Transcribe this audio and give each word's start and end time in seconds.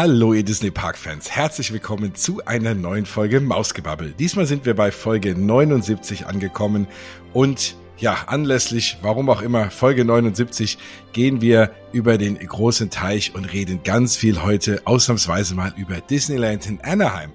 Hallo 0.00 0.32
ihr 0.32 0.44
Disney 0.44 0.70
Park 0.70 0.96
Fans, 0.96 1.28
herzlich 1.28 1.72
willkommen 1.72 2.14
zu 2.14 2.40
einer 2.46 2.72
neuen 2.72 3.04
Folge 3.04 3.40
Mausgebabbel. 3.40 4.14
Diesmal 4.16 4.46
sind 4.46 4.64
wir 4.64 4.74
bei 4.74 4.92
Folge 4.92 5.34
79 5.34 6.24
angekommen 6.24 6.86
und 7.32 7.74
ja, 7.96 8.16
anlässlich, 8.28 8.98
warum 9.02 9.28
auch 9.28 9.42
immer, 9.42 9.72
Folge 9.72 10.04
79 10.04 10.78
gehen 11.12 11.40
wir 11.40 11.72
über 11.90 12.16
den 12.16 12.38
großen 12.38 12.90
Teich 12.90 13.34
und 13.34 13.52
reden 13.52 13.80
ganz 13.82 14.14
viel 14.14 14.40
heute 14.44 14.82
ausnahmsweise 14.84 15.56
mal 15.56 15.74
über 15.76 15.96
Disneyland 16.00 16.66
in 16.66 16.80
Anaheim. 16.80 17.32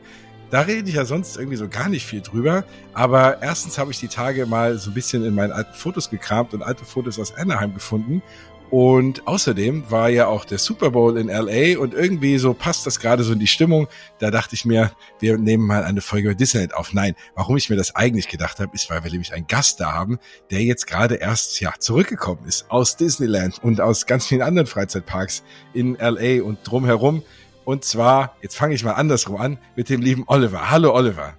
Da 0.54 0.62
rede 0.62 0.88
ich 0.88 0.94
ja 0.94 1.04
sonst 1.04 1.36
irgendwie 1.36 1.58
so 1.58 1.68
gar 1.68 1.90
nicht 1.90 2.06
viel 2.06 2.22
drüber. 2.22 2.64
Aber 2.94 3.42
erstens 3.42 3.80
habe 3.80 3.90
ich 3.90 4.00
die 4.00 4.08
Tage 4.08 4.46
mal 4.46 4.78
so 4.78 4.92
ein 4.92 4.94
bisschen 4.94 5.26
in 5.26 5.34
meinen 5.34 5.52
alten 5.52 5.74
Fotos 5.74 6.12
gekramt 6.12 6.54
und 6.54 6.62
alte 6.62 6.86
Fotos 6.86 7.18
aus 7.18 7.34
Anaheim 7.34 7.74
gefunden. 7.74 8.22
Und 8.74 9.28
außerdem 9.28 9.92
war 9.92 10.10
ja 10.10 10.26
auch 10.26 10.46
der 10.46 10.58
Super 10.58 10.90
Bowl 10.90 11.16
in 11.20 11.28
LA 11.28 11.80
und 11.80 11.94
irgendwie 11.94 12.40
so 12.40 12.56
passt 12.56 12.88
das 12.88 13.00
gerade 13.00 13.24
so 13.24 13.34
in 13.34 13.38
die 13.38 13.46
Stimmung. 13.46 13.88
Da 14.18 14.32
dachte 14.32 14.56
ich 14.56 14.66
mir, 14.66 14.92
wir 15.20 15.38
nehmen 15.38 15.68
mal 15.68 15.84
eine 15.84 16.02
Folge 16.02 16.30
über 16.30 16.36
Disneyland 16.36 16.74
auf. 16.74 16.92
Nein, 16.92 17.14
warum 17.36 17.56
ich 17.56 17.70
mir 17.70 17.76
das 17.76 17.96
eigentlich 17.96 18.30
gedacht 18.30 18.60
habe, 18.60 18.74
ist, 18.74 18.90
weil 18.90 19.04
wir 19.04 19.12
nämlich 19.12 19.32
einen 19.32 19.46
Gast 19.46 19.80
da 19.80 19.92
haben, 19.92 20.18
der 20.50 20.64
jetzt 20.64 20.88
gerade 20.88 21.18
erst 21.18 21.62
ja 21.62 21.72
zurückgekommen 21.78 22.48
ist 22.48 22.66
aus 22.72 22.98
Disneyland 22.98 23.64
und 23.64 23.80
aus 23.80 24.08
ganz 24.08 24.26
vielen 24.26 24.42
anderen 24.42 24.66
Freizeitparks 24.66 25.44
in 25.76 25.94
LA 25.94 26.42
und 26.42 26.58
drumherum. 26.64 27.22
Und 27.66 27.86
zwar, 27.86 28.38
jetzt 28.42 28.58
fange 28.58 28.74
ich 28.74 28.84
mal 28.84 28.94
andersrum 28.94 29.38
an, 29.38 29.60
mit 29.76 29.90
dem 29.90 30.02
lieben 30.02 30.24
Oliver. 30.26 30.72
Hallo 30.72 30.96
Oliver. 30.96 31.36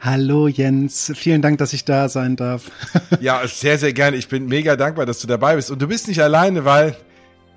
Hallo 0.00 0.48
Jens, 0.48 1.12
vielen 1.14 1.42
Dank, 1.42 1.58
dass 1.58 1.72
ich 1.72 1.84
da 1.84 2.08
sein 2.08 2.36
darf. 2.36 2.70
ja, 3.20 3.46
sehr, 3.46 3.78
sehr 3.78 3.92
gerne. 3.92 4.16
Ich 4.16 4.28
bin 4.28 4.46
mega 4.46 4.76
dankbar, 4.76 5.06
dass 5.06 5.20
du 5.20 5.26
dabei 5.26 5.56
bist. 5.56 5.70
Und 5.70 5.80
du 5.82 5.88
bist 5.88 6.08
nicht 6.08 6.22
alleine, 6.22 6.64
weil 6.64 6.96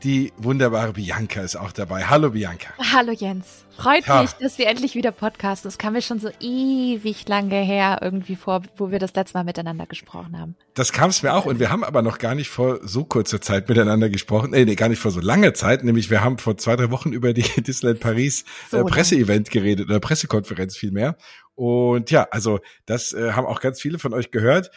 die 0.03 0.31
wunderbare 0.37 0.93
Bianca 0.93 1.41
ist 1.41 1.55
auch 1.55 1.71
dabei. 1.71 2.05
Hallo 2.05 2.29
Bianca. 2.29 2.69
Hallo 2.93 3.11
Jens. 3.11 3.65
Freut 3.75 4.05
ja. 4.05 4.21
mich, 4.21 4.31
dass 4.33 4.57
wir 4.57 4.67
endlich 4.67 4.95
wieder 4.95 5.11
podcasten. 5.11 5.67
Das 5.67 5.77
kam 5.77 5.93
mir 5.93 6.01
schon 6.01 6.19
so 6.19 6.29
ewig 6.39 7.27
lange 7.27 7.55
her 7.55 7.99
irgendwie 8.01 8.35
vor, 8.35 8.61
wo 8.77 8.91
wir 8.91 8.99
das 8.99 9.13
letzte 9.15 9.37
Mal 9.37 9.43
miteinander 9.43 9.85
gesprochen 9.85 10.39
haben. 10.39 10.55
Das 10.75 10.93
kam 10.93 11.09
es 11.09 11.23
mir 11.23 11.33
auch 11.33 11.45
und 11.45 11.59
wir 11.59 11.71
haben 11.71 11.83
aber 11.83 12.01
noch 12.01 12.19
gar 12.19 12.35
nicht 12.35 12.49
vor 12.49 12.79
so 12.83 13.03
kurzer 13.03 13.41
Zeit 13.41 13.67
miteinander 13.67 14.09
gesprochen. 14.09 14.51
Nee, 14.51 14.65
nee, 14.65 14.75
gar 14.75 14.89
nicht 14.89 14.99
vor 14.99 15.11
so 15.11 15.19
langer 15.19 15.53
Zeit. 15.53 15.83
Nämlich 15.83 16.09
wir 16.09 16.23
haben 16.23 16.37
vor 16.37 16.55
zwei, 16.57 16.75
drei 16.75 16.91
Wochen 16.91 17.11
über 17.11 17.33
die 17.33 17.41
Disneyland 17.61 17.99
Paris 17.99 18.45
so 18.69 18.77
äh, 18.77 18.83
Presseevent 18.83 19.49
geredet 19.49 19.89
oder 19.89 19.99
Pressekonferenz 19.99 20.77
vielmehr. 20.77 21.17
Und 21.55 22.11
ja, 22.11 22.27
also 22.31 22.59
das 22.85 23.13
äh, 23.13 23.31
haben 23.31 23.47
auch 23.47 23.61
ganz 23.61 23.81
viele 23.81 23.99
von 23.99 24.13
euch 24.13 24.31
gehört 24.31 24.71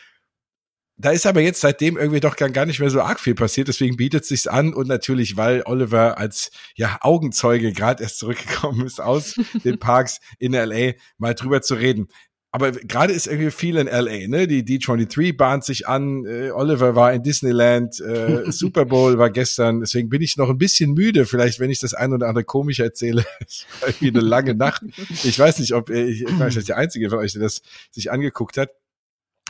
da 0.99 1.11
ist 1.11 1.27
aber 1.27 1.41
jetzt 1.41 1.61
seitdem 1.61 1.97
irgendwie 1.97 2.19
doch 2.19 2.35
gar 2.37 2.67
nicht 2.67 2.81
mehr 2.81 2.91
so 2.91 3.01
arg 3.01 3.21
viel 3.21 3.37
passiert, 3.37 3.69
deswegen 3.69 3.97
bietet 3.97 4.23
es 4.23 4.29
sich 4.29 4.51
an 4.51 4.75
und 4.75 4.89
natürlich, 4.89 5.37
weil 5.37 5.63
Oliver 5.65 6.19
als 6.19 6.51
ja 6.75 6.99
Augenzeuge 7.03 7.73
gerade 7.73 8.03
erst 8.03 8.19
zurückgekommen 8.19 8.85
ist 8.85 9.01
aus 9.01 9.37
den 9.65 9.79
Parks 9.79 10.19
in 10.41 10.53
LA, 10.53 10.95
mal 11.17 11.35
drüber 11.35 11.63
zu 11.63 11.77
reden. 11.77 12.09
Aber 12.51 12.73
gerade 12.73 13.13
ist 13.13 13.27
irgendwie 13.27 13.51
viel 13.51 13.77
in 13.77 13.87
LA, 13.87 14.27
ne? 14.27 14.47
Die 14.47 14.63
D23 14.63 15.37
bahnt 15.37 15.65
sich 15.65 15.87
an, 15.87 16.25
äh, 16.25 16.51
Oliver 16.51 16.95
war 16.95 17.13
in 17.13 17.23
Disneyland, 17.23 18.01
äh, 18.01 18.51
Super 18.51 18.87
Bowl 18.87 19.19
war 19.19 19.29
gestern, 19.29 19.81
deswegen 19.81 20.09
bin 20.09 20.23
ich 20.23 20.39
noch 20.39 20.49
ein 20.49 20.57
bisschen 20.57 20.95
müde, 20.95 21.27
vielleicht 21.27 21.61
wenn 21.61 21.71
ich 21.71 21.79
das 21.79 21.93
ein 21.93 22.13
oder 22.13 22.27
andere 22.27 22.45
komisch 22.45 22.81
erzähle. 22.81 23.27
es 23.47 23.67
war 23.81 23.89
irgendwie 23.89 24.09
eine 24.09 24.21
lange 24.21 24.55
Nacht. 24.55 24.83
Ich 25.25 25.39
weiß 25.39 25.59
nicht, 25.59 25.75
ob 25.75 25.91
ich, 25.91 26.23
ich 26.23 26.39
weiß 26.39 26.57
nicht, 26.57 26.69
der 26.69 26.79
Einzige 26.79 27.11
von 27.11 27.19
euch, 27.19 27.33
der 27.33 27.43
das 27.43 27.61
sich 27.91 28.11
angeguckt 28.11 28.57
hat. 28.57 28.71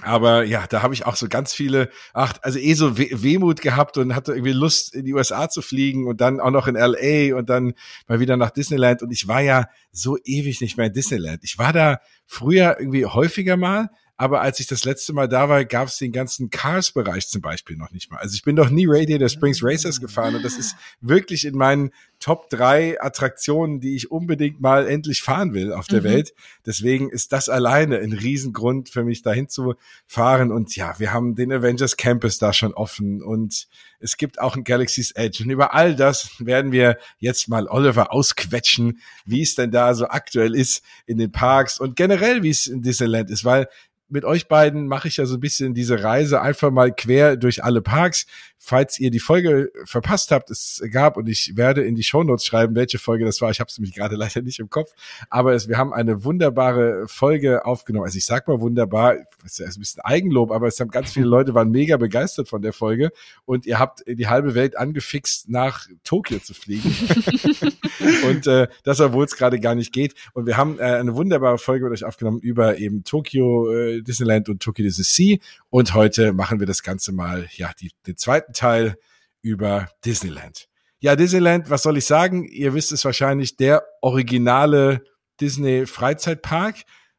Aber 0.02 0.44
ja, 0.44 0.66
da 0.68 0.82
habe 0.82 0.94
ich 0.94 1.06
auch 1.06 1.16
so 1.16 1.28
ganz 1.28 1.52
viele, 1.52 1.90
ach, 2.12 2.34
also 2.42 2.58
eh 2.58 2.74
so 2.74 2.98
Wehmut 2.98 3.60
gehabt 3.60 3.96
und 3.98 4.14
hatte 4.14 4.32
irgendwie 4.32 4.52
Lust, 4.52 4.94
in 4.94 5.04
die 5.04 5.14
USA 5.14 5.48
zu 5.48 5.60
fliegen 5.60 6.06
und 6.06 6.20
dann 6.20 6.40
auch 6.40 6.50
noch 6.50 6.68
in 6.68 6.76
LA 6.76 7.36
und 7.36 7.50
dann 7.50 7.74
mal 8.06 8.20
wieder 8.20 8.36
nach 8.36 8.50
Disneyland. 8.50 9.02
Und 9.02 9.10
ich 9.10 9.26
war 9.26 9.40
ja 9.40 9.66
so 9.90 10.16
ewig 10.24 10.60
nicht 10.60 10.76
mehr 10.76 10.86
in 10.86 10.92
Disneyland. 10.92 11.42
Ich 11.42 11.58
war 11.58 11.72
da 11.72 11.98
früher 12.26 12.76
irgendwie 12.78 13.06
häufiger 13.06 13.56
mal, 13.56 13.90
aber 14.20 14.40
als 14.40 14.58
ich 14.58 14.66
das 14.66 14.84
letzte 14.84 15.12
Mal 15.12 15.28
da 15.28 15.48
war, 15.48 15.64
gab 15.64 15.86
es 15.86 15.96
den 15.96 16.10
ganzen 16.10 16.50
Cars-Bereich 16.50 17.28
zum 17.28 17.40
Beispiel 17.40 17.76
noch 17.76 17.92
nicht 17.92 18.10
mal. 18.10 18.18
Also 18.18 18.34
ich 18.34 18.42
bin 18.42 18.56
noch 18.56 18.68
nie 18.68 18.86
Radiator 18.88 19.28
Springs 19.28 19.62
Racers 19.62 20.00
gefahren 20.00 20.34
und 20.34 20.44
das 20.44 20.58
ist 20.58 20.74
wirklich 21.00 21.44
in 21.44 21.56
meinen 21.56 21.92
Top 22.20 22.50
drei 22.50 23.00
Attraktionen, 23.00 23.78
die 23.78 23.94
ich 23.94 24.10
unbedingt 24.10 24.60
mal 24.60 24.88
endlich 24.88 25.22
fahren 25.22 25.54
will 25.54 25.72
auf 25.72 25.86
der 25.86 26.00
mhm. 26.00 26.06
Welt. 26.06 26.34
Deswegen 26.66 27.10
ist 27.10 27.30
das 27.30 27.48
alleine 27.48 27.98
ein 27.98 28.12
Riesengrund 28.12 28.88
für 28.88 29.04
mich 29.04 29.22
dahin 29.22 29.48
zu 29.48 29.74
fahren. 30.08 30.50
Und 30.50 30.74
ja, 30.74 30.98
wir 30.98 31.12
haben 31.12 31.36
den 31.36 31.52
Avengers 31.52 31.96
Campus 31.96 32.38
da 32.38 32.52
schon 32.52 32.74
offen 32.74 33.22
und 33.22 33.68
es 34.00 34.16
gibt 34.16 34.40
auch 34.40 34.56
ein 34.56 34.64
Galaxy's 34.64 35.12
Edge. 35.12 35.44
Und 35.44 35.50
über 35.50 35.74
all 35.74 35.94
das 35.94 36.30
werden 36.40 36.72
wir 36.72 36.98
jetzt 37.18 37.48
mal 37.48 37.68
Oliver 37.68 38.12
ausquetschen, 38.12 39.00
wie 39.24 39.42
es 39.42 39.54
denn 39.54 39.70
da 39.70 39.94
so 39.94 40.08
aktuell 40.08 40.56
ist 40.56 40.82
in 41.06 41.18
den 41.18 41.30
Parks 41.30 41.78
und 41.78 41.94
generell, 41.94 42.42
wie 42.42 42.50
es 42.50 42.66
in 42.66 42.82
Disneyland 42.82 43.30
ist, 43.30 43.44
weil 43.44 43.68
mit 44.08 44.24
euch 44.24 44.48
beiden 44.48 44.86
mache 44.86 45.08
ich 45.08 45.18
ja 45.18 45.26
so 45.26 45.34
ein 45.34 45.40
bisschen 45.40 45.74
diese 45.74 46.02
Reise 46.02 46.40
einfach 46.40 46.70
mal 46.70 46.92
quer 46.92 47.36
durch 47.36 47.62
alle 47.62 47.82
Parks. 47.82 48.26
Falls 48.60 48.98
ihr 48.98 49.10
die 49.10 49.20
Folge 49.20 49.70
verpasst 49.84 50.30
habt, 50.30 50.50
es 50.50 50.82
gab 50.90 51.16
und 51.16 51.28
ich 51.28 51.52
werde 51.56 51.82
in 51.82 51.94
die 51.94 52.02
Shownotes 52.02 52.44
schreiben, 52.44 52.74
welche 52.74 52.98
Folge 52.98 53.24
das 53.24 53.40
war. 53.40 53.50
Ich 53.50 53.60
habe 53.60 53.68
es 53.68 53.78
nämlich 53.78 53.94
gerade 53.94 54.16
leider 54.16 54.42
nicht 54.42 54.58
im 54.58 54.68
Kopf, 54.68 54.92
aber 55.30 55.54
es, 55.54 55.68
wir 55.68 55.78
haben 55.78 55.92
eine 55.92 56.24
wunderbare 56.24 57.06
Folge 57.06 57.64
aufgenommen. 57.64 58.06
Also 58.06 58.18
ich 58.18 58.26
sag 58.26 58.48
mal 58.48 58.60
wunderbar, 58.60 59.16
ist 59.44 59.58
ja 59.58 59.66
ein 59.66 59.74
bisschen 59.78 60.02
Eigenlob, 60.02 60.50
aber 60.50 60.66
es 60.66 60.80
haben 60.80 60.90
ganz 60.90 61.12
viele 61.12 61.26
Leute 61.38 61.54
waren 61.54 61.70
mega 61.70 61.96
begeistert 61.96 62.48
von 62.48 62.62
der 62.62 62.72
Folge 62.72 63.10
und 63.44 63.66
ihr 63.66 63.78
habt 63.78 64.02
die 64.06 64.26
halbe 64.26 64.54
Welt 64.54 64.76
angefixt, 64.76 65.48
nach 65.48 65.86
Tokio 66.02 66.38
zu 66.38 66.54
fliegen. 66.54 66.90
und 68.28 68.46
äh, 68.46 68.68
das, 68.82 69.00
obwohl 69.00 69.24
es 69.24 69.36
gerade 69.36 69.60
gar 69.60 69.74
nicht 69.74 69.92
geht. 69.92 70.14
Und 70.32 70.46
wir 70.46 70.56
haben 70.56 70.78
äh, 70.78 70.82
eine 70.82 71.14
wunderbare 71.14 71.58
Folge 71.58 71.84
mit 71.84 71.92
euch 71.92 72.04
aufgenommen 72.04 72.40
über 72.40 72.78
eben 72.78 73.04
Tokio, 73.04 73.72
äh, 73.72 73.97
Disneyland 74.02 74.48
und 74.48 74.62
Tokyo 74.62 74.84
Disney 74.84 75.04
Sea. 75.04 75.38
Und 75.70 75.94
heute 75.94 76.32
machen 76.32 76.60
wir 76.60 76.66
das 76.66 76.82
Ganze 76.82 77.12
mal, 77.12 77.48
ja, 77.52 77.72
die, 77.80 77.90
den 78.06 78.16
zweiten 78.16 78.52
Teil 78.52 78.96
über 79.42 79.88
Disneyland. 80.04 80.68
Ja, 81.00 81.14
Disneyland, 81.14 81.70
was 81.70 81.82
soll 81.82 81.96
ich 81.96 82.06
sagen? 82.06 82.44
Ihr 82.44 82.74
wisst 82.74 82.92
es 82.92 83.04
wahrscheinlich, 83.04 83.56
der 83.56 83.84
originale 84.00 85.04
Disney 85.40 85.86
Freizeitpark. 85.86 86.76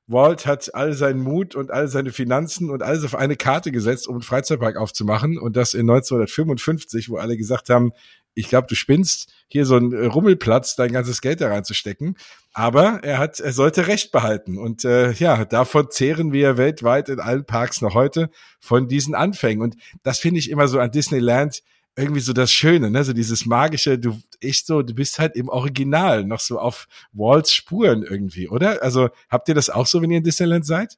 Walt 0.08 0.46
hat 0.46 0.74
all 0.74 0.94
seinen 0.94 1.22
Mut 1.22 1.56
und 1.56 1.72
all 1.72 1.88
seine 1.88 2.12
Finanzen 2.12 2.72
und 2.72 2.82
alles 2.82 3.04
auf 3.06 3.16
eine 3.16 3.36
Karte 3.36 3.72
gesetzt, 3.72 4.08
um 4.08 4.16
einen 4.16 4.24
Freizeitpark 4.24 4.76
aufzumachen. 4.76 5.38
Und 5.38 5.56
das 5.56 5.74
in 5.74 5.82
1955, 5.82 7.10
wo 7.10 7.18
alle 7.18 7.38
gesagt 7.38 7.70
haben, 7.70 7.92
ich 8.40 8.50
glaube, 8.50 8.68
du 8.68 8.76
spinnst, 8.76 9.32
hier 9.48 9.66
so 9.66 9.78
ein 9.78 9.94
Rummelplatz, 9.94 10.76
dein 10.76 10.92
ganzes 10.92 11.22
Geld 11.22 11.42
da 11.42 11.50
reinzustecken. 11.50 12.16
Aber 12.54 13.00
er 13.04 13.18
hat, 13.18 13.40
er 13.40 13.52
sollte 13.52 13.88
Recht 13.88 14.12
behalten. 14.12 14.58
Und 14.58 14.86
äh, 14.86 15.12
ja, 15.14 15.46
davon 15.46 15.88
zehren 15.90 16.32
wir 16.32 16.58
weltweit 16.58 17.10
in 17.10 17.20
allen 17.20 17.46
Parks 17.46 17.82
noch 17.82 17.96
heute 17.96 18.30
von 18.60 18.88
diesen 18.88 19.16
Anfängen. 19.16 19.62
Und 19.62 19.76
das 20.04 20.20
finde 20.20 20.40
ich 20.40 20.50
immer 20.50 20.68
so 20.68 20.80
an 20.80 20.92
Disneyland 20.92 21.64
irgendwie 21.98 22.22
so 22.22 22.32
das 22.32 22.52
Schöne, 22.52 22.90
ne? 22.90 23.04
So 23.04 23.14
dieses 23.14 23.46
magische, 23.46 24.00
du 24.00 24.18
echt 24.40 24.68
so, 24.68 24.82
du 24.82 24.94
bist 24.94 25.20
halt 25.20 25.36
im 25.36 25.50
Original 25.50 26.24
noch 26.24 26.40
so 26.40 26.60
auf 26.60 26.88
Walls 27.12 27.52
Spuren 27.52 28.04
irgendwie, 28.04 28.48
oder? 28.48 28.82
Also 28.82 29.10
habt 29.30 29.50
ihr 29.50 29.56
das 29.56 29.70
auch 29.70 29.86
so, 29.86 30.02
wenn 30.02 30.12
ihr 30.12 30.18
in 30.18 30.24
Disneyland 30.24 30.66
seid? 30.66 30.98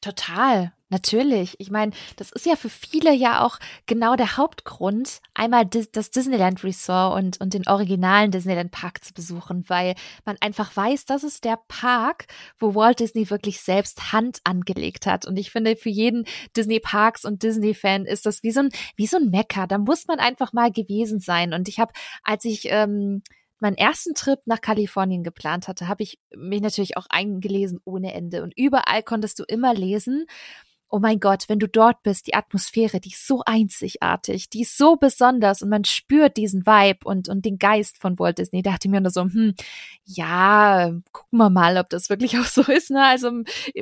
Total. 0.00 0.72
Natürlich. 0.92 1.54
Ich 1.60 1.70
meine, 1.70 1.92
das 2.16 2.32
ist 2.32 2.46
ja 2.46 2.56
für 2.56 2.68
viele 2.68 3.14
ja 3.14 3.46
auch 3.46 3.60
genau 3.86 4.16
der 4.16 4.36
Hauptgrund, 4.36 5.20
einmal 5.34 5.64
das 5.64 6.10
Disneyland 6.10 6.64
Resort 6.64 7.16
und, 7.16 7.40
und 7.40 7.54
den 7.54 7.68
originalen 7.68 8.32
Disneyland 8.32 8.72
Park 8.72 9.04
zu 9.04 9.14
besuchen, 9.14 9.64
weil 9.68 9.94
man 10.24 10.36
einfach 10.40 10.76
weiß, 10.76 11.04
das 11.04 11.22
ist 11.22 11.44
der 11.44 11.60
Park, 11.68 12.26
wo 12.58 12.74
Walt 12.74 12.98
Disney 12.98 13.30
wirklich 13.30 13.60
selbst 13.60 14.12
Hand 14.12 14.40
angelegt 14.42 15.06
hat. 15.06 15.26
Und 15.26 15.36
ich 15.38 15.52
finde, 15.52 15.76
für 15.76 15.90
jeden 15.90 16.24
Disney 16.56 16.80
Parks 16.80 17.24
und 17.24 17.44
Disney-Fan 17.44 18.04
ist 18.04 18.26
das 18.26 18.42
wie 18.42 18.50
so 18.50 18.60
ein, 18.60 18.70
wie 18.96 19.06
so 19.06 19.16
ein 19.16 19.30
Mecker. 19.30 19.68
Da 19.68 19.78
muss 19.78 20.08
man 20.08 20.18
einfach 20.18 20.52
mal 20.52 20.72
gewesen 20.72 21.20
sein. 21.20 21.54
Und 21.54 21.68
ich 21.68 21.78
habe, 21.78 21.92
als 22.24 22.44
ich, 22.44 22.64
ähm, 22.64 23.22
meinen 23.60 23.76
ersten 23.76 24.14
Trip 24.14 24.40
nach 24.46 24.60
Kalifornien 24.60 25.22
geplant 25.22 25.68
hatte, 25.68 25.88
habe 25.88 26.02
ich 26.02 26.18
mich 26.34 26.60
natürlich 26.60 26.96
auch 26.96 27.06
eingelesen 27.08 27.80
ohne 27.84 28.12
Ende. 28.14 28.42
Und 28.42 28.56
überall 28.56 29.02
konntest 29.02 29.38
du 29.38 29.44
immer 29.44 29.74
lesen, 29.74 30.26
oh 30.90 30.98
mein 30.98 31.20
Gott, 31.20 31.44
wenn 31.48 31.60
du 31.60 31.68
dort 31.68 32.02
bist, 32.02 32.26
die 32.26 32.34
Atmosphäre, 32.34 33.00
die 33.00 33.10
ist 33.10 33.26
so 33.26 33.42
einzigartig, 33.46 34.50
die 34.50 34.62
ist 34.62 34.76
so 34.76 34.96
besonders 34.96 35.62
und 35.62 35.68
man 35.68 35.84
spürt 35.84 36.36
diesen 36.36 36.66
Vibe 36.66 36.98
und, 37.04 37.28
und 37.28 37.44
den 37.44 37.58
Geist 37.58 37.98
von 37.98 38.18
Walt 38.18 38.38
Disney. 38.38 38.62
Da 38.62 38.72
dachte 38.72 38.88
ich 38.88 38.90
mir 38.90 39.00
nur 39.00 39.12
so, 39.12 39.22
hm, 39.22 39.54
ja, 40.04 40.90
gucken 41.12 41.38
wir 41.38 41.48
mal, 41.48 41.78
ob 41.78 41.88
das 41.90 42.10
wirklich 42.10 42.38
auch 42.40 42.44
so 42.44 42.62
ist. 42.62 42.90
Ne? 42.90 43.04
Also 43.04 43.30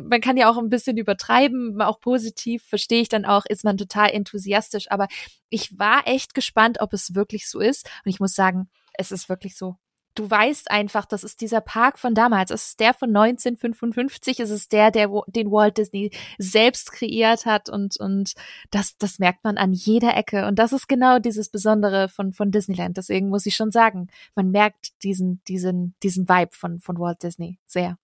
man 0.03 0.21
kann 0.21 0.37
ja 0.37 0.51
auch 0.51 0.59
ein 0.59 0.69
bisschen 0.69 0.99
übertreiben, 0.99 1.81
auch 1.81 1.99
positiv, 2.01 2.63
verstehe 2.65 3.01
ich 3.01 3.09
dann 3.09 3.25
auch, 3.25 3.47
ist 3.47 3.65
man 3.65 3.79
total 3.79 4.11
enthusiastisch. 4.11 4.91
Aber 4.91 5.09
ich 5.49 5.79
war 5.79 6.07
echt 6.07 6.35
gespannt, 6.35 6.79
ob 6.81 6.93
es 6.93 7.15
wirklich 7.15 7.49
so 7.49 7.59
ist. 7.59 7.89
Und 8.05 8.11
ich 8.11 8.21
muss 8.21 8.35
sagen, 8.35 8.69
es 8.99 9.11
ist 9.13 9.29
wirklich 9.31 9.57
so 9.57 9.79
du 10.19 10.29
weißt 10.29 10.71
einfach, 10.71 11.07
das 11.07 11.23
ist 11.23 11.41
dieser 11.41 11.61
Park 11.61 11.99
von 11.99 12.15
damals. 12.15 12.51
Es 12.51 12.69
ist 12.69 12.81
der 12.81 12.93
von 12.95 13.11
1955. 13.11 14.41
Es 14.41 14.51
ist 14.51 14.73
der, 14.73 14.91
der 14.91 15.09
den 15.29 15.51
Walt 15.51 15.79
Disney 15.79 16.11
selbst 16.39 16.93
kreiert 16.93 17.47
hat 17.47 17.69
und 17.69 17.99
und 17.99 18.35
das 18.71 18.97
das 18.99 19.19
merkt 19.19 19.45
man 19.45 19.59
an 19.59 19.73
jeder 19.73 20.17
Ecke. 20.17 20.47
Und 20.47 20.59
das 20.59 20.73
ist 20.73 20.89
genau 20.89 21.19
dieses 21.19 21.49
Besondere 21.51 22.09
von 22.09 22.33
von 22.33 22.51
Disneyland. 22.51 22.97
Deswegen 22.97 23.29
muss 23.29 23.47
ich 23.47 23.57
schon 23.57 23.71
sagen, 23.71 24.09
man 24.35 24.51
merkt 24.51 25.03
diesen 25.05 25.41
diesen 25.47 25.95
diesen 26.03 26.29
Vibe 26.29 26.53
von 26.53 26.81
von 26.81 26.99
Walt 26.99 27.23
Disney 27.23 27.59
sehr. 27.67 27.99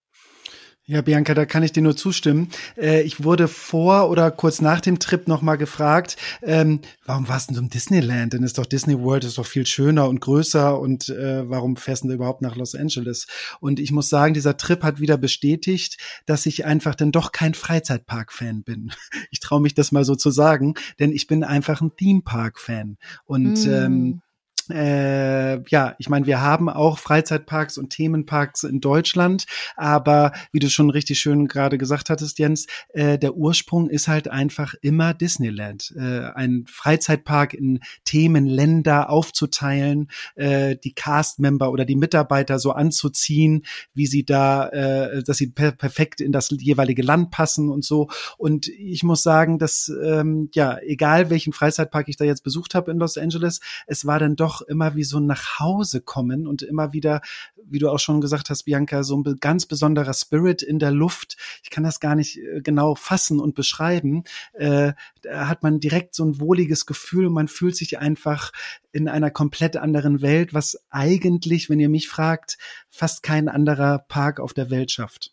Ja, 0.87 1.01
Bianca, 1.01 1.33
da 1.33 1.47
kann 1.47 1.63
ich 1.63 1.73
dir 1.73 1.83
nur 1.83 1.97
zustimmen. 1.97 2.51
Äh, 2.77 3.01
ich 3.05 3.25
wurde 3.25 3.49
vor 3.49 4.11
oder 4.11 4.31
kurz 4.31 4.61
nach 4.61 4.83
dem 4.83 4.99
Trip 4.99 5.27
nochmal 5.27 5.57
gefragt, 5.57 6.19
ähm, 6.43 6.81
warum 7.07 7.27
warst 7.27 7.49
du 7.49 7.55
denn 7.55 7.65
im 7.65 7.71
Disneyland? 7.71 8.35
Denn 8.35 8.43
ist 8.43 8.59
doch 8.59 8.67
Disney 8.67 9.01
World 9.01 9.25
ist 9.25 9.39
doch 9.39 9.47
viel 9.47 9.65
schöner 9.65 10.07
und 10.07 10.21
größer 10.21 10.79
und 10.79 11.09
äh, 11.09 11.49
warum 11.49 11.77
fährst 11.77 12.05
du 12.05 12.13
überhaupt 12.13 12.43
nach 12.43 12.55
Los 12.55 12.75
Angeles? 12.75 13.27
Und 13.61 13.81
ich 13.81 13.93
muss 13.93 14.11
sagen, 14.11 14.35
dieser 14.35 14.59
Trip 14.59 14.83
hat 14.83 15.01
wieder 15.01 15.17
bestätigt, 15.17 15.97
dass 16.27 16.45
ich 16.45 16.67
einfach 16.67 16.95
dann 16.95 17.13
doch 17.13 17.33
kein 17.33 17.55
Freizeitpark-Fan 17.55 18.63
bin. 18.63 18.93
Ich 19.31 19.41
traue 19.41 19.61
mich 19.61 19.75
das 19.75 19.91
mal 19.91 20.05
so 20.05 20.15
zu 20.15 20.31
sagen, 20.31 20.75
denn 20.99 21.13
ich 21.13 21.27
bin 21.27 21.45
einfach 21.45 21.81
ein 21.81 21.97
Theme-Park-Fan. 21.97 22.99
Und 23.25 23.67
mm. 23.67 23.71
ähm, 23.71 24.23
äh, 24.71 25.63
ja, 25.69 25.95
ich 25.99 26.09
meine, 26.09 26.27
wir 26.27 26.41
haben 26.41 26.69
auch 26.69 26.99
Freizeitparks 26.99 27.79
und 27.79 27.91
Themenparks 27.91 28.65
in 28.65 28.81
Deutschland, 28.81 29.47
aber 29.77 30.33
wie 30.53 30.59
du 30.59 30.69
schon 30.69 30.91
richtig 30.91 31.21
schön 31.21 31.49
gerade 31.49 31.79
gesagt 31.79 32.11
hattest, 32.11 32.39
Jens, 32.39 32.67
äh, 32.93 33.19
der 33.19 33.37
Ursprung 33.37 33.89
ist 33.91 34.09
halt 34.09 34.29
einfach 34.29 34.75
immer 34.83 35.15
Disneyland. 35.15 35.95
Äh, 35.97 36.31
ein 36.35 36.65
Freizeitpark 36.69 37.55
in 37.55 37.81
Themenländer 38.05 39.11
aufzuteilen, 39.11 40.09
äh, 40.35 40.77
die 40.77 40.95
Castmember 40.95 41.71
oder 41.71 41.85
die 41.85 41.97
Mitarbeiter 41.97 42.59
so 42.59 42.73
anzuziehen, 42.73 43.65
wie 43.95 44.07
sie 44.07 44.25
da, 44.25 44.69
äh, 44.69 45.23
dass 45.23 45.39
sie 45.39 45.49
per 45.49 45.73
perfekt 45.73 46.21
in 46.21 46.33
das 46.33 46.51
jeweilige 46.51 47.03
Land 47.03 47.31
passen 47.31 47.71
und 47.71 47.85
so. 47.85 48.09
Und 48.39 48.69
ich 48.69 49.03
muss 49.03 49.23
sagen, 49.23 49.59
dass 49.59 49.93
ähm, 50.03 50.49
ja, 50.55 50.79
egal 50.83 51.31
welchen 51.31 51.53
Freizeitpark 51.53 52.09
ich 52.09 52.17
da 52.17 52.25
jetzt 52.25 52.43
besucht 52.45 52.75
habe 52.75 52.91
in 52.91 52.99
Los 52.99 53.19
Angeles, 53.19 53.61
es 53.87 54.07
war 54.07 54.19
dann 54.19 54.37
doch 54.37 54.54
doch 54.55 54.63
immer 54.63 54.95
wie 54.95 55.05
so 55.05 55.21
nach 55.21 55.59
Hause 55.59 56.01
kommen 56.01 56.47
und 56.47 56.63
immer 56.63 56.93
wieder, 56.93 57.21
wie 57.65 57.79
du 57.79 57.91
auch 57.91 57.99
schon 57.99 58.21
gesagt 58.21 58.51
hast, 58.51 58.65
Bianca, 58.65 59.03
so 59.03 59.17
ein 59.17 59.37
ganz 59.41 59.67
besonderer 59.67 60.15
Spirit 60.15 60.63
in 60.63 60.79
der 60.79 60.91
Luft. 60.91 61.37
Ich 61.63 61.71
kann 61.71 61.85
das 61.85 62.01
gar 62.01 62.15
nicht 62.15 62.39
äh, 62.39 62.61
genau 62.61 62.95
fassen 62.95 63.41
und 63.41 63.55
beschreiben. 63.55 64.25
Äh, 64.53 64.93
da 65.23 65.49
hat 65.49 65.63
man 65.63 65.81
direkt 65.81 66.15
so 66.15 66.25
ein 66.25 66.41
wohliges 66.41 66.87
Gefühl 66.87 67.27
und 67.27 67.33
man 67.33 67.49
fühlt 67.49 67.77
sich 67.77 67.99
einfach 67.99 68.53
in 68.93 69.09
einer 69.09 69.31
komplett 69.31 69.77
anderen 69.77 70.23
Welt, 70.23 70.55
was 70.55 70.79
eigentlich, 70.91 71.69
wenn 71.69 71.81
ihr 71.81 71.89
mich 71.89 72.09
fragt, 72.09 72.59
fast 72.89 73.23
kein 73.23 73.49
anderer 73.49 73.99
Park 73.99 74.39
auf 74.39 74.55
der 74.55 74.71
Welt 74.71 74.91
schafft. 74.91 75.33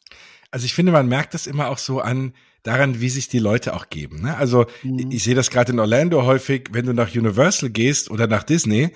Also 0.49 0.65
ich 0.65 0.73
finde, 0.73 0.91
man 0.91 1.07
merkt 1.07 1.33
das 1.33 1.47
immer 1.47 1.69
auch 1.69 1.77
so 1.77 1.99
an 2.01 2.33
daran, 2.63 3.01
wie 3.01 3.09
sich 3.09 3.27
die 3.27 3.39
Leute 3.39 3.73
auch 3.73 3.89
geben. 3.89 4.21
Ne? 4.21 4.37
Also 4.37 4.65
mhm. 4.83 5.09
ich 5.11 5.23
sehe 5.23 5.35
das 5.35 5.49
gerade 5.49 5.71
in 5.71 5.79
Orlando 5.79 6.23
häufig, 6.23 6.69
wenn 6.71 6.85
du 6.85 6.93
nach 6.93 7.13
Universal 7.15 7.69
gehst 7.69 8.11
oder 8.11 8.27
nach 8.27 8.43
Disney, 8.43 8.91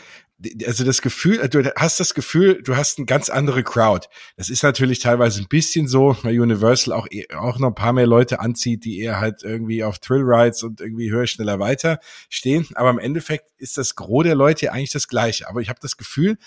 also 0.66 0.84
das 0.84 1.02
Gefühl, 1.02 1.48
du 1.48 1.64
hast 1.78 2.00
das 2.00 2.14
Gefühl, 2.14 2.62
du 2.62 2.76
hast 2.76 2.98
eine 2.98 3.06
ganz 3.06 3.30
andere 3.30 3.64
Crowd. 3.64 4.08
Das 4.36 4.50
ist 4.50 4.64
natürlich 4.64 5.00
teilweise 5.00 5.42
ein 5.42 5.48
bisschen 5.48 5.88
so, 5.88 6.18
weil 6.24 6.40
Universal 6.40 6.94
auch, 6.94 7.08
eh, 7.10 7.26
auch 7.34 7.58
noch 7.58 7.70
ein 7.70 7.76
paar 7.76 7.94
mehr 7.94 8.06
Leute 8.06 8.42
anzieht, 8.42 8.84
die 8.84 9.00
eher 9.00 9.22
halt 9.22 9.44
irgendwie 9.44 9.84
auf 9.84 10.00
Thrill 10.00 10.24
Rides 10.24 10.64
und 10.64 10.82
irgendwie 10.82 11.10
höher, 11.10 11.26
schneller 11.26 11.60
weiter 11.60 12.00
stehen. 12.30 12.68
Aber 12.76 12.90
im 12.90 13.00
Endeffekt 13.00 13.50
ist 13.58 13.78
das 13.78 13.96
Gros 13.96 14.26
der 14.26 14.36
Leute 14.36 14.74
eigentlich 14.74 14.92
das 14.92 15.08
Gleiche. 15.08 15.48
Aber 15.48 15.62
ich 15.62 15.70
habe 15.70 15.80
das 15.82 15.96
Gefühl, 15.96 16.38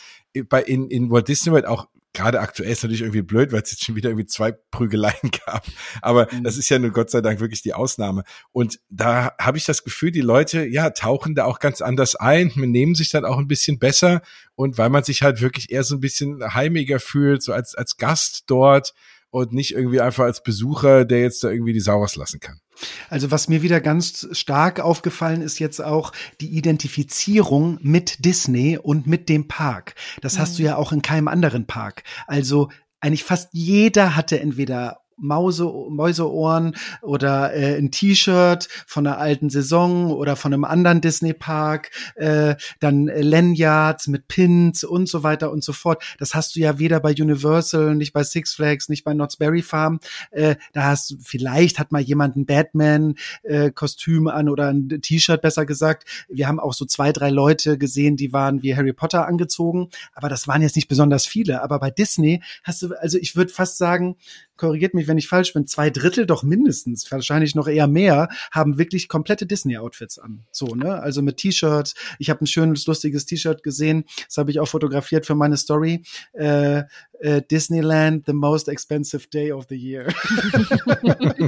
bei 0.49 0.63
in, 0.63 0.91
in 0.91 1.11
Walt 1.11 1.29
Disney 1.29 1.53
World 1.53 1.67
auch 1.67 1.89
gerade 2.13 2.41
aktuell 2.41 2.71
ist 2.71 2.83
natürlich 2.83 3.03
irgendwie 3.03 3.23
blöd, 3.23 3.53
weil 3.53 3.63
es 3.63 3.71
jetzt 3.71 3.85
schon 3.85 3.95
wieder 3.95 4.11
irgendwie 4.11 4.27
zwei 4.27 4.53
Prügeleien 4.53 5.31
gab. 5.47 5.67
Aber 6.03 6.29
mhm. 6.33 6.45
das 6.45 6.57
ist 6.57 6.69
ja 6.69 6.79
nun 6.79 6.93
Gott 6.93 7.11
sei 7.11 7.21
Dank 7.21 7.41
wirklich 7.41 7.63
die 7.63 7.75
Ausnahme. 7.75 8.25
Und 8.53 8.81
da 8.89 9.33
habe 9.39 9.59
ich 9.59 9.65
das 9.65 9.85
Gefühl, 9.85 10.11
die 10.11 10.21
Leute, 10.21 10.67
ja, 10.67 10.91
tauchen 10.91 11.35
da 11.35 11.45
auch 11.45 11.59
ganz 11.59 11.81
anders 11.81 12.17
ein, 12.17 12.53
nehmen 12.57 12.95
sich 12.95 13.11
dann 13.11 13.25
auch 13.25 13.39
ein 13.39 13.49
bisschen 13.49 13.79
besser. 13.79 14.23
Und 14.55 14.79
weil 14.79 14.91
man 14.91 15.05
sich 15.05 15.23
halt 15.23 15.41
wirklich 15.41 15.71
eher 15.71 15.85
so 15.85 15.97
ein 15.97 16.01
bisschen 16.01 16.55
heimiger 16.55 17.01
fühlt, 17.01 17.43
so 17.43 17.53
als, 17.53 17.75
als 17.75 17.97
Gast 17.97 18.45
dort 18.47 18.95
und 19.31 19.53
nicht 19.53 19.75
irgendwie 19.75 20.01
einfach 20.01 20.25
als 20.25 20.43
Besucher, 20.43 21.05
der 21.05 21.21
jetzt 21.21 21.45
da 21.45 21.51
irgendwie 21.51 21.73
die 21.73 21.81
Sau 21.81 22.01
rauslassen 22.01 22.41
kann. 22.41 22.61
Also 23.09 23.31
was 23.31 23.49
mir 23.49 23.63
wieder 23.63 23.81
ganz 23.81 24.29
stark 24.33 24.81
aufgefallen 24.81 25.43
ist 25.43 25.59
jetzt 25.59 25.83
auch 25.83 26.13
die 26.41 26.57
Identifizierung 26.57 27.79
mit 27.83 28.25
Disney 28.25 28.79
und 28.79 29.07
mit 29.07 29.29
dem 29.29 29.49
Park. 29.49 29.95
Das 30.21 30.37
mhm. 30.37 30.39
hast 30.41 30.59
du 30.59 30.63
ja 30.63 30.77
auch 30.77 30.93
in 30.93 31.03
keinem 31.03 31.29
anderen 31.29 31.67
Park. 31.67 32.05
Also 32.27 32.69
eigentlich 33.01 33.25
fast 33.25 33.51
jeder 33.53 34.17
hatte 34.17 34.41
entweder 34.41 35.01
Mause, 35.19 35.65
Mäuseohren 35.89 36.77
oder 37.03 37.55
äh, 37.55 37.77
ein 37.77 37.91
T-Shirt 37.91 38.69
von 38.87 39.07
einer 39.07 39.19
alten 39.19 39.51
Saison 39.51 40.13
oder 40.13 40.37
von 40.37 40.53
einem 40.53 40.65
anderen 40.65 41.01
Disney-Park, 41.01 41.91
äh, 42.17 42.55
dann 42.81 43.07
Lanyards 43.07 44.07
mit 44.07 44.29
Pins 44.29 44.85
und 44.85 45.09
so 45.09 45.23
weiter 45.23 45.51
und 45.51 45.65
so 45.65 45.73
fort. 45.73 46.03
Das 46.19 46.35
hast 46.35 46.57
du 46.57 46.61
ja 46.61 46.79
weder 46.79 47.01
bei 47.01 47.11
Universal, 47.11 47.95
nicht 47.95 48.13
bei 48.13 48.23
Six 48.23 48.55
Flags, 48.55 48.89
nicht 48.89 49.05
bei 49.05 49.13
Knott's 49.13 49.37
Berry 49.37 49.63
Farm. 49.63 50.01
Äh, 50.31 50.57
da 50.73 50.85
hast 50.85 51.11
du, 51.11 51.17
vielleicht 51.23 51.79
hat 51.79 51.93
mal 51.93 52.01
jemand 52.01 52.37
ein 52.37 52.47
Batman-Kostüm 52.47 54.27
äh, 54.27 54.31
an 54.31 54.49
oder 54.49 54.69
ein 54.69 54.89
T-Shirt, 54.89 55.43
besser 55.43 55.67
gesagt. 55.67 56.09
Wir 56.29 56.49
haben 56.49 56.61
auch 56.61 56.73
so 56.73 56.85
zwei, 56.85 57.13
drei 57.13 57.31
Leute 57.31 57.79
gesehen, 57.79 58.17
die 58.17 58.33
waren 58.33 58.63
wie 58.63 58.77
Harry 58.77 58.93
Potter 58.93 59.27
angezogen, 59.27 59.89
aber 60.15 60.29
das 60.29 60.49
waren 60.49 60.63
jetzt 60.63 60.77
nicht 60.77 60.89
besonders 60.89 61.27
viele. 61.27 61.63
Aber 61.63 61.79
bei 61.79 61.91
Disney 61.91 62.43
hast 62.65 62.83
du, 62.83 62.95
also 63.01 63.19
ich 63.19 63.37
würde 63.37 63.53
fast 63.53 63.79
sagen, 63.79 64.17
korrigiert 64.59 64.95
mich, 64.95 65.09
wenn 65.09 65.17
ich 65.17 65.29
falsch 65.29 65.55
bin, 65.55 65.67
zwei 65.67 65.91
Drittel 65.91 66.27
doch 66.27 66.43
mindestens, 66.43 67.11
wahrscheinlich 67.11 67.55
noch 67.55 67.69
eher 67.69 67.87
mehr, 67.87 68.29
haben 68.51 68.77
wirklich 68.79 69.09
komplette 69.09 69.47
Disney-Outfits 69.47 70.19
an. 70.19 70.45
So, 70.51 70.75
ne? 70.75 71.01
Also 71.01 71.23
mit 71.23 71.39
T-Shirts. 71.39 71.95
Ich 72.19 72.29
habe 72.31 72.45
ein 72.45 72.47
schönes, 72.47 72.87
lustiges 72.87 73.25
T-Shirt 73.25 73.63
gesehen. 73.63 74.05
Das 74.27 74.37
habe 74.37 74.51
ich 74.51 74.61
auch 74.61 74.69
fotografiert 74.69 75.25
für 75.25 75.35
meine 75.35 75.57
Story. 75.57 76.03
Äh, 76.33 76.83
äh, 77.21 77.43
Disneyland, 77.43 78.27
the 78.27 78.33
most 78.33 78.69
expensive 78.69 79.29
day 79.29 79.53
of 79.53 79.67
the 79.69 79.77
year. 79.77 80.09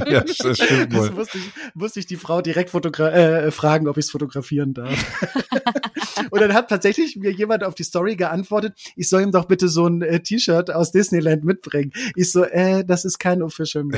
ja, 0.07 0.21
das 0.21 0.57
stimmt 0.57 0.93
wohl. 0.93 1.07
Das 1.07 1.15
musste 1.15 1.37
ich, 1.37 1.51
musste 1.73 1.99
ich 1.99 2.05
die 2.05 2.17
Frau 2.17 2.41
direkt 2.41 2.73
äh, 2.73 3.51
fragen, 3.51 3.87
ob 3.87 3.97
ich 3.97 4.05
es 4.05 4.11
fotografieren 4.11 4.73
darf. 4.73 4.91
Und 6.29 6.41
dann 6.41 6.53
hat 6.53 6.69
tatsächlich 6.69 7.15
mir 7.15 7.31
jemand 7.31 7.63
auf 7.63 7.75
die 7.75 7.83
Story 7.83 8.15
geantwortet, 8.15 8.73
ich 8.95 9.09
soll 9.09 9.21
ihm 9.23 9.31
doch 9.31 9.45
bitte 9.45 9.67
so 9.67 9.87
ein 9.87 10.01
äh, 10.01 10.21
T-Shirt 10.21 10.71
aus 10.71 10.91
Disneyland 10.91 11.43
mitbringen. 11.43 11.91
Ich 12.15 12.31
so, 12.31 12.43
äh, 12.43 12.85
das 12.85 13.05
ist 13.05 13.19
kein 13.19 13.41
Official 13.41 13.81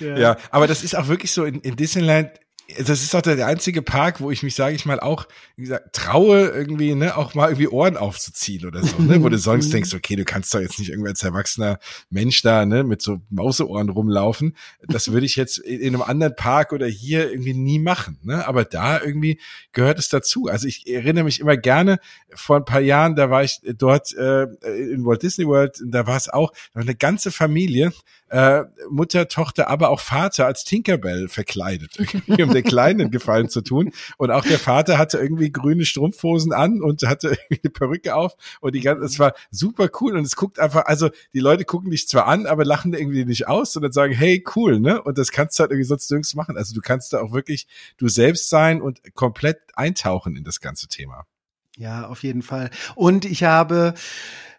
ja. 0.00 0.18
ja, 0.18 0.36
aber 0.50 0.66
das 0.66 0.82
ist 0.82 0.96
auch 0.96 1.08
wirklich 1.08 1.32
so 1.32 1.44
in, 1.44 1.60
in 1.60 1.76
Disneyland 1.76 2.30
das 2.78 3.02
ist 3.02 3.14
doch 3.14 3.22
der 3.22 3.46
einzige 3.46 3.82
Park, 3.82 4.20
wo 4.20 4.30
ich 4.30 4.42
mich, 4.42 4.54
sage 4.54 4.74
ich 4.74 4.86
mal, 4.86 5.00
auch, 5.00 5.26
wie 5.56 5.62
gesagt, 5.62 5.94
traue, 5.94 6.48
irgendwie, 6.48 6.94
ne, 6.94 7.16
auch 7.16 7.34
mal 7.34 7.48
irgendwie 7.48 7.68
Ohren 7.68 7.96
aufzuziehen 7.96 8.66
oder 8.66 8.84
so, 8.84 9.00
ne, 9.02 9.22
wo 9.22 9.28
du 9.28 9.38
sonst 9.38 9.68
mhm. 9.68 9.72
denkst, 9.72 9.94
okay, 9.94 10.16
du 10.16 10.24
kannst 10.24 10.54
doch 10.54 10.60
jetzt 10.60 10.78
nicht 10.78 10.90
irgendwie 10.90 11.08
als 11.08 11.22
erwachsener 11.22 11.78
Mensch 12.10 12.42
da, 12.42 12.66
ne, 12.66 12.84
mit 12.84 13.02
so 13.02 13.20
Mauseohren 13.30 13.88
rumlaufen. 13.88 14.56
Das 14.88 15.12
würde 15.12 15.26
ich 15.26 15.36
jetzt 15.36 15.58
in 15.58 15.94
einem 15.94 16.02
anderen 16.02 16.36
Park 16.36 16.72
oder 16.72 16.86
hier 16.86 17.30
irgendwie 17.30 17.54
nie 17.54 17.78
machen, 17.78 18.18
ne, 18.22 18.46
aber 18.46 18.64
da 18.64 19.00
irgendwie 19.00 19.40
gehört 19.72 19.98
es 19.98 20.08
dazu. 20.08 20.46
Also 20.46 20.66
ich 20.66 20.86
erinnere 20.86 21.24
mich 21.24 21.40
immer 21.40 21.56
gerne, 21.56 21.98
vor 22.34 22.56
ein 22.56 22.64
paar 22.64 22.80
Jahren, 22.80 23.16
da 23.16 23.30
war 23.30 23.44
ich 23.44 23.60
dort 23.76 24.14
äh, 24.16 24.44
in 24.64 25.04
Walt 25.04 25.22
Disney 25.22 25.46
World, 25.46 25.80
da 25.84 26.06
war 26.06 26.16
es 26.16 26.28
auch, 26.28 26.52
da 26.72 26.80
war 26.80 26.82
eine 26.82 26.94
ganze 26.94 27.30
Familie, 27.30 27.92
äh, 28.30 28.62
Mutter, 28.88 29.28
Tochter, 29.28 29.68
aber 29.68 29.90
auch 29.90 30.00
Vater 30.00 30.46
als 30.46 30.64
Tinkerbell 30.64 31.28
verkleidet, 31.28 31.98
den 32.62 32.68
Kleinen 32.68 33.10
Gefallen 33.10 33.48
zu 33.48 33.60
tun. 33.62 33.92
Und 34.16 34.30
auch 34.30 34.44
der 34.44 34.58
Vater 34.58 34.98
hatte 34.98 35.18
irgendwie 35.18 35.50
grüne 35.50 35.84
Strumpfhosen 35.84 36.52
an 36.52 36.82
und 36.82 37.02
hatte 37.02 37.28
irgendwie 37.28 37.60
eine 37.64 37.70
Perücke 37.70 38.14
auf 38.14 38.34
und 38.60 38.74
die 38.74 38.80
ganze, 38.80 39.04
es 39.04 39.18
war 39.18 39.34
super 39.50 39.88
cool 40.00 40.16
und 40.16 40.24
es 40.24 40.36
guckt 40.36 40.58
einfach, 40.58 40.86
also 40.86 41.10
die 41.34 41.40
Leute 41.40 41.64
gucken 41.64 41.90
dich 41.90 42.08
zwar 42.08 42.26
an, 42.26 42.46
aber 42.46 42.64
lachen 42.64 42.94
irgendwie 42.94 43.24
nicht 43.24 43.48
aus, 43.48 43.72
sondern 43.72 43.92
sagen, 43.92 44.14
hey, 44.14 44.44
cool, 44.56 44.80
ne? 44.80 45.02
Und 45.02 45.18
das 45.18 45.30
kannst 45.30 45.58
du 45.58 45.62
halt 45.62 45.70
irgendwie 45.70 45.88
sonst 45.88 46.10
nirgends 46.10 46.34
machen. 46.34 46.56
Also 46.56 46.74
du 46.74 46.80
kannst 46.80 47.12
da 47.12 47.20
auch 47.20 47.32
wirklich 47.32 47.66
du 47.96 48.08
selbst 48.08 48.48
sein 48.48 48.80
und 48.80 49.00
komplett 49.14 49.60
eintauchen 49.74 50.36
in 50.36 50.44
das 50.44 50.60
ganze 50.60 50.88
Thema. 50.88 51.26
Ja, 51.76 52.08
auf 52.08 52.22
jeden 52.22 52.42
Fall. 52.42 52.70
Und 52.94 53.24
ich 53.24 53.44
habe 53.44 53.94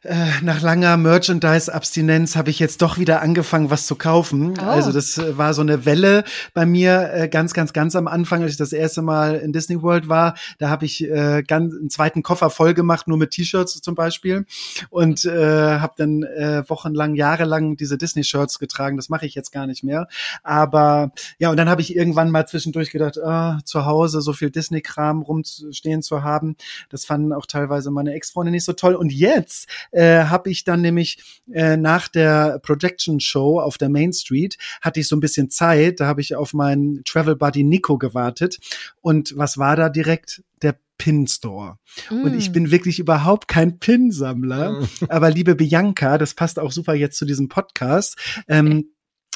nach 0.04 0.62
langer 0.62 0.98
Merchandise-Abstinenz 0.98 2.36
habe 2.36 2.50
ich 2.50 2.58
jetzt 2.58 2.82
doch 2.82 2.98
wieder 2.98 3.22
angefangen, 3.22 3.70
was 3.70 3.86
zu 3.86 3.96
kaufen. 3.96 4.56
Oh. 4.60 4.64
Also 4.64 4.92
das 4.92 5.20
äh, 5.20 5.38
war 5.38 5.54
so 5.54 5.62
eine 5.62 5.86
Welle 5.86 6.24
bei 6.56 6.66
mir 6.66 7.12
äh, 7.14 7.28
ganz, 7.28 7.54
ganz, 7.54 7.72
ganz 7.72 7.96
am 7.96 8.08
Anfang, 8.08 8.42
als 8.42 8.54
ich 8.54 8.58
das 8.58 8.74
erste 8.74 9.04
Mal 9.04 9.36
in 9.36 9.54
Disney 9.54 9.84
World 9.84 10.10
war. 10.10 10.36
Da 10.58 10.70
habe 10.70 10.86
ich 10.86 11.04
äh, 11.04 11.44
ganz 11.44 11.76
einen 11.76 11.92
zweiten 11.92 12.24
Koffer 12.24 12.50
voll 12.50 12.74
gemacht, 12.74 13.08
nur 13.08 13.20
mit 13.20 13.30
T-Shirts 13.30 13.82
zum 13.82 13.94
Beispiel. 13.94 14.48
Und 14.90 15.26
äh, 15.26 15.80
habe 15.80 15.94
dann 15.98 16.24
äh, 16.24 16.64
wochenlang, 16.68 17.14
jahrelang 17.14 17.78
diese 17.78 17.98
Disney-Shirts 17.98 18.58
getragen. 18.58 18.98
Das 18.98 19.10
mache 19.10 19.28
ich 19.28 19.36
jetzt 19.36 19.52
gar 19.52 19.68
nicht 19.68 19.84
mehr. 19.84 20.08
Aber 20.42 21.12
ja, 21.38 21.52
und 21.52 21.58
dann 21.58 21.70
habe 21.70 21.82
ich 21.82 21.96
irgendwann 21.96 22.32
mal 22.32 22.48
zwischendurch 22.48 22.90
gedacht, 22.90 23.20
ah, 23.20 23.60
zu 23.66 23.86
Hause 23.86 24.22
so 24.22 24.34
viel 24.34 24.50
Disney-Kram 24.50 25.22
rumstehen 25.22 26.02
zu 26.02 26.24
haben. 26.24 26.56
Das 26.90 27.06
fanden 27.06 27.34
auch 27.34 27.46
teilweise 27.46 27.92
meine 27.92 28.14
Ex-Freunde 28.14 28.52
nicht 28.52 28.66
so 28.66 28.74
toll. 28.74 28.96
Und 28.96 29.12
jetzt 29.12 29.68
äh, 29.92 30.26
habe 30.26 30.50
ich 30.50 30.64
dann 30.64 30.82
nämlich 30.82 31.22
äh, 31.52 31.78
nach 31.78 32.08
der 32.08 32.60
Projection 32.64 33.20
Show 33.20 33.60
auf 33.60 33.78
der 33.78 33.90
Main 33.90 34.14
Street 34.14 34.58
hatte 34.82 35.00
ich 35.00 35.08
so 35.08 35.16
ein 35.16 35.20
bisschen 35.22 35.50
Zeit. 35.50 36.00
Da 36.00 36.08
habe 36.08 36.22
ich 36.22 36.36
auf 36.36 36.54
meinen 36.54 37.04
Travel 37.04 37.36
Buddy 37.36 37.64
Nico 37.64 37.98
gewartet. 37.98 38.58
Und 39.02 39.34
was 39.38 39.58
war 39.58 39.76
da 39.76 39.90
direkt? 39.90 40.44
Der 40.62 40.78
Pin 40.98 41.26
Store. 41.28 41.78
Mm. 42.10 42.24
Und 42.24 42.38
ich 42.38 42.52
mm. 42.52 42.54
bin 42.54 42.72
wirklich 42.72 43.00
überhaupt 43.00 43.48
kein 43.48 43.80
Pin-Sammler. 43.80 44.82
Mm. 44.82 44.88
Aber 45.10 45.32
liebe 45.32 45.56
Bianca, 45.56 46.18
das 46.18 46.36
passt 46.36 46.60
auch 46.60 46.72
super 46.72 46.94
jetzt 46.94 47.18
zu 47.18 47.26
diesem 47.26 47.50
Podcast. 47.50 48.18
Ähm, 48.48 48.92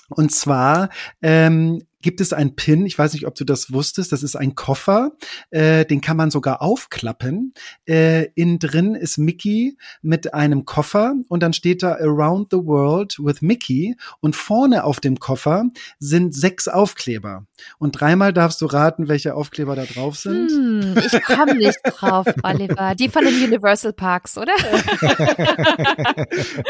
und 0.10 0.32
zwar 0.32 0.90
ähm, 1.22 1.82
gibt 2.02 2.22
es 2.22 2.34
ein 2.34 2.56
Pin, 2.56 2.86
ich 2.86 2.98
weiß 2.98 3.14
nicht, 3.14 3.25
ob 3.25 3.36
du 3.36 3.44
das 3.44 3.72
wusstest, 3.72 4.12
das 4.12 4.24
ist 4.24 4.36
ein 4.36 4.56
Koffer, 4.56 5.12
äh, 5.50 5.86
den 5.86 6.02
kann 6.02 6.18
man 6.18 6.32
sogar 6.32 6.62
aufklappen. 6.62 7.54
Äh, 7.88 8.28
innen 8.36 8.60
drin 8.60 8.96
ist 8.96 9.18
Mickey 9.18 9.78
mit 10.02 10.34
einem 10.34 10.66
Koffer 10.66 11.16
und 11.28 11.42
dann 11.42 11.54
steht 11.54 11.84
da 11.84 11.94
Around 11.96 12.50
the 12.52 12.58
World 12.58 13.18
with 13.20 13.42
Mickey 13.42 13.96
und 14.20 14.36
vorne 14.36 14.84
auf 14.84 15.00
dem 15.00 15.20
Koffer 15.20 15.66
sind 16.00 16.36
sechs 16.36 16.68
Aufkleber. 16.68 17.46
Und 17.78 18.00
dreimal 18.00 18.34
darfst 18.34 18.62
du 18.62 18.66
raten, 18.66 19.08
welche 19.08 19.36
Aufkleber 19.36 19.75
da 19.75 19.86
drauf 19.86 20.18
sind. 20.18 20.52
Hm, 20.52 20.96
ich 20.98 21.24
komme 21.24 21.56
nicht 21.56 21.80
drauf, 21.84 22.25
Oliver. 22.44 22.96
Die 22.96 23.10
von 23.10 23.25
den 23.25 23.36
Universal 23.44 23.94
Parks, 23.94 24.38
oder? 24.38 24.54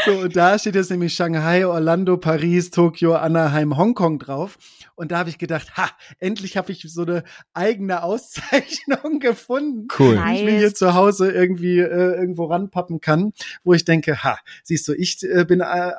so, 0.06 0.20
und 0.20 0.36
da 0.36 0.58
steht 0.60 0.76
jetzt 0.76 0.92
nämlich 0.92 1.14
Shanghai, 1.14 1.66
Orlando, 1.66 2.18
Paris, 2.18 2.72
Tokio, 2.72 3.16
Anaheim, 3.16 3.78
Hongkong 3.78 4.20
drauf. 4.20 4.58
Und 4.96 5.12
da 5.16 5.20
habe 5.20 5.30
ich 5.30 5.38
gedacht, 5.38 5.78
ha, 5.78 5.90
endlich 6.20 6.58
habe 6.58 6.74
ich 6.74 6.86
so 6.90 7.04
eine 7.04 7.24
eigene 7.54 8.04
Auszeichnung 8.04 9.20
gefunden, 9.22 9.88
cool. 9.98 10.18
die 10.18 10.36
ich 10.36 10.44
mir 10.44 10.58
hier 10.58 10.76
zu 10.76 10.94
Hause 10.94 11.32
irgendwie 11.32 11.80
äh, 11.80 12.16
irgendwo 12.16 12.48
ranpappen 12.48 13.00
kann, 13.00 13.32
wo 13.64 13.74
ich 13.74 13.86
denke, 13.86 14.26
ha, 14.26 14.38
siehst 14.64 14.90
du, 14.90 14.94
ich 14.94 15.24
äh, 15.24 15.46
bin 15.46 15.62
äh, 15.62 15.92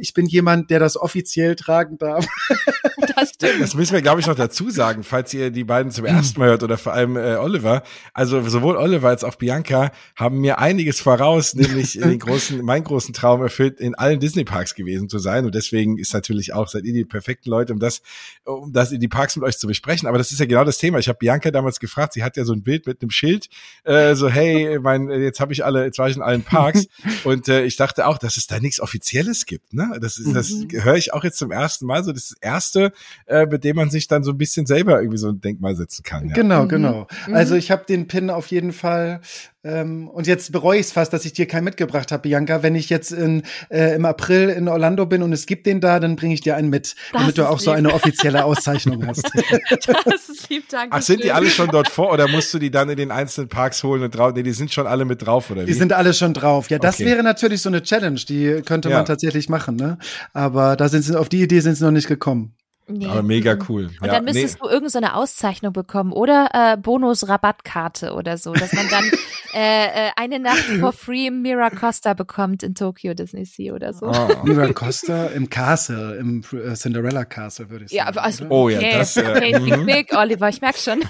ich 0.00 0.12
bin 0.12 0.26
jemand, 0.26 0.70
der 0.70 0.80
das 0.80 0.96
offiziell 0.96 1.54
tragen 1.54 1.98
darf. 1.98 2.26
Das 3.14 3.30
stimmt. 3.30 3.60
Das 3.60 3.74
müssen 3.74 3.94
wir, 3.94 4.02
glaube 4.02 4.20
ich, 4.20 4.26
noch 4.26 4.34
dazu 4.34 4.70
sagen, 4.70 5.02
falls 5.02 5.32
ihr 5.34 5.50
die 5.50 5.64
beiden 5.64 5.90
zum 5.90 6.04
ersten 6.04 6.38
Mal 6.38 6.50
hört 6.50 6.62
oder 6.62 6.78
vor 6.78 6.92
allem 6.92 7.16
äh, 7.16 7.36
Oliver. 7.36 7.82
Also 8.12 8.46
sowohl 8.48 8.76
Oliver 8.76 9.08
als 9.08 9.24
auch 9.24 9.36
Bianca 9.36 9.90
haben 10.14 10.40
mir 10.40 10.58
einiges 10.58 11.00
voraus, 11.00 11.54
nämlich 11.54 11.92
den 12.00 12.18
großen, 12.18 12.62
meinen 12.64 12.84
großen 12.84 13.14
Traum 13.14 13.42
erfüllt, 13.42 13.80
in 13.80 13.94
allen 13.94 14.20
Disney 14.20 14.44
Parks 14.44 14.74
gewesen 14.74 15.08
zu 15.08 15.18
sein. 15.18 15.46
Und 15.46 15.54
deswegen 15.54 15.98
ist 15.98 16.12
natürlich 16.12 16.52
auch 16.52 16.68
seid 16.68 16.84
ihr 16.84 16.92
die 16.92 17.04
perfekten 17.04 17.50
Leute, 17.50 17.72
um 17.72 17.80
das 17.80 18.02
um 18.48 18.72
das 18.72 18.92
in 18.92 19.00
die 19.00 19.08
Parks 19.08 19.36
mit 19.36 19.44
euch 19.44 19.58
zu 19.58 19.66
besprechen. 19.66 20.08
Aber 20.08 20.18
das 20.18 20.32
ist 20.32 20.40
ja 20.40 20.46
genau 20.46 20.64
das 20.64 20.78
Thema. 20.78 20.98
Ich 20.98 21.08
habe 21.08 21.18
Bianca 21.18 21.50
damals 21.50 21.80
gefragt, 21.80 22.14
sie 22.14 22.22
hat 22.22 22.36
ja 22.36 22.44
so 22.44 22.52
ein 22.52 22.62
Bild 22.62 22.86
mit 22.86 23.02
einem 23.02 23.10
Schild, 23.10 23.48
äh, 23.84 24.14
so 24.14 24.28
hey, 24.28 24.78
mein, 24.80 25.10
jetzt 25.10 25.40
habe 25.40 25.52
ich 25.52 25.64
alle, 25.64 25.84
jetzt 25.84 25.98
war 25.98 26.08
ich 26.08 26.16
in 26.16 26.22
allen 26.22 26.42
Parks 26.42 26.86
und 27.24 27.48
äh, 27.48 27.64
ich 27.64 27.76
dachte 27.76 28.06
auch, 28.06 28.18
dass 28.18 28.36
es 28.36 28.46
da 28.46 28.58
nichts 28.58 28.80
Offizielles 28.80 29.46
gibt. 29.46 29.74
Ne? 29.74 29.98
Das 30.00 30.18
ist, 30.18 30.34
das 30.34 30.50
mhm. 30.50 30.68
höre 30.82 30.96
ich 30.96 31.12
auch 31.12 31.24
jetzt 31.24 31.38
zum 31.38 31.50
ersten 31.50 31.86
Mal. 31.86 32.04
So 32.04 32.12
das 32.12 32.34
erste, 32.40 32.92
äh, 33.26 33.46
mit 33.46 33.64
dem 33.64 33.76
man 33.76 33.90
sich 33.90 34.08
dann 34.08 34.24
so 34.24 34.30
ein 34.32 34.38
bisschen 34.38 34.66
selber 34.66 34.98
irgendwie 35.00 35.18
so 35.18 35.28
ein 35.28 35.40
Denkmal 35.40 35.76
setzen 35.76 36.02
kann. 36.02 36.28
Ja. 36.28 36.34
Genau, 36.34 36.64
mhm. 36.64 36.68
genau. 36.68 37.06
Also 37.32 37.54
mhm. 37.54 37.60
ich 37.60 37.70
habe 37.70 37.84
den 37.86 38.08
Pin 38.08 38.30
auf 38.30 38.46
jeden 38.48 38.72
Fall 38.72 39.20
ähm, 39.64 40.08
und 40.08 40.28
jetzt 40.28 40.52
bereue 40.52 40.78
ich 40.78 40.86
es 40.86 40.92
fast, 40.92 41.12
dass 41.12 41.24
ich 41.24 41.32
dir 41.32 41.46
keinen 41.46 41.64
mitgebracht 41.64 42.12
habe, 42.12 42.22
Bianca. 42.22 42.62
Wenn 42.62 42.76
ich 42.76 42.88
jetzt 42.90 43.10
in, 43.10 43.42
äh, 43.70 43.96
im 43.96 44.04
April 44.04 44.50
in 44.50 44.68
Orlando 44.68 45.04
bin 45.04 45.22
und 45.22 45.32
es 45.32 45.46
gibt 45.46 45.66
den 45.66 45.80
da, 45.80 45.98
dann 45.98 46.14
bringe 46.14 46.32
ich 46.34 46.40
dir 46.40 46.54
einen 46.54 46.70
mit, 46.70 46.94
das 47.12 47.20
damit 47.20 47.38
du 47.38 47.48
auch 47.48 47.58
lieb. 47.58 47.64
so 47.64 47.70
eine 47.72 47.92
offizielle 47.92 48.44
Auszeichnung 48.44 49.04
hast. 49.06 49.24
das 50.04 50.28
ist 50.28 50.48
lieb, 50.48 50.68
danke. 50.70 50.96
Ach, 50.96 51.02
sind 51.02 51.24
die 51.24 51.32
alle 51.32 51.50
schon 51.50 51.70
dort 51.70 51.88
vor 51.88 52.12
oder 52.12 52.28
musst 52.28 52.54
du 52.54 52.60
die 52.60 52.70
dann 52.70 52.88
in 52.88 52.96
den 52.96 53.10
einzelnen 53.10 53.48
Parks 53.48 53.82
holen 53.82 54.04
und 54.04 54.14
drauf? 54.14 54.32
Nee, 54.32 54.44
die 54.44 54.52
sind 54.52 54.72
schon 54.72 54.86
alle 54.86 55.04
mit 55.04 55.26
drauf, 55.26 55.50
oder 55.50 55.62
wie? 55.62 55.66
Die 55.66 55.74
sind 55.74 55.92
alle 55.92 56.14
schon 56.14 56.34
drauf. 56.34 56.70
Ja, 56.70 56.78
das 56.78 56.96
okay. 56.96 57.06
wäre 57.06 57.24
natürlich 57.24 57.60
so 57.60 57.68
eine 57.68 57.82
Challenge, 57.82 58.20
die 58.28 58.62
könnte 58.64 58.90
man 58.90 59.06
tatsächlich 59.06 59.48
machen, 59.48 59.74
ne? 59.74 59.98
Aber 60.32 60.76
da 60.76 60.88
sind 60.88 61.02
sie, 61.02 61.18
auf 61.18 61.28
die 61.28 61.42
Idee 61.42 61.60
sind 61.60 61.74
sie 61.74 61.84
noch 61.84 61.90
nicht 61.90 62.06
gekommen. 62.06 62.54
Nee. 62.90 63.06
Aber 63.06 63.22
mega 63.22 63.56
cool. 63.68 63.90
Und 64.00 64.06
ja, 64.06 64.14
dann 64.14 64.24
müsstest 64.24 64.54
nee. 64.54 64.60
du 64.66 64.72
irgendeine 64.72 65.08
so 65.08 65.12
Auszeichnung 65.12 65.74
bekommen 65.74 66.12
oder 66.12 66.48
äh, 66.54 66.76
Bonus-Rabattkarte 66.78 68.14
oder 68.14 68.38
so, 68.38 68.54
dass 68.54 68.72
man 68.72 68.88
dann 68.88 69.04
äh, 69.54 70.08
äh, 70.08 70.10
eine 70.16 70.38
Nacht 70.38 70.64
for 70.80 70.92
free 70.92 71.30
Mira 71.30 71.68
Costa 71.68 72.14
bekommt 72.14 72.62
in 72.62 72.74
Tokyo 72.74 73.12
Disney 73.12 73.44
Sea 73.44 73.74
oder 73.74 73.92
so. 73.92 74.06
Oh. 74.06 74.28
Mira 74.44 74.72
Costa 74.72 75.26
im 75.26 75.50
Castle, 75.50 76.16
im 76.16 76.42
äh, 76.52 76.74
Cinderella 76.74 77.26
Castle, 77.26 77.68
würde 77.68 77.84
ich 77.84 77.90
sagen. 77.90 77.98
Ja, 77.98 78.06
aber 78.06 78.22
also, 78.24 78.46
oh 78.48 78.70
ja, 78.70 78.80
das. 78.80 79.16
Äh, 79.18 79.20
okay, 79.20 79.58
big, 79.58 79.76
mhm. 79.76 79.86
big, 79.86 80.16
Oliver, 80.16 80.48
ich 80.48 80.62
merke 80.62 80.78
schon. 80.78 81.00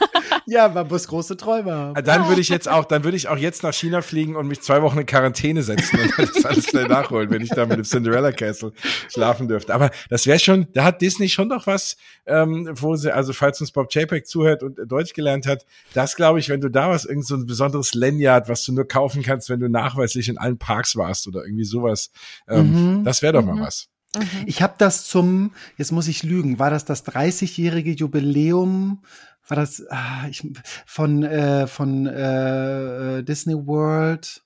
Ja, 0.50 0.66
man 0.68 0.88
muss 0.88 1.06
große 1.08 1.36
Träume 1.36 1.72
haben. 1.72 1.96
Ah, 1.96 2.00
dann 2.00 2.26
würde 2.26 2.40
ich 2.40 2.48
jetzt 2.48 2.68
auch, 2.68 2.86
dann 2.86 3.04
würde 3.04 3.18
ich 3.18 3.28
auch 3.28 3.36
jetzt 3.36 3.62
nach 3.62 3.74
China 3.74 4.00
fliegen 4.00 4.34
und 4.34 4.48
mich 4.48 4.62
zwei 4.62 4.80
Wochen 4.80 4.98
in 4.98 5.04
Quarantäne 5.04 5.62
setzen 5.62 6.00
und 6.00 6.12
das 6.18 6.44
alles 6.46 6.64
schnell 6.64 6.88
nachholen, 6.88 7.30
wenn 7.30 7.42
ich 7.42 7.50
da 7.50 7.66
mit 7.66 7.76
dem 7.76 7.84
Cinderella 7.84 8.32
Castle 8.32 8.72
schlafen 9.12 9.46
dürfte. 9.46 9.74
Aber 9.74 9.90
das 10.08 10.26
wäre 10.26 10.38
schon, 10.38 10.66
da 10.72 10.84
hat 10.84 11.02
Disney 11.02 11.28
schon 11.28 11.50
doch 11.50 11.66
was, 11.66 11.98
ähm, 12.24 12.66
wo 12.72 12.96
sie, 12.96 13.12
also 13.14 13.34
falls 13.34 13.60
uns 13.60 13.72
Bob 13.72 13.94
JPEG 13.94 14.26
zuhört 14.26 14.62
und 14.62 14.78
Deutsch 14.86 15.12
gelernt 15.12 15.46
hat, 15.46 15.66
das 15.92 16.16
glaube 16.16 16.38
ich, 16.38 16.48
wenn 16.48 16.62
du 16.62 16.70
da 16.70 16.88
was, 16.88 17.04
irgend 17.04 17.26
so 17.26 17.34
ein 17.34 17.44
besonderes 17.44 17.92
Lanyard, 17.92 18.48
was 18.48 18.64
du 18.64 18.72
nur 18.72 18.88
kaufen 18.88 19.22
kannst, 19.22 19.50
wenn 19.50 19.60
du 19.60 19.68
nachweislich 19.68 20.30
in 20.30 20.38
allen 20.38 20.56
Parks 20.56 20.96
warst 20.96 21.28
oder 21.28 21.44
irgendwie 21.44 21.64
sowas, 21.64 22.10
ähm, 22.48 23.00
mhm. 23.00 23.04
das 23.04 23.20
wäre 23.20 23.34
doch 23.34 23.42
mhm. 23.42 23.56
mal 23.58 23.66
was. 23.66 23.88
Mhm. 24.16 24.22
Ich 24.46 24.62
habe 24.62 24.74
das 24.78 25.04
zum, 25.04 25.52
jetzt 25.76 25.92
muss 25.92 26.08
ich 26.08 26.22
lügen, 26.22 26.58
war 26.58 26.70
das 26.70 26.86
das 26.86 27.04
30-jährige 27.04 27.92
Jubiläum 27.92 29.02
war 29.48 29.56
das 29.56 29.84
ah, 29.90 30.26
ich, 30.28 30.46
von 30.86 31.22
äh, 31.22 31.66
von 31.66 32.06
äh, 32.06 33.22
Disney 33.24 33.54
World 33.54 34.42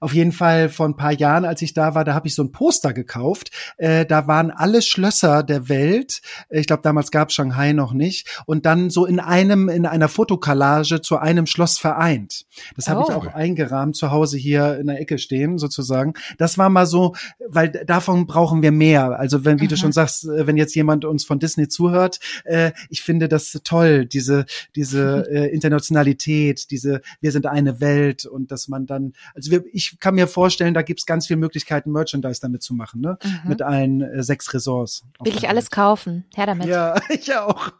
auf 0.00 0.14
jeden 0.14 0.32
Fall 0.32 0.68
vor 0.68 0.86
ein 0.86 0.96
paar 0.96 1.12
Jahren, 1.12 1.44
als 1.44 1.62
ich 1.62 1.74
da 1.74 1.94
war, 1.94 2.04
da 2.04 2.14
habe 2.14 2.26
ich 2.26 2.34
so 2.34 2.42
ein 2.42 2.52
Poster 2.52 2.92
gekauft. 2.92 3.50
Äh, 3.76 4.06
da 4.06 4.26
waren 4.26 4.50
alle 4.50 4.82
Schlösser 4.82 5.42
der 5.42 5.68
Welt. 5.68 6.20
Ich 6.50 6.66
glaube, 6.66 6.82
damals 6.82 7.10
gab 7.10 7.32
Shanghai 7.32 7.72
noch 7.72 7.92
nicht. 7.92 8.42
Und 8.46 8.66
dann 8.66 8.90
so 8.90 9.06
in 9.06 9.20
einem, 9.20 9.68
in 9.68 9.86
einer 9.86 10.08
Fotokallage 10.08 11.00
zu 11.00 11.18
einem 11.18 11.46
Schloss 11.46 11.78
vereint. 11.78 12.46
Das 12.76 12.88
habe 12.88 13.00
oh. 13.00 13.06
ich 13.08 13.14
auch 13.14 13.26
eingerahmt 13.34 13.96
zu 13.96 14.10
Hause 14.10 14.38
hier 14.38 14.78
in 14.78 14.86
der 14.86 15.00
Ecke 15.00 15.18
stehen, 15.18 15.58
sozusagen. 15.58 16.14
Das 16.38 16.58
war 16.58 16.70
mal 16.70 16.86
so, 16.86 17.14
weil 17.48 17.68
davon 17.70 18.26
brauchen 18.26 18.62
wir 18.62 18.72
mehr. 18.72 19.18
Also 19.18 19.44
wenn, 19.44 19.60
wie 19.60 19.64
mhm. 19.64 19.68
du 19.68 19.76
schon 19.76 19.92
sagst, 19.92 20.24
äh, 20.24 20.46
wenn 20.46 20.56
jetzt 20.56 20.74
jemand 20.74 21.04
uns 21.04 21.24
von 21.24 21.38
Disney 21.38 21.68
zuhört, 21.68 22.20
äh, 22.44 22.72
ich 22.90 23.02
finde 23.02 23.28
das 23.28 23.60
toll, 23.64 24.06
diese, 24.06 24.46
diese 24.76 25.26
äh, 25.30 25.52
Internationalität, 25.52 26.70
diese, 26.70 27.00
wir 27.20 27.32
sind 27.32 27.46
eine 27.46 27.80
Welt 27.80 28.26
und 28.26 28.50
dass 28.50 28.68
man 28.68 28.86
dann, 28.86 29.12
also 29.34 29.50
wir, 29.50 29.64
ich 29.74 29.98
kann 29.98 30.14
mir 30.14 30.28
vorstellen, 30.28 30.72
da 30.72 30.82
gibt's 30.82 31.04
ganz 31.04 31.26
viele 31.26 31.38
Möglichkeiten, 31.38 31.90
Merchandise 31.90 32.40
damit 32.40 32.62
zu 32.62 32.74
machen, 32.74 33.00
ne? 33.00 33.18
Mhm. 33.22 33.48
Mit 33.48 33.62
allen 33.62 34.00
äh, 34.00 34.22
sechs 34.22 34.54
Ressorts. 34.54 35.04
Will 35.22 35.36
ich 35.36 35.48
alles 35.48 35.70
kaufen. 35.70 36.24
Her 36.34 36.46
damit. 36.46 36.66
Ja, 36.68 36.94
ich 37.08 37.34
auch. 37.34 37.72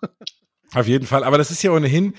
Auf 0.74 0.88
jeden 0.88 1.06
Fall. 1.06 1.22
Aber 1.22 1.38
das 1.38 1.50
ist 1.50 1.62
ja 1.62 1.70
ohnehin 1.70 2.14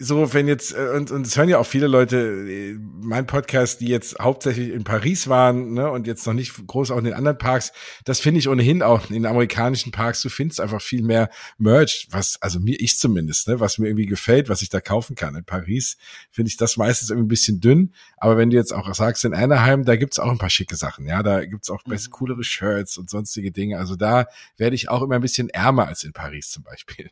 so, 0.00 0.32
wenn 0.32 0.46
jetzt, 0.46 0.72
äh, 0.74 0.90
und, 0.94 1.10
und 1.10 1.26
es 1.26 1.36
hören 1.36 1.48
ja 1.48 1.58
auch 1.58 1.66
viele 1.66 1.88
Leute, 1.88 2.16
äh, 2.16 2.78
mein 3.00 3.26
Podcast, 3.26 3.80
die 3.80 3.88
jetzt 3.88 4.18
hauptsächlich 4.20 4.70
in 4.70 4.84
Paris 4.84 5.28
waren, 5.28 5.74
ne, 5.74 5.90
und 5.90 6.06
jetzt 6.06 6.24
noch 6.24 6.34
nicht 6.34 6.54
groß 6.68 6.92
auch 6.92 6.98
in 6.98 7.04
den 7.04 7.14
anderen 7.14 7.36
Parks, 7.36 7.72
das 8.04 8.20
finde 8.20 8.38
ich 8.38 8.48
ohnehin 8.48 8.82
auch 8.82 9.08
in 9.08 9.14
den 9.14 9.26
amerikanischen 9.26 9.90
Parks, 9.90 10.22
du 10.22 10.28
findest 10.28 10.60
einfach 10.60 10.80
viel 10.80 11.02
mehr 11.02 11.30
Merch, 11.58 12.06
was, 12.10 12.40
also 12.40 12.60
mir, 12.60 12.76
ich 12.78 12.96
zumindest, 12.96 13.48
ne, 13.48 13.58
was 13.58 13.78
mir 13.78 13.88
irgendwie 13.88 14.06
gefällt, 14.06 14.48
was 14.48 14.62
ich 14.62 14.68
da 14.68 14.80
kaufen 14.80 15.16
kann. 15.16 15.34
In 15.34 15.44
Paris 15.44 15.96
finde 16.30 16.48
ich 16.50 16.56
das 16.56 16.76
meistens 16.76 17.10
irgendwie 17.10 17.26
ein 17.26 17.28
bisschen 17.28 17.60
dünn, 17.60 17.92
aber 18.18 18.36
wenn 18.36 18.50
du 18.50 18.56
jetzt 18.56 18.72
auch 18.72 18.94
sagst, 18.94 19.24
in 19.24 19.34
Anaheim, 19.34 19.84
da 19.84 19.96
gibt's 19.96 20.20
auch 20.20 20.30
ein 20.30 20.38
paar 20.38 20.50
schicke 20.50 20.76
Sachen, 20.76 21.06
ja, 21.06 21.24
da 21.24 21.44
gibt's 21.44 21.70
auch 21.70 21.82
best 21.82 22.08
mhm. 22.08 22.12
coolere 22.12 22.44
Shirts 22.44 22.98
und 22.98 23.10
sonstige 23.10 23.50
Dinge, 23.50 23.78
also 23.78 23.96
da 23.96 24.26
werde 24.58 24.76
ich 24.76 24.88
auch 24.88 25.02
immer 25.02 25.16
ein 25.16 25.22
bisschen 25.22 25.48
ärmer 25.48 25.88
als 25.88 26.04
in 26.04 26.12
Paris 26.12 26.50
zum 26.50 26.62
Beispiel. 26.62 27.10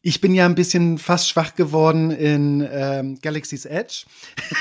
Ich 0.00 0.20
bin 0.20 0.32
ja 0.32 0.46
ein 0.46 0.54
bisschen 0.54 0.96
fast 0.96 1.28
schwach 1.28 1.56
geworden 1.56 2.12
in 2.12 2.66
ähm, 2.70 3.18
Galaxy's 3.20 3.64
Edge. 3.64 4.04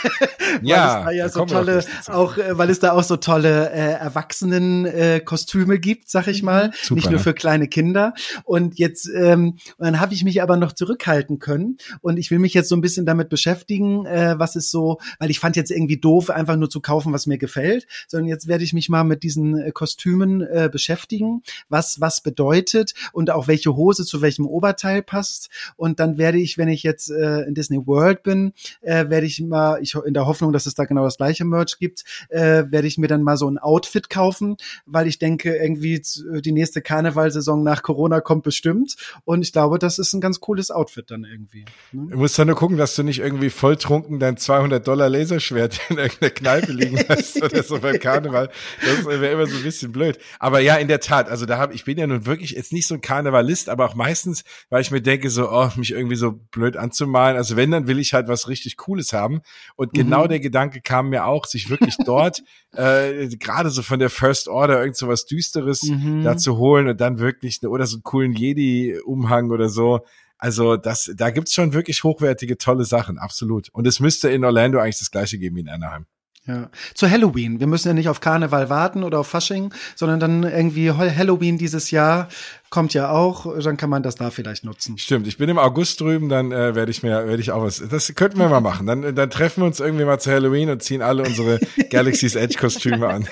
ja, 0.63 1.05
weil 1.05 1.11
es 1.11 1.11
da 1.11 1.11
ja 1.11 1.29
so 1.29 1.45
tolle, 1.45 1.85
auch 2.07 2.37
äh, 2.37 2.57
weil 2.57 2.71
es 2.71 2.79
da 2.79 2.93
auch 2.93 3.03
so 3.03 3.17
tolle 3.17 3.69
äh, 3.69 3.91
Erwachsenen-Kostüme 3.99 5.75
äh, 5.75 5.79
gibt, 5.79 6.09
sag 6.09 6.27
ich 6.27 6.41
mal, 6.41 6.71
Super, 6.81 6.95
nicht 6.95 7.05
nur 7.05 7.19
ne? 7.19 7.19
für 7.19 7.35
kleine 7.35 7.67
Kinder. 7.67 8.15
Und 8.45 8.79
jetzt, 8.79 9.07
ähm, 9.15 9.57
dann 9.77 9.99
habe 9.99 10.15
ich 10.15 10.23
mich 10.23 10.41
aber 10.41 10.57
noch 10.57 10.73
zurückhalten 10.73 11.37
können. 11.37 11.77
Und 12.01 12.17
ich 12.17 12.31
will 12.31 12.39
mich 12.39 12.55
jetzt 12.55 12.69
so 12.69 12.75
ein 12.75 12.81
bisschen 12.81 13.05
damit 13.05 13.29
beschäftigen, 13.29 14.07
äh, 14.07 14.39
was 14.39 14.55
ist 14.55 14.71
so, 14.71 14.97
weil 15.19 15.29
ich 15.29 15.39
fand 15.39 15.55
jetzt 15.55 15.69
irgendwie 15.69 15.99
doof, 15.99 16.31
einfach 16.31 16.55
nur 16.55 16.71
zu 16.71 16.81
kaufen, 16.81 17.13
was 17.13 17.27
mir 17.27 17.37
gefällt, 17.37 17.85
sondern 18.07 18.27
jetzt 18.27 18.47
werde 18.47 18.63
ich 18.63 18.73
mich 18.73 18.89
mal 18.89 19.03
mit 19.03 19.21
diesen 19.21 19.55
äh, 19.55 19.71
Kostümen 19.71 20.41
äh, 20.41 20.67
beschäftigen, 20.71 21.43
was 21.69 22.01
was 22.01 22.21
bedeutet 22.21 22.95
und 23.13 23.29
auch 23.29 23.47
welche 23.47 23.75
Hose 23.75 24.03
zu 24.03 24.23
welchem 24.23 24.47
Oberteil 24.47 25.03
passt 25.03 25.26
passt. 25.27 25.49
Und 25.75 25.99
dann 25.99 26.17
werde 26.17 26.39
ich, 26.39 26.57
wenn 26.57 26.67
ich 26.67 26.83
jetzt 26.83 27.09
äh, 27.09 27.41
in 27.41 27.53
Disney 27.53 27.85
World 27.85 28.23
bin, 28.23 28.53
äh, 28.81 29.09
werde 29.09 29.25
ich 29.25 29.41
mal, 29.41 29.79
ich 29.81 29.95
in 29.95 30.13
der 30.13 30.25
Hoffnung, 30.25 30.53
dass 30.53 30.65
es 30.65 30.75
da 30.75 30.85
genau 30.85 31.03
das 31.03 31.17
gleiche 31.17 31.45
Merch 31.45 31.77
gibt, 31.79 32.03
äh, 32.29 32.63
werde 32.69 32.87
ich 32.87 32.97
mir 32.97 33.07
dann 33.07 33.23
mal 33.23 33.37
so 33.37 33.49
ein 33.49 33.57
Outfit 33.57 34.09
kaufen, 34.09 34.57
weil 34.85 35.07
ich 35.07 35.19
denke, 35.19 35.55
irgendwie 35.55 36.01
die 36.41 36.51
nächste 36.51 36.81
Karnevalsaison 36.81 37.63
nach 37.63 37.83
Corona 37.83 38.21
kommt 38.21 38.43
bestimmt. 38.43 38.95
Und 39.25 39.41
ich 39.41 39.51
glaube, 39.51 39.79
das 39.79 39.99
ist 39.99 40.13
ein 40.13 40.21
ganz 40.21 40.39
cooles 40.39 40.71
Outfit 40.71 41.11
dann 41.11 41.23
irgendwie. 41.23 41.65
Ne? 41.91 42.07
Du 42.11 42.17
musst 42.17 42.37
dann 42.37 42.47
nur 42.47 42.55
gucken, 42.55 42.77
dass 42.77 42.95
du 42.95 43.03
nicht 43.03 43.19
irgendwie 43.19 43.49
volltrunken 43.49 44.19
dein 44.19 44.37
200 44.37 44.87
Dollar 44.87 45.09
Laserschwert 45.09 45.79
in 45.89 45.97
irgendeiner 45.97 46.31
Kneipe 46.31 46.71
liegen 46.71 46.99
hast 47.09 47.41
oder 47.43 47.63
so 47.63 47.79
beim 47.79 47.99
Karneval. 47.99 48.49
Das 48.81 49.05
wäre 49.05 49.31
immer 49.31 49.47
so 49.47 49.57
ein 49.57 49.63
bisschen 49.63 49.91
blöd. 49.91 50.17
Aber 50.39 50.59
ja, 50.59 50.75
in 50.75 50.87
der 50.87 50.99
Tat, 50.99 51.29
also 51.29 51.45
da 51.45 51.57
habe 51.57 51.73
ich 51.73 51.85
bin 51.85 51.97
ja 51.97 52.07
nun 52.07 52.25
wirklich 52.25 52.51
jetzt 52.51 52.73
nicht 52.73 52.87
so 52.87 52.95
ein 52.95 53.01
Karnevalist, 53.01 53.69
aber 53.69 53.85
auch 53.85 53.95
meistens, 53.95 54.43
weil 54.69 54.81
ich 54.81 54.91
mir 54.91 55.01
denke, 55.01 55.16
denke 55.17 55.29
so, 55.29 55.51
oh, 55.51 55.69
mich 55.75 55.91
irgendwie 55.91 56.15
so 56.15 56.31
blöd 56.31 56.77
anzumalen. 56.77 57.37
Also 57.37 57.55
wenn, 57.55 57.71
dann 57.71 57.87
will 57.87 57.99
ich 57.99 58.13
halt 58.13 58.27
was 58.27 58.47
richtig 58.47 58.77
Cooles 58.77 59.13
haben. 59.13 59.41
Und 59.75 59.93
genau 59.93 60.25
mhm. 60.25 60.29
der 60.29 60.39
Gedanke 60.39 60.81
kam 60.81 61.09
mir 61.09 61.25
auch, 61.25 61.45
sich 61.45 61.69
wirklich 61.69 61.97
dort, 62.05 62.43
äh, 62.73 63.27
gerade 63.37 63.69
so 63.69 63.81
von 63.81 63.99
der 63.99 64.09
First 64.09 64.47
Order, 64.47 64.79
irgend 64.79 64.97
so 64.97 65.07
was 65.07 65.25
Düsteres 65.25 65.83
mhm. 65.83 66.23
da 66.23 66.37
zu 66.37 66.57
holen 66.57 66.87
und 66.87 67.01
dann 67.01 67.19
wirklich, 67.19 67.61
oder 67.63 67.85
so 67.85 67.97
einen 67.97 68.03
coolen 68.03 68.33
Jedi-Umhang 68.33 69.51
oder 69.51 69.69
so. 69.69 70.05
Also 70.37 70.77
das, 70.77 71.11
da 71.15 71.31
gibt's 71.31 71.53
schon 71.53 71.73
wirklich 71.73 72.03
hochwertige, 72.03 72.57
tolle 72.57 72.85
Sachen, 72.85 73.17
absolut. 73.17 73.69
Und 73.69 73.87
es 73.87 73.99
müsste 73.99 74.29
in 74.29 74.45
Orlando 74.45 74.79
eigentlich 74.79 74.99
das 74.99 75.11
gleiche 75.11 75.39
geben 75.39 75.55
wie 75.55 75.61
in 75.61 75.69
Anaheim. 75.69 76.05
Ja. 76.47 76.69
Zu 76.93 77.09
Halloween. 77.09 77.59
Wir 77.59 77.67
müssen 77.67 77.89
ja 77.89 77.93
nicht 77.93 78.07
auf 78.07 78.21
Karneval 78.21 78.69
warten 78.69 79.03
oder 79.03 79.19
auf 79.19 79.27
Fasching, 79.27 79.73
sondern 79.95 80.19
dann 80.19 80.43
irgendwie 80.43 80.91
Halloween 80.91 81.57
dieses 81.57 81.91
Jahr 81.91 82.29
kommt 82.69 82.93
ja 82.93 83.09
auch, 83.09 83.59
dann 83.59 83.77
kann 83.77 83.89
man 83.89 84.03
das 84.03 84.15
da 84.15 84.29
vielleicht 84.29 84.63
nutzen. 84.65 84.97
Stimmt, 84.97 85.27
ich 85.27 85.37
bin 85.37 85.49
im 85.49 85.57
August 85.57 86.01
drüben, 86.01 86.29
dann 86.29 86.51
äh, 86.51 86.75
werde 86.75 86.91
ich 86.91 87.03
mir, 87.03 87.27
werde 87.27 87.41
ich 87.41 87.51
auch 87.51 87.63
was. 87.63 87.81
Das 87.89 88.13
könnten 88.15 88.39
wir 88.39 88.49
mal 88.49 88.61
machen. 88.61 88.87
Dann, 88.87 89.15
dann 89.15 89.29
treffen 89.29 89.61
wir 89.61 89.67
uns 89.67 89.79
irgendwie 89.79 90.05
mal 90.05 90.19
zu 90.19 90.31
Halloween 90.31 90.69
und 90.69 90.83
ziehen 90.83 91.01
alle 91.01 91.23
unsere 91.23 91.59
Galaxy's 91.89 92.35
Edge 92.35 92.57
Kostüme 92.57 93.07
an. 93.07 93.27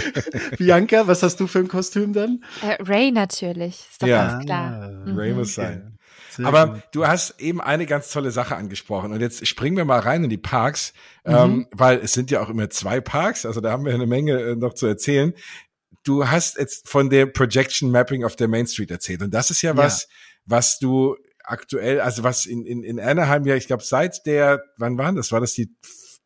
Bianca, 0.58 1.06
was 1.06 1.22
hast 1.22 1.40
du 1.40 1.46
für 1.46 1.60
ein 1.60 1.68
Kostüm 1.68 2.12
dann? 2.12 2.42
Äh, 2.62 2.82
Ray 2.82 3.10
natürlich, 3.10 3.86
ist 3.90 4.02
doch 4.02 4.06
ja. 4.06 4.28
ganz 4.28 4.44
klar. 4.44 4.90
Mhm. 5.06 5.18
Ray 5.18 5.32
muss 5.32 5.54
sein. 5.54 5.93
Sehr 6.36 6.46
Aber 6.46 6.66
gut. 6.66 6.82
du 6.92 7.06
hast 7.06 7.40
eben 7.40 7.60
eine 7.60 7.86
ganz 7.86 8.10
tolle 8.10 8.30
Sache 8.30 8.56
angesprochen 8.56 9.12
und 9.12 9.20
jetzt 9.20 9.46
springen 9.46 9.76
wir 9.76 9.84
mal 9.84 10.00
rein 10.00 10.24
in 10.24 10.30
die 10.30 10.38
Parks, 10.38 10.92
mhm. 11.24 11.34
ähm, 11.34 11.66
weil 11.70 11.98
es 11.98 12.12
sind 12.12 12.30
ja 12.30 12.42
auch 12.42 12.48
immer 12.48 12.70
zwei 12.70 13.00
Parks, 13.00 13.46
also 13.46 13.60
da 13.60 13.70
haben 13.70 13.84
wir 13.84 13.94
eine 13.94 14.06
Menge 14.06 14.40
äh, 14.40 14.56
noch 14.56 14.74
zu 14.74 14.86
erzählen. 14.86 15.34
Du 16.02 16.28
hast 16.28 16.58
jetzt 16.58 16.88
von 16.88 17.08
der 17.08 17.26
Projection 17.26 17.90
Mapping 17.90 18.24
auf 18.24 18.36
der 18.36 18.48
Main 18.48 18.66
Street 18.66 18.90
erzählt 18.90 19.22
und 19.22 19.32
das 19.32 19.50
ist 19.50 19.62
ja, 19.62 19.70
ja. 19.70 19.76
was, 19.76 20.08
was 20.44 20.78
du 20.78 21.16
aktuell, 21.44 22.00
also 22.00 22.24
was 22.24 22.46
in, 22.46 22.66
in, 22.66 22.82
in 22.82 22.98
Anaheim 22.98 23.46
ja, 23.46 23.54
ich 23.54 23.66
glaube, 23.66 23.84
seit 23.84 24.26
der, 24.26 24.62
wann 24.76 24.98
waren 24.98 25.16
das? 25.16 25.30
War 25.30 25.40
das 25.40 25.52
die 25.52 25.74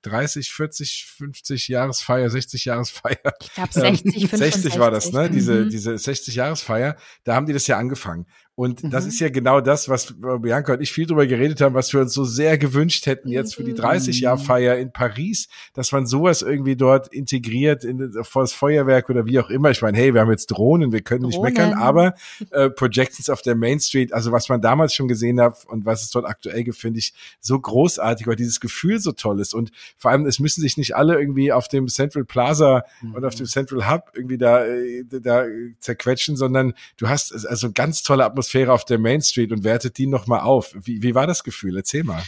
30, 0.03 0.53
40, 0.53 1.07
50 1.17 1.69
Jahresfeier, 1.69 2.31
60 2.31 2.65
Jahresfeier. 2.65 3.19
Ich 3.41 3.53
glaube 3.53 3.73
60, 3.73 4.29
65. 4.31 4.39
60 4.39 4.79
war 4.79 4.91
das, 4.91 5.13
ne? 5.13 5.29
Diese, 5.29 5.65
mhm. 5.65 5.71
diese 5.71 5.99
60 5.99 6.35
Jahresfeier. 6.37 6.97
Da 7.25 7.35
haben 7.35 7.47
die 7.47 7.53
das 7.53 7.67
ja 7.67 7.79
angefangen. 7.79 8.27
Und 8.59 8.83
mhm. 8.83 8.91
das 8.91 9.07
ist 9.07 9.21
ja 9.21 9.29
genau 9.29 9.61
das, 9.61 9.89
was 9.89 10.17
Bianca 10.41 10.73
und 10.73 10.81
ich 10.81 10.91
viel 10.91 11.07
drüber 11.07 11.29
geredet 11.29 11.61
haben, 11.61 11.77
was 11.77 11.93
wir 11.93 12.01
uns 12.01 12.13
so 12.13 12.25
sehr 12.25 12.59
gewünscht 12.59 13.07
hätten 13.07 13.29
jetzt 13.29 13.55
für 13.55 13.63
die 13.63 13.73
30-Jahr-Feier 13.73 14.75
mhm. 14.75 14.83
in 14.83 14.91
Paris, 14.91 15.47
dass 15.75 15.93
man 15.93 16.07
sowas 16.07 16.43
irgendwie 16.43 16.75
dort 16.75 17.07
integriert 17.07 17.85
in 17.85 18.13
vor 18.25 18.43
das 18.43 18.53
Feuerwerk 18.53 19.11
oder 19.11 19.27
wie 19.27 19.39
auch 19.39 19.49
immer. 19.49 19.71
Ich 19.71 19.81
meine, 19.81 19.97
hey, 19.97 20.13
wir 20.13 20.23
haben 20.23 20.33
jetzt 20.33 20.49
Drohnen, 20.49 20.91
wir 20.91 21.03
können 21.03 21.21
Drohnen. 21.21 21.41
nicht 21.41 21.57
meckern, 21.57 21.75
aber 21.75 22.15
äh, 22.51 22.69
Projections 22.69 23.31
auf 23.31 23.43
der 23.43 23.55
Main 23.55 23.79
Street, 23.79 24.13
also 24.13 24.33
was 24.33 24.49
man 24.49 24.61
damals 24.61 24.93
schon 24.93 25.07
gesehen 25.07 25.41
hat 25.41 25.65
und 25.67 25.87
was 25.87 26.03
es 26.03 26.11
dort 26.11 26.27
aktuell 26.27 26.65
gibt, 26.65 26.79
finde 26.79 26.99
ich 26.99 27.13
so 27.39 27.61
großartig, 27.61 28.27
weil 28.27 28.35
dieses 28.35 28.59
Gefühl 28.59 28.99
so 28.99 29.13
toll 29.13 29.39
ist. 29.39 29.55
Und 29.55 29.71
vor 29.97 30.11
allem, 30.11 30.27
es 30.27 30.41
müssen 30.41 30.63
sich 30.63 30.77
nicht 30.77 30.97
alle 30.97 31.17
irgendwie 31.17 31.53
auf 31.53 31.69
dem 31.69 31.87
Central 31.87 32.25
Plaza 32.25 32.83
mhm. 33.03 33.15
und 33.15 33.25
auf 33.25 33.37
dem 33.37 33.47
Central 33.47 33.89
Hub 33.89 34.11
irgendwie 34.15 34.37
da, 34.37 34.67
äh, 34.67 35.05
da 35.09 35.45
zerquetschen, 35.79 36.35
sondern 36.35 36.75
du 36.97 37.09
hast 37.09 37.47
also 37.47 37.71
ganz 37.71 38.03
tolle 38.03 38.25
Atmosphäre 38.25 38.48
Atmosphäre 38.49 38.73
auf 38.73 38.87
der 38.87 38.99
Main 38.99 39.21
Street 39.21 39.53
und 39.53 39.63
wertet 39.63 39.99
die 39.99 40.07
nochmal 40.07 40.41
auf. 40.41 40.75
Wie, 40.75 41.03
wie 41.03 41.15
war 41.15 41.27
das 41.27 41.45
Gefühl? 41.45 41.77
Erzähl 41.77 42.03
mal. 42.03 42.23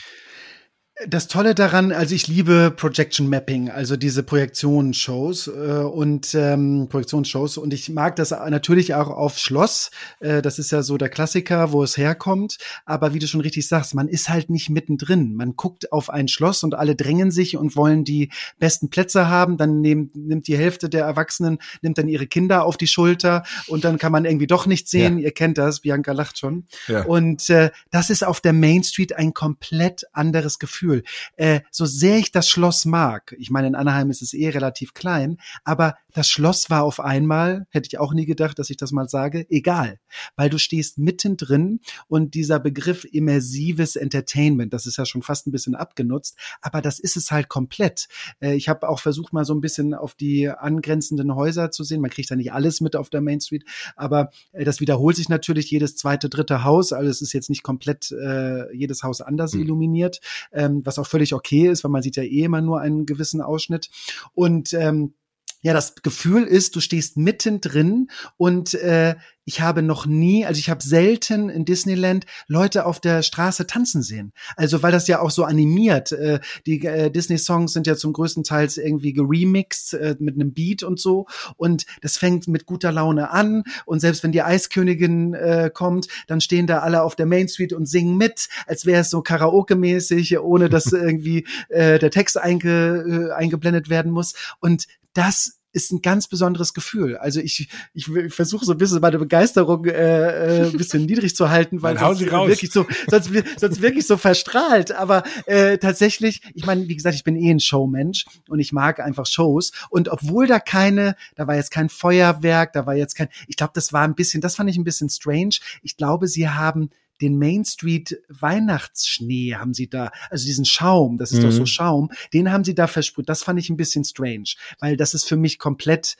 Das 1.09 1.29
Tolle 1.29 1.55
daran, 1.55 1.93
also 1.93 2.15
ich 2.15 2.29
liebe 2.29 2.71
Projection 2.77 3.27
Mapping, 3.29 3.71
also 3.71 3.97
diese 3.97 4.23
Projektionsshows 4.23 5.47
äh, 5.47 5.51
und 5.51 6.35
ähm, 6.35 6.89
Projektionsshows 6.91 7.57
und 7.57 7.73
ich 7.73 7.89
mag 7.89 8.17
das 8.17 8.33
natürlich 8.33 8.95
auch 8.95 9.09
auf 9.09 9.39
Schloss. 9.39 9.91
Äh, 10.19 10.43
das 10.43 10.59
ist 10.59 10.73
ja 10.73 10.83
so 10.83 10.99
der 10.99 11.09
Klassiker, 11.09 11.73
wo 11.73 11.83
es 11.83 11.97
herkommt. 11.97 12.59
Aber 12.85 13.15
wie 13.15 13.19
du 13.19 13.27
schon 13.27 13.41
richtig 13.41 13.67
sagst, 13.67 13.95
man 13.95 14.09
ist 14.09 14.29
halt 14.29 14.51
nicht 14.51 14.69
mittendrin. 14.69 15.35
Man 15.35 15.57
guckt 15.57 15.91
auf 15.91 16.11
ein 16.11 16.29
Schloss 16.29 16.65
und 16.65 16.75
alle 16.75 16.97
drängen 16.97 17.31
sich 17.31 17.57
und 17.57 17.77
wollen 17.77 18.05
die 18.05 18.31
besten 18.59 18.91
Plätze 18.91 19.29
haben. 19.29 19.57
Dann 19.57 19.81
nehm, 19.81 20.11
nimmt 20.15 20.49
die 20.49 20.59
Hälfte 20.59 20.91
der 20.91 21.05
Erwachsenen 21.07 21.59
nimmt 21.81 21.97
dann 21.97 22.09
ihre 22.09 22.27
Kinder 22.27 22.67
auf 22.67 22.77
die 22.77 22.87
Schulter 22.87 23.45
und 23.69 23.85
dann 23.85 23.97
kann 23.97 24.13
man 24.13 24.27
irgendwie 24.27 24.47
doch 24.47 24.67
nichts 24.67 24.91
sehen. 24.91 25.17
Ja. 25.19 25.25
Ihr 25.25 25.33
kennt 25.33 25.57
das, 25.57 25.81
Bianca 25.81 26.13
lacht 26.13 26.39
schon. 26.39 26.67
Ja. 26.89 27.05
Und 27.05 27.49
äh, 27.49 27.71
das 27.91 28.11
ist 28.11 28.23
auf 28.23 28.43
der 28.43 28.53
Main 28.53 28.85
Street 28.85 29.15
ein 29.15 29.33
komplett 29.33 30.05
anderes 30.13 30.59
Gefühl. 30.59 30.89
Gefühl. 30.90 31.03
Äh, 31.37 31.61
so 31.70 31.87
sehr 31.87 32.18
ich 32.18 32.33
das 32.33 32.48
Schloss 32.48 32.85
mag, 32.85 33.35
ich 33.38 33.50
meine, 33.50 33.68
in 33.68 33.74
Anaheim 33.74 34.11
ist 34.11 34.22
es 34.22 34.35
eh 34.35 34.48
relativ 34.48 34.94
klein, 34.94 35.38
aber 35.64 35.94
das 36.12 36.29
Schloss 36.29 36.70
war 36.70 36.83
auf 36.83 37.00
einmal, 37.00 37.66
hätte 37.70 37.87
ich 37.87 37.98
auch 37.98 38.12
nie 38.12 38.26
gedacht, 38.26 38.59
dass 38.59 38.70
ich 38.70 38.76
das 38.76 38.92
mal 38.92 39.09
sage, 39.09 39.46
egal. 39.48 39.98
Weil 40.37 40.50
du 40.50 40.59
stehst 40.59 40.98
mittendrin 40.98 41.81
und 42.09 42.35
dieser 42.35 42.59
Begriff 42.59 43.05
immersives 43.05 43.96
Entertainment, 43.96 44.72
das 44.72 44.87
ist 44.87 44.96
ja 44.96 45.07
schon 45.07 45.22
fast 45.22 45.46
ein 45.46 45.53
bisschen 45.53 45.74
abgenutzt, 45.74 46.37
aber 46.61 46.83
das 46.83 46.98
ist 46.98 47.16
es 47.16 47.31
halt 47.31 47.48
komplett. 47.48 48.09
Äh, 48.40 48.55
ich 48.55 48.68
habe 48.68 48.88
auch 48.88 49.00
versucht, 49.00 49.33
mal 49.33 49.44
so 49.44 49.55
ein 49.55 49.61
bisschen 49.61 49.94
auf 49.94 50.14
die 50.14 50.48
angrenzenden 50.48 51.35
Häuser 51.35 51.70
zu 51.70 51.85
sehen. 51.85 52.00
Man 52.00 52.11
kriegt 52.11 52.31
da 52.31 52.37
nicht 52.37 52.53
alles 52.53 52.81
mit 52.81 52.96
auf 52.96 53.11
der 53.11 53.20
Main 53.20 53.40
Street, 53.40 53.64
aber 53.96 54.31
äh, 54.53 54.64
das 54.64 54.81
wiederholt 54.81 55.16
sich 55.16 55.29
natürlich 55.29 55.70
jedes 55.70 55.96
zweite, 55.96 56.29
dritte 56.29 56.64
Haus. 56.64 56.92
Also 56.92 57.09
es 57.09 57.22
ist 57.22 57.33
jetzt 57.33 57.50
nicht 57.50 57.62
komplett 57.62 58.11
äh, 58.11 58.74
jedes 58.74 59.03
Haus 59.03 59.20
anders 59.20 59.55
mhm. 59.55 59.62
illuminiert, 59.62 60.20
ähm, 60.53 60.80
was 60.85 60.99
auch 60.99 61.07
völlig 61.07 61.35
okay 61.35 61.69
ist, 61.69 61.85
weil 61.85 61.90
man 61.90 62.03
sieht 62.03 62.16
ja 62.16 62.23
eh 62.23 62.45
immer 62.45 62.61
nur 62.61 62.81
einen 62.81 63.07
gewissen 63.07 63.40
Ausschnitt. 63.40 63.90
Und 64.35 64.73
ähm, 64.73 65.14
ja, 65.62 65.75
das 65.75 65.95
Gefühl 65.97 66.45
ist, 66.45 66.75
du 66.75 66.81
stehst 66.81 67.16
mittendrin 67.16 68.11
und 68.37 68.75
äh, 68.75 69.16
ich 69.51 69.61
habe 69.61 69.83
noch 69.83 70.07
nie, 70.07 70.47
also 70.47 70.61
ich 70.61 70.71
habe 70.71 70.81
selten 70.81 71.49
in 71.49 71.65
Disneyland 71.65 72.25
Leute 72.47 72.87
auf 72.87 73.01
der 73.01 73.25
Straße 73.25 73.67
tanzen 73.67 74.01
sehen. 74.01 74.33
Also 74.55 74.85
weil 74.85 74.93
das 74.93 75.09
ja 75.09 75.21
auch 75.21 75.33
so 75.33 75.43
animiert. 75.43 76.13
Äh, 76.13 76.39
die 76.67 76.87
äh, 76.87 77.11
Disney-Songs 77.11 77.73
sind 77.73 77.89
ja 77.89 77.97
zum 77.97 78.13
größten 78.13 78.45
Teil 78.45 78.69
irgendwie 78.77 79.13
geremixed 79.13 79.95
äh, 79.95 80.15
mit 80.21 80.37
einem 80.37 80.53
Beat 80.53 80.85
und 80.85 81.01
so. 81.01 81.27
Und 81.57 81.85
das 82.01 82.17
fängt 82.17 82.47
mit 82.47 82.65
guter 82.65 82.93
Laune 82.93 83.33
an. 83.33 83.65
Und 83.87 83.99
selbst 83.99 84.23
wenn 84.23 84.31
die 84.31 84.43
Eiskönigin 84.43 85.35
äh, 85.35 85.69
kommt, 85.75 86.07
dann 86.29 86.41
stehen 86.41 86.69
da 86.69 86.79
alle 86.79 87.03
auf 87.03 87.17
der 87.17 87.27
Main 87.27 87.49
Street 87.49 87.73
und 87.73 87.87
singen 87.87 88.17
mit, 88.17 88.49
als 88.69 88.87
wäre 88.87 89.01
es 89.01 89.11
so 89.11 89.21
Karaoke-mäßig, 89.21 90.39
ohne 90.39 90.69
dass 90.69 90.93
irgendwie 90.93 91.45
äh, 91.71 91.99
der 91.99 92.13
Text 92.13 92.39
einge, 92.39 93.33
äh, 93.33 93.33
eingeblendet 93.33 93.89
werden 93.91 94.13
muss. 94.13 94.35
Und 94.61 94.87
das 95.13 95.60
ist 95.72 95.92
ein 95.92 96.02
ganz 96.02 96.26
besonderes 96.28 96.74
Gefühl. 96.74 97.16
Also 97.16 97.40
ich, 97.40 97.68
ich, 97.94 98.09
ich 98.09 98.35
versuche 98.35 98.64
so 98.64 98.72
ein 98.72 98.78
bisschen 98.78 99.00
meine 99.00 99.18
Begeisterung 99.18 99.85
äh, 99.85 100.62
äh, 100.62 100.66
ein 100.66 100.76
bisschen 100.76 101.06
niedrig 101.06 101.37
zu 101.37 101.50
halten, 101.50 101.83
weil 101.83 101.98
sonst 101.98 102.20
wirklich 102.20 102.72
so, 102.72 102.87
sonst, 103.09 103.30
sonst 103.56 103.83
wirklich 103.83 104.06
so 104.06 104.16
verstrahlt. 104.16 104.92
Aber 104.92 105.22
äh, 105.46 105.78
tatsächlich, 105.78 106.42
ich 106.54 106.66
meine, 106.66 106.88
wie 106.88 106.96
gesagt, 106.96 107.14
ich 107.14 107.24
bin 107.24 107.37
eh 107.37 107.50
ein 107.50 107.61
Showmensch 107.61 108.26
und 108.48 108.59
ich 108.59 108.72
mag 108.72 109.00
einfach 109.00 109.26
Shows. 109.26 109.72
Und 109.90 110.09
obwohl 110.09 110.46
da 110.46 110.59
keine, 110.59 111.14
da 111.37 111.46
war 111.46 111.56
jetzt 111.56 111.70
kein 111.70 111.88
Feuerwerk, 111.88 112.72
da 112.72 112.87
war 112.87 112.94
jetzt 112.94 113.14
kein, 113.14 113.28
ich 113.46 113.56
glaube, 113.56 113.72
das 113.74 113.92
war 113.92 114.02
ein 114.02 114.14
bisschen, 114.14 114.40
das 114.40 114.56
fand 114.56 114.70
ich 114.70 114.76
ein 114.76 114.85
bisschen 114.85 115.09
strange. 115.09 115.56
Ich 115.83 115.96
glaube, 115.96 116.26
sie 116.26 116.48
haben 116.48 116.90
den 117.20 117.38
Main 117.38 117.64
Street 117.64 118.20
Weihnachtsschnee 118.28 119.54
haben 119.54 119.74
sie 119.74 119.88
da, 119.88 120.11
also 120.30 120.46
diesen 120.46 120.64
Schaum, 120.64 121.18
das 121.18 121.33
ist 121.33 121.38
mhm. 121.38 121.42
doch 121.42 121.52
so 121.52 121.61
mhm. 121.61 121.66
Schaum, 121.66 122.11
den 122.33 122.50
haben 122.52 122.64
sie 122.64 122.74
da 122.74 122.87
versprüht. 122.87 123.28
Das 123.28 123.42
fand 123.42 123.59
ich 123.59 123.70
ein 123.70 123.76
bisschen 123.76 124.04
strange, 124.04 124.54
weil 124.78 124.96
das 124.96 125.14
ist 125.14 125.24
für 125.24 125.37
mich 125.37 125.59
komplett 125.59 126.16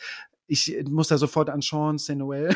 ich 0.51 0.77
muss 0.89 1.09
da 1.09 1.17
sofort 1.17 1.49
an 1.49 1.63
Sean 1.63 1.99
St. 1.99 2.17
Noel 2.17 2.55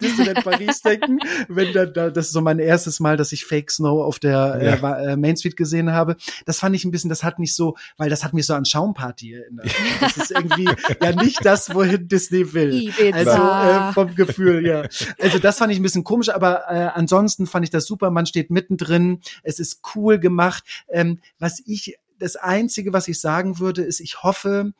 Disneyland 0.00 0.42
Paris 0.44 0.80
denken, 0.80 1.18
wenn 1.48 1.72
da, 1.72 1.86
da, 1.86 2.10
das 2.10 2.26
ist 2.26 2.32
so 2.32 2.40
mein 2.40 2.58
erstes 2.58 3.00
Mal, 3.00 3.16
dass 3.16 3.32
ich 3.32 3.44
Fake 3.44 3.70
Snow 3.70 4.02
auf 4.02 4.18
der 4.18 4.78
ja. 4.82 5.12
äh, 5.12 5.16
Main 5.16 5.36
Street 5.36 5.56
gesehen 5.56 5.92
habe. 5.92 6.16
Das 6.46 6.58
fand 6.58 6.74
ich 6.74 6.84
ein 6.84 6.90
bisschen, 6.90 7.10
das 7.10 7.22
hat 7.22 7.38
nicht 7.38 7.54
so, 7.54 7.76
weil 7.98 8.08
das 8.08 8.24
hat 8.24 8.32
mich 8.32 8.46
so 8.46 8.54
an 8.54 8.64
Schaumparty 8.64 9.34
erinnert. 9.34 9.70
Das 10.00 10.16
ist 10.16 10.30
irgendwie 10.30 10.68
ja 11.00 11.12
nicht 11.12 11.44
das, 11.44 11.74
wohin 11.74 12.08
Disney 12.08 12.52
will. 12.54 12.92
Also 13.12 13.30
äh, 13.30 13.92
vom 13.92 14.14
Gefühl, 14.14 14.66
ja. 14.66 14.82
Also 15.20 15.38
das 15.38 15.58
fand 15.58 15.72
ich 15.72 15.78
ein 15.78 15.82
bisschen 15.82 16.04
komisch, 16.04 16.30
aber 16.30 16.64
äh, 16.68 16.90
ansonsten 16.94 17.46
fand 17.46 17.64
ich 17.64 17.70
das 17.70 17.86
super. 17.86 18.10
Man 18.10 18.26
steht 18.26 18.50
mittendrin, 18.50 19.20
es 19.42 19.58
ist 19.58 19.82
cool 19.94 20.18
gemacht. 20.18 20.64
Ähm, 20.88 21.20
was 21.38 21.62
ich 21.66 21.98
das 22.22 22.36
Einzige, 22.36 22.92
was 22.92 23.08
ich 23.08 23.20
sagen 23.20 23.58
würde, 23.58 23.82
ist, 23.82 24.00
ich 24.00 24.22
hoffe, 24.22 24.72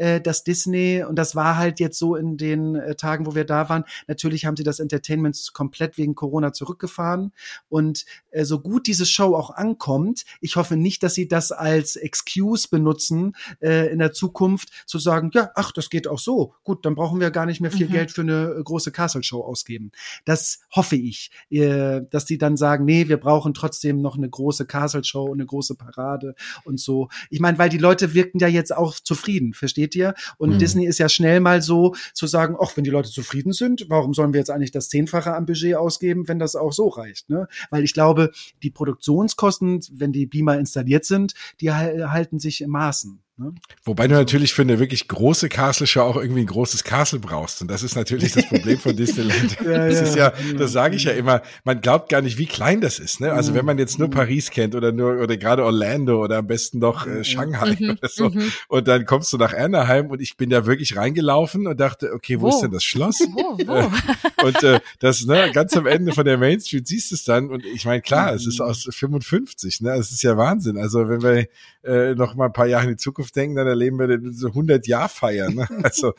äh, 0.00 0.20
dass 0.20 0.44
Disney, 0.44 1.04
und 1.06 1.16
das 1.16 1.36
war 1.36 1.56
halt 1.56 1.78
jetzt 1.78 1.98
so 1.98 2.16
in 2.16 2.38
den 2.38 2.74
äh, 2.74 2.94
Tagen, 2.94 3.26
wo 3.26 3.34
wir 3.34 3.44
da 3.44 3.68
waren, 3.68 3.84
natürlich 4.08 4.46
haben 4.46 4.56
sie 4.56 4.62
das 4.64 4.80
Entertainment 4.80 5.50
komplett 5.52 5.98
wegen 5.98 6.14
Corona 6.14 6.52
zurückgefahren. 6.54 7.32
Und 7.68 8.06
äh, 8.30 8.44
so 8.44 8.60
gut 8.60 8.86
diese 8.86 9.04
Show 9.04 9.36
auch 9.36 9.50
ankommt, 9.50 10.24
ich 10.40 10.56
hoffe 10.56 10.76
nicht, 10.76 11.02
dass 11.02 11.14
sie 11.14 11.28
das 11.28 11.52
als 11.52 11.96
Excuse 11.96 12.68
benutzen, 12.70 13.36
äh, 13.60 13.92
in 13.92 13.98
der 13.98 14.12
Zukunft 14.12 14.70
zu 14.86 14.98
sagen, 14.98 15.30
ja, 15.34 15.50
ach, 15.54 15.70
das 15.70 15.90
geht 15.90 16.08
auch 16.08 16.18
so. 16.18 16.54
Gut, 16.64 16.86
dann 16.86 16.94
brauchen 16.94 17.20
wir 17.20 17.30
gar 17.30 17.44
nicht 17.44 17.60
mehr 17.60 17.70
viel 17.70 17.88
mhm. 17.88 17.92
Geld 17.92 18.10
für 18.10 18.22
eine 18.22 18.54
äh, 18.58 18.62
große 18.62 18.92
Castle-Show 18.92 19.42
ausgeben. 19.42 19.92
Das 20.24 20.60
hoffe 20.74 20.96
ich, 20.96 21.30
äh, 21.50 22.00
dass 22.10 22.24
die 22.24 22.38
dann 22.38 22.56
sagen, 22.56 22.86
nee, 22.86 23.08
wir 23.08 23.18
brauchen 23.18 23.52
trotzdem 23.52 24.00
noch 24.00 24.16
eine 24.16 24.30
große 24.30 24.64
Castle-Show 24.64 25.24
und 25.24 25.40
eine 25.40 25.46
große 25.46 25.74
Parade 25.74 26.34
und 26.64 26.80
so. 26.80 27.08
Ich 27.28 27.40
meine, 27.40 27.58
weil 27.58 27.68
die 27.68 27.78
Leute 27.78 28.14
wirken 28.14 28.38
ja 28.38 28.48
jetzt 28.48 28.74
auch 28.74 28.94
zufrieden, 28.94 29.52
versteht 29.52 29.89
versteht 29.90 29.94
ihr? 29.96 30.14
Und 30.38 30.54
mhm. 30.54 30.58
Disney 30.58 30.86
ist 30.86 30.98
ja 30.98 31.08
schnell 31.08 31.40
mal 31.40 31.62
so 31.62 31.94
zu 32.14 32.26
sagen, 32.26 32.56
ach, 32.60 32.76
wenn 32.76 32.84
die 32.84 32.90
Leute 32.90 33.10
zufrieden 33.10 33.52
sind, 33.52 33.86
warum 33.88 34.14
sollen 34.14 34.32
wir 34.32 34.40
jetzt 34.40 34.50
eigentlich 34.50 34.70
das 34.70 34.88
Zehnfache 34.88 35.34
am 35.34 35.46
Budget 35.46 35.76
ausgeben, 35.76 36.28
wenn 36.28 36.38
das 36.38 36.56
auch 36.56 36.72
so 36.72 36.88
reicht? 36.88 37.28
Ne? 37.28 37.48
Weil 37.70 37.84
ich 37.84 37.94
glaube, 37.94 38.30
die 38.62 38.70
Produktionskosten, 38.70 39.80
wenn 39.92 40.12
die 40.12 40.26
Beamer 40.26 40.58
installiert 40.58 41.04
sind, 41.04 41.34
die 41.60 41.72
halten 41.72 42.38
sich 42.38 42.60
im 42.60 42.70
Maßen. 42.70 43.20
Ne? 43.40 43.54
Wobei 43.84 44.06
du 44.06 44.14
natürlich 44.14 44.52
für 44.52 44.60
eine 44.60 44.78
wirklich 44.78 45.08
große 45.08 45.48
Castle-Show 45.48 46.02
auch 46.02 46.16
irgendwie 46.16 46.42
ein 46.42 46.46
großes 46.46 46.84
Castle 46.84 47.20
brauchst. 47.20 47.62
Und 47.62 47.70
das 47.70 47.82
ist 47.82 47.96
natürlich 47.96 48.32
das 48.32 48.46
Problem 48.46 48.78
von 48.78 48.94
Disneyland. 48.96 49.56
ja, 49.64 49.88
das 49.88 50.00
ist 50.02 50.14
ja, 50.14 50.32
das 50.58 50.72
sage 50.72 50.96
ich 50.96 51.04
ja 51.04 51.12
immer, 51.12 51.40
man 51.64 51.80
glaubt 51.80 52.10
gar 52.10 52.20
nicht, 52.20 52.36
wie 52.36 52.44
klein 52.44 52.82
das 52.82 52.98
ist. 52.98 53.18
Ne? 53.20 53.32
Also 53.32 53.54
wenn 53.54 53.64
man 53.64 53.78
jetzt 53.78 53.98
nur 53.98 54.08
mhm. 54.08 54.12
Paris 54.12 54.50
kennt 54.50 54.74
oder 54.74 54.92
nur 54.92 55.22
oder 55.22 55.38
gerade 55.38 55.64
Orlando 55.64 56.22
oder 56.22 56.36
am 56.36 56.46
besten 56.46 56.80
noch 56.80 57.06
äh, 57.06 57.24
Shanghai 57.24 57.78
mhm. 57.80 57.90
oder 57.92 58.08
so. 58.08 58.28
Mhm. 58.28 58.52
Und 58.68 58.88
dann 58.88 59.06
kommst 59.06 59.32
du 59.32 59.38
nach 59.38 59.54
Anaheim 59.54 60.08
und 60.08 60.20
ich 60.20 60.36
bin 60.36 60.50
da 60.50 60.66
wirklich 60.66 60.94
reingelaufen 60.94 61.66
und 61.66 61.80
dachte, 61.80 62.12
okay, 62.12 62.38
wo, 62.40 62.42
wo? 62.42 62.48
ist 62.50 62.60
denn 62.60 62.72
das 62.72 62.84
Schloss? 62.84 63.20
Wo, 63.20 63.56
wo? 63.66 64.44
und 64.46 64.62
äh, 64.62 64.80
das, 64.98 65.24
ne, 65.24 65.50
ganz 65.54 65.74
am 65.78 65.86
Ende 65.86 66.12
von 66.12 66.26
der 66.26 66.36
Main 66.36 66.60
Street 66.60 66.86
siehst 66.86 67.10
du 67.10 67.14
es 67.14 67.24
dann. 67.24 67.48
Und 67.48 67.64
ich 67.64 67.86
meine, 67.86 68.02
klar, 68.02 68.34
es 68.34 68.46
ist 68.46 68.60
aus 68.60 68.86
55, 68.90 69.80
ne? 69.80 69.94
Es 69.94 70.12
ist 70.12 70.22
ja 70.22 70.36
Wahnsinn. 70.36 70.76
Also 70.76 71.08
wenn 71.08 71.22
wir 71.22 71.46
äh, 71.84 72.14
noch 72.14 72.34
mal 72.34 72.46
ein 72.46 72.52
paar 72.52 72.66
Jahre 72.66 72.84
in 72.84 72.90
die 72.90 72.96
Zukunft 72.96 73.34
denken, 73.36 73.56
dann 73.56 73.66
erleben 73.66 73.98
wir 73.98 74.20
so 74.32 74.48
100 74.48 74.86
Jahr 74.86 75.08
feiern. 75.08 75.54
Ne? 75.54 75.68
Also 75.90 76.14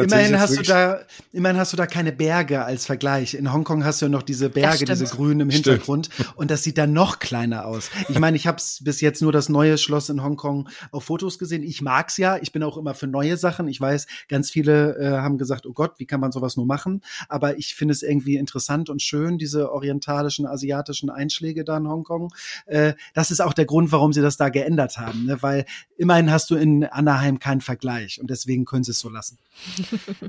immerhin 0.00 0.38
hast 0.38 0.56
du 0.56 0.62
da, 0.62 1.00
immerhin 1.32 1.58
hast 1.58 1.72
du 1.72 1.76
da 1.76 1.86
keine 1.86 2.12
Berge 2.12 2.64
als 2.64 2.86
Vergleich. 2.86 3.34
In 3.34 3.52
Hongkong 3.52 3.84
hast 3.84 4.00
du 4.00 4.06
ja 4.06 4.10
noch 4.10 4.22
diese 4.22 4.50
Berge, 4.50 4.84
diese 4.84 5.04
grünen 5.04 5.40
im 5.40 5.50
Hintergrund, 5.50 6.10
stimmt. 6.12 6.36
und 6.36 6.50
das 6.50 6.62
sieht 6.62 6.78
dann 6.78 6.92
noch 6.92 7.18
kleiner 7.18 7.66
aus. 7.66 7.90
Ich 8.08 8.18
meine, 8.18 8.36
ich 8.36 8.46
habe 8.46 8.60
bis 8.80 9.00
jetzt 9.00 9.22
nur 9.22 9.32
das 9.32 9.48
neue 9.48 9.78
Schloss 9.78 10.08
in 10.08 10.22
Hongkong 10.22 10.68
auf 10.90 11.04
Fotos 11.04 11.38
gesehen. 11.38 11.62
Ich 11.62 11.82
mag's 11.82 12.16
ja. 12.16 12.38
Ich 12.38 12.52
bin 12.52 12.62
auch 12.62 12.76
immer 12.76 12.94
für 12.94 13.06
neue 13.06 13.36
Sachen. 13.36 13.68
Ich 13.68 13.80
weiß, 13.80 14.06
ganz 14.28 14.50
viele 14.50 14.96
äh, 14.98 15.10
haben 15.18 15.38
gesagt, 15.38 15.66
oh 15.66 15.72
Gott, 15.72 15.94
wie 15.98 16.06
kann 16.06 16.20
man 16.20 16.32
sowas 16.32 16.56
nur 16.56 16.66
machen? 16.66 17.02
Aber 17.28 17.58
ich 17.58 17.74
finde 17.74 17.92
es 17.92 18.02
irgendwie 18.02 18.36
interessant 18.36 18.90
und 18.90 19.02
schön, 19.02 19.38
diese 19.38 19.70
orientalischen, 19.72 20.46
asiatischen 20.46 21.10
Einschläge 21.10 21.64
da 21.64 21.76
in 21.76 21.88
Hongkong. 21.88 22.32
Äh, 22.66 22.94
das 23.14 23.30
ist 23.30 23.40
auch 23.40 23.52
der 23.52 23.66
Grund, 23.66 23.92
warum 23.92 24.12
sie 24.12 24.22
das 24.22 24.36
da 24.36 24.48
geändert 24.48 24.98
haben, 24.98 25.03
ne? 25.12 25.42
weil 25.42 25.64
immerhin 25.96 26.30
hast 26.30 26.50
du 26.50 26.56
in 26.56 26.84
Anaheim 26.84 27.38
keinen 27.38 27.60
Vergleich 27.60 28.20
und 28.20 28.30
deswegen 28.30 28.64
können 28.64 28.84
sie 28.84 28.92
es 28.92 28.98
so 28.98 29.08
lassen. 29.08 29.38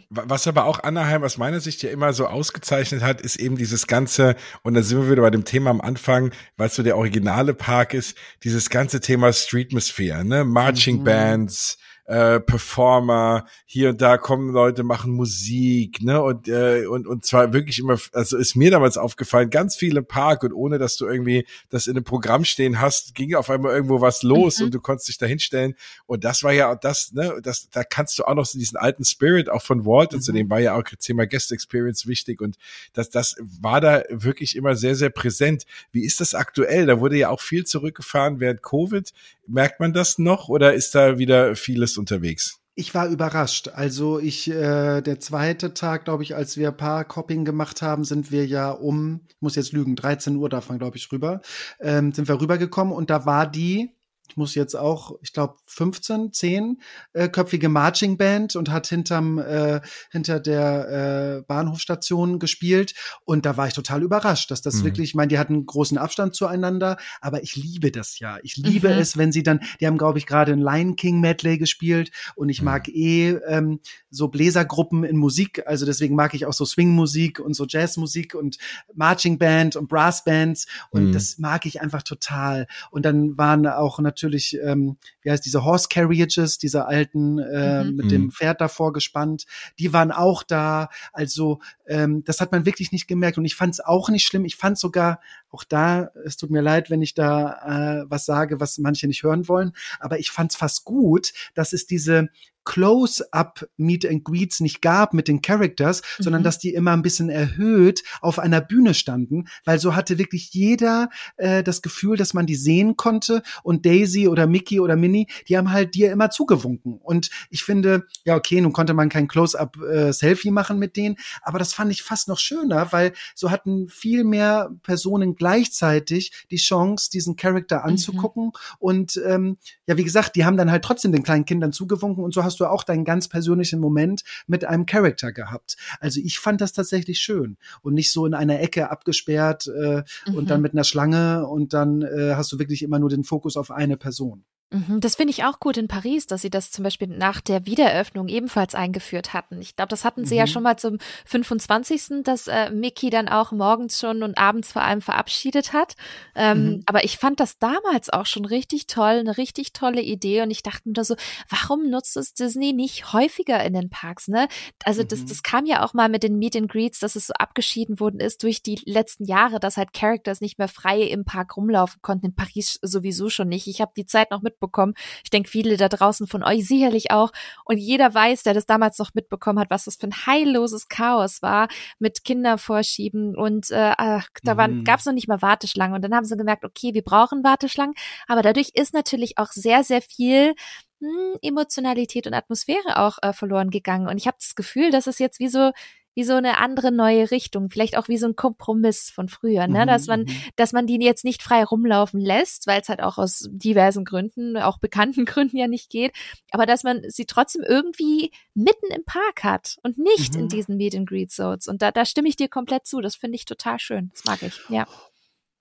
Was 0.09 0.47
aber 0.47 0.65
auch 0.65 0.83
Anaheim 0.83 1.23
aus 1.23 1.37
meiner 1.37 1.59
Sicht 1.59 1.81
ja 1.83 1.89
immer 1.89 2.13
so 2.13 2.27
ausgezeichnet 2.27 3.01
hat, 3.01 3.21
ist 3.21 3.37
eben 3.37 3.57
dieses 3.57 3.87
ganze, 3.87 4.35
und 4.63 4.73
da 4.73 4.83
sind 4.83 5.01
wir 5.01 5.11
wieder 5.11 5.21
bei 5.21 5.31
dem 5.31 5.45
Thema 5.45 5.69
am 5.69 5.81
Anfang, 5.81 6.31
weil 6.57 6.67
es 6.67 6.75
so 6.75 6.83
der 6.83 6.97
originale 6.97 7.53
Park 7.53 7.93
ist, 7.93 8.17
dieses 8.43 8.69
ganze 8.69 8.99
Thema 8.99 9.31
Streetmosphere, 9.33 10.23
ne? 10.23 10.43
Marching 10.43 10.99
mhm. 10.99 11.03
Bands, 11.03 11.77
äh, 12.05 12.39
Performer, 12.39 13.45
hier 13.65 13.89
und 13.89 14.01
da 14.01 14.17
kommen 14.17 14.51
Leute, 14.51 14.83
machen 14.83 15.11
Musik, 15.11 16.03
ne? 16.03 16.21
Und, 16.21 16.47
äh, 16.47 16.85
und, 16.85 17.07
und 17.07 17.25
zwar 17.25 17.51
wirklich 17.51 17.79
immer, 17.79 17.97
also 18.13 18.37
ist 18.37 18.55
mir 18.55 18.69
damals 18.69 18.97
aufgefallen, 18.97 19.49
ganz 19.49 19.75
viele 19.75 20.03
Park 20.03 20.43
und 20.43 20.53
ohne 20.53 20.77
dass 20.77 20.97
du 20.97 21.07
irgendwie 21.07 21.47
das 21.69 21.87
in 21.87 21.95
einem 21.95 22.03
Programm 22.03 22.45
stehen 22.45 22.79
hast, 22.79 23.15
ging 23.15 23.33
auf 23.33 23.49
einmal 23.49 23.73
irgendwo 23.73 24.01
was 24.01 24.21
los 24.21 24.59
mhm. 24.59 24.65
und 24.65 24.73
du 24.75 24.81
konntest 24.81 25.07
dich 25.07 25.17
da 25.17 25.25
hinstellen. 25.25 25.75
Und 26.05 26.23
das 26.23 26.43
war 26.43 26.53
ja 26.53 26.75
das, 26.75 27.11
ne, 27.13 27.39
das, 27.41 27.69
da 27.71 27.83
kannst 27.83 28.19
du 28.19 28.23
auch 28.25 28.35
noch 28.35 28.47
diesen 28.47 28.77
alten 28.77 29.03
Spirit 29.03 29.49
auch 29.49 29.63
von 29.63 29.85
Walt 29.85 30.13
und 30.13 30.19
mhm. 30.19 30.23
zu 30.23 30.31
dem 30.31 30.49
war 30.49 30.59
ja 30.59 30.75
auch 30.75 30.83
Thema 30.99 31.25
Guest 31.25 31.51
Experience 31.51 32.05
wichtig 32.05 32.39
und 32.39 32.57
das, 32.93 33.09
das 33.09 33.35
war 33.39 33.81
da 33.81 34.03
wirklich 34.09 34.55
immer 34.55 34.75
sehr, 34.75 34.95
sehr 34.95 35.09
präsent. 35.09 35.65
Wie 35.91 36.05
ist 36.05 36.19
das 36.19 36.35
aktuell? 36.35 36.85
Da 36.85 36.99
wurde 36.99 37.17
ja 37.17 37.29
auch 37.29 37.41
viel 37.41 37.65
zurückgefahren 37.65 38.39
während 38.39 38.61
Covid. 38.61 39.11
Merkt 39.47 39.79
man 39.79 39.93
das 39.93 40.17
noch 40.17 40.49
oder 40.49 40.73
ist 40.73 40.95
da 40.95 41.17
wieder 41.17 41.55
vieles 41.55 41.94
unterwegs? 41.97 42.59
Ich 42.77 42.93
war 42.93 43.07
überrascht. 43.07 43.69
Also 43.69 44.19
ich, 44.19 44.49
äh, 44.49 45.01
der 45.01 45.19
zweite 45.21 45.73
Tag, 45.73 46.03
glaube 46.03 46.23
ich, 46.23 46.35
als 46.35 46.57
wir 46.57 46.71
Paar-Copping 46.71 47.45
gemacht 47.45 47.81
haben, 47.81 48.03
sind 48.03 48.31
wir 48.31 48.45
ja 48.45 48.71
um, 48.71 49.21
ich 49.29 49.35
muss 49.39 49.55
jetzt 49.55 49.71
lügen, 49.71 49.95
13 49.95 50.35
Uhr 50.35 50.49
davon, 50.49 50.77
glaube 50.77 50.97
ich, 50.97 51.09
rüber, 51.11 51.41
ähm, 51.79 52.11
sind 52.11 52.27
wir 52.27 52.39
rübergekommen 52.41 52.93
und 52.93 53.09
da 53.09 53.25
war 53.25 53.49
die 53.49 53.95
ich 54.27 54.37
muss 54.37 54.55
jetzt 54.55 54.75
auch, 54.75 55.17
ich 55.21 55.33
glaube, 55.33 55.55
15, 55.67 56.33
10 56.33 56.81
äh, 57.13 57.29
köpfige 57.29 57.69
Marching 57.69 58.17
Band 58.17 58.55
und 58.55 58.69
hat 58.69 58.87
hinterm, 58.87 59.37
äh, 59.39 59.81
hinter 60.11 60.39
der 60.39 61.37
äh, 61.39 61.41
Bahnhofstation 61.47 62.39
gespielt. 62.39 62.95
Und 63.23 63.45
da 63.45 63.55
war 63.57 63.67
ich 63.67 63.73
total 63.73 64.03
überrascht, 64.03 64.51
dass 64.51 64.61
das 64.61 64.75
mhm. 64.75 64.85
wirklich, 64.85 65.09
ich 65.09 65.15
meine, 65.15 65.27
die 65.27 65.39
hatten 65.39 65.65
großen 65.65 65.97
Abstand 65.97 66.35
zueinander, 66.35 66.97
aber 67.21 67.43
ich 67.43 67.55
liebe 67.55 67.91
das 67.91 68.19
ja. 68.19 68.39
Ich 68.43 68.57
liebe 68.57 68.89
mhm. 68.89 68.99
es, 68.99 69.17
wenn 69.17 69.31
sie 69.31 69.43
dann, 69.43 69.61
die 69.79 69.87
haben, 69.87 69.97
glaube 69.97 70.17
ich, 70.17 70.25
gerade 70.25 70.51
ein 70.51 70.59
Lion 70.59 70.95
King 70.95 71.19
Medley 71.19 71.57
gespielt 71.57 72.11
und 72.35 72.49
ich 72.49 72.61
mag 72.61 72.87
mhm. 72.87 72.93
eh 72.95 73.29
ähm, 73.47 73.79
so 74.09 74.27
Bläsergruppen 74.27 75.03
in 75.03 75.17
Musik. 75.17 75.63
Also 75.65 75.85
deswegen 75.85 76.15
mag 76.15 76.33
ich 76.33 76.45
auch 76.45 76.53
so 76.53 76.65
Swing-Musik 76.65 77.39
und 77.39 77.53
so 77.53 77.65
Jazzmusik 77.67 78.33
und 78.35 78.57
Marching 78.93 79.37
Band 79.37 79.75
und 79.75 79.87
Brassbands 79.87 80.67
und 80.89 81.07
mhm. 81.07 81.11
das 81.13 81.37
mag 81.37 81.65
ich 81.65 81.81
einfach 81.81 82.01
total. 82.03 82.67
Und 82.91 83.05
dann 83.05 83.37
waren 83.37 83.67
auch 83.67 83.99
natürlich 83.99 84.14
natürlich, 84.15 84.57
ähm, 84.63 84.97
wie 85.21 85.31
heißt 85.31 85.45
diese 85.45 85.63
Horse 85.65 85.87
Carriages, 85.89 86.57
diese 86.57 86.85
alten 86.85 87.39
äh, 87.39 87.83
mhm. 87.83 87.95
mit 87.95 88.11
dem 88.11 88.21
mhm. 88.23 88.31
Pferd 88.31 88.61
davor 88.61 88.93
gespannt, 88.93 89.45
die 89.77 89.91
waren 89.91 90.11
auch 90.11 90.43
da. 90.43 90.89
Also 91.11 91.59
ähm, 91.85 92.23
das 92.23 92.39
hat 92.39 92.51
man 92.51 92.65
wirklich 92.65 92.91
nicht 92.91 93.07
gemerkt 93.07 93.37
und 93.37 93.45
ich 93.45 93.55
fand 93.55 93.73
es 93.73 93.81
auch 93.81 94.09
nicht 94.09 94.25
schlimm. 94.25 94.45
Ich 94.45 94.55
fand 94.55 94.77
sogar 94.77 95.19
auch 95.55 95.63
da, 95.63 96.11
es 96.25 96.35
tut 96.35 96.49
mir 96.49 96.61
leid, 96.61 96.89
wenn 96.89 97.01
ich 97.01 97.13
da 97.13 98.01
äh, 98.01 98.05
was 98.09 98.25
sage, 98.25 98.59
was 98.59 98.77
manche 98.77 99.07
nicht 99.07 99.23
hören 99.23 99.47
wollen, 99.47 99.71
aber 99.99 100.19
ich 100.19 100.31
fand 100.31 100.51
es 100.51 100.57
fast 100.57 100.83
gut, 100.83 101.31
dass 101.53 101.71
es 101.71 101.87
diese 101.87 102.29
Close-up 102.65 103.69
Meet 103.77 104.07
and 104.07 104.23
Greets 104.23 104.59
nicht 104.59 104.81
gab 104.81 105.13
mit 105.13 105.27
den 105.27 105.41
Characters, 105.41 106.01
mhm. 106.17 106.23
sondern 106.23 106.43
dass 106.43 106.59
die 106.59 106.73
immer 106.73 106.91
ein 106.91 107.03
bisschen 107.03 107.29
erhöht 107.29 108.03
auf 108.21 108.39
einer 108.39 108.59
Bühne 108.59 108.93
standen, 108.93 109.47
weil 109.63 109.79
so 109.79 109.95
hatte 109.95 110.17
wirklich 110.17 110.51
jeder 110.51 111.09
äh, 111.37 111.63
das 111.63 111.81
Gefühl, 111.81 112.17
dass 112.17 112.33
man 112.33 112.47
die 112.47 112.55
sehen 112.55 112.97
konnte 112.97 113.43
und 113.63 113.85
Daisy 113.85 114.27
oder 114.27 114.47
Mickey 114.47 114.79
oder 114.79 114.95
Minnie, 114.95 115.27
die 115.47 115.57
haben 115.57 115.71
halt 115.71 115.93
dir 115.95 116.11
immer 116.11 116.31
zugewunken 116.31 116.99
und 117.01 117.29
ich 117.49 117.63
finde, 117.63 118.07
ja 118.25 118.35
okay, 118.35 118.59
nun 118.59 118.73
konnte 118.73 118.95
man 118.95 119.09
kein 119.09 119.27
Close-up 119.27 119.77
äh, 119.81 120.11
Selfie 120.11 120.51
machen 120.51 120.79
mit 120.79 120.97
denen, 120.97 121.17
aber 121.43 121.59
das 121.59 121.73
fand 121.73 121.91
ich 121.91 122.01
fast 122.01 122.27
noch 122.27 122.39
schöner, 122.39 122.91
weil 122.91 123.13
so 123.35 123.51
hatten 123.51 123.87
viel 123.89 124.23
mehr 124.23 124.71
Personen 124.81 125.35
gleichzeitig 125.45 126.31
die 126.49 126.57
Chance, 126.57 127.11
diesen 127.11 127.35
Charakter 127.35 127.81
mhm. 127.81 127.85
anzugucken 127.85 128.45
mhm. 128.45 128.51
und 128.79 129.21
ähm, 129.23 129.57
ja, 129.85 129.97
wie 129.97 130.03
gesagt, 130.03 130.35
die 130.35 130.45
haben 130.45 130.57
dann 130.57 130.71
halt 130.71 130.83
trotzdem 130.83 131.11
den 131.11 131.21
kleinen 131.21 131.45
Kindern 131.45 131.71
zugewunken 131.71 132.23
und 132.23 132.33
so 132.33 132.43
hast 132.43 132.55
hast 132.55 132.61
du 132.61 132.65
auch 132.67 132.83
deinen 132.83 133.03
ganz 133.03 133.27
persönlichen 133.27 133.81
Moment 133.81 134.23
mit 134.47 134.63
einem 134.63 134.85
Charakter 134.85 135.33
gehabt. 135.33 135.75
Also 135.99 136.21
ich 136.23 136.39
fand 136.39 136.61
das 136.61 136.71
tatsächlich 136.71 137.19
schön 137.19 137.57
und 137.81 137.93
nicht 137.93 138.13
so 138.13 138.25
in 138.25 138.33
einer 138.33 138.61
Ecke 138.61 138.89
abgesperrt 138.91 139.67
äh, 139.67 140.03
mhm. 140.25 140.35
und 140.35 140.49
dann 140.49 140.61
mit 140.61 140.71
einer 140.71 140.85
Schlange 140.85 141.45
und 141.45 141.73
dann 141.73 142.01
äh, 142.01 142.35
hast 142.35 142.51
du 142.53 142.59
wirklich 142.59 142.81
immer 142.81 142.99
nur 142.99 143.09
den 143.09 143.25
Fokus 143.25 143.57
auf 143.57 143.71
eine 143.71 143.97
Person. 143.97 144.45
Mhm, 144.71 144.99
das 144.99 145.15
finde 145.15 145.31
ich 145.31 145.43
auch 145.43 145.59
gut 145.59 145.77
in 145.77 145.87
Paris, 145.87 146.25
dass 146.25 146.41
sie 146.41 146.49
das 146.49 146.71
zum 146.71 146.83
Beispiel 146.83 147.07
nach 147.07 147.39
der 147.39 147.67
Wiedereröffnung 147.67 148.27
ebenfalls 148.27 148.73
eingeführt 148.73 149.33
hatten. 149.33 149.61
Ich 149.61 149.75
glaube, 149.75 149.89
das 149.89 150.03
hatten 150.03 150.25
sie 150.25 150.35
mhm. 150.35 150.39
ja 150.39 150.47
schon 150.47 150.63
mal 150.63 150.77
zum 150.77 150.97
25., 151.25 152.23
dass 152.23 152.47
äh, 152.47 152.71
Mickey 152.71 153.11
dann 153.11 153.29
auch 153.29 153.51
morgens 153.51 153.99
schon 153.99 154.23
und 154.23 154.37
abends 154.37 154.71
vor 154.71 154.81
allem 154.81 155.01
verabschiedet 155.01 155.71
hat. 155.71 155.95
Ähm, 156.33 156.65
mhm. 156.65 156.83
Aber 156.87 157.03
ich 157.03 157.17
fand 157.17 157.39
das 157.39 157.59
damals 157.59 158.09
auch 158.09 158.25
schon 158.25 158.43
richtig 158.43 158.87
toll, 158.87 159.19
eine 159.19 159.37
richtig 159.37 159.71
tolle 159.71 160.01
Idee. 160.01 160.41
Und 160.41 160.49
ich 160.49 160.63
dachte 160.63 160.89
mir 160.89 160.93
da 160.93 161.03
so, 161.03 161.15
warum 161.49 161.89
nutzt 161.89 162.17
es 162.17 162.33
Disney 162.33 162.73
nicht 162.73 163.13
häufiger 163.13 163.63
in 163.63 163.73
den 163.73 163.91
Parks? 163.91 164.27
Ne? 164.27 164.47
Also 164.83 165.03
das, 165.03 165.21
mhm. 165.21 165.27
das 165.27 165.43
kam 165.43 165.67
ja 165.67 165.83
auch 165.85 165.93
mal 165.93 166.09
mit 166.09 166.23
den 166.23 166.37
Meet 166.37 166.55
and 166.55 166.71
Greets, 166.71 166.99
dass 166.99 167.15
es 167.15 167.27
so 167.27 167.33
abgeschieden 167.35 167.99
worden 167.99 168.19
ist 168.19 168.41
durch 168.41 168.63
die 168.63 168.81
letzten 168.85 169.25
Jahre, 169.25 169.59
dass 169.59 169.77
halt 169.77 169.93
Characters 169.93 170.41
nicht 170.41 170.57
mehr 170.57 170.67
frei 170.67 171.01
im 171.01 171.23
Park 171.23 171.55
rumlaufen 171.55 172.01
konnten. 172.01 172.25
In 172.27 172.35
Paris 172.35 172.79
sowieso 172.81 173.29
schon 173.29 173.47
nicht. 173.47 173.67
Ich 173.67 173.79
habe 173.79 173.91
die 173.95 174.07
Zeit 174.07 174.31
noch 174.31 174.41
mit 174.41 174.54
mitbekommen. 174.55 174.93
Ich 175.23 175.29
denke, 175.29 175.49
viele 175.49 175.77
da 175.77 175.89
draußen 175.89 176.27
von 176.27 176.43
euch 176.43 176.67
sicherlich 176.67 177.11
auch. 177.11 177.31
Und 177.65 177.77
jeder 177.77 178.13
weiß, 178.13 178.43
der 178.43 178.53
das 178.53 178.65
damals 178.65 178.97
noch 178.97 179.13
mitbekommen 179.13 179.59
hat, 179.59 179.69
was 179.69 179.85
das 179.85 179.95
für 179.95 180.07
ein 180.07 180.25
heilloses 180.25 180.87
Chaos 180.87 181.41
war 181.41 181.67
mit 181.99 182.23
Kindervorschieben. 182.23 183.35
Und 183.35 183.71
äh, 183.71 183.93
ach, 183.97 184.27
da 184.43 184.57
waren, 184.57 184.79
mhm. 184.79 184.83
gab 184.83 184.99
es 184.99 185.05
noch 185.05 185.13
nicht 185.13 185.27
mal 185.27 185.41
Warteschlangen. 185.41 185.95
Und 185.95 186.01
dann 186.01 186.15
haben 186.15 186.25
sie 186.25 186.37
gemerkt, 186.37 186.65
okay, 186.65 186.93
wir 186.93 187.03
brauchen 187.03 187.43
Warteschlangen. 187.43 187.95
Aber 188.27 188.41
dadurch 188.41 188.71
ist 188.73 188.93
natürlich 188.93 189.37
auch 189.37 189.51
sehr, 189.51 189.83
sehr 189.83 190.01
viel 190.01 190.55
hm, 190.99 191.37
Emotionalität 191.41 192.27
und 192.27 192.33
Atmosphäre 192.33 192.97
auch 192.97 193.17
äh, 193.21 193.33
verloren 193.33 193.69
gegangen. 193.69 194.07
Und 194.07 194.17
ich 194.17 194.27
habe 194.27 194.37
das 194.39 194.55
Gefühl, 194.55 194.91
dass 194.91 195.07
es 195.07 195.19
jetzt 195.19 195.39
wie 195.39 195.49
so 195.49 195.71
wie 196.15 196.23
so 196.23 196.33
eine 196.33 196.57
andere 196.57 196.91
neue 196.91 197.29
Richtung, 197.29 197.69
vielleicht 197.69 197.97
auch 197.97 198.07
wie 198.07 198.17
so 198.17 198.25
ein 198.25 198.35
Kompromiss 198.35 199.11
von 199.11 199.27
früher, 199.27 199.67
ne? 199.67 199.83
Mhm, 199.83 199.87
dass 199.87 200.07
man, 200.07 200.21
mhm. 200.21 200.35
dass 200.55 200.73
man 200.73 200.87
die 200.87 200.95
jetzt 201.01 201.25
nicht 201.25 201.43
frei 201.43 201.63
rumlaufen 201.63 202.19
lässt, 202.19 202.67
weil 202.67 202.81
es 202.81 202.89
halt 202.89 203.01
auch 203.01 203.17
aus 203.17 203.47
diversen 203.51 204.05
Gründen, 204.05 204.57
auch 204.57 204.79
bekannten 204.79 205.25
Gründen 205.25 205.57
ja 205.57 205.67
nicht 205.67 205.89
geht, 205.89 206.13
aber 206.51 206.65
dass 206.65 206.83
man 206.83 207.01
sie 207.07 207.25
trotzdem 207.25 207.61
irgendwie 207.61 208.31
mitten 208.53 208.87
im 208.95 209.03
Park 209.05 209.43
hat 209.43 209.77
und 209.83 209.97
nicht 209.97 210.33
mhm. 210.33 210.41
in 210.41 210.47
diesen 210.47 210.77
Meet 210.77 210.95
and 210.95 211.09
Greet 211.09 211.31
Zones. 211.31 211.67
Und 211.67 211.81
da, 211.81 211.91
da 211.91 212.05
stimme 212.05 212.29
ich 212.29 212.37
dir 212.37 212.47
komplett 212.47 212.87
zu. 212.87 213.01
Das 213.01 213.15
finde 213.15 213.35
ich 213.35 213.45
total 213.45 213.79
schön. 213.79 214.11
Das 214.13 214.23
mag 214.25 214.41
ich, 214.41 214.59
ja. 214.69 214.87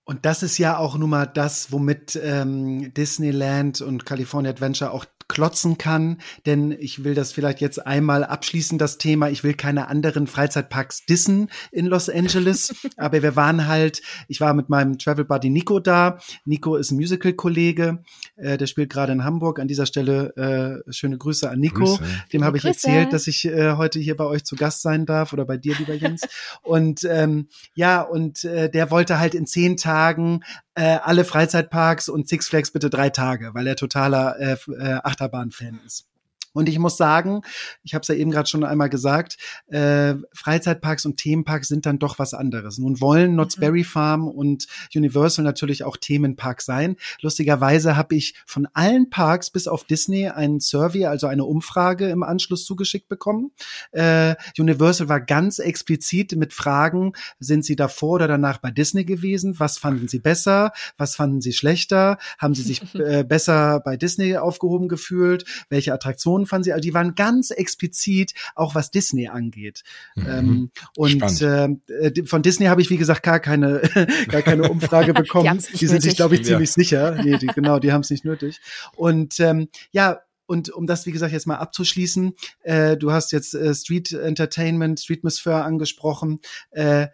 Und 0.05 0.25
das 0.25 0.43
ist 0.43 0.59
ja 0.59 0.77
auch 0.77 0.97
nun 0.97 1.09
mal 1.09 1.25
das, 1.25 1.71
womit 1.71 2.15
ähm, 2.21 2.93
Disneyland 2.93 3.81
und 3.81 4.05
California 4.05 4.51
Adventure 4.51 4.91
auch 4.91 5.03
klotzen 5.27 5.77
kann, 5.77 6.19
denn 6.45 6.71
ich 6.71 7.03
will 7.03 7.15
das 7.15 7.31
vielleicht 7.31 7.61
jetzt 7.61 7.85
einmal 7.85 8.23
abschließen, 8.23 8.77
das 8.77 8.97
Thema. 8.97 9.29
Ich 9.29 9.43
will 9.43 9.53
keine 9.53 9.87
anderen 9.87 10.27
Freizeitparks 10.27 11.05
dissen 11.05 11.49
in 11.71 11.87
Los 11.87 12.09
Angeles, 12.09 12.73
aber 12.97 13.23
wir 13.23 13.35
waren 13.35 13.67
halt, 13.67 14.01
ich 14.27 14.39
war 14.39 14.53
mit 14.53 14.69
meinem 14.69 14.97
Travel 14.97 15.25
Buddy 15.25 15.49
Nico 15.49 15.79
da. 15.79 16.19
Nico 16.45 16.75
ist 16.75 16.91
ein 16.91 16.97
Musical-Kollege, 16.97 18.03
äh, 18.35 18.57
der 18.57 18.67
spielt 18.67 18.91
gerade 18.91 19.13
in 19.13 19.23
Hamburg. 19.23 19.59
An 19.59 19.67
dieser 19.67 19.85
Stelle 19.85 20.83
äh, 20.85 20.91
schöne 20.91 21.17
Grüße 21.17 21.49
an 21.49 21.59
Nico. 21.59 21.83
Grüße. 21.83 22.03
Dem 22.33 22.43
habe 22.43 22.57
ich 22.57 22.65
erzählt, 22.65 23.11
dass 23.11 23.27
ich 23.27 23.45
äh, 23.45 23.73
heute 23.73 23.99
hier 23.99 24.15
bei 24.15 24.25
euch 24.25 24.43
zu 24.43 24.55
Gast 24.55 24.81
sein 24.81 25.05
darf 25.05 25.33
oder 25.33 25.45
bei 25.45 25.57
dir, 25.57 25.75
lieber 25.77 25.93
Jens. 25.93 26.21
und 26.61 27.03
ähm, 27.09 27.47
ja, 27.73 28.01
und 28.01 28.43
äh, 28.43 28.69
der 28.69 28.91
wollte 28.91 29.19
halt 29.19 29.33
in 29.33 29.47
zehn 29.47 29.77
Tagen 29.77 30.41
äh, 30.75 30.99
alle 31.01 31.25
Freizeitparks 31.25 32.09
und 32.09 32.27
Six 32.27 32.49
Flags 32.49 32.71
bitte 32.71 32.89
drei 32.89 33.09
Tage, 33.09 33.53
weil 33.53 33.67
er 33.67 33.75
totaler 33.75 34.39
äh, 34.39 34.57
äh, 34.71 34.99
Achterbahn-Fan 35.03 35.79
ist. 35.85 36.07
Und 36.55 36.69
ich 36.69 36.79
muss 36.79 36.95
sagen, 36.95 37.41
ich 37.83 37.93
habe 37.93 38.01
es 38.01 38.07
ja 38.07 38.15
eben 38.15 38.31
gerade 38.31 38.49
schon 38.49 38.63
einmal 38.63 38.89
gesagt, 38.89 39.37
äh, 39.67 40.15
Freizeitparks 40.33 41.05
und 41.05 41.17
Themenparks 41.17 41.67
sind 41.67 41.85
dann 41.85 41.99
doch 41.99 42.17
was 42.17 42.33
anderes. 42.33 42.77
Nun 42.77 43.01
wollen 43.01 43.33
Knott's 43.33 43.57
mhm. 43.57 43.61
Berry 43.61 43.83
Farm 43.83 44.27
und 44.27 44.65
Universal 44.95 45.43
natürlich 45.43 45.83
auch 45.83 45.97
Themenpark 45.97 46.61
sein. 46.61 46.95
Lustigerweise 47.21 47.97
habe 47.97 48.15
ich 48.15 48.35
von 48.45 48.67
allen 48.73 49.09
Parks 49.09 49.51
bis 49.51 49.67
auf 49.67 49.83
Disney 49.83 50.29
einen 50.29 50.61
Survey, 50.61 51.05
also 51.05 51.27
eine 51.27 51.43
Umfrage 51.43 52.07
im 52.09 52.23
Anschluss 52.23 52.65
zugeschickt 52.65 53.09
bekommen. 53.09 53.51
Äh, 53.91 54.35
Universal 54.57 55.09
war 55.09 55.19
ganz 55.19 55.59
explizit 55.59 56.35
mit 56.37 56.53
Fragen, 56.53 57.13
sind 57.39 57.65
Sie 57.65 57.75
davor 57.75 58.15
oder 58.15 58.27
danach 58.29 58.59
bei 58.59 58.71
Disney 58.71 59.03
gewesen? 59.03 59.59
Was 59.59 59.77
fanden 59.77 60.07
Sie 60.07 60.19
besser? 60.19 60.71
Was 60.97 61.17
fanden 61.17 61.41
Sie 61.41 61.51
schlechter? 61.51 62.17
Haben 62.37 62.55
Sie 62.55 62.63
sich 62.63 62.81
äh, 62.95 63.25
besser 63.25 63.81
bei 63.83 63.97
Disney 63.97 64.37
aufgehoben 64.37 64.87
gefühlt? 64.87 65.43
Welche 65.69 65.93
Attraktionen 65.93 66.44
fanden 66.45 66.65
sie, 66.65 66.73
also 66.73 66.81
die 66.81 66.93
waren 66.93 67.15
ganz 67.15 67.51
explizit, 67.51 68.33
auch 68.55 68.75
was 68.75 68.91
Disney 68.91 69.27
angeht. 69.27 69.83
Mhm. 70.15 70.27
Ähm, 70.27 70.71
und 70.95 71.41
äh, 71.41 71.69
von 72.25 72.41
Disney 72.41 72.67
habe 72.67 72.81
ich, 72.81 72.89
wie 72.89 72.97
gesagt, 72.97 73.23
gar 73.23 73.39
keine, 73.39 73.81
gar 74.29 74.41
keine 74.41 74.69
Umfrage 74.69 75.13
bekommen. 75.13 75.59
die, 75.71 75.77
die 75.77 75.87
sind 75.87 76.01
sich, 76.01 76.15
glaube 76.15 76.35
ich, 76.35 76.41
ja. 76.41 76.47
ziemlich 76.47 76.71
sicher. 76.71 77.15
Nee, 77.23 77.37
die, 77.37 77.47
genau, 77.47 77.79
die 77.79 77.91
haben 77.91 78.01
es 78.01 78.09
nicht 78.09 78.25
nötig. 78.25 78.59
Und 78.95 79.39
ähm, 79.39 79.69
ja, 79.91 80.21
und 80.47 80.69
um 80.69 80.85
das, 80.85 81.05
wie 81.05 81.11
gesagt, 81.11 81.33
jetzt 81.33 81.47
mal 81.47 81.57
abzuschließen, 81.57 82.33
äh, 82.63 82.97
du 82.97 83.11
hast 83.11 83.31
jetzt 83.31 83.55
äh, 83.55 83.73
Street 83.73 84.11
Entertainment, 84.11 84.99
Streetmosphere 84.99 85.63
angesprochen. 85.63 86.39
Äh, 86.71 87.07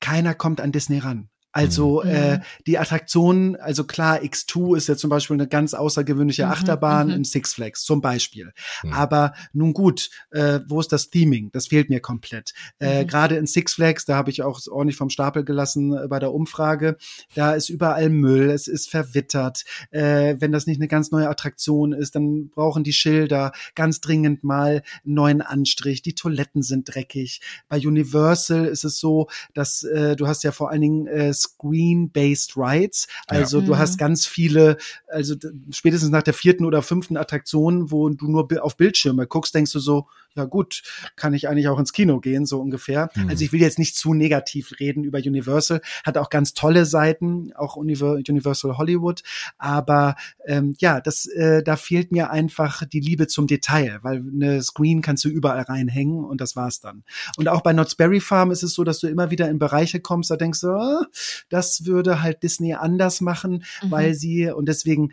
keiner 0.00 0.34
kommt 0.34 0.60
an 0.60 0.72
Disney 0.72 0.98
ran. 0.98 1.28
Also 1.52 2.02
mhm. 2.04 2.10
äh, 2.10 2.40
die 2.66 2.78
Attraktionen, 2.78 3.56
also 3.56 3.84
klar, 3.84 4.20
X2 4.20 4.76
ist 4.76 4.88
ja 4.88 4.96
zum 4.96 5.08
Beispiel 5.08 5.34
eine 5.34 5.48
ganz 5.48 5.72
außergewöhnliche 5.72 6.44
mhm. 6.44 6.52
Achterbahn 6.52 7.08
mhm. 7.08 7.14
im 7.14 7.24
Six 7.24 7.54
Flags 7.54 7.82
zum 7.84 8.00
Beispiel. 8.00 8.52
Mhm. 8.82 8.92
Aber 8.92 9.32
nun 9.52 9.72
gut, 9.72 10.10
äh, 10.30 10.60
wo 10.68 10.78
ist 10.80 10.92
das 10.92 11.08
Theming? 11.08 11.50
Das 11.52 11.68
fehlt 11.68 11.88
mir 11.88 12.00
komplett. 12.00 12.52
Äh, 12.78 13.02
mhm. 13.02 13.06
Gerade 13.08 13.36
in 13.36 13.46
Six 13.46 13.74
Flags, 13.74 14.04
da 14.04 14.16
habe 14.16 14.30
ich 14.30 14.42
auch 14.42 14.60
ordentlich 14.70 14.96
vom 14.96 15.08
Stapel 15.08 15.44
gelassen 15.44 15.96
äh, 15.96 16.06
bei 16.06 16.18
der 16.18 16.34
Umfrage. 16.34 16.98
Da 17.34 17.54
ist 17.54 17.70
überall 17.70 18.10
Müll, 18.10 18.50
es 18.50 18.68
ist 18.68 18.90
verwittert. 18.90 19.64
Äh, 19.90 20.36
wenn 20.40 20.52
das 20.52 20.66
nicht 20.66 20.78
eine 20.78 20.88
ganz 20.88 21.10
neue 21.10 21.28
Attraktion 21.28 21.92
ist, 21.92 22.14
dann 22.14 22.50
brauchen 22.50 22.84
die 22.84 22.92
Schilder 22.92 23.52
ganz 23.74 24.00
dringend 24.00 24.44
mal 24.44 24.82
einen 25.04 25.14
neuen 25.14 25.40
Anstrich. 25.40 26.02
Die 26.02 26.14
Toiletten 26.14 26.62
sind 26.62 26.94
dreckig. 26.94 27.40
Bei 27.68 27.78
Universal 27.78 28.66
ist 28.66 28.84
es 28.84 29.00
so, 29.00 29.28
dass 29.54 29.82
äh, 29.82 30.14
du 30.14 30.26
hast 30.26 30.44
ja 30.44 30.52
vor 30.52 30.70
allen 30.70 30.82
Dingen 30.82 31.06
äh, 31.06 31.32
Screen-Based 31.42 32.56
Rides. 32.56 33.06
Also 33.26 33.60
ja. 33.60 33.66
du 33.66 33.78
hast 33.78 33.94
mhm. 33.94 33.98
ganz 33.98 34.26
viele, 34.26 34.76
also 35.06 35.34
spätestens 35.70 36.10
nach 36.10 36.22
der 36.22 36.34
vierten 36.34 36.64
oder 36.64 36.82
fünften 36.82 37.16
Attraktion, 37.16 37.90
wo 37.90 38.08
du 38.08 38.28
nur 38.28 38.48
auf 38.62 38.76
Bildschirme 38.76 39.26
guckst, 39.26 39.54
denkst 39.54 39.72
du 39.72 39.78
so, 39.78 40.06
ja 40.38 40.44
gut, 40.44 40.82
kann 41.16 41.34
ich 41.34 41.48
eigentlich 41.48 41.68
auch 41.68 41.78
ins 41.78 41.92
Kino 41.92 42.20
gehen, 42.20 42.46
so 42.46 42.60
ungefähr. 42.60 43.10
Mhm. 43.14 43.28
Also 43.28 43.44
ich 43.44 43.52
will 43.52 43.60
jetzt 43.60 43.78
nicht 43.78 43.96
zu 43.96 44.14
negativ 44.14 44.78
reden 44.80 45.04
über 45.04 45.18
Universal, 45.18 45.80
hat 46.04 46.16
auch 46.16 46.30
ganz 46.30 46.54
tolle 46.54 46.86
Seiten, 46.86 47.52
auch 47.54 47.76
Universal 47.76 48.78
Hollywood, 48.78 49.22
aber 49.58 50.16
ähm, 50.46 50.74
ja, 50.78 51.00
das, 51.00 51.26
äh, 51.26 51.62
da 51.62 51.76
fehlt 51.76 52.12
mir 52.12 52.30
einfach 52.30 52.84
die 52.86 53.00
Liebe 53.00 53.26
zum 53.26 53.46
Detail, 53.46 53.98
weil 54.02 54.24
eine 54.32 54.62
Screen 54.62 55.02
kannst 55.02 55.24
du 55.24 55.28
überall 55.28 55.62
reinhängen 55.62 56.24
und 56.24 56.40
das 56.40 56.56
war's 56.56 56.80
dann. 56.80 57.04
Und 57.36 57.48
auch 57.48 57.62
bei 57.62 57.72
Knott's 57.72 57.96
Berry 57.96 58.20
Farm 58.20 58.50
ist 58.50 58.62
es 58.62 58.74
so, 58.74 58.84
dass 58.84 59.00
du 59.00 59.08
immer 59.08 59.30
wieder 59.30 59.48
in 59.48 59.58
Bereiche 59.58 60.00
kommst, 60.00 60.30
da 60.30 60.36
denkst 60.36 60.60
du, 60.60 60.68
oh, 60.68 61.04
das 61.48 61.84
würde 61.84 62.22
halt 62.22 62.42
Disney 62.42 62.74
anders 62.74 63.20
machen, 63.20 63.64
mhm. 63.82 63.90
weil 63.90 64.14
sie, 64.14 64.50
und 64.50 64.66
deswegen 64.66 65.12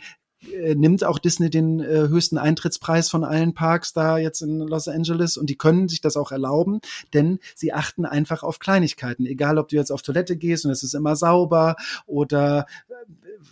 äh, 0.53 0.75
nimmt 0.75 1.03
auch 1.03 1.19
Disney 1.19 1.49
den 1.49 1.79
äh, 1.79 2.07
höchsten 2.07 2.37
Eintrittspreis 2.37 3.09
von 3.09 3.23
allen 3.23 3.53
Parks 3.53 3.93
da 3.93 4.17
jetzt 4.17 4.41
in 4.41 4.59
Los 4.59 4.87
Angeles 4.87 5.37
und 5.37 5.49
die 5.49 5.57
können 5.57 5.87
sich 5.87 6.01
das 6.01 6.17
auch 6.17 6.31
erlauben, 6.31 6.79
denn 7.13 7.39
sie 7.55 7.73
achten 7.73 8.05
einfach 8.05 8.43
auf 8.43 8.59
Kleinigkeiten. 8.59 9.25
Egal, 9.25 9.57
ob 9.57 9.69
du 9.69 9.75
jetzt 9.75 9.91
auf 9.91 10.01
Toilette 10.01 10.37
gehst 10.37 10.65
und 10.65 10.71
es 10.71 10.83
ist 10.83 10.93
immer 10.93 11.15
sauber 11.15 11.75
oder 12.05 12.65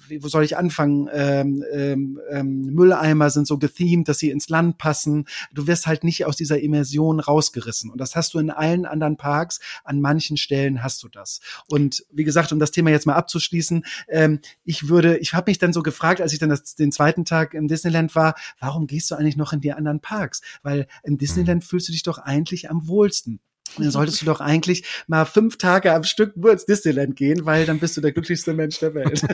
wie, 0.07 0.23
wo 0.23 0.27
soll 0.27 0.43
ich 0.43 0.57
anfangen? 0.57 1.09
Ähm, 1.13 1.63
ähm, 1.71 2.19
ähm, 2.29 2.61
Mülleimer 2.73 3.29
sind 3.29 3.47
so 3.47 3.57
gethemed, 3.57 4.07
dass 4.07 4.19
sie 4.19 4.29
ins 4.29 4.49
Land 4.49 4.77
passen. 4.77 5.25
Du 5.53 5.67
wirst 5.67 5.87
halt 5.87 6.03
nicht 6.03 6.25
aus 6.25 6.35
dieser 6.35 6.59
Immersion 6.59 7.19
rausgerissen. 7.19 7.89
Und 7.89 7.99
das 7.99 8.15
hast 8.15 8.33
du 8.33 8.39
in 8.39 8.49
allen 8.49 8.85
anderen 8.85 9.17
Parks. 9.17 9.59
An 9.83 10.01
manchen 10.01 10.37
Stellen 10.37 10.83
hast 10.83 11.03
du 11.03 11.09
das. 11.09 11.41
Und 11.69 12.05
wie 12.11 12.23
gesagt, 12.23 12.51
um 12.51 12.59
das 12.59 12.71
Thema 12.71 12.89
jetzt 12.89 13.05
mal 13.05 13.15
abzuschließen, 13.15 13.85
ähm, 14.09 14.39
ich 14.65 14.89
würde, 14.89 15.17
ich 15.17 15.33
habe 15.33 15.49
mich 15.49 15.57
dann 15.57 15.73
so 15.73 15.83
gefragt, 15.83 16.21
als 16.21 16.33
ich 16.33 16.39
dann 16.39 16.49
das, 16.49 16.75
den 16.83 16.91
zweiten 16.91 17.25
Tag 17.25 17.53
im 17.53 17.67
Disneyland 17.67 18.15
war, 18.15 18.35
warum 18.59 18.87
gehst 18.87 19.09
du 19.11 19.15
eigentlich 19.15 19.37
noch 19.37 19.53
in 19.53 19.61
die 19.61 19.73
anderen 19.73 19.99
Parks? 19.99 20.41
Weil 20.61 20.87
im 21.03 21.17
Disneyland 21.17 21.63
fühlst 21.63 21.87
du 21.87 21.91
dich 21.91 22.03
doch 22.03 22.17
eigentlich 22.17 22.69
am 22.69 22.87
wohlsten 22.87 23.39
dann 23.77 23.91
solltest 23.91 24.21
du 24.21 24.25
doch 24.27 24.41
eigentlich 24.41 24.83
mal 25.07 25.25
fünf 25.25 25.57
Tage 25.57 25.93
am 25.93 26.03
Stück 26.03 26.37
nur 26.37 26.51
ins 26.51 26.65
Disneyland 26.65 27.15
gehen, 27.15 27.45
weil 27.45 27.65
dann 27.65 27.79
bist 27.79 27.97
du 27.97 28.01
der 28.01 28.11
glücklichste 28.11 28.53
Mensch 28.53 28.79
der 28.79 28.93
Welt. 28.93 29.21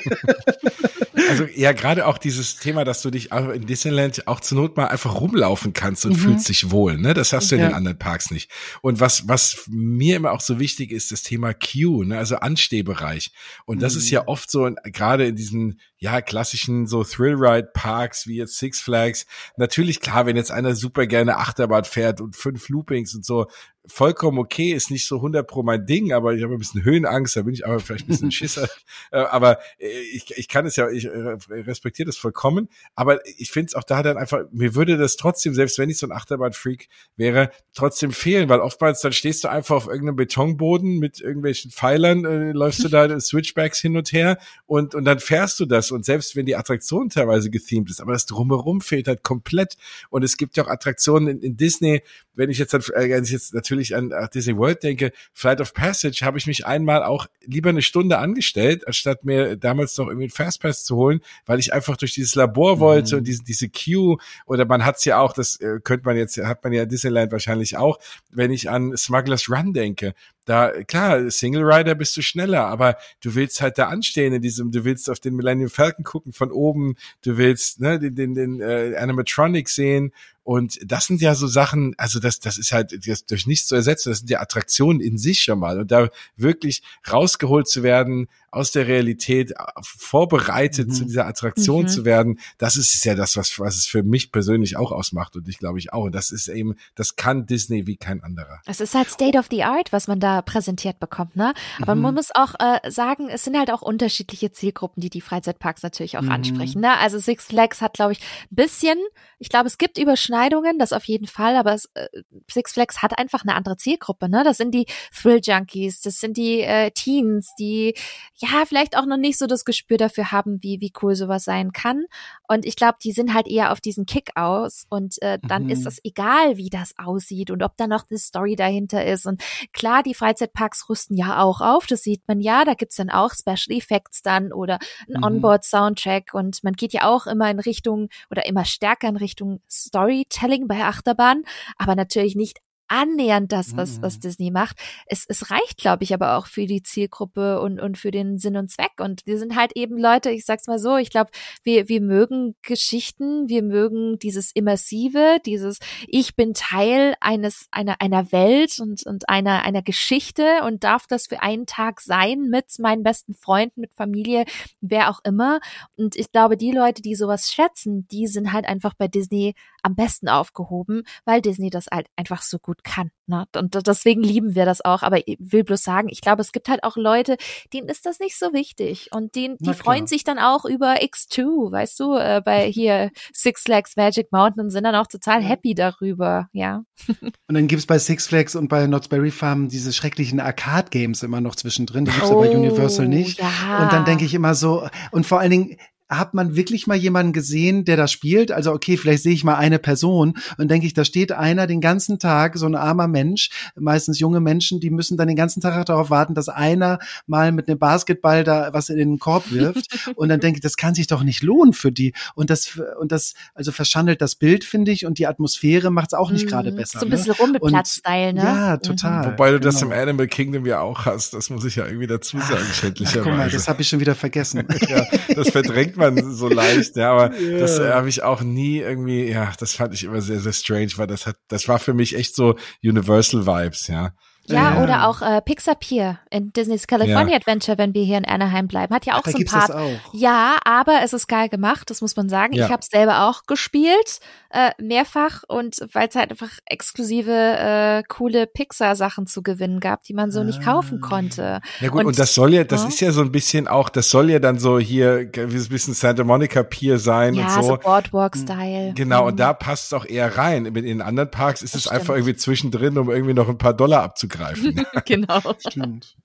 Also 1.29 1.45
ja, 1.55 1.73
gerade 1.73 2.07
auch 2.07 2.17
dieses 2.17 2.55
Thema, 2.55 2.85
dass 2.85 3.03
du 3.03 3.12
dich 3.12 3.31
in 3.31 3.67
Disneyland 3.67 4.27
auch 4.27 4.39
zur 4.39 4.57
Not 4.57 4.77
mal 4.77 4.88
einfach 4.88 5.21
rumlaufen 5.21 5.73
kannst 5.73 6.05
und 6.05 6.13
mhm. 6.13 6.17
fühlst 6.17 6.49
dich 6.49 6.71
wohl, 6.71 6.97
ne? 6.97 7.13
Das 7.13 7.33
hast 7.33 7.51
du 7.51 7.55
in 7.55 7.62
ja. 7.62 7.67
den 7.67 7.75
anderen 7.75 7.99
Parks 7.99 8.31
nicht. 8.31 8.49
Und 8.81 8.99
was 8.99 9.27
was 9.27 9.65
mir 9.67 10.15
immer 10.15 10.31
auch 10.31 10.41
so 10.41 10.59
wichtig 10.59 10.91
ist, 10.91 11.12
das 11.12 11.21
Thema 11.21 11.53
Queue, 11.53 12.07
ne? 12.07 12.17
Also 12.17 12.38
Anstehbereich. 12.38 13.31
Und 13.65 13.83
das 13.83 13.93
mhm. 13.93 13.99
ist 13.99 14.09
ja 14.09 14.27
oft 14.27 14.49
so 14.49 14.71
gerade 14.85 15.27
in 15.27 15.35
diesen 15.35 15.79
ja, 15.99 16.21
klassischen 16.21 16.88
so 16.88 17.03
Thrill-Ride-Parks 17.03 18.25
wie 18.25 18.38
jetzt 18.38 18.57
Six 18.57 18.79
Flags. 18.79 19.25
Natürlich, 19.57 19.99
klar, 19.99 20.25
wenn 20.25 20.38
jetzt 20.38 20.51
einer 20.51 20.73
super 20.73 21.05
gerne 21.07 21.38
Achterbahn 21.38 21.83
fährt 21.83 22.21
und 22.21 22.38
fünf 22.38 22.69
Loopings 22.69 23.13
und 23.15 23.25
so, 23.25 23.47
vollkommen 23.89 24.38
okay, 24.38 24.71
ist 24.71 24.91
nicht 24.91 25.07
so 25.07 25.17
100 25.17 25.47
pro 25.47 25.63
mein 25.63 25.85
Ding, 25.85 26.13
aber 26.13 26.33
ich 26.33 26.43
habe 26.43 26.53
ein 26.53 26.59
bisschen 26.59 26.83
Höhenangst, 26.83 27.35
da 27.35 27.41
bin 27.41 27.53
ich 27.53 27.65
aber 27.65 27.79
vielleicht 27.79 28.05
ein 28.05 28.09
bisschen 28.09 28.31
Schisser. 28.31 28.67
Äh, 29.12 29.19
aber 29.19 29.59
äh, 29.79 29.88
ich, 30.13 30.38
ich 30.38 30.47
kann 30.47 30.65
es 30.65 30.75
ja, 30.75 30.89
ich 30.89 31.07
respektiere 31.49 32.07
das 32.07 32.17
vollkommen, 32.17 32.69
aber 32.95 33.25
ich 33.25 33.51
finde 33.51 33.67
es 33.67 33.75
auch 33.75 33.83
da 33.83 34.03
dann 34.03 34.17
einfach, 34.17 34.43
mir 34.51 34.75
würde 34.75 34.97
das 34.97 35.17
trotzdem, 35.17 35.53
selbst 35.53 35.77
wenn 35.79 35.89
ich 35.89 35.97
so 35.97 36.07
ein 36.07 36.12
Achterbahn-Freak 36.12 36.88
wäre, 37.15 37.51
trotzdem 37.73 38.12
fehlen, 38.12 38.49
weil 38.49 38.59
oftmals 38.59 39.01
dann 39.01 39.13
stehst 39.13 39.43
du 39.43 39.49
einfach 39.49 39.75
auf 39.75 39.88
irgendeinem 39.88 40.17
Betonboden 40.17 40.99
mit 40.99 41.19
irgendwelchen 41.19 41.71
Pfeilern, 41.71 42.25
äh, 42.25 42.51
läufst 42.51 42.83
du 42.83 42.89
da 42.89 43.19
Switchbacks 43.19 43.79
hin 43.79 43.97
und 43.97 44.12
her 44.12 44.38
und, 44.65 44.95
und 44.95 45.05
dann 45.05 45.19
fährst 45.19 45.59
du 45.59 45.65
das 45.65 45.88
und 45.91 46.06
selbst 46.06 46.36
wenn 46.36 46.45
die 46.45 46.56
Attraktion 46.56 47.10
teilweise 47.10 47.49
gethemed 47.49 47.89
ist, 47.89 48.02
aber 48.02 48.13
das 48.13 48.25
Drumherum 48.25 48.82
fehlt 48.82 49.08
halt 49.08 49.23
komplett. 49.23 49.75
Und 50.10 50.23
es 50.23 50.38
gibt 50.38 50.58
ja 50.58 50.63
auch 50.63 50.69
Attraktionen 50.69 51.28
in, 51.28 51.41
in 51.41 51.58
Disney, 51.58 52.02
wenn 52.36 52.49
ich 52.49 52.58
jetzt, 52.58 52.73
äh, 52.73 52.80
wenn 53.10 53.23
ich 53.23 53.32
jetzt 53.32 53.54
natürlich 53.54 53.95
an 53.95 54.13
Disney 54.34 54.56
World 54.56 54.82
denke, 54.84 55.12
Flight 55.34 55.62
of 55.62 55.73
Passage 55.73 56.25
habe 56.25 56.38
ich 56.38 56.47
mich 56.47 56.65
einmal 56.65 57.04
auch 57.04 57.28
lieber 57.45 57.69
eine 57.69 57.82
Stunde 57.82 58.17
angestellt, 58.17 58.88
anstatt 58.88 59.25
mir 59.25 59.58
damals 59.58 59.97
noch 59.97 60.08
irgendwie 60.08 60.25
einen 60.25 60.32
Fastpass 60.32 60.84
zu 60.86 60.95
holen, 60.95 61.21
weil 61.45 61.60
ich 61.60 61.73
einfach 61.73 61.97
durch 61.97 62.13
dieses 62.13 62.36
Labor 62.36 62.80
wollte 62.80 63.15
mhm. 63.15 63.19
und 63.19 63.28
diese, 63.28 63.43
diese 63.43 63.69
Queue. 63.69 64.17
Oder 64.45 64.65
man 64.65 64.86
hat's 64.86 65.06
ja 65.06 65.19
auch, 65.19 65.34
das 65.34 65.60
äh, 65.60 65.80
könnte 65.84 66.06
man 66.06 66.15
jetzt, 66.15 66.38
hat 66.38 66.63
man 66.63 66.73
ja 66.73 66.86
Disneyland 66.86 67.32
wahrscheinlich 67.32 67.78
auch, 67.78 67.99
wenn 68.32 68.52
ich 68.52 68.69
an 68.69 68.95
Smugglers 68.95 69.49
Run 69.49 69.73
denke, 69.73 70.13
da, 70.49 70.71
klar, 70.83 71.29
Single 71.29 71.63
Rider 71.63 71.93
bist 71.93 72.17
du 72.17 72.23
schneller, 72.23 72.65
aber 72.65 72.97
du 73.21 73.35
willst 73.35 73.62
halt 73.62 73.77
da 73.77 73.89
anstehen 73.89 74.33
in 74.33 74.41
diesem, 74.41 74.71
du 74.71 74.83
willst 74.83 75.07
auf 75.07 75.19
den 75.19 75.35
Millennium 75.35 75.69
Falcon 75.69 76.03
gucken 76.03 76.33
von 76.33 76.51
oben, 76.51 76.95
du 77.21 77.38
willst 77.38 77.79
ne, 77.79 77.99
den, 77.99 78.15
den, 78.15 78.33
den 78.33 78.59
äh, 78.59 78.95
Animatronic 78.97 79.69
sehen 79.69 80.12
und 80.49 80.79
das 80.83 81.05
sind 81.05 81.21
ja 81.21 81.35
so 81.35 81.45
Sachen, 81.45 81.93
also 81.99 82.19
das, 82.19 82.39
das 82.39 82.57
ist 82.57 82.71
halt 82.71 83.07
das 83.07 83.23
durch 83.27 83.45
nichts 83.45 83.67
zu 83.67 83.75
ersetzen. 83.75 84.09
Das 84.09 84.17
sind 84.17 84.31
ja 84.31 84.39
Attraktionen 84.41 84.99
in 84.99 85.19
sich 85.19 85.43
schon 85.43 85.59
mal. 85.59 85.79
Und 85.79 85.91
da 85.91 86.09
wirklich 86.38 86.81
rausgeholt 87.07 87.67
zu 87.67 87.83
werden, 87.83 88.27
aus 88.51 88.71
der 88.71 88.88
Realität 88.88 89.51
äh, 89.51 89.55
vorbereitet 89.81 90.89
mhm. 90.89 90.93
zu 90.93 91.05
dieser 91.05 91.27
Attraktion 91.27 91.83
mhm. 91.83 91.88
zu 91.88 92.05
werden, 92.05 92.39
das 92.57 92.77
ist 92.77 93.03
ja 93.05 93.15
das, 93.15 93.38
was, 93.38 93.59
was 93.59 93.75
es 93.75 93.85
für 93.85 94.03
mich 94.03 94.31
persönlich 94.31 94.77
auch 94.77 94.91
ausmacht 94.91 95.35
und 95.35 95.47
ich 95.47 95.59
glaube 95.59 95.79
ich 95.79 95.93
auch. 95.93 96.05
Und 96.05 96.15
das 96.15 96.31
ist 96.31 96.47
eben, 96.47 96.75
das 96.95 97.15
kann 97.15 97.45
Disney 97.45 97.88
wie 97.88 97.97
kein 97.97 98.23
anderer. 98.23 98.62
Es 98.65 98.79
ist 98.79 98.95
halt 98.95 99.09
State 99.09 99.38
of 99.38 99.47
the 99.51 99.63
Art, 99.63 99.91
was 99.91 100.07
man 100.07 100.19
da 100.19 100.41
präsentiert 100.41 100.99
bekommt, 100.99 101.35
ne? 101.35 101.53
Aber 101.81 101.95
mhm. 101.95 102.01
man 102.01 102.15
muss 102.15 102.29
auch 102.33 102.55
äh, 102.59 102.89
sagen, 102.89 103.29
es 103.29 103.43
sind 103.43 103.57
halt 103.57 103.71
auch 103.71 103.81
unterschiedliche 103.81 104.51
Zielgruppen, 104.51 105.01
die 105.01 105.09
die 105.09 105.21
Freizeitparks 105.21 105.83
natürlich 105.83 106.17
auch 106.17 106.23
mhm. 106.23 106.31
ansprechen, 106.31 106.81
ne? 106.81 106.97
Also 106.97 107.19
Six 107.19 107.45
Flags 107.45 107.81
hat, 107.81 107.93
glaube 107.93 108.13
ich, 108.13 108.19
bisschen, 108.49 108.97
ich 109.38 109.49
glaube, 109.49 109.67
es 109.67 109.77
gibt 109.77 109.97
Überschneidungen, 109.97 110.38
das 110.80 110.93
auf 110.93 111.06
jeden 111.06 111.28
Fall, 111.28 111.56
aber 111.56 111.73
es, 111.73 111.89
äh, 111.93 112.08
Six 112.49 112.73
Flags 112.73 113.02
hat 113.02 113.17
einfach 113.17 113.43
eine 113.43 113.56
andere 113.56 113.78
Zielgruppe, 113.78 114.30
ne? 114.30 114.43
Das 114.43 114.58
sind 114.58 114.71
die 114.71 114.86
Thrill 115.13 115.39
Junkies, 115.43 116.02
das 116.02 116.15
sind 116.15 116.38
die 116.38 116.62
äh, 116.62 116.91
Teens, 116.91 117.54
die 117.60 117.93
ja, 118.36 118.65
vielleicht 118.65 118.97
auch 118.97 119.06
noch 119.06 119.17
nicht 119.17 119.38
so 119.38 119.47
das 119.47 119.65
Gespür 119.65 119.97
dafür 119.97 120.32
haben, 120.32 120.62
wie, 120.62 120.80
wie 120.82 120.93
cool 121.02 121.15
sowas 121.15 121.43
sein 121.43 121.71
kann. 121.73 122.06
Und 122.51 122.65
ich 122.65 122.75
glaube, 122.75 122.97
die 123.03 123.12
sind 123.12 123.35
halt 123.35 123.47
eher 123.47 123.71
auf 123.71 123.79
diesen 123.79 124.07
Kick 124.07 124.31
aus 124.33 124.85
und 124.89 125.21
äh, 125.21 125.38
dann 125.47 125.65
mhm. 125.65 125.69
ist 125.69 125.85
es 125.85 125.99
egal, 126.03 126.57
wie 126.57 126.71
das 126.71 126.95
aussieht 126.97 127.51
und 127.51 127.62
ob 127.62 127.77
da 127.77 127.85
noch 127.85 128.05
eine 128.09 128.17
Story 128.17 128.55
dahinter 128.55 129.05
ist. 129.05 129.27
Und 129.27 129.43
klar, 129.71 130.01
die 130.01 130.15
Freizeitparks 130.15 130.89
rüsten 130.89 131.15
ja 131.15 131.43
auch 131.43 131.62
auf, 131.62 131.85
das 131.85 132.01
sieht 132.01 132.27
man 132.27 132.39
ja, 132.41 132.65
da 132.65 132.73
gibt's 132.73 132.95
dann 132.95 133.12
auch 133.12 133.33
Special 133.35 133.77
Effects 133.77 134.23
dann 134.23 134.51
oder 134.51 134.79
ein 135.07 135.17
mhm. 135.17 135.23
Onboard-Soundtrack 135.23 136.33
und 136.33 136.63
man 136.63 136.73
geht 136.73 136.91
ja 136.91 137.07
auch 137.07 137.27
immer 137.27 137.51
in 137.51 137.59
Richtung 137.59 138.09
oder 138.31 138.47
immer 138.47 138.65
stärker 138.65 139.09
in 139.09 139.17
Richtung 139.17 139.62
Storytelling 139.69 140.67
bei 140.67 140.83
Achterbahn, 140.83 141.43
aber 141.77 141.95
natürlich 141.95 142.35
nicht 142.35 142.57
annähernd 142.89 143.52
das, 143.52 143.78
was, 143.78 144.02
was 144.02 144.17
mhm. 144.17 144.21
Disney 144.21 144.52
macht. 144.52 144.78
Es, 145.06 145.25
es 145.28 145.52
reicht, 145.52 145.78
glaube 145.78 146.04
ich, 146.04 146.13
aber 146.13 146.38
auch 146.38 146.47
für 146.47 146.65
die 146.65 146.84
Zielgruppe 146.84 147.62
und, 147.62 147.80
und 147.80 147.97
für 147.97 148.12
den 148.12 148.38
Sinn 148.38 148.58
und 148.58 148.69
Zweck. 148.69 148.99
Und 148.99 149.25
wir 149.25 149.38
sind 149.39 149.56
halt 149.56 149.71
eben 149.75 149.97
Leute, 149.97 150.32
ich 150.32 150.45
sag's 150.45 150.67
mal 150.67 150.80
so, 150.80 150.97
ich 150.97 151.10
glaube, 151.10 151.32
wir, 151.63 151.88
wir 151.88 152.02
mögen 152.02 152.56
Geschichten, 152.62 153.47
wir 153.47 153.63
mögen 153.63 154.19
dieses 154.19 154.52
Immersive, 154.52 155.39
dieses 155.45 155.80
Ich 156.08 156.36
bin 156.36 156.54
Teil 156.54 157.15
eines, 157.19 157.67
einer, 157.71 158.02
einer 158.02 158.32
Welt 158.32 158.80
und, 158.80 159.06
und 159.06 159.30
einer, 159.30 159.63
einer 159.63 159.82
Geschichte 159.82 160.63
und 160.65 160.84
darf 160.84 161.08
das 161.08 161.28
für 161.28 161.41
einen 161.41 161.65
Tag 161.65 162.02
sein 162.02 162.49
mit 162.49 162.80
meinen 162.80 163.04
besten 163.04 163.34
Freunden, 163.34 163.82
mit 163.82 163.93
Familie, 163.93 164.45
wer 164.82 165.10
auch 165.10 165.19
immer. 165.23 165.60
Und 165.95 166.15
ich 166.15 166.32
glaube, 166.32 166.58
die 166.58 166.71
Leute, 166.71 167.02
die 167.02 167.15
sowas 167.15 167.52
schätzen, 167.52 168.08
die 168.08 168.28
sind 168.28 168.52
halt 168.52 168.65
einfach 168.65 168.93
bei 168.95 169.08
Disney 169.08 169.54
am 169.82 169.95
besten 169.95 170.28
aufgehoben, 170.28 171.04
weil 171.25 171.41
Disney 171.41 171.69
das 171.69 171.88
halt 171.91 172.08
einfach 172.15 172.41
so 172.41 172.60
gut 172.60 172.78
kann. 172.83 173.11
Ne? 173.27 173.45
Und 173.55 173.75
deswegen 173.87 174.23
lieben 174.23 174.55
wir 174.55 174.65
das 174.65 174.83
auch. 174.83 175.03
Aber 175.03 175.25
ich 175.27 175.37
will 175.39 175.63
bloß 175.63 175.81
sagen, 175.81 176.09
ich 176.09 176.21
glaube, 176.21 176.41
es 176.41 176.51
gibt 176.51 176.67
halt 176.67 176.83
auch 176.83 176.97
Leute, 176.97 177.37
denen 177.73 177.87
ist 177.87 178.05
das 178.05 178.19
nicht 178.19 178.37
so 178.37 178.53
wichtig. 178.53 179.09
Und 179.13 179.35
denen, 179.35 179.57
die 179.59 179.73
freuen 179.73 180.07
sich 180.07 180.23
dann 180.23 180.39
auch 180.39 180.65
über 180.65 180.95
X2, 180.95 181.71
weißt 181.71 181.99
du, 181.99 182.15
äh, 182.15 182.41
bei 182.43 182.71
hier 182.71 183.11
Six 183.33 183.63
Flags 183.63 183.95
Magic 183.95 184.31
Mountain 184.31 184.65
und 184.65 184.69
sind 184.71 184.83
dann 184.83 184.95
auch 184.95 185.07
total 185.07 185.41
happy 185.41 185.75
darüber, 185.75 186.47
ja. 186.53 186.83
Und 187.21 187.55
dann 187.55 187.67
gibt's 187.67 187.85
bei 187.85 187.99
Six 187.99 188.27
Flags 188.27 188.55
und 188.55 188.67
bei 188.67 188.85
Knott's 188.85 189.07
Berry 189.07 189.31
Farm 189.31 189.69
diese 189.69 189.93
schrecklichen 189.93 190.39
Arcade-Games 190.39 191.23
immer 191.23 191.41
noch 191.41 191.55
zwischendrin. 191.55 192.05
Die 192.05 192.11
gibt's 192.11 192.29
oh, 192.29 192.43
ja 192.43 192.49
bei 192.49 192.57
Universal 192.57 193.07
nicht. 193.07 193.39
Ja. 193.39 193.83
Und 193.83 193.93
dann 193.93 194.05
denke 194.05 194.25
ich 194.25 194.33
immer 194.33 194.55
so, 194.55 194.87
und 195.11 195.25
vor 195.25 195.39
allen 195.39 195.51
Dingen, 195.51 195.77
hat 196.09 196.33
man 196.33 196.55
wirklich 196.55 196.87
mal 196.87 196.97
jemanden 196.97 197.33
gesehen, 197.33 197.85
der 197.85 197.97
das 197.97 198.11
spielt? 198.11 198.51
Also 198.51 198.71
okay, 198.71 198.97
vielleicht 198.97 199.23
sehe 199.23 199.33
ich 199.33 199.43
mal 199.43 199.55
eine 199.55 199.79
Person 199.79 200.33
und 200.57 200.69
denke 200.69 200.87
ich, 200.87 200.93
da 200.93 201.05
steht 201.05 201.31
einer 201.31 201.67
den 201.67 201.81
ganzen 201.81 202.19
Tag, 202.19 202.57
so 202.57 202.65
ein 202.65 202.75
armer 202.75 203.07
Mensch, 203.07 203.49
meistens 203.75 204.19
junge 204.19 204.39
Menschen, 204.39 204.79
die 204.79 204.89
müssen 204.89 205.17
dann 205.17 205.27
den 205.27 205.37
ganzen 205.37 205.61
Tag 205.61 205.85
darauf 205.85 206.09
warten, 206.09 206.33
dass 206.33 206.49
einer 206.49 206.99
mal 207.27 207.51
mit 207.51 207.67
einem 207.67 207.77
Basketball 207.77 208.43
da 208.43 208.69
was 208.73 208.89
in 208.89 208.97
den 208.97 209.19
Korb 209.19 209.51
wirft 209.51 210.09
und 210.15 210.29
dann 210.29 210.39
denke 210.39 210.57
ich, 210.57 210.61
das 210.61 210.77
kann 210.77 210.95
sich 210.95 211.07
doch 211.07 211.23
nicht 211.23 211.43
lohnen 211.43 211.73
für 211.73 211.91
die 211.91 212.13
und 212.35 212.49
das 212.49 212.79
und 212.99 213.11
das 213.11 213.33
also 213.53 213.71
verschandelt 213.71 214.21
das 214.21 214.35
Bild 214.35 214.63
finde 214.63 214.91
ich 214.91 215.05
und 215.05 215.19
die 215.19 215.27
Atmosphäre 215.27 215.91
macht 215.91 216.13
es 216.13 216.13
auch 216.13 216.31
nicht 216.31 216.45
mhm. 216.45 216.49
gerade 216.49 216.71
besser. 216.71 216.99
So 216.99 217.05
ein 217.05 217.09
bisschen 217.09 217.33
ne? 217.33 217.37
Rumpelplatz-Style, 217.39 218.33
ne? 218.33 218.41
Ja, 218.41 218.77
total. 218.77 219.27
Mhm. 219.27 219.31
Wobei 219.31 219.51
du 219.51 219.59
das 219.59 219.79
genau. 219.79 219.93
im 219.93 219.99
Animal 219.99 220.27
Kingdom 220.27 220.65
ja 220.65 220.79
auch 220.79 221.05
hast, 221.05 221.33
das 221.33 221.49
muss 221.49 221.65
ich 221.65 221.75
ja 221.75 221.85
irgendwie 221.85 222.07
dazu 222.07 222.39
sagen, 222.39 222.65
schändlicherweise. 222.73 223.29
Guck 223.29 223.37
mal, 223.37 223.49
das 223.49 223.67
habe 223.67 223.81
ich 223.81 223.87
schon 223.87 223.99
wieder 223.99 224.15
vergessen. 224.15 224.65
ja, 224.87 225.05
das 225.35 225.49
verdrängt 225.49 225.97
man 225.99 226.33
so 226.33 226.47
leicht, 226.49 226.95
ja, 226.95 227.12
aber 227.12 227.35
yeah. 227.35 227.59
das 227.59 227.79
äh, 227.79 227.91
habe 227.91 228.09
ich 228.09 228.23
auch 228.23 228.41
nie 228.41 228.79
irgendwie, 228.79 229.29
ja, 229.29 229.53
das 229.59 229.73
fand 229.73 229.93
ich 229.93 230.03
immer 230.03 230.21
sehr, 230.21 230.39
sehr 230.39 230.53
strange, 230.53 230.91
weil 230.95 231.07
das 231.07 231.27
hat, 231.27 231.35
das 231.47 231.67
war 231.67 231.79
für 231.79 231.93
mich 231.93 232.15
echt 232.15 232.35
so 232.35 232.55
Universal 232.83 233.45
Vibes, 233.45 233.88
ja. 233.88 234.13
Ja, 234.49 234.75
ja, 234.75 234.83
oder 234.83 235.07
auch 235.07 235.21
äh, 235.21 235.41
Pixar 235.41 235.75
Pier 235.75 236.19
in 236.29 236.51
Disney's 236.53 236.88
California 236.88 237.33
ja. 237.33 237.38
Adventure, 237.38 237.77
wenn 237.77 237.93
wir 237.93 238.03
hier 238.03 238.17
in 238.17 238.25
Anaheim 238.25 238.67
bleiben. 238.67 238.93
Hat 238.93 239.05
ja 239.05 239.13
auch 239.13 239.23
Ach, 239.25 239.31
so 239.31 239.38
ein 239.38 239.45
paar. 239.45 239.89
Ja, 240.12 240.57
aber 240.65 241.01
es 241.03 241.13
ist 241.13 241.27
geil 241.27 241.49
gemacht, 241.49 241.89
das 241.89 242.01
muss 242.01 242.15
man 242.15 242.29
sagen. 242.29 242.53
Ja. 242.53 242.65
Ich 242.65 242.71
habe 242.71 242.81
es 242.81 242.88
selber 242.88 243.27
auch 243.27 243.43
gespielt, 243.45 244.19
äh, 244.49 244.71
mehrfach, 244.81 245.43
und 245.47 245.77
weil 245.93 246.07
es 246.07 246.15
halt 246.15 246.31
einfach 246.31 246.49
exklusive, 246.65 247.31
äh, 247.31 248.03
coole 248.07 248.47
Pixar-Sachen 248.47 249.27
zu 249.27 249.43
gewinnen 249.43 249.79
gab, 249.79 250.03
die 250.03 250.13
man 250.13 250.31
so 250.31 250.41
ah. 250.41 250.43
nicht 250.43 250.63
kaufen 250.63 250.99
ah. 251.03 251.07
konnte. 251.07 251.62
Ja 251.79 251.89
gut, 251.89 252.01
und, 252.01 252.07
und 252.07 252.19
das 252.19 252.33
soll 252.33 252.53
ja, 252.53 252.63
das 252.63 252.85
ist 252.85 252.99
ja 253.01 253.12
so 253.12 253.21
ein 253.21 253.31
bisschen 253.31 253.67
auch, 253.67 253.89
das 253.89 254.09
soll 254.09 254.31
ja 254.31 254.39
dann 254.39 254.57
so 254.57 254.79
hier 254.79 255.29
wie 255.31 255.41
ein 255.57 255.69
bisschen 255.69 255.93
Santa 255.93 256.23
Monica 256.23 256.63
Pier 256.63 256.97
sein 256.97 257.35
ja, 257.35 257.45
und 257.45 257.63
so. 257.63 257.69
so 257.69 257.77
Boardwalk-Style. 257.77 258.93
Genau, 258.95 259.21
mhm. 259.21 259.27
und 259.27 259.39
da 259.39 259.53
passt 259.53 259.88
es 259.88 259.93
auch 259.93 260.05
eher 260.05 260.38
rein. 260.38 260.65
In 260.65 260.73
den 260.73 261.01
anderen 261.01 261.29
Parks 261.29 261.62
ist 261.62 261.75
das 261.75 261.81
es 261.81 261.85
stimmt. 261.85 261.99
einfach 261.99 262.13
irgendwie 262.15 262.35
zwischendrin, 262.35 262.97
um 262.97 263.12
irgendwie 263.12 263.33
noch 263.33 263.47
ein 263.47 263.57
paar 263.57 263.73
Dollar 263.73 264.03
abzugreifen 264.03 264.38
greifen. 264.39 264.86
genau. 265.06 265.41
Stimmt. 265.67 266.15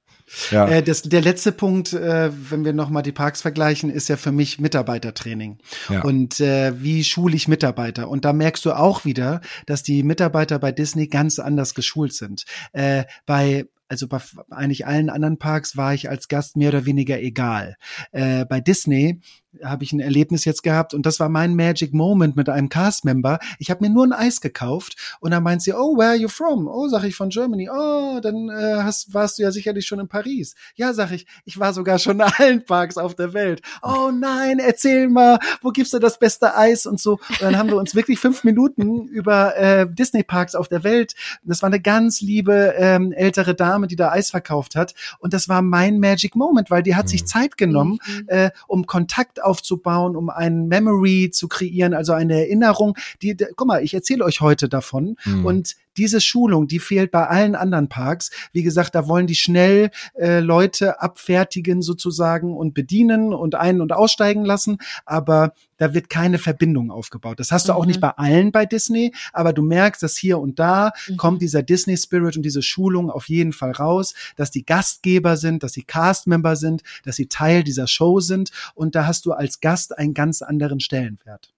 Ja. 0.51 0.67
Äh, 0.69 0.83
das, 0.83 1.03
der 1.03 1.21
letzte 1.21 1.53
Punkt, 1.53 1.93
äh, 1.93 2.31
wenn 2.51 2.65
wir 2.65 2.73
nochmal 2.73 3.03
die 3.03 3.13
Parks 3.13 3.43
vergleichen, 3.43 3.91
ist 3.91 4.09
ja 4.09 4.17
für 4.17 4.33
mich 4.33 4.59
Mitarbeitertraining. 4.59 5.59
Ja. 5.91 6.03
Und 6.03 6.41
äh, 6.41 6.83
wie 6.83 7.05
schule 7.05 7.37
ich 7.37 7.47
Mitarbeiter? 7.47 8.09
Und 8.09 8.25
da 8.25 8.33
merkst 8.33 8.65
du 8.65 8.73
auch 8.73 9.05
wieder, 9.05 9.43
dass 9.67 9.83
die 9.83 10.03
Mitarbeiter 10.03 10.59
bei 10.59 10.73
Disney 10.73 11.09
ganz 11.09 11.39
anders 11.39 11.75
geschult 11.75 12.15
sind. 12.15 12.45
Äh, 12.73 13.05
bei 13.27 13.67
also 13.87 14.09
bei 14.09 14.19
eigentlich 14.51 14.87
allen 14.87 15.11
anderen 15.11 15.39
Parks 15.39 15.77
war 15.77 15.93
ich 15.93 16.09
als 16.09 16.29
Gast 16.29 16.57
mehr 16.57 16.71
oder 16.71 16.87
weniger 16.87 17.21
egal. 17.21 17.77
Äh, 18.13 18.47
bei 18.47 18.61
Disney 18.61 19.21
habe 19.63 19.85
ich 19.85 19.93
ein 19.93 20.01
Erlebnis 20.01 20.45
jetzt 20.45 20.63
gehabt 20.63 20.95
und 20.95 21.07
das 21.07 21.21
war 21.21 21.29
mein 21.29 21.55
Magic 21.55 21.93
Moment 21.93 22.37
mit 22.37 22.49
einem 22.49 22.69
Cast-Member. 22.69 23.39
Ich 23.59 23.71
habe 23.71 23.85
mir 23.85 23.91
nur 23.91 24.07
ein 24.07 24.13
Eis 24.13 24.41
gekauft 24.41 24.97
und 25.21 25.31
dann 25.31 25.43
meint 25.43 25.63
sie, 25.63 25.73
oh, 25.73 25.97
where 25.97 26.11
are 26.11 26.17
you 26.17 26.29
from? 26.29 26.67
Oh, 26.67 26.89
sag 26.89 27.05
ich 27.05 27.15
von 27.15 27.29
Germany. 27.29 27.69
Oh, 27.71 28.21
dann 28.21 28.49
äh, 28.49 28.83
hast, 28.83 29.15
warst 29.15 29.39
du 29.39 29.43
ja 29.43 29.53
sicherlich 29.53 29.87
schon 29.87 30.01
in 30.01 30.09
Paris. 30.09 30.55
Ja, 30.75 30.93
sag 30.93 31.13
ich, 31.13 31.27
ich 31.45 31.59
war 31.59 31.73
sogar 31.73 31.99
schon 31.99 32.21
in 32.21 32.23
allen 32.23 32.65
Parks 32.65 32.97
auf 32.97 33.15
der 33.15 33.33
Welt. 33.33 33.63
Oh 33.83 34.11
nein, 34.13 34.59
erzähl 34.59 35.09
mal, 35.09 35.39
wo 35.63 35.71
gibst 35.71 35.93
du 35.93 35.99
das 35.99 36.19
beste 36.19 36.57
Eis 36.57 36.87
und 36.87 37.01
so. 37.01 37.13
Und 37.13 37.43
dann 37.43 37.59
haben 37.59 37.69
wir 37.69 37.77
uns 37.77 37.95
wirklich 37.95 38.19
fünf 38.19 38.45
Minuten 38.45 39.07
über 39.09 39.57
äh, 39.57 39.87
Disney-Parks 39.89 40.55
auf 40.55 40.69
der 40.69 40.85
Welt. 40.85 41.15
Das 41.43 41.63
war 41.63 41.69
eine 41.69 41.81
ganz 41.81 42.21
liebe 42.21 42.75
ähm, 42.77 43.13
ältere 43.13 43.55
Dame, 43.55 43.87
die 43.87 43.97
da 43.97 44.11
Eis 44.11 44.31
verkauft 44.31 44.77
hat. 44.77 44.95
Und 45.19 45.35
das 45.35 45.49
war 45.49 45.63
mein 45.63 45.99
Magic 45.99 46.37
Moment, 46.37 46.71
weil 46.71 46.83
die 46.83 46.97
hat 46.97 47.09
sich 47.09 47.23
mhm. 47.23 47.27
Zeit 47.27 47.57
genommen, 47.57 47.99
mhm. 48.07 48.25
äh, 48.29 48.51
um 48.67 48.87
Kontakt 48.87 49.44
aufzubauen, 49.45 50.17
um 50.17 50.31
ein 50.31 50.67
Memory 50.69 51.31
zu 51.31 51.49
kreieren, 51.49 51.95
also 51.95 52.13
eine 52.13 52.35
Erinnerung. 52.35 52.97
Die, 53.23 53.37
die 53.37 53.47
guck 53.57 53.67
mal, 53.67 53.83
ich 53.83 53.95
erzähle 53.95 54.25
euch 54.25 54.41
heute 54.41 54.69
davon 54.69 55.17
mhm. 55.25 55.45
und 55.45 55.77
diese 55.97 56.21
Schulung, 56.21 56.67
die 56.67 56.79
fehlt 56.79 57.11
bei 57.11 57.27
allen 57.27 57.55
anderen 57.55 57.89
Parks. 57.89 58.31
Wie 58.53 58.63
gesagt, 58.63 58.95
da 58.95 59.09
wollen 59.09 59.27
die 59.27 59.35
schnell 59.35 59.91
äh, 60.15 60.41
Leute 60.41 61.01
abfertigen 61.01 61.83
sozusagen 61.83 62.57
und 62.57 62.75
bedienen 62.75 63.33
und 63.33 63.55
ein- 63.55 63.81
und 63.81 63.93
aussteigen 63.93 64.45
lassen, 64.45 64.79
aber 65.05 65.53
da 65.77 65.95
wird 65.95 66.09
keine 66.09 66.39
Verbindung 66.39 66.91
aufgebaut. 66.91 67.41
Das 67.41 67.51
hast 67.53 67.69
du 67.69 67.73
mhm. 67.73 67.79
auch 67.79 67.87
nicht 67.87 67.97
mhm. 67.97 68.03
bei 68.03 68.11
allen 68.11 68.53
bei 68.53 68.67
Disney, 68.67 69.13
aber 69.33 69.53
du 69.53 69.63
merkst, 69.63 70.03
dass 70.03 70.17
hier 70.17 70.39
und 70.39 70.59
da 70.59 70.93
mhm. 71.09 71.17
kommt 71.17 71.43
dieser 71.43 71.63
Disney 71.63 71.97
Spirit 71.97 72.37
und 72.37 72.43
diese 72.43 72.63
Schulung 72.63 73.11
auf 73.11 73.29
jeden 73.29 73.53
Fall 73.53 73.73
raus, 73.73 74.15
dass 74.37 74.51
die 74.51 74.65
Gastgeber 74.65 75.37
sind, 75.37 75.63
dass 75.63 75.73
sie 75.73 75.83
Castmember 75.83 76.57
sind, 76.57 76.83
dass 77.05 77.17
sie 77.17 77.27
Teil 77.27 77.65
dieser 77.65 77.87
Show 77.87 78.21
sind 78.21 78.51
und 78.75 78.95
da 78.95 79.07
hast 79.07 79.27
du 79.27 79.33
als 79.33 79.61
Gast 79.61 79.97
einen 79.97 80.15
ganz 80.15 80.43
anderen 80.43 80.81
Stellenwert. 80.81 81.54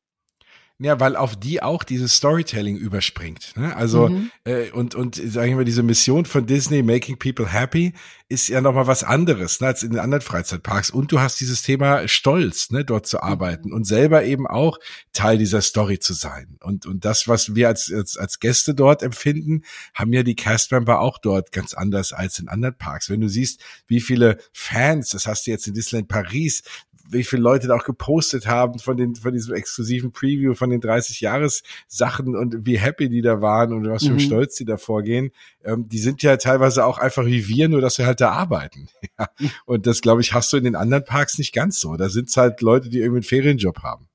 Ja, 0.79 1.01
weil 1.01 1.17
auf 1.17 1.37
die 1.37 1.63
auch 1.63 1.85
dieses 1.85 2.17
Storytelling 2.17 2.77
überspringt. 2.77 3.57
Ne? 3.57 3.75
Also 3.75 4.09
mhm. 4.09 4.31
äh, 4.45 4.71
und 4.73 4.95
und 4.95 5.15
sagen 5.15 5.51
wir 5.51 5.57
mal, 5.57 5.65
diese 5.65 5.83
Mission 5.83 6.27
von 6.27 6.45
Disney, 6.45 6.83
Making 6.83 7.19
People 7.19 7.51
Happy, 7.51 7.95
ist 8.29 8.49
ja 8.49 8.61
noch 8.61 8.75
mal 8.75 8.87
was 8.87 9.03
anderes 9.03 9.61
ne, 9.61 9.69
als 9.69 9.83
in 9.83 9.93
den 9.93 10.01
anderen 10.01 10.21
Freizeitparks. 10.21 10.91
Und 10.91 11.13
du 11.13 11.21
hast 11.21 11.41
dieses 11.41 11.63
Thema 11.63 12.07
Stolz, 12.09 12.71
ne, 12.71 12.85
dort 12.85 13.07
zu 13.07 13.23
arbeiten 13.23 13.73
und 13.73 13.85
selber 13.85 14.25
eben 14.25 14.47
auch 14.47 14.79
Teil 15.15 15.39
dieser 15.39 15.63
Story 15.63 15.99
zu 15.99 16.13
sein. 16.13 16.59
Und 16.63 16.85
und 16.85 17.07
das, 17.07 17.27
was 17.27 17.55
wir 17.55 17.69
als 17.69 17.91
als, 17.91 18.19
als 18.19 18.39
Gäste 18.39 18.75
dort 18.75 19.03
empfinden, 19.03 19.63
haben 19.95 20.13
ja 20.13 20.23
die 20.23 20.37
Castmember 20.37 21.01
auch 21.01 21.17
dort 21.17 21.53
ganz 21.53 21.73
anders 21.73 22.13
als 22.13 22.39
in 22.39 22.49
anderen 22.49 22.77
Parks. 22.77 23.09
Wenn 23.09 23.23
du 23.23 23.31
siehst, 23.31 23.63
wie 23.87 24.01
viele 24.01 24.37
Fans, 24.53 25.09
das 25.09 25.27
hast 25.27 25.47
du 25.47 25.53
jetzt 25.53 25.67
in 25.69 25.73
Disneyland 25.73 26.09
Paris, 26.09 26.63
wie 27.11 27.25
viele 27.25 27.43
Leute 27.43 27.69
da 27.69 27.77
auch 27.77 27.85
gepostet 27.85 28.47
haben 28.47 28.79
von 28.79 28.97
den, 28.97 29.15
von 29.15 29.33
diesem 29.33 29.55
exklusiven 29.55 30.13
Preview 30.13 30.55
von 30.55 30.71
den 30.71 30.81
30 30.81 31.21
Jahres 31.21 31.63
Sachen 31.89 32.37
und 32.37 32.67
wie 32.67 32.79
happy 32.79 33.09
die 33.09 33.23
da 33.23 33.41
waren 33.41 33.73
und 33.73 33.89
was 33.89 34.05
für 34.05 34.13
mhm. 34.13 34.21
Stolz 34.21 34.57
die 34.57 34.65
da 34.65 34.77
vorgehen. 34.77 35.31
Ähm, 35.65 35.89
die 35.89 35.99
sind 35.99 36.23
ja 36.23 36.37
teilweise 36.37 36.85
auch 36.85 36.99
einfach 36.99 37.27
wie 37.27 37.49
wir, 37.49 37.69
nur 37.69 37.81
dass 37.81 37.99
wir 37.99 38.07
halt 38.07 38.21
da 38.21 38.31
arbeiten. 38.31 38.89
Ja. 39.19 39.29
Und 39.65 39.87
das, 39.87 40.03
glaube 40.03 40.21
ich, 40.21 40.35
hast 40.35 40.53
du 40.53 40.59
in 40.59 40.65
den 40.65 40.75
anderen 40.75 41.05
Parks 41.05 41.39
nicht 41.39 41.55
ganz 41.55 41.81
so. 41.81 41.97
Da 41.97 42.11
sind 42.11 42.29
es 42.29 42.37
halt 42.37 42.61
Leute, 42.61 42.91
die 42.91 42.99
irgendwie 42.99 43.19
einen 43.19 43.23
Ferienjob 43.23 43.83
haben. 43.83 44.09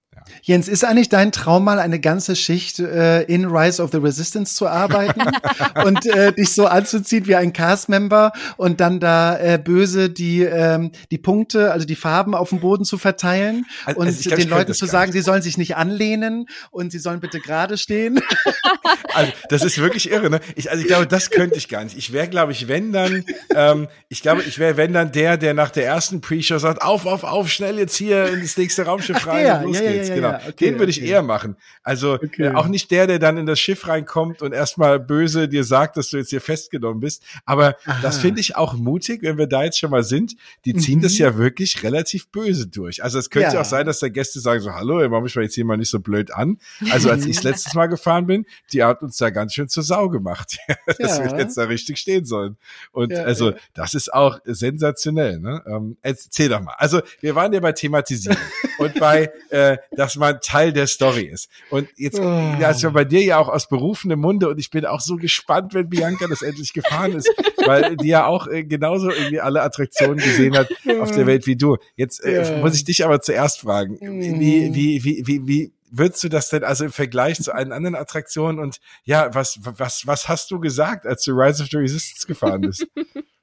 Jens, 0.43 0.67
ist 0.67 0.83
eigentlich 0.83 1.09
dein 1.09 1.31
Traum 1.31 1.63
mal 1.63 1.79
eine 1.79 1.99
ganze 1.99 2.35
Schicht 2.35 2.79
äh, 2.79 3.23
in 3.23 3.45
Rise 3.45 3.81
of 3.81 3.91
the 3.91 3.97
Resistance 3.97 4.55
zu 4.55 4.67
arbeiten 4.67 5.21
und 5.85 6.05
äh, 6.05 6.33
dich 6.33 6.53
so 6.53 6.67
anzuziehen 6.67 7.27
wie 7.27 7.35
ein 7.35 7.53
Cast-Member 7.53 8.31
und 8.57 8.79
dann 8.79 8.99
da 8.99 9.37
äh, 9.37 9.59
böse 9.63 10.09
die 10.09 10.41
ähm, 10.41 10.91
die 11.11 11.17
Punkte, 11.17 11.71
also 11.71 11.85
die 11.85 11.95
Farben 11.95 12.35
auf 12.35 12.49
dem 12.49 12.59
Boden 12.59 12.85
zu 12.85 12.97
verteilen 12.97 13.65
also, 13.85 13.99
und 13.99 14.07
also 14.07 14.29
glaub, 14.29 14.39
den 14.39 14.49
Leuten 14.49 14.73
zu 14.73 14.85
sagen, 14.85 15.11
sie 15.11 15.21
sollen 15.21 15.41
sich 15.41 15.57
nicht 15.57 15.75
anlehnen 15.75 16.47
und 16.71 16.91
sie 16.91 16.99
sollen 16.99 17.19
bitte 17.19 17.39
gerade 17.39 17.77
stehen? 17.77 18.21
also 19.13 19.31
das 19.49 19.63
ist 19.63 19.77
wirklich 19.77 20.11
irre. 20.11 20.29
Ne? 20.29 20.39
Ich, 20.55 20.69
also 20.69 20.81
ich 20.81 20.87
glaube, 20.87 21.07
das 21.07 21.29
könnte 21.29 21.57
ich 21.57 21.67
gar 21.67 21.83
nicht. 21.83 21.97
Ich 21.97 22.13
wäre, 22.13 22.27
glaube 22.27 22.51
ich, 22.51 22.67
wenn 22.67 22.91
dann, 22.91 23.25
ähm, 23.55 23.87
ich 24.09 24.21
glaube, 24.21 24.43
ich 24.43 24.59
wäre 24.59 24.77
wenn 24.77 24.93
dann 24.93 25.11
der, 25.11 25.37
der 25.37 25.53
nach 25.53 25.69
der 25.69 25.85
ersten 25.85 26.21
Pre-Show 26.21 26.57
sagt, 26.57 26.81
auf, 26.81 27.05
auf, 27.05 27.23
auf, 27.23 27.49
schnell 27.49 27.77
jetzt 27.77 27.95
hier 27.95 28.27
ins 28.27 28.57
nächste 28.57 28.83
Raumschiff 28.83 29.25
rein 29.27 29.45
ja, 29.45 29.57
und 29.57 29.65
los 29.65 29.79
ja, 29.79 29.91
geht's. 29.91 30.09
Ja, 30.09 30.15
genau. 30.21 30.31
Ja, 30.33 30.41
okay, 30.47 30.69
Den 30.69 30.79
würde 30.79 30.89
ich 30.89 31.01
eher 31.01 31.21
machen. 31.21 31.55
Also 31.83 32.13
okay. 32.13 32.47
äh, 32.47 32.53
auch 32.53 32.67
nicht 32.67 32.91
der, 32.91 33.07
der 33.07 33.19
dann 33.19 33.37
in 33.37 33.45
das 33.45 33.59
Schiff 33.59 33.87
reinkommt 33.87 34.41
und 34.41 34.53
erstmal 34.53 34.99
böse 34.99 35.47
dir 35.47 35.63
sagt, 35.63 35.97
dass 35.97 36.09
du 36.09 36.17
jetzt 36.17 36.29
hier 36.29 36.41
festgenommen 36.41 36.99
bist. 36.99 37.23
Aber 37.45 37.75
Aha. 37.85 37.99
das 38.01 38.17
finde 38.17 38.41
ich 38.41 38.55
auch 38.55 38.73
mutig, 38.73 39.21
wenn 39.23 39.37
wir 39.37 39.47
da 39.47 39.63
jetzt 39.63 39.79
schon 39.79 39.91
mal 39.91 40.03
sind. 40.03 40.35
Die 40.65 40.73
ziehen 40.75 40.99
mhm. 40.99 41.03
das 41.03 41.17
ja 41.17 41.37
wirklich 41.37 41.83
relativ 41.83 42.29
böse 42.29 42.67
durch. 42.67 43.03
Also 43.03 43.19
es 43.19 43.29
könnte 43.29 43.55
ja 43.55 43.61
auch 43.61 43.65
sein, 43.65 43.85
dass 43.85 43.99
da 43.99 44.09
Gäste 44.09 44.39
sagen 44.39 44.61
so, 44.61 44.73
hallo, 44.73 45.01
ihr 45.01 45.09
macht 45.09 45.23
mich 45.23 45.35
mal 45.35 45.43
jetzt 45.43 45.55
hier 45.55 45.65
mal 45.65 45.77
nicht 45.77 45.89
so 45.89 45.99
blöd 45.99 46.33
an. 46.33 46.57
Also 46.91 47.09
als 47.09 47.25
ich 47.25 47.41
letztes 47.43 47.73
Mal 47.73 47.87
gefahren 47.87 48.27
bin, 48.27 48.45
die 48.71 48.83
hat 48.83 49.01
uns 49.01 49.17
da 49.17 49.29
ganz 49.29 49.53
schön 49.53 49.69
zur 49.69 49.83
Sau 49.83 50.09
gemacht, 50.09 50.57
dass 50.85 51.17
ja. 51.17 51.31
wir 51.31 51.39
jetzt 51.39 51.57
da 51.57 51.63
richtig 51.63 51.97
stehen 51.97 52.25
sollen. 52.25 52.57
Und 52.91 53.11
ja, 53.11 53.23
also 53.23 53.53
das 53.73 53.93
ist 53.93 54.13
auch 54.13 54.39
sensationell. 54.45 55.39
Ne? 55.39 55.61
Ähm, 55.65 55.97
erzähl 56.01 56.49
doch 56.49 56.61
mal. 56.61 56.75
Also 56.77 57.01
wir 57.19 57.35
waren 57.35 57.51
ja 57.53 57.59
bei 57.59 57.71
Thematisieren 57.71 58.37
und 58.77 58.99
bei, 58.99 59.31
äh, 59.49 59.77
dass 60.01 60.15
man 60.15 60.39
Teil 60.41 60.73
der 60.73 60.87
Story 60.87 61.25
ist. 61.25 61.47
Und 61.69 61.87
jetzt, 61.95 62.19
oh. 62.19 62.55
ist 62.59 62.81
ja 62.81 62.89
bei 62.89 63.05
dir 63.05 63.21
ja 63.21 63.37
auch 63.37 63.49
aus 63.49 63.69
berufenem 63.69 64.19
Munde 64.19 64.49
und 64.49 64.57
ich 64.57 64.71
bin 64.71 64.83
auch 64.83 64.99
so 64.99 65.15
gespannt, 65.15 65.75
wenn 65.75 65.89
Bianca 65.89 66.25
das 66.27 66.41
endlich 66.41 66.73
gefahren 66.73 67.13
ist, 67.13 67.31
weil 67.67 67.95
die 67.97 68.07
ja 68.07 68.25
auch 68.25 68.47
äh, 68.47 68.63
genauso 68.63 69.11
irgendwie 69.11 69.39
alle 69.39 69.61
Attraktionen 69.61 70.17
gesehen 70.17 70.57
hat 70.57 70.69
auf 70.99 71.11
der 71.11 71.27
Welt 71.27 71.45
wie 71.45 71.55
du. 71.55 71.77
Jetzt 71.95 72.25
äh, 72.25 72.41
ja. 72.41 72.57
muss 72.57 72.73
ich 72.73 72.83
dich 72.83 73.05
aber 73.05 73.21
zuerst 73.21 73.59
fragen, 73.59 73.99
wie, 74.01 74.07
mhm. 74.31 74.39
wie, 74.73 75.03
wie, 75.03 75.27
wie, 75.27 75.47
wie, 75.47 75.73
würdest 75.91 76.23
du 76.23 76.29
das 76.29 76.49
denn 76.49 76.63
also 76.63 76.85
im 76.85 76.91
Vergleich 76.91 77.39
zu 77.39 77.53
allen 77.53 77.71
anderen 77.71 77.95
Attraktionen 77.95 78.59
und 78.59 78.79
ja, 79.03 79.29
was, 79.35 79.59
was, 79.61 80.07
was 80.07 80.27
hast 80.27 80.49
du 80.49 80.59
gesagt, 80.59 81.05
als 81.05 81.21
du 81.23 81.33
Rise 81.33 81.61
of 81.61 81.69
the 81.69 81.77
Resistance 81.77 82.25
gefahren 82.25 82.61
bist? 82.61 82.87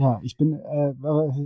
Ja, 0.00 0.18
ich 0.22 0.38
bin, 0.38 0.54
äh, 0.54 0.94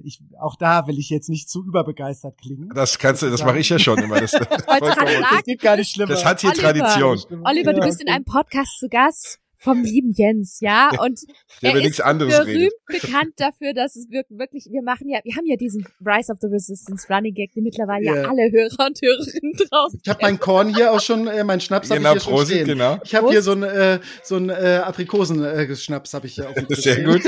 ich, 0.05 0.21
auch 0.41 0.55
da 0.55 0.87
will 0.87 0.97
ich 1.01 1.11
jetzt 1.11 1.29
nicht 1.29 1.51
zu 1.51 1.65
überbegeistert 1.65 2.39
klingen. 2.39 2.71
Das 2.73 3.01
kannst 3.01 3.23
du, 3.23 3.29
das 3.29 3.45
mache 3.45 3.59
ich 3.59 3.69
ja 3.69 3.81
schon 3.81 3.99
immer. 3.99 4.21
Das, 4.21 4.31
das, 4.31 4.47
das 4.47 5.45
geht 5.45 5.61
gar 5.61 5.77
nicht 5.77 5.91
schlimmer. 5.91 6.13
Das 6.13 6.25
hat 6.25 6.41
hier 6.41 6.51
Oliver, 6.51 6.63
Tradition. 6.63 7.43
Oliver, 7.45 7.73
du 7.73 7.81
bist 7.81 8.01
in 8.01 8.09
einem 8.09 8.25
Podcast 8.25 8.79
zu 8.79 8.89
Gast 8.89 9.41
vom 9.65 9.83
lieben 9.83 10.13
Jens, 10.13 10.61
ja. 10.61 10.91
Und 11.01 11.21
er 11.63 11.77
ist 11.77 11.97
berühmt 11.97 12.47
redet. 12.47 12.73
bekannt 12.87 13.35
dafür, 13.39 13.73
dass 13.73 13.97
es 13.97 14.07
wirklich, 14.11 14.69
wir 14.71 14.83
machen 14.83 15.09
ja, 15.09 15.21
wir 15.25 15.35
haben 15.37 15.47
ja 15.47 15.57
diesen 15.57 15.87
Rise 16.05 16.31
of 16.31 16.39
the 16.41 16.49
Resistance 16.49 17.07
Running 17.11 17.35
Gag, 17.35 17.53
den 17.55 17.65
mittlerweile 17.65 18.05
yeah. 18.05 18.23
ja 18.23 18.29
alle 18.29 18.53
Hörer 18.53 18.87
und 18.87 19.01
Hörerinnen 19.01 19.53
draußen. 19.55 20.01
Ich 20.03 20.11
habe 20.11 20.19
mein 20.23 20.39
Korn 20.39 20.75
hier 20.75 20.93
auch 20.93 21.01
schon, 21.01 21.27
äh, 21.27 21.43
mein 21.45 21.61
Schnaps 21.61 21.89
genau, 21.89 22.11
habe 22.11 22.19
ich 22.19 22.25
hier 22.25 22.33
Prosit, 22.33 22.57
schon 22.57 22.65
stehen. 22.65 22.79
Genau. 22.79 22.99
Ich 23.03 23.15
habe 23.15 23.31
hier 23.31 23.43
so 23.43 23.53
ein 23.53 23.63
äh, 23.63 24.01
so 24.23 24.37
ein 24.37 24.51
äh, 24.51 24.83
Aprikosen-Schnaps 24.85 26.13
äh, 26.13 26.17
habe 26.17 26.27
ich 26.27 26.35
hier 26.35 26.49
auf 26.49 26.55
dem 26.55 26.67
Sehr 26.69 27.03
gut. 27.03 27.23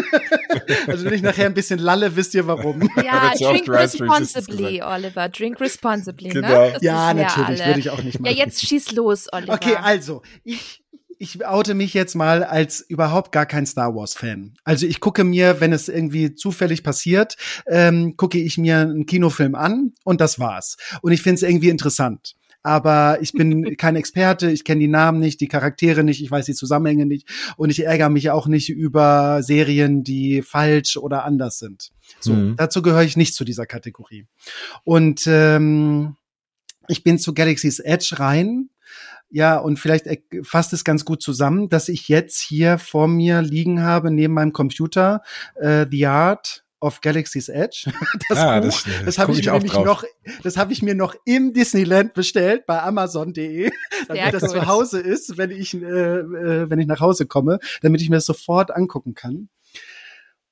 also 0.87 1.05
wenn 1.05 1.15
ich 1.15 1.23
nachher 1.23 1.47
ein 1.47 1.55
bisschen 1.55 1.79
lalle, 1.79 2.15
wisst 2.17 2.35
ihr 2.35 2.47
warum. 2.47 2.89
Ja, 3.07 3.33
drink 3.39 3.69
responsibly, 3.69 4.83
Oliver. 4.83 5.29
Drink 5.29 5.61
responsibly, 5.61 6.29
ne? 6.29 6.35
genau. 6.35 6.49
ne? 6.49 6.79
ja, 6.81 7.15
natürlich, 7.15 7.65
würde 7.65 7.81
ich 7.81 7.91
auch 7.91 8.03
nicht 8.03 8.19
machen. 8.19 8.35
Ja, 8.35 8.45
jetzt 8.45 8.67
schieß 8.67 8.93
los, 8.93 9.27
Oliver. 9.33 9.55
Okay, 9.55 9.77
also, 9.81 10.23
ich 10.43 10.83
ich 11.19 11.45
oute 11.47 11.75
mich 11.75 11.95
jetzt 11.95 12.15
mal 12.15 12.45
als 12.45 12.81
überhaupt 12.81 13.33
gar 13.33 13.47
kein 13.47 13.67
Star 13.67 13.95
Wars 13.95 14.15
Fan. 14.15 14.55
Also 14.65 14.87
ich 14.87 15.01
gucke 15.01 15.25
mir, 15.25 15.61
wenn 15.61 15.73
es 15.73 15.89
irgendwie 15.89 16.35
zufällig 16.35 16.83
passiert, 16.83 17.37
ähm, 17.67 18.17
gucke 18.17 18.39
ich 18.39 18.59
mir 18.59 18.81
einen 18.81 19.07
Kinofilm 19.07 19.55
an 19.55 19.93
und 20.05 20.21
das 20.21 20.39
war's. 20.39 20.77
Und 21.03 21.13
ich 21.13 21.23
finde 21.23 21.37
es 21.37 21.43
irgendwie 21.43 21.71
interessant. 21.71 22.37
Aber 22.63 23.19
ich 23.21 23.33
bin 23.33 23.77
kein 23.77 23.97
Experte, 23.97 24.51
ich 24.51 24.65
kenne 24.65 24.81
die 24.81 24.89
Namen 24.89 25.21
nicht, 25.21 25.41
die 25.41 25.49
Charaktere 25.49 26.03
nicht, 26.03 26.23
ich 26.23 26.31
weiß 26.31 26.47
die 26.47 26.55
Zusammenhänge 26.55 27.07
nicht 27.07 27.29
und 27.57 27.71
ich 27.71 27.85
ärgere 27.85 28.11
mich 28.11 28.31
auch 28.31 28.49
nicht 28.49 28.69
über 28.69 29.43
Serien, 29.43 30.03
die 30.03 30.43
falsch 30.43 30.97
oder 30.97 31.25
anders 31.25 31.59
sind. 31.59 31.93
So, 32.21 32.33
mhm. 32.33 32.57
dazu 32.57 32.83
gehöre 32.83 33.05
ich 33.05 33.17
nicht 33.17 33.35
zu 33.35 33.45
dieser 33.45 33.67
Kategorie. 33.67 34.27
Und 34.85 35.23
ähm, 35.27 36.17
ich 36.89 37.05
bin 37.05 37.19
zu 37.19 37.35
Galaxy's 37.35 37.79
Edge 37.79 38.17
rein 38.19 38.71
ja, 39.31 39.59
und 39.59 39.79
vielleicht 39.79 40.07
fasst 40.43 40.73
es 40.73 40.85
ganz 40.85 41.05
gut 41.05 41.23
zusammen, 41.23 41.69
dass 41.69 41.89
ich 41.89 42.09
jetzt 42.09 42.41
hier 42.41 42.79
vor 42.79 43.09
mir 43.09 43.43
liegen 43.43 43.83
habe, 43.83 44.11
neben 44.11 44.35
meinem 44.35 44.53
Computer, 44.53 45.23
äh, 45.57 45.87
The 45.91 46.07
Art 46.07 46.65
of 46.81 47.01
Galaxy's 47.01 47.49
Edge. 47.49 47.91
Das 48.29 48.39
ah, 48.39 48.61
Buch, 48.61 48.83
das, 48.83 49.05
das 49.05 49.19
habe 49.19 49.33
ich, 49.33 49.45
mir 49.45 49.53
nämlich 49.53 49.73
noch, 49.73 50.05
das 50.43 50.57
habe 50.57 50.73
ich 50.73 50.83
mir 50.83 50.95
noch 50.95 51.15
im 51.25 51.53
Disneyland 51.53 52.15
bestellt 52.15 52.67
bei 52.67 52.83
Amazon.de, 52.83 53.71
damit 54.09 54.35
das 54.35 54.51
zu 54.51 54.67
Hause 54.67 55.01
ist, 55.01 55.37
wenn 55.39 55.51
ich, 55.51 55.75
äh, 55.75 55.79
äh, 55.79 56.71
wenn 56.71 56.79
ich 56.79 56.87
nach 56.87 57.01
Hause 57.01 57.27
komme, 57.27 57.59
damit 57.83 58.01
ich 58.01 58.11
mir 58.11 58.17
das 58.17 58.27
sofort 58.27 58.71
angucken 58.71 59.15
kann. 59.15 59.49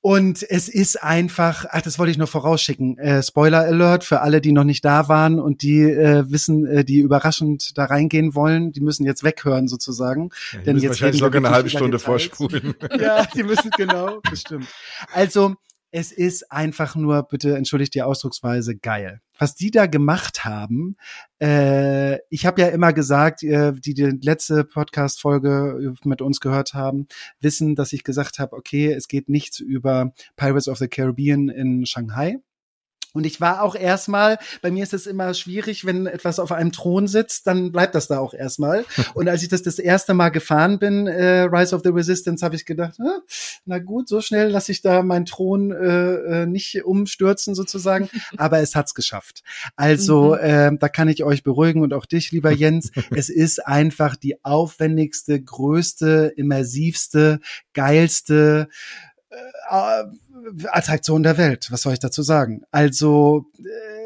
Und 0.05 0.45
es 0.47 0.69
ist 0.69 1.01
einfach, 1.01 1.65
ach, 1.71 1.81
das 1.81 1.97
wollte 1.97 2.11
ich 2.11 2.19
nur 2.19 2.27
vorausschicken. 2.27 2.99
Äh, 2.99 3.23
Spoiler 3.23 3.61
Alert 3.61 4.03
für 4.03 4.21
alle, 4.21 4.39
die 4.39 4.51
noch 4.51 4.63
nicht 4.63 4.85
da 4.85 5.07
waren 5.07 5.39
und 5.39 5.63
die 5.63 5.81
äh, 5.81 6.29
wissen, 6.29 6.67
äh, 6.67 6.85
die 6.85 6.99
überraschend 6.99 7.75
da 7.75 7.85
reingehen 7.85 8.35
wollen, 8.35 8.71
die 8.71 8.81
müssen 8.81 9.03
jetzt 9.03 9.23
weghören 9.23 9.67
sozusagen. 9.67 10.29
Ja, 10.51 10.59
Denn 10.59 10.77
jetzt 10.77 10.89
wahrscheinlich 10.89 11.19
sogar 11.19 11.39
eine 11.39 11.49
halbe 11.49 11.71
Stunde 11.71 11.97
vorspulen. 11.97 12.75
ja, 12.99 13.25
die 13.35 13.41
müssen 13.41 13.71
genau, 13.75 14.19
bestimmt. 14.29 14.67
Also 15.11 15.55
es 15.95 16.11
ist 16.11 16.51
einfach 16.51 16.97
nur, 16.97 17.23
bitte 17.23 17.55
entschuldigt 17.55 17.95
die 17.95 18.01
Ausdrucksweise, 18.01 18.75
geil. 18.75 19.21
Was 19.39 19.55
die 19.55 19.71
da 19.71 19.85
gemacht 19.85 20.43
haben, 20.43 20.97
äh, 21.41 22.17
ich 22.29 22.45
habe 22.45 22.59
ja 22.59 22.67
immer 22.67 22.91
gesagt, 22.91 23.43
äh, 23.43 23.71
die 23.71 23.93
die 23.93 24.19
letzte 24.21 24.65
Podcast-Folge 24.65 25.93
mit 26.03 26.21
uns 26.21 26.41
gehört 26.41 26.73
haben, 26.73 27.07
wissen, 27.39 27.75
dass 27.75 27.93
ich 27.93 28.03
gesagt 28.03 28.39
habe, 28.39 28.57
okay, 28.57 28.91
es 28.91 29.07
geht 29.07 29.29
nichts 29.29 29.61
über 29.61 30.11
Pirates 30.35 30.67
of 30.67 30.79
the 30.79 30.89
Caribbean 30.89 31.47
in 31.47 31.85
Shanghai, 31.85 32.39
Und 33.15 33.25
ich 33.25 33.39
war 33.39 33.63
auch 33.63 33.75
erstmal, 33.75 34.37
bei 34.61 34.71
mir 34.71 34.83
ist 34.83 34.93
es 34.93 35.07
immer 35.07 35.33
schwierig, 35.33 35.85
wenn 35.85 36.05
etwas 36.05 36.37
auf 36.37 36.51
einem 36.51 36.73
Thron 36.73 37.07
sitzt, 37.07 37.47
dann 37.47 37.71
bleibt 37.71 37.95
das 37.95 38.07
da 38.07 38.19
auch 38.19 38.33
erstmal. 38.33 38.83
Und 39.13 39.29
als 39.29 39.41
ich 39.41 39.47
das 39.47 39.63
das 39.63 39.79
erste 39.79 40.13
Mal 40.13 40.29
gefahren 40.29 40.79
bin, 40.79 41.07
äh, 41.07 41.43
Rise 41.43 41.73
of 41.73 41.81
the 41.83 41.91
Resistance, 41.91 42.45
habe 42.45 42.55
ich 42.55 42.65
gedacht, 42.65 42.95
ah, 42.99 43.21
na 43.65 43.79
gut, 43.79 44.09
so 44.09 44.19
schnell 44.19 44.49
lasse 44.49 44.73
ich 44.73 44.81
da 44.81 45.01
meinen 45.01 45.25
Thron 45.25 45.71
äh, 45.71 46.41
äh, 46.41 46.45
nicht 46.45 46.83
umstürzen 46.83 47.55
sozusagen. 47.55 48.09
Aber 48.37 48.59
es 48.59 48.75
hat's 48.75 48.93
geschafft. 48.93 49.43
Also 49.77 50.35
äh, 50.35 50.71
da 50.77 50.89
kann 50.89 51.07
ich 51.07 51.23
euch 51.23 51.43
beruhigen 51.43 51.81
und 51.81 51.93
auch 51.93 52.05
dich, 52.05 52.31
lieber 52.33 52.51
Jens. 52.51 52.91
es 53.11 53.29
ist 53.29 53.65
einfach 53.65 54.17
die 54.17 54.43
aufwendigste, 54.43 55.41
größte, 55.41 56.33
immersivste, 56.35 57.39
geilste 57.73 58.67
Attraktion 60.71 61.23
der 61.23 61.37
Welt. 61.37 61.67
Was 61.71 61.81
soll 61.81 61.93
ich 61.93 61.99
dazu 61.99 62.21
sagen? 62.21 62.63
Also 62.71 63.45
äh, 63.59 64.05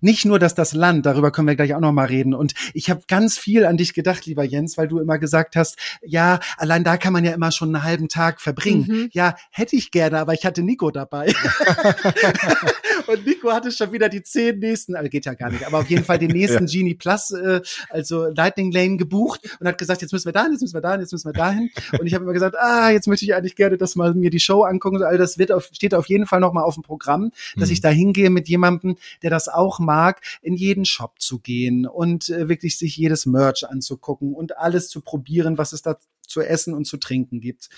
nicht 0.00 0.24
nur, 0.24 0.38
dass 0.38 0.54
das 0.54 0.72
Land, 0.72 1.06
darüber 1.06 1.30
können 1.30 1.48
wir 1.48 1.56
gleich 1.56 1.74
auch 1.74 1.80
noch 1.80 1.92
mal 1.92 2.06
reden. 2.06 2.34
Und 2.34 2.54
ich 2.74 2.90
habe 2.90 3.02
ganz 3.08 3.38
viel 3.38 3.64
an 3.64 3.76
dich 3.76 3.94
gedacht, 3.94 4.26
lieber 4.26 4.44
Jens, 4.44 4.76
weil 4.76 4.88
du 4.88 4.98
immer 4.98 5.18
gesagt 5.18 5.56
hast, 5.56 5.76
ja, 6.02 6.40
allein 6.56 6.84
da 6.84 6.96
kann 6.96 7.12
man 7.12 7.24
ja 7.24 7.32
immer 7.32 7.52
schon 7.52 7.74
einen 7.74 7.84
halben 7.84 8.08
Tag 8.08 8.40
verbringen. 8.40 8.86
Mhm. 8.88 9.08
Ja, 9.12 9.36
hätte 9.50 9.76
ich 9.76 9.90
gerne, 9.90 10.18
aber 10.18 10.34
ich 10.34 10.44
hatte 10.44 10.62
Nico 10.62 10.90
dabei. 10.90 11.32
und 13.06 13.26
Nico 13.26 13.52
hatte 13.52 13.70
schon 13.72 13.92
wieder 13.92 14.08
die 14.08 14.22
zehn 14.22 14.58
nächsten, 14.58 14.94
also 14.94 15.08
geht 15.08 15.26
ja 15.26 15.34
gar 15.34 15.50
nicht, 15.50 15.66
aber 15.66 15.78
auf 15.78 15.90
jeden 15.90 16.04
Fall 16.04 16.18
den 16.18 16.30
nächsten 16.30 16.66
ja. 16.66 16.72
Genie 16.72 16.94
Plus, 16.94 17.30
äh, 17.30 17.60
also 17.90 18.26
Lightning 18.26 18.72
Lane 18.72 18.96
gebucht 18.96 19.56
und 19.60 19.66
hat 19.66 19.78
gesagt, 19.78 20.02
jetzt 20.02 20.12
müssen 20.12 20.26
wir 20.26 20.32
dahin, 20.32 20.52
jetzt 20.52 20.62
müssen 20.62 20.74
wir 20.74 20.80
dahin, 20.80 21.00
jetzt 21.00 21.12
müssen 21.12 21.28
wir 21.28 21.32
dahin. 21.32 21.70
Und 21.98 22.06
ich 22.06 22.14
habe 22.14 22.24
immer 22.24 22.32
gesagt, 22.32 22.56
ah, 22.58 22.90
jetzt 22.90 23.08
möchte 23.08 23.24
ich 23.24 23.34
eigentlich 23.34 23.56
gerne, 23.56 23.76
dass 23.76 23.96
mal 23.96 24.14
mir 24.14 24.30
die 24.30 24.40
Show 24.40 24.62
angucken. 24.62 25.02
All 25.02 25.18
das 25.18 25.38
wird 25.38 25.52
auf, 25.52 25.68
steht 25.72 25.94
auf 25.94 26.06
jeden 26.06 26.26
Fall 26.26 26.40
noch 26.40 26.52
mal 26.52 26.62
auf 26.62 26.74
dem 26.74 26.82
Programm, 26.82 27.30
dass 27.56 27.68
mhm. 27.68 27.72
ich 27.72 27.80
da 27.80 27.88
hingehe 27.88 28.30
mit 28.30 28.48
jemandem, 28.48 28.96
der 29.22 29.30
das 29.30 29.48
auch 29.48 29.78
mag, 29.78 30.20
in 30.42 30.54
jeden 30.54 30.84
Shop 30.84 31.20
zu 31.20 31.38
gehen 31.38 31.86
und 31.86 32.28
äh, 32.28 32.48
wirklich 32.48 32.78
sich 32.78 32.96
jedes 32.96 33.26
Merch 33.26 33.68
anzugucken 33.68 34.34
und 34.34 34.58
alles 34.58 34.88
zu 34.88 35.00
probieren, 35.00 35.58
was 35.58 35.72
es 35.72 35.82
da 35.82 35.98
zu 36.28 36.40
essen 36.40 36.74
und 36.74 36.86
zu 36.86 36.96
trinken 36.96 37.40
gibt. 37.40 37.68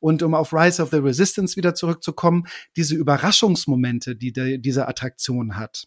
Und 0.00 0.22
um 0.22 0.34
auf 0.34 0.52
Rise 0.52 0.82
of 0.82 0.90
the 0.90 0.98
Resistance 0.98 1.56
wieder 1.56 1.74
zurückzukommen, 1.74 2.44
diese 2.76 2.94
Überraschungsmomente, 2.94 4.16
die 4.16 4.32
de, 4.32 4.58
diese 4.58 4.88
Attraktion 4.88 5.56
hat. 5.56 5.86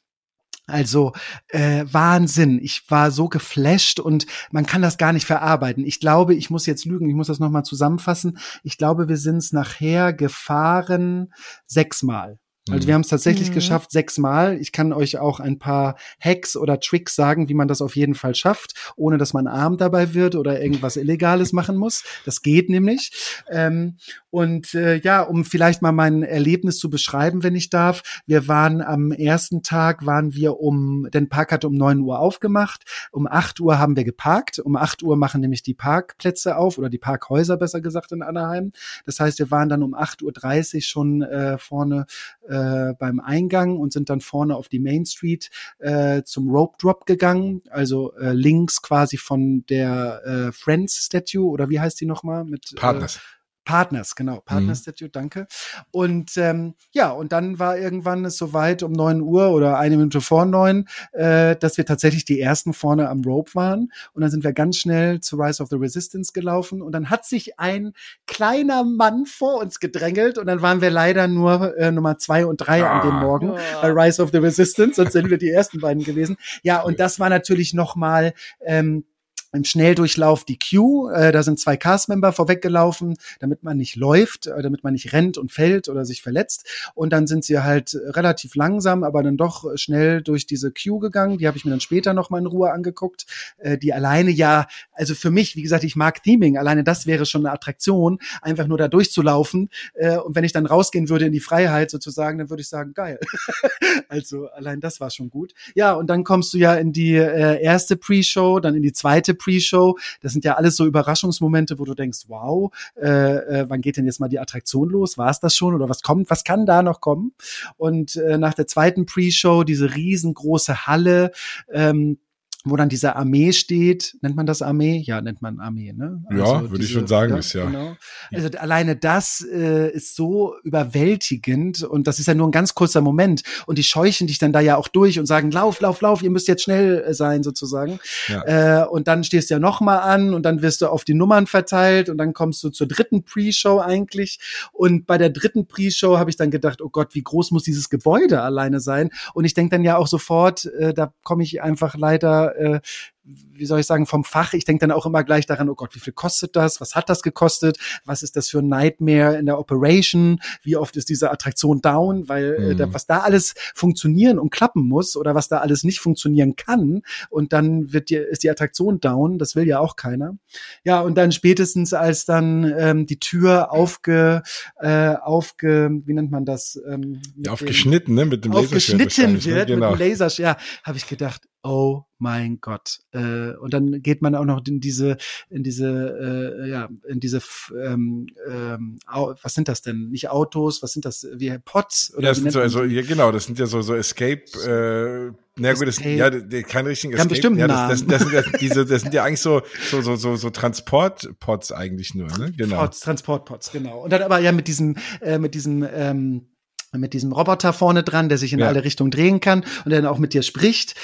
Also 0.65 1.11
äh, 1.49 1.86
Wahnsinn. 1.91 2.59
Ich 2.61 2.89
war 2.89 3.11
so 3.11 3.28
geflasht 3.28 3.99
und 3.99 4.26
man 4.51 4.65
kann 4.65 4.82
das 4.82 4.97
gar 4.97 5.11
nicht 5.11 5.26
verarbeiten. 5.26 5.86
Ich 5.86 5.99
glaube, 5.99 6.36
ich 6.36 6.49
muss 6.49 6.65
jetzt 6.65 6.86
lügen, 6.86 7.09
ich 7.09 7.15
muss 7.15 7.28
das 7.28 7.39
nochmal 7.39 7.65
zusammenfassen. 7.65 8.38
Ich 8.63 8.78
glaube, 8.78 9.09
wir 9.09 9.17
sind 9.17 9.38
es 9.38 9.51
nachher 9.51 10.13
gefahren 10.13 11.34
sechsmal. 11.65 12.39
Also 12.70 12.88
wir 12.88 12.93
mhm. 12.93 12.95
haben 12.95 13.01
es 13.01 13.09
tatsächlich 13.09 13.49
mhm. 13.49 13.55
geschafft, 13.55 13.91
sechsmal. 13.91 14.57
Ich 14.57 14.72
kann 14.72 14.93
euch 14.93 15.18
auch 15.18 15.41
ein 15.41 15.59
paar 15.59 15.97
Hacks 16.20 16.55
oder 16.55 16.80
Tricks 16.80 17.14
sagen, 17.14 17.49
wie 17.49 17.53
man 17.53 17.68
das 17.68 17.82
auf 17.82 17.97
jeden 17.97 18.16
Fall 18.16 18.36
schafft, 18.36 18.93
ohne 18.95 19.18
dass 19.18 19.34
man 19.34 19.47
arm 19.47 19.78
dabei 19.78 20.14
wird 20.14 20.36
oder 20.36 20.61
irgendwas 20.61 20.95
Illegales 20.95 21.51
machen 21.51 21.76
muss. 21.76 22.03
Das 22.26 22.41
geht 22.41 22.70
nämlich. 22.70 23.11
Ähm, 23.49 23.97
und 24.30 24.74
äh, 24.76 24.95
ja, 24.95 25.22
um 25.22 25.43
vielleicht 25.43 25.82
mal 25.82 25.91
mein 25.91 26.24
Erlebnis 26.24 26.78
zu 26.78 26.89
beschreiben, 26.89 27.43
wenn 27.43 27.53
ich 27.53 27.70
darf. 27.70 28.22
Wir 28.28 28.47
waren 28.47 28.82
am 28.82 29.11
ersten 29.11 29.61
Tag, 29.61 30.05
waren 30.05 30.34
wir 30.34 30.59
um, 30.61 31.09
denn 31.14 31.28
Park 31.28 31.51
hatte 31.51 31.68
um 31.68 31.76
neun 31.76 31.99
Uhr 31.99 32.18
aufgemacht. 32.20 32.84
Um 33.11 33.28
acht 33.28 33.59
Uhr 33.59 33.78
haben 33.78 33.97
wir 33.97 34.05
geparkt. 34.05 34.59
Um 34.59 34.78
acht 34.78 35.03
Uhr 35.03 35.18
machen 35.18 35.41
nämlich 35.41 35.64
die 35.64 35.74
Parkplätze 35.74 36.55
auf 36.55 36.78
oder 36.78 36.89
die 36.89 36.97
Parkhäuser 36.97 37.57
besser 37.57 37.82
gesagt 37.82 38.14
in 38.14 38.22
Anaheim. 38.22 38.72
Das 39.05 39.20
heißt, 39.20 39.38
wir 39.39 39.51
waren 39.51 39.68
dann 39.68 39.84
um 39.84 39.93
acht 39.93 40.22
Uhr 40.22 40.32
dreißig 40.32 40.88
schon 40.88 41.24
äh, 41.24 41.57
vorne 41.57 42.05
äh, 42.47 42.53
beim 42.54 43.20
Eingang 43.20 43.78
und 43.78 43.93
sind 43.93 44.10
dann 44.10 44.22
vorne 44.22 44.56
auf 44.56 44.70
die 44.70 44.80
Main 44.80 45.06
Street 45.06 45.49
äh, 45.80 46.24
zum 46.24 46.49
Rope 46.49 46.78
Drop 46.80 47.06
gegangen, 47.06 47.62
also 47.70 48.14
äh, 48.16 48.34
links 48.34 48.82
quasi 48.82 49.18
von 49.18 49.66
der 49.68 50.22
äh, 50.26 50.51
Friends 50.51 51.06
Statue 51.06 51.49
oder 51.49 51.70
wie 51.70 51.80
heißt 51.80 51.99
die 51.99 52.06
nochmal? 52.06 52.45
Mit, 52.45 52.74
Partners. 52.76 53.18
Äh, 53.18 53.20
Partners, 53.66 54.16
genau, 54.16 54.41
Partners 54.41 54.80
mhm. 54.80 54.84
Statue, 54.84 55.09
danke. 55.09 55.47
Und 55.91 56.36
ähm, 56.38 56.76
ja, 56.91 57.11
und 57.11 57.32
dann 57.32 57.59
war 57.59 57.78
irgendwann 57.78 58.26
es 58.26 58.38
soweit 58.38 58.84
um 58.84 58.91
neun 58.91 59.22
Uhr 59.22 59.51
oder 59.51 59.78
eine 59.78 59.97
Minute 59.97 60.22
vor 60.22 60.45
neun, 60.45 60.88
äh, 61.14 61.55
dass 61.55 61.78
wir 61.78 61.86
tatsächlich 61.86 62.26
die 62.26 62.39
ersten 62.39 62.74
vorne 62.74 63.09
am 63.09 63.22
Rope 63.22 63.55
waren. 63.55 63.91
Und 64.14 64.22
dann 64.22 64.32
sind 64.32 64.43
wir 64.43 64.53
ganz 64.53 64.78
schnell 64.78 65.22
zu 65.22 65.38
Rise 65.38 65.64
of 65.64 65.70
the 65.70 65.78
Resistance 65.78 66.34
gelaufen. 66.34 66.82
Und 66.82 66.91
dann 66.91 67.09
hat 67.09 67.26
sich 67.26 67.59
ein 67.59 67.93
kleiner 68.28 68.84
Mann 68.84 69.26
vor 69.26 69.61
uns 69.61 69.80
gedrängelt 69.80 70.38
und 70.38 70.47
dann 70.47 70.61
waren 70.61 70.82
wir 70.82 70.89
leider 70.89 71.28
nur 71.28 71.78
äh, 71.78 71.91
Nummer 71.91 72.18
zwei 72.18 72.45
und 72.45 72.57
drei 72.57 72.84
ah. 72.84 72.99
an 72.99 73.07
dem 73.07 73.16
ah. 73.16 73.22
Morgen 73.22 73.49
oh. 73.51 73.57
bei 73.82 73.91
Rise 73.91 74.22
of 74.22 74.32
the 74.32 74.38
Resistance, 74.38 74.95
sonst 74.95 75.14
sind 75.14 75.30
wir 75.30 75.38
die 75.38 75.49
ersten 75.49 75.80
beiden 75.80 76.03
gewesen. 76.03 76.38
Ja, 76.64 76.82
und 76.82 76.99
das 76.99 77.20
war 77.20 77.30
natürlich 77.30 77.74
noch 77.74 77.95
mal 77.95 78.34
ähm, 78.61 79.05
im 79.54 79.64
Schnelldurchlauf 79.64 80.43
die 80.43 80.58
Queue. 80.58 81.14
Äh, 81.14 81.32
da 81.32 81.43
sind 81.43 81.60
zwei 81.60 81.78
Castmember 81.78 82.34
vorweggelaufen, 82.34 83.16
damit 83.39 83.64
man 83.64 83.78
nicht 83.78 83.95
läuft, 83.95 84.47
äh, 84.47 84.62
damit 84.62 84.84
man 84.84 84.93
nicht 84.93 85.14
rennt 85.14 85.38
und 85.38 85.51
fällt 85.51 85.89
oder 85.89 86.06
sich 86.06 86.22
verletzt. 86.22 86.68
Und 86.95 87.12
dann 87.12 87.28
sind 87.28 87.45
sie 87.45 87.60
halt 87.60 87.95
relativ 87.95 88.56
langsam, 88.56 89.04
aber 89.04 89.24
dann 89.24 89.38
doch 89.38 89.66
schnell 89.76 90.22
durch 90.22 90.47
diese 90.47 90.72
Queue 90.72 90.99
gegangen. 90.99 91.38
Die 91.38 91.47
habe 91.47 91.58
ich 91.58 91.66
mir 91.66 91.72
dann 91.72 91.80
später 91.80 92.14
noch 92.14 92.30
mal 92.30 92.39
in 92.39 92.47
Ruhe 92.47 92.72
angeguckt. 92.72 93.26
Äh, 93.60 93.78
die 93.78 93.93
alleine 93.93 94.32
ja, 94.32 94.68
also 94.91 95.14
für 95.14 95.30
mich, 95.30 95.56
wie 95.56 95.62
gesagt, 95.62 95.84
ich 95.84 95.95
mag 95.95 96.24
Theming. 96.24 96.58
Alleine 96.58 96.84
das 96.84 97.06
wäre 97.06 97.26
schon 97.26 97.45
eine 97.45 97.54
Attraktion, 97.54 98.20
einfach 98.41 98.68
nur 98.68 98.78
da 98.78 98.88
durchzulaufen. 98.88 99.70
Äh, 99.93 100.18
und 100.18 100.36
wenn 100.36 100.43
ich 100.43 100.51
dann 100.51 100.66
rausgehen 100.66 101.10
würde 101.10 101.26
in 101.26 101.32
die 101.32 101.39
Freiheit 101.39 101.91
sozusagen, 101.91 102.39
dann 102.39 102.49
würde 102.49 102.62
ich 102.62 102.70
sagen, 102.70 102.93
geil. 102.93 103.20
also 104.08 104.47
allein 104.47 104.80
das 104.80 104.99
war 104.99 105.12
schon 105.12 105.30
gut. 105.30 105.54
Ja, 105.76 105.93
und 105.93 106.08
dann 106.08 106.24
kommst 106.24 106.54
du 106.54 106.58
ja 106.58 106.74
in 106.74 106.91
die 106.91 107.16
äh, 107.16 107.62
erste 107.62 107.97
Pre-Show, 107.97 108.60
dann 108.60 108.76
in 108.76 108.82
die 108.82 108.93
zweite 108.93 109.36
Pre-Show. 109.44 109.98
Das 110.22 110.34
sind 110.34 110.46
ja 110.46 110.56
alles 110.56 110.76
so 110.76 110.86
Überraschungsmomente, 110.86 111.80
wo 111.80 111.86
du 111.86 111.94
denkst, 111.94 112.26
wow, 112.28 112.72
äh, 112.96 113.08
äh, 113.08 113.66
wann 113.70 113.82
geht 113.82 113.98
denn 113.98 114.06
jetzt 114.06 114.20
mal 114.20 114.30
die 114.30 114.39
Attraktion 114.39 114.89
los? 114.89 115.18
War 115.18 115.30
es 115.30 115.39
das 115.39 115.56
schon 115.56 115.76
oder 115.76 115.89
was 115.89 116.02
kommt? 116.02 116.30
Was 116.30 116.44
kann 116.44 116.66
da 116.66 116.84
noch 116.84 117.02
kommen? 117.02 117.34
Und 117.78 118.16
äh, 118.16 118.38
nach 118.38 118.54
der 118.54 118.68
zweiten 118.68 119.06
Pre-Show 119.06 119.64
diese 119.64 119.96
riesengroße 119.96 120.88
Halle, 120.88 121.32
ähm, 121.72 122.18
wo 122.66 122.78
dann 122.78 122.88
diese 122.88 123.16
Armee 123.18 123.51
steht. 123.51 124.16
Nennt 124.22 124.38
man 124.38 124.45
das 124.45 124.61
Armee? 124.61 125.03
Ja, 125.05 125.20
nennt 125.22 125.41
man 125.41 125.59
Armee, 125.59 125.91
ne? 125.91 126.24
Also 126.30 126.43
ja, 126.43 126.72
würde 126.72 126.84
ich 126.84 126.91
schon 126.91 127.07
sagen, 127.07 127.34
ja, 127.34 127.39
ist 127.39 127.53
ja. 127.53 127.66
Genau. 127.66 127.95
Also 128.32 128.49
alleine 128.57 128.95
das 128.95 129.45
äh, 129.51 129.91
ist 129.91 130.16
so 130.16 130.55
überwältigend 130.64 131.84
und 131.84 132.07
das 132.07 132.20
ist 132.20 132.28
ja 132.28 132.34
nur 132.34 132.47
ein 132.47 132.51
ganz 132.51 132.74
kurzer 132.74 133.01
Moment 133.01 133.43
und 133.68 133.78
die 133.78 133.84
scheuchen 133.84 134.28
dich 134.28 134.38
dann 134.38 134.53
da 134.53 134.61
ja 134.61 134.78
auch 134.78 134.88
durch 134.88 135.20
und 135.20 135.26
sagen, 135.26 135.51
lauf, 135.51 135.82
lauf, 135.82 135.99
lauf, 135.99 136.24
ihr 136.24 136.30
müsst 136.30 136.47
jetzt 136.47 136.64
schnell 136.64 137.03
äh, 137.03 137.14
sein 137.14 137.43
sozusagen. 137.43 137.99
Ja. 138.30 138.84
Äh, 138.84 138.88
und 138.88 139.09
dann 139.09 139.26
stehst 139.26 139.49
du 139.49 139.55
ja 139.55 139.59
noch 139.59 139.82
mal 139.82 139.97
an 139.97 140.34
und 140.34 140.43
dann 140.43 140.61
wirst 140.61 140.82
du 140.82 140.88
auf 140.88 141.03
die 141.03 141.16
Nummern 141.16 141.47
verteilt 141.47 142.07
und 142.07 142.18
dann 142.18 142.34
kommst 142.34 142.64
du 142.64 142.70
zur 142.70 142.88
dritten 142.88 143.24
Pre-Show 143.24 143.80
eigentlich 143.80 144.39
und 144.72 145.05
bei 145.05 145.18
der 145.18 145.32
dritten 145.32 145.68
Pre-Show 145.68 146.18
habe 146.18 146.30
ich 146.30 146.38
dann 146.38 146.49
gedacht, 146.49 146.82
oh 146.82 146.89
Gott, 146.89 147.14
wie 147.14 147.24
groß 147.24 147.51
muss 147.51 147.64
dieses 147.64 147.89
Gebäude 147.89 148.41
alleine 148.41 148.80
sein? 148.80 149.09
Und 149.34 149.43
ich 149.43 149.53
denke 149.53 149.72
dann 149.76 149.84
ja 149.84 149.97
auch 149.97 150.07
sofort, 150.07 150.66
äh, 150.66 150.93
da 150.93 151.14
komme 151.24 151.43
ich 151.43 151.61
einfach 151.61 151.95
leider 151.97 152.53
äh, 152.58 152.80
wie 153.26 153.65
soll 153.65 153.80
ich 153.80 153.86
sagen, 153.86 154.05
vom 154.05 154.24
Fach. 154.24 154.53
Ich 154.53 154.65
denke 154.65 154.82
dann 154.82 154.91
auch 154.91 155.05
immer 155.05 155.24
gleich 155.24 155.45
daran, 155.45 155.69
oh 155.69 155.76
Gott, 155.76 155.95
wie 155.95 155.99
viel 155.99 156.13
kostet 156.13 156.55
das? 156.55 156.82
Was 156.82 156.95
hat 156.95 157.09
das 157.09 157.21
gekostet? 157.21 157.78
Was 158.05 158.24
ist 158.24 158.36
das 158.36 158.49
für 158.49 158.59
ein 158.59 158.67
Nightmare 158.67 159.38
in 159.38 159.45
der 159.45 159.59
Operation? 159.59 160.39
Wie 160.61 160.76
oft 160.76 160.97
ist 160.97 161.09
diese 161.09 161.32
Attraktion 161.32 161.82
down? 161.82 162.28
Weil 162.28 162.59
mhm. 162.59 162.71
äh, 162.71 162.76
da, 162.76 162.88
mhm. 162.88 162.93
was 162.93 163.05
da 163.05 163.19
alles 163.19 163.53
funktionieren 163.74 164.39
und 164.39 164.49
klappen 164.49 164.88
muss 164.88 165.15
oder 165.15 165.36
was 165.36 165.47
da 165.47 165.59
alles 165.59 165.84
nicht 165.84 165.99
funktionieren 165.99 166.55
kann 166.55 167.01
und 167.30 167.53
dann 167.53 167.93
wird 167.93 168.09
die, 168.09 168.15
ist 168.15 168.43
die 168.43 168.49
Attraktion 168.49 168.99
down, 168.99 169.38
das 169.38 169.55
will 169.55 169.67
ja 169.67 169.80
auch 169.80 169.95
keiner. 169.95 170.38
Ja, 170.84 171.01
und 171.01 171.15
dann 171.15 171.32
spätestens 171.32 171.93
als 171.93 172.26
dann 172.26 172.74
ähm, 172.78 173.05
die 173.05 173.19
Tür 173.19 173.71
aufge, 173.71 174.43
äh, 174.80 175.15
aufge, 175.15 175.89
wie 176.05 176.13
nennt 176.13 176.32
man 176.32 176.45
das? 176.45 176.80
Ähm, 176.88 177.21
ja, 177.38 177.51
aufgeschnitten, 177.51 178.15
ne? 178.15 178.26
Mit 178.26 178.45
dem 178.45 178.51
Laserschwert. 178.51 178.74
Aufgeschnitten 178.74 179.34
ne? 179.34 179.45
wird 179.45 179.67
genau. 179.67 179.91
mit 179.91 179.99
dem 179.99 180.09
Laserschwert, 180.09 180.59
ja, 180.59 180.65
habe 180.84 180.97
ich 180.97 181.07
gedacht, 181.07 181.41
oh 181.63 182.03
mein 182.19 182.59
Gott. 182.59 182.99
Äh, 183.14 183.55
und 183.57 183.74
dann 183.74 184.01
geht 184.01 184.22
man 184.22 184.36
auch 184.36 184.45
noch 184.45 184.61
in 184.66 184.80
diese, 184.80 185.18
in 185.49 185.64
diese, 185.64 186.64
äh, 186.66 186.70
ja, 186.70 186.89
in 187.07 187.20
diese, 187.20 187.41
ähm, 187.72 188.28
ähm, 188.47 188.99
was 189.07 189.53
sind 189.53 189.68
das 189.68 189.82
denn? 189.82 190.09
Nicht 190.09 190.30
Autos, 190.30 190.82
was 190.82 190.93
sind 190.93 191.05
das? 191.05 191.28
Wie 191.36 191.55
Pots? 191.64 192.14
Oder 192.16 192.24
ja, 192.24 192.30
das 192.30 192.39
sind 192.39 192.51
so, 192.51 192.59
also, 192.59 192.84
ja, 192.84 193.03
genau, 193.03 193.32
das 193.32 193.45
sind 193.45 193.59
ja 193.59 193.68
so, 193.68 193.82
so 193.82 193.93
Escape, 193.93 194.43
äh, 194.66 195.32
na 195.55 195.74
gut, 195.74 195.88
das, 195.88 195.99
ja, 195.99 196.32
kein 196.64 196.88
richtigen 196.88 197.14
Escape. 197.14 197.30
Bestimmt 197.30 197.59
ja, 197.59 197.68
das, 197.68 198.03
das, 198.03 198.07
das, 198.07 198.22
sind 198.24 198.34
ja 198.34 198.41
diese, 198.59 198.86
das 198.86 199.03
sind 199.03 199.14
ja 199.14 199.24
eigentlich 199.24 199.41
so, 199.41 199.61
so, 199.91 200.01
so, 200.01 200.16
so, 200.16 200.36
so 200.36 200.49
Transportpots 200.49 201.72
eigentlich 201.72 202.16
nur, 202.16 202.28
ne? 202.39 202.51
Genau. 202.57 202.78
Pots, 202.78 203.01
Transportpots, 203.01 203.72
genau. 203.72 204.03
Und 204.03 204.11
dann 204.11 204.24
aber 204.24 204.39
ja 204.39 204.51
mit 204.51 204.68
diesem, 204.68 204.95
äh, 205.22 205.38
mit 205.38 205.53
diesem, 205.53 205.88
ähm, 205.93 206.47
mit 206.91 207.14
diesem 207.14 207.32
Roboter 207.32 207.74
vorne 207.74 208.03
dran, 208.03 208.30
der 208.30 208.39
sich 208.39 208.53
in 208.53 208.59
ja. 208.59 208.68
alle 208.68 208.84
Richtungen 208.84 209.11
drehen 209.11 209.39
kann 209.39 209.64
und 209.86 209.91
der 209.91 210.01
dann 210.01 210.09
auch 210.09 210.18
mit 210.18 210.34
dir 210.34 210.41
spricht 210.41 210.95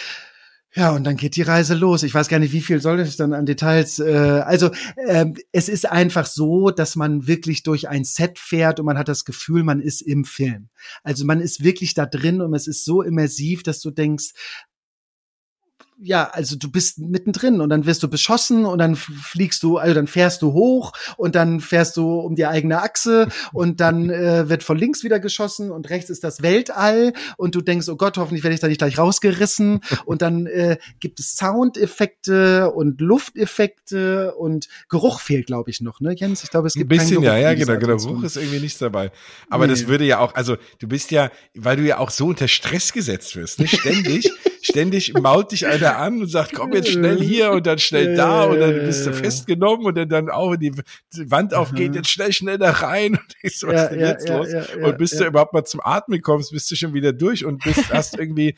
Ja, 0.75 0.91
und 0.91 1.03
dann 1.03 1.17
geht 1.17 1.35
die 1.35 1.41
Reise 1.41 1.73
los. 1.73 2.03
Ich 2.03 2.13
weiß 2.13 2.27
gar 2.27 2.37
nicht, 2.37 2.53
wie 2.53 2.61
viel 2.61 2.79
soll 2.79 2.99
ich 2.99 3.15
dann 3.15 3.33
an 3.33 3.47
Details. 3.47 3.97
Äh, 3.97 4.43
also 4.45 4.69
äh, 4.97 5.25
es 5.51 5.67
ist 5.67 5.89
einfach 5.89 6.27
so, 6.27 6.69
dass 6.69 6.95
man 6.95 7.25
wirklich 7.25 7.63
durch 7.63 7.89
ein 7.89 8.03
Set 8.03 8.37
fährt 8.37 8.79
und 8.79 8.85
man 8.85 8.97
hat 8.97 9.07
das 9.07 9.25
Gefühl, 9.25 9.63
man 9.63 9.81
ist 9.81 10.01
im 10.01 10.25
Film. 10.25 10.69
Also 11.03 11.25
man 11.25 11.41
ist 11.41 11.63
wirklich 11.63 11.95
da 11.95 12.05
drin 12.05 12.39
und 12.41 12.53
es 12.53 12.67
ist 12.67 12.85
so 12.85 13.01
immersiv, 13.01 13.63
dass 13.63 13.79
du 13.81 13.89
denkst, 13.89 14.33
ja, 16.01 16.29
also 16.31 16.55
du 16.55 16.71
bist 16.71 16.99
mittendrin 16.99 17.59
und 17.59 17.69
dann 17.69 17.85
wirst 17.85 18.01
du 18.03 18.07
beschossen 18.07 18.65
und 18.65 18.79
dann 18.79 18.95
fliegst 18.95 19.63
du, 19.63 19.77
also 19.77 19.93
dann 19.93 20.07
fährst 20.07 20.41
du 20.41 20.53
hoch 20.53 20.93
und 21.17 21.35
dann 21.35 21.59
fährst 21.59 21.97
du 21.97 22.19
um 22.19 22.35
die 22.35 22.45
eigene 22.45 22.81
Achse 22.81 23.27
und 23.53 23.81
dann 23.81 24.09
äh, 24.09 24.47
wird 24.47 24.63
von 24.63 24.77
links 24.77 25.03
wieder 25.03 25.19
geschossen 25.19 25.71
und 25.71 25.89
rechts 25.89 26.09
ist 26.09 26.23
das 26.23 26.41
Weltall 26.41 27.13
und 27.37 27.55
du 27.55 27.61
denkst, 27.61 27.89
oh 27.89 27.97
Gott, 27.97 28.17
hoffentlich 28.17 28.43
werde 28.43 28.53
ich 28.53 28.61
da 28.61 28.67
nicht 28.67 28.77
gleich 28.77 28.97
rausgerissen 28.97 29.81
und 30.05 30.21
dann 30.21 30.45
äh, 30.47 30.77
gibt 30.99 31.19
es 31.19 31.35
Soundeffekte 31.35 32.71
und 32.71 33.01
Lufteffekte 33.01 34.35
und 34.35 34.69
Geruch 34.87 35.19
fehlt, 35.19 35.47
glaube 35.47 35.69
ich, 35.69 35.81
noch, 35.81 35.99
ne, 35.99 36.15
Jens? 36.15 36.43
Ich 36.43 36.49
glaube, 36.49 36.67
es 36.67 36.75
gibt 36.75 36.91
ein 36.91 36.97
bisschen, 36.97 37.23
ja, 37.23 37.37
ja, 37.37 37.53
genau, 37.53 37.77
genau. 37.77 37.97
Geruch 37.97 38.23
ist 38.23 38.37
irgendwie 38.37 38.59
nichts 38.59 38.79
dabei. 38.79 39.11
Aber 39.49 39.67
nee. 39.67 39.73
das 39.73 39.87
würde 39.87 40.05
ja 40.05 40.19
auch, 40.19 40.33
also 40.35 40.55
du 40.79 40.87
bist 40.87 41.11
ja, 41.11 41.29
weil 41.55 41.75
du 41.75 41.83
ja 41.83 41.97
auch 41.97 42.09
so 42.09 42.27
unter 42.27 42.47
Stress 42.47 42.93
gesetzt 42.93 43.35
wirst, 43.35 43.59
ne, 43.59 43.67
ständig 43.67 44.31
ständig 44.61 45.13
mault 45.13 45.51
dich 45.51 45.65
einer 45.65 45.97
an 45.97 46.21
und 46.21 46.27
sagt, 46.27 46.53
komm 46.53 46.73
jetzt 46.73 46.89
schnell 46.89 47.19
hier 47.21 47.51
und 47.51 47.65
dann 47.65 47.79
schnell 47.79 48.15
da 48.15 48.43
und 48.43 48.59
dann 48.59 48.73
bist 48.85 49.05
du 49.05 49.13
festgenommen 49.13 49.85
und 49.85 49.97
dann, 49.97 50.09
dann 50.09 50.29
auch 50.29 50.55
die, 50.55 50.71
die 51.15 51.31
Wand 51.31 51.53
aufgeht, 51.53 51.95
jetzt 51.95 52.09
schnell, 52.09 52.33
schnell 52.33 52.57
da 52.57 52.71
rein 52.71 53.13
und 53.13 53.35
ich 53.41 53.57
so, 53.57 53.67
was 53.67 53.75
ja, 53.75 53.83
ist 53.83 53.89
denn 53.91 53.99
jetzt 53.99 54.29
ja, 54.29 54.37
los? 54.37 54.51
Ja, 54.51 54.85
und 54.85 54.97
bis 54.97 55.11
du 55.11 55.25
überhaupt 55.25 55.53
mal 55.53 55.63
zum 55.63 55.81
Atmen 55.83 56.21
kommst, 56.21 56.51
bist 56.51 56.69
du 56.71 56.75
schon 56.75 56.93
wieder 56.93 57.13
durch 57.13 57.45
und 57.45 57.63
bist, 57.63 57.89
hast 57.93 58.17
irgendwie 58.17 58.55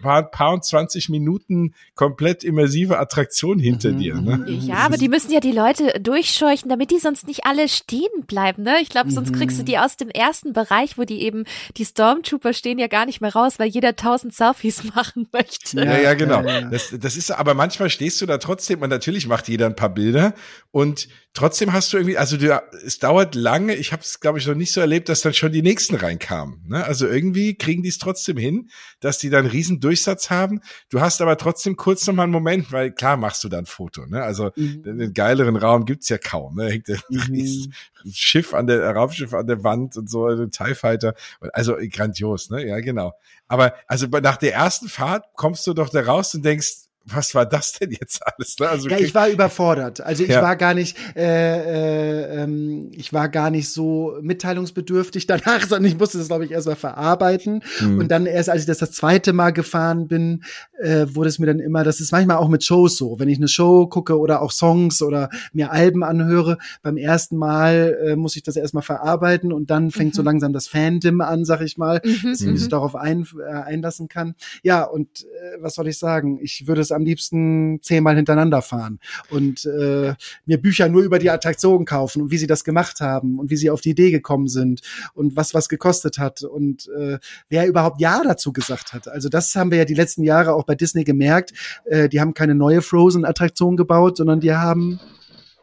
paar, 0.00 0.22
paar 0.22 0.54
und 0.54 0.64
20 0.64 1.08
Minuten 1.10 1.74
komplett 1.94 2.44
immersive 2.44 2.98
Attraktion 2.98 3.58
hinter 3.58 3.92
mhm, 3.92 3.98
dir. 3.98 4.14
Ne? 4.14 4.38
Mhm, 4.38 4.60
ja, 4.60 4.76
aber 4.76 4.96
die 4.96 5.08
müssen 5.08 5.32
ja 5.32 5.40
die 5.40 5.52
Leute 5.52 6.00
durchscheuchen, 6.00 6.68
damit 6.68 6.90
die 6.90 6.98
sonst 6.98 7.26
nicht 7.26 7.44
alle 7.44 7.68
stehen 7.68 8.26
bleiben. 8.26 8.62
Ne? 8.62 8.76
Ich 8.80 8.88
glaube, 8.88 9.10
sonst 9.10 9.32
kriegst 9.34 9.58
du 9.58 9.62
mhm. 9.62 9.66
die 9.66 9.78
aus 9.78 9.96
dem 9.96 10.08
ersten 10.08 10.52
Bereich, 10.52 10.96
wo 10.96 11.04
die 11.04 11.22
eben, 11.22 11.44
die 11.76 11.84
Stormtrooper 11.84 12.52
stehen 12.52 12.78
ja 12.78 12.86
gar 12.86 13.06
nicht 13.06 13.20
mehr 13.20 13.32
raus, 13.32 13.58
weil 13.58 13.68
jeder 13.68 13.96
tausend 13.96 14.34
Selfies 14.34 14.82
machen 14.94 15.28
möchte 15.32 15.41
möchte. 15.42 15.76
Ja, 15.76 15.98
ja, 15.98 16.14
genau. 16.14 16.42
Das, 16.70 16.94
das 16.98 17.16
ist, 17.16 17.30
aber 17.30 17.54
manchmal 17.54 17.90
stehst 17.90 18.20
du 18.20 18.26
da 18.26 18.38
trotzdem 18.38 18.82
und 18.82 18.90
natürlich 18.90 19.26
macht 19.26 19.48
jeder 19.48 19.66
ein 19.66 19.76
paar 19.76 19.92
Bilder 19.92 20.34
und 20.70 21.08
trotzdem 21.34 21.72
hast 21.72 21.92
du 21.92 21.96
irgendwie, 21.96 22.18
also 22.18 22.36
du, 22.36 22.62
es 22.84 22.98
dauert 22.98 23.34
lange. 23.34 23.74
Ich 23.74 23.92
habe 23.92 24.02
es, 24.02 24.20
glaube 24.20 24.38
ich, 24.38 24.46
noch 24.46 24.54
nicht 24.54 24.72
so 24.72 24.80
erlebt, 24.80 25.08
dass 25.08 25.22
dann 25.22 25.34
schon 25.34 25.52
die 25.52 25.62
nächsten 25.62 25.96
reinkamen. 25.96 26.62
Ne? 26.68 26.84
Also 26.84 27.06
irgendwie 27.06 27.54
kriegen 27.54 27.82
die 27.82 27.88
es 27.88 27.98
trotzdem 27.98 28.36
hin, 28.36 28.70
dass 29.00 29.18
die 29.18 29.30
dann 29.30 29.40
einen 29.40 29.50
riesen 29.50 29.80
Durchsatz 29.80 30.30
haben. 30.30 30.60
Du 30.90 31.00
hast 31.00 31.20
aber 31.20 31.36
trotzdem 31.38 31.76
kurz 31.76 32.06
noch 32.06 32.14
mal 32.14 32.24
einen 32.24 32.32
Moment, 32.32 32.72
weil 32.72 32.92
klar 32.92 33.16
machst 33.16 33.44
du 33.44 33.48
dann 33.48 33.60
ein 33.60 33.66
Foto. 33.66 34.06
Ne? 34.06 34.22
Also 34.22 34.50
mhm. 34.56 34.82
den 34.82 35.14
geileren 35.14 35.56
Raum 35.56 35.84
gibt's 35.84 36.08
ja 36.08 36.18
kaum. 36.18 36.56
Ne? 36.56 36.68
Hängt 36.68 36.88
mhm. 37.08 37.72
Schiff 38.10 38.52
an 38.52 38.66
der 38.66 38.90
Raumschiff 38.90 39.32
an 39.32 39.46
der 39.46 39.62
Wand 39.64 39.96
und 39.96 40.10
so, 40.10 40.26
also 40.26 40.46
TIE 40.46 40.74
Fighter. 40.74 41.14
Also 41.52 41.76
grandios, 41.90 42.50
ne? 42.50 42.66
Ja, 42.66 42.80
genau. 42.80 43.12
Aber 43.48 43.74
also 43.86 44.06
nach 44.06 44.36
der 44.36 44.54
ersten 44.54 44.88
Fahrt 44.88 45.24
kommst 45.42 45.66
du 45.66 45.74
doch 45.74 45.88
da 45.88 46.02
raus 46.02 46.32
und 46.36 46.44
denkst, 46.44 46.84
was 47.04 47.34
war 47.34 47.46
das 47.46 47.72
denn 47.72 47.90
jetzt 47.90 48.20
alles? 48.24 48.56
Ne? 48.58 48.68
Also 48.68 48.88
ja, 48.88 48.98
ich 48.98 49.14
war 49.14 49.28
überfordert. 49.28 50.00
Also 50.00 50.22
ich 50.22 50.30
ja. 50.30 50.42
war 50.42 50.56
gar 50.56 50.74
nicht, 50.74 50.96
äh, 51.16 51.22
äh, 51.22 52.42
ähm, 52.42 52.90
ich 52.92 53.12
war 53.12 53.28
gar 53.28 53.50
nicht 53.50 53.70
so 53.70 54.16
mitteilungsbedürftig 54.20 55.26
danach, 55.26 55.60
sondern 55.68 55.84
ich 55.84 55.98
musste 55.98 56.18
das, 56.18 56.28
glaube 56.28 56.44
ich, 56.44 56.52
erstmal 56.52 56.76
verarbeiten. 56.76 57.62
Mhm. 57.80 57.98
Und 57.98 58.08
dann 58.08 58.26
erst, 58.26 58.48
als 58.48 58.62
ich 58.62 58.66
das 58.66 58.78
das 58.78 58.92
zweite 58.92 59.32
Mal 59.32 59.52
gefahren 59.52 60.06
bin, 60.06 60.44
äh, 60.80 61.06
wurde 61.08 61.28
es 61.28 61.38
mir 61.38 61.46
dann 61.46 61.58
immer, 61.58 61.84
das 61.84 62.00
ist 62.00 62.12
manchmal 62.12 62.36
auch 62.36 62.48
mit 62.48 62.64
Shows 62.64 62.96
so, 62.96 63.18
wenn 63.18 63.28
ich 63.28 63.38
eine 63.38 63.48
Show 63.48 63.86
gucke 63.86 64.18
oder 64.18 64.42
auch 64.42 64.52
Songs 64.52 65.02
oder 65.02 65.28
mir 65.52 65.72
Alben 65.72 66.04
anhöre, 66.04 66.58
beim 66.82 66.96
ersten 66.96 67.36
Mal 67.36 67.98
äh, 68.04 68.16
muss 68.16 68.36
ich 68.36 68.42
das 68.42 68.56
erstmal 68.56 68.82
verarbeiten 68.82 69.52
und 69.52 69.70
dann 69.70 69.90
fängt 69.90 70.14
mhm. 70.14 70.16
so 70.16 70.22
langsam 70.22 70.52
das 70.52 70.68
Fandom 70.68 71.20
an, 71.20 71.44
sag 71.44 71.62
ich 71.62 71.78
mal, 71.78 72.00
mhm. 72.04 72.30
dass 72.30 72.40
ich 72.40 72.46
mich 72.46 72.64
mhm. 72.64 72.68
darauf 72.68 72.94
ein, 72.94 73.26
äh, 73.38 73.52
einlassen 73.52 74.08
kann. 74.08 74.34
Ja, 74.62 74.84
und 74.84 75.22
äh, 75.22 75.60
was 75.60 75.74
soll 75.74 75.88
ich 75.88 75.98
sagen? 75.98 76.38
Ich 76.40 76.66
würde 76.66 76.80
es 76.80 76.91
am 76.92 77.04
liebsten 77.04 77.80
zehnmal 77.82 78.16
hintereinander 78.16 78.62
fahren 78.62 79.00
und 79.30 79.64
äh, 79.64 80.14
mir 80.46 80.60
Bücher 80.60 80.88
nur 80.88 81.02
über 81.02 81.18
die 81.18 81.30
Attraktion 81.30 81.84
kaufen 81.84 82.22
und 82.22 82.30
wie 82.30 82.38
sie 82.38 82.46
das 82.46 82.64
gemacht 82.64 83.00
haben 83.00 83.38
und 83.38 83.50
wie 83.50 83.56
sie 83.56 83.70
auf 83.70 83.80
die 83.80 83.90
Idee 83.90 84.10
gekommen 84.10 84.48
sind 84.48 84.80
und 85.14 85.36
was 85.36 85.54
was 85.54 85.68
gekostet 85.68 86.18
hat 86.18 86.42
und 86.42 86.88
äh, 86.88 87.18
wer 87.48 87.66
überhaupt 87.66 88.00
Ja 88.00 88.22
dazu 88.24 88.52
gesagt 88.52 88.92
hat. 88.92 89.08
Also 89.08 89.28
das 89.28 89.54
haben 89.54 89.70
wir 89.70 89.78
ja 89.78 89.84
die 89.84 89.94
letzten 89.94 90.22
Jahre 90.22 90.54
auch 90.54 90.64
bei 90.64 90.74
Disney 90.74 91.04
gemerkt. 91.04 91.52
Äh, 91.84 92.08
die 92.08 92.20
haben 92.20 92.34
keine 92.34 92.54
neue 92.54 92.82
Frozen-Attraktion 92.82 93.76
gebaut, 93.76 94.16
sondern 94.16 94.40
die 94.40 94.54
haben 94.54 95.00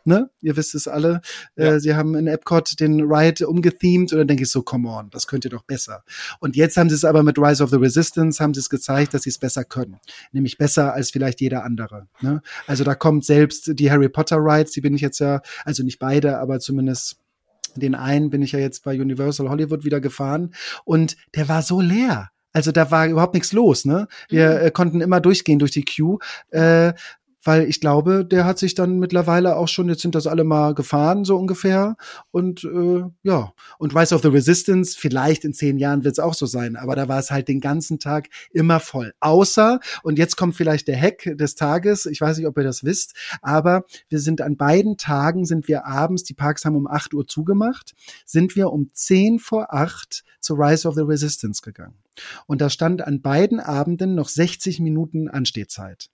ne? 0.10 0.30
Ihr 0.41 0.57
wisst 0.57 0.76
es 0.76 0.88
alle. 0.89 1.22
Äh, 1.55 1.64
ja. 1.64 1.74
Äh, 1.76 1.80
sie 1.80 1.95
haben 1.95 2.16
in 2.16 2.28
Epcot 2.28 2.78
den 2.80 3.01
Ride 3.01 3.47
umgethemed 3.47 4.12
und 4.12 4.20
dann 4.20 4.28
denke 4.28 4.43
ich 4.43 4.51
so, 4.51 4.62
come 4.62 4.89
on, 4.89 5.10
das 5.12 5.28
könnt 5.28 5.45
ihr 5.45 5.51
doch 5.51 5.64
besser. 5.64 6.03
Und 6.41 6.57
jetzt 6.57 6.76
haben 6.76 6.89
sie 6.89 6.95
es 6.95 7.05
aber 7.05 7.24
mit 7.24 7.38
Rise 7.38 7.64
of 7.64 7.70
the 7.70 7.78
Resistance, 7.78 8.43
haben 8.43 8.53
sie 8.53 8.60
es 8.60 8.70
gezeigt, 8.70 9.14
dass 9.14 9.24
sie 9.24 9.30
es 9.30 9.38
besser 9.38 9.64
können. 9.64 9.99
Nämlich 10.34 10.57
besser 10.57 10.93
als 10.93 11.12
vielleicht 11.12 11.39
jeder 11.39 11.64
andere. 11.64 12.07
Ne? 12.20 12.41
Also 12.68 12.84
da 12.84 12.95
kommt 12.95 13.24
selbst 13.24 13.72
die 13.80 13.89
Harry 13.89 14.10
Potter 14.10 14.38
Rides, 14.38 14.72
die 14.72 14.82
bin 14.82 14.93
ich 14.93 15.01
jetzt 15.01 15.20
ja, 15.20 15.41
also 15.64 15.84
nicht 15.84 15.99
beide, 15.99 16.39
aber 16.39 16.60
zumindest 16.60 17.18
den 17.76 17.95
einen 17.95 18.32
bin 18.32 18.41
ich 18.41 18.51
ja 18.51 18.60
jetzt 18.60 18.84
bei 18.84 18.99
Universal 18.99 19.49
Hollywood 19.49 19.86
wieder 19.86 20.01
gefahren 20.01 20.55
und 20.86 21.16
der 21.36 21.47
war 21.47 21.62
so 21.62 21.80
leer. 21.80 22.32
Also 22.51 22.72
da 22.72 22.89
war 22.89 23.07
überhaupt 23.07 23.36
nichts 23.36 23.53
los, 23.53 23.86
ne? 23.86 24.07
Wir 24.28 24.49
mhm. 24.49 24.66
äh, 24.66 24.72
konnten 24.72 25.01
immer 25.01 25.22
durchgehen 25.22 25.60
durch 25.60 25.72
die 25.72 25.86
Queue. 25.86 26.18
Äh, 26.49 26.93
weil 27.49 27.67
ich 27.67 27.81
glaube, 27.81 28.25
der 28.25 28.45
hat 28.45 28.59
sich 28.59 28.75
dann 28.75 28.99
mittlerweile 28.99 29.55
auch 29.55 29.67
schon, 29.67 29.89
jetzt 29.89 30.03
sind 30.03 30.13
das 30.13 30.27
alle 30.27 30.43
mal 30.43 30.75
gefahren, 30.75 31.25
so 31.25 31.35
ungefähr. 31.35 31.97
Und 32.29 32.63
äh, 32.63 33.01
ja, 33.23 33.53
und 33.79 33.95
Rise 33.95 34.13
of 34.13 34.21
the 34.21 34.27
Resistance, 34.27 34.95
vielleicht 34.95 35.43
in 35.45 35.55
zehn 35.55 35.79
Jahren 35.79 36.03
wird 36.03 36.11
es 36.11 36.19
auch 36.19 36.35
so 36.35 36.45
sein, 36.45 36.75
aber 36.75 36.95
da 36.95 37.07
war 37.07 37.17
es 37.17 37.31
halt 37.31 37.47
den 37.47 37.59
ganzen 37.59 37.97
Tag 37.97 38.29
immer 38.51 38.79
voll. 38.79 39.13
Außer, 39.19 39.79
und 40.03 40.19
jetzt 40.19 40.37
kommt 40.37 40.57
vielleicht 40.57 40.87
der 40.87 41.01
Hack 41.01 41.23
des 41.39 41.55
Tages, 41.55 42.05
ich 42.05 42.21
weiß 42.21 42.37
nicht, 42.37 42.45
ob 42.45 42.55
ihr 42.55 42.63
das 42.63 42.83
wisst, 42.83 43.15
aber 43.41 43.83
wir 44.09 44.19
sind 44.19 44.41
an 44.41 44.55
beiden 44.55 44.97
Tagen, 44.97 45.43
sind 45.43 45.67
wir 45.67 45.87
abends, 45.87 46.25
die 46.25 46.35
Parks 46.35 46.65
haben 46.65 46.75
um 46.75 46.85
acht 46.85 47.15
Uhr 47.15 47.25
zugemacht, 47.25 47.95
sind 48.27 48.55
wir 48.55 48.71
um 48.71 48.91
zehn 48.93 49.39
vor 49.39 49.73
acht 49.73 50.23
zu 50.39 50.53
Rise 50.53 50.87
of 50.87 50.93
the 50.93 51.01
Resistance 51.01 51.63
gegangen. 51.63 51.95
Und 52.45 52.61
da 52.61 52.70
stand 52.70 53.01
an 53.01 53.22
beiden 53.22 53.59
Abenden 53.59 54.15
noch 54.15 54.30
60 54.30 54.80
Minuten 54.80 55.30
Anstehzeit. 55.30 56.09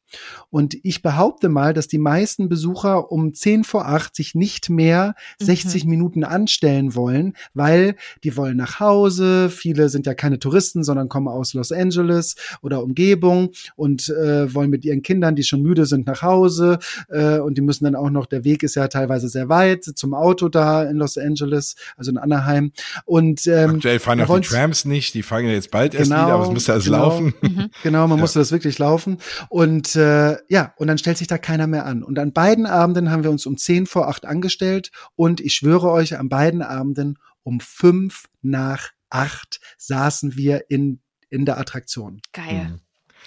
Und 0.49 0.77
ich 0.83 1.01
behaupte 1.01 1.49
mal, 1.49 1.73
dass 1.73 1.87
die 1.87 1.97
meisten 1.97 2.47
Besucher 2.49 3.11
um 3.11 3.33
10 3.33 3.63
vor 3.63 3.87
8 3.87 4.15
sich 4.15 4.35
nicht 4.35 4.69
mehr 4.69 5.15
60 5.39 5.83
mhm. 5.83 5.89
Minuten 5.89 6.23
anstellen 6.23 6.95
wollen, 6.95 7.33
weil 7.53 7.95
die 8.23 8.37
wollen 8.37 8.57
nach 8.57 8.79
Hause. 8.79 9.49
Viele 9.49 9.89
sind 9.89 10.05
ja 10.05 10.13
keine 10.13 10.39
Touristen, 10.39 10.83
sondern 10.83 11.09
kommen 11.09 11.27
aus 11.27 11.53
Los 11.53 11.71
Angeles 11.71 12.35
oder 12.61 12.83
Umgebung 12.83 13.51
und 13.75 14.09
äh, 14.09 14.53
wollen 14.53 14.69
mit 14.69 14.85
ihren 14.85 15.01
Kindern, 15.01 15.35
die 15.35 15.43
schon 15.43 15.61
müde 15.61 15.85
sind, 15.85 16.07
nach 16.07 16.21
Hause. 16.21 16.79
Äh, 17.09 17.39
und 17.39 17.57
die 17.57 17.61
müssen 17.61 17.85
dann 17.85 17.95
auch 17.95 18.09
noch, 18.09 18.25
der 18.25 18.43
Weg 18.43 18.63
ist 18.63 18.75
ja 18.75 18.87
teilweise 18.87 19.27
sehr 19.27 19.49
weit 19.49 19.83
zum 19.83 20.13
Auto 20.13 20.49
da 20.49 20.83
in 20.83 20.97
Los 20.97 21.17
Angeles, 21.17 21.75
also 21.97 22.11
in 22.11 22.17
Anaheim. 22.17 22.71
Und 23.05 23.47
ähm, 23.47 23.75
Aktuell 23.75 23.99
fahren 23.99 24.21
auch 24.21 24.39
die 24.39 24.47
Trams 24.47 24.85
nicht, 24.85 25.13
die 25.13 25.23
fahren 25.23 25.45
jetzt 25.45 25.71
bald 25.71 25.94
erst 25.95 26.11
genau, 26.11 26.25
wieder, 26.25 26.33
aber 26.35 26.43
es 26.43 26.51
müsste 26.51 26.73
alles 26.73 26.85
genau, 26.85 26.97
laufen. 26.97 27.33
Mhm. 27.41 27.69
Genau, 27.83 28.07
man 28.07 28.17
ja. 28.17 28.21
musste 28.21 28.39
das 28.39 28.51
wirklich 28.51 28.77
laufen. 28.79 29.17
Und 29.49 29.95
äh, 29.95 30.37
ja, 30.49 30.73
und 30.77 30.87
dann 30.87 30.97
stellt 30.97 31.17
sich 31.17 31.27
da 31.27 31.37
keiner 31.37 31.67
mehr 31.67 31.85
an. 31.85 32.03
Und 32.03 32.19
an 32.19 32.33
beiden 32.33 32.65
Abenden 32.65 33.11
haben 33.11 33.23
wir 33.23 33.31
uns 33.31 33.45
um 33.45 33.57
zehn 33.57 33.85
vor 33.85 34.07
acht 34.07 34.25
angestellt 34.25 34.91
und 35.15 35.41
ich 35.41 35.53
schwöre 35.53 35.89
euch, 35.91 36.17
an 36.17 36.29
beiden 36.29 36.61
Abenden 36.61 37.17
um 37.43 37.59
fünf 37.59 38.25
nach 38.41 38.89
acht 39.09 39.59
saßen 39.77 40.35
wir 40.35 40.65
in, 40.69 40.99
in 41.29 41.45
der 41.45 41.59
Attraktion. 41.59 42.21
Geil. 42.33 42.69
Mhm. 42.71 42.79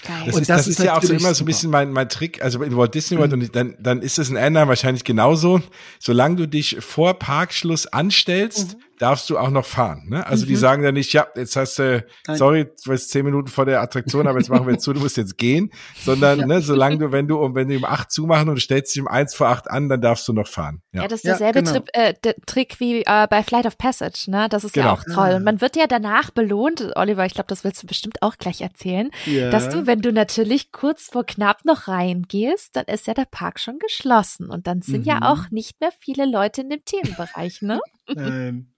Geil. 0.07 0.23
Das, 0.27 0.35
und 0.35 0.43
ist, 0.43 0.51
das, 0.51 0.57
das 0.59 0.66
ist, 0.69 0.79
ist 0.79 0.85
ja 0.85 0.97
auch 0.97 1.03
so 1.03 1.12
immer 1.12 1.35
so 1.35 1.43
ein 1.43 1.47
bisschen 1.47 1.71
mein, 1.71 1.91
mein 1.91 2.09
Trick. 2.09 2.43
Also 2.43 2.62
in 2.62 2.77
Walt 2.77 2.95
Disney 2.95 3.19
World 3.19 3.33
mhm. 3.33 3.43
und 3.43 3.57
dann, 3.57 3.77
dann 3.81 4.03
ist 4.03 4.19
es 4.19 4.31
in 4.31 4.37
Anaheim 4.37 4.69
wahrscheinlich 4.69 5.05
genauso. 5.05 5.61
Solange 5.99 6.37
du 6.37 6.47
dich 6.47 6.77
vor 6.81 7.19
Parkschluss 7.19 7.87
anstellst, 7.87 8.77
mhm 8.77 8.83
darfst 8.99 9.30
du 9.30 9.38
auch 9.38 9.51
noch 9.51 9.64
fahren. 9.64 10.07
Ne? 10.09 10.26
Also 10.26 10.44
mhm. 10.44 10.49
die 10.49 10.57
sagen 10.57 10.82
dann 10.82 10.94
nicht, 10.94 11.12
ja, 11.12 11.26
jetzt 11.36 11.57
hast 11.57 11.78
du, 11.78 12.05
sorry, 12.26 12.64
du 12.64 12.90
bist 12.90 13.11
zehn 13.11 13.24
Minuten 13.24 13.49
vor 13.49 13.64
der 13.64 13.80
Attraktion, 13.80 14.26
aber 14.26 14.38
jetzt 14.38 14.49
machen 14.49 14.66
wir 14.66 14.72
jetzt 14.72 14.84
zu, 14.84 14.92
du 14.92 15.01
musst 15.01 15.16
jetzt 15.16 15.38
gehen, 15.38 15.70
sondern 16.05 16.40
ja. 16.40 16.46
ne, 16.46 16.61
solange 16.61 16.99
du, 16.99 17.12
wenn 17.12 17.28
du 17.28 17.38
um, 17.38 17.55
wenn 17.55 17.68
du 17.68 17.76
um 17.76 17.84
acht 17.84 18.11
zumachen 18.11 18.49
und 18.49 18.57
du 18.57 18.61
stellst 18.61 18.94
dich 18.94 19.01
um 19.01 19.09
eins 19.09 19.34
vor 19.34 19.49
acht 19.49 19.70
an, 19.70 19.88
dann 19.88 20.01
darfst 20.01 20.26
du 20.28 20.32
noch 20.32 20.49
fahren. 20.49 20.82
Ja, 20.92 21.03
ja 21.03 21.09
das 21.09 21.20
ist 21.20 21.26
derselbe 21.26 21.61
ja, 21.61 21.64
genau. 21.64 21.72
Trip, 21.72 21.88
äh, 21.92 22.14
der 22.24 22.34
Trick 22.46 22.80
wie 22.80 23.03
äh, 23.03 23.26
bei 23.28 23.42
Flight 23.42 23.66
of 23.66 23.78
Passage, 23.78 24.30
ne? 24.30 24.49
Das 24.49 24.64
ist 24.64 24.72
genau. 24.72 24.86
ja 24.86 24.92
auch 24.94 25.05
toll. 25.05 25.34
Und 25.36 25.44
man 25.44 25.61
wird 25.61 25.76
ja 25.76 25.86
danach 25.86 26.30
belohnt, 26.30 26.92
Oliver, 26.96 27.24
ich 27.26 27.34
glaube, 27.34 27.49
das 27.49 27.64
willst 27.64 27.82
du 27.82 27.86
bestimmt 27.86 28.22
auch 28.22 28.36
gleich 28.38 28.61
erzählen, 28.61 29.11
ja. 29.26 29.51
dass 29.51 29.68
du, 29.68 29.86
wenn 29.86 30.01
du 30.01 30.12
natürlich 30.12 30.72
kurz 30.72 31.07
vor 31.07 31.24
knapp 31.24 31.64
noch 31.64 31.88
reingehst, 31.88 32.76
dann 32.76 32.86
ist 32.86 33.07
ja 33.07 33.14
der 33.14 33.26
Park 33.30 33.61
schon 33.61 33.78
geschlossen 33.78 34.51
und 34.51 34.66
dann 34.66 34.82
sind 34.82 35.01
mhm. 35.01 35.07
ja 35.07 35.18
auch 35.22 35.51
nicht 35.51 35.80
mehr 35.80 35.90
viele 36.01 36.26
Leute 36.26 36.62
in 36.62 36.70
dem 36.70 36.84
Themenbereich, 36.84 37.62
ne? 37.62 37.80
Nein. 38.09 38.72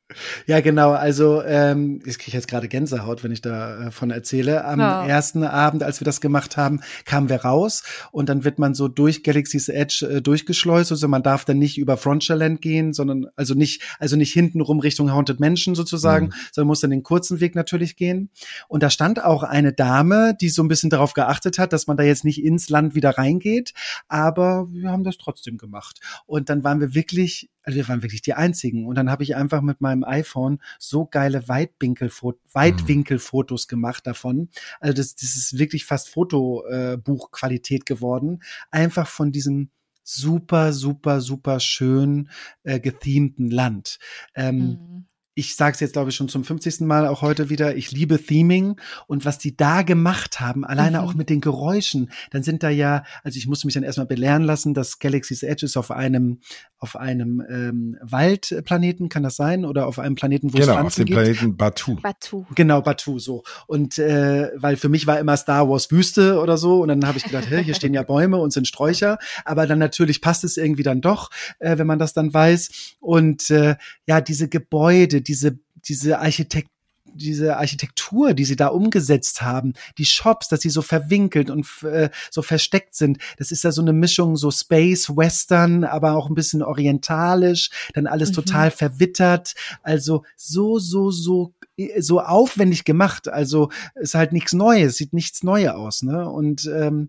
Ja, 0.46 0.60
genau. 0.60 0.92
Also 0.92 1.42
ähm, 1.42 2.00
ich 2.04 2.18
kriege 2.18 2.36
jetzt 2.36 2.48
gerade 2.48 2.68
Gänsehaut, 2.68 3.22
wenn 3.24 3.32
ich 3.32 3.42
davon 3.42 4.10
äh, 4.10 4.14
erzähle. 4.14 4.64
Am 4.64 4.80
ja. 4.80 5.06
ersten 5.06 5.44
Abend, 5.44 5.82
als 5.82 6.00
wir 6.00 6.04
das 6.04 6.20
gemacht 6.20 6.56
haben, 6.56 6.80
kamen 7.04 7.28
wir 7.28 7.42
raus 7.42 7.82
und 8.12 8.28
dann 8.28 8.44
wird 8.44 8.58
man 8.58 8.74
so 8.74 8.88
durch 8.88 9.22
Galaxy's 9.22 9.68
Edge 9.68 10.06
äh, 10.10 10.22
durchgeschleust. 10.22 10.90
Also 10.90 11.08
man 11.08 11.22
darf 11.22 11.44
dann 11.44 11.58
nicht 11.58 11.78
über 11.78 11.96
Frontierland 11.96 12.60
gehen, 12.60 12.92
sondern 12.92 13.26
also 13.36 13.54
nicht 13.54 13.82
also 13.98 14.16
nicht 14.16 14.32
hintenrum 14.32 14.80
Richtung 14.80 15.12
Haunted 15.12 15.40
Mansion 15.40 15.74
sozusagen, 15.74 16.26
mhm. 16.26 16.32
sondern 16.52 16.66
muss 16.68 16.80
dann 16.80 16.90
den 16.90 17.02
kurzen 17.02 17.40
Weg 17.40 17.54
natürlich 17.54 17.96
gehen. 17.96 18.30
Und 18.68 18.82
da 18.82 18.90
stand 18.90 19.22
auch 19.24 19.42
eine 19.42 19.72
Dame, 19.72 20.36
die 20.40 20.48
so 20.48 20.62
ein 20.62 20.68
bisschen 20.68 20.90
darauf 20.90 21.14
geachtet 21.14 21.58
hat, 21.58 21.72
dass 21.72 21.86
man 21.86 21.96
da 21.96 22.02
jetzt 22.02 22.24
nicht 22.24 22.42
ins 22.42 22.68
Land 22.68 22.94
wieder 22.94 23.10
reingeht. 23.10 23.72
Aber 24.08 24.68
wir 24.70 24.90
haben 24.90 25.04
das 25.04 25.18
trotzdem 25.18 25.58
gemacht. 25.58 26.00
Und 26.26 26.48
dann 26.48 26.64
waren 26.64 26.80
wir 26.80 26.94
wirklich 26.94 27.50
also 27.70 27.76
wir 27.76 27.88
waren 27.88 28.02
wirklich 28.02 28.22
die 28.22 28.34
einzigen. 28.34 28.86
Und 28.86 28.96
dann 28.96 29.10
habe 29.10 29.22
ich 29.22 29.36
einfach 29.36 29.62
mit 29.62 29.80
meinem 29.80 30.04
iPhone 30.04 30.60
so 30.78 31.06
geile 31.06 31.48
Weitwinkelfotos, 31.48 33.68
gemacht 33.68 34.06
davon. 34.06 34.48
Also 34.80 34.94
das, 34.94 35.14
das 35.14 35.36
ist 35.36 35.58
wirklich 35.58 35.84
fast 35.84 36.08
Fotobuchqualität 36.08 37.82
äh, 37.82 37.84
geworden. 37.84 38.42
Einfach 38.70 39.06
von 39.06 39.32
diesem 39.32 39.70
super, 40.02 40.72
super, 40.72 41.20
super 41.20 41.60
schön 41.60 42.28
äh, 42.64 42.80
gethemten 42.80 43.50
Land. 43.50 43.98
Ähm, 44.34 44.58
mhm 44.58 45.06
ich 45.34 45.54
sage 45.54 45.74
es 45.74 45.80
jetzt, 45.80 45.92
glaube 45.92 46.10
ich, 46.10 46.16
schon 46.16 46.28
zum 46.28 46.44
50. 46.44 46.80
Mal 46.80 47.06
auch 47.06 47.22
heute 47.22 47.50
wieder, 47.50 47.76
ich 47.76 47.92
liebe 47.92 48.22
Theming 48.22 48.80
und 49.06 49.24
was 49.24 49.38
die 49.38 49.56
da 49.56 49.82
gemacht 49.82 50.40
haben, 50.40 50.64
alleine 50.64 50.98
mhm. 50.98 51.04
auch 51.04 51.14
mit 51.14 51.30
den 51.30 51.40
Geräuschen, 51.40 52.10
dann 52.30 52.42
sind 52.42 52.62
da 52.62 52.68
ja, 52.68 53.04
also 53.22 53.38
ich 53.38 53.46
musste 53.46 53.66
mich 53.66 53.74
dann 53.74 53.82
erstmal 53.82 54.06
belehren 54.06 54.42
lassen, 54.42 54.74
dass 54.74 54.98
Galaxy's 54.98 55.42
Edge 55.42 55.66
ist 55.66 55.76
auf 55.76 55.90
einem, 55.90 56.40
auf 56.78 56.96
einem 56.96 57.42
ähm, 57.48 57.96
Waldplaneten, 58.02 59.08
kann 59.08 59.22
das 59.22 59.36
sein? 59.36 59.64
Oder 59.64 59.86
auf 59.86 59.98
einem 59.98 60.14
Planeten, 60.14 60.52
wo 60.52 60.58
genau, 60.58 60.62
es 60.62 60.72
Pflanzen 60.72 60.86
auf 60.86 60.94
dem 60.94 61.06
gibt? 61.06 61.18
Planeten 61.18 61.56
Batu. 61.56 61.96
Batu. 61.96 62.44
Genau, 62.54 62.82
Batu, 62.82 63.18
so. 63.18 63.44
Und 63.66 63.98
äh, 63.98 64.50
weil 64.56 64.76
für 64.76 64.88
mich 64.88 65.06
war 65.06 65.20
immer 65.20 65.36
Star 65.36 65.68
Wars 65.68 65.90
Wüste 65.90 66.40
oder 66.40 66.56
so 66.56 66.82
und 66.82 66.88
dann 66.88 67.06
habe 67.06 67.18
ich 67.18 67.24
gedacht, 67.24 67.48
hier 67.48 67.74
stehen 67.74 67.94
ja 67.94 68.02
Bäume 68.02 68.38
und 68.38 68.52
sind 68.52 68.66
Sträucher, 68.66 69.18
aber 69.44 69.66
dann 69.66 69.78
natürlich 69.78 70.20
passt 70.20 70.42
es 70.42 70.56
irgendwie 70.56 70.82
dann 70.82 71.00
doch, 71.00 71.30
äh, 71.58 71.78
wenn 71.78 71.86
man 71.86 71.98
das 71.98 72.14
dann 72.14 72.32
weiß. 72.32 72.96
Und 72.98 73.50
äh, 73.50 73.76
ja, 74.06 74.20
diese 74.20 74.48
Gebäude, 74.48 75.19
diese, 75.22 75.58
diese 75.84 76.18
Architektur, 76.18 76.70
diese 77.14 77.56
Architektur, 77.56 78.34
die 78.34 78.44
sie 78.44 78.56
da 78.56 78.68
umgesetzt 78.68 79.42
haben, 79.42 79.74
die 79.98 80.04
Shops, 80.04 80.48
dass 80.48 80.60
sie 80.60 80.70
so 80.70 80.82
verwinkelt 80.82 81.50
und 81.50 81.66
äh, 81.82 82.10
so 82.30 82.42
versteckt 82.42 82.94
sind, 82.94 83.18
das 83.36 83.50
ist 83.50 83.64
ja 83.64 83.72
so 83.72 83.82
eine 83.82 83.92
Mischung, 83.92 84.36
so 84.36 84.50
Space, 84.50 85.10
Western, 85.10 85.84
aber 85.84 86.14
auch 86.14 86.28
ein 86.28 86.34
bisschen 86.34 86.62
orientalisch, 86.62 87.70
dann 87.94 88.06
alles 88.06 88.30
mhm. 88.30 88.34
total 88.34 88.70
verwittert, 88.70 89.54
also 89.82 90.24
so, 90.36 90.78
so, 90.78 91.10
so 91.10 91.52
so 91.98 92.20
aufwendig 92.20 92.84
gemacht, 92.84 93.28
also 93.28 93.70
ist 93.94 94.14
halt 94.14 94.34
nichts 94.34 94.52
Neues, 94.52 94.96
sieht 94.96 95.14
nichts 95.14 95.42
Neues 95.42 95.70
aus, 95.70 96.02
ne? 96.02 96.28
Und 96.28 96.66
ähm, 96.66 97.08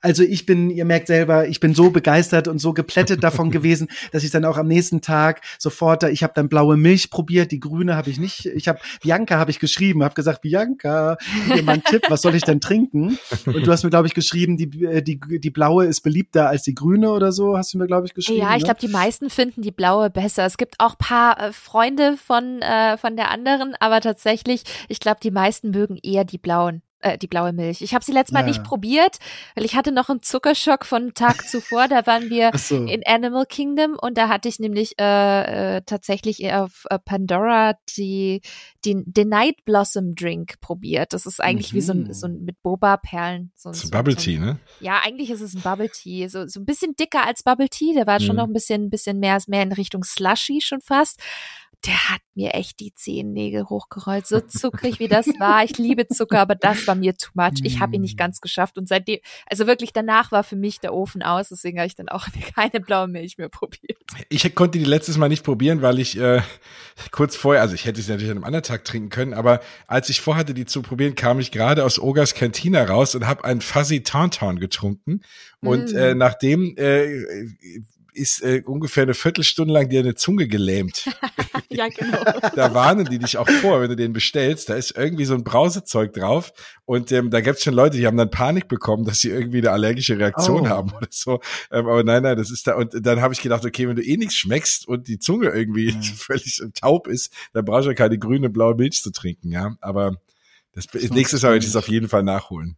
also 0.00 0.22
ich 0.22 0.46
bin, 0.46 0.70
ihr 0.70 0.84
merkt 0.84 1.06
selber, 1.06 1.48
ich 1.48 1.60
bin 1.60 1.74
so 1.74 1.90
begeistert 1.90 2.48
und 2.48 2.58
so 2.58 2.72
geplättet 2.72 3.22
davon 3.24 3.50
gewesen, 3.50 3.88
dass 4.12 4.24
ich 4.24 4.30
dann 4.30 4.44
auch 4.44 4.56
am 4.56 4.66
nächsten 4.66 5.00
Tag 5.00 5.42
sofort, 5.58 6.02
ich 6.04 6.22
habe 6.22 6.32
dann 6.34 6.48
blaue 6.48 6.76
Milch 6.76 7.10
probiert, 7.10 7.52
die 7.52 7.60
grüne 7.60 7.96
habe 7.96 8.10
ich 8.10 8.18
nicht. 8.18 8.46
Ich 8.46 8.68
habe 8.68 8.80
Bianca 9.02 9.38
habe 9.38 9.50
ich 9.50 9.58
geschrieben, 9.58 10.02
habe 10.02 10.14
gesagt, 10.14 10.42
Bianca, 10.42 11.16
gib 11.46 11.56
mir 11.56 11.62
mal 11.62 11.72
einen 11.72 11.84
Tipp, 11.84 12.02
was 12.08 12.22
soll 12.22 12.34
ich 12.34 12.42
denn 12.42 12.60
trinken? 12.60 13.18
Und 13.46 13.66
du 13.66 13.70
hast 13.70 13.84
mir 13.84 13.90
glaube 13.90 14.06
ich 14.06 14.14
geschrieben, 14.14 14.56
die 14.56 14.84
äh, 14.84 15.02
die 15.02 15.20
die 15.20 15.50
blaue 15.50 15.86
ist 15.86 16.00
beliebter 16.00 16.48
als 16.48 16.62
die 16.62 16.74
grüne 16.74 17.10
oder 17.10 17.32
so, 17.32 17.56
hast 17.56 17.74
du 17.74 17.78
mir 17.78 17.86
glaube 17.86 18.06
ich 18.06 18.14
geschrieben. 18.14 18.40
Ja, 18.40 18.54
ich 18.56 18.62
ne? 18.62 18.64
glaube, 18.64 18.80
die 18.80 18.88
meisten 18.88 19.30
finden 19.30 19.62
die 19.62 19.70
blaue 19.70 20.10
besser. 20.10 20.46
Es 20.46 20.56
gibt 20.56 20.76
auch 20.78 20.96
paar 20.98 21.40
äh, 21.40 21.52
Freunde 21.52 22.16
von 22.16 22.62
äh, 22.62 22.96
von 22.96 23.16
der 23.16 23.30
anderen, 23.30 23.74
aber 23.80 24.00
tatsächlich, 24.00 24.62
ich 24.88 25.00
glaube, 25.00 25.20
die 25.22 25.30
meisten 25.30 25.70
mögen 25.70 25.98
eher 26.02 26.24
die 26.24 26.38
blauen 26.38 26.82
äh, 27.00 27.18
die 27.18 27.26
blaue 27.26 27.52
Milch. 27.52 27.80
Ich 27.82 27.94
habe 27.94 28.04
sie 28.04 28.12
letztes 28.12 28.32
Mal 28.32 28.40
ja. 28.40 28.46
nicht 28.46 28.64
probiert, 28.64 29.18
weil 29.54 29.64
ich 29.64 29.74
hatte 29.74 29.92
noch 29.92 30.08
einen 30.08 30.22
Zuckerschock 30.22 30.84
von 30.84 31.14
Tag 31.14 31.48
zuvor. 31.48 31.88
Da 31.88 32.06
waren 32.06 32.30
wir 32.30 32.50
so. 32.56 32.84
in 32.84 33.02
Animal 33.06 33.46
Kingdom 33.46 33.96
und 34.00 34.16
da 34.18 34.28
hatte 34.28 34.48
ich 34.48 34.58
nämlich 34.58 34.98
äh, 35.00 35.76
äh, 35.76 35.82
tatsächlich 35.84 36.52
auf 36.52 36.86
äh, 36.90 36.98
Pandora 36.98 37.74
die, 37.96 38.40
die, 38.84 39.02
den 39.04 39.28
Night 39.28 39.64
Blossom 39.64 40.14
Drink 40.14 40.60
probiert. 40.60 41.12
Das 41.12 41.26
ist 41.26 41.40
eigentlich 41.40 41.72
mhm. 41.72 41.76
wie 41.76 41.80
so 41.80 41.92
ein, 41.92 42.12
so 42.12 42.26
ein 42.26 42.44
mit 42.44 42.62
Boba-Perlen. 42.62 43.52
So, 43.56 43.72
so, 43.72 43.90
Bubble 43.90 44.16
Tea, 44.16 44.38
ne? 44.38 44.58
Ja, 44.80 45.00
eigentlich 45.04 45.30
ist 45.30 45.40
es 45.40 45.54
ein 45.54 45.62
Bubble 45.62 45.90
Tea. 45.90 46.28
So, 46.28 46.46
so 46.46 46.60
ein 46.60 46.66
bisschen 46.66 46.94
dicker 46.96 47.26
als 47.26 47.42
Bubble 47.42 47.68
Tea. 47.68 47.94
Der 47.94 48.06
war 48.06 48.20
mhm. 48.20 48.24
schon 48.24 48.36
noch 48.36 48.46
ein 48.46 48.52
bisschen, 48.52 48.90
bisschen 48.90 49.18
mehr, 49.18 49.38
mehr 49.46 49.62
in 49.62 49.72
Richtung 49.72 50.04
Slushy 50.04 50.60
schon 50.60 50.80
fast 50.80 51.20
der 51.86 52.10
hat 52.10 52.20
mir 52.34 52.54
echt 52.54 52.80
die 52.80 52.94
Zehennägel 52.94 53.64
hochgerollt, 53.64 54.26
so 54.26 54.40
zuckrig 54.48 54.98
wie 54.98 55.08
das 55.08 55.26
war. 55.38 55.64
Ich 55.64 55.78
liebe 55.78 56.06
Zucker, 56.08 56.40
aber 56.40 56.54
das 56.54 56.86
war 56.86 56.94
mir 56.94 57.16
too 57.16 57.30
much. 57.34 57.60
Ich 57.62 57.80
habe 57.80 57.96
ihn 57.96 58.02
nicht 58.02 58.16
mm. 58.16 58.18
ganz 58.18 58.40
geschafft 58.40 58.76
und 58.76 58.88
seitdem, 58.88 59.18
also 59.46 59.66
wirklich 59.66 59.92
danach 59.92 60.30
war 60.32 60.44
für 60.44 60.56
mich 60.56 60.80
der 60.80 60.92
Ofen 60.92 61.22
aus, 61.22 61.48
deswegen 61.48 61.78
habe 61.78 61.86
ich 61.86 61.94
dann 61.94 62.08
auch 62.08 62.26
keine 62.54 62.80
blaue 62.80 63.08
Milch 63.08 63.38
mehr 63.38 63.48
probiert. 63.48 63.98
Ich 64.28 64.54
konnte 64.54 64.78
die 64.78 64.84
letztes 64.84 65.16
Mal 65.16 65.28
nicht 65.28 65.44
probieren, 65.44 65.82
weil 65.82 65.98
ich 65.98 66.18
äh, 66.18 66.42
kurz 67.10 67.36
vorher, 67.36 67.62
also 67.62 67.74
ich 67.74 67.84
hätte 67.84 68.00
sie 68.02 68.10
natürlich 68.10 68.30
an 68.30 68.38
einem 68.38 68.44
anderen 68.44 68.64
Tag 68.64 68.84
trinken 68.84 69.08
können, 69.08 69.34
aber 69.34 69.60
als 69.86 70.08
ich 70.10 70.20
vorhatte, 70.20 70.54
die 70.54 70.66
zu 70.66 70.82
probieren, 70.82 71.14
kam 71.14 71.40
ich 71.40 71.50
gerade 71.50 71.84
aus 71.84 71.98
Ogas 71.98 72.34
Cantina 72.34 72.84
raus 72.84 73.14
und 73.14 73.26
habe 73.26 73.44
einen 73.44 73.60
Fuzzy 73.60 74.02
Tauntaun 74.02 74.58
getrunken. 74.58 75.22
Und 75.60 75.92
mm. 75.92 75.96
äh, 75.96 76.14
nachdem 76.14 76.76
äh, 76.76 77.24
ist 78.12 78.42
äh, 78.42 78.62
ungefähr 78.64 79.04
eine 79.04 79.14
Viertelstunde 79.14 79.72
lang 79.72 79.88
dir 79.88 80.00
eine 80.00 80.14
Zunge 80.14 80.48
gelähmt. 80.48 81.08
ja, 81.70 81.88
genau. 81.88 82.18
da 82.54 82.74
warnen 82.74 83.06
die 83.06 83.18
dich 83.18 83.36
auch 83.36 83.48
vor, 83.48 83.80
wenn 83.80 83.90
du 83.90 83.96
den 83.96 84.12
bestellst. 84.12 84.68
Da 84.68 84.74
ist 84.74 84.96
irgendwie 84.96 85.24
so 85.24 85.34
ein 85.34 85.44
Brausezeug 85.44 86.12
drauf. 86.12 86.52
Und 86.84 87.12
ähm, 87.12 87.30
da 87.30 87.40
gibt's 87.40 87.62
schon 87.62 87.74
Leute, 87.74 87.96
die 87.96 88.06
haben 88.06 88.16
dann 88.16 88.30
Panik 88.30 88.68
bekommen, 88.68 89.04
dass 89.04 89.20
sie 89.20 89.30
irgendwie 89.30 89.58
eine 89.58 89.70
allergische 89.70 90.18
Reaktion 90.18 90.62
oh. 90.62 90.68
haben 90.68 90.92
oder 90.92 91.08
so. 91.10 91.40
Ähm, 91.70 91.86
aber 91.86 92.02
nein, 92.04 92.22
nein, 92.22 92.36
das 92.36 92.50
ist 92.50 92.66
da. 92.66 92.74
Und 92.76 92.94
dann 93.06 93.20
habe 93.20 93.34
ich 93.34 93.42
gedacht, 93.42 93.64
okay, 93.64 93.88
wenn 93.88 93.96
du 93.96 94.02
eh 94.02 94.16
nichts 94.16 94.34
schmeckst 94.34 94.86
und 94.88 95.08
die 95.08 95.18
Zunge 95.18 95.48
irgendwie 95.50 95.92
mhm. 95.92 96.02
völlig 96.02 96.62
taub 96.74 97.06
ist, 97.06 97.32
dann 97.52 97.64
brauchst 97.64 97.86
du 97.86 97.90
ja 97.90 97.94
keine 97.94 98.18
grüne, 98.18 98.50
blaue 98.50 98.74
Milch 98.74 99.02
zu 99.02 99.12
trinken, 99.12 99.52
ja. 99.52 99.76
Aber 99.80 100.16
das, 100.72 100.86
das 100.86 101.10
nächstes 101.10 101.42
Mal 101.42 101.50
werde 101.50 101.64
ich 101.64 101.72
das 101.72 101.76
auf 101.76 101.88
jeden 101.88 102.08
Fall 102.08 102.22
nachholen. 102.22 102.76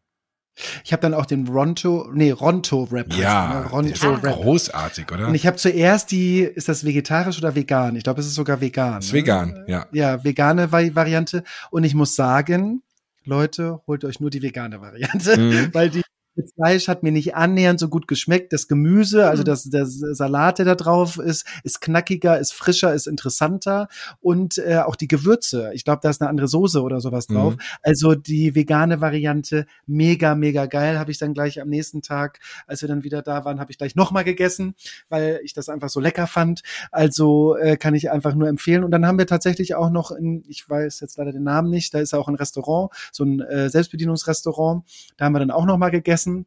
Ich 0.84 0.92
habe 0.92 1.00
dann 1.00 1.14
auch 1.14 1.26
den 1.26 1.46
Ronto, 1.48 2.10
nee, 2.12 2.30
Ronto 2.30 2.84
Rap. 2.90 3.12
Ja, 3.14 3.60
ne? 3.60 3.70
Ronto 3.70 4.14
Rap. 4.14 4.34
großartig, 4.34 5.10
oder? 5.10 5.28
Und 5.28 5.34
ich 5.34 5.46
habe 5.46 5.56
zuerst 5.56 6.10
die, 6.10 6.40
ist 6.40 6.68
das 6.68 6.84
vegetarisch 6.84 7.38
oder 7.38 7.54
vegan? 7.54 7.96
Ich 7.96 8.04
glaube, 8.04 8.20
es 8.20 8.26
ist 8.26 8.34
sogar 8.34 8.60
vegan. 8.60 8.98
Ist 8.98 9.12
ne? 9.12 9.18
vegan, 9.20 9.64
ja. 9.66 9.86
Ja, 9.92 10.22
vegane 10.22 10.70
Variante. 10.70 11.42
Und 11.70 11.84
ich 11.84 11.94
muss 11.94 12.14
sagen, 12.16 12.82
Leute, 13.24 13.80
holt 13.86 14.04
euch 14.04 14.20
nur 14.20 14.30
die 14.30 14.42
vegane 14.42 14.80
Variante, 14.80 15.38
mhm. 15.38 15.68
weil 15.72 15.90
die 15.90 16.02
das 16.34 16.52
Fleisch 16.54 16.88
hat 16.88 17.02
mir 17.02 17.12
nicht 17.12 17.34
annähernd 17.34 17.78
so 17.78 17.88
gut 17.88 18.08
geschmeckt. 18.08 18.52
Das 18.52 18.68
Gemüse, 18.68 19.28
also 19.28 19.42
mhm. 19.42 19.46
das, 19.46 19.64
der 19.64 19.86
Salat, 19.86 20.58
der 20.58 20.64
da 20.64 20.74
drauf 20.74 21.18
ist, 21.18 21.46
ist 21.62 21.80
knackiger, 21.80 22.38
ist 22.38 22.52
frischer, 22.52 22.94
ist 22.94 23.06
interessanter 23.06 23.88
und 24.20 24.58
äh, 24.58 24.78
auch 24.78 24.96
die 24.96 25.08
Gewürze. 25.08 25.70
Ich 25.74 25.84
glaube, 25.84 26.00
da 26.02 26.10
ist 26.10 26.22
eine 26.22 26.30
andere 26.30 26.48
Soße 26.48 26.82
oder 26.82 27.00
sowas 27.00 27.26
drauf. 27.26 27.54
Mhm. 27.54 27.60
Also 27.82 28.14
die 28.14 28.54
vegane 28.54 29.00
Variante, 29.00 29.66
mega, 29.86 30.34
mega 30.34 30.66
geil. 30.66 30.98
Habe 30.98 31.10
ich 31.10 31.18
dann 31.18 31.34
gleich 31.34 31.60
am 31.60 31.68
nächsten 31.68 32.02
Tag, 32.02 32.40
als 32.66 32.82
wir 32.82 32.88
dann 32.88 33.04
wieder 33.04 33.22
da 33.22 33.44
waren, 33.44 33.60
habe 33.60 33.70
ich 33.70 33.78
gleich 33.78 33.94
nochmal 33.94 34.24
gegessen, 34.24 34.74
weil 35.08 35.40
ich 35.44 35.52
das 35.52 35.68
einfach 35.68 35.90
so 35.90 36.00
lecker 36.00 36.26
fand. 36.26 36.62
Also 36.90 37.56
äh, 37.56 37.76
kann 37.76 37.94
ich 37.94 38.10
einfach 38.10 38.34
nur 38.34 38.48
empfehlen. 38.48 38.84
Und 38.84 38.90
dann 38.90 39.06
haben 39.06 39.18
wir 39.18 39.26
tatsächlich 39.26 39.74
auch 39.74 39.90
noch 39.90 40.10
in, 40.10 40.44
ich 40.48 40.68
weiß 40.68 41.00
jetzt 41.00 41.18
leider 41.18 41.32
den 41.32 41.42
Namen 41.42 41.70
nicht, 41.70 41.92
da 41.92 42.00
ist 42.00 42.14
auch 42.14 42.28
ein 42.28 42.34
Restaurant, 42.34 42.90
so 43.12 43.24
ein 43.24 43.40
äh, 43.40 43.68
Selbstbedienungsrestaurant. 43.68 44.84
Da 45.16 45.26
haben 45.26 45.32
wir 45.32 45.40
dann 45.40 45.50
auch 45.50 45.66
nochmal 45.66 45.90
gegessen 45.90 46.21
gegessen. 46.24 46.46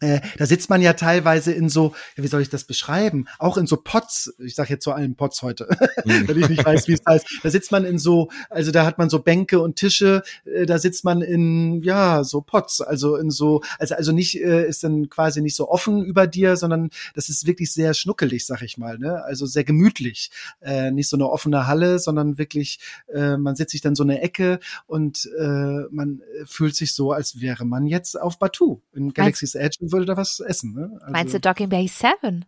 Äh, 0.00 0.20
da 0.36 0.44
sitzt 0.44 0.68
man 0.68 0.82
ja 0.82 0.92
teilweise 0.92 1.52
in 1.52 1.70
so, 1.70 1.94
wie 2.16 2.26
soll 2.26 2.42
ich 2.42 2.50
das 2.50 2.64
beschreiben? 2.64 3.26
Auch 3.38 3.56
in 3.56 3.66
so 3.66 3.78
Pots, 3.78 4.34
ich 4.38 4.54
sage 4.54 4.70
jetzt 4.70 4.84
so 4.84 4.92
allen 4.92 5.16
Pots 5.16 5.40
heute, 5.42 5.66
mhm. 6.04 6.28
weil 6.28 6.38
ich 6.38 6.48
nicht 6.50 6.64
weiß, 6.64 6.86
wie 6.88 6.92
es 6.92 7.00
heißt. 7.06 7.26
Da 7.42 7.50
sitzt 7.50 7.72
man 7.72 7.86
in 7.86 7.98
so, 7.98 8.28
also 8.50 8.72
da 8.72 8.84
hat 8.84 8.98
man 8.98 9.08
so 9.08 9.20
Bänke 9.20 9.58
und 9.58 9.76
Tische, 9.76 10.22
äh, 10.44 10.66
da 10.66 10.78
sitzt 10.78 11.04
man 11.04 11.22
in, 11.22 11.82
ja, 11.82 12.24
so 12.24 12.42
Pots, 12.42 12.82
also 12.82 13.16
in 13.16 13.30
so, 13.30 13.62
also, 13.78 13.94
also 13.94 14.12
nicht, 14.12 14.38
äh, 14.38 14.66
ist 14.68 14.84
dann 14.84 15.08
quasi 15.08 15.40
nicht 15.40 15.56
so 15.56 15.70
offen 15.70 16.04
über 16.04 16.26
dir, 16.26 16.56
sondern 16.56 16.90
das 17.14 17.30
ist 17.30 17.46
wirklich 17.46 17.72
sehr 17.72 17.94
schnuckelig, 17.94 18.44
sag 18.44 18.60
ich 18.60 18.76
mal, 18.76 18.98
ne? 18.98 19.24
Also 19.24 19.46
sehr 19.46 19.64
gemütlich. 19.64 20.30
Äh, 20.60 20.90
nicht 20.90 21.08
so 21.08 21.16
eine 21.16 21.30
offene 21.30 21.66
Halle, 21.66 21.98
sondern 21.98 22.36
wirklich, 22.36 22.80
äh, 23.12 23.38
man 23.38 23.56
sitzt 23.56 23.72
sich 23.72 23.80
dann 23.80 23.94
so 23.94 24.02
eine 24.02 24.20
Ecke 24.20 24.60
und 24.86 25.30
äh, 25.38 25.84
man 25.90 26.20
fühlt 26.44 26.76
sich 26.76 26.92
so, 26.92 27.12
als 27.12 27.40
wäre 27.40 27.64
man 27.64 27.86
jetzt 27.86 28.20
auf 28.20 28.38
Batu 28.38 28.80
in 28.92 29.14
Galaxy's 29.14 29.54
Edge 29.54 29.85
würde 29.92 30.06
da 30.06 30.16
was 30.16 30.40
essen. 30.40 30.74
Ne? 30.74 30.90
Also, 31.00 31.12
Meinst 31.12 31.34
du 31.34 31.40
Docking 31.40 31.68
Bay 31.68 31.86
7? 31.88 32.44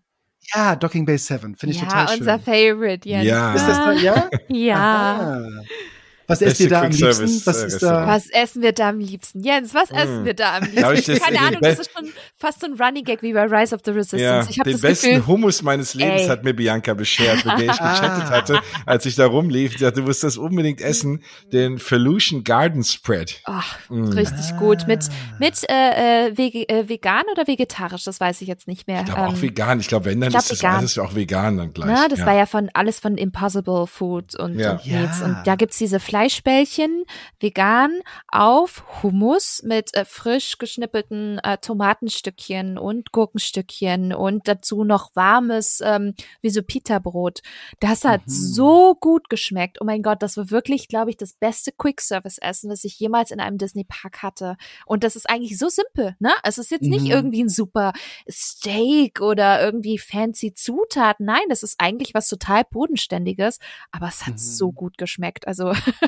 Ja, 0.54 0.76
Docking 0.76 1.04
Bay 1.04 1.18
7, 1.18 1.56
finde 1.56 1.74
ich 1.74 1.80
ja, 1.80 1.86
total 1.86 2.08
schön. 2.08 2.26
Ja, 2.26 2.34
unser 2.34 2.38
Favorite, 2.38 3.08
Jens. 3.08 3.26
Ja. 3.26 3.54
Ist 3.54 3.68
das 3.68 3.76
da, 3.76 3.92
ja? 3.92 4.30
ja. 4.48 5.42
Was 6.28 6.42
esst 6.42 6.60
ihr 6.60 6.68
da 6.68 6.82
am 6.82 6.90
liebsten? 6.90 7.46
Was, 7.46 7.62
ist 7.62 7.82
da? 7.82 8.06
was 8.06 8.28
essen 8.28 8.60
wir 8.60 8.72
da 8.72 8.90
am 8.90 8.98
liebsten? 8.98 9.42
Jens, 9.42 9.72
was 9.72 9.90
essen 9.90 10.22
mm. 10.22 10.24
wir 10.26 10.34
da 10.34 10.58
am 10.58 10.64
liebsten? 10.64 11.14
Ich 11.14 11.22
Keine 11.22 11.40
Ahnung, 11.40 11.60
das 11.62 11.78
ist 11.78 11.90
schon 11.96 12.06
fast 12.36 12.60
so 12.60 12.66
ein 12.66 12.74
Running 12.74 13.04
Gag 13.04 13.22
wie 13.22 13.32
bei 13.32 13.44
Rise 13.44 13.74
of 13.74 13.80
the 13.86 13.92
Resistance. 13.92 14.22
Ja, 14.22 14.46
ich 14.46 14.56
den 14.62 14.78
besten 14.78 15.08
Gefühl, 15.08 15.26
Hummus 15.26 15.62
meines 15.62 15.94
Lebens 15.94 16.22
ey. 16.22 16.28
hat 16.28 16.44
mir 16.44 16.52
Bianca 16.52 16.92
beschert, 16.92 17.46
mit 17.46 17.58
der 17.58 17.72
ich 17.72 17.78
gechattet 17.78 18.30
hatte, 18.30 18.60
als 18.84 19.06
ich 19.06 19.16
da 19.16 19.24
rumlief. 19.24 19.72
Sie 19.72 19.78
sagte, 19.78 20.00
du 20.00 20.06
musst 20.06 20.22
das 20.22 20.36
unbedingt 20.36 20.82
essen, 20.82 21.22
den 21.50 21.78
Felution 21.78 22.44
Garden 22.44 22.84
Spread. 22.84 23.40
Ach, 23.44 23.78
mm. 23.88 24.10
richtig 24.10 24.54
gut. 24.58 24.86
Mit, 24.86 25.06
mit 25.38 25.64
äh, 25.70 26.26
äh, 26.28 26.28
äh, 26.28 26.88
vegan 26.90 27.22
oder 27.32 27.46
vegetarisch, 27.46 28.04
das 28.04 28.20
weiß 28.20 28.42
ich 28.42 28.48
jetzt 28.48 28.68
nicht 28.68 28.86
mehr. 28.86 29.00
Ich 29.00 29.06
glaube 29.06 29.22
ähm, 29.22 29.28
auch 29.28 29.40
vegan. 29.40 29.80
Ich 29.80 29.88
glaube, 29.88 30.04
wenn, 30.04 30.20
dann 30.20 30.34
ist 30.34 30.50
das 30.50 30.62
alles 30.62 30.98
auch 30.98 31.14
vegan 31.14 31.56
dann 31.56 31.72
gleich. 31.72 31.88
Na, 31.88 32.06
das 32.06 32.18
ja. 32.18 32.26
war 32.26 32.34
ja 32.34 32.44
von 32.44 32.68
alles 32.74 33.00
von 33.00 33.16
Impossible 33.16 33.86
Food 33.86 34.34
und, 34.34 34.58
ja. 34.58 34.72
und 34.72 34.86
Meats. 34.86 35.22
Und 35.22 35.38
da 35.46 35.56
gibt's 35.56 35.78
diese 35.78 36.00
Fleischbällchen 36.18 37.04
vegan 37.38 38.00
auf 38.26 38.82
Hummus 39.04 39.62
mit 39.64 39.94
äh, 39.94 40.04
frisch 40.04 40.58
geschnippelten 40.58 41.38
äh, 41.44 41.58
Tomatenstückchen 41.58 42.76
und 42.76 43.12
Gurkenstückchen 43.12 44.12
und 44.12 44.48
dazu 44.48 44.82
noch 44.82 45.14
warmes, 45.14 45.80
ähm, 45.80 46.14
wie 46.42 46.50
so 46.50 46.64
Pita-Brot. 46.64 47.42
Das 47.78 48.02
hat 48.02 48.22
mhm. 48.26 48.30
so 48.30 48.96
gut 48.96 49.30
geschmeckt. 49.30 49.78
Oh 49.80 49.84
mein 49.84 50.02
Gott, 50.02 50.20
das 50.20 50.36
war 50.36 50.50
wirklich, 50.50 50.88
glaube 50.88 51.10
ich, 51.10 51.16
das 51.16 51.34
beste 51.34 51.70
Quick-Service-Essen, 51.70 52.68
das 52.68 52.82
ich 52.82 52.98
jemals 52.98 53.30
in 53.30 53.38
einem 53.38 53.58
Disney-Park 53.58 54.20
hatte. 54.20 54.56
Und 54.86 55.04
das 55.04 55.14
ist 55.14 55.30
eigentlich 55.30 55.56
so 55.56 55.68
simpel, 55.68 56.16
ne? 56.18 56.32
Es 56.42 56.58
ist 56.58 56.72
jetzt 56.72 56.82
nicht 56.82 57.04
mhm. 57.04 57.12
irgendwie 57.12 57.44
ein 57.44 57.48
super 57.48 57.92
Steak 58.28 59.20
oder 59.20 59.62
irgendwie 59.62 59.98
fancy 59.98 60.52
Zutaten. 60.52 61.26
Nein, 61.26 61.44
das 61.48 61.62
ist 61.62 61.76
eigentlich 61.78 62.12
was 62.12 62.28
total 62.28 62.64
Bodenständiges, 62.64 63.60
aber 63.92 64.08
es 64.08 64.26
hat 64.26 64.34
mhm. 64.34 64.38
so 64.38 64.72
gut 64.72 64.98
geschmeckt. 64.98 65.46
Also 65.46 65.72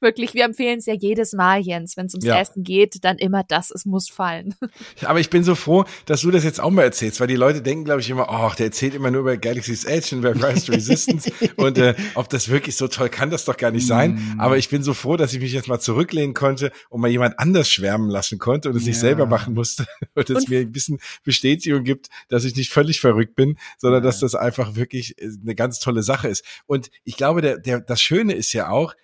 wirklich, 0.00 0.34
wir 0.34 0.44
empfehlen 0.44 0.78
es 0.78 0.86
ja 0.86 0.94
jedes 0.94 1.32
Mal, 1.32 1.60
Jens, 1.60 1.96
wenn 1.96 2.06
es 2.06 2.14
ums 2.14 2.24
ja. 2.24 2.40
Essen 2.40 2.62
geht, 2.62 3.04
dann 3.04 3.18
immer 3.18 3.44
das, 3.44 3.70
es 3.70 3.84
muss 3.84 4.08
fallen. 4.08 4.54
Aber 5.04 5.20
ich 5.20 5.30
bin 5.30 5.44
so 5.44 5.54
froh, 5.54 5.84
dass 6.06 6.22
du 6.22 6.30
das 6.30 6.44
jetzt 6.44 6.60
auch 6.60 6.70
mal 6.70 6.82
erzählst, 6.82 7.20
weil 7.20 7.28
die 7.28 7.36
Leute 7.36 7.62
denken, 7.62 7.84
glaube 7.84 8.00
ich, 8.00 8.10
immer, 8.10 8.28
oh, 8.30 8.52
der 8.56 8.66
erzählt 8.66 8.94
immer 8.94 9.10
nur 9.10 9.22
über 9.22 9.36
Galaxy's 9.36 9.84
Edge 9.84 10.14
und 10.14 10.24
über 10.24 10.34
Rise 10.34 10.66
to 10.66 10.72
Resistance 10.72 11.30
und 11.56 11.78
äh, 11.78 11.94
ob 12.14 12.28
das 12.28 12.48
wirklich 12.48 12.76
so 12.76 12.88
toll 12.88 13.08
kann 13.08 13.30
das 13.30 13.44
doch 13.44 13.56
gar 13.56 13.70
nicht 13.70 13.86
sein. 13.86 14.14
Mm. 14.36 14.40
Aber 14.40 14.58
ich 14.58 14.68
bin 14.68 14.82
so 14.82 14.94
froh, 14.94 15.16
dass 15.16 15.32
ich 15.32 15.40
mich 15.40 15.52
jetzt 15.52 15.68
mal 15.68 15.80
zurücklehnen 15.80 16.34
konnte 16.34 16.72
und 16.88 17.00
mal 17.00 17.08
jemand 17.10 17.38
anders 17.38 17.70
schwärmen 17.70 18.10
lassen 18.10 18.38
konnte 18.38 18.68
und 18.70 18.76
es 18.76 18.82
ja. 18.82 18.88
nicht 18.88 19.00
selber 19.00 19.26
machen 19.26 19.54
musste 19.54 19.86
und 20.14 20.30
es 20.30 20.48
mir 20.48 20.60
ein 20.60 20.72
bisschen 20.72 20.98
Bestätigung 21.24 21.84
gibt, 21.84 22.08
dass 22.28 22.44
ich 22.44 22.56
nicht 22.56 22.70
völlig 22.70 23.00
verrückt 23.00 23.34
bin, 23.34 23.58
sondern 23.78 24.02
ja. 24.02 24.08
dass 24.08 24.20
das 24.20 24.34
einfach 24.34 24.74
wirklich 24.74 25.20
äh, 25.20 25.28
eine 25.42 25.54
ganz 25.54 25.80
tolle 25.80 26.02
Sache 26.02 26.28
ist. 26.28 26.44
Und 26.66 26.90
ich 27.04 27.16
glaube, 27.16 27.42
der, 27.42 27.58
der, 27.58 27.80
das 27.80 28.00
Schöne 28.00 28.34
ist 28.34 28.52
ja 28.52 28.68
auch, 28.70 28.94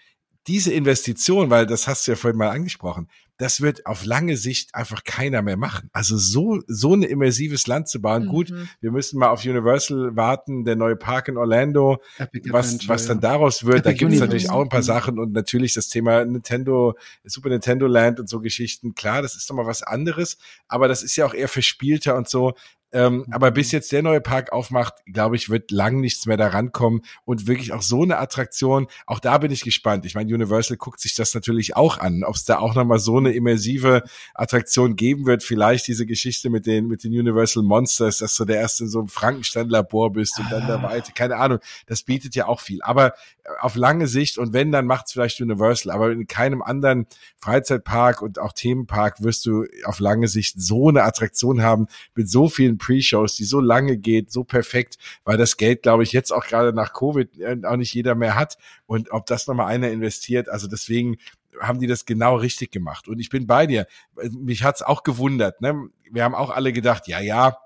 diese 0.47 0.73
Investition, 0.73 1.51
weil 1.51 1.67
das 1.67 1.89
hast 1.89 2.07
du 2.07 2.13
ja 2.13 2.17
vorhin 2.17 2.39
mal 2.39 2.51
angesprochen, 2.51 3.09
das 3.37 3.61
wird 3.61 3.85
auf 3.87 4.05
lange 4.05 4.37
Sicht 4.37 4.75
einfach 4.75 5.03
keiner 5.03 5.43
mehr 5.43 5.57
machen. 5.57 5.91
Also 5.93 6.17
so, 6.17 6.61
so 6.69 6.95
ein 6.95 7.03
immersives 7.03 7.67
Land 7.67 7.89
zu 7.89 8.01
bauen. 8.01 8.25
Mhm. 8.25 8.29
Gut, 8.29 8.53
wir 8.81 8.93
müssen 8.93 9.19
mal 9.19 9.31
auf 9.31 9.45
Universal 9.45 10.15
warten, 10.15 10.65
der 10.65 10.77
neue 10.77 10.95
Park 10.95 11.29
in 11.29 11.37
Orlando, 11.37 12.01
Epic 12.19 12.53
was, 12.53 12.67
Adventure, 12.67 12.95
was 12.95 13.07
dann 13.07 13.21
daraus 13.21 13.65
wird. 13.65 13.79
Epic 13.79 13.91
da 13.91 13.93
gibt 13.93 14.13
es 14.13 14.21
natürlich 14.21 14.51
auch 14.51 14.63
ein 14.63 14.69
paar 14.69 14.85
Sachen 14.85 15.19
und 15.19 15.33
natürlich 15.33 15.75
das 15.75 15.89
Thema 15.89 16.25
Nintendo, 16.25 16.97
Super 17.25 17.49
Nintendo 17.49 17.87
Land 17.87 18.21
und 18.21 18.29
so 18.29 18.41
Geschichten. 18.41 18.95
Klar, 18.95 19.23
das 19.23 19.35
ist 19.35 19.51
doch 19.51 19.57
mal 19.57 19.67
was 19.67 19.83
anderes, 19.83 20.39
aber 20.69 20.87
das 20.87 21.03
ist 21.03 21.17
ja 21.17 21.27
auch 21.27 21.35
eher 21.35 21.49
verspielter 21.49 22.17
und 22.17 22.29
so. 22.29 22.55
Ähm, 22.95 23.27
aber 23.33 23.51
bis 23.51 23.73
mhm. 23.73 23.77
jetzt 23.77 23.91
der 23.91 24.03
neue 24.03 24.21
Park 24.21 24.53
aufmacht, 24.53 24.95
glaube 25.05 25.35
ich, 25.35 25.51
wird 25.51 25.73
lang 25.73 26.01
nichts 26.01 26.27
mehr 26.27 26.37
daran 26.37 26.71
kommen 26.71 27.03
und 27.25 27.49
wirklich 27.49 27.73
auch 27.73 27.83
so 27.83 28.03
eine 28.03 28.19
Attraktion. 28.19 28.87
Auch 29.05 29.19
da 29.19 29.39
bin 29.39 29.51
ich 29.51 29.63
gespannt. 29.63 30.07
Ich 30.07 30.15
meine, 30.15 30.33
Universal 30.33 30.77
guckt 30.77 31.01
sich 31.01 31.17
das 31.17 31.35
natürlich 31.35 31.75
auch 31.75 31.99
an, 31.99 32.23
ob 32.23 32.37
es 32.37 32.45
da 32.45 32.59
auch 32.59 32.77
nochmal 32.77 33.01
so 33.01 33.19
eine 33.19 33.33
immersive 33.33 34.05
Attraktion 34.33 34.95
geben 34.95 35.27
wird. 35.27 35.43
Vielleicht 35.43 35.89
diese 35.89 36.07
Geschichte 36.07 36.51
mit 36.51 36.67
den, 36.67 36.87
mit 36.87 37.03
den 37.03 37.13
Universal 37.13 37.65
Monsters, 37.65 38.19
dass 38.19 38.37
du 38.37 38.45
der 38.45 38.61
erste 38.61 38.85
in 38.85 38.91
so 38.91 39.01
einem 39.01 39.09
Frankenstein-Labor 39.09 40.13
bist 40.13 40.39
und 40.39 40.53
dann 40.53 40.69
der 40.69 40.79
ah. 40.79 40.83
weite. 40.85 41.13
Keine 41.13 41.37
Ahnung. 41.37 41.59
Das 41.87 42.05
bietet 42.05 42.37
ja 42.37 42.47
auch 42.47 42.61
viel. 42.61 42.81
Aber 42.83 43.15
auf 43.61 43.75
lange 43.75 44.07
Sicht 44.07 44.39
und 44.39 44.53
wenn, 44.53 44.73
dann 44.73 44.87
macht's 44.87 45.13
vielleicht 45.13 45.41
Universal. 45.41 45.93
Aber 45.93 46.11
in 46.11 46.27
keinem 46.27 46.63
anderen 46.63 47.07
Freizeitpark 47.37 48.23
und 48.23 48.39
auch 48.39 48.53
Themenpark 48.53 49.23
wirst 49.23 49.47
du 49.47 49.67
auf 49.85 50.01
lange 50.01 50.29
Sicht 50.29 50.61
so 50.61 50.89
eine 50.89 51.03
Attraktion 51.03 51.63
haben 51.63 51.87
mit 52.15 52.31
so 52.31 52.49
vielen 52.49 52.79
Pre-Shows, 52.79 53.37
die 53.37 53.45
so 53.45 53.61
lange 53.61 53.97
geht, 53.97 54.33
so 54.33 54.45
perfekt, 54.45 54.97
weil 55.25 55.37
das 55.37 55.57
Geld, 55.57 55.83
glaube 55.83 56.03
ich, 56.03 56.13
jetzt 56.13 56.33
auch 56.33 56.47
gerade 56.47 56.73
nach 56.73 56.93
Covid 56.93 57.39
äh, 57.39 57.59
auch 57.65 57.77
nicht 57.77 57.95
jeder 57.95 58.15
mehr 58.15 58.35
hat. 58.35 58.57
Und 58.87 59.11
ob 59.13 59.27
das 59.27 59.47
nochmal 59.47 59.67
einer 59.67 59.91
investiert, 59.91 60.49
also 60.49 60.67
deswegen 60.67 61.17
haben 61.61 61.79
die 61.79 61.87
das 61.87 62.07
genau 62.07 62.37
richtig 62.37 62.73
gemacht. 62.73 63.09
Und 63.09 63.21
ich 63.21 63.29
bin 63.29 63.47
bei 63.47 63.67
dir. 63.67 63.87
Mich 64.33 64.65
hat's 64.65 64.83
auch 64.83 65.03
gewundert. 65.03 65.61
Ne? 65.61 65.89
Wir 66.11 66.25
haben 66.25 66.35
auch 66.35 66.51
alle 66.51 66.73
gedacht, 66.73 67.09
ja, 67.09 67.21
ja, 67.21 67.57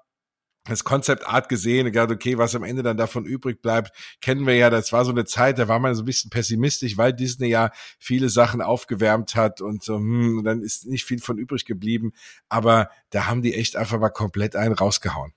das 0.69 0.85
Concept 0.85 1.27
Art 1.27 1.49
gesehen, 1.49 1.87
egal, 1.87 2.11
okay, 2.11 2.39
was 2.39 2.55
am 2.55 2.62
Ende 2.62 2.83
dann 2.83 2.97
davon 2.97 3.25
übrig 3.25 3.62
bleibt, 3.62 3.93
kennen 4.21 4.47
wir 4.47 4.55
ja, 4.55 4.71
das 4.71 4.93
war 4.93 5.05
so 5.05 5.11
eine 5.11 5.25
Zeit, 5.25 5.59
da 5.59 5.69
war 5.69 5.79
man 5.79 5.95
so 5.95 6.03
ein 6.03 6.07
bisschen 6.07 6.31
pessimistisch, 6.31 6.97
weil 6.97 7.12
Disney 7.12 7.49
ja 7.49 7.71
viele 7.99 8.29
Sachen 8.29 8.61
aufgewärmt 8.61 9.35
hat 9.35 9.61
und 9.61 9.83
so, 9.83 9.97
hm, 9.97 10.43
dann 10.45 10.62
ist 10.62 10.87
nicht 10.87 11.05
viel 11.05 11.21
von 11.21 11.39
übrig 11.39 11.64
geblieben, 11.64 12.12
aber 12.49 12.91
da 13.11 13.27
haben 13.27 13.43
die 13.43 13.55
echt 13.55 13.77
einfach 13.77 13.99
mal 13.99 14.11
komplett 14.11 14.57
einen 14.57 14.75
rausgehauen. 14.75 15.33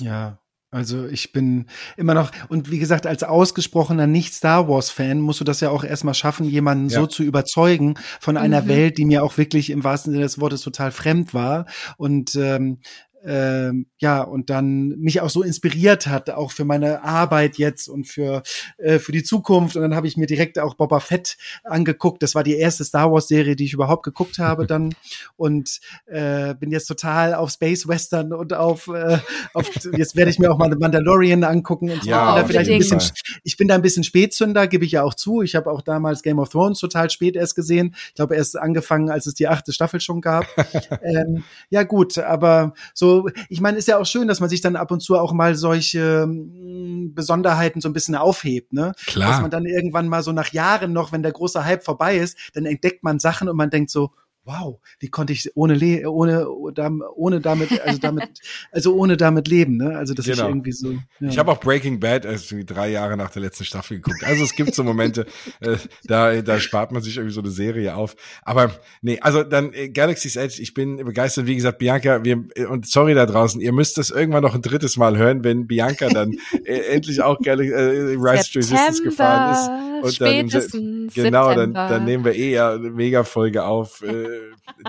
Ja, 0.00 0.38
also 0.70 1.06
ich 1.06 1.32
bin 1.32 1.64
immer 1.96 2.12
noch, 2.12 2.30
und 2.50 2.70
wie 2.70 2.78
gesagt, 2.78 3.06
als 3.06 3.22
ausgesprochener 3.22 4.06
Nicht-Star 4.06 4.68
Wars-Fan 4.68 5.18
musst 5.18 5.40
du 5.40 5.44
das 5.44 5.60
ja 5.60 5.70
auch 5.70 5.82
erstmal 5.82 6.12
schaffen, 6.12 6.44
jemanden 6.44 6.90
ja. 6.90 7.00
so 7.00 7.06
zu 7.06 7.22
überzeugen 7.22 7.94
von 8.20 8.36
einer 8.36 8.62
mhm. 8.62 8.68
Welt, 8.68 8.98
die 8.98 9.06
mir 9.06 9.24
auch 9.24 9.38
wirklich 9.38 9.70
im 9.70 9.82
wahrsten 9.82 10.12
Sinne 10.12 10.24
des 10.24 10.38
Wortes 10.40 10.60
total 10.60 10.92
fremd 10.92 11.32
war. 11.32 11.64
Und 11.96 12.34
ähm, 12.34 12.80
ähm, 13.28 13.86
ja, 13.98 14.22
und 14.22 14.48
dann 14.48 14.98
mich 15.00 15.20
auch 15.20 15.28
so 15.28 15.42
inspiriert 15.42 16.06
hat, 16.06 16.30
auch 16.30 16.50
für 16.50 16.64
meine 16.64 17.04
Arbeit 17.04 17.58
jetzt 17.58 17.86
und 17.86 18.06
für, 18.06 18.42
äh, 18.78 18.98
für 18.98 19.12
die 19.12 19.22
Zukunft. 19.22 19.76
Und 19.76 19.82
dann 19.82 19.94
habe 19.94 20.06
ich 20.06 20.16
mir 20.16 20.24
direkt 20.24 20.58
auch 20.58 20.72
Boba 20.74 20.98
Fett 20.98 21.36
angeguckt. 21.62 22.22
Das 22.22 22.34
war 22.34 22.42
die 22.42 22.56
erste 22.56 22.84
Star 22.84 23.12
Wars-Serie, 23.12 23.54
die 23.54 23.66
ich 23.66 23.74
überhaupt 23.74 24.02
geguckt 24.02 24.38
habe 24.38 24.66
dann. 24.66 24.94
Und 25.36 25.80
äh, 26.06 26.54
bin 26.54 26.70
jetzt 26.70 26.86
total 26.86 27.34
auf 27.34 27.50
Space 27.50 27.86
Western 27.86 28.32
und 28.32 28.54
auf, 28.54 28.88
äh, 28.88 29.18
auf 29.54 29.70
jetzt 29.96 30.16
werde 30.16 30.30
ich 30.30 30.38
mir 30.38 30.50
auch 30.50 30.58
mal 30.58 30.68
Mandalorian 30.68 31.44
angucken 31.44 31.90
und 31.90 32.02
so. 32.02 32.10
Ja, 32.10 32.34
bin 32.34 32.42
da 32.42 32.46
vielleicht 32.46 32.70
ein 32.70 32.78
bisschen, 32.78 33.02
ich 33.44 33.56
bin 33.56 33.68
da 33.68 33.74
ein 33.74 33.82
bisschen 33.82 34.04
Spätzünder, 34.04 34.66
gebe 34.66 34.84
ich 34.84 34.92
ja 34.92 35.04
auch 35.04 35.14
zu. 35.14 35.42
Ich 35.42 35.54
habe 35.54 35.70
auch 35.70 35.82
damals 35.82 36.22
Game 36.22 36.38
of 36.38 36.48
Thrones 36.48 36.80
total 36.80 37.10
spät 37.10 37.36
erst 37.36 37.54
gesehen. 37.54 37.94
Ich 38.08 38.14
glaube, 38.14 38.34
erst 38.34 38.58
angefangen, 38.58 39.10
als 39.10 39.26
es 39.26 39.34
die 39.34 39.48
achte 39.48 39.72
Staffel 39.72 40.00
schon 40.00 40.20
gab. 40.20 40.46
ähm, 41.02 41.44
ja, 41.70 41.84
gut, 41.84 42.18
aber 42.18 42.74
so 42.94 43.17
ich 43.48 43.60
meine, 43.60 43.78
ist 43.78 43.88
ja 43.88 43.98
auch 43.98 44.06
schön, 44.06 44.28
dass 44.28 44.40
man 44.40 44.48
sich 44.48 44.60
dann 44.60 44.76
ab 44.76 44.90
und 44.90 45.00
zu 45.00 45.16
auch 45.18 45.32
mal 45.32 45.54
solche 45.54 46.26
mh, 46.26 47.10
Besonderheiten 47.14 47.80
so 47.80 47.88
ein 47.88 47.92
bisschen 47.92 48.14
aufhebt, 48.14 48.72
ne? 48.72 48.92
Klar. 49.06 49.30
Dass 49.30 49.40
man 49.40 49.50
dann 49.50 49.64
irgendwann 49.64 50.08
mal 50.08 50.22
so 50.22 50.32
nach 50.32 50.52
Jahren 50.52 50.92
noch, 50.92 51.12
wenn 51.12 51.22
der 51.22 51.32
große 51.32 51.64
Hype 51.64 51.84
vorbei 51.84 52.18
ist, 52.18 52.36
dann 52.54 52.66
entdeckt 52.66 53.02
man 53.02 53.18
Sachen 53.18 53.48
und 53.48 53.56
man 53.56 53.70
denkt 53.70 53.90
so, 53.90 54.12
wow, 54.48 54.80
wie 54.98 55.10
konnte 55.10 55.32
ich 55.32 55.50
ohne 55.54 55.74
Le 55.74 56.10
ohne 56.10 56.48
ohne 56.48 57.40
damit 57.40 57.80
also 57.82 57.98
damit 57.98 58.40
also 58.72 58.96
ohne 58.96 59.16
damit 59.16 59.46
leben, 59.46 59.76
ne? 59.76 59.96
Also 59.96 60.14
das 60.14 60.24
genau. 60.24 60.44
ist 60.44 60.48
irgendwie 60.48 60.72
so. 60.72 60.92
Ja. 60.92 61.28
Ich 61.28 61.38
habe 61.38 61.52
auch 61.52 61.60
Breaking 61.60 62.00
Bad 62.00 62.24
erst 62.24 62.56
wie 62.56 62.64
drei 62.64 62.88
Jahre 62.88 63.16
nach 63.16 63.30
der 63.30 63.42
letzten 63.42 63.64
Staffel 63.64 63.98
geguckt. 63.98 64.24
Also 64.24 64.42
es 64.42 64.54
gibt 64.54 64.74
so 64.74 64.82
Momente, 64.82 65.26
äh, 65.60 65.76
da 66.04 66.40
da 66.40 66.58
spart 66.58 66.92
man 66.92 67.02
sich 67.02 67.16
irgendwie 67.16 67.34
so 67.34 67.42
eine 67.42 67.50
Serie 67.50 67.94
auf. 67.94 68.16
Aber 68.42 68.72
nee, 69.02 69.20
also 69.20 69.42
dann 69.42 69.72
äh, 69.74 69.90
Galaxy's 69.90 70.36
Edge. 70.36 70.62
Ich 70.62 70.72
bin 70.72 70.96
begeistert. 70.96 71.46
Wie 71.46 71.54
gesagt, 71.54 71.78
Bianca, 71.78 72.24
wir 72.24 72.44
äh, 72.54 72.64
und 72.64 72.86
sorry 72.88 73.14
da 73.14 73.26
draußen, 73.26 73.60
ihr 73.60 73.72
müsst 73.72 73.98
das 73.98 74.10
irgendwann 74.10 74.42
noch 74.42 74.54
ein 74.54 74.62
drittes 74.62 74.96
Mal 74.96 75.18
hören, 75.18 75.44
wenn 75.44 75.66
Bianca 75.66 76.08
dann 76.08 76.32
äh, 76.64 76.78
endlich 76.92 77.20
auch 77.20 77.38
Galaxy 77.38 77.72
äh, 77.72 78.16
Rise 78.16 78.50
to 78.50 78.58
Resistance 78.60 79.02
gefahren 79.02 79.52
ist. 79.52 79.88
Und 80.02 80.20
dann 80.20 80.32
im, 80.32 81.08
genau, 81.12 81.54
dann, 81.54 81.74
dann 81.74 82.04
nehmen 82.04 82.24
wir 82.24 82.34
eh 82.34 82.52
ja 82.52 82.72
eine 82.72 82.90
Mega-Folge 82.90 83.64
auf, 83.64 84.02
äh, 84.02 84.37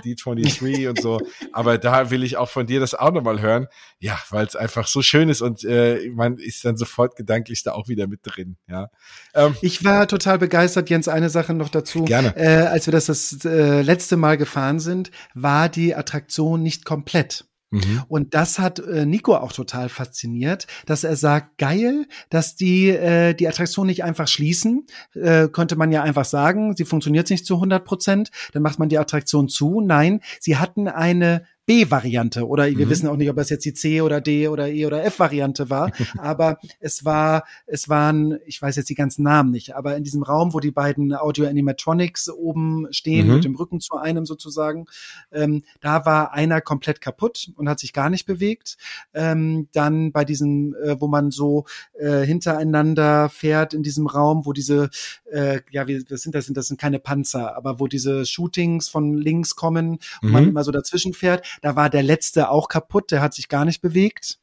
D23 0.03 0.89
und 0.89 1.01
so. 1.01 1.19
Aber 1.51 1.77
da 1.77 2.09
will 2.11 2.23
ich 2.23 2.37
auch 2.37 2.49
von 2.49 2.67
dir 2.67 2.79
das 2.79 2.93
auch 2.93 3.11
nochmal 3.11 3.41
hören. 3.41 3.67
Ja, 3.99 4.19
weil 4.29 4.45
es 4.45 4.55
einfach 4.55 4.87
so 4.87 5.01
schön 5.01 5.29
ist 5.29 5.41
und 5.41 5.63
äh, 5.63 6.09
man 6.13 6.37
ist 6.37 6.63
dann 6.63 6.77
sofort 6.77 7.15
gedanklich 7.15 7.63
da 7.63 7.73
auch 7.73 7.87
wieder 7.87 8.07
mit 8.07 8.21
drin. 8.23 8.57
Ja. 8.67 8.89
Ähm, 9.33 9.55
ich 9.61 9.83
war 9.83 10.07
total 10.07 10.37
begeistert, 10.37 10.89
Jens, 10.89 11.07
eine 11.07 11.29
Sache 11.29 11.53
noch 11.53 11.69
dazu. 11.69 12.05
Gerne. 12.05 12.35
Äh, 12.35 12.67
als 12.67 12.87
wir 12.87 12.91
das 12.91 13.07
das 13.07 13.43
äh, 13.45 13.81
letzte 13.81 14.17
Mal 14.17 14.37
gefahren 14.37 14.79
sind, 14.79 15.11
war 15.33 15.69
die 15.69 15.95
Attraktion 15.95 16.63
nicht 16.63 16.85
komplett. 16.85 17.48
Mhm. 17.71 18.03
Und 18.07 18.33
das 18.33 18.57
hat 18.57 18.79
äh, 18.79 19.05
Nico 19.05 19.35
auch 19.35 19.53
total 19.53 19.89
fasziniert, 19.89 20.65
dass 20.85 21.03
er 21.03 21.15
sagt, 21.15 21.57
geil, 21.57 22.07
dass 22.29 22.55
die 22.55 22.89
äh, 22.89 23.33
die 23.33 23.47
Attraktion 23.47 23.87
nicht 23.87 24.03
einfach 24.03 24.27
schließen, 24.27 24.87
äh, 25.13 25.47
könnte 25.49 25.75
man 25.75 25.91
ja 25.91 26.01
einfach 26.01 26.25
sagen, 26.25 26.75
sie 26.75 26.85
funktioniert 26.85 27.29
nicht 27.29 27.45
zu 27.45 27.55
100 27.55 27.85
Prozent, 27.85 28.31
dann 28.53 28.63
macht 28.63 28.79
man 28.79 28.89
die 28.89 28.97
Attraktion 28.97 29.49
zu. 29.49 29.81
Nein, 29.81 30.21
sie 30.39 30.57
hatten 30.57 30.87
eine 30.87 31.45
B-Variante 31.69 32.47
oder 32.47 32.65
wir 32.65 32.87
mhm. 32.87 32.89
wissen 32.89 33.07
auch 33.07 33.15
nicht, 33.15 33.29
ob 33.29 33.37
es 33.37 33.51
jetzt 33.51 33.63
die 33.63 33.75
C 33.75 34.01
oder 34.01 34.21
D 34.21 34.47
oder 34.47 34.69
E 34.69 34.87
oder 34.87 35.05
F-Variante 35.05 35.69
war, 35.69 35.91
aber 36.17 36.57
es 36.79 37.05
war, 37.05 37.43
es 37.67 37.87
waren, 37.87 38.39
ich 38.47 38.59
weiß 38.59 38.75
jetzt 38.75 38.89
die 38.89 38.95
ganzen 38.95 39.21
Namen 39.21 39.51
nicht, 39.51 39.75
aber 39.75 39.95
in 39.95 40.03
diesem 40.03 40.23
Raum, 40.23 40.55
wo 40.55 40.59
die 40.61 40.71
beiden 40.71 41.13
Audio-Animatronics 41.13 42.31
oben 42.31 42.87
stehen, 42.89 43.27
mhm. 43.27 43.35
mit 43.35 43.43
dem 43.43 43.53
Rücken 43.53 43.81
zu 43.81 43.97
einem 43.97 44.25
sozusagen, 44.25 44.87
ähm, 45.31 45.61
da 45.79 46.07
war 46.07 46.33
einer 46.33 46.59
komplett 46.59 47.01
kaputt 47.01 47.51
und 47.55 47.69
hat 47.69 47.79
sich 47.79 47.93
gar 47.93 48.09
nicht 48.09 48.25
bewegt. 48.25 48.77
Ähm, 49.13 49.67
dann 49.71 50.11
bei 50.11 50.25
diesem, 50.25 50.73
äh, 50.83 50.99
wo 50.99 51.07
man 51.07 51.29
so 51.29 51.65
äh, 51.99 52.21
hintereinander 52.21 53.29
fährt 53.29 53.75
in 53.75 53.83
diesem 53.83 54.07
Raum, 54.07 54.47
wo 54.47 54.53
diese, 54.53 54.89
äh, 55.31 55.61
ja, 55.69 55.85
wie, 55.85 56.03
das 56.03 56.23
sind 56.23 56.33
das 56.33 56.47
sind 56.47 56.57
das 56.57 56.65
sind 56.65 56.81
keine 56.81 56.97
Panzer, 56.97 57.55
aber 57.55 57.79
wo 57.79 57.85
diese 57.85 58.25
Shootings 58.25 58.89
von 58.89 59.13
links 59.13 59.55
kommen, 59.55 59.99
mhm. 60.23 60.31
man 60.31 60.49
immer 60.49 60.63
so 60.63 60.71
dazwischen 60.71 61.13
fährt, 61.13 61.58
da 61.61 61.75
war 61.75 61.89
der 61.89 62.03
letzte 62.03 62.49
auch 62.49 62.67
kaputt, 62.67 63.11
der 63.11 63.21
hat 63.21 63.33
sich 63.33 63.49
gar 63.49 63.65
nicht 63.65 63.81
bewegt. 63.81 64.39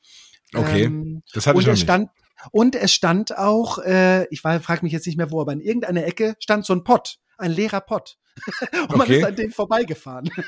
Okay, 0.54 0.84
ähm, 0.84 1.22
das 1.32 1.46
hatte 1.46 1.58
ich 1.60 1.66
und 1.66 1.72
noch 1.72 1.78
stand, 1.78 2.02
nicht. 2.04 2.50
Und 2.52 2.76
es 2.76 2.92
stand 2.92 3.36
auch, 3.36 3.78
äh, 3.78 4.26
ich 4.28 4.40
frage 4.40 4.80
mich 4.82 4.92
jetzt 4.92 5.06
nicht 5.06 5.16
mehr 5.16 5.30
wo, 5.30 5.40
aber 5.40 5.52
in 5.52 5.60
irgendeiner 5.60 6.04
Ecke 6.04 6.36
stand 6.38 6.64
so 6.64 6.72
ein 6.72 6.84
Pott, 6.84 7.18
ein 7.38 7.50
leerer 7.50 7.80
Pott. 7.80 8.18
und 8.88 8.96
man 8.96 9.08
ist 9.08 9.24
an 9.24 9.34
dem 9.34 9.50
vorbeigefahren. 9.50 10.30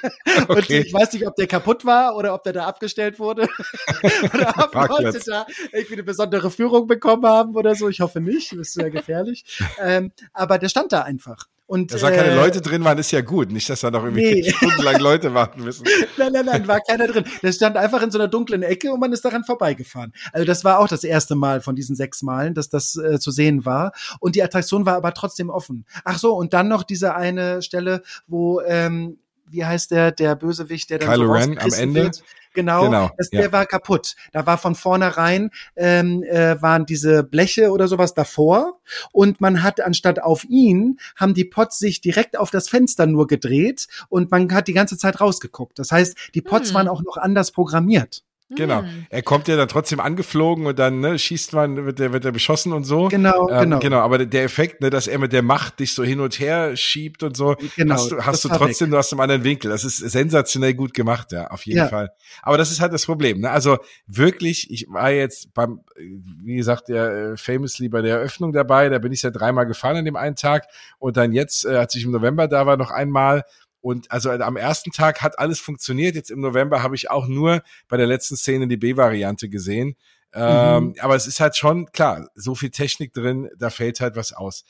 Okay. 0.49 0.79
Und 0.79 0.87
ich 0.87 0.93
weiß 0.93 1.12
nicht, 1.14 1.27
ob 1.27 1.35
der 1.37 1.47
kaputt 1.47 1.85
war 1.85 2.14
oder 2.16 2.33
ob 2.35 2.43
der 2.43 2.53
da 2.53 2.66
abgestellt 2.66 3.19
wurde. 3.19 3.49
oder 4.35 4.55
ob 4.59 4.75
Leute 4.89 5.21
da 5.27 5.47
irgendwie 5.73 5.95
eine 5.95 6.03
besondere 6.03 6.51
Führung 6.51 6.87
bekommen 6.87 7.27
haben 7.27 7.57
oder 7.57 7.75
so. 7.75 7.89
Ich 7.89 8.01
hoffe 8.01 8.21
nicht, 8.21 8.53
das 8.53 8.59
ist 8.59 8.75
sehr 8.75 8.91
gefährlich. 8.91 9.45
ähm, 9.81 10.12
aber 10.33 10.59
der 10.59 10.69
stand 10.69 10.93
da 10.93 11.03
einfach. 11.03 11.47
Und, 11.69 11.93
dass 11.93 12.01
da 12.01 12.11
keine 12.11 12.31
äh, 12.31 12.35
Leute 12.35 12.62
drin 12.62 12.83
waren, 12.83 12.97
ist 12.97 13.11
ja 13.11 13.21
gut. 13.21 13.53
Nicht, 13.53 13.69
dass 13.69 13.81
da 13.81 13.91
noch 13.91 14.03
irgendwie 14.03 14.41
nee. 14.41 14.51
stundenlang 14.51 14.99
Leute 15.01 15.35
warten 15.35 15.62
müssen. 15.62 15.85
nein, 16.16 16.33
nein, 16.33 16.47
nein, 16.47 16.66
war 16.66 16.81
keiner 16.81 17.07
drin. 17.07 17.25
Der 17.43 17.53
stand 17.53 17.77
einfach 17.77 18.03
in 18.03 18.11
so 18.11 18.19
einer 18.19 18.27
dunklen 18.27 18.62
Ecke 18.62 18.91
und 18.91 19.01
man 19.01 19.12
ist 19.12 19.23
daran 19.23 19.45
vorbeigefahren. 19.45 20.14
Also 20.33 20.47
das 20.47 20.64
war 20.64 20.79
auch 20.79 20.89
das 20.89 21.05
erste 21.05 21.35
Mal 21.35 21.61
von 21.61 21.77
diesen 21.77 21.95
sechs 21.95 22.23
Malen, 22.23 22.55
dass 22.55 22.71
das 22.71 22.97
äh, 22.97 23.21
zu 23.21 23.31
sehen 23.31 23.66
war. 23.66 23.93
Und 24.19 24.35
die 24.35 24.43
Attraktion 24.43 24.87
war 24.87 24.97
aber 24.97 25.12
trotzdem 25.12 25.51
offen. 25.51 25.85
Ach 26.05 26.19
so, 26.19 26.35
und 26.35 26.55
dann 26.55 26.69
noch 26.69 26.85
diese 26.85 27.14
eine 27.14 27.61
Stelle, 27.61 28.03
wo 28.27 28.62
ähm, 28.62 29.19
wie 29.51 29.64
heißt 29.64 29.91
der, 29.91 30.12
der 30.12 30.37
Bösewicht, 30.37 30.89
der 30.89 31.01
dann 31.01 31.11
Kylo 31.11 31.27
so 31.27 31.33
Ren 31.33 31.59
am 31.59 31.73
Ende. 31.75 32.05
Wird. 32.05 32.23
Genau, 32.59 32.86
genau 32.86 33.11
das, 33.16 33.30
der 33.30 33.42
ja. 33.42 33.52
war 33.52 33.66
kaputt. 33.66 34.16
Da 34.32 34.44
war 34.44 34.59
von 34.59 34.74
vornherein 34.74 35.50
ähm, 35.76 36.24
äh, 36.24 36.61
waren 36.61 36.86
diese 36.86 37.22
Bleche 37.22 37.70
oder 37.70 37.86
sowas 37.86 38.14
davor 38.14 38.80
und 39.12 39.40
man 39.40 39.62
hat 39.62 39.80
anstatt 39.80 40.20
auf 40.20 40.42
ihn 40.42 40.98
haben 41.14 41.34
die 41.34 41.44
Pots 41.44 41.78
sich 41.78 42.00
direkt 42.00 42.36
auf 42.36 42.50
das 42.50 42.68
Fenster 42.68 43.06
nur 43.06 43.28
gedreht 43.28 43.86
und 44.09 44.32
man 44.32 44.52
hat 44.52 44.66
die 44.66 44.72
ganze 44.72 44.98
Zeit 44.98 45.20
rausgeguckt. 45.20 45.78
Das 45.78 45.92
heißt, 45.92 46.16
die 46.34 46.42
Pots 46.42 46.70
hm. 46.70 46.74
waren 46.74 46.88
auch 46.88 47.04
noch 47.04 47.16
anders 47.16 47.52
programmiert. 47.52 48.24
Genau. 48.51 48.80
Hm. 48.80 49.07
Er 49.11 49.22
kommt 49.22 49.46
ja 49.49 49.57
dann 49.57 49.68
trotzdem 49.68 50.01
angeflogen 50.01 50.66
und 50.66 50.78
dann 50.78 51.01
ne, 51.01 51.18
schießt 51.18 51.53
man, 51.53 51.84
wird 51.84 51.99
der, 51.99 52.12
wird 52.12 52.24
der 52.24 52.32
beschossen 52.32 52.72
und 52.72 52.84
so. 52.84 53.09
Genau, 53.09 53.49
ähm, 53.51 53.61
genau. 53.61 53.78
Genau, 53.78 53.99
aber 53.99 54.24
der 54.24 54.44
Effekt, 54.44 54.80
ne, 54.80 54.88
dass 54.88 55.07
er 55.07 55.18
mit 55.18 55.34
der 55.34 55.42
Macht 55.42 55.80
dich 55.80 55.94
so 55.94 56.03
hin 56.03 56.20
und 56.20 56.38
her 56.40 56.74
schiebt 56.74 57.22
und 57.22 57.36
so, 57.36 57.57
genau, 57.76 57.94
hast 57.94 58.11
du, 58.11 58.22
hast 58.24 58.44
du 58.44 58.49
trotzdem, 58.49 58.86
weg. 58.86 58.92
du 58.92 58.99
hast 58.99 59.12
einen 59.12 59.20
anderen 59.20 59.44
Winkel. 59.44 59.70
Das 59.70 59.84
ist 59.84 59.99
sensationell 59.99 60.72
gut 60.72 60.94
gemacht, 60.94 61.32
ja, 61.32 61.49
auf 61.49 61.66
jeden 61.66 61.78
ja. 61.78 61.88
Fall. 61.88 62.11
Aber 62.42 62.57
das 62.57 62.70
ist 62.70 62.80
halt 62.80 62.92
das 62.92 63.05
Problem. 63.05 63.40
Ne? 63.40 63.51
Also 63.51 63.78
wirklich, 64.07 64.70
ich 64.70 64.86
war 64.88 65.11
jetzt 65.11 65.53
beim, 65.53 65.80
wie 65.96 66.57
gesagt, 66.57 66.88
der 66.88 67.32
äh, 67.32 67.36
Famously 67.36 67.90
bei 67.90 68.01
der 68.01 68.16
Eröffnung 68.16 68.53
dabei, 68.53 68.88
da 68.88 68.99
bin 68.99 69.12
ich 69.12 69.22
ja 69.22 69.30
dreimal 69.30 69.66
gefahren 69.66 69.96
an 69.99 70.05
dem 70.07 70.16
einen 70.16 70.36
Tag 70.36 70.66
und 70.99 71.18
dann 71.18 71.32
jetzt, 71.32 71.66
äh, 71.66 71.76
als 71.76 71.94
ich 71.94 72.05
im 72.05 72.12
November 72.12 72.49
da 72.49 72.64
war, 72.64 72.78
noch 72.78 72.90
einmal 72.90 73.44
und 73.81 74.11
also 74.11 74.31
am 74.31 74.57
ersten 74.57 74.91
Tag 74.91 75.22
hat 75.22 75.39
alles 75.39 75.61
funktioniert. 75.61 76.14
Jetzt 76.14 76.31
im 76.31 76.41
November 76.41 76.83
habe 76.83 76.97
ich 76.97 77.11
auch 77.11 77.26
nur 77.26 77.62
bei 77.89 77.97
der 77.97 78.07
letzten 78.07 78.37
Szene 78.37 78.68
die 78.68 78.76
B-Variante 78.76 79.49
gesehen. 79.49 79.97
Ähm, 80.35 80.85
mhm. 80.85 80.95
aber 81.01 81.16
es 81.16 81.26
ist 81.26 81.41
halt 81.41 81.57
schon 81.57 81.91
klar, 81.91 82.29
so 82.35 82.55
viel 82.55 82.70
Technik 82.70 83.14
drin, 83.14 83.49
da 83.57 83.70
fällt 83.70 84.01
halt 84.01 84.14
was 84.14 84.35
aus. 84.35 84.64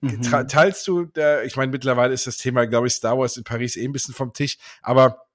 Mhm. 0.00 0.22
Teilst 0.22 0.86
du, 0.86 1.04
der, 1.04 1.44
ich 1.44 1.56
meine, 1.56 1.72
mittlerweile 1.72 2.14
ist 2.14 2.26
das 2.26 2.36
Thema, 2.36 2.66
glaube 2.66 2.86
ich, 2.86 2.94
Star 2.94 3.18
Wars 3.18 3.36
in 3.36 3.44
Paris 3.44 3.76
eh 3.76 3.84
ein 3.84 3.92
bisschen 3.92 4.14
vom 4.14 4.32
Tisch, 4.32 4.56
aber 4.82 5.26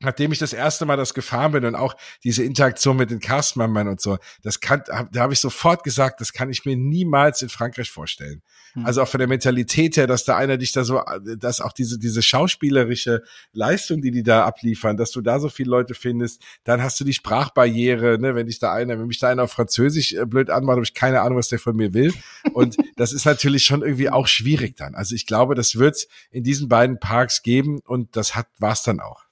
nachdem 0.00 0.32
ich 0.32 0.38
das 0.38 0.52
erste 0.52 0.84
Mal 0.84 0.96
das 0.96 1.14
gefahren 1.14 1.52
bin 1.52 1.64
und 1.64 1.74
auch 1.74 1.96
diese 2.22 2.42
Interaktion 2.44 2.96
mit 2.96 3.10
den 3.10 3.20
Castmembern 3.20 3.88
und 3.88 4.00
so, 4.00 4.18
das 4.42 4.60
kann, 4.60 4.82
da 4.86 5.20
habe 5.20 5.32
ich 5.32 5.40
sofort 5.40 5.84
gesagt, 5.84 6.20
das 6.20 6.32
kann 6.32 6.50
ich 6.50 6.64
mir 6.64 6.76
niemals 6.76 7.42
in 7.42 7.48
Frankreich 7.48 7.90
vorstellen. 7.90 8.42
Mhm. 8.74 8.84
Also 8.84 9.02
auch 9.02 9.08
von 9.08 9.18
der 9.18 9.28
Mentalität 9.28 9.96
her, 9.96 10.06
dass 10.06 10.24
da 10.24 10.36
einer 10.36 10.58
dich 10.58 10.72
da 10.72 10.84
so, 10.84 11.02
dass 11.38 11.60
auch 11.60 11.72
diese, 11.72 11.98
diese 11.98 12.22
schauspielerische 12.22 13.22
Leistung, 13.52 14.02
die 14.02 14.10
die 14.10 14.22
da 14.22 14.44
abliefern, 14.44 14.96
dass 14.96 15.12
du 15.12 15.22
da 15.22 15.40
so 15.40 15.48
viele 15.48 15.70
Leute 15.70 15.94
findest, 15.94 16.42
dann 16.64 16.82
hast 16.82 17.00
du 17.00 17.04
die 17.04 17.14
Sprachbarriere, 17.14 18.18
ne, 18.18 18.34
wenn 18.34 18.46
dich 18.46 18.58
da 18.58 18.72
einer, 18.72 18.98
wenn 18.98 19.06
mich 19.06 19.18
da 19.18 19.28
einer 19.28 19.44
auf 19.44 19.52
Französisch 19.52 20.12
äh, 20.12 20.26
blöd 20.26 20.50
anmacht, 20.50 20.76
habe 20.76 20.84
ich 20.84 20.94
keine 20.94 21.22
Ahnung, 21.22 21.38
was 21.38 21.48
der 21.48 21.58
von 21.58 21.74
mir 21.74 21.94
will. 21.94 22.12
Und 22.52 22.76
das 22.96 23.12
ist 23.12 23.24
natürlich 23.24 23.64
schon 23.64 23.82
irgendwie 23.82 24.10
auch 24.10 24.26
schwierig 24.26 24.76
dann. 24.76 24.94
Also 24.94 25.14
ich 25.14 25.26
glaube, 25.26 25.54
das 25.54 25.76
wird 25.76 26.06
in 26.30 26.44
diesen 26.44 26.68
beiden 26.68 27.00
Parks 27.00 27.42
geben 27.42 27.80
und 27.80 28.14
das 28.16 28.34
hat, 28.34 28.48
war's 28.58 28.82
dann 28.82 29.00
auch. 29.00 29.25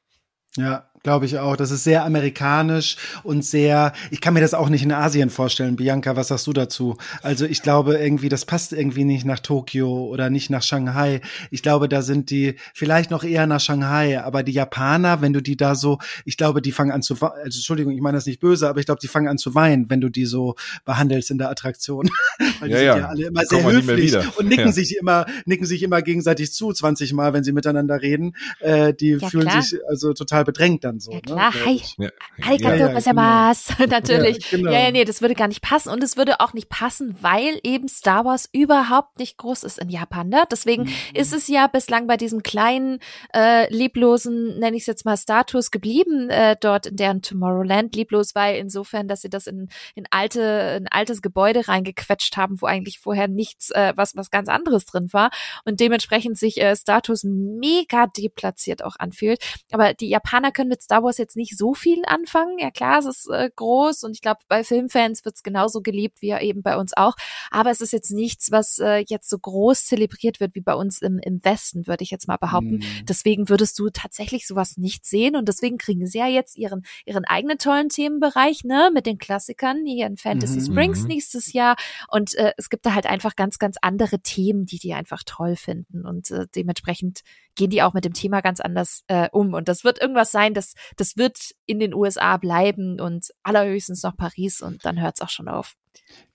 Ja, 0.57 0.85
glaube 1.05 1.27
ich 1.27 1.39
auch. 1.39 1.57
Das 1.57 1.71
ist 1.71 1.85
sehr 1.85 2.05
amerikanisch 2.05 2.97
und 3.23 3.45
sehr, 3.45 3.93
ich 4.11 4.21
kann 4.21 4.35
mir 4.35 4.41
das 4.41 4.55
auch 4.55 4.71
nicht 4.71 4.83
in 4.83 4.91
Asien 4.91 5.31
vorstellen. 5.31 5.77
Bianca, 5.77 6.17
was 6.17 6.29
sagst 6.29 6.47
du 6.47 6.53
dazu? 6.53 6.97
Also 7.23 7.45
ich 7.45 7.63
glaube 7.63 7.97
irgendwie, 7.99 8.31
das 8.31 8.47
passt 8.47 8.73
irgendwie 8.73 9.05
nicht 9.05 9.27
nach 9.27 9.39
Tokio 9.39 10.07
oder 10.07 10.31
nicht 10.31 10.49
nach 10.49 10.63
Shanghai. 10.63 11.21
Ich 11.51 11.63
glaube, 11.63 11.89
da 11.91 12.01
sind 12.01 12.31
die 12.31 12.57
vielleicht 12.73 13.11
noch 13.11 13.23
eher 13.23 13.47
nach 13.47 13.61
Shanghai, 13.61 14.21
aber 14.21 14.43
die 14.43 14.53
Japaner, 14.53 15.21
wenn 15.21 15.35
du 15.35 15.43
die 15.43 15.59
da 15.59 15.75
so, 15.75 15.99
ich 16.25 16.39
glaube, 16.39 16.63
die 16.63 16.73
fangen 16.73 16.91
an 16.91 17.03
zu, 17.03 17.15
also 17.21 17.35
Entschuldigung, 17.45 17.93
ich 17.93 18.01
meine 18.01 18.17
das 18.17 18.25
nicht 18.25 18.41
böse, 18.41 18.67
aber 18.69 18.81
ich 18.81 18.87
glaube, 18.87 19.01
die 19.01 19.09
fangen 19.09 19.29
an 19.29 19.37
zu 19.37 19.55
weinen, 19.55 19.91
wenn 19.91 20.01
du 20.01 20.09
die 20.09 20.25
so 20.25 20.55
behandelst 20.87 21.31
in 21.31 21.37
der 21.37 21.51
Attraktion. 21.51 22.09
Weil 22.61 22.71
die 22.71 22.75
ja, 22.75 22.79
sind 22.79 22.87
ja, 22.87 22.97
ja 22.97 23.09
alle 23.09 23.27
immer 23.27 23.45
sehr 23.45 23.63
höflich 23.63 24.17
und 24.39 24.49
nicken 24.49 24.67
ja. 24.67 24.73
sich 24.73 24.97
immer, 24.97 25.27
nicken 25.45 25.67
sich 25.67 25.83
immer 25.83 26.01
gegenseitig 26.01 26.55
zu, 26.55 26.73
20 26.73 27.13
Mal, 27.13 27.35
wenn 27.35 27.45
sie 27.45 27.53
miteinander 27.53 28.01
reden. 28.01 28.35
Äh, 28.61 28.95
die 28.95 29.11
ja, 29.11 29.29
fühlen 29.29 29.49
klar. 29.49 29.61
sich 29.61 29.79
also 29.87 30.15
total 30.15 30.45
bedrängt 30.45 30.83
dann 30.83 30.94
dann 30.95 31.01
so. 31.01 31.11
Ja, 31.13 31.17
ne? 31.17 31.23
klar. 31.23 31.51
Ne? 31.51 31.65
Hi. 31.65 31.83
Ja. 31.99 32.11
Arigato 32.43 32.77
ja, 32.77 32.93
gozaimasu. 32.93 33.75
Genau. 33.77 33.91
Natürlich. 33.95 34.51
Ja, 34.51 34.59
genau. 34.59 34.73
ja, 34.73 34.81
ja, 34.81 34.91
nee, 34.91 35.05
das 35.05 35.21
würde 35.21 35.35
gar 35.35 35.49
nicht 35.49 35.63
passen. 35.63 35.91
Und 35.91 36.03
es 36.03 36.17
würde 36.17 36.41
auch 36.41 36.53
nicht 36.53 36.69
passen, 36.69 37.17
weil 37.21 37.59
eben 37.63 37.89
Star 37.89 38.25
Wars 38.25 38.49
überhaupt 38.53 39.19
nicht 39.19 39.37
groß 39.39 39.65
ist 39.65 39.79
in 39.79 39.89
Japan. 39.89 40.29
Ne? 40.29 40.45
Deswegen 40.51 40.85
mhm. 40.85 40.93
ist 41.15 41.33
es 41.33 41.49
ja 41.49 41.67
bislang 41.67 42.07
bei 42.07 42.17
diesem 42.17 42.43
kleinen, 42.43 43.01
äh, 43.35 43.73
lieblosen, 43.73 44.59
nenne 44.59 44.77
ich 44.77 44.83
es 44.83 44.87
jetzt 44.87 45.05
mal, 45.05 45.17
Status 45.17 45.71
geblieben, 45.71 46.31
äh, 46.31 46.57
dort 46.61 46.87
in 46.87 46.97
deren 46.97 47.23
Tomorrowland. 47.23 47.95
Lieblos, 47.95 48.35
weil 48.35 48.57
insofern, 48.57 49.09
dass 49.09 49.23
sie 49.23 49.31
das 49.31 49.47
in, 49.47 49.69
in 49.95 50.07
alte, 50.11 50.81
ein 50.81 50.89
altes 50.89 51.23
Gebäude 51.23 51.69
reingequetscht 51.69 52.37
haben, 52.37 52.61
wo 52.61 52.67
eigentlich 52.67 52.99
vorher 52.99 53.29
nichts, 53.29 53.71
äh, 53.71 53.93
was, 53.97 54.17
was 54.17 54.31
ganz 54.31 54.49
anderes 54.49 54.85
drin 54.85 55.13
war. 55.13 55.31
Und 55.65 55.81
dementsprechend 55.81 56.39
sich 56.39 56.61
äh, 56.61 56.77
Status 56.77 57.25
mega 57.25 58.07
deplatziert 58.07 58.85
auch 58.85 58.97
anfühlt. 58.99 59.43
Aber 59.73 59.95
die 59.95 60.09
Japaner 60.09 60.53
können 60.53 60.69
mit 60.69 60.84
Star 60.85 61.03
Wars 61.03 61.19
jetzt 61.19 61.37
nicht 61.37 61.57
so 61.57 61.75
viel 61.75 62.03
anfangen. 62.07 62.59
Ja 62.59 62.71
klar, 62.71 62.99
es 62.99 63.07
ist 63.07 63.29
äh, 63.31 63.51
groß 63.55 64.05
und 64.05 64.13
ich 64.13 64.21
glaube, 64.21 64.41
bei 64.49 64.65
Filmfans 64.65 65.25
wird 65.25 65.37
es 65.37 65.43
genauso 65.43 65.81
geliebt 65.81 66.23
wie 66.23 66.31
eben 66.31 66.63
bei 66.63 66.77
uns 66.77 66.97
auch. 66.97 67.15
Aber 67.51 67.71
es 67.71 67.81
ist 67.81 67.93
jetzt 67.93 68.11
nichts, 68.11 68.51
was 68.51 68.79
äh, 68.79 69.05
jetzt 69.09 69.29
so 69.29 69.39
groß 69.39 69.87
zelebriert 69.87 70.41
wird 70.41 70.55
wie 70.55 70.61
bei 70.61 70.75
uns 70.75 71.01
im, 71.03 71.19
im 71.19 71.45
Westen, 71.45 71.87
würde 71.87 72.05
ich 72.05 72.11
jetzt 72.11 72.29
mal 72.29 72.37
behaupten. 72.37 72.77
Mhm. 72.77 73.07
Deswegen 73.09 73.49
würdest 73.49 73.79
du 73.79 73.91
tatsächlich 73.91 74.47
sowas 74.47 74.77
nicht 74.77 75.07
sehen 75.07 75.37
und 75.37 75.49
deswegen 75.49 75.79
kriegen 75.79 76.07
sie 76.07 76.19
ja 76.19 76.27
jetzt 76.27 76.57
ihren, 76.57 76.83
ihren 77.05 77.25
eigenen 77.25 77.59
tollen 77.59 77.89
Themenbereich, 77.89 78.65
ne, 78.65 78.91
mit 78.93 79.07
den 79.07 79.19
Klassikern 79.19 79.85
hier 79.87 80.07
in 80.07 80.17
Fantasy 80.17 80.61
mhm. 80.61 80.67
Springs 80.67 81.01
mhm. 81.03 81.09
nächstes 81.09 81.53
Jahr. 81.53 81.77
Und 82.09 82.35
äh, 82.35 82.53
es 82.57 82.69
gibt 82.71 82.87
da 82.87 82.95
halt 82.95 83.07
einfach 83.07 83.37
ganz, 83.37 83.59
ganz 83.59 83.77
andere 83.81 84.21
Themen, 84.21 84.67
die 84.67 84.79
die 84.79 84.95
einfach 84.95 85.23
toll 85.25 85.57
finden 85.57 86.05
und 86.07 86.31
äh, 86.31 86.47
dementsprechend 86.55 87.21
gehen 87.55 87.71
die 87.71 87.83
auch 87.83 87.95
mit 87.95 88.05
dem 88.05 88.13
Thema 88.13 88.41
ganz 88.41 88.61
anders 88.61 89.03
äh, 89.07 89.29
um. 89.33 89.55
Und 89.55 89.69
das 89.69 89.85
wird 89.85 90.01
irgendwas 90.01 90.31
sein, 90.31 90.55
das, 90.55 90.75
das 90.97 91.17
wird 91.17 91.39
in 91.67 91.79
den 91.79 91.95
USA 91.95 92.37
bleiben 92.37 93.01
und 93.01 93.29
allerhöchstens 93.43 94.03
noch 94.03 94.17
Paris 94.17 94.61
und 94.61 94.85
dann 94.85 95.01
hört 95.01 95.15
es 95.17 95.21
auch 95.21 95.31
schon 95.31 95.49
auf. 95.49 95.75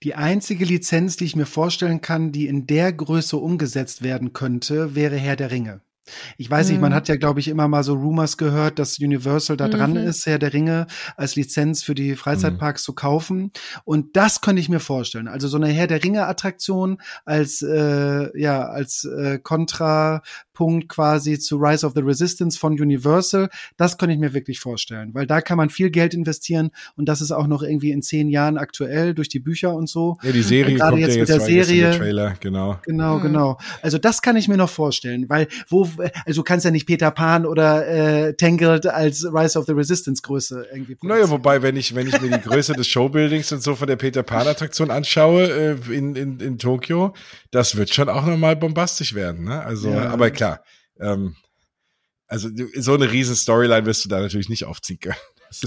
Die 0.02 0.14
einzige 0.14 0.64
Lizenz, 0.64 1.16
die 1.16 1.24
ich 1.24 1.36
mir 1.36 1.46
vorstellen 1.46 2.00
kann, 2.00 2.32
die 2.32 2.46
in 2.46 2.66
der 2.66 2.92
Größe 2.92 3.36
umgesetzt 3.36 4.02
werden 4.02 4.32
könnte, 4.32 4.94
wäre 4.94 5.16
Herr 5.16 5.36
der 5.36 5.50
Ringe. 5.50 5.82
Ich 6.38 6.50
weiß 6.50 6.66
mhm. 6.66 6.72
nicht, 6.72 6.80
man 6.80 6.92
mhm. 6.92 6.96
hat 6.96 7.08
ja, 7.08 7.16
glaube 7.16 7.40
ich, 7.40 7.48
immer 7.48 7.68
mal 7.68 7.84
so 7.84 7.94
Rumors 7.94 8.36
gehört, 8.36 8.78
dass 8.78 8.98
Universal 8.98 9.56
da 9.56 9.68
dran 9.68 9.92
mhm. 9.92 10.08
ist, 10.08 10.26
Herr 10.26 10.38
der 10.38 10.52
Ringe 10.52 10.86
als 11.16 11.36
Lizenz 11.36 11.82
für 11.82 11.94
die 11.94 12.16
Freizeitparks 12.16 12.82
mhm. 12.82 12.84
zu 12.84 12.94
kaufen. 12.94 13.52
Und 13.84 14.16
das 14.16 14.40
könnte 14.40 14.60
ich 14.60 14.68
mir 14.68 14.80
vorstellen. 14.80 15.28
Also 15.28 15.48
so 15.48 15.56
eine 15.56 15.68
Herr 15.68 15.86
der 15.86 16.02
Ringe-Attraktion 16.02 17.00
als 17.24 17.62
äh, 17.62 18.38
ja 18.38 18.64
als 18.66 19.04
äh, 19.04 19.38
Kontra 19.38 20.22
Kontrapunkt 20.60 20.88
quasi 20.88 21.38
zu 21.38 21.56
Rise 21.56 21.86
of 21.86 21.92
the 21.94 22.02
Resistance 22.02 22.58
von 22.58 22.72
Universal. 22.78 23.48
Das 23.76 23.96
könnte 23.96 24.12
ich 24.14 24.20
mir 24.20 24.34
wirklich 24.34 24.60
vorstellen, 24.60 25.14
weil 25.14 25.26
da 25.26 25.40
kann 25.40 25.56
man 25.56 25.70
viel 25.70 25.90
Geld 25.90 26.12
investieren 26.14 26.70
und 26.96 27.06
das 27.08 27.20
ist 27.22 27.30
auch 27.32 27.46
noch 27.46 27.62
irgendwie 27.62 27.90
in 27.92 28.02
zehn 28.02 28.28
Jahren 28.28 28.58
aktuell 28.58 29.14
durch 29.14 29.28
die 29.28 29.40
Bücher 29.40 29.74
und 29.74 29.88
so. 29.88 30.18
Ja, 30.22 30.32
die 30.32 30.42
Serie 30.42 30.76
gerade 30.76 30.90
kommt 30.92 31.00
jetzt 31.02 31.14
ja 31.16 31.20
mit 31.22 31.28
jetzt 31.28 31.38
der 31.38 31.46
weiter, 31.46 31.64
Serie. 31.64 31.82
der 31.90 31.98
Trailer, 31.98 32.34
genau. 32.40 32.78
Genau, 32.84 33.16
Mhm. 33.18 33.22
genau. 33.22 33.58
Also 33.82 33.98
das 33.98 34.20
kann 34.22 34.36
ich 34.36 34.48
mir 34.48 34.56
noch 34.56 34.68
vorstellen, 34.70 35.28
weil 35.28 35.48
wo, 35.68 35.88
also 36.26 36.40
du 36.40 36.42
kannst 36.44 36.64
ja 36.64 36.70
nicht 36.70 36.86
Peter 36.86 37.10
Pan 37.10 37.46
oder 37.46 37.86
äh, 37.88 38.34
Tangled 38.34 38.86
als 38.86 39.24
Rise 39.24 39.58
of 39.58 39.66
the 39.66 39.72
Resistance 39.72 40.20
Größe 40.22 40.66
irgendwie. 40.72 40.96
Naja, 41.02 41.28
wobei, 41.30 41.62
wenn 41.62 41.76
ich, 41.76 41.94
wenn 41.94 42.06
ich 42.06 42.20
mir 42.20 42.30
die 42.30 42.40
Größe 42.48 42.74
des 42.74 42.86
Showbuildings 42.88 43.50
und 43.52 43.62
so 43.62 43.74
von 43.74 43.86
der 43.88 43.96
Peter 43.96 44.22
Pan 44.22 44.46
Attraktion 44.46 44.90
anschaue 44.90 45.44
äh, 45.88 45.94
in, 45.96 46.14
in, 46.16 46.38
in 46.40 46.58
Tokio, 46.58 47.14
das 47.50 47.76
wird 47.76 47.92
schon 47.94 48.08
auch 48.08 48.26
nochmal 48.26 48.56
bombastisch 48.56 49.14
werden, 49.14 49.44
ne? 49.44 49.62
Also, 49.64 49.90
Ja. 49.90 50.10
aber 50.10 50.30
klar, 50.30 50.49
ähm, 51.00 51.36
also 52.26 52.48
so 52.76 52.94
eine 52.94 53.10
riesen 53.10 53.34
Storyline 53.34 53.86
wirst 53.86 54.04
du 54.04 54.08
da 54.08 54.20
natürlich 54.20 54.48
nicht 54.48 54.64
aufziehen 54.64 55.00
können. 55.00 55.16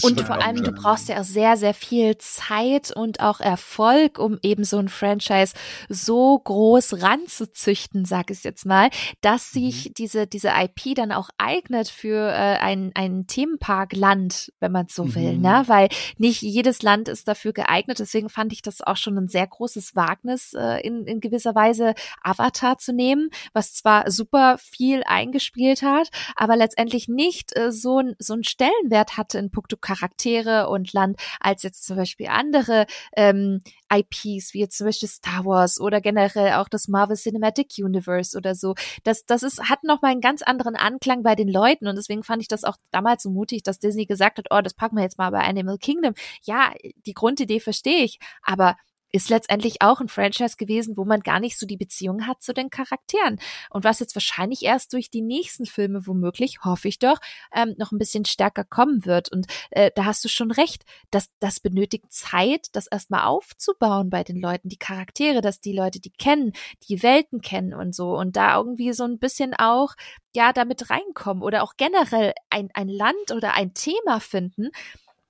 Und 0.02 0.22
vor 0.22 0.42
allem, 0.42 0.64
du 0.64 0.72
brauchst 0.72 1.10
ja 1.10 1.20
auch 1.20 1.24
sehr, 1.26 1.58
sehr 1.58 1.74
viel 1.74 2.18
Zeit 2.18 2.92
und 2.96 3.20
auch 3.20 3.40
Erfolg, 3.40 4.18
um 4.20 4.40
eben 4.42 4.64
so 4.64 4.78
ein 4.78 4.88
Franchise 4.90 5.54
so 5.90 6.40
groß 6.40 7.02
ranzuzüchten, 7.02 8.06
sag 8.06 8.32
ich 8.32 8.44
jetzt 8.44 8.66
mal, 8.66 8.90
dass 9.22 9.52
sich 9.52 9.92
diese, 9.98 10.26
diese 10.28 10.50
IP 10.50 10.96
dann 10.96 11.12
auch 11.12 11.30
eignet 11.38 11.90
für 11.90 12.30
äh, 12.30 12.58
ein, 12.60 12.92
ein 12.96 13.28
Themenparkland, 13.28 14.52
wenn 14.60 14.72
man 14.72 14.88
so 14.90 15.14
will, 15.16 15.34
Mhm. 15.34 15.42
ne? 15.42 15.64
Weil 15.68 15.90
nicht 16.18 16.42
jedes 16.42 16.82
Land 16.82 17.08
ist 17.10 17.28
dafür 17.28 17.54
geeignet. 17.54 18.00
Deswegen 18.00 18.30
fand 18.30 18.54
ich 18.54 18.62
das 18.62 18.82
auch 18.82 18.98
schon 18.98 19.18
ein 19.18 19.28
sehr 19.28 19.48
großes 19.48 19.96
Wagnis, 19.96 20.54
äh, 20.54 20.80
in, 20.86 21.06
in 21.06 21.20
gewisser 21.20 21.56
Weise 21.56 21.94
Avatar 22.22 22.78
zu 22.78 22.94
nehmen, 22.94 23.30
was 23.54 23.74
zwar 23.74 24.10
super 24.10 24.58
viel 24.60 25.04
eingespielt 25.06 25.82
hat, 25.82 26.10
aber 26.36 26.56
letztendlich 26.56 27.08
nicht 27.08 27.56
äh, 27.58 27.72
so, 27.72 28.00
ein, 28.00 28.16
so 28.20 28.34
einen 28.34 28.44
Stellenwert 28.44 29.18
hatte 29.18 29.38
in 29.40 29.52
puncto 29.52 29.73
Charaktere 29.78 30.70
und 30.70 30.94
Land, 30.94 31.20
als 31.40 31.64
jetzt 31.64 31.86
zum 31.86 31.98
Beispiel 31.98 32.28
andere 32.28 32.86
ähm, 33.16 33.62
IPs, 33.92 34.54
wie 34.54 34.60
jetzt 34.60 34.78
zum 34.78 34.88
Beispiel 34.88 35.10
Star 35.10 35.46
Wars 35.46 35.80
oder 35.80 36.02
generell 36.02 36.54
auch 36.54 36.70
das 36.70 36.88
Marvel 36.88 37.16
Cinematic 37.16 37.74
Universe 37.78 38.38
oder 38.38 38.56
so. 38.56 38.76
Das, 39.04 39.26
das 39.26 39.44
ist, 39.44 39.70
hat 39.70 39.84
nochmal 39.84 40.12
einen 40.12 40.22
ganz 40.22 40.42
anderen 40.42 40.76
Anklang 40.76 41.24
bei 41.24 41.36
den 41.36 41.48
Leuten 41.48 41.88
und 41.88 41.96
deswegen 41.96 42.24
fand 42.24 42.42
ich 42.42 42.48
das 42.48 42.64
auch 42.64 42.78
damals 42.92 43.24
so 43.24 43.30
mutig, 43.30 43.64
dass 43.64 43.80
Disney 43.80 44.06
gesagt 44.06 44.38
hat, 44.38 44.48
oh, 44.50 44.62
das 44.62 44.74
packen 44.74 44.96
wir 44.96 45.04
jetzt 45.04 45.18
mal 45.18 45.30
bei 45.30 45.42
Animal 45.42 45.78
Kingdom. 45.78 46.14
Ja, 46.44 46.72
die 47.06 47.14
Grundidee 47.14 47.60
verstehe 47.60 48.04
ich, 48.04 48.20
aber 48.42 48.76
ist 49.14 49.30
letztendlich 49.30 49.82
auch 49.82 50.02
ein 50.02 50.10
Franchise 50.10 50.58
gewesen, 50.58 50.98
wo 50.98 51.06
man 51.06 51.22
gar 51.22 51.40
nicht 51.40 51.58
so 51.58 51.68
die 51.68 51.78
Beziehung 51.78 52.26
hat 52.26 52.42
zu 52.42 52.52
den 52.52 52.72
Charakteren. 52.72 53.40
Und 53.70 53.84
was 53.84 54.00
jetzt 54.00 54.16
wahrscheinlich 54.16 54.64
erst 54.64 54.92
durch 54.92 55.12
die 55.12 55.22
nächsten 55.22 55.66
Filme 55.66 56.08
womöglich, 56.08 56.64
hoffe 56.64 56.88
ich 56.88 56.98
doch, 56.98 57.20
ähm, 57.56 57.76
noch 57.78 57.92
ein 57.92 58.00
bisschen 58.00 58.26
stärker 58.26 58.64
kommen 58.64 59.06
wird. 59.06 59.32
Und 59.32 59.46
äh, 59.70 59.92
da 59.96 60.06
hast 60.06 60.26
du 60.26 60.30
schon 60.30 60.50
recht, 60.52 60.84
dass 61.12 61.30
das 61.40 61.60
benötigt 61.60 62.12
Zeit, 62.12 62.68
das 62.74 62.88
erstmal 62.88 63.26
aufzubauen 63.26 64.10
bei 64.10 64.24
den 64.24 64.42
Leuten, 64.42 64.68
die 64.68 64.78
Charaktere, 64.78 65.42
dass 65.42 65.62
die 65.62 65.74
Leute 65.74 66.00
die 66.00 66.12
kennen, 66.12 66.54
die 66.90 67.04
Welten 67.04 67.42
kennen 67.42 67.76
und 67.76 67.94
so 67.94 68.18
und 68.18 68.36
da 68.36 68.58
irgendwie 68.58 68.94
so 68.94 69.04
ein 69.04 69.20
bisschen 69.20 69.54
auch 69.54 69.94
ja 70.36 70.54
damit 70.54 70.90
reinkommen 70.90 71.44
oder 71.44 71.62
auch 71.62 71.74
generell 71.78 72.34
ein, 72.50 72.70
ein 72.74 72.88
Land 72.88 73.32
oder 73.32 73.54
ein 73.54 73.76
Thema 73.76 74.20
finden, 74.20 74.72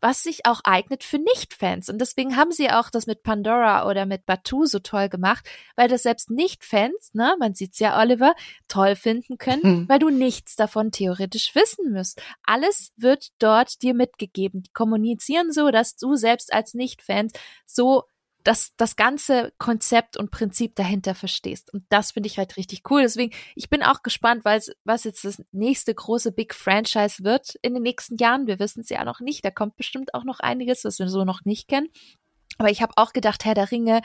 was 0.04 0.22
sich 0.22 0.46
auch 0.46 0.60
eignet 0.66 1.02
für 1.06 1.18
Nicht-Fans. 1.18 1.88
Und 1.88 2.00
deswegen 2.00 2.36
haben 2.36 2.52
sie 2.52 2.70
auch 2.70 2.90
das 2.90 3.08
mit 3.08 3.24
Pandora 3.24 3.90
oder 3.90 4.06
mit 4.06 4.26
Batu 4.26 4.66
so 4.66 4.80
toll 4.80 5.08
gemacht, 5.08 5.48
weil 5.78 5.88
das 5.88 6.04
selbst 6.04 6.30
Nicht-Fans, 6.30 7.12
ne, 7.14 7.38
man 7.40 7.56
sieht's 7.56 7.80
ja, 7.80 7.98
Oliver, 7.98 8.36
toll 8.68 8.98
finden 8.98 9.38
können, 9.38 9.64
Hm. 9.64 9.86
weil 9.90 10.00
du 10.00 10.10
nichts 10.10 10.58
davon 10.58 10.92
theoretisch 10.92 11.56
wissen 11.56 11.94
musst. 11.94 12.22
Alles 12.44 12.92
wird 12.98 13.30
dort 13.40 13.82
dir 13.82 13.94
mitgegeben. 13.94 14.64
Die 14.64 14.74
kommunizieren 14.74 15.54
so, 15.54 15.72
dass 15.72 15.96
du 15.96 16.16
selbst 16.16 16.54
als 16.54 16.74
Nicht-Fans 16.74 17.32
so 17.66 18.04
das, 18.44 18.74
das 18.78 18.96
ganze 18.96 19.54
Konzept 19.58 20.18
und 20.18 20.32
Prinzip 20.32 20.76
dahinter 20.76 21.16
verstehst. 21.16 21.74
Und 21.74 21.86
das 21.90 22.12
finde 22.12 22.28
ich 22.28 22.38
halt 22.38 22.58
richtig 22.58 22.84
cool. 22.90 23.02
Deswegen, 23.02 23.34
ich 23.56 23.70
bin 23.70 23.84
auch 23.84 24.04
gespannt, 24.04 24.46
weil 24.46 24.62
was 24.84 25.04
jetzt 25.04 25.26
das 25.26 25.42
nächste 25.52 25.94
große 25.94 26.32
Big 26.32 26.54
Franchise 26.54 27.24
wird 27.24 27.56
in 27.62 27.74
den 27.74 27.84
nächsten 27.84 28.18
Jahren. 28.18 28.48
Wir 28.48 28.60
wissen 28.60 28.82
es 28.82 28.90
ja 28.90 29.04
noch 29.06 29.20
nicht. 29.20 29.46
Da 29.46 29.52
kommt 29.52 29.78
bestimmt 29.78 30.14
auch 30.14 30.24
noch 30.24 30.40
einiges, 30.40 30.84
was 30.84 31.00
wir 31.00 31.08
so 31.08 31.24
noch 31.24 31.46
nicht 31.46 31.68
kennen. 31.68 31.90
Aber 32.60 32.70
ich 32.70 32.82
habe 32.82 32.94
auch 32.98 33.14
gedacht, 33.14 33.46
Herr 33.46 33.56
der 33.56 33.72
Ringe, 33.72 34.02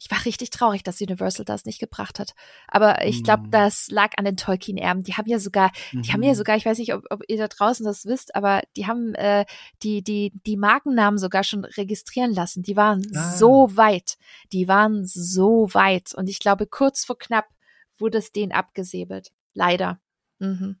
ich 0.00 0.10
war 0.10 0.24
richtig 0.24 0.50
traurig, 0.50 0.82
dass 0.82 1.00
Universal 1.00 1.44
das 1.44 1.64
nicht 1.64 1.78
gebracht 1.78 2.18
hat. 2.18 2.34
Aber 2.66 3.04
ich 3.06 3.22
glaube, 3.22 3.44
Mhm. 3.44 3.50
das 3.52 3.88
lag 3.90 4.10
an 4.16 4.24
den 4.24 4.36
Tolkien-Erben. 4.36 5.04
Die 5.04 5.14
haben 5.14 5.28
ja 5.28 5.38
sogar, 5.38 5.70
die 5.92 6.12
haben 6.12 6.20
Mhm. 6.20 6.26
ja 6.26 6.34
sogar, 6.34 6.56
ich 6.56 6.66
weiß 6.66 6.78
nicht, 6.78 6.94
ob, 6.94 7.04
ob 7.10 7.22
ihr 7.28 7.38
da 7.38 7.46
draußen 7.48 7.86
das 7.86 8.04
wisst, 8.04 8.34
aber 8.34 8.62
die 8.76 8.86
haben 8.86 9.14
äh, 9.14 9.44
die, 9.82 10.02
die, 10.02 10.32
die 10.46 10.56
Markennamen 10.56 11.18
sogar 11.18 11.44
schon 11.44 11.64
registrieren 11.64 12.32
lassen. 12.34 12.62
Die 12.62 12.76
waren 12.76 13.06
Ah. 13.14 13.32
so 13.36 13.76
weit. 13.76 14.16
Die 14.52 14.66
waren 14.68 15.04
so 15.06 15.68
weit. 15.72 16.12
Und 16.14 16.28
ich 16.28 16.40
glaube, 16.40 16.66
kurz 16.66 17.04
vor 17.04 17.16
knapp 17.18 17.46
wurde 17.98 18.18
es 18.18 18.32
denen 18.32 18.50
abgesäbelt. 18.52 19.30
Leider. 19.54 20.00
Mhm. 20.40 20.76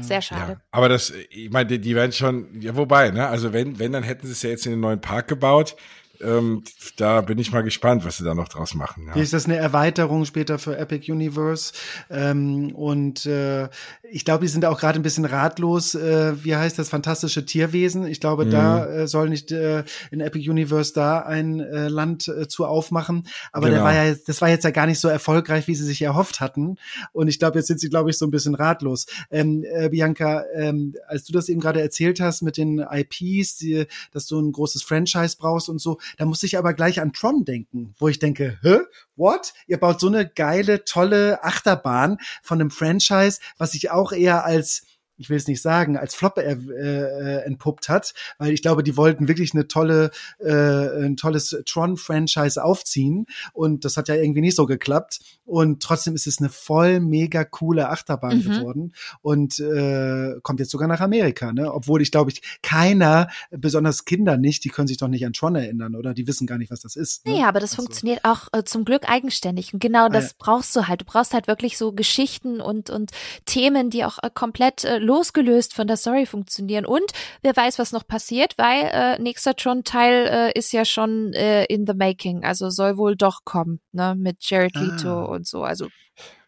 Sehr 0.00 0.20
schade. 0.20 0.52
Ja, 0.52 0.60
aber 0.70 0.88
das, 0.90 1.10
ich 1.30 1.50
meine, 1.50 1.66
die, 1.66 1.80
die 1.80 1.94
werden 1.94 2.12
schon, 2.12 2.60
ja, 2.60 2.76
wobei, 2.76 3.10
ne, 3.10 3.26
also 3.28 3.54
wenn, 3.54 3.78
wenn, 3.78 3.92
dann 3.92 4.02
hätten 4.02 4.26
sie 4.26 4.32
es 4.32 4.42
ja 4.42 4.50
jetzt 4.50 4.66
in 4.66 4.72
den 4.72 4.80
neuen 4.80 5.00
Park 5.00 5.28
gebaut. 5.28 5.76
Ähm, 6.20 6.62
da 6.96 7.20
bin 7.20 7.38
ich 7.38 7.52
mal 7.52 7.62
gespannt, 7.62 8.04
was 8.04 8.16
sie 8.18 8.24
da 8.24 8.34
noch 8.34 8.48
draus 8.48 8.74
machen. 8.74 9.04
Ja. 9.06 9.14
Hier 9.14 9.22
ist 9.22 9.32
das 9.32 9.44
eine 9.46 9.56
Erweiterung 9.56 10.24
später 10.24 10.58
für 10.58 10.76
Epic 10.76 11.10
Universe. 11.10 11.72
Ähm, 12.10 12.72
und 12.74 13.26
äh, 13.26 13.68
ich 14.10 14.24
glaube, 14.24 14.44
die 14.44 14.48
sind 14.48 14.64
auch 14.64 14.78
gerade 14.80 14.98
ein 14.98 15.02
bisschen 15.02 15.24
ratlos. 15.24 15.94
Äh, 15.94 16.42
wie 16.44 16.56
heißt 16.56 16.78
das 16.78 16.88
fantastische 16.88 17.44
Tierwesen? 17.44 18.06
Ich 18.06 18.20
glaube, 18.20 18.44
Mhm. 18.46 18.50
da 18.50 18.86
äh, 18.86 19.06
soll 19.08 19.28
nicht 19.28 19.52
äh, 19.52 19.84
in 20.10 20.20
Epic 20.20 20.48
Universe 20.48 20.92
da 20.92 21.20
ein 21.20 21.60
äh, 21.60 21.88
Land 21.88 22.28
äh, 22.28 22.48
zu 22.48 22.66
aufmachen. 22.66 23.26
Aber 23.52 23.66
der 23.68 23.76
Genau. 23.78 23.84
war 23.86 23.94
ja, 23.94 24.04
jetzt- 24.04 24.28
das 24.28 24.40
war 24.40 24.48
jetzt 24.48 24.64
ja 24.64 24.70
gar 24.70 24.86
nicht 24.86 25.00
so 25.00 25.08
erfolgreich, 25.08 25.68
wie 25.68 25.74
sie 25.74 25.84
sich 25.84 26.02
erhofft 26.02 26.40
hatten. 26.40 26.76
Und 27.12 27.28
ich 27.28 27.38
glaube, 27.38 27.58
jetzt 27.58 27.68
sind 27.68 27.80
sie, 27.80 27.88
glaube 27.88 28.10
ich, 28.10 28.18
so 28.18 28.26
ein 28.26 28.30
bisschen 28.30 28.54
ratlos. 28.54 29.06
Ähm, 29.30 29.64
äh, 29.70 29.88
Bianca, 29.88 30.44
ähm, 30.54 30.94
als 31.06 31.24
du 31.24 31.32
das 31.32 31.48
eben 31.48 31.60
gerade 31.60 31.80
erzählt 31.80 32.20
hast 32.20 32.42
mit 32.42 32.56
den 32.56 32.78
IPs, 32.78 33.56
die, 33.58 33.86
dass 34.12 34.26
du 34.26 34.40
ein 34.40 34.52
großes 34.52 34.82
Franchise 34.82 35.36
brauchst 35.38 35.68
und 35.68 35.78
so, 35.80 35.98
da 36.16 36.24
musste 36.24 36.46
ich 36.46 36.58
aber 36.58 36.74
gleich 36.74 37.00
an 37.00 37.12
Tron 37.12 37.44
denken, 37.44 37.94
wo 37.98 38.08
ich 38.08 38.18
denke, 38.18 38.58
hä? 38.62 38.80
What? 39.16 39.52
Ihr 39.66 39.78
baut 39.78 40.00
so 40.00 40.06
eine 40.06 40.28
geile, 40.28 40.84
tolle 40.84 41.42
Achterbahn 41.42 42.18
von 42.42 42.60
einem 42.60 42.70
Franchise, 42.70 43.40
was 43.58 43.72
sich 43.72 43.90
auch 43.90 44.12
eher 44.12 44.44
als 44.44 44.82
ich 45.18 45.28
will 45.30 45.36
es 45.36 45.46
nicht 45.48 45.60
sagen, 45.60 45.96
als 45.96 46.14
Flop 46.14 46.38
äh, 46.38 46.52
äh, 46.52 47.44
entpuppt 47.44 47.88
hat, 47.88 48.14
weil 48.38 48.52
ich 48.52 48.62
glaube, 48.62 48.82
die 48.82 48.96
wollten 48.96 49.28
wirklich 49.28 49.52
eine 49.52 49.68
tolle, 49.68 50.10
äh, 50.38 51.04
ein 51.04 51.16
tolles 51.16 51.56
Tron-Franchise 51.66 52.62
aufziehen 52.62 53.26
und 53.52 53.84
das 53.84 53.96
hat 53.96 54.08
ja 54.08 54.14
irgendwie 54.14 54.40
nicht 54.40 54.56
so 54.56 54.66
geklappt 54.66 55.20
und 55.44 55.82
trotzdem 55.82 56.14
ist 56.14 56.26
es 56.26 56.38
eine 56.38 56.48
voll 56.48 57.00
mega 57.00 57.44
coole 57.44 57.88
Achterbahn 57.88 58.38
Mhm. 58.38 58.42
geworden 58.42 58.92
und 59.22 59.58
äh, 59.60 60.34
kommt 60.42 60.60
jetzt 60.60 60.70
sogar 60.70 60.88
nach 60.88 61.00
Amerika, 61.00 61.52
ne? 61.52 61.72
Obwohl 61.72 62.02
ich 62.02 62.10
glaube 62.10 62.30
ich 62.30 62.42
keiner, 62.62 63.28
besonders 63.50 64.04
Kinder 64.04 64.36
nicht, 64.36 64.64
die 64.64 64.68
können 64.68 64.88
sich 64.88 64.98
doch 64.98 65.08
nicht 65.08 65.24
an 65.26 65.32
Tron 65.32 65.56
erinnern 65.56 65.94
oder 65.96 66.14
die 66.14 66.26
wissen 66.26 66.46
gar 66.46 66.58
nicht, 66.58 66.70
was 66.70 66.80
das 66.80 66.96
ist. 66.96 67.26
Ne? 67.26 67.32
Naja, 67.32 67.48
aber 67.48 67.60
das 67.60 67.70
Also- 67.72 67.82
funktioniert 67.82 68.20
auch 68.24 68.48
äh, 68.52 68.64
zum 68.64 68.84
Glück 68.84 69.08
eigenständig. 69.08 69.72
Und 69.74 69.80
genau 69.80 70.08
das 70.08 70.26
ja. 70.30 70.30
brauchst 70.38 70.74
du 70.76 70.86
halt. 70.86 71.00
Du 71.00 71.04
brauchst 71.04 71.32
halt 71.34 71.46
wirklich 71.48 71.78
so 71.78 71.92
Geschichten 71.92 72.60
und, 72.60 72.90
und 72.90 73.10
Themen, 73.46 73.90
die 73.90 74.04
auch 74.04 74.18
äh, 74.22 74.30
komplett 74.32 74.84
äh, 74.84 74.98
losgelöst 75.08 75.74
von 75.74 75.86
der 75.88 75.96
Story 75.96 76.26
funktionieren. 76.26 76.86
Und 76.86 77.10
wer 77.42 77.56
weiß, 77.56 77.78
was 77.78 77.92
noch 77.92 78.06
passiert, 78.06 78.54
weil 78.58 78.84
äh, 78.92 79.18
nächster 79.20 79.56
Tron-Teil 79.56 80.26
äh, 80.54 80.58
ist 80.58 80.72
ja 80.72 80.84
schon 80.84 81.32
äh, 81.32 81.64
in 81.64 81.86
the 81.86 81.94
making. 81.94 82.44
Also 82.44 82.70
soll 82.70 82.96
wohl 82.98 83.16
doch 83.16 83.40
kommen, 83.44 83.80
ne, 83.92 84.14
mit 84.16 84.36
Jared 84.48 84.76
Ah. 84.76 84.80
Leto 84.80 85.24
und 85.34 85.46
so. 85.46 85.64
Also 85.64 85.88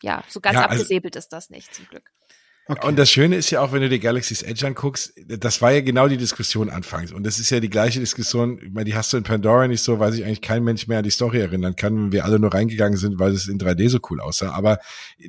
ja, 0.02 0.22
so 0.28 0.40
ganz 0.40 0.54
Ja, 0.56 0.62
also- 0.66 0.74
abgesäbelt 0.74 1.16
ist 1.16 1.28
das 1.32 1.50
nicht, 1.50 1.74
zum 1.74 1.86
Glück. 1.88 2.10
Okay. 2.66 2.86
Und 2.86 2.96
das 3.00 3.10
Schöne 3.10 3.34
ist 3.34 3.50
ja 3.50 3.62
auch, 3.62 3.72
wenn 3.72 3.82
du 3.82 3.88
dir 3.88 3.98
Galaxy's 3.98 4.42
Edge 4.42 4.64
anguckst, 4.64 5.12
das 5.26 5.60
war 5.60 5.72
ja 5.72 5.80
genau 5.80 6.06
die 6.06 6.16
Diskussion 6.16 6.70
anfangs. 6.70 7.10
Und 7.10 7.24
das 7.24 7.40
ist 7.40 7.50
ja 7.50 7.58
die 7.58 7.68
gleiche 7.70 7.98
Diskussion, 7.98 8.60
ich 8.62 8.70
meine, 8.70 8.84
die 8.84 8.94
hast 8.94 9.12
du 9.12 9.16
in 9.16 9.24
Pandora 9.24 9.66
nicht 9.66 9.82
so, 9.82 9.98
weil 9.98 10.12
sich 10.12 10.24
eigentlich 10.24 10.40
kein 10.40 10.62
Mensch 10.62 10.86
mehr 10.86 10.98
an 10.98 11.04
die 11.04 11.10
Story 11.10 11.40
erinnern 11.40 11.74
kann, 11.74 11.96
wenn 11.96 12.12
wir 12.12 12.24
alle 12.24 12.38
nur 12.38 12.54
reingegangen 12.54 12.96
sind, 12.96 13.18
weil 13.18 13.32
es 13.32 13.48
in 13.48 13.58
3D 13.58 13.88
so 13.88 13.98
cool 14.10 14.20
aussah. 14.20 14.52
Aber 14.52 14.78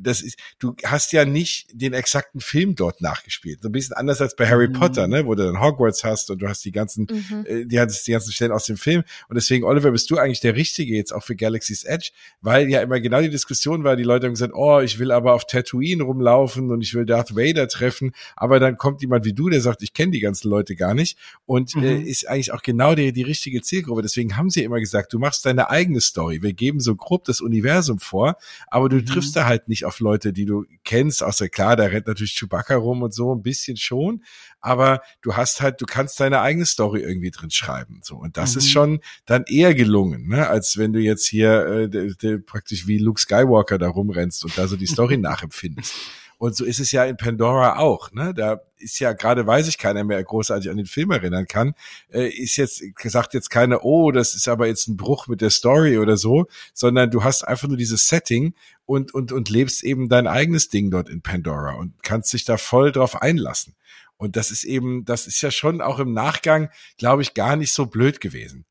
das 0.01 0.21
ist, 0.21 0.37
du 0.59 0.75
hast 0.85 1.13
ja 1.13 1.25
nicht 1.25 1.67
den 1.73 1.93
exakten 1.93 2.41
Film 2.41 2.75
dort 2.75 3.01
nachgespielt. 3.01 3.63
So 3.63 3.69
ein 3.69 3.71
bisschen 3.71 3.95
anders 3.95 4.21
als 4.21 4.35
bei 4.35 4.47
Harry 4.47 4.67
Mhm. 4.67 4.73
Potter, 4.73 5.07
ne, 5.07 5.25
wo 5.25 5.33
du 5.33 5.43
dann 5.43 5.59
Hogwarts 5.59 6.03
hast 6.03 6.29
und 6.29 6.43
du 6.43 6.47
hast 6.47 6.63
die 6.63 6.71
ganzen 6.71 7.07
Mhm. 7.09 7.45
äh, 7.47 7.65
die 7.65 7.79
hattest 7.79 8.05
die 8.05 8.11
ganzen 8.11 8.31
Stellen 8.33 8.51
aus 8.51 8.65
dem 8.65 8.77
Film. 8.77 9.01
Und 9.29 9.35
deswegen, 9.35 9.63
Oliver, 9.63 9.89
bist 9.89 10.11
du 10.11 10.17
eigentlich 10.19 10.41
der 10.41 10.55
Richtige 10.55 10.95
jetzt 10.95 11.11
auch 11.11 11.23
für 11.23 11.35
Galaxy's 11.35 11.85
Edge, 11.85 12.11
weil 12.41 12.69
ja 12.69 12.81
immer 12.81 12.99
genau 12.99 13.19
die 13.19 13.31
Diskussion 13.31 13.83
war, 13.83 13.95
die 13.95 14.03
Leute 14.03 14.27
haben 14.27 14.33
gesagt, 14.33 14.53
oh, 14.53 14.79
ich 14.79 14.99
will 14.99 15.11
aber 15.11 15.33
auf 15.33 15.47
Tatooine 15.47 16.03
rumlaufen 16.03 16.69
und 16.69 16.81
ich 16.81 16.93
will 16.93 17.05
da 17.05 17.20
Darth 17.21 17.35
Vader 17.35 17.67
treffen, 17.67 18.11
aber 18.35 18.59
dann 18.59 18.77
kommt 18.77 19.01
jemand 19.01 19.25
wie 19.25 19.33
du, 19.33 19.49
der 19.49 19.61
sagt, 19.61 19.81
ich 19.83 19.93
kenne 19.93 20.11
die 20.11 20.19
ganzen 20.19 20.49
Leute 20.49 20.75
gar 20.75 20.93
nicht 20.93 21.17
und 21.45 21.75
äh, 21.75 21.79
mhm. 21.79 21.83
äh, 21.83 22.01
ist 22.01 22.27
eigentlich 22.27 22.51
auch 22.51 22.61
genau 22.61 22.95
die, 22.95 23.13
die 23.13 23.21
richtige 23.21 23.61
Zielgruppe. 23.61 24.01
Deswegen 24.01 24.37
haben 24.37 24.49
sie 24.49 24.63
immer 24.63 24.79
gesagt, 24.79 25.13
du 25.13 25.19
machst 25.19 25.45
deine 25.45 25.69
eigene 25.69 26.01
Story. 26.01 26.41
Wir 26.41 26.53
geben 26.53 26.79
so 26.79 26.95
grob 26.95 27.25
das 27.25 27.41
Universum 27.41 27.99
vor, 27.99 28.37
aber 28.67 28.89
du 28.89 28.97
mhm. 28.97 29.05
triffst 29.05 29.35
da 29.35 29.45
halt 29.45 29.67
nicht 29.67 29.85
auf 29.85 29.99
Leute, 29.99 30.33
die 30.33 30.45
du 30.45 30.65
kennst, 30.83 31.23
außer 31.23 31.49
klar, 31.49 31.75
da 31.75 31.85
rennt 31.85 32.07
natürlich 32.07 32.35
Chewbacca 32.37 32.75
rum 32.75 33.03
und 33.03 33.13
so 33.13 33.33
ein 33.33 33.41
bisschen 33.41 33.77
schon, 33.77 34.23
aber 34.59 35.01
du 35.21 35.35
hast 35.35 35.61
halt, 35.61 35.81
du 35.81 35.85
kannst 35.85 36.19
deine 36.19 36.41
eigene 36.41 36.65
Story 36.65 37.01
irgendwie 37.01 37.31
drin 37.31 37.51
schreiben. 37.51 38.01
So. 38.03 38.15
Und 38.15 38.37
das 38.37 38.53
mhm. 38.53 38.57
ist 38.59 38.71
schon 38.71 38.99
dann 39.25 39.43
eher 39.47 39.75
gelungen, 39.75 40.27
ne? 40.27 40.47
als 40.47 40.77
wenn 40.77 40.93
du 40.93 40.99
jetzt 40.99 41.27
hier 41.27 41.65
äh, 41.65 41.89
de, 41.89 42.13
de, 42.15 42.37
praktisch 42.39 42.87
wie 42.87 42.97
Luke 42.97 43.19
Skywalker 43.19 43.77
da 43.77 43.89
rumrennst 43.89 44.43
und 44.45 44.57
da 44.57 44.67
so 44.67 44.75
die 44.75 44.87
Story 44.87 45.17
nachempfindest. 45.17 45.93
Und 46.41 46.55
so 46.55 46.65
ist 46.65 46.79
es 46.79 46.91
ja 46.91 47.05
in 47.05 47.17
Pandora 47.17 47.77
auch. 47.77 48.11
Ne? 48.13 48.33
Da 48.33 48.61
ist 48.79 48.97
ja 48.97 49.13
gerade, 49.13 49.45
weiß 49.45 49.67
ich 49.67 49.77
keiner 49.77 50.03
mehr 50.03 50.23
großartig 50.23 50.71
an 50.71 50.77
den 50.77 50.87
Film 50.87 51.11
erinnern 51.11 51.45
kann, 51.45 51.75
äh, 52.11 52.29
ist 52.29 52.57
jetzt 52.57 52.81
gesagt 52.95 53.35
jetzt 53.35 53.51
keine, 53.51 53.81
oh, 53.81 54.11
das 54.11 54.33
ist 54.33 54.47
aber 54.47 54.65
jetzt 54.65 54.87
ein 54.87 54.97
Bruch 54.97 55.27
mit 55.27 55.41
der 55.41 55.51
Story 55.51 55.99
oder 55.99 56.17
so, 56.17 56.47
sondern 56.73 57.11
du 57.11 57.23
hast 57.23 57.47
einfach 57.47 57.67
nur 57.67 57.77
dieses 57.77 58.07
Setting 58.07 58.55
und 58.87 59.13
und 59.13 59.31
und 59.31 59.49
lebst 59.49 59.83
eben 59.83 60.09
dein 60.09 60.25
eigenes 60.25 60.69
Ding 60.69 60.89
dort 60.89 61.09
in 61.09 61.21
Pandora 61.21 61.75
und 61.75 62.01
kannst 62.01 62.33
dich 62.33 62.43
da 62.43 62.57
voll 62.57 62.91
drauf 62.91 63.21
einlassen. 63.21 63.75
Und 64.17 64.35
das 64.35 64.49
ist 64.49 64.63
eben, 64.63 65.05
das 65.05 65.27
ist 65.27 65.43
ja 65.43 65.51
schon 65.51 65.79
auch 65.79 65.99
im 65.99 66.11
Nachgang, 66.11 66.71
glaube 66.97 67.21
ich, 67.21 67.35
gar 67.35 67.55
nicht 67.55 67.71
so 67.71 67.85
blöd 67.85 68.19
gewesen. 68.19 68.65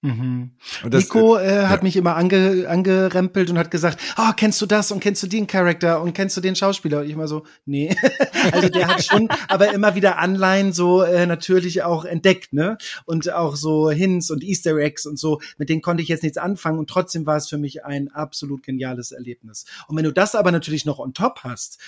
Mhm. 0.00 0.52
Das, 0.88 1.04
Nico 1.04 1.36
äh, 1.36 1.62
äh, 1.62 1.66
hat 1.66 1.80
ja. 1.80 1.82
mich 1.82 1.96
immer 1.96 2.14
ange, 2.14 2.68
angerempelt 2.68 3.50
und 3.50 3.58
hat 3.58 3.72
gesagt, 3.72 4.00
oh, 4.16 4.30
kennst 4.36 4.60
du 4.62 4.66
das 4.66 4.92
und 4.92 5.00
kennst 5.00 5.24
du 5.24 5.26
den 5.26 5.48
Charakter 5.48 6.00
und 6.00 6.12
kennst 6.12 6.36
du 6.36 6.40
den 6.40 6.54
Schauspieler? 6.54 7.00
Und 7.00 7.10
ich 7.10 7.16
mal 7.16 7.26
so, 7.26 7.44
nee. 7.66 7.96
also 8.52 8.68
der 8.68 8.86
hat 8.86 9.02
schon 9.02 9.28
aber 9.48 9.72
immer 9.74 9.96
wieder 9.96 10.18
Anleihen 10.18 10.72
so 10.72 11.02
äh, 11.02 11.26
natürlich 11.26 11.82
auch 11.82 12.04
entdeckt, 12.04 12.52
ne? 12.52 12.78
Und 13.06 13.32
auch 13.32 13.56
so 13.56 13.90
Hints 13.90 14.30
und 14.30 14.44
Easter 14.44 14.76
Eggs 14.76 15.04
und 15.04 15.18
so, 15.18 15.40
mit 15.56 15.68
denen 15.68 15.82
konnte 15.82 16.02
ich 16.02 16.08
jetzt 16.08 16.22
nichts 16.22 16.38
anfangen 16.38 16.78
und 16.78 16.88
trotzdem 16.88 17.26
war 17.26 17.36
es 17.36 17.48
für 17.48 17.58
mich 17.58 17.84
ein 17.84 18.08
absolut 18.08 18.62
geniales 18.62 19.10
Erlebnis. 19.10 19.64
Und 19.88 19.96
wenn 19.96 20.04
du 20.04 20.12
das 20.12 20.36
aber 20.36 20.52
natürlich 20.52 20.84
noch 20.84 21.00
on 21.00 21.12
top 21.12 21.40
hast, 21.42 21.80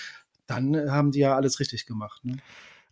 dann 0.47 0.91
haben 0.91 1.11
die 1.11 1.19
ja 1.19 1.35
alles 1.37 1.61
richtig 1.61 1.85
gemacht. 1.85 2.25
Ne? 2.25 2.37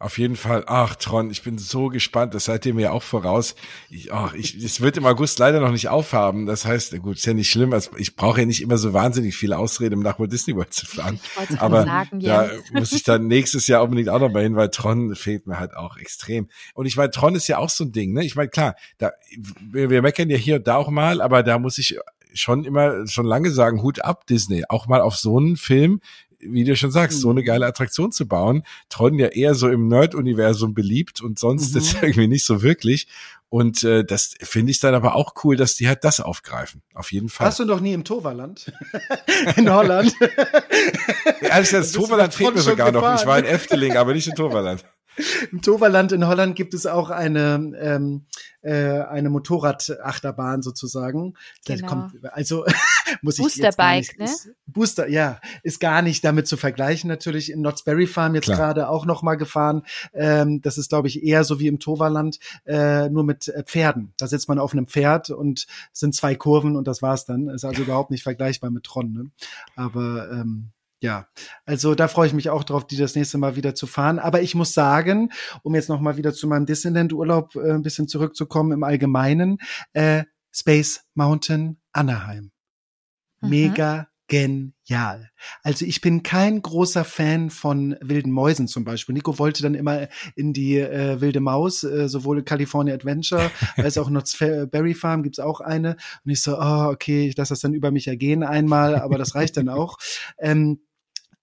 Auf 0.02 0.18
jeden 0.18 0.38
Fall. 0.38 0.64
Ach, 0.66 0.96
Tron, 0.96 1.30
ich 1.30 1.44
bin 1.44 1.58
so 1.58 1.90
gespannt. 1.90 2.34
Das 2.34 2.46
seid 2.46 2.66
ihr 2.66 2.74
mir 2.74 2.94
auch 2.94 3.04
voraus. 3.04 3.56
Ich, 3.90 4.14
ach, 4.14 4.34
ich, 4.34 4.56
es 4.56 4.80
wird 4.80 4.96
im 4.96 5.06
August 5.06 5.40
leider 5.40 5.60
noch 5.60 5.74
nicht 5.74 5.90
aufhaben. 5.90 6.46
Das 6.46 6.66
heißt, 6.66 6.98
gut, 7.02 7.18
ist 7.18 7.26
ja 7.26 7.34
nicht 7.34 7.50
schlimm. 7.50 7.74
Also 7.74 7.92
ich 7.98 8.16
brauche 8.16 8.40
ja 8.40 8.46
nicht 8.46 8.62
immer 8.62 8.78
so 8.78 8.94
wahnsinnig 8.94 9.36
viele 9.36 9.58
Ausreden, 9.58 9.96
um 9.96 10.02
nach 10.02 10.18
Walt 10.18 10.32
Disney 10.32 10.56
World 10.56 10.74
zu 10.74 10.86
fahren. 10.86 11.20
Aber 11.58 11.84
sagen, 11.84 12.22
da 12.22 12.46
ja. 12.46 12.52
muss 12.72 12.94
ich 12.94 13.04
dann 13.04 13.28
nächstes 13.28 13.68
Jahr 13.68 13.84
unbedingt 13.84 14.08
auch 14.08 14.20
noch 14.20 14.32
mal 14.32 14.42
hin, 14.42 14.56
weil 14.56 14.70
Tron 14.70 15.16
fehlt 15.16 15.48
mir 15.48 15.60
halt 15.60 15.76
auch 15.76 15.98
extrem. 15.98 16.48
Und 16.74 16.86
ich 16.86 16.96
meine, 16.96 17.12
Tron 17.12 17.36
ist 17.36 17.50
ja 17.50 17.58
auch 17.58 17.70
so 17.70 17.84
ein 17.84 17.92
Ding, 17.92 18.14
ne? 18.14 18.24
Ich 18.24 18.38
meine, 18.38 18.48
klar, 18.48 18.76
da, 19.00 19.12
wir, 19.60 19.90
wir 19.90 20.02
meckern 20.02 20.30
ja 20.30 20.38
hier 20.38 20.56
und 20.56 20.68
da 20.68 20.78
auch 20.78 20.90
mal, 20.90 21.20
aber 21.20 21.44
da 21.44 21.60
muss 21.60 21.78
ich 21.78 22.00
schon 22.34 22.64
immer, 22.64 23.06
schon 23.08 23.26
lange 23.26 23.52
sagen, 23.52 23.82
Hut 23.82 24.04
ab, 24.06 24.28
Disney. 24.28 24.64
Auch 24.70 24.88
mal 24.88 25.02
auf 25.02 25.18
so 25.18 25.38
einen 25.38 25.58
Film, 25.58 26.00
wie 26.40 26.64
du 26.64 26.76
schon 26.76 26.92
sagst, 26.92 27.20
so 27.20 27.30
eine 27.30 27.42
mhm. 27.42 27.46
geile 27.46 27.66
Attraktion 27.66 28.12
zu 28.12 28.28
bauen. 28.28 28.64
Tron 28.90 29.20
ja 29.20 29.28
eher 29.28 29.56
so 29.56 29.70
im 29.70 29.88
Nerd-Universum 29.88 30.74
beliebt 30.74 31.22
und 31.22 31.40
sonst 31.40 31.74
mhm. 31.74 31.80
ist 31.80 31.94
irgendwie 32.02 32.28
nicht 32.28 32.46
so 32.46 32.62
wirklich. 32.62 33.08
Und 33.50 33.84
äh, 33.84 34.06
das 34.06 34.36
finde 34.42 34.72
ich 34.72 34.80
dann 34.80 34.94
aber 34.94 35.16
auch 35.16 35.34
cool, 35.44 35.56
dass 35.56 35.76
die 35.76 35.88
halt 35.88 36.04
das 36.04 36.20
aufgreifen. 36.20 36.84
Auf 36.94 37.12
jeden 37.12 37.30
Fall. 37.30 37.46
Warst 37.46 37.60
du 37.60 37.66
noch 37.66 37.80
nie 37.80 37.94
im 37.94 38.04
Toverland? 38.04 38.72
in 39.56 39.72
Holland? 39.72 40.14
ja, 41.42 41.58
das, 41.58 41.72
das 41.72 41.92
Toverland 41.94 42.34
fehlt 42.34 42.54
mir 42.54 42.62
sogar 42.62 42.92
noch. 42.92 43.20
Ich 43.20 43.26
war 43.26 43.40
in 43.40 43.46
Efteling, 43.46 43.98
aber 43.98 44.14
nicht 44.14 44.28
in 44.28 44.36
Toverland. 44.36 44.86
Im 45.52 45.62
Toverland 45.62 46.12
in 46.12 46.28
Holland 46.28 46.56
gibt 46.56 46.74
es 46.74 46.86
auch 46.86 47.10
eine, 47.10 47.74
ähm, 47.80 48.26
äh, 48.62 49.02
eine 49.02 49.30
Motorradachterbahn 49.30 50.62
sozusagen. 50.62 51.34
Genau. 51.66 51.88
Kommt, 51.88 52.14
also 52.32 52.66
muss 53.22 53.38
ich 53.38 53.44
Boosterbike, 53.44 54.18
ne? 54.18 54.26
Ist, 54.26 54.50
Booster, 54.66 55.08
ja, 55.08 55.40
ist 55.64 55.80
gar 55.80 56.02
nicht 56.02 56.24
damit 56.24 56.48
zu 56.48 56.58
vergleichen. 56.58 57.08
Natürlich 57.08 57.52
in 57.52 57.60
Knott's 57.60 57.84
Berry 57.84 58.08
Farm 58.08 58.36
jetzt 58.36 58.48
gerade 58.48 58.90
auch 58.90 59.06
noch 59.06 59.22
mal 59.22 59.36
gefahren. 59.36 59.84
Ähm, 60.14 60.62
das 60.62 60.78
ist, 60.78 60.90
glaube 60.90 61.08
ich, 61.08 61.24
eher 61.24 61.44
so 61.44 61.60
wie 61.60 61.68
im 61.68 61.80
Toverland, 61.80 62.40
äh, 62.66 63.10
nur 63.10 63.24
mit 63.24 63.48
äh, 63.50 63.64
Pferden. 63.64 64.14
Da 64.18 64.28
sitzt 64.28 64.48
man 64.48 64.60
auf 64.60 64.74
einem 64.74 64.88
Pferd 64.88 65.30
und 65.30 65.68
sind 65.92 66.16
zwei 66.16 66.36
Kurven 66.36 66.76
und 66.76 66.88
das 66.88 67.02
war's 67.02 67.26
dann. 67.26 67.50
Ist 67.50 67.66
also 67.66 67.82
überhaupt 67.82 68.12
nicht 68.12 68.24
vergleichbar 68.24 68.70
mit 68.72 68.84
Tron. 68.84 69.14
Ne? 69.14 69.32
Aber 69.76 70.30
ähm, 70.32 70.72
ja, 71.02 71.28
also 71.66 71.96
da 71.96 72.08
freue 72.08 72.28
ich 72.28 72.34
mich 72.34 72.50
auch 72.50 72.64
drauf, 72.64 72.86
die 72.86 72.98
das 72.98 73.16
nächste 73.16 73.38
Mal 73.38 73.56
wieder 73.56 73.74
zu 73.74 73.88
fahren. 73.88 74.20
Aber 74.20 74.42
ich 74.42 74.56
muss 74.56 74.74
sagen, 74.74 75.32
um 75.64 75.76
jetzt 75.76 75.90
noch 75.90 76.02
mal 76.02 76.18
wieder 76.18 76.34
zu 76.34 76.48
meinem 76.48 76.66
Disneyland-Urlaub 76.66 77.56
äh, 77.56 77.72
ein 77.72 77.84
bisschen 77.84 78.08
zurückzukommen 78.08 78.74
im 78.74 78.84
Allgemeinen, 78.84 79.60
äh, 79.94 80.24
Space 80.52 81.06
Mountain 81.14 81.80
Anaheim. 81.94 82.52
Mhm. 83.42 83.50
Mega 83.50 84.08
genial. 84.30 85.32
Also 85.64 85.86
ich 85.86 86.02
bin 86.02 86.24
kein 86.24 86.62
großer 86.62 87.04
Fan 87.04 87.50
von 87.50 87.98
wilden 88.00 88.32
Mäusen 88.32 88.68
zum 88.68 88.86
Beispiel. 88.86 89.14
Nico 89.14 89.40
wollte 89.40 89.64
dann 89.64 89.74
immer 89.74 90.08
in 90.36 90.54
die 90.54 90.78
äh, 90.78 91.20
wilde 91.20 91.40
Maus, 91.40 91.84
äh, 91.84 92.08
sowohl 92.08 92.44
California 92.44 92.94
Adventure 92.94 93.52
als 93.78 93.98
auch 93.98 94.08
Knott's 94.08 94.38
Berry 94.38 94.94
Farm 94.94 95.24
gibt's 95.24 95.40
auch 95.40 95.60
eine. 95.60 95.98
Und 96.24 96.32
ich 96.32 96.42
so, 96.42 96.58
oh, 96.58 96.90
okay, 96.92 97.28
ich 97.28 97.36
lasse 97.38 97.54
das 97.54 97.62
dann 97.62 97.74
über 97.74 97.92
mich 97.92 98.08
ergehen 98.08 98.44
einmal, 98.44 98.96
aber 98.96 99.18
das 99.18 99.36
reicht 99.36 99.58
dann 99.58 99.68
auch. 99.68 99.98
Ähm, 100.38 100.80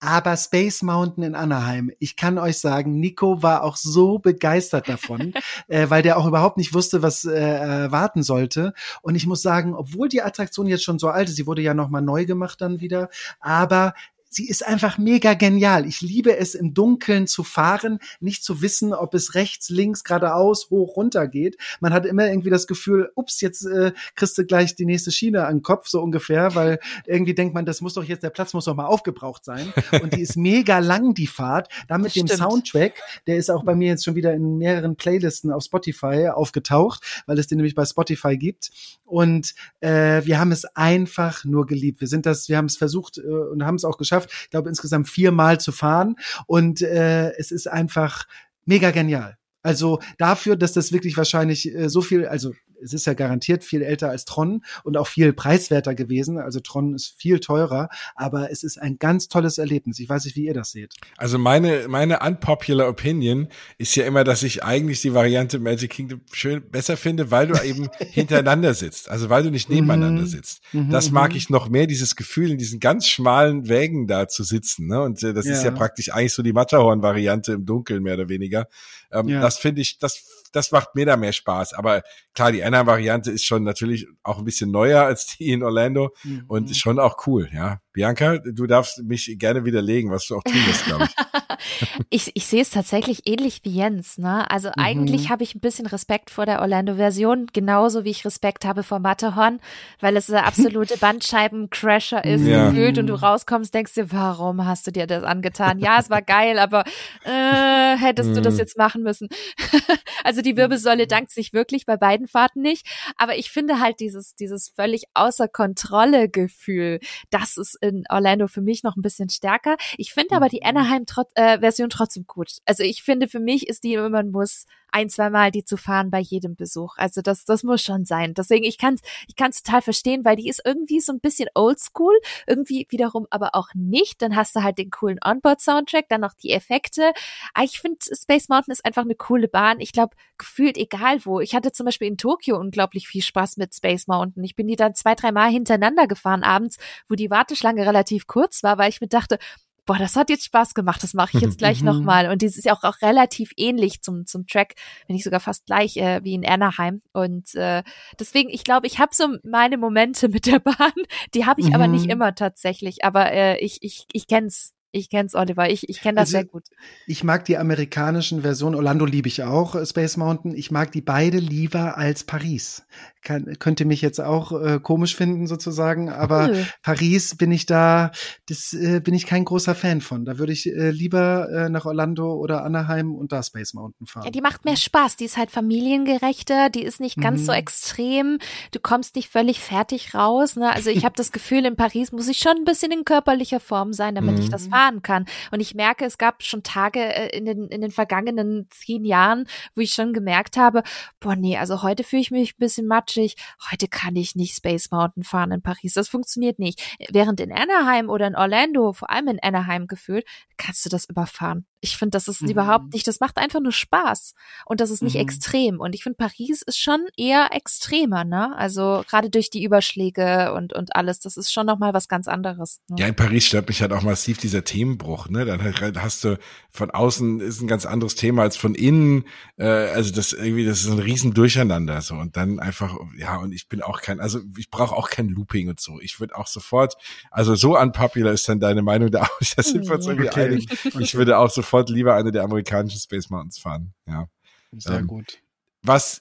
aber 0.00 0.36
Space 0.36 0.82
Mountain 0.82 1.24
in 1.24 1.34
Anaheim, 1.34 1.90
ich 1.98 2.16
kann 2.16 2.38
euch 2.38 2.58
sagen, 2.58 3.00
Nico 3.00 3.42
war 3.42 3.62
auch 3.62 3.76
so 3.76 4.18
begeistert 4.18 4.88
davon, 4.88 5.32
äh, 5.68 5.88
weil 5.88 6.02
der 6.02 6.18
auch 6.18 6.26
überhaupt 6.26 6.58
nicht 6.58 6.74
wusste, 6.74 7.02
was 7.02 7.24
äh, 7.24 7.32
erwarten 7.38 8.22
sollte. 8.22 8.74
Und 9.02 9.14
ich 9.14 9.26
muss 9.26 9.42
sagen, 9.42 9.74
obwohl 9.74 10.08
die 10.08 10.22
Attraktion 10.22 10.66
jetzt 10.66 10.84
schon 10.84 10.98
so 10.98 11.08
alt 11.08 11.28
ist, 11.28 11.36
sie 11.36 11.46
wurde 11.46 11.62
ja 11.62 11.74
nochmal 11.74 12.02
neu 12.02 12.26
gemacht 12.26 12.60
dann 12.60 12.80
wieder, 12.80 13.08
aber 13.40 13.94
sie 14.28 14.48
ist 14.48 14.66
einfach 14.66 14.98
mega 14.98 15.34
genial. 15.34 15.86
Ich 15.86 16.00
liebe 16.00 16.36
es 16.36 16.54
im 16.54 16.74
Dunkeln 16.74 17.26
zu 17.26 17.44
fahren, 17.44 17.98
nicht 18.20 18.44
zu 18.44 18.60
wissen, 18.62 18.92
ob 18.92 19.14
es 19.14 19.34
rechts, 19.34 19.70
links, 19.70 20.04
geradeaus, 20.04 20.68
hoch, 20.70 20.96
runter 20.96 21.26
geht. 21.28 21.56
Man 21.80 21.92
hat 21.92 22.04
immer 22.06 22.28
irgendwie 22.28 22.50
das 22.50 22.66
Gefühl, 22.66 23.10
ups, 23.14 23.40
jetzt 23.40 23.64
äh, 23.64 23.92
kriegst 24.14 24.36
du 24.36 24.44
gleich 24.44 24.74
die 24.74 24.84
nächste 24.84 25.10
Schiene 25.10 25.46
an 25.46 25.56
den 25.56 25.62
Kopf, 25.62 25.88
so 25.88 26.02
ungefähr, 26.02 26.54
weil 26.54 26.78
irgendwie 27.06 27.34
denkt 27.34 27.54
man, 27.54 27.64
das 27.64 27.80
muss 27.80 27.94
doch 27.94 28.04
jetzt, 28.04 28.22
der 28.22 28.30
Platz 28.30 28.52
muss 28.52 28.66
doch 28.66 28.74
mal 28.74 28.86
aufgebraucht 28.86 29.44
sein. 29.44 29.72
Und 30.02 30.14
die 30.14 30.22
ist 30.22 30.36
mega 30.36 30.80
lang, 30.80 31.14
die 31.14 31.26
Fahrt. 31.26 31.68
Dann 31.88 32.02
mit 32.02 32.14
dem 32.14 32.28
Soundtrack, 32.28 32.94
der 33.26 33.36
ist 33.36 33.50
auch 33.50 33.64
bei 33.64 33.74
mir 33.74 33.88
jetzt 33.88 34.04
schon 34.04 34.16
wieder 34.16 34.34
in 34.34 34.58
mehreren 34.58 34.96
Playlisten 34.96 35.50
auf 35.50 35.62
Spotify 35.62 36.28
aufgetaucht, 36.28 37.24
weil 37.26 37.38
es 37.38 37.46
den 37.46 37.56
nämlich 37.56 37.74
bei 37.74 37.84
Spotify 37.84 38.36
gibt. 38.36 38.70
Und 39.04 39.54
äh, 39.80 40.22
wir 40.24 40.38
haben 40.38 40.52
es 40.52 40.64
einfach 40.76 41.44
nur 41.44 41.66
geliebt. 41.66 42.00
Wir 42.00 42.08
sind 42.08 42.26
das, 42.26 42.48
wir 42.48 42.56
haben 42.56 42.66
es 42.66 42.76
versucht 42.76 43.18
äh, 43.18 43.22
und 43.22 43.64
haben 43.64 43.76
es 43.76 43.84
auch 43.84 43.98
geschafft 43.98 44.15
geschafft, 44.16 44.30
ich 44.44 44.50
glaube 44.50 44.68
insgesamt 44.68 45.08
viermal 45.08 45.60
zu 45.60 45.72
fahren. 45.72 46.16
Und 46.46 46.82
äh, 46.82 47.30
es 47.36 47.50
ist 47.50 47.66
einfach 47.66 48.26
mega 48.64 48.90
genial. 48.90 49.36
Also 49.66 49.98
dafür, 50.16 50.54
dass 50.54 50.72
das 50.72 50.92
wirklich 50.92 51.16
wahrscheinlich 51.16 51.74
äh, 51.74 51.88
so 51.88 52.00
viel, 52.00 52.24
also 52.24 52.52
es 52.80 52.92
ist 52.92 53.06
ja 53.06 53.14
garantiert 53.14 53.64
viel 53.64 53.82
älter 53.82 54.10
als 54.10 54.24
Tron 54.24 54.62
und 54.84 54.96
auch 54.96 55.08
viel 55.08 55.32
preiswerter 55.32 55.94
gewesen. 55.94 56.38
Also 56.38 56.60
Tron 56.60 56.94
ist 56.94 57.14
viel 57.18 57.40
teurer, 57.40 57.88
aber 58.14 58.52
es 58.52 58.62
ist 58.62 58.80
ein 58.80 58.98
ganz 58.98 59.26
tolles 59.26 59.58
Erlebnis. 59.58 59.98
Ich 59.98 60.08
weiß 60.08 60.24
nicht, 60.24 60.36
wie 60.36 60.44
ihr 60.44 60.54
das 60.54 60.70
seht. 60.70 60.94
Also 61.16 61.38
meine, 61.38 61.88
meine 61.88 62.20
unpopular 62.20 62.88
Opinion 62.88 63.48
ist 63.78 63.96
ja 63.96 64.04
immer, 64.04 64.22
dass 64.22 64.44
ich 64.44 64.62
eigentlich 64.62 65.00
die 65.00 65.14
Variante 65.14 65.58
Magic 65.58 65.90
Kingdom 65.90 66.20
schön 66.32 66.62
besser 66.70 66.96
finde, 66.96 67.30
weil 67.32 67.48
du 67.48 67.54
eben 67.64 67.88
hintereinander 67.98 68.74
sitzt. 68.74 69.10
Also 69.10 69.30
weil 69.30 69.42
du 69.42 69.50
nicht 69.50 69.68
nebeneinander 69.68 70.22
mhm. 70.22 70.26
sitzt. 70.26 70.62
Mhm, 70.72 70.90
das 70.90 71.10
mag 71.10 71.30
mhm. 71.30 71.38
ich 71.38 71.50
noch 71.50 71.68
mehr, 71.68 71.88
dieses 71.88 72.14
Gefühl, 72.14 72.52
in 72.52 72.58
diesen 72.58 72.78
ganz 72.78 73.08
schmalen 73.08 73.68
Wägen 73.68 74.06
da 74.06 74.28
zu 74.28 74.44
sitzen. 74.44 74.86
Ne? 74.86 75.02
Und 75.02 75.22
äh, 75.24 75.34
das 75.34 75.46
ja. 75.46 75.54
ist 75.54 75.64
ja 75.64 75.72
praktisch 75.72 76.12
eigentlich 76.12 76.34
so 76.34 76.42
die 76.42 76.52
Matterhorn-Variante 76.52 77.52
im 77.52 77.66
Dunkeln, 77.66 78.04
mehr 78.04 78.14
oder 78.14 78.28
weniger. 78.28 78.68
Ähm, 79.12 79.28
ja. 79.28 79.40
Das 79.56 79.62
finde 79.62 79.80
ich, 79.80 79.98
das, 79.98 80.22
das 80.52 80.70
macht 80.70 80.94
mir 80.94 81.06
da 81.06 81.16
mehr 81.16 81.32
Spaß. 81.32 81.72
Aber 81.72 82.02
klar, 82.34 82.52
die 82.52 82.62
Anaheim-Variante 82.62 83.30
ist 83.30 83.44
schon 83.44 83.62
natürlich 83.62 84.06
auch 84.22 84.36
ein 84.38 84.44
bisschen 84.44 84.70
neuer 84.70 85.02
als 85.02 85.26
die 85.26 85.50
in 85.50 85.62
Orlando 85.62 86.14
mhm. 86.24 86.44
und 86.46 86.76
schon 86.76 86.98
auch 86.98 87.26
cool, 87.26 87.48
ja. 87.54 87.80
Bianca, 87.94 88.36
du 88.36 88.66
darfst 88.66 89.02
mich 89.02 89.34
gerne 89.38 89.64
widerlegen, 89.64 90.10
was 90.10 90.26
du 90.26 90.36
auch 90.36 90.42
tun 90.42 90.66
wirst, 90.66 90.84
glaube 90.84 91.04
ich. 91.04 91.40
ich, 92.10 92.30
ich 92.34 92.46
sehe 92.46 92.62
es 92.62 92.70
tatsächlich 92.70 93.26
ähnlich 93.26 93.60
wie 93.64 93.70
Jens. 93.70 94.18
Ne? 94.18 94.48
Also 94.50 94.68
mhm. 94.68 94.74
eigentlich 94.78 95.30
habe 95.30 95.42
ich 95.42 95.54
ein 95.54 95.60
bisschen 95.60 95.86
Respekt 95.86 96.30
vor 96.30 96.46
der 96.46 96.60
Orlando-Version, 96.60 97.48
genauso 97.52 98.04
wie 98.04 98.10
ich 98.10 98.24
Respekt 98.24 98.64
habe 98.64 98.82
vor 98.82 98.98
Matterhorn, 98.98 99.60
weil 100.00 100.16
es 100.16 100.26
der 100.26 100.46
absolute 100.46 100.96
Bandscheiben-Crasher 101.00 102.24
ist, 102.24 102.46
ja. 102.46 102.70
gefühlt 102.70 102.98
und 102.98 103.06
du 103.06 103.14
rauskommst, 103.14 103.74
denkst 103.74 103.94
dir, 103.94 104.12
warum 104.12 104.64
hast 104.64 104.86
du 104.86 104.90
dir 104.90 105.06
das 105.06 105.24
angetan? 105.24 105.78
Ja, 105.78 105.98
es 105.98 106.10
war 106.10 106.22
geil, 106.22 106.58
aber 106.58 106.84
äh, 107.24 107.96
hättest 107.96 108.30
mhm. 108.30 108.34
du 108.34 108.42
das 108.42 108.54
mhm. 108.54 108.60
jetzt 108.60 108.78
machen 108.78 109.02
müssen. 109.02 109.28
also 110.24 110.42
die 110.42 110.56
Wirbelsäule 110.56 111.06
dankt 111.06 111.30
sich 111.30 111.52
wirklich 111.52 111.86
bei 111.86 111.96
beiden 111.96 112.28
Fahrten 112.28 112.62
nicht, 112.62 112.86
aber 113.16 113.36
ich 113.36 113.50
finde 113.50 113.80
halt 113.80 114.00
dieses, 114.00 114.34
dieses 114.34 114.68
völlig 114.68 115.04
außer 115.14 115.48
Kontrolle 115.48 116.28
Gefühl, 116.28 117.00
das 117.30 117.56
ist 117.56 117.76
in 117.80 118.04
Orlando 118.08 118.48
für 118.48 118.60
mich 118.60 118.82
noch 118.82 118.96
ein 118.96 119.02
bisschen 119.02 119.28
stärker. 119.28 119.76
Ich 119.96 120.12
finde 120.12 120.36
aber 120.36 120.48
die 120.48 120.60
mhm. 120.62 120.68
Anaheim-Version 120.68 121.26
äh, 121.34 121.55
trotzdem 121.88 122.26
gut. 122.26 122.58
Also 122.64 122.82
ich 122.82 123.02
finde, 123.02 123.28
für 123.28 123.40
mich 123.40 123.68
ist 123.68 123.84
die, 123.84 123.96
man 123.96 124.30
muss 124.30 124.66
ein, 124.92 125.10
zwei 125.10 125.30
Mal 125.30 125.50
die 125.50 125.64
zu 125.64 125.76
fahren 125.76 126.10
bei 126.10 126.20
jedem 126.20 126.56
Besuch. 126.56 126.94
Also 126.96 127.20
das, 127.20 127.44
das 127.44 127.62
muss 127.62 127.82
schon 127.82 128.04
sein. 128.04 128.34
Deswegen, 128.34 128.64
ich 128.64 128.78
kann 128.78 128.94
es 128.94 129.00
ich 129.28 129.36
kann's 129.36 129.62
total 129.62 129.82
verstehen, 129.82 130.24
weil 130.24 130.36
die 130.36 130.48
ist 130.48 130.62
irgendwie 130.64 131.00
so 131.00 131.12
ein 131.12 131.20
bisschen 131.20 131.48
oldschool, 131.54 132.18
irgendwie 132.46 132.86
wiederum 132.90 133.26
aber 133.30 133.54
auch 133.54 133.68
nicht. 133.74 134.22
Dann 134.22 134.36
hast 134.36 134.56
du 134.56 134.62
halt 134.62 134.78
den 134.78 134.90
coolen 134.90 135.18
Onboard-Soundtrack, 135.22 136.08
dann 136.08 136.22
noch 136.22 136.34
die 136.34 136.52
Effekte. 136.52 137.12
Ah, 137.52 137.64
ich 137.64 137.80
finde, 137.80 137.98
Space 138.00 138.48
Mountain 138.48 138.72
ist 138.72 138.84
einfach 138.84 139.02
eine 139.02 139.14
coole 139.14 139.48
Bahn. 139.48 139.80
Ich 139.80 139.92
glaube, 139.92 140.16
gefühlt 140.38 140.76
egal 140.78 141.24
wo. 141.24 141.40
Ich 141.40 141.54
hatte 141.54 141.72
zum 141.72 141.86
Beispiel 141.86 142.08
in 142.08 142.16
Tokio 142.16 142.58
unglaublich 142.58 143.08
viel 143.08 143.22
Spaß 143.22 143.56
mit 143.56 143.74
Space 143.74 144.06
Mountain. 144.06 144.44
Ich 144.44 144.56
bin 144.56 144.66
die 144.66 144.76
dann 144.76 144.94
zwei, 144.94 145.14
drei 145.14 145.32
Mal 145.32 145.50
hintereinander 145.50 146.06
gefahren 146.06 146.42
abends, 146.42 146.78
wo 147.08 147.14
die 147.14 147.30
Warteschlange 147.30 147.86
relativ 147.86 148.26
kurz 148.26 148.62
war, 148.62 148.78
weil 148.78 148.90
ich 148.90 149.00
mir 149.00 149.08
dachte, 149.08 149.38
boah, 149.86 149.98
das 149.98 150.16
hat 150.16 150.28
jetzt 150.28 150.44
Spaß 150.44 150.74
gemacht, 150.74 151.02
das 151.02 151.14
mache 151.14 151.36
ich 151.36 151.42
jetzt 151.42 151.58
gleich 151.58 151.80
mhm. 151.80 151.86
nochmal. 151.86 152.28
Und 152.28 152.42
dieses 152.42 152.58
ist 152.58 152.64
ja 152.64 152.74
auch, 152.74 152.82
auch 152.84 153.00
relativ 153.02 153.52
ähnlich 153.56 154.02
zum, 154.02 154.26
zum 154.26 154.46
Track, 154.46 154.74
wenn 155.06 155.14
nicht 155.14 155.24
sogar 155.24 155.40
fast 155.40 155.66
gleich 155.66 155.96
äh, 155.96 156.22
wie 156.22 156.34
in 156.34 156.46
Anaheim. 156.46 157.00
Und 157.12 157.54
äh, 157.54 157.82
deswegen, 158.18 158.50
ich 158.50 158.64
glaube, 158.64 158.86
ich 158.86 158.98
habe 158.98 159.14
so 159.14 159.36
meine 159.44 159.78
Momente 159.78 160.28
mit 160.36 160.46
der 160.46 160.58
Bahn, 160.58 160.92
die 161.34 161.46
habe 161.46 161.60
ich 161.60 161.68
mhm. 161.68 161.74
aber 161.74 161.86
nicht 161.86 162.04
mhm. 162.04 162.10
immer 162.10 162.34
tatsächlich. 162.34 163.04
Aber 163.04 163.32
äh, 163.32 163.58
ich, 163.58 163.78
ich, 163.82 164.06
ich 164.12 164.26
kenn's. 164.26 164.74
Ich 164.96 165.10
kenn's, 165.10 165.34
Oliver. 165.34 165.70
Ich, 165.70 165.88
ich 165.88 166.00
kenne 166.00 166.16
das 166.16 166.28
also, 166.28 166.32
sehr 166.32 166.44
gut. 166.44 166.64
Ich 167.06 167.22
mag 167.22 167.44
die 167.44 167.58
amerikanischen 167.58 168.42
Versionen. 168.42 168.74
Orlando 168.74 169.04
liebe 169.04 169.28
ich 169.28 169.42
auch, 169.42 169.74
äh, 169.74 169.84
Space 169.84 170.16
Mountain. 170.16 170.54
Ich 170.54 170.70
mag 170.70 170.92
die 170.92 171.02
beide 171.02 171.38
lieber 171.38 171.96
als 171.96 172.24
Paris 172.24 172.86
kann, 173.26 173.58
könnte 173.58 173.84
mich 173.84 174.00
jetzt 174.00 174.20
auch 174.20 174.52
äh, 174.52 174.78
komisch 174.80 175.16
finden 175.16 175.46
sozusagen, 175.46 176.08
aber 176.08 176.48
cool. 176.48 176.66
Paris 176.82 177.36
bin 177.36 177.50
ich 177.50 177.66
da, 177.66 178.12
das 178.48 178.72
äh, 178.72 179.00
bin 179.00 179.14
ich 179.14 179.26
kein 179.26 179.44
großer 179.44 179.74
Fan 179.74 180.00
von. 180.00 180.24
Da 180.24 180.38
würde 180.38 180.52
ich 180.52 180.66
äh, 180.66 180.90
lieber 180.90 181.48
äh, 181.50 181.68
nach 181.68 181.84
Orlando 181.84 182.34
oder 182.34 182.64
Anaheim 182.64 183.14
und 183.14 183.32
da 183.32 183.42
Space 183.42 183.74
Mountain 183.74 184.06
fahren. 184.06 184.24
Ja, 184.24 184.30
die 184.30 184.40
macht 184.40 184.64
mehr 184.64 184.76
Spaß. 184.76 185.16
Die 185.16 185.24
ist 185.24 185.36
halt 185.36 185.50
familiengerechter, 185.50 186.70
die 186.70 186.84
ist 186.84 187.00
nicht 187.00 187.20
ganz 187.20 187.40
mhm. 187.40 187.46
so 187.46 187.52
extrem. 187.52 188.38
Du 188.70 188.78
kommst 188.78 189.16
nicht 189.16 189.28
völlig 189.28 189.60
fertig 189.60 190.14
raus. 190.14 190.54
Ne? 190.54 190.72
Also 190.72 190.90
ich 190.90 191.04
habe 191.04 191.16
das 191.16 191.32
Gefühl, 191.32 191.66
in 191.66 191.76
Paris 191.76 192.12
muss 192.12 192.28
ich 192.28 192.38
schon 192.38 192.56
ein 192.56 192.64
bisschen 192.64 192.92
in 192.92 193.04
körperlicher 193.04 193.60
Form 193.60 193.92
sein, 193.92 194.14
damit 194.14 194.36
mhm. 194.36 194.42
ich 194.42 194.50
das 194.50 194.68
mhm. 194.68 194.72
Fahren 194.86 195.02
kann. 195.02 195.26
Und 195.50 195.60
ich 195.60 195.74
merke, 195.74 196.04
es 196.04 196.18
gab 196.18 196.42
schon 196.42 196.62
Tage 196.62 197.00
äh, 197.00 197.36
in 197.36 197.44
den 197.44 197.68
in 197.68 197.80
den 197.80 197.90
vergangenen 197.90 198.68
zehn 198.70 199.04
Jahren, 199.04 199.46
wo 199.74 199.80
ich 199.80 199.90
schon 199.90 200.12
gemerkt 200.12 200.56
habe, 200.56 200.82
boah 201.20 201.36
nee, 201.36 201.56
also 201.56 201.82
heute 201.82 202.04
fühle 202.04 202.22
ich 202.22 202.30
mich 202.30 202.54
ein 202.54 202.58
bisschen 202.58 202.86
matsch 202.86 203.06
matschig, 203.06 203.36
heute 203.70 203.88
kann 203.88 204.16
ich 204.16 204.34
nicht 204.34 204.56
Space 204.56 204.90
Mountain 204.90 205.22
fahren 205.22 205.52
in 205.52 205.62
Paris. 205.62 205.94
Das 205.94 206.08
funktioniert 206.08 206.58
nicht. 206.58 206.82
Während 207.10 207.40
in 207.40 207.52
Anaheim 207.52 208.08
oder 208.08 208.26
in 208.26 208.36
Orlando, 208.36 208.92
vor 208.92 209.10
allem 209.10 209.28
in 209.28 209.42
Anaheim 209.42 209.86
gefühlt, 209.86 210.26
kannst 210.56 210.84
du 210.84 210.88
das 210.88 211.08
überfahren. 211.08 211.66
Ich 211.80 211.96
finde, 211.96 212.10
das 212.12 212.28
ist 212.28 212.42
mhm. 212.42 212.50
überhaupt 212.50 212.92
nicht, 212.92 213.06
das 213.06 213.20
macht 213.20 213.36
einfach 213.36 213.60
nur 213.60 213.72
Spaß. 213.72 214.34
Und 214.64 214.80
das 214.80 214.90
ist 214.90 215.02
nicht 215.02 215.14
mhm. 215.14 215.20
extrem. 215.20 215.80
Und 215.80 215.94
ich 215.94 216.02
finde, 216.02 216.16
Paris 216.16 216.62
ist 216.62 216.78
schon 216.78 217.06
eher 217.16 217.48
extremer, 217.52 218.24
ne? 218.24 218.56
Also 218.56 219.04
gerade 219.08 219.30
durch 219.30 219.50
die 219.50 219.62
Überschläge 219.62 220.52
und, 220.54 220.72
und 220.72 220.96
alles, 220.96 221.20
das 221.20 221.36
ist 221.36 221.52
schon 221.52 221.66
nochmal 221.66 221.94
was 221.94 222.08
ganz 222.08 222.28
anderes. 222.28 222.80
Ne? 222.88 222.96
Ja, 223.00 223.06
in 223.06 223.14
Paris 223.14 223.46
stört 223.46 223.68
mich 223.68 223.82
halt 223.82 223.92
auch 223.92 224.02
massiv 224.02 224.38
dieser 224.38 224.64
Themenbruch, 224.64 225.28
ne? 225.28 225.44
Dann 225.44 225.60
hast 226.02 226.24
du 226.24 226.38
von 226.70 226.90
außen 226.90 227.40
ist 227.40 227.60
ein 227.60 227.68
ganz 227.68 227.86
anderes 227.86 228.14
Thema 228.14 228.42
als 228.42 228.56
von 228.56 228.74
innen. 228.74 229.24
Äh, 229.56 229.66
also 229.66 230.12
das 230.12 230.32
irgendwie, 230.32 230.64
das 230.64 230.80
ist 230.80 230.90
ein 230.90 230.98
riesen 230.98 231.34
Durcheinander 231.34 232.00
so. 232.00 232.14
Und 232.14 232.36
dann 232.36 232.58
einfach, 232.58 232.96
ja, 233.16 233.36
und 233.36 233.52
ich 233.52 233.68
bin 233.68 233.82
auch 233.82 234.00
kein, 234.00 234.20
also 234.20 234.40
ich 234.56 234.70
brauche 234.70 234.94
auch 234.94 235.10
kein 235.10 235.28
Looping 235.28 235.68
und 235.68 235.80
so. 235.80 236.00
Ich 236.00 236.20
würde 236.20 236.36
auch 236.36 236.46
sofort, 236.46 236.94
also 237.30 237.54
so 237.54 237.78
unpopular 237.78 238.32
ist 238.32 238.48
dann 238.48 238.60
deine 238.60 238.82
Meinung 238.82 239.10
da 239.10 239.22
auch. 239.22 239.40
Das 239.56 239.66
sind 239.68 239.86
wir 239.86 239.94
uns 239.94 240.06
irgendwie 240.06 240.28
okay. 240.28 240.46
einig. 240.46 240.68
Ich 240.98 241.14
würde 241.14 241.38
auch 241.38 241.50
sofort 241.66 241.90
lieber 241.90 242.14
eine 242.14 242.30
der 242.30 242.44
amerikanischen 242.44 243.00
Space 243.00 243.28
Mountains 243.28 243.58
fahren. 243.58 243.92
Ja. 244.06 244.28
Sehr 244.72 244.98
ähm, 244.98 245.06
gut. 245.06 245.38
Was 245.82 246.20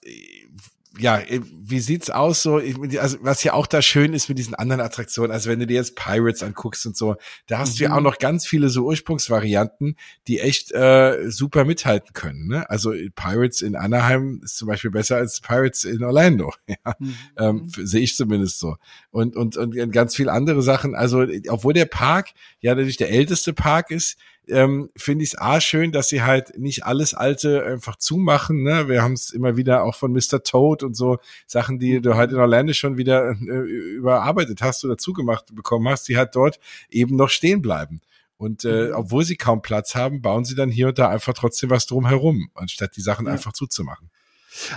ja, 0.98 1.22
wie 1.30 1.80
sieht's 1.80 2.10
aus 2.10 2.42
so? 2.42 2.62
Also 3.00 3.18
was 3.22 3.44
ja 3.44 3.54
auch 3.54 3.68
da 3.68 3.82
schön 3.82 4.14
ist 4.14 4.30
mit 4.30 4.38
diesen 4.38 4.56
anderen 4.56 4.82
Attraktionen, 4.82 5.32
also 5.32 5.50
wenn 5.50 5.60
du 5.60 5.68
dir 5.68 5.76
jetzt 5.76 5.96
Pirates 5.96 6.42
anguckst 6.42 6.86
und 6.86 6.96
so, 6.96 7.18
da 7.48 7.58
hast 7.58 7.74
mhm. 7.74 7.78
du 7.78 7.84
ja 7.84 7.92
auch 7.92 7.98
mhm. 7.98 8.04
noch 8.04 8.18
ganz 8.18 8.48
viele 8.48 8.70
so 8.70 8.86
Ursprungsvarianten, 8.86 9.98
die 10.28 10.40
echt 10.40 10.72
äh, 10.72 11.30
super 11.30 11.66
mithalten 11.66 12.14
können. 12.14 12.48
Ne? 12.48 12.70
Also 12.70 12.94
Pirates 13.16 13.62
in 13.62 13.76
Anaheim 13.76 14.42
ist 14.44 14.58
zum 14.58 14.68
Beispiel 14.68 14.92
besser 14.92 15.18
als 15.18 15.42
Pirates 15.42 15.84
in 15.84 16.04
Orlando. 16.04 16.54
Ja? 16.68 16.96
Mhm. 17.00 17.16
Ähm, 17.38 17.70
Sehe 17.70 18.02
ich 18.02 18.16
zumindest 18.16 18.60
so. 18.60 18.78
Und, 19.12 19.36
und, 19.36 19.58
und 19.58 19.92
ganz 19.92 20.16
viele 20.16 20.32
andere 20.32 20.62
Sachen. 20.62 20.96
Also 20.96 21.26
obwohl 21.50 21.74
der 21.74 21.86
Park 21.86 22.30
ja 22.60 22.74
natürlich 22.74 22.98
der 22.98 23.12
älteste 23.12 23.54
Park 23.54 23.92
ist, 23.92 24.18
ähm, 24.50 24.90
finde 24.96 25.24
ich 25.24 25.34
es 25.34 25.38
A 25.40 25.60
schön, 25.62 25.92
dass 25.92 26.10
sie 26.10 26.22
halt 26.22 26.58
nicht 26.58 26.86
alles 26.86 27.14
Alte 27.14 27.66
einfach 27.66 27.96
zumachen. 27.96 28.64
Ne? 28.64 28.88
Wir 28.88 29.02
haben 29.02 29.14
es 29.14 29.32
immer 29.32 29.58
wieder 29.58 29.84
auch 29.84 29.96
von 29.96 30.12
Mr. 30.12 30.44
Toad 30.44 30.84
und 30.84 30.96
so 30.96 31.18
Sachen, 31.48 31.80
die 31.80 32.02
du 32.02 32.16
halt 32.16 32.32
in 32.32 32.38
Orlando 32.38 32.74
schon 32.74 32.98
wieder 32.98 33.32
äh, 33.32 33.36
überarbeitet 33.36 34.62
hast 34.62 34.86
oder 34.86 34.98
zugemacht 34.98 35.56
bekommen 35.56 35.88
hast, 35.90 36.08
die 36.08 36.18
halt 36.18 36.36
dort 36.36 36.60
eben 36.90 37.16
noch 37.16 37.30
stehen 37.30 37.62
bleiben. 37.62 38.02
Und 38.38 38.66
äh, 38.66 38.88
mhm. 38.88 38.96
obwohl 38.96 39.24
sie 39.24 39.38
kaum 39.38 39.62
Platz 39.62 39.96
haben, 39.96 40.22
bauen 40.22 40.46
sie 40.46 40.56
dann 40.56 40.70
hier 40.70 40.90
und 40.90 41.00
da 41.00 41.10
einfach 41.10 41.34
trotzdem 41.34 41.70
was 41.70 41.86
drumherum, 41.86 42.50
anstatt 42.54 42.96
die 42.96 43.02
Sachen 43.02 43.28
ja. 43.28 43.32
einfach 43.32 43.54
zuzumachen. 43.54 44.10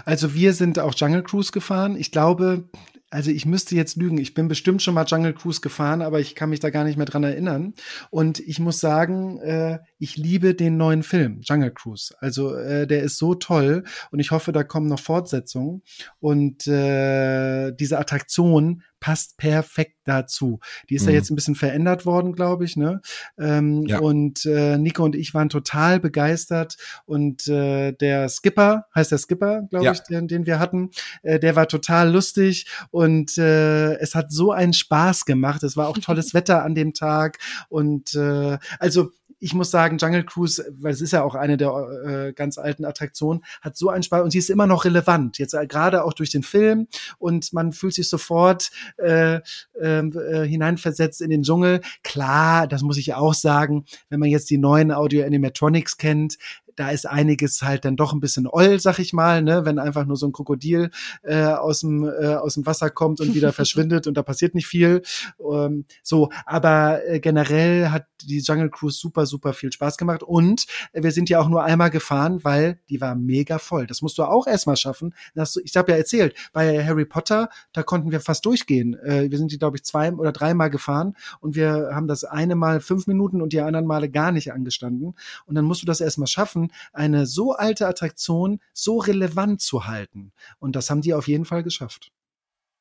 Also 0.04 0.34
wir 0.34 0.54
sind 0.54 0.78
auch 0.78 0.94
Jungle 0.94 1.22
Cruise 1.22 1.52
gefahren. 1.52 1.96
Ich 1.96 2.10
glaube, 2.10 2.64
also 3.10 3.30
ich 3.30 3.46
müsste 3.46 3.74
jetzt 3.74 3.96
lügen. 3.96 4.18
Ich 4.18 4.34
bin 4.34 4.48
bestimmt 4.48 4.82
schon 4.82 4.94
mal 4.94 5.06
Jungle 5.06 5.32
Cruise 5.32 5.60
gefahren, 5.60 6.02
aber 6.02 6.20
ich 6.20 6.34
kann 6.34 6.50
mich 6.50 6.60
da 6.60 6.70
gar 6.70 6.84
nicht 6.84 6.96
mehr 6.96 7.06
dran 7.06 7.24
erinnern. 7.24 7.74
Und 8.10 8.40
ich 8.40 8.60
muss 8.60 8.80
sagen, 8.80 9.38
äh, 9.38 9.78
ich 9.98 10.16
liebe 10.16 10.54
den 10.54 10.76
neuen 10.76 11.02
Film, 11.02 11.40
Jungle 11.42 11.70
Cruise. 11.70 12.14
Also 12.20 12.54
äh, 12.54 12.86
der 12.86 13.02
ist 13.02 13.18
so 13.18 13.34
toll 13.34 13.84
und 14.10 14.20
ich 14.20 14.30
hoffe, 14.30 14.52
da 14.52 14.62
kommen 14.62 14.88
noch 14.88 15.00
Fortsetzungen. 15.00 15.82
Und 16.20 16.66
äh, 16.66 17.72
diese 17.72 17.98
Attraktion 17.98 18.82
passt 19.00 19.36
perfekt 19.36 19.96
dazu. 20.04 20.60
Die 20.88 20.94
ist 20.94 21.02
mhm. 21.02 21.08
ja 21.10 21.14
jetzt 21.14 21.30
ein 21.30 21.36
bisschen 21.36 21.54
verändert 21.54 22.06
worden, 22.06 22.32
glaube 22.32 22.64
ich. 22.64 22.76
Ne? 22.76 23.00
Ähm, 23.38 23.84
ja. 23.86 23.98
Und 23.98 24.46
äh, 24.46 24.78
Nico 24.78 25.04
und 25.04 25.14
ich 25.14 25.34
waren 25.34 25.48
total 25.48 26.00
begeistert. 26.00 26.76
Und 27.04 27.46
äh, 27.48 27.92
der 27.92 28.28
Skipper, 28.28 28.86
heißt 28.94 29.12
der 29.12 29.18
Skipper, 29.18 29.62
glaube 29.70 29.86
ja. 29.86 29.92
ich, 29.92 30.00
den, 30.00 30.28
den 30.28 30.46
wir 30.46 30.58
hatten, 30.58 30.90
äh, 31.22 31.38
der 31.38 31.56
war 31.56 31.68
total 31.68 32.10
lustig 32.10 32.66
und 32.90 33.36
äh, 33.38 33.94
es 33.96 34.14
hat 34.14 34.32
so 34.32 34.52
einen 34.52 34.72
Spaß 34.72 35.24
gemacht. 35.24 35.62
Es 35.62 35.76
war 35.76 35.88
auch 35.88 35.98
tolles 35.98 36.34
Wetter 36.34 36.64
an 36.64 36.74
dem 36.74 36.94
Tag. 36.94 37.38
Und 37.68 38.14
äh, 38.14 38.58
also 38.78 39.10
ich 39.40 39.54
muss 39.54 39.70
sagen, 39.70 39.98
Jungle 39.98 40.24
Cruise, 40.24 40.64
weil 40.78 40.92
es 40.92 41.00
ist 41.00 41.12
ja 41.12 41.22
auch 41.22 41.34
eine 41.34 41.56
der 41.56 41.70
äh, 42.04 42.32
ganz 42.32 42.58
alten 42.58 42.84
Attraktionen, 42.84 43.44
hat 43.60 43.76
so 43.76 43.88
einen 43.88 44.02
Spaß 44.02 44.22
und 44.22 44.30
sie 44.30 44.38
ist 44.38 44.50
immer 44.50 44.66
noch 44.66 44.84
relevant. 44.84 45.38
Jetzt 45.38 45.54
äh, 45.54 45.66
gerade 45.66 46.04
auch 46.04 46.12
durch 46.12 46.30
den 46.30 46.42
Film 46.42 46.88
und 47.18 47.52
man 47.52 47.72
fühlt 47.72 47.94
sich 47.94 48.08
sofort 48.08 48.70
äh, 48.96 49.40
ähm, 49.80 50.12
äh, 50.18 50.46
hineinversetzt 50.46 51.20
in 51.20 51.30
den 51.30 51.42
Dschungel. 51.42 51.80
Klar, 52.02 52.66
das 52.66 52.82
muss 52.82 52.98
ich 52.98 53.14
auch 53.14 53.34
sagen, 53.34 53.84
wenn 54.08 54.20
man 54.20 54.28
jetzt 54.28 54.50
die 54.50 54.58
neuen 54.58 54.92
Audio 54.92 55.24
Animatronics 55.24 55.96
kennt, 55.96 56.38
da 56.78 56.90
ist 56.90 57.08
einiges 57.08 57.62
halt 57.62 57.84
dann 57.84 57.96
doch 57.96 58.12
ein 58.12 58.20
bisschen 58.20 58.46
oll, 58.46 58.78
sag 58.78 59.00
ich 59.00 59.12
mal, 59.12 59.42
ne, 59.42 59.64
wenn 59.64 59.80
einfach 59.80 60.06
nur 60.06 60.16
so 60.16 60.26
ein 60.26 60.32
Krokodil 60.32 60.90
äh, 61.24 61.42
aus 61.42 61.80
dem 61.80 62.04
äh, 62.04 62.36
aus 62.36 62.54
dem 62.54 62.66
Wasser 62.66 62.88
kommt 62.88 63.20
und 63.20 63.34
wieder 63.34 63.52
verschwindet 63.52 64.06
und 64.06 64.14
da 64.14 64.22
passiert 64.22 64.54
nicht 64.54 64.68
viel. 64.68 65.02
Ähm, 65.40 65.86
so, 66.04 66.30
aber 66.46 67.04
äh, 67.06 67.18
generell 67.18 67.88
hat 67.90 68.06
die 68.22 68.38
Jungle 68.38 68.70
Cruise 68.70 68.98
super 68.98 69.26
super 69.26 69.54
viel 69.54 69.72
Spaß 69.72 69.96
gemacht 69.96 70.22
und 70.22 70.66
äh, 70.92 71.02
wir 71.02 71.10
sind 71.10 71.28
ja 71.28 71.40
auch 71.40 71.48
nur 71.48 71.64
einmal 71.64 71.90
gefahren, 71.90 72.44
weil 72.44 72.78
die 72.88 73.00
war 73.00 73.16
mega 73.16 73.58
voll. 73.58 73.88
Das 73.88 74.00
musst 74.00 74.16
du 74.18 74.22
auch 74.22 74.46
erstmal 74.46 74.76
schaffen. 74.76 75.14
Das, 75.34 75.56
ich 75.56 75.76
habe 75.76 75.90
ja 75.90 75.98
erzählt, 75.98 76.34
bei 76.52 76.84
Harry 76.84 77.06
Potter, 77.06 77.48
da 77.72 77.82
konnten 77.82 78.12
wir 78.12 78.20
fast 78.20 78.46
durchgehen. 78.46 78.94
Äh, 79.00 79.30
wir 79.30 79.38
sind 79.38 79.50
die 79.50 79.58
glaube 79.58 79.78
ich 79.78 79.84
zwei 79.84 80.12
oder 80.12 80.30
dreimal 80.30 80.70
gefahren 80.70 81.16
und 81.40 81.56
wir 81.56 81.90
haben 81.92 82.06
das 82.06 82.22
eine 82.22 82.54
Mal 82.54 82.80
fünf 82.80 83.08
Minuten 83.08 83.42
und 83.42 83.52
die 83.52 83.60
anderen 83.60 83.86
Male 83.86 84.08
gar 84.08 84.30
nicht 84.30 84.52
angestanden 84.52 85.16
und 85.46 85.54
dann 85.56 85.64
musst 85.64 85.82
du 85.82 85.86
das 85.86 86.00
erstmal 86.00 86.28
schaffen 86.28 86.67
eine 86.92 87.26
so 87.26 87.52
alte 87.52 87.86
Attraktion 87.86 88.60
so 88.72 88.98
relevant 88.98 89.60
zu 89.60 89.86
halten. 89.86 90.32
Und 90.58 90.76
das 90.76 90.90
haben 90.90 91.00
die 91.00 91.14
auf 91.14 91.28
jeden 91.28 91.44
Fall 91.44 91.62
geschafft. 91.62 92.10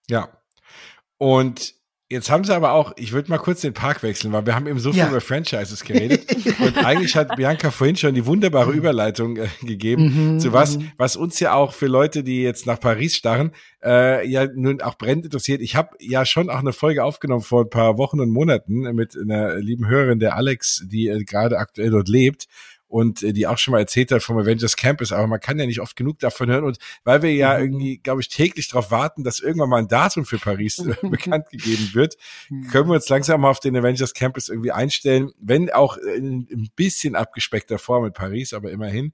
Ja. 0.10 0.30
Und 1.18 1.78
Jetzt 2.10 2.30
haben 2.30 2.46
sie 2.46 2.56
aber 2.56 2.72
auch, 2.72 2.94
ich 2.96 3.12
würde 3.12 3.30
mal 3.30 3.38
kurz 3.38 3.60
den 3.60 3.74
Park 3.74 4.02
wechseln, 4.02 4.32
weil 4.32 4.46
wir 4.46 4.56
haben 4.56 4.66
eben 4.66 4.80
so 4.80 4.92
viel 4.92 5.00
ja. 5.00 5.10
über 5.10 5.20
Franchises 5.20 5.84
geredet. 5.84 6.26
und 6.60 6.78
eigentlich 6.78 7.18
hat 7.18 7.36
Bianca 7.36 7.70
vorhin 7.70 7.98
schon 7.98 8.16
die 8.16 8.26
wunderbare 8.26 8.72
mhm. 8.72 8.78
Überleitung 8.78 9.36
äh, 9.36 9.50
gegeben 9.62 10.36
mhm, 10.36 10.40
zu 10.40 10.54
was, 10.54 10.78
mhm. 10.78 10.92
was 10.96 11.18
uns 11.18 11.38
ja 11.42 11.54
auch 11.54 11.74
für 11.74 11.88
Leute, 11.88 12.24
die 12.24 12.42
jetzt 12.42 12.66
nach 12.66 12.80
Paris 12.80 13.18
starren, 13.18 13.52
äh, 13.84 14.26
ja 14.26 14.48
nun 14.48 14.82
auch 14.82 14.98
brennend 14.98 15.26
interessiert. 15.26 15.60
Ich 15.60 15.76
habe 15.76 15.98
ja 16.00 16.26
schon 16.26 16.50
auch 16.50 16.60
eine 16.60 16.72
Folge 16.72 17.04
aufgenommen 17.04 17.42
vor 17.42 17.66
ein 17.66 17.70
paar 17.70 17.98
Wochen 17.98 18.22
und 18.22 18.30
Monaten 18.30 18.96
mit 18.96 19.18
einer 19.18 19.58
lieben 19.58 19.90
Hörerin, 19.90 20.20
der 20.20 20.38
Alex, 20.38 20.86
die 20.90 21.10
äh, 21.10 21.26
gerade 21.26 21.58
aktuell 21.58 21.90
dort 21.90 22.08
lebt 22.08 22.48
und 22.88 23.24
äh, 23.24 23.34
die 23.34 23.48
auch 23.48 23.58
schon 23.58 23.74
mal 23.74 23.80
erzählt 23.80 24.12
hat 24.12 24.24
vom 24.24 24.38
Avengers 24.38 24.76
Campus, 24.76 25.12
aber 25.12 25.28
man 25.28 25.40
kann 25.40 25.60
ja 25.60 25.66
nicht 25.66 25.82
oft 25.82 25.96
genug 25.96 26.20
davon 26.20 26.50
hören 26.50 26.64
und 26.64 26.78
weil 27.04 27.22
wir 27.22 27.34
ja 27.34 27.58
mhm. 27.58 27.64
irgendwie, 27.64 27.98
glaube 27.98 28.22
ich, 28.22 28.30
täglich 28.30 28.70
darauf 28.70 28.92
warten, 28.92 29.24
dass 29.24 29.40
irgendwann 29.40 29.70
mal 29.70 29.78
ein 29.78 29.88
Datum 29.88 30.26
für 30.26 30.38
Paris 30.38 30.80
äh, 30.80 30.96
bekannt 31.08 31.50
gegeben 31.50 31.92
wird, 31.94 32.16
mhm. 32.50 32.68
können 32.70 32.90
wir 32.90 32.96
uns 32.96 33.10
langsam 33.10 33.42
mal 33.42 33.50
auf 33.50 33.60
den 33.60 33.76
Avengers 33.76 34.14
Campus 34.14 34.50
irgendwie 34.50 34.72
einstellen, 34.72 35.32
wenn 35.40 35.70
auch 35.70 35.98
in 35.98 36.48
ein 36.52 36.70
bisschen 36.76 37.16
abgespeckter 37.16 37.80
Form 37.80 38.04
mit 38.04 38.14
Paris, 38.14 38.54
aber 38.54 38.72
immerhin 38.72 39.14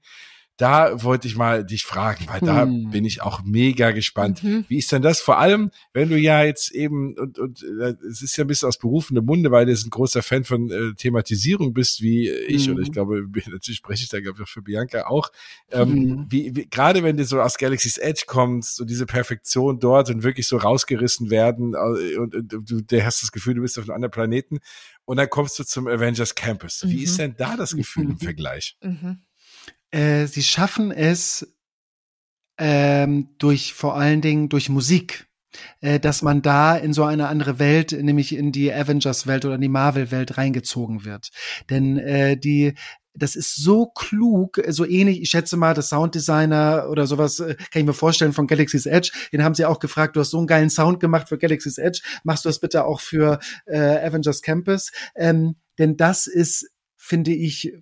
da 0.56 1.02
wollte 1.02 1.26
ich 1.26 1.34
mal 1.34 1.64
dich 1.64 1.82
fragen, 1.82 2.26
weil 2.28 2.40
da 2.40 2.62
hm. 2.62 2.90
bin 2.90 3.04
ich 3.04 3.22
auch 3.22 3.42
mega 3.42 3.90
gespannt. 3.90 4.44
Mhm. 4.44 4.64
Wie 4.68 4.78
ist 4.78 4.92
denn 4.92 5.02
das? 5.02 5.20
Vor 5.20 5.38
allem, 5.38 5.70
wenn 5.92 6.08
du 6.08 6.16
ja 6.16 6.44
jetzt 6.44 6.70
eben, 6.70 7.16
und, 7.18 7.40
und 7.40 7.62
äh, 7.62 7.94
es 8.08 8.22
ist 8.22 8.36
ja 8.36 8.44
ein 8.44 8.46
bisschen 8.46 8.68
aus 8.68 8.78
berufenem 8.78 9.24
Munde, 9.24 9.50
weil 9.50 9.66
du 9.66 9.72
ein 9.72 9.90
großer 9.90 10.22
Fan 10.22 10.44
von 10.44 10.70
äh, 10.70 10.94
Thematisierung 10.94 11.74
bist, 11.74 12.02
wie 12.02 12.30
ich, 12.30 12.68
mhm. 12.68 12.76
und 12.76 12.82
ich 12.82 12.92
glaube, 12.92 13.26
natürlich 13.50 13.78
spreche 13.78 14.04
ich 14.04 14.08
da, 14.10 14.20
glaube 14.20 14.38
ich, 14.38 14.44
auch 14.44 14.48
für 14.48 14.62
Bianca 14.62 15.06
auch. 15.06 15.32
Ähm, 15.72 15.88
mhm. 15.88 16.26
wie, 16.28 16.54
wie, 16.54 16.66
gerade 16.68 17.02
wenn 17.02 17.16
du 17.16 17.24
so 17.24 17.40
aus 17.40 17.58
Galaxy's 17.58 17.98
Edge 17.98 18.24
kommst 18.28 18.80
und 18.80 18.88
diese 18.88 19.06
Perfektion 19.06 19.80
dort 19.80 20.10
und 20.10 20.22
wirklich 20.22 20.46
so 20.46 20.56
rausgerissen 20.56 21.30
werden 21.30 21.74
und, 21.74 22.34
und, 22.34 22.54
und 22.54 22.70
du 22.70 22.80
der 22.80 23.04
hast 23.04 23.22
das 23.22 23.32
Gefühl, 23.32 23.54
du 23.54 23.62
bist 23.62 23.76
auf 23.76 23.84
einem 23.84 23.96
anderen 23.96 24.12
Planeten 24.12 24.58
und 25.04 25.16
dann 25.16 25.28
kommst 25.28 25.58
du 25.58 25.64
zum 25.64 25.88
Avengers 25.88 26.36
Campus. 26.36 26.84
Wie 26.86 27.02
ist 27.02 27.14
mhm. 27.14 27.22
denn 27.22 27.34
da 27.38 27.56
das 27.56 27.74
Gefühl 27.74 28.04
im 28.04 28.10
mhm. 28.10 28.18
Vergleich? 28.18 28.76
Äh, 29.94 30.26
sie 30.26 30.42
schaffen 30.42 30.90
es 30.90 31.54
ähm, 32.58 33.28
durch 33.38 33.74
vor 33.74 33.94
allen 33.94 34.20
Dingen 34.20 34.48
durch 34.48 34.68
Musik, 34.68 35.28
äh, 35.80 36.00
dass 36.00 36.20
man 36.20 36.42
da 36.42 36.76
in 36.76 36.92
so 36.92 37.04
eine 37.04 37.28
andere 37.28 37.60
Welt, 37.60 37.92
nämlich 37.92 38.34
in 38.34 38.50
die 38.50 38.72
Avengers-Welt 38.72 39.44
oder 39.44 39.54
in 39.54 39.60
die 39.60 39.68
Marvel-Welt 39.68 40.36
reingezogen 40.36 41.04
wird. 41.04 41.30
Denn 41.70 41.98
äh, 41.98 42.36
die 42.36 42.74
das 43.16 43.36
ist 43.36 43.54
so 43.54 43.86
klug, 43.86 44.60
so 44.70 44.84
ähnlich, 44.84 45.22
ich 45.22 45.30
schätze 45.30 45.56
mal, 45.56 45.72
das 45.72 45.90
Sounddesigner 45.90 46.88
oder 46.90 47.06
sowas, 47.06 47.38
äh, 47.38 47.54
kann 47.54 47.82
ich 47.82 47.86
mir 47.86 47.92
vorstellen, 47.92 48.32
von 48.32 48.48
Galaxy's 48.48 48.86
Edge. 48.86 49.12
Den 49.32 49.44
haben 49.44 49.54
sie 49.54 49.64
auch 49.64 49.78
gefragt, 49.78 50.16
du 50.16 50.20
hast 50.20 50.30
so 50.30 50.38
einen 50.38 50.48
geilen 50.48 50.70
Sound 50.70 50.98
gemacht 50.98 51.28
für 51.28 51.38
Galaxy's 51.38 51.78
Edge, 51.78 52.02
machst 52.24 52.44
du 52.44 52.48
das 52.48 52.58
bitte 52.58 52.84
auch 52.84 53.00
für 53.00 53.38
äh, 53.66 53.78
Avengers 53.78 54.42
Campus? 54.42 54.90
Ähm, 55.14 55.54
denn 55.78 55.96
das 55.96 56.26
ist, 56.26 56.68
finde 56.96 57.32
ich, 57.32 57.72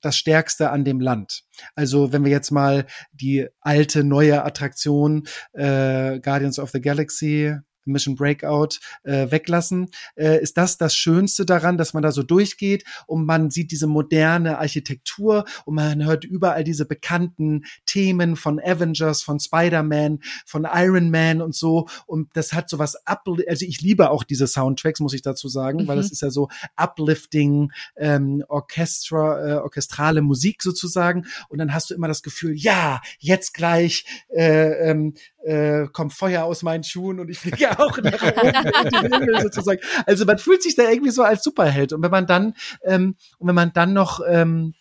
das 0.00 0.16
Stärkste 0.16 0.70
an 0.70 0.84
dem 0.84 1.00
Land. 1.00 1.44
Also 1.74 2.12
wenn 2.12 2.24
wir 2.24 2.30
jetzt 2.30 2.50
mal 2.50 2.86
die 3.12 3.46
alte, 3.60 4.04
neue 4.04 4.44
Attraktion 4.44 5.26
äh, 5.52 6.20
Guardians 6.20 6.58
of 6.58 6.70
the 6.70 6.80
Galaxy 6.80 7.56
Mission 7.84 8.14
Breakout 8.14 8.78
äh, 9.02 9.30
weglassen, 9.30 9.90
äh, 10.16 10.40
ist 10.40 10.56
das 10.56 10.78
das 10.78 10.94
Schönste 10.94 11.44
daran, 11.46 11.78
dass 11.78 11.94
man 11.94 12.02
da 12.02 12.12
so 12.12 12.22
durchgeht 12.22 12.84
und 13.06 13.24
man 13.26 13.50
sieht 13.50 13.70
diese 13.70 13.86
moderne 13.86 14.58
Architektur 14.58 15.44
und 15.64 15.74
man 15.74 16.04
hört 16.04 16.24
überall 16.24 16.64
diese 16.64 16.86
bekannten 16.86 17.64
Themen 17.86 18.36
von 18.36 18.60
Avengers, 18.60 19.22
von 19.22 19.40
Spider-Man, 19.40 20.20
von 20.46 20.66
Iron 20.72 21.10
Man 21.10 21.42
und 21.42 21.54
so. 21.54 21.88
Und 22.06 22.30
das 22.34 22.52
hat 22.52 22.68
so 22.68 22.78
was 22.78 22.96
also 23.06 23.66
ich 23.66 23.80
liebe 23.80 24.10
auch 24.10 24.24
diese 24.24 24.46
Soundtracks, 24.46 25.00
muss 25.00 25.14
ich 25.14 25.22
dazu 25.22 25.48
sagen, 25.48 25.82
mhm. 25.82 25.88
weil 25.88 25.96
das 25.96 26.10
ist 26.10 26.22
ja 26.22 26.30
so 26.30 26.48
uplifting 26.76 27.72
ähm, 27.96 28.44
Orchestra, 28.48 29.48
äh, 29.48 29.54
orchestrale 29.56 30.22
Musik 30.22 30.62
sozusagen. 30.62 31.26
Und 31.48 31.58
dann 31.58 31.72
hast 31.74 31.90
du 31.90 31.94
immer 31.94 32.08
das 32.08 32.22
Gefühl, 32.22 32.54
ja, 32.54 33.00
jetzt 33.18 33.54
gleich 33.54 34.04
äh, 34.28 34.90
ähm, 34.90 35.14
äh, 35.44 35.86
kommt 35.92 36.12
Feuer 36.12 36.44
aus 36.44 36.62
meinen 36.62 36.84
Schuhen 36.84 37.20
und 37.20 37.28
ich 37.28 37.38
fliege 37.38 37.70
auch 37.78 37.98
nach 37.98 38.22
oben 38.22 39.42
sozusagen. 39.42 39.80
Also 40.06 40.24
man 40.24 40.38
fühlt 40.38 40.62
sich 40.62 40.74
da 40.74 40.88
irgendwie 40.88 41.10
so 41.10 41.22
als 41.22 41.42
Superheld. 41.42 41.92
Und 41.92 42.02
wenn 42.02 42.10
man 42.10 42.26
dann, 42.26 42.54
ähm, 42.84 43.16
und 43.38 43.48
wenn 43.48 43.54
man 43.54 43.72
dann 43.72 43.92
noch, 43.92 44.20
ähm, 44.26 44.74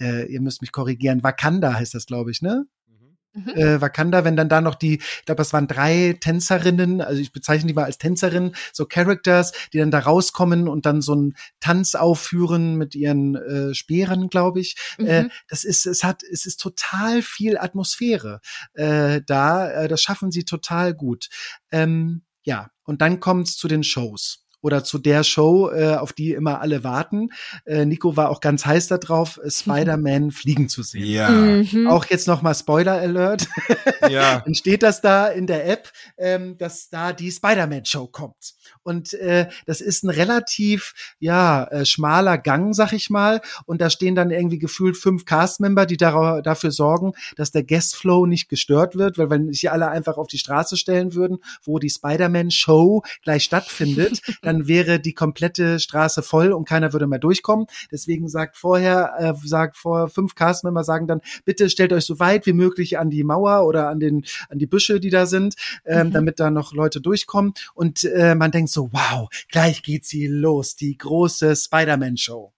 äh, 0.00 0.26
ihr 0.32 0.40
müsst 0.40 0.60
mich 0.60 0.72
korrigieren, 0.72 1.22
Wakanda 1.22 1.74
heißt 1.74 1.94
das, 1.94 2.06
glaube 2.06 2.30
ich, 2.30 2.42
ne? 2.42 2.66
Mhm. 3.34 3.48
Äh, 3.54 3.80
Wakanda, 3.80 4.24
wenn 4.24 4.36
dann 4.36 4.48
da 4.48 4.60
noch 4.60 4.76
die, 4.76 4.94
ich 4.98 5.24
glaube, 5.26 5.42
es 5.42 5.52
waren 5.52 5.66
drei 5.66 6.16
Tänzerinnen, 6.20 7.00
also 7.00 7.20
ich 7.20 7.32
bezeichne 7.32 7.66
die 7.68 7.74
mal 7.74 7.84
als 7.84 7.98
Tänzerinnen, 7.98 8.54
so 8.72 8.86
Characters, 8.86 9.52
die 9.72 9.78
dann 9.78 9.90
da 9.90 9.98
rauskommen 9.98 10.68
und 10.68 10.86
dann 10.86 11.02
so 11.02 11.12
einen 11.12 11.34
Tanz 11.58 11.96
aufführen 11.96 12.76
mit 12.76 12.94
ihren 12.94 13.34
äh, 13.34 13.74
Speeren, 13.74 14.28
glaube 14.28 14.60
ich. 14.60 14.76
Äh, 14.98 15.02
mhm. 15.02 15.08
Äh, 15.08 15.28
das 15.48 15.64
ist, 15.64 15.84
es 15.86 16.04
hat, 16.04 16.22
es 16.22 16.46
ist 16.46 16.60
total 16.60 17.22
viel 17.22 17.58
Atmosphäre 17.58 18.40
äh, 18.74 19.20
da. 19.26 19.68
Äh, 19.68 19.88
das 19.88 20.00
schaffen 20.00 20.30
sie 20.30 20.44
total 20.44 20.94
gut. 20.94 21.28
Ähm, 21.72 22.22
ja, 22.44 22.70
und 22.84 23.00
dann 23.00 23.20
kommt's 23.20 23.56
zu 23.56 23.68
den 23.68 23.82
Shows 23.82 24.43
oder 24.64 24.82
zu 24.82 24.98
der 24.98 25.24
Show, 25.24 25.70
äh, 25.70 25.96
auf 25.96 26.14
die 26.14 26.32
immer 26.32 26.62
alle 26.62 26.82
warten. 26.82 27.28
Äh, 27.66 27.84
Nico 27.84 28.16
war 28.16 28.30
auch 28.30 28.40
ganz 28.40 28.64
heiß 28.64 28.88
darauf, 28.88 29.38
äh, 29.44 29.50
Spider-Man 29.50 30.30
fliegen 30.30 30.70
zu 30.70 30.82
sehen. 30.82 31.04
Ja. 31.04 31.28
Mhm. 31.28 31.86
Auch 31.86 32.06
jetzt 32.06 32.26
noch 32.26 32.40
mal 32.40 32.54
Spoiler 32.54 32.94
Alert. 32.94 33.46
Ja. 34.10 34.40
Dann 34.44 34.54
steht 34.54 34.82
das 34.82 35.00
da 35.00 35.28
in 35.28 35.46
der 35.46 35.66
App, 35.66 35.90
ähm, 36.18 36.58
dass 36.58 36.90
da 36.90 37.14
die 37.14 37.30
Spider-Man-Show 37.30 38.08
kommt. 38.08 38.54
Und 38.82 39.14
äh, 39.14 39.48
das 39.64 39.80
ist 39.80 40.04
ein 40.04 40.10
relativ 40.10 40.92
ja 41.18 41.64
äh, 41.64 41.86
schmaler 41.86 42.36
Gang, 42.36 42.74
sag 42.74 42.92
ich 42.92 43.08
mal. 43.08 43.40
Und 43.64 43.80
da 43.80 43.88
stehen 43.88 44.14
dann 44.14 44.30
irgendwie 44.30 44.58
gefühlt 44.58 44.98
fünf 44.98 45.24
Cast-Member, 45.24 45.86
die 45.86 45.96
da, 45.96 46.42
dafür 46.42 46.70
sorgen, 46.70 47.12
dass 47.36 47.50
der 47.50 47.64
Guest-Flow 47.64 48.26
nicht 48.26 48.50
gestört 48.50 48.96
wird, 48.96 49.16
weil 49.16 49.30
wenn 49.30 49.52
sich 49.52 49.70
alle 49.70 49.88
einfach 49.88 50.18
auf 50.18 50.26
die 50.26 50.38
Straße 50.38 50.76
stellen 50.76 51.14
würden, 51.14 51.38
wo 51.62 51.78
die 51.78 51.90
Spider-Man-Show 51.90 53.02
gleich 53.22 53.44
stattfindet, 53.44 54.20
dann 54.42 54.53
wäre 54.66 55.00
die 55.00 55.14
komplette 55.14 55.78
Straße 55.80 56.22
voll 56.22 56.52
und 56.52 56.68
keiner 56.68 56.92
würde 56.92 57.06
mehr 57.06 57.18
durchkommen. 57.18 57.66
Deswegen 57.90 58.28
sagt 58.28 58.56
vorher, 58.56 59.14
äh, 59.18 59.34
sagt 59.46 59.76
vor 59.76 60.08
fünf 60.08 60.34
Cast-Member 60.34 60.84
sagen 60.84 61.06
dann, 61.06 61.20
bitte 61.44 61.68
stellt 61.70 61.92
euch 61.92 62.04
so 62.04 62.18
weit 62.18 62.46
wie 62.46 62.52
möglich 62.52 62.98
an 62.98 63.10
die 63.10 63.24
Mauer 63.24 63.66
oder 63.66 63.88
an 63.88 64.00
den 64.00 64.24
an 64.48 64.58
die 64.58 64.66
Büsche, 64.66 65.00
die 65.00 65.10
da 65.10 65.26
sind, 65.26 65.54
ähm, 65.84 66.08
mhm. 66.08 66.12
damit 66.12 66.40
da 66.40 66.50
noch 66.50 66.72
Leute 66.72 67.00
durchkommen. 67.00 67.54
Und 67.74 68.04
äh, 68.04 68.34
man 68.34 68.50
denkt 68.50 68.70
so, 68.70 68.90
wow, 68.92 69.28
gleich 69.50 69.82
geht 69.82 70.04
sie 70.04 70.26
los, 70.26 70.76
die 70.76 70.96
große 70.96 71.54
Spider-Man-Show. 71.56 72.52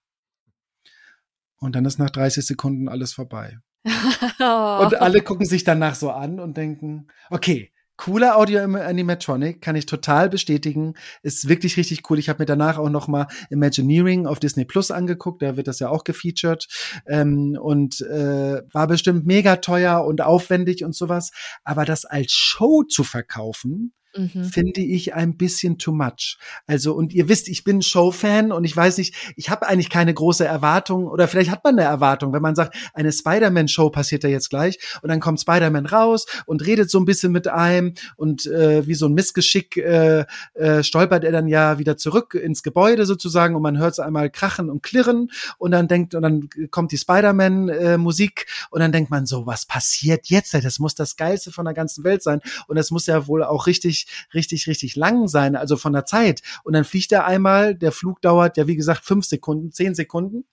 Und 1.59 1.75
dann 1.75 1.85
ist 1.85 1.97
nach 1.97 2.11
30 2.11 2.45
Sekunden 2.45 2.87
alles 2.87 3.13
vorbei. 3.13 3.57
Und 4.39 4.95
alle 5.01 5.21
gucken 5.21 5.45
sich 5.45 5.63
danach 5.63 5.95
so 5.95 6.11
an 6.11 6.39
und 6.39 6.57
denken, 6.57 7.07
okay, 7.29 7.71
cooler 7.97 8.37
Audio-Animatronic, 8.37 9.61
kann 9.61 9.75
ich 9.75 9.85
total 9.85 10.29
bestätigen. 10.29 10.93
Ist 11.23 11.49
wirklich 11.49 11.77
richtig 11.77 12.09
cool. 12.09 12.19
Ich 12.19 12.29
habe 12.29 12.41
mir 12.41 12.45
danach 12.45 12.77
auch 12.77 12.89
noch 12.89 13.07
mal 13.07 13.27
Imagineering 13.49 14.27
auf 14.27 14.39
Disney 14.39 14.65
Plus 14.65 14.91
angeguckt, 14.91 15.41
da 15.41 15.57
wird 15.57 15.67
das 15.67 15.79
ja 15.79 15.89
auch 15.89 16.03
gefeatured 16.03 16.67
ähm, 17.07 17.57
und 17.59 18.01
äh, 18.01 18.61
war 18.71 18.87
bestimmt 18.87 19.25
mega 19.25 19.57
teuer 19.57 20.05
und 20.05 20.21
aufwendig 20.21 20.85
und 20.85 20.95
sowas. 20.95 21.31
Aber 21.63 21.85
das 21.85 22.05
als 22.05 22.31
Show 22.31 22.83
zu 22.83 23.03
verkaufen, 23.03 23.93
mhm. 24.17 24.45
finde 24.45 24.81
ich 24.81 25.13
ein 25.13 25.37
bisschen 25.37 25.77
too 25.77 25.91
much. 25.91 26.37
Also, 26.65 26.93
und 26.93 27.13
ihr 27.13 27.29
wisst, 27.29 27.47
ich 27.47 27.63
bin 27.63 27.81
Showfan 27.81 28.51
und 28.51 28.63
ich 28.63 28.75
weiß 28.75 28.97
nicht, 28.97 29.15
ich 29.35 29.49
habe 29.49 29.67
eigentlich 29.67 29.89
keine 29.89 30.13
große 30.13 30.45
Erwartung 30.45 31.07
oder 31.07 31.27
vielleicht 31.27 31.51
hat 31.51 31.63
man 31.63 31.77
eine 31.77 31.87
Erwartung, 31.87 32.33
wenn 32.33 32.41
man 32.41 32.55
sagt, 32.55 32.75
eine 32.93 33.11
Spider-Man-Show 33.11 33.89
passiert 33.89 34.23
da 34.23 34.27
jetzt 34.27 34.49
gleich 34.49 34.79
und 35.01 35.09
dann 35.09 35.19
kommt 35.19 35.39
Spider-Man 35.39 35.85
raus 35.85 36.25
und 36.45 36.65
redet 36.65 36.89
so 36.89 36.99
ein 36.99 37.05
bisschen 37.05 37.31
mit 37.31 37.47
einem 37.47 37.93
und 38.15 38.45
äh, 38.47 38.87
wie 38.87 38.95
so 38.95 39.07
ein 39.07 39.13
Missgeschick 39.13 39.77
äh, 39.77 40.25
äh, 40.53 40.83
stolpert 40.83 41.23
er 41.23 41.31
dann 41.31 41.47
ja 41.47 41.79
wieder 41.79 41.97
zurück 41.97 42.33
ins 42.33 42.63
Gebäude 42.63 43.05
sozusagen 43.05 43.55
und 43.55 43.61
man 43.61 43.77
hört 43.77 43.93
es 43.93 43.99
einmal 43.99 44.29
krachen 44.29 44.69
und 44.69 44.83
klirren 44.83 45.31
und 45.57 45.71
dann 45.71 45.87
denkt 45.87 46.15
und 46.15 46.21
dann 46.21 46.49
kommt 46.71 46.91
die 46.91 46.97
Spider-Man-Musik 46.97 48.45
äh, 48.47 48.67
und 48.71 48.79
dann 48.79 48.91
denkt 48.91 49.11
man 49.11 49.25
so, 49.25 49.45
was 49.45 49.65
passiert 49.65 50.27
jetzt? 50.27 50.53
Das 50.53 50.79
muss 50.79 50.95
das 50.95 51.15
Geilste 51.15 51.51
von 51.51 51.65
der 51.65 51.73
ganzen 51.73 52.03
Welt 52.03 52.23
sein 52.23 52.41
und 52.67 52.75
das 52.75 52.91
muss 52.91 53.05
ja 53.05 53.27
wohl 53.27 53.43
auch 53.43 53.67
richtig 53.67 54.06
richtig, 54.33 54.67
richtig, 54.67 54.95
lang 54.95 55.27
sein, 55.27 55.55
also 55.55 55.77
von 55.77 55.93
der 55.93 56.05
Zeit. 56.05 56.41
Und 56.63 56.73
dann 56.73 56.83
fliegt 56.83 57.11
er 57.11 57.25
einmal, 57.25 57.75
der 57.75 57.91
Flug 57.91 58.21
dauert 58.21 58.57
ja 58.57 58.67
wie 58.67 58.75
gesagt 58.75 59.05
fünf 59.05 59.25
Sekunden, 59.25 59.71
zehn 59.71 59.95
Sekunden. 59.95 60.45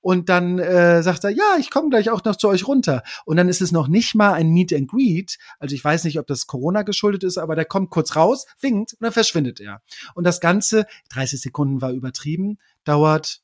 Und 0.00 0.28
dann 0.28 0.58
äh, 0.58 1.02
sagt 1.02 1.24
er, 1.24 1.30
ja, 1.30 1.56
ich 1.58 1.70
komme 1.70 1.90
gleich 1.90 2.10
auch 2.10 2.24
noch 2.24 2.36
zu 2.36 2.48
euch 2.48 2.66
runter. 2.66 3.02
Und 3.24 3.36
dann 3.36 3.48
ist 3.48 3.62
es 3.62 3.72
noch 3.72 3.88
nicht 3.88 4.14
mal 4.14 4.32
ein 4.32 4.50
Meet 4.50 4.72
and 4.72 4.88
Greet. 4.88 5.38
Also 5.58 5.74
ich 5.74 5.84
weiß 5.84 6.04
nicht, 6.04 6.18
ob 6.18 6.26
das 6.26 6.46
Corona 6.46 6.82
geschuldet 6.82 7.24
ist, 7.24 7.38
aber 7.38 7.54
der 7.54 7.64
kommt 7.64 7.90
kurz 7.90 8.16
raus, 8.16 8.46
winkt 8.60 8.92
und 8.94 9.02
dann 9.02 9.12
verschwindet 9.12 9.60
er. 9.60 9.82
Und 10.14 10.24
das 10.24 10.40
Ganze, 10.40 10.86
30 11.10 11.40
Sekunden 11.40 11.80
war 11.80 11.92
übertrieben, 11.92 12.58
dauert 12.84 13.42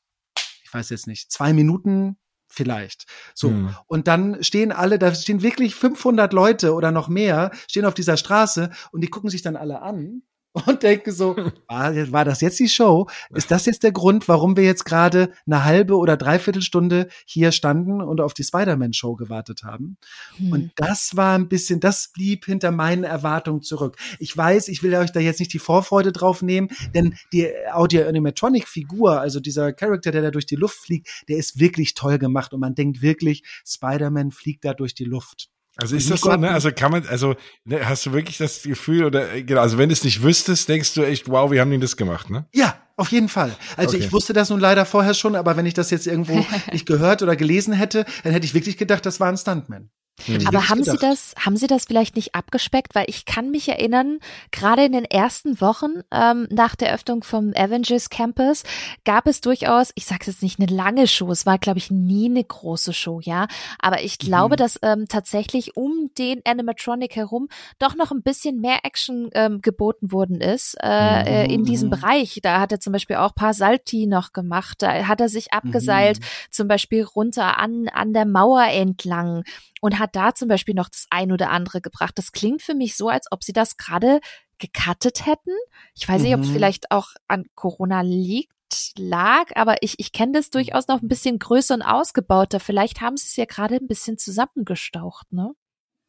ich 0.69 0.73
weiß 0.75 0.91
jetzt 0.91 1.07
nicht, 1.07 1.31
zwei 1.31 1.51
Minuten, 1.51 2.17
vielleicht. 2.49 3.05
So. 3.33 3.49
Mhm. 3.49 3.75
Und 3.87 4.07
dann 4.07 4.43
stehen 4.43 4.71
alle, 4.71 4.99
da 4.99 5.13
stehen 5.13 5.41
wirklich 5.41 5.75
500 5.75 6.33
Leute 6.33 6.73
oder 6.73 6.91
noch 6.91 7.07
mehr, 7.07 7.51
stehen 7.67 7.85
auf 7.85 7.93
dieser 7.93 8.17
Straße 8.17 8.71
und 8.91 9.01
die 9.01 9.09
gucken 9.09 9.29
sich 9.29 9.41
dann 9.41 9.55
alle 9.55 9.81
an 9.81 10.23
und 10.65 10.83
denke 10.83 11.11
so, 11.11 11.35
war, 11.67 12.11
war 12.11 12.25
das 12.25 12.41
jetzt 12.41 12.59
die 12.59 12.69
Show? 12.69 13.07
Ist 13.33 13.51
das 13.51 13.65
jetzt 13.65 13.83
der 13.83 13.91
Grund, 13.91 14.27
warum 14.27 14.57
wir 14.57 14.63
jetzt 14.63 14.85
gerade 14.85 15.31
eine 15.45 15.63
halbe 15.65 15.97
oder 15.97 16.17
dreiviertel 16.17 16.61
Stunde 16.61 17.07
hier 17.25 17.51
standen 17.51 18.01
und 18.01 18.21
auf 18.21 18.33
die 18.33 18.43
Spider-Man-Show 18.43 19.15
gewartet 19.15 19.63
haben? 19.63 19.97
Hm. 20.37 20.51
Und 20.51 20.71
das 20.75 21.15
war 21.15 21.37
ein 21.37 21.49
bisschen, 21.49 21.79
das 21.79 22.11
blieb 22.13 22.45
hinter 22.45 22.71
meinen 22.71 23.03
Erwartungen 23.03 23.61
zurück. 23.61 23.97
Ich 24.19 24.35
weiß, 24.35 24.67
ich 24.67 24.83
will 24.83 24.95
euch 24.95 25.11
da 25.11 25.19
jetzt 25.19 25.39
nicht 25.39 25.53
die 25.53 25.59
Vorfreude 25.59 26.11
drauf 26.11 26.41
nehmen, 26.41 26.69
denn 26.93 27.15
die 27.33 27.49
Audio-Animatronic-Figur, 27.71 29.19
also 29.19 29.39
dieser 29.39 29.73
Charakter, 29.73 30.11
der 30.11 30.21
da 30.21 30.31
durch 30.31 30.45
die 30.45 30.55
Luft 30.55 30.77
fliegt, 30.77 31.07
der 31.27 31.37
ist 31.37 31.59
wirklich 31.59 31.93
toll 31.93 32.17
gemacht 32.17 32.53
und 32.53 32.59
man 32.59 32.75
denkt 32.75 33.01
wirklich, 33.01 33.43
Spider-Man 33.65 34.31
fliegt 34.31 34.65
da 34.65 34.73
durch 34.73 34.93
die 34.93 35.05
Luft. 35.05 35.49
Also 35.81 35.95
ist 35.95 36.09
das 36.09 36.21
so, 36.21 36.35
ne? 36.35 36.51
Also 36.51 36.71
kann 36.71 36.91
man, 36.91 37.07
also 37.07 37.35
ne, 37.65 37.87
hast 37.87 38.05
du 38.05 38.13
wirklich 38.13 38.37
das 38.37 38.63
Gefühl 38.63 39.05
oder 39.05 39.33
äh, 39.33 39.43
genau, 39.43 39.61
also 39.61 39.77
wenn 39.77 39.89
du 39.89 39.93
es 39.93 40.03
nicht 40.03 40.21
wüsstest, 40.21 40.67
denkst 40.67 40.93
du 40.93 41.03
echt, 41.03 41.29
wow, 41.29 41.51
wie 41.51 41.59
haben 41.59 41.71
die 41.71 41.79
das 41.79 41.97
gemacht, 41.97 42.29
ne? 42.29 42.45
Ja, 42.53 42.75
auf 42.97 43.11
jeden 43.11 43.29
Fall. 43.29 43.55
Also 43.77 43.95
okay. 43.95 44.05
ich 44.05 44.11
wusste 44.11 44.33
das 44.33 44.49
nun 44.49 44.59
leider 44.59 44.85
vorher 44.85 45.13
schon, 45.13 45.35
aber 45.35 45.55
wenn 45.55 45.65
ich 45.65 45.73
das 45.73 45.89
jetzt 45.89 46.05
irgendwo 46.05 46.45
nicht 46.71 46.85
gehört 46.85 47.21
oder 47.21 47.35
gelesen 47.35 47.73
hätte, 47.73 48.05
dann 48.23 48.33
hätte 48.33 48.45
ich 48.45 48.53
wirklich 48.53 48.77
gedacht, 48.77 49.05
das 49.05 49.19
war 49.19 49.29
ein 49.29 49.37
Stuntman. 49.37 49.89
Mhm. 50.27 50.47
Aber 50.47 50.69
haben 50.69 50.79
gedacht. 50.79 50.99
Sie 50.99 51.05
das, 51.05 51.33
haben 51.39 51.57
Sie 51.57 51.67
das 51.67 51.85
vielleicht 51.85 52.15
nicht 52.15 52.35
abgespeckt? 52.35 52.95
Weil 52.95 53.05
ich 53.07 53.25
kann 53.25 53.51
mich 53.51 53.69
erinnern, 53.69 54.19
gerade 54.51 54.85
in 54.85 54.93
den 54.93 55.05
ersten 55.05 55.61
Wochen 55.61 56.01
ähm, 56.11 56.47
nach 56.49 56.75
der 56.75 56.93
Öffnung 56.93 57.23
vom 57.23 57.53
Avengers 57.55 58.09
Campus 58.09 58.63
gab 59.05 59.27
es 59.27 59.41
durchaus, 59.41 59.91
ich 59.95 60.05
sage 60.05 60.25
jetzt 60.27 60.43
nicht 60.43 60.59
eine 60.59 60.73
lange 60.73 61.07
Show, 61.07 61.31
es 61.31 61.45
war 61.45 61.57
glaube 61.57 61.79
ich 61.79 61.91
nie 61.91 62.29
eine 62.29 62.43
große 62.43 62.93
Show, 62.93 63.19
ja. 63.23 63.47
Aber 63.79 64.01
ich 64.03 64.17
glaube, 64.17 64.55
mhm. 64.55 64.57
dass 64.57 64.79
ähm, 64.81 65.05
tatsächlich 65.07 65.75
um 65.77 66.11
den 66.17 66.41
Animatronic 66.45 67.15
herum 67.15 67.49
doch 67.77 67.95
noch 67.95 68.11
ein 68.11 68.21
bisschen 68.21 68.59
mehr 68.59 68.79
Action 68.83 69.29
ähm, 69.33 69.61
geboten 69.61 70.11
worden 70.11 70.41
ist 70.41 70.77
äh, 70.81 71.45
mhm. 71.45 71.51
in 71.51 71.63
diesem 71.63 71.87
mhm. 71.87 71.91
Bereich. 71.91 72.39
Da 72.41 72.59
hat 72.59 72.71
er 72.71 72.79
zum 72.79 72.93
Beispiel 72.93 73.17
auch 73.17 73.35
paar 73.35 73.53
Salti 73.53 74.07
noch 74.07 74.33
gemacht, 74.33 74.81
da 74.81 75.07
hat 75.07 75.21
er 75.21 75.29
sich 75.29 75.53
abgeseilt, 75.53 76.19
mhm. 76.19 76.23
zum 76.51 76.67
Beispiel 76.67 77.03
runter 77.03 77.57
an 77.57 77.87
an 77.89 78.13
der 78.13 78.25
Mauer 78.25 78.65
entlang 78.65 79.43
und 79.81 79.99
hat 79.99 80.08
da 80.11 80.33
zum 80.33 80.47
Beispiel 80.47 80.75
noch 80.75 80.89
das 80.89 81.05
ein 81.09 81.31
oder 81.31 81.49
andere 81.49 81.81
gebracht. 81.81 82.17
Das 82.17 82.31
klingt 82.31 82.61
für 82.61 82.75
mich 82.75 82.95
so, 82.95 83.09
als 83.09 83.27
ob 83.31 83.43
sie 83.43 83.53
das 83.53 83.77
gerade 83.77 84.19
gecuttet 84.57 85.25
hätten. 85.25 85.51
Ich 85.95 86.07
weiß 86.07 86.21
nicht, 86.21 86.35
ob 86.35 86.41
es 86.41 86.49
mhm. 86.49 86.53
vielleicht 86.53 86.91
auch 86.91 87.09
an 87.27 87.45
Corona 87.55 88.01
liegt 88.01 88.51
lag, 88.97 89.45
aber 89.55 89.77
ich, 89.81 89.95
ich 89.97 90.11
kenne 90.11 90.33
das 90.33 90.51
durchaus 90.51 90.87
noch 90.87 91.01
ein 91.01 91.07
bisschen 91.07 91.39
größer 91.39 91.73
und 91.73 91.81
ausgebauter. 91.81 92.59
Vielleicht 92.59 93.01
haben 93.01 93.17
sie 93.17 93.25
es 93.27 93.35
ja 93.35 93.45
gerade 93.45 93.75
ein 93.75 93.87
bisschen 93.87 94.17
zusammengestaucht, 94.17 95.31
ne? 95.31 95.53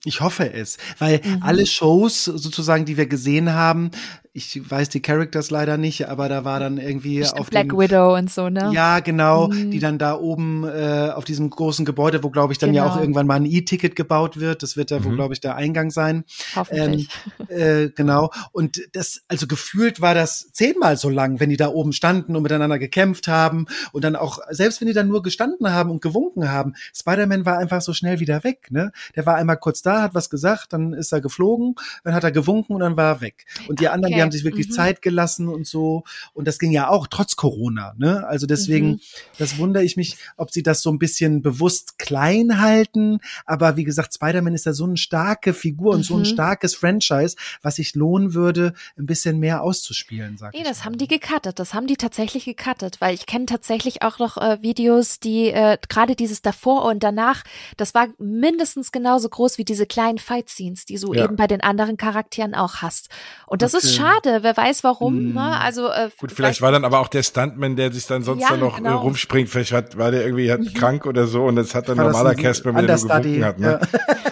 Ich 0.05 0.23
hoffe 0.23 0.51
es, 0.51 0.79
weil 0.99 1.21
mhm. 1.23 1.43
alle 1.43 1.67
Shows 1.67 2.25
sozusagen, 2.25 2.87
die 2.87 2.97
wir 2.97 3.07
gesehen 3.07 3.53
haben, 3.53 3.91
ich 4.33 4.71
weiß 4.71 4.89
die 4.91 5.03
Characters 5.03 5.51
leider 5.51 5.77
nicht, 5.77 6.09
aber 6.09 6.29
da 6.29 6.45
war 6.45 6.61
dann 6.61 6.79
irgendwie 6.79 7.19
Bestimmt 7.19 7.41
auf 7.41 7.51
Black 7.51 7.71
dem, 7.71 7.79
Widow 7.79 8.15
und 8.15 8.31
so, 8.31 8.49
ne? 8.49 8.71
Ja, 8.73 9.01
genau, 9.01 9.49
mhm. 9.49 9.73
die 9.73 9.81
dann 9.81 9.99
da 9.99 10.15
oben 10.15 10.65
äh, 10.65 11.11
auf 11.13 11.25
diesem 11.25 11.51
großen 11.51 11.85
Gebäude, 11.85 12.23
wo 12.23 12.31
glaube 12.31 12.53
ich 12.53 12.59
dann 12.59 12.71
genau. 12.71 12.85
ja 12.85 12.89
auch 12.89 12.95
genau. 12.95 13.03
irgendwann 13.03 13.27
mal 13.27 13.35
ein 13.35 13.47
E-Ticket 13.47 13.97
gebaut 13.97 14.39
wird, 14.39 14.63
das 14.63 14.77
wird 14.77 14.93
da 14.93 15.01
mhm. 15.01 15.05
wo 15.05 15.11
glaube 15.11 15.35
ich 15.35 15.41
der 15.41 15.57
Eingang 15.57 15.91
sein. 15.91 16.25
Hoffentlich. 16.55 17.09
Ähm, 17.49 17.87
äh, 17.87 17.89
genau 17.91 18.31
und 18.53 18.81
das 18.93 19.23
also 19.27 19.49
gefühlt 19.49 20.01
war 20.01 20.15
das 20.15 20.53
zehnmal 20.53 20.97
so 20.97 21.09
lang, 21.09 21.41
wenn 21.41 21.51
die 21.51 21.57
da 21.57 21.69
oben 21.69 21.93
standen 21.93 22.37
und 22.37 22.45
miteinander 22.45 22.79
gekämpft 22.79 23.27
haben 23.27 23.67
und 23.93 24.05
dann 24.05 24.15
auch 24.15 24.39
selbst 24.51 24.81
wenn 24.81 24.87
die 24.87 24.95
dann 24.95 25.09
nur 25.09 25.23
gestanden 25.23 25.73
haben 25.73 25.91
und 25.91 26.03
gewunken 26.03 26.51
haben, 26.51 26.75
Spider-Man 26.95 27.47
war 27.47 27.59
einfach 27.59 27.83
so 27.83 27.93
schnell 27.93 28.21
wieder 28.21 28.45
weg, 28.45 28.69
ne? 28.71 28.93
Der 29.17 29.27
war 29.27 29.35
einmal 29.35 29.57
kurz 29.57 29.83
da, 29.83 30.03
hat 30.03 30.15
was 30.15 30.31
gesagt, 30.31 30.73
dann 30.73 30.93
ist 30.93 31.13
er 31.13 31.21
geflogen, 31.21 31.75
dann 32.05 32.15
hat 32.15 32.23
er 32.23 32.31
gewunken 32.31 32.75
und 32.75 32.81
dann 32.81 32.97
war 32.97 33.15
er 33.15 33.21
weg. 33.21 33.45
Und 33.69 33.81
die 33.81 33.89
anderen, 33.89 34.20
die 34.21 34.25
haben 34.25 34.33
sich 34.33 34.45
wirklich 34.45 34.69
mhm. 34.69 34.73
Zeit 34.73 35.03
gelassen 35.03 35.49
und 35.49 35.67
so. 35.67 36.05
Und 36.35 36.47
das 36.47 36.59
ging 36.59 36.73
ja 36.73 36.89
auch 36.89 37.07
trotz 37.07 37.37
Corona. 37.37 37.95
Ne? 37.97 38.27
Also 38.27 38.47
deswegen, 38.47 38.89
mhm. 38.89 39.01
das 39.39 39.57
wundere 39.57 39.83
ich 39.83 39.97
mich, 39.97 40.19
ob 40.37 40.51
sie 40.51 40.63
das 40.63 40.83
so 40.83 40.91
ein 40.91 40.99
bisschen 40.99 41.41
bewusst 41.41 41.99
klein 41.99 42.61
halten. 42.61 43.21
Aber 43.47 43.77
wie 43.77 43.85
gesagt, 43.85 44.15
Spider-Man 44.15 44.55
ist 44.55 44.67
ja 44.67 44.73
so 44.73 44.85
eine 44.85 44.97
starke 44.97 45.55
Figur 45.55 45.95
und 45.95 46.03
so 46.05 46.15
ein 46.15 46.21
mhm. 46.21 46.27
starkes 46.27 46.75
Franchise, 46.75 47.37
was 47.63 47.77
sich 47.77 47.95
lohnen 47.95 48.35
würde, 48.35 48.75
ein 48.99 49.07
bisschen 49.07 49.39
mehr 49.39 49.63
auszuspielen, 49.63 50.37
sag 50.37 50.53
nee, 50.53 50.61
ich. 50.61 50.65
das 50.67 50.81
mal. 50.81 50.87
haben 50.87 50.99
die 50.99 51.09
gecuttet. 51.09 51.59
Das 51.59 51.73
haben 51.75 51.87
die 51.87 51.97
tatsächlich 51.97 52.45
gecuttet, 52.45 53.01
weil 53.01 53.15
ich 53.15 53.27
kenne 53.27 53.47
tatsächlich 53.47 54.03
auch 54.03 54.19
noch 54.19 54.37
äh, 54.37 54.59
Videos, 54.61 55.21
die 55.21 55.49
äh, 55.49 55.79
gerade 55.89 56.15
dieses 56.15 56.43
davor 56.43 56.85
und 56.85 57.03
danach, 57.03 57.43
das 57.77 57.95
war 57.95 58.09
mindestens 58.19 58.93
genauso 58.93 59.29
groß 59.29 59.57
wie 59.57 59.65
diese 59.65 59.87
kleinen 59.87 60.19
Fight-Scenes, 60.19 60.85
die 60.85 60.97
du 60.97 61.15
ja. 61.15 61.25
eben 61.25 61.37
bei 61.37 61.47
den 61.47 61.63
anderen 61.63 61.97
Charakteren 61.97 62.55
auch 62.55 62.77
hast. 62.77 63.09
Und 63.47 63.63
das 63.63 63.75
okay. 63.75 63.87
ist 63.87 63.95
schade, 63.95 64.10
wer 64.23 64.57
weiß 64.57 64.85
warum. 64.85 65.17
Hm. 65.17 65.35
Ne? 65.35 65.61
Also 65.61 65.89
äh, 65.89 66.11
Gut, 66.19 66.33
vielleicht 66.33 66.63
war 66.63 66.73
dann 66.73 66.85
aber 66.85 67.01
auch 67.01 67.09
der 67.09 67.23
Stuntman, 67.23 67.77
der 67.77 67.93
sich 67.93 68.07
dann 68.07 68.23
sonst 68.23 68.43
ja, 68.43 68.51
dann 68.51 68.61
noch 68.61 68.79
äh, 68.79 68.83
genau. 68.83 68.99
rumspringt. 68.99 69.49
Vielleicht 69.49 69.73
hat, 69.73 69.97
war 69.99 70.11
der 70.11 70.25
irgendwie 70.25 70.51
hat 70.51 70.61
mhm. 70.61 70.75
krank 70.75 71.07
oder 71.07 71.27
so 71.27 71.45
und 71.45 71.57
das 71.57 71.75
hat 71.75 71.89
dann 71.89 71.97
normaler 71.97 72.35
Casper, 72.35 72.73
mit 72.73 72.89
dem 72.89 72.97
gewunken 72.97 73.45
hat. 73.45 73.59
Ne? 73.59 73.81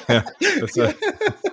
Ja. 0.08 0.14
ja 0.14 0.24
das, 0.60 0.76
äh, 0.76 0.92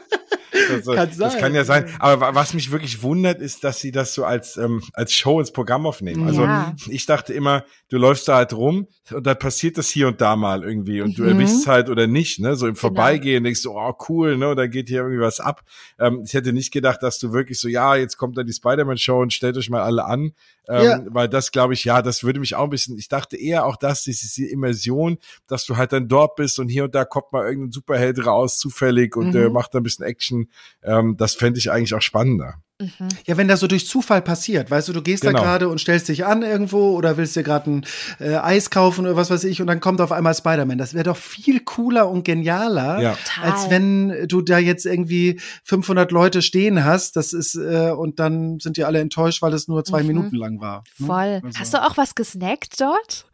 das, 0.69 0.85
kann 0.85 1.09
das 1.17 1.37
kann 1.37 1.55
ja 1.55 1.63
sein. 1.63 1.89
Aber 1.99 2.35
was 2.35 2.53
mich 2.53 2.71
wirklich 2.71 3.01
wundert, 3.01 3.41
ist, 3.41 3.63
dass 3.63 3.79
sie 3.79 3.91
das 3.91 4.13
so 4.13 4.25
als, 4.25 4.57
ähm, 4.57 4.81
als 4.93 5.13
Show 5.13 5.39
ins 5.39 5.51
Programm 5.51 5.85
aufnehmen. 5.85 6.27
Also 6.27 6.43
ja. 6.43 6.75
ich 6.87 7.05
dachte 7.05 7.33
immer, 7.33 7.63
du 7.89 7.97
läufst 7.97 8.27
da 8.27 8.37
halt 8.37 8.53
rum 8.53 8.87
und 9.11 9.25
da 9.25 9.35
passiert 9.35 9.77
das 9.77 9.89
hier 9.89 10.07
und 10.07 10.21
da 10.21 10.35
mal 10.35 10.63
irgendwie 10.63 11.01
und 11.01 11.17
mhm. 11.17 11.23
du 11.23 11.23
erwischst 11.23 11.61
es 11.61 11.67
halt 11.67 11.89
oder 11.89 12.07
nicht, 12.07 12.39
ne? 12.39 12.55
So 12.55 12.67
im 12.67 12.73
genau. 12.73 12.81
Vorbeigehen 12.81 13.43
denkst 13.43 13.63
du, 13.63 13.71
oh 13.71 13.93
cool, 14.09 14.37
ne? 14.37 14.55
Da 14.55 14.67
geht 14.67 14.87
hier 14.87 14.99
irgendwie 14.99 15.19
was 15.19 15.39
ab. 15.39 15.61
Ähm, 15.99 16.23
ich 16.25 16.33
hätte 16.33 16.53
nicht 16.53 16.71
gedacht, 16.71 17.01
dass 17.03 17.19
du 17.19 17.33
wirklich 17.33 17.59
so, 17.59 17.67
ja, 17.67 17.95
jetzt 17.95 18.17
kommt 18.17 18.37
da 18.37 18.43
die 18.43 18.53
Spider-Man-Show 18.53 19.21
und 19.21 19.33
stellt 19.33 19.57
euch 19.57 19.69
mal 19.69 19.81
alle 19.81 20.05
an. 20.05 20.33
Ähm, 20.67 20.83
ja. 20.83 21.01
Weil 21.07 21.29
das, 21.29 21.51
glaube 21.51 21.73
ich, 21.73 21.83
ja, 21.83 22.01
das 22.01 22.23
würde 22.23 22.39
mich 22.39 22.55
auch 22.55 22.63
ein 22.63 22.69
bisschen, 22.69 22.97
ich 22.97 23.07
dachte 23.07 23.37
eher 23.37 23.65
auch 23.65 23.75
das, 23.77 24.03
diese 24.03 24.45
Immersion, 24.45 25.17
dass 25.47 25.65
du 25.65 25.77
halt 25.77 25.93
dann 25.93 26.07
dort 26.07 26.35
bist 26.35 26.59
und 26.59 26.69
hier 26.69 26.85
und 26.85 26.95
da 26.95 27.05
kommt 27.05 27.31
mal 27.31 27.45
irgendein 27.45 27.71
Superheld 27.71 28.25
raus, 28.25 28.57
zufällig 28.57 29.15
und 29.15 29.35
äh, 29.35 29.39
mhm. 29.39 29.45
äh, 29.45 29.49
macht 29.49 29.73
da 29.73 29.79
ein 29.79 29.83
bisschen 29.83 30.05
Action. 30.05 30.49
Ähm, 30.83 31.17
das 31.17 31.35
fände 31.35 31.59
ich 31.59 31.71
eigentlich 31.71 31.93
auch 31.93 32.01
spannender. 32.01 32.55
Mhm. 32.77 33.07
Ja, 33.25 33.37
wenn 33.37 33.47
das 33.47 33.61
so 33.61 33.67
durch 33.67 33.87
Zufall 33.87 34.21
passiert, 34.21 34.69
weißt 34.69 34.89
du, 34.89 34.93
du 34.93 35.01
gehst 35.01 35.21
genau. 35.21 35.39
da 35.39 35.45
gerade 35.45 35.69
und 35.69 35.79
stellst 35.79 36.09
dich 36.09 36.25
an 36.25 36.41
irgendwo 36.41 36.91
oder 36.97 37.15
willst 37.15 37.37
dir 37.37 37.43
gerade 37.43 37.71
ein 37.71 37.85
äh, 38.19 38.35
Eis 38.35 38.69
kaufen 38.69 39.05
oder 39.05 39.15
was 39.15 39.29
weiß 39.29 39.45
ich 39.45 39.61
und 39.61 39.67
dann 39.67 39.79
kommt 39.79 40.01
auf 40.01 40.11
einmal 40.11 40.35
Spider-Man. 40.35 40.77
Das 40.77 40.93
wäre 40.93 41.05
doch 41.05 41.15
viel 41.15 41.61
cooler 41.61 42.09
und 42.09 42.25
genialer, 42.25 43.01
ja. 43.01 43.17
als 43.41 43.69
wenn 43.69 44.27
du 44.27 44.41
da 44.41 44.57
jetzt 44.57 44.85
irgendwie 44.85 45.39
500 45.63 46.11
Leute 46.11 46.41
stehen 46.41 46.83
hast. 46.83 47.15
Das 47.15 47.31
ist 47.31 47.55
äh, 47.55 47.91
und 47.91 48.19
dann 48.19 48.59
sind 48.59 48.75
die 48.75 48.83
alle 48.83 48.99
enttäuscht, 48.99 49.41
weil 49.41 49.53
es 49.53 49.69
nur 49.69 49.85
zwei 49.85 50.01
mhm. 50.01 50.07
Minuten 50.07 50.35
lang 50.35 50.59
war. 50.59 50.83
Ne? 50.97 51.07
Voll. 51.07 51.41
Also. 51.45 51.59
Hast 51.59 51.73
du 51.73 51.81
auch 51.81 51.95
was 51.95 52.13
gesnackt 52.13 52.81
dort? 52.81 53.25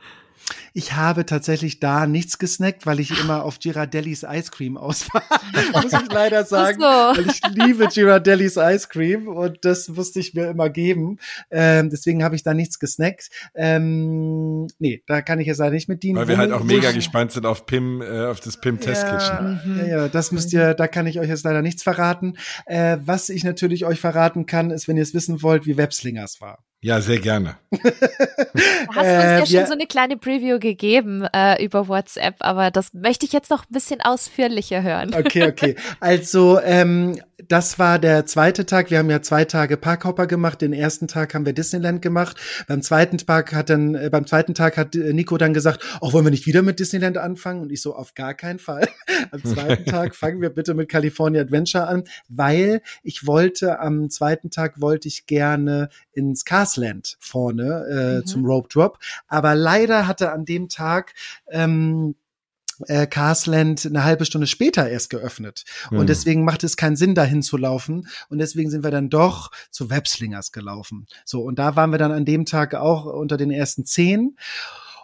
Ich 0.73 0.93
habe 0.93 1.25
tatsächlich 1.25 1.79
da 1.79 2.07
nichts 2.07 2.37
gesnackt, 2.37 2.85
weil 2.85 2.99
ich 2.99 3.19
immer 3.19 3.43
auf 3.43 3.59
Girardellis 3.59 4.23
Ice 4.23 4.51
Cream 4.51 4.77
aus 4.77 5.07
war. 5.13 5.23
muss 5.83 5.91
ich 5.91 6.11
leider 6.11 6.45
sagen. 6.45 6.79
So. 6.79 6.85
Weil 6.85 7.27
ich 7.27 7.41
liebe 7.53 7.87
Girardellis 7.87 8.55
Ice 8.55 8.87
Cream 8.87 9.27
und 9.27 9.65
das 9.65 9.89
musste 9.89 10.19
ich 10.19 10.33
mir 10.33 10.49
immer 10.49 10.69
geben. 10.69 11.19
Ähm, 11.49 11.89
deswegen 11.89 12.23
habe 12.23 12.35
ich 12.35 12.43
da 12.43 12.53
nichts 12.53 12.79
gesnackt. 12.79 13.29
Ähm, 13.53 14.67
nee, 14.79 15.03
da 15.07 15.21
kann 15.21 15.39
ich 15.39 15.47
jetzt 15.47 15.57
leider 15.57 15.73
nicht 15.73 15.89
mit 15.89 16.03
dienen. 16.03 16.17
Weil 16.17 16.29
wir 16.29 16.37
halt 16.37 16.53
auch 16.53 16.63
mega 16.63 16.91
gespannt 16.91 17.33
sind 17.33 17.45
auf 17.45 17.65
Pim, 17.65 18.01
äh, 18.01 18.25
auf 18.25 18.39
das 18.39 18.57
Pim 18.57 18.79
Testkitchen. 18.79 19.61
Ja, 19.65 19.75
ja, 19.75 19.87
ja, 19.87 20.07
das 20.07 20.31
müsst 20.31 20.53
ihr, 20.53 20.73
da 20.73 20.87
kann 20.87 21.05
ich 21.05 21.19
euch 21.19 21.27
jetzt 21.27 21.43
leider 21.43 21.61
nichts 21.61 21.83
verraten. 21.83 22.37
Äh, 22.65 22.97
was 23.03 23.29
ich 23.29 23.43
natürlich 23.43 23.85
euch 23.85 23.99
verraten 23.99 24.45
kann, 24.45 24.71
ist, 24.71 24.87
wenn 24.87 24.95
ihr 24.95 25.03
es 25.03 25.13
wissen 25.13 25.41
wollt, 25.41 25.65
wie 25.65 25.75
Webslingers 25.75 26.39
war. 26.39 26.63
Ja, 26.83 26.99
sehr 26.99 27.19
gerne. 27.19 27.57
da 27.71 27.77
hast 27.77 28.95
du 28.95 28.99
uns 28.99 29.05
ja 29.05 29.37
äh, 29.37 29.45
schon 29.45 29.67
so 29.67 29.73
eine 29.73 29.85
kleine 29.85 30.17
Preview 30.17 30.57
gegeben 30.61 31.27
äh, 31.33 31.61
über 31.63 31.89
WhatsApp, 31.89 32.35
aber 32.39 32.71
das 32.71 32.93
möchte 32.93 33.25
ich 33.25 33.33
jetzt 33.33 33.49
noch 33.49 33.63
ein 33.63 33.73
bisschen 33.73 33.99
ausführlicher 33.99 34.81
hören. 34.81 35.13
Okay, 35.13 35.43
okay. 35.43 35.75
Also 35.99 36.59
ähm, 36.61 37.19
das 37.47 37.79
war 37.79 37.99
der 37.99 38.25
zweite 38.25 38.65
Tag. 38.65 38.91
Wir 38.91 38.99
haben 38.99 39.09
ja 39.09 39.21
zwei 39.21 39.45
Tage 39.45 39.77
Parkhopper 39.77 40.27
gemacht. 40.27 40.61
Den 40.61 40.73
ersten 40.73 41.07
Tag 41.07 41.33
haben 41.33 41.45
wir 41.45 41.53
Disneyland 41.53 42.01
gemacht. 42.01 42.37
Beim 42.67 42.81
zweiten 42.81 43.17
Tag 43.17 43.53
hat 43.53 43.69
dann, 43.69 43.95
äh, 43.95 44.09
beim 44.11 44.25
zweiten 44.25 44.53
Tag 44.53 44.77
hat 44.77 44.95
äh, 44.95 45.13
Nico 45.13 45.37
dann 45.37 45.53
gesagt, 45.53 45.83
auch 46.01 46.13
wollen 46.13 46.25
wir 46.25 46.31
nicht 46.31 46.45
wieder 46.45 46.61
mit 46.61 46.79
Disneyland 46.79 47.17
anfangen? 47.17 47.61
Und 47.61 47.71
ich 47.71 47.81
so, 47.81 47.95
auf 47.95 48.13
gar 48.13 48.33
keinen 48.33 48.59
Fall. 48.59 48.87
Am 49.31 49.43
zweiten 49.43 49.85
Tag 49.89 50.15
fangen 50.15 50.41
wir 50.41 50.49
bitte 50.49 50.73
mit 50.73 50.89
California 50.89 51.41
Adventure 51.41 51.87
an, 51.87 52.03
weil 52.29 52.81
ich 53.03 53.25
wollte, 53.27 53.79
am 53.79 54.09
zweiten 54.09 54.49
Tag 54.49 54.79
wollte 54.81 55.07
ich 55.07 55.25
gerne 55.25 55.89
ins 56.13 56.43
Castle 56.45 56.71
Grassland 56.81 57.17
vorne 57.19 57.85
äh, 57.89 58.17
mhm. 58.17 58.25
zum 58.25 58.45
Rope 58.45 58.69
Drop. 58.69 58.99
Aber 59.27 59.55
leider 59.55 60.07
hatte 60.07 60.31
an 60.31 60.45
dem 60.45 60.69
Tag 60.69 61.13
ähm, 61.49 62.15
äh, 62.87 63.05
Carsland 63.07 63.85
eine 63.85 64.03
halbe 64.03 64.25
Stunde 64.25 64.47
später 64.47 64.89
erst 64.89 65.09
geöffnet. 65.09 65.65
Mhm. 65.89 65.99
Und 65.99 66.09
deswegen 66.09 66.43
macht 66.43 66.63
es 66.63 66.77
keinen 66.77 66.95
Sinn, 66.95 67.15
dahin 67.15 67.43
zu 67.43 67.57
laufen. 67.57 68.07
Und 68.29 68.39
deswegen 68.39 68.69
sind 68.69 68.83
wir 68.83 68.91
dann 68.91 69.09
doch 69.09 69.51
zu 69.69 69.89
Webslingers 69.89 70.51
gelaufen. 70.51 71.07
So, 71.25 71.41
und 71.41 71.59
da 71.59 71.75
waren 71.75 71.91
wir 71.91 71.99
dann 71.99 72.11
an 72.11 72.25
dem 72.25 72.45
Tag 72.45 72.73
auch 72.73 73.05
unter 73.05 73.37
den 73.37 73.51
ersten 73.51 73.85
zehn. 73.85 74.37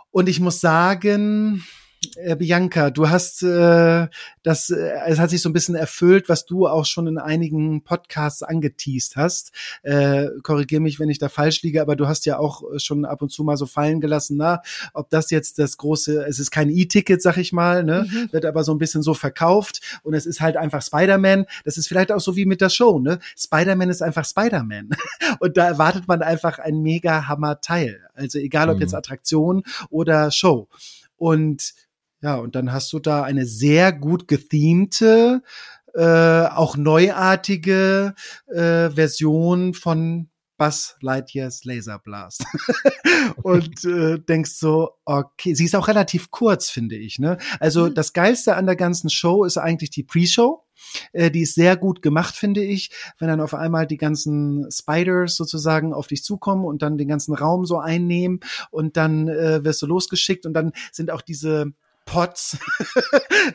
Und 0.10 0.30
ich 0.30 0.40
muss 0.40 0.62
sagen, 0.62 1.64
äh, 2.18 2.36
Bianca, 2.36 2.90
du 2.90 3.10
hast 3.10 3.44
äh, 3.44 4.08
das, 4.44 4.70
äh, 4.70 4.92
es 5.08 5.20
hat 5.20 5.30
sich 5.30 5.42
so 5.42 5.50
ein 5.50 5.54
bisschen 5.54 5.76
erfüllt, 5.76 6.30
was 6.30 6.46
du 6.46 6.68
auch 6.68 6.86
schon 6.86 7.08
in 7.08 7.18
einigen 7.18 7.84
Podcasts 7.84 8.44
angeteased 8.44 9.16
hast. 9.16 9.52
Äh, 9.84 10.28
Korrigiere 10.44 10.82
mich, 10.82 11.00
wenn 11.00 11.10
ich 11.10 11.20
da 11.20 11.30
falsch 11.30 11.62
liege, 11.64 11.82
aber 11.82 11.96
du 11.96 12.08
hast 12.08 12.26
ja 12.26 12.38
auch 12.38 12.64
schon 12.78 13.06
ab 13.06 13.22
und 13.22 13.30
zu 13.30 13.44
mal 13.44 13.58
so 13.58 13.66
fallen 13.66 14.00
gelassen, 14.00 14.38
na, 14.38 14.62
ob 14.94 15.10
das 15.10 15.32
jetzt 15.32 15.60
das 15.60 15.78
große, 15.78 16.26
es 16.26 16.40
ist 16.40 16.52
kein 16.52 16.70
E-Ticket, 16.70 17.22
sag 17.22 17.38
ich 17.38 17.52
mal, 17.52 17.84
ne, 17.84 18.08
mhm. 18.10 18.32
wird 18.32 18.46
aber 18.46 18.64
so 18.64 18.74
ein 18.74 18.78
bisschen 18.78 19.02
so 19.02 19.14
verkauft 19.14 19.82
und 20.04 20.14
es 20.14 20.26
ist 20.26 20.42
halt 20.42 20.58
einfach 20.58 20.82
Spider-Man. 20.82 21.46
Das 21.66 21.78
ist 21.78 21.88
vielleicht 21.88 22.12
auch 22.12 22.22
so 22.22 22.36
wie 22.36 22.46
mit 22.46 22.62
der 22.62 22.70
Show, 22.70 23.00
ne? 23.00 23.20
Spider-Man 23.38 23.90
ist 23.90 24.02
einfach 24.02 24.26
Spider-Man 24.26 24.90
und 25.40 25.58
da 25.58 25.68
erwartet 25.68 26.08
man 26.08 26.22
einfach 26.22 26.60
ein 26.60 26.82
mega 26.82 27.28
Hammer 27.28 27.62
Teil. 27.62 28.02
Also 28.14 28.40
egal 28.40 28.70
ob 28.70 28.76
mhm. 28.76 28.82
jetzt 28.82 28.94
Attraktion 28.94 29.64
oder 29.90 30.32
Show. 30.32 30.68
Und 31.18 31.74
ja, 32.22 32.36
und 32.36 32.56
dann 32.56 32.72
hast 32.72 32.92
du 32.94 33.00
da 33.00 33.24
eine 33.24 33.46
sehr 33.46 33.92
gut 33.94 34.28
gethemte, 34.28 35.44
äh, 35.94 36.46
auch 36.48 36.78
neuartige 36.78 38.16
äh, 38.48 38.90
Version 38.90 39.74
von 39.74 40.30
Buzz 40.58 40.96
Lightyears 41.02 41.64
Laser 41.66 42.00
Blast. 42.00 42.44
und 43.44 43.86
äh, 43.86 44.20
denkst 44.20 44.54
so, 44.54 44.92
okay, 45.06 45.54
sie 45.54 45.66
ist 45.66 45.76
auch 45.76 45.88
relativ 45.88 46.32
kurz, 46.32 46.70
finde 46.70 46.96
ich. 46.96 47.20
Ne? 47.20 47.38
Also 47.60 47.88
mhm. 47.88 47.94
das 47.94 48.14
Geilste 48.14 48.56
an 48.56 48.66
der 48.66 48.76
ganzen 48.76 49.10
Show 49.10 49.44
ist 49.44 49.58
eigentlich 49.58 49.92
die 49.92 50.04
Pre-Show. 50.04 50.64
Äh, 51.14 51.32
die 51.32 51.42
ist 51.42 51.56
sehr 51.56 51.78
gut 51.78 52.02
gemacht, 52.02 52.36
finde 52.36 52.64
ich, 52.64 52.92
wenn 53.20 53.28
dann 53.28 53.42
auf 53.42 53.54
einmal 53.54 53.88
die 53.88 53.98
ganzen 53.98 54.70
Spiders 54.72 55.36
sozusagen 55.36 55.94
auf 55.94 56.08
dich 56.08 56.24
zukommen 56.24 56.66
und 56.66 56.82
dann 56.82 56.98
den 56.98 57.08
ganzen 57.08 57.36
Raum 57.36 57.66
so 57.66 57.80
einnehmen 57.80 58.40
und 58.72 58.98
dann 58.98 59.28
äh, 59.28 59.64
wirst 59.64 59.82
du 59.82 59.86
losgeschickt 59.88 60.46
und 60.46 60.54
dann 60.54 60.72
sind 60.92 61.12
auch 61.12 61.22
diese 61.22 61.74
Pots. 62.08 62.58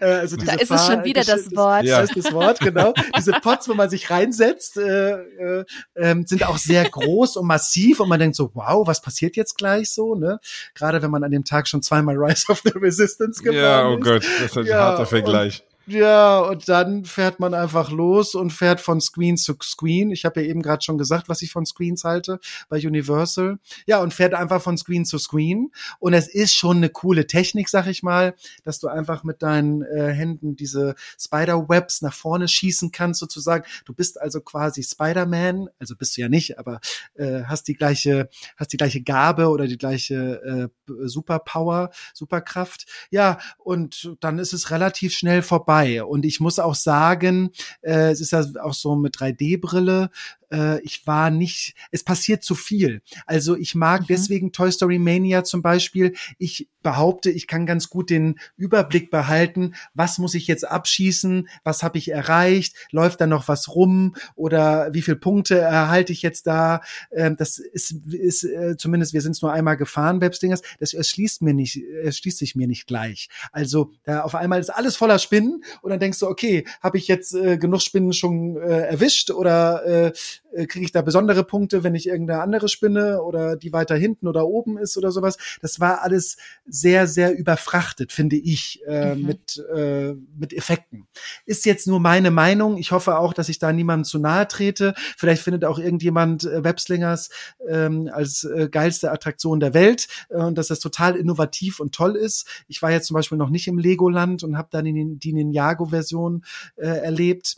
Äh, 0.01 0.07
also 0.07 0.37
diese 0.37 0.53
da 0.53 0.55
ist 0.55 0.71
es 0.71 0.87
schon 0.87 1.05
wieder 1.05 1.23
das 1.23 1.55
Wort. 1.55 1.85
Ja. 1.85 2.01
Das 2.01 2.11
ist 2.11 2.27
das 2.27 2.33
Wort, 2.33 2.61
genau. 2.61 2.95
diese 3.17 3.33
Pots, 3.33 3.69
wo 3.69 3.75
man 3.75 3.91
sich 3.91 4.11
reinsetzt, 4.11 4.77
äh, 4.77 5.13
äh, 5.13 5.65
äh, 5.95 6.23
sind 6.25 6.47
auch 6.47 6.57
sehr 6.57 6.89
groß 6.89 7.37
und 7.37 7.47
massiv 7.47 8.01
und 8.01 8.09
man 8.09 8.19
denkt 8.19 8.37
so, 8.37 8.51
wow, 8.55 8.87
was 8.87 9.03
passiert 9.03 9.37
jetzt 9.37 9.57
gleich 9.57 9.91
so, 9.91 10.15
ne? 10.15 10.41
Gerade 10.75 11.03
wenn 11.03 11.11
man 11.11 11.25
an 11.25 11.31
dem 11.31 11.45
Tag 11.45 11.69
schon 11.69 11.83
zweimal 11.83 12.17
Rise 12.17 12.51
of 12.51 12.63
the 12.65 12.73
Resistance 12.75 13.43
gefahren 13.43 13.63
Ja, 13.63 13.89
oh 13.89 13.99
Gott, 13.99 14.25
das 14.41 14.51
ist 14.51 14.59
ein 14.59 14.67
ja, 14.67 14.81
harter 14.81 15.07
Vergleich. 15.07 15.65
Ja, 15.87 16.39
und 16.39 16.69
dann 16.69 17.05
fährt 17.05 17.41
man 17.41 17.55
einfach 17.55 17.91
los 17.91 18.37
und 18.37 18.53
fährt 18.53 18.81
von 18.81 19.01
Screen 19.01 19.37
zu 19.37 19.57
Screen. 19.61 20.13
Ich 20.13 20.25
habe 20.25 20.41
ja 20.41 20.49
eben 20.49 20.63
gerade 20.63 20.85
schon 20.85 20.97
gesagt, 20.97 21.29
was 21.29 21.43
ich 21.43 21.51
von 21.51 21.67
Screens 21.67 22.05
halte 22.05 22.39
bei 22.69 22.77
Universal. 22.77 23.59
Ja, 23.87 23.99
und 23.99 24.15
fährt 24.15 24.33
einfach 24.33 24.63
von 24.63 24.79
Screen 24.79 25.05
zu 25.05 25.19
Screen. 25.19 25.73
Und 25.99 26.15
es 26.15 26.29
ist 26.33 26.55
schon 26.55 26.77
eine 26.77 26.89
coole 26.89 27.27
Technik, 27.27 27.69
sag 27.69 27.89
ich 27.89 28.05
mal, 28.05 28.35
dass 28.63 28.79
du 28.79 28.87
einfach 28.87 29.25
mit 29.25 29.43
deinen 29.43 29.83
äh, 29.83 30.13
Händen 30.13 30.55
diese 30.55 30.95
Spider-Webs 31.19 32.01
nach 32.03 32.15
vorne 32.15 32.47
schießen 32.47 32.93
kannst, 32.93 33.19
sozusagen. 33.19 33.65
Du 33.85 33.93
bist 33.93 34.21
also 34.21 34.41
quasi 34.41 34.85
Spider-Man, 34.85 35.69
also 35.81 35.97
bist 35.97 36.17
du 36.17 36.21
ja 36.21 36.29
nicht, 36.29 36.61
aber 36.61 36.79
äh, 37.15 37.43
hast 37.47 37.67
die 37.67 37.75
gleiche, 37.75 38.29
hast 38.57 38.73
die 38.73 38.77
gleiche 38.77 39.03
Gabe 39.03 39.49
oder 39.49 39.67
die 39.67 39.79
gleiche 39.79 40.71
äh, 40.87 40.93
Superpower, 41.09 41.91
Superkraft. 42.15 42.87
Ja, 43.11 43.39
und 43.59 44.15
dann 44.21 44.39
ist 44.39 44.53
es 44.53 44.71
relativ 44.71 45.13
schnell 45.13 45.43
vorbei 45.43 45.72
vorbei. 45.73 46.05
Und 46.05 46.25
ich 46.25 46.41
muss 46.41 46.59
auch 46.59 46.75
sagen, 46.75 47.51
äh, 47.83 48.11
es 48.11 48.21
ist 48.21 48.33
ja 48.33 48.45
auch 48.63 48.75
so 48.75 48.95
mit 48.97 49.17
3D-Brille, 49.17 50.11
äh, 50.53 50.81
ich 50.83 51.07
war 51.07 51.31
nicht, 51.31 51.75
es 51.91 52.05
passiert 52.05 52.45
zu 52.45 52.55
viel. 52.55 53.03
Also 53.27 53.57
ich 53.57 53.75
mag 53.75 54.03
mhm. 54.03 54.07
deswegen 54.09 54.53
Toy 54.53 54.71
Story 54.71 54.99
Mania 54.99 55.45
zum 55.45 55.63
Beispiel. 55.63 56.15
Ich 56.39 56.69
behaupte, 56.83 57.31
ich 57.31 57.47
kann 57.47 57.67
ganz 57.67 57.89
gut 57.89 58.11
den 58.11 58.39
Überblick 58.57 59.11
behalten, 59.11 59.75
was 59.95 60.19
muss 60.19 60.35
ich 60.35 60.47
jetzt 60.47 60.67
abschießen, 60.69 61.49
was 61.65 61.83
habe 61.83 61.99
ich 61.99 62.11
erreicht, 62.11 62.75
läuft 62.91 63.21
da 63.21 63.27
noch 63.27 63.49
was 63.49 63.75
rum 63.75 64.17
oder 64.35 64.93
wie 64.93 65.03
viele 65.03 65.17
Punkte 65.17 65.59
erhalte 65.59 66.13
ich 66.13 66.23
jetzt 66.23 66.47
da. 66.47 66.83
Ähm, 67.13 67.37
das 67.37 67.59
ist, 67.59 67.93
ist 68.11 68.45
äh, 68.45 68.77
zumindest, 68.77 69.15
wir 69.15 69.21
sind 69.21 69.33
es 69.33 69.43
nur 69.43 69.53
einmal 69.53 69.77
gefahren, 69.77 70.21
Webstingers, 70.21 70.63
das 70.79 70.93
erschließt 70.93 71.43
mir 71.43 71.55
nicht, 71.55 71.81
erschließt 72.05 72.39
sich 72.39 72.57
mir 72.57 72.67
nicht 72.67 72.87
gleich. 72.87 73.29
Also 73.53 73.93
da 74.05 74.23
auf 74.23 74.35
einmal 74.35 74.61
ist 74.61 74.71
alles 74.71 74.97
voller 74.97 75.19
Spinnen 75.19 75.63
und 75.81 75.91
dann 75.91 76.01
denkst 76.01 76.19
du, 76.19 76.27
okay, 76.27 76.67
habe 76.83 76.99
ich 76.99 77.09
jetzt 77.09 77.35
äh, 77.35 77.57
genug 77.59 77.83
Spinnen 77.83 78.13
schon 78.13 78.57
äh, 78.57 78.83
erwischt 78.83 79.31
oder 79.31 79.85
äh, 79.87 80.13
äh, 80.53 80.67
kriege 80.67 80.85
ich 80.85 80.93
da 80.93 81.03
besondere 81.03 81.45
Punkte, 81.45 81.83
wenn 81.83 81.95
ich 81.95 82.07
irgendeine 82.07 82.43
andere 82.43 82.69
spinne 82.69 83.23
oder 83.23 83.57
die 83.57 83.73
weiter 83.73 83.97
hinten 83.97 84.29
oder 84.29 84.47
oben 84.47 84.79
ist 84.79 84.97
oder 84.97 85.11
sowas. 85.11 85.37
Das 85.61 85.81
war 85.81 86.03
alles 86.03 86.37
sehr, 86.67 87.07
sehr 87.07 87.37
überfrachtet, 87.37 88.13
finde 88.13 88.37
ich, 88.37 88.81
äh, 88.87 89.15
mhm. 89.15 89.27
mit, 89.27 89.65
äh, 89.75 90.15
mit 90.37 90.53
Effekten. 90.53 91.07
Ist 91.47 91.65
jetzt 91.65 91.87
nur 91.87 92.01
meine 92.01 92.31
Meinung. 92.31 92.77
Ich 92.77 92.93
hoffe 92.93 93.19
auch, 93.19 93.33
dass 93.33 93.49
ich 93.49 93.59
da 93.59 93.73
niemandem 93.73 94.05
zu 94.05 94.19
nahe 94.19 94.47
trete. 94.49 94.95
Vielleicht 95.17 95.43
findet 95.43 95.65
auch 95.65 95.79
irgendjemand 95.79 96.45
äh, 96.45 96.65
Webslingers 96.65 97.31
ähm, 97.69 98.11
als 98.13 98.45
äh, 98.45 98.69
geilste 98.71 99.11
Attraktion 99.11 99.61
der 99.61 99.75
Welt 99.75 100.09
äh, 100.31 100.37
und 100.37 100.57
dass 100.59 100.69
das 100.69 100.81
total 100.81 101.17
innovativ 101.17 101.81
und 101.81 101.95
toll 101.95 102.17
ist. 102.17 102.47
Ich 102.69 102.83
war 102.83 102.91
jetzt 102.91 103.07
zum 103.07 103.15
Beispiel 103.15 103.39
noch 103.39 103.51
nicht 103.51 103.69
im 103.69 103.79
Legoland 103.79 104.43
und 104.45 104.57
habe 104.57 104.69
dann 104.71 104.85
die, 104.85 105.19
die 105.19 105.33
Ninjago-Version 105.33 106.45
äh, 106.77 106.87
erlebt. 106.87 107.57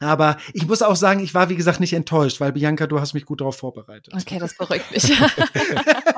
Aber 0.00 0.36
ich 0.52 0.66
muss 0.66 0.82
auch 0.82 0.96
sagen, 0.96 1.20
ich 1.20 1.32
war, 1.34 1.48
wie 1.48 1.56
gesagt, 1.56 1.80
nicht 1.80 1.94
enttäuscht, 1.94 2.40
weil 2.40 2.52
Bianca, 2.52 2.86
du 2.86 3.00
hast 3.00 3.14
mich 3.14 3.24
gut 3.24 3.40
darauf 3.40 3.56
vorbereitet. 3.56 4.12
Okay, 4.14 4.38
das 4.38 4.56
beruhigt 4.56 4.90
mich. 4.90 5.04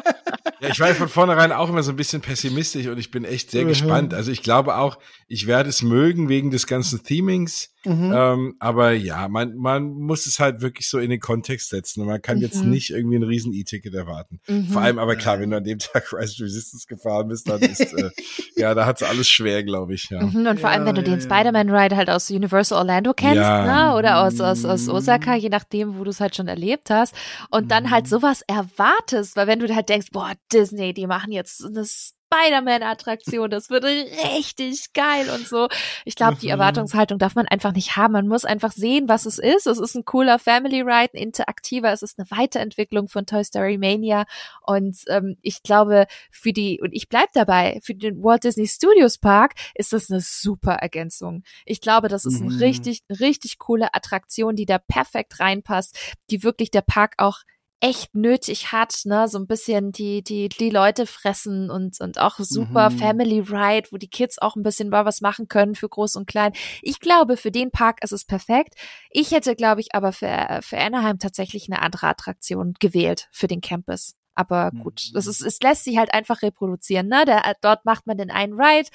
Ja, 0.60 0.68
ich 0.68 0.80
war 0.80 0.88
von 0.94 1.08
vornherein 1.08 1.52
auch 1.52 1.68
immer 1.68 1.82
so 1.82 1.90
ein 1.90 1.96
bisschen 1.96 2.20
pessimistisch 2.20 2.86
und 2.86 2.98
ich 2.98 3.10
bin 3.10 3.24
echt 3.24 3.50
sehr 3.50 3.64
mhm. 3.64 3.68
gespannt. 3.68 4.14
Also 4.14 4.30
ich 4.30 4.42
glaube 4.42 4.76
auch, 4.76 4.98
ich 5.28 5.46
werde 5.46 5.68
es 5.68 5.82
mögen 5.82 6.28
wegen 6.28 6.50
des 6.50 6.66
ganzen 6.66 7.02
Themings. 7.02 7.70
Mhm. 7.84 8.12
Ähm, 8.14 8.56
aber 8.58 8.92
ja, 8.92 9.28
man, 9.28 9.54
man 9.56 9.92
muss 9.92 10.26
es 10.26 10.40
halt 10.40 10.60
wirklich 10.60 10.88
so 10.88 10.98
in 10.98 11.10
den 11.10 11.20
Kontext 11.20 11.70
setzen 11.70 12.00
und 12.00 12.08
man 12.08 12.20
kann 12.20 12.38
mhm. 12.38 12.42
jetzt 12.42 12.64
nicht 12.64 12.90
irgendwie 12.90 13.16
ein 13.16 13.22
riesen 13.22 13.52
E-Ticket 13.54 13.94
erwarten. 13.94 14.40
Mhm. 14.48 14.66
Vor 14.66 14.82
allem 14.82 14.98
aber 14.98 15.14
klar, 15.14 15.38
wenn 15.38 15.50
du 15.50 15.56
an 15.56 15.64
dem 15.64 15.78
Tag 15.78 16.12
Rise 16.12 16.42
Resistance 16.42 16.86
gefahren 16.88 17.28
bist, 17.28 17.48
dann 17.48 17.60
ist, 17.62 17.92
äh, 17.94 18.10
ja, 18.56 18.74
da 18.74 18.84
hat's 18.84 19.02
alles 19.02 19.28
schwer, 19.28 19.62
glaube 19.62 19.94
ich. 19.94 20.10
Ja. 20.10 20.24
Mhm, 20.24 20.46
und 20.46 20.60
vor 20.60 20.70
allem, 20.70 20.86
wenn 20.86 20.96
du 20.96 21.02
den 21.02 21.20
Spider-Man-Ride 21.20 21.96
halt 21.96 22.10
aus 22.10 22.30
Universal 22.30 22.78
Orlando 22.78 23.14
kennst, 23.14 23.36
ne? 23.36 23.94
oder 23.96 24.24
aus, 24.24 24.40
aus, 24.40 24.64
aus 24.64 24.88
Osaka, 24.88 25.36
je 25.36 25.48
nachdem, 25.48 25.98
wo 25.98 26.04
du 26.04 26.10
es 26.10 26.20
halt 26.20 26.34
schon 26.34 26.48
erlebt 26.48 26.90
hast 26.90 27.14
und 27.50 27.70
dann 27.70 27.90
halt 27.90 28.04
mhm. 28.04 28.08
sowas 28.08 28.42
erwartest, 28.48 29.36
weil 29.36 29.46
wenn 29.46 29.60
du 29.60 29.72
halt 29.74 29.88
denkst, 29.88 30.08
boah, 30.12 30.32
Disney, 30.52 30.94
die 30.94 31.06
machen 31.06 31.32
jetzt 31.32 31.64
das 31.72 32.14
Spider-Man-Attraktion. 32.32 33.50
Das 33.50 33.70
wird 33.70 33.84
richtig 33.84 34.92
geil 34.92 35.30
und 35.30 35.46
so. 35.46 35.68
Ich 36.04 36.14
glaube, 36.14 36.36
die 36.36 36.46
mhm. 36.46 36.52
Erwartungshaltung 36.52 37.18
darf 37.18 37.34
man 37.34 37.48
einfach 37.48 37.72
nicht 37.72 37.96
haben. 37.96 38.12
Man 38.12 38.28
muss 38.28 38.44
einfach 38.44 38.72
sehen, 38.72 39.08
was 39.08 39.26
es 39.26 39.38
ist. 39.38 39.66
Es 39.66 39.78
ist 39.78 39.94
ein 39.94 40.04
cooler 40.04 40.38
Family 40.38 40.82
Ride, 40.82 41.14
ein 41.14 41.22
interaktiver. 41.22 41.92
Es 41.92 42.02
ist 42.02 42.18
eine 42.18 42.30
Weiterentwicklung 42.30 43.08
von 43.08 43.26
Toy 43.26 43.44
Story 43.44 43.78
Mania. 43.78 44.26
Und 44.66 44.98
ähm, 45.08 45.36
ich 45.42 45.62
glaube, 45.62 46.06
für 46.30 46.52
die, 46.52 46.80
und 46.82 46.92
ich 46.92 47.08
bleib 47.08 47.32
dabei, 47.32 47.80
für 47.82 47.94
den 47.94 48.22
Walt 48.22 48.44
Disney 48.44 48.66
Studios 48.66 49.18
Park 49.18 49.54
ist 49.74 49.92
das 49.92 50.10
eine 50.10 50.20
super 50.20 50.74
Ergänzung. 50.74 51.42
Ich 51.64 51.80
glaube, 51.80 52.08
das 52.08 52.24
ist 52.24 52.42
eine 52.42 52.52
mhm. 52.52 52.58
richtig, 52.58 53.02
richtig 53.08 53.58
coole 53.58 53.94
Attraktion, 53.94 54.54
die 54.54 54.66
da 54.66 54.78
perfekt 54.78 55.40
reinpasst, 55.40 55.98
die 56.30 56.42
wirklich 56.42 56.70
der 56.70 56.82
Park 56.82 57.14
auch 57.16 57.40
echt 57.80 58.14
nötig 58.14 58.72
hat, 58.72 59.02
ne, 59.04 59.28
so 59.28 59.38
ein 59.38 59.46
bisschen 59.46 59.92
die, 59.92 60.22
die, 60.22 60.48
die 60.48 60.70
Leute 60.70 61.06
fressen 61.06 61.70
und, 61.70 62.00
und 62.00 62.18
auch 62.18 62.38
super 62.38 62.90
mhm. 62.90 62.98
Family 62.98 63.40
Ride, 63.40 63.88
wo 63.92 63.96
die 63.98 64.08
Kids 64.08 64.38
auch 64.38 64.56
ein 64.56 64.62
bisschen 64.62 64.88
mal 64.88 65.04
was 65.04 65.20
machen 65.20 65.46
können 65.48 65.74
für 65.74 65.88
groß 65.88 66.16
und 66.16 66.26
klein. 66.26 66.52
Ich 66.82 66.98
glaube, 66.98 67.36
für 67.36 67.52
den 67.52 67.70
Park 67.70 68.02
ist 68.02 68.12
es 68.12 68.24
perfekt. 68.24 68.74
Ich 69.10 69.30
hätte, 69.30 69.54
glaube 69.54 69.80
ich, 69.80 69.94
aber 69.94 70.12
für, 70.12 70.60
für 70.62 70.78
Anaheim 70.78 71.18
tatsächlich 71.18 71.68
eine 71.68 71.80
andere 71.80 72.08
Attraktion 72.08 72.74
gewählt 72.80 73.28
für 73.30 73.46
den 73.46 73.60
Campus. 73.60 74.16
Aber 74.34 74.70
gut, 74.70 75.10
das 75.14 75.26
ist, 75.26 75.40
es 75.40 75.60
lässt 75.60 75.82
sich 75.82 75.98
halt 75.98 76.14
einfach 76.14 76.42
reproduzieren. 76.42 77.08
Ne? 77.08 77.24
Der, 77.24 77.56
dort 77.60 77.84
macht 77.84 78.06
man 78.06 78.16
den 78.16 78.30
einen 78.30 78.52
Ride, 78.52 78.88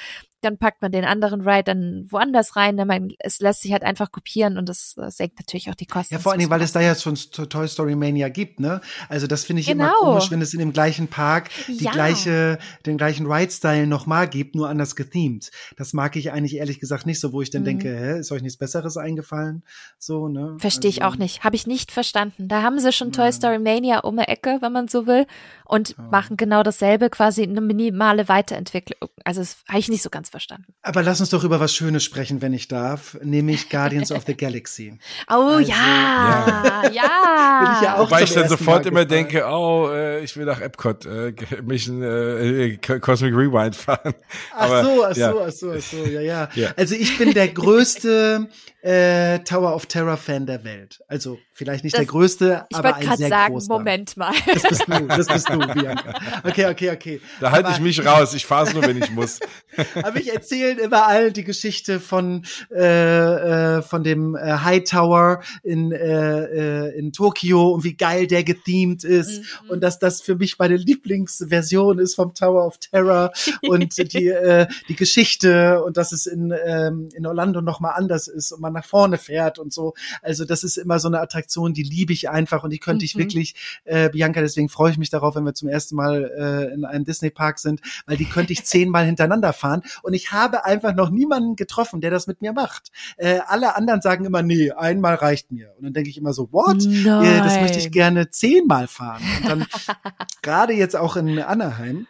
dann 0.43 0.57
packt 0.57 0.81
man 0.81 0.91
den 0.91 1.05
anderen 1.05 1.41
Ride 1.41 1.63
dann 1.63 2.07
woanders 2.09 2.55
rein. 2.55 2.75
Ne? 2.75 2.85
Man, 2.85 3.13
es 3.19 3.39
lässt 3.39 3.61
sich 3.61 3.71
halt 3.71 3.83
einfach 3.83 4.11
kopieren 4.11 4.57
und 4.57 4.69
das, 4.69 4.93
das 4.95 5.17
senkt 5.17 5.39
natürlich 5.39 5.69
auch 5.69 5.75
die 5.75 5.85
Kosten. 5.85 6.13
Ja, 6.13 6.19
vor 6.19 6.31
allen 6.31 6.39
Dingen, 6.39 6.51
weil 6.51 6.61
es 6.61 6.71
da 6.71 6.81
ja 6.81 6.95
schon 6.95 7.15
Toy 7.15 7.67
Story 7.67 7.95
Mania 7.95 8.29
gibt, 8.29 8.59
ne? 8.59 8.81
Also 9.09 9.27
das 9.27 9.45
finde 9.45 9.61
ich 9.61 9.67
genau. 9.67 9.85
immer 9.85 9.93
komisch, 9.93 10.31
wenn 10.31 10.41
es 10.41 10.53
in 10.53 10.59
dem 10.59 10.73
gleichen 10.73 11.07
Park 11.07 11.49
die 11.67 11.83
ja. 11.83 11.91
gleiche, 11.91 12.59
den 12.85 12.97
gleichen 12.97 13.31
Ride-Style 13.31 13.87
nochmal 13.87 14.27
gibt, 14.27 14.55
nur 14.55 14.69
anders 14.69 14.95
gethemed. 14.95 15.51
Das 15.77 15.93
mag 15.93 16.15
ich 16.15 16.31
eigentlich 16.31 16.57
ehrlich 16.57 16.79
gesagt 16.79 17.05
nicht 17.05 17.19
so, 17.19 17.33
wo 17.33 17.41
ich 17.41 17.49
dann 17.49 17.61
mhm. 17.61 17.65
denke, 17.65 17.89
hä, 17.89 18.19
ist 18.19 18.31
euch 18.31 18.41
nichts 18.41 18.57
Besseres 18.57 18.97
eingefallen? 18.97 19.63
So, 19.97 20.27
ne? 20.27 20.55
Verstehe 20.59 20.89
also, 20.89 20.99
ich 20.99 21.03
auch 21.03 21.15
nicht. 21.15 21.43
Habe 21.43 21.55
ich 21.55 21.67
nicht 21.67 21.91
verstanden. 21.91 22.47
Da 22.47 22.61
haben 22.61 22.79
sie 22.79 22.91
schon 22.91 23.11
ja. 23.11 23.23
Toy 23.23 23.31
Story 23.31 23.59
Mania 23.59 23.99
um 23.99 24.17
die 24.17 24.23
Ecke, 24.23 24.57
wenn 24.61 24.71
man 24.71 24.87
so 24.87 25.07
will 25.07 25.25
und 25.65 25.95
ja. 25.97 26.03
machen 26.11 26.37
genau 26.37 26.63
dasselbe, 26.63 27.09
quasi 27.09 27.43
eine 27.43 27.61
minimale 27.61 28.27
Weiterentwicklung. 28.27 29.09
Also 29.23 29.41
das 29.41 29.63
habe 29.67 29.79
ich 29.79 29.89
nicht 29.89 30.03
so 30.03 30.09
ganz 30.09 30.32
verstanden. 30.33 30.73
Aber 30.81 31.03
lass 31.03 31.19
uns 31.19 31.29
doch 31.29 31.43
über 31.43 31.59
was 31.59 31.75
Schönes 31.75 32.03
sprechen, 32.03 32.41
wenn 32.41 32.53
ich 32.53 32.67
darf, 32.67 33.17
nämlich 33.21 33.69
Guardians 33.69 34.11
of 34.11 34.23
the 34.25 34.35
Galaxy. 34.35 34.97
Oh 35.29 35.33
also, 35.33 35.59
ja, 35.59 36.83
ja. 36.85 36.91
ja. 36.91 37.79
Ja 37.83 37.95
auch 37.97 38.07
Wobei 38.07 38.23
ich 38.23 38.33
dann 38.33 38.49
sofort 38.49 38.87
immer 38.87 39.05
denke, 39.05 39.45
oh, 39.47 39.89
äh, 39.91 40.23
ich 40.23 40.35
will 40.35 40.45
nach 40.45 40.59
Epcot 40.59 41.05
äh, 41.05 41.33
mich 41.61 41.87
ein 41.87 42.01
äh, 42.01 42.77
Cosmic 42.77 43.33
Rewind 43.33 43.75
fahren. 43.75 44.15
Aber, 44.55 44.79
ach 44.79 44.83
so, 44.83 45.05
ach 45.05 45.15
ja. 45.15 45.31
so, 45.31 45.39
ach 45.41 45.51
so, 45.51 45.71
ach 45.71 45.81
so, 45.81 45.97
ja, 46.05 46.21
ja, 46.21 46.49
ja. 46.55 46.73
Also 46.75 46.95
ich 46.95 47.15
bin 47.17 47.33
der 47.33 47.49
größte 47.49 48.49
äh, 48.83 49.39
Tower 49.39 49.73
of 49.73 49.85
Terror 49.85 50.17
Fan 50.17 50.45
der 50.45 50.63
Welt. 50.65 50.99
Also 51.07 51.39
vielleicht 51.53 51.85
nicht 51.85 51.93
das, 51.93 51.99
der 51.99 52.07
größte, 52.07 52.65
aber 52.73 52.95
ein 52.95 53.17
sehr 53.17 53.29
sagen, 53.29 53.53
großer. 53.53 53.71
Moment 53.71 54.17
mal. 54.17 54.33
Das 54.45 54.63
bist 54.63 54.83
du, 54.87 55.07
das 55.07 55.27
bist 55.27 55.49
du, 55.49 55.57
Bianca. 55.57 56.13
Okay, 56.43 56.65
okay, 56.65 56.91
okay. 56.91 57.21
Da 57.39 57.51
halte 57.51 57.71
ich 57.71 57.79
mich 57.79 58.05
raus. 58.05 58.33
Ich 58.33 58.45
fahre 58.45 58.67
es 58.67 58.73
nur, 58.73 58.83
wenn 58.83 59.01
ich 59.01 59.09
muss. 59.11 59.39
aber 60.03 60.19
ich 60.23 60.33
erzähle 60.33 60.81
immer 60.81 61.07
allen 61.07 61.33
die 61.33 61.43
Geschichte 61.43 61.99
von 61.99 62.45
äh, 62.71 63.77
äh, 63.77 63.81
von 63.81 64.03
dem 64.03 64.35
äh, 64.35 64.39
High 64.39 64.83
Tower 64.83 65.41
in 65.63 65.91
äh, 65.91 66.87
äh, 66.87 66.97
in 66.97 67.11
Tokio 67.11 67.71
und 67.71 67.83
wie 67.83 67.95
geil 67.95 68.27
der 68.27 68.43
gethemed 68.43 69.03
ist 69.03 69.39
mhm. 69.39 69.69
und 69.69 69.83
dass 69.83 69.99
das 69.99 70.21
für 70.21 70.35
mich 70.35 70.57
meine 70.57 70.77
Lieblingsversion 70.77 71.99
ist 71.99 72.15
vom 72.15 72.33
Tower 72.33 72.65
of 72.65 72.77
Terror 72.77 73.31
und 73.61 73.97
die 74.13 74.27
äh, 74.27 74.67
die 74.87 74.95
Geschichte 74.95 75.83
und 75.83 75.97
dass 75.97 76.11
es 76.11 76.25
in 76.25 76.53
ähm, 76.65 77.09
in 77.13 77.25
Orlando 77.25 77.61
noch 77.61 77.79
mal 77.79 77.91
anders 77.91 78.27
ist 78.27 78.51
und 78.51 78.61
man 78.61 78.73
nach 78.73 78.85
vorne 78.85 79.17
fährt 79.17 79.59
und 79.59 79.73
so. 79.73 79.93
Also 80.21 80.45
das 80.45 80.63
ist 80.63 80.77
immer 80.77 80.99
so 80.99 81.07
eine 81.07 81.19
Attraktion, 81.19 81.73
die 81.73 81.83
liebe 81.83 82.13
ich 82.13 82.29
einfach 82.29 82.63
und 82.63 82.71
die 82.71 82.79
könnte 82.79 83.03
mhm. 83.03 83.05
ich 83.05 83.17
wirklich, 83.17 83.55
äh, 83.85 84.09
Bianca, 84.09 84.41
deswegen 84.41 84.69
freue 84.69 84.91
ich 84.91 84.97
mich 84.97 85.09
darauf, 85.09 85.35
wenn 85.35 85.43
wir 85.43 85.53
zum 85.53 85.69
ersten 85.69 85.95
Mal 85.95 86.31
äh, 86.37 86.73
in 86.73 86.85
einem 86.85 87.05
Disney-Park 87.05 87.59
sind, 87.59 87.81
weil 88.05 88.17
die 88.17 88.25
könnte 88.25 88.53
ich 88.53 88.63
zehnmal 88.65 89.05
hintereinander 89.05 89.53
fahren 89.53 89.83
und 90.01 90.12
ich 90.13 90.31
habe 90.31 90.65
einfach 90.65 90.93
noch 90.95 91.09
niemanden 91.09 91.55
getroffen, 91.55 92.01
der 92.01 92.11
das 92.11 92.27
mit 92.27 92.41
mir 92.41 92.53
macht. 92.53 92.89
Äh, 93.17 93.39
alle 93.45 93.75
anderen 93.75 94.01
sagen 94.01 94.25
immer, 94.25 94.41
nee, 94.41 94.71
einmal 94.71 95.15
reicht 95.15 95.51
mir. 95.51 95.73
Und 95.77 95.85
dann 95.85 95.93
denke 95.93 96.09
ich 96.09 96.17
immer 96.17 96.33
so, 96.33 96.51
what? 96.51 96.83
Äh, 96.85 97.39
das 97.39 97.59
möchte 97.59 97.79
ich 97.79 97.91
gerne 97.91 98.29
zehnmal 98.29 98.87
fahren. 98.87 99.23
Und 99.41 99.49
dann 99.49 99.65
gerade 100.41 100.73
jetzt 100.73 100.95
auch 100.95 101.15
in 101.15 101.39
Anaheim, 101.39 102.07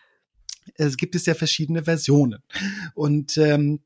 es 0.75 0.97
gibt 0.97 1.15
es 1.15 1.25
ja 1.25 1.33
verschiedene 1.33 1.83
Versionen. 1.83 2.43
Und 2.93 3.37
ähm, 3.37 3.81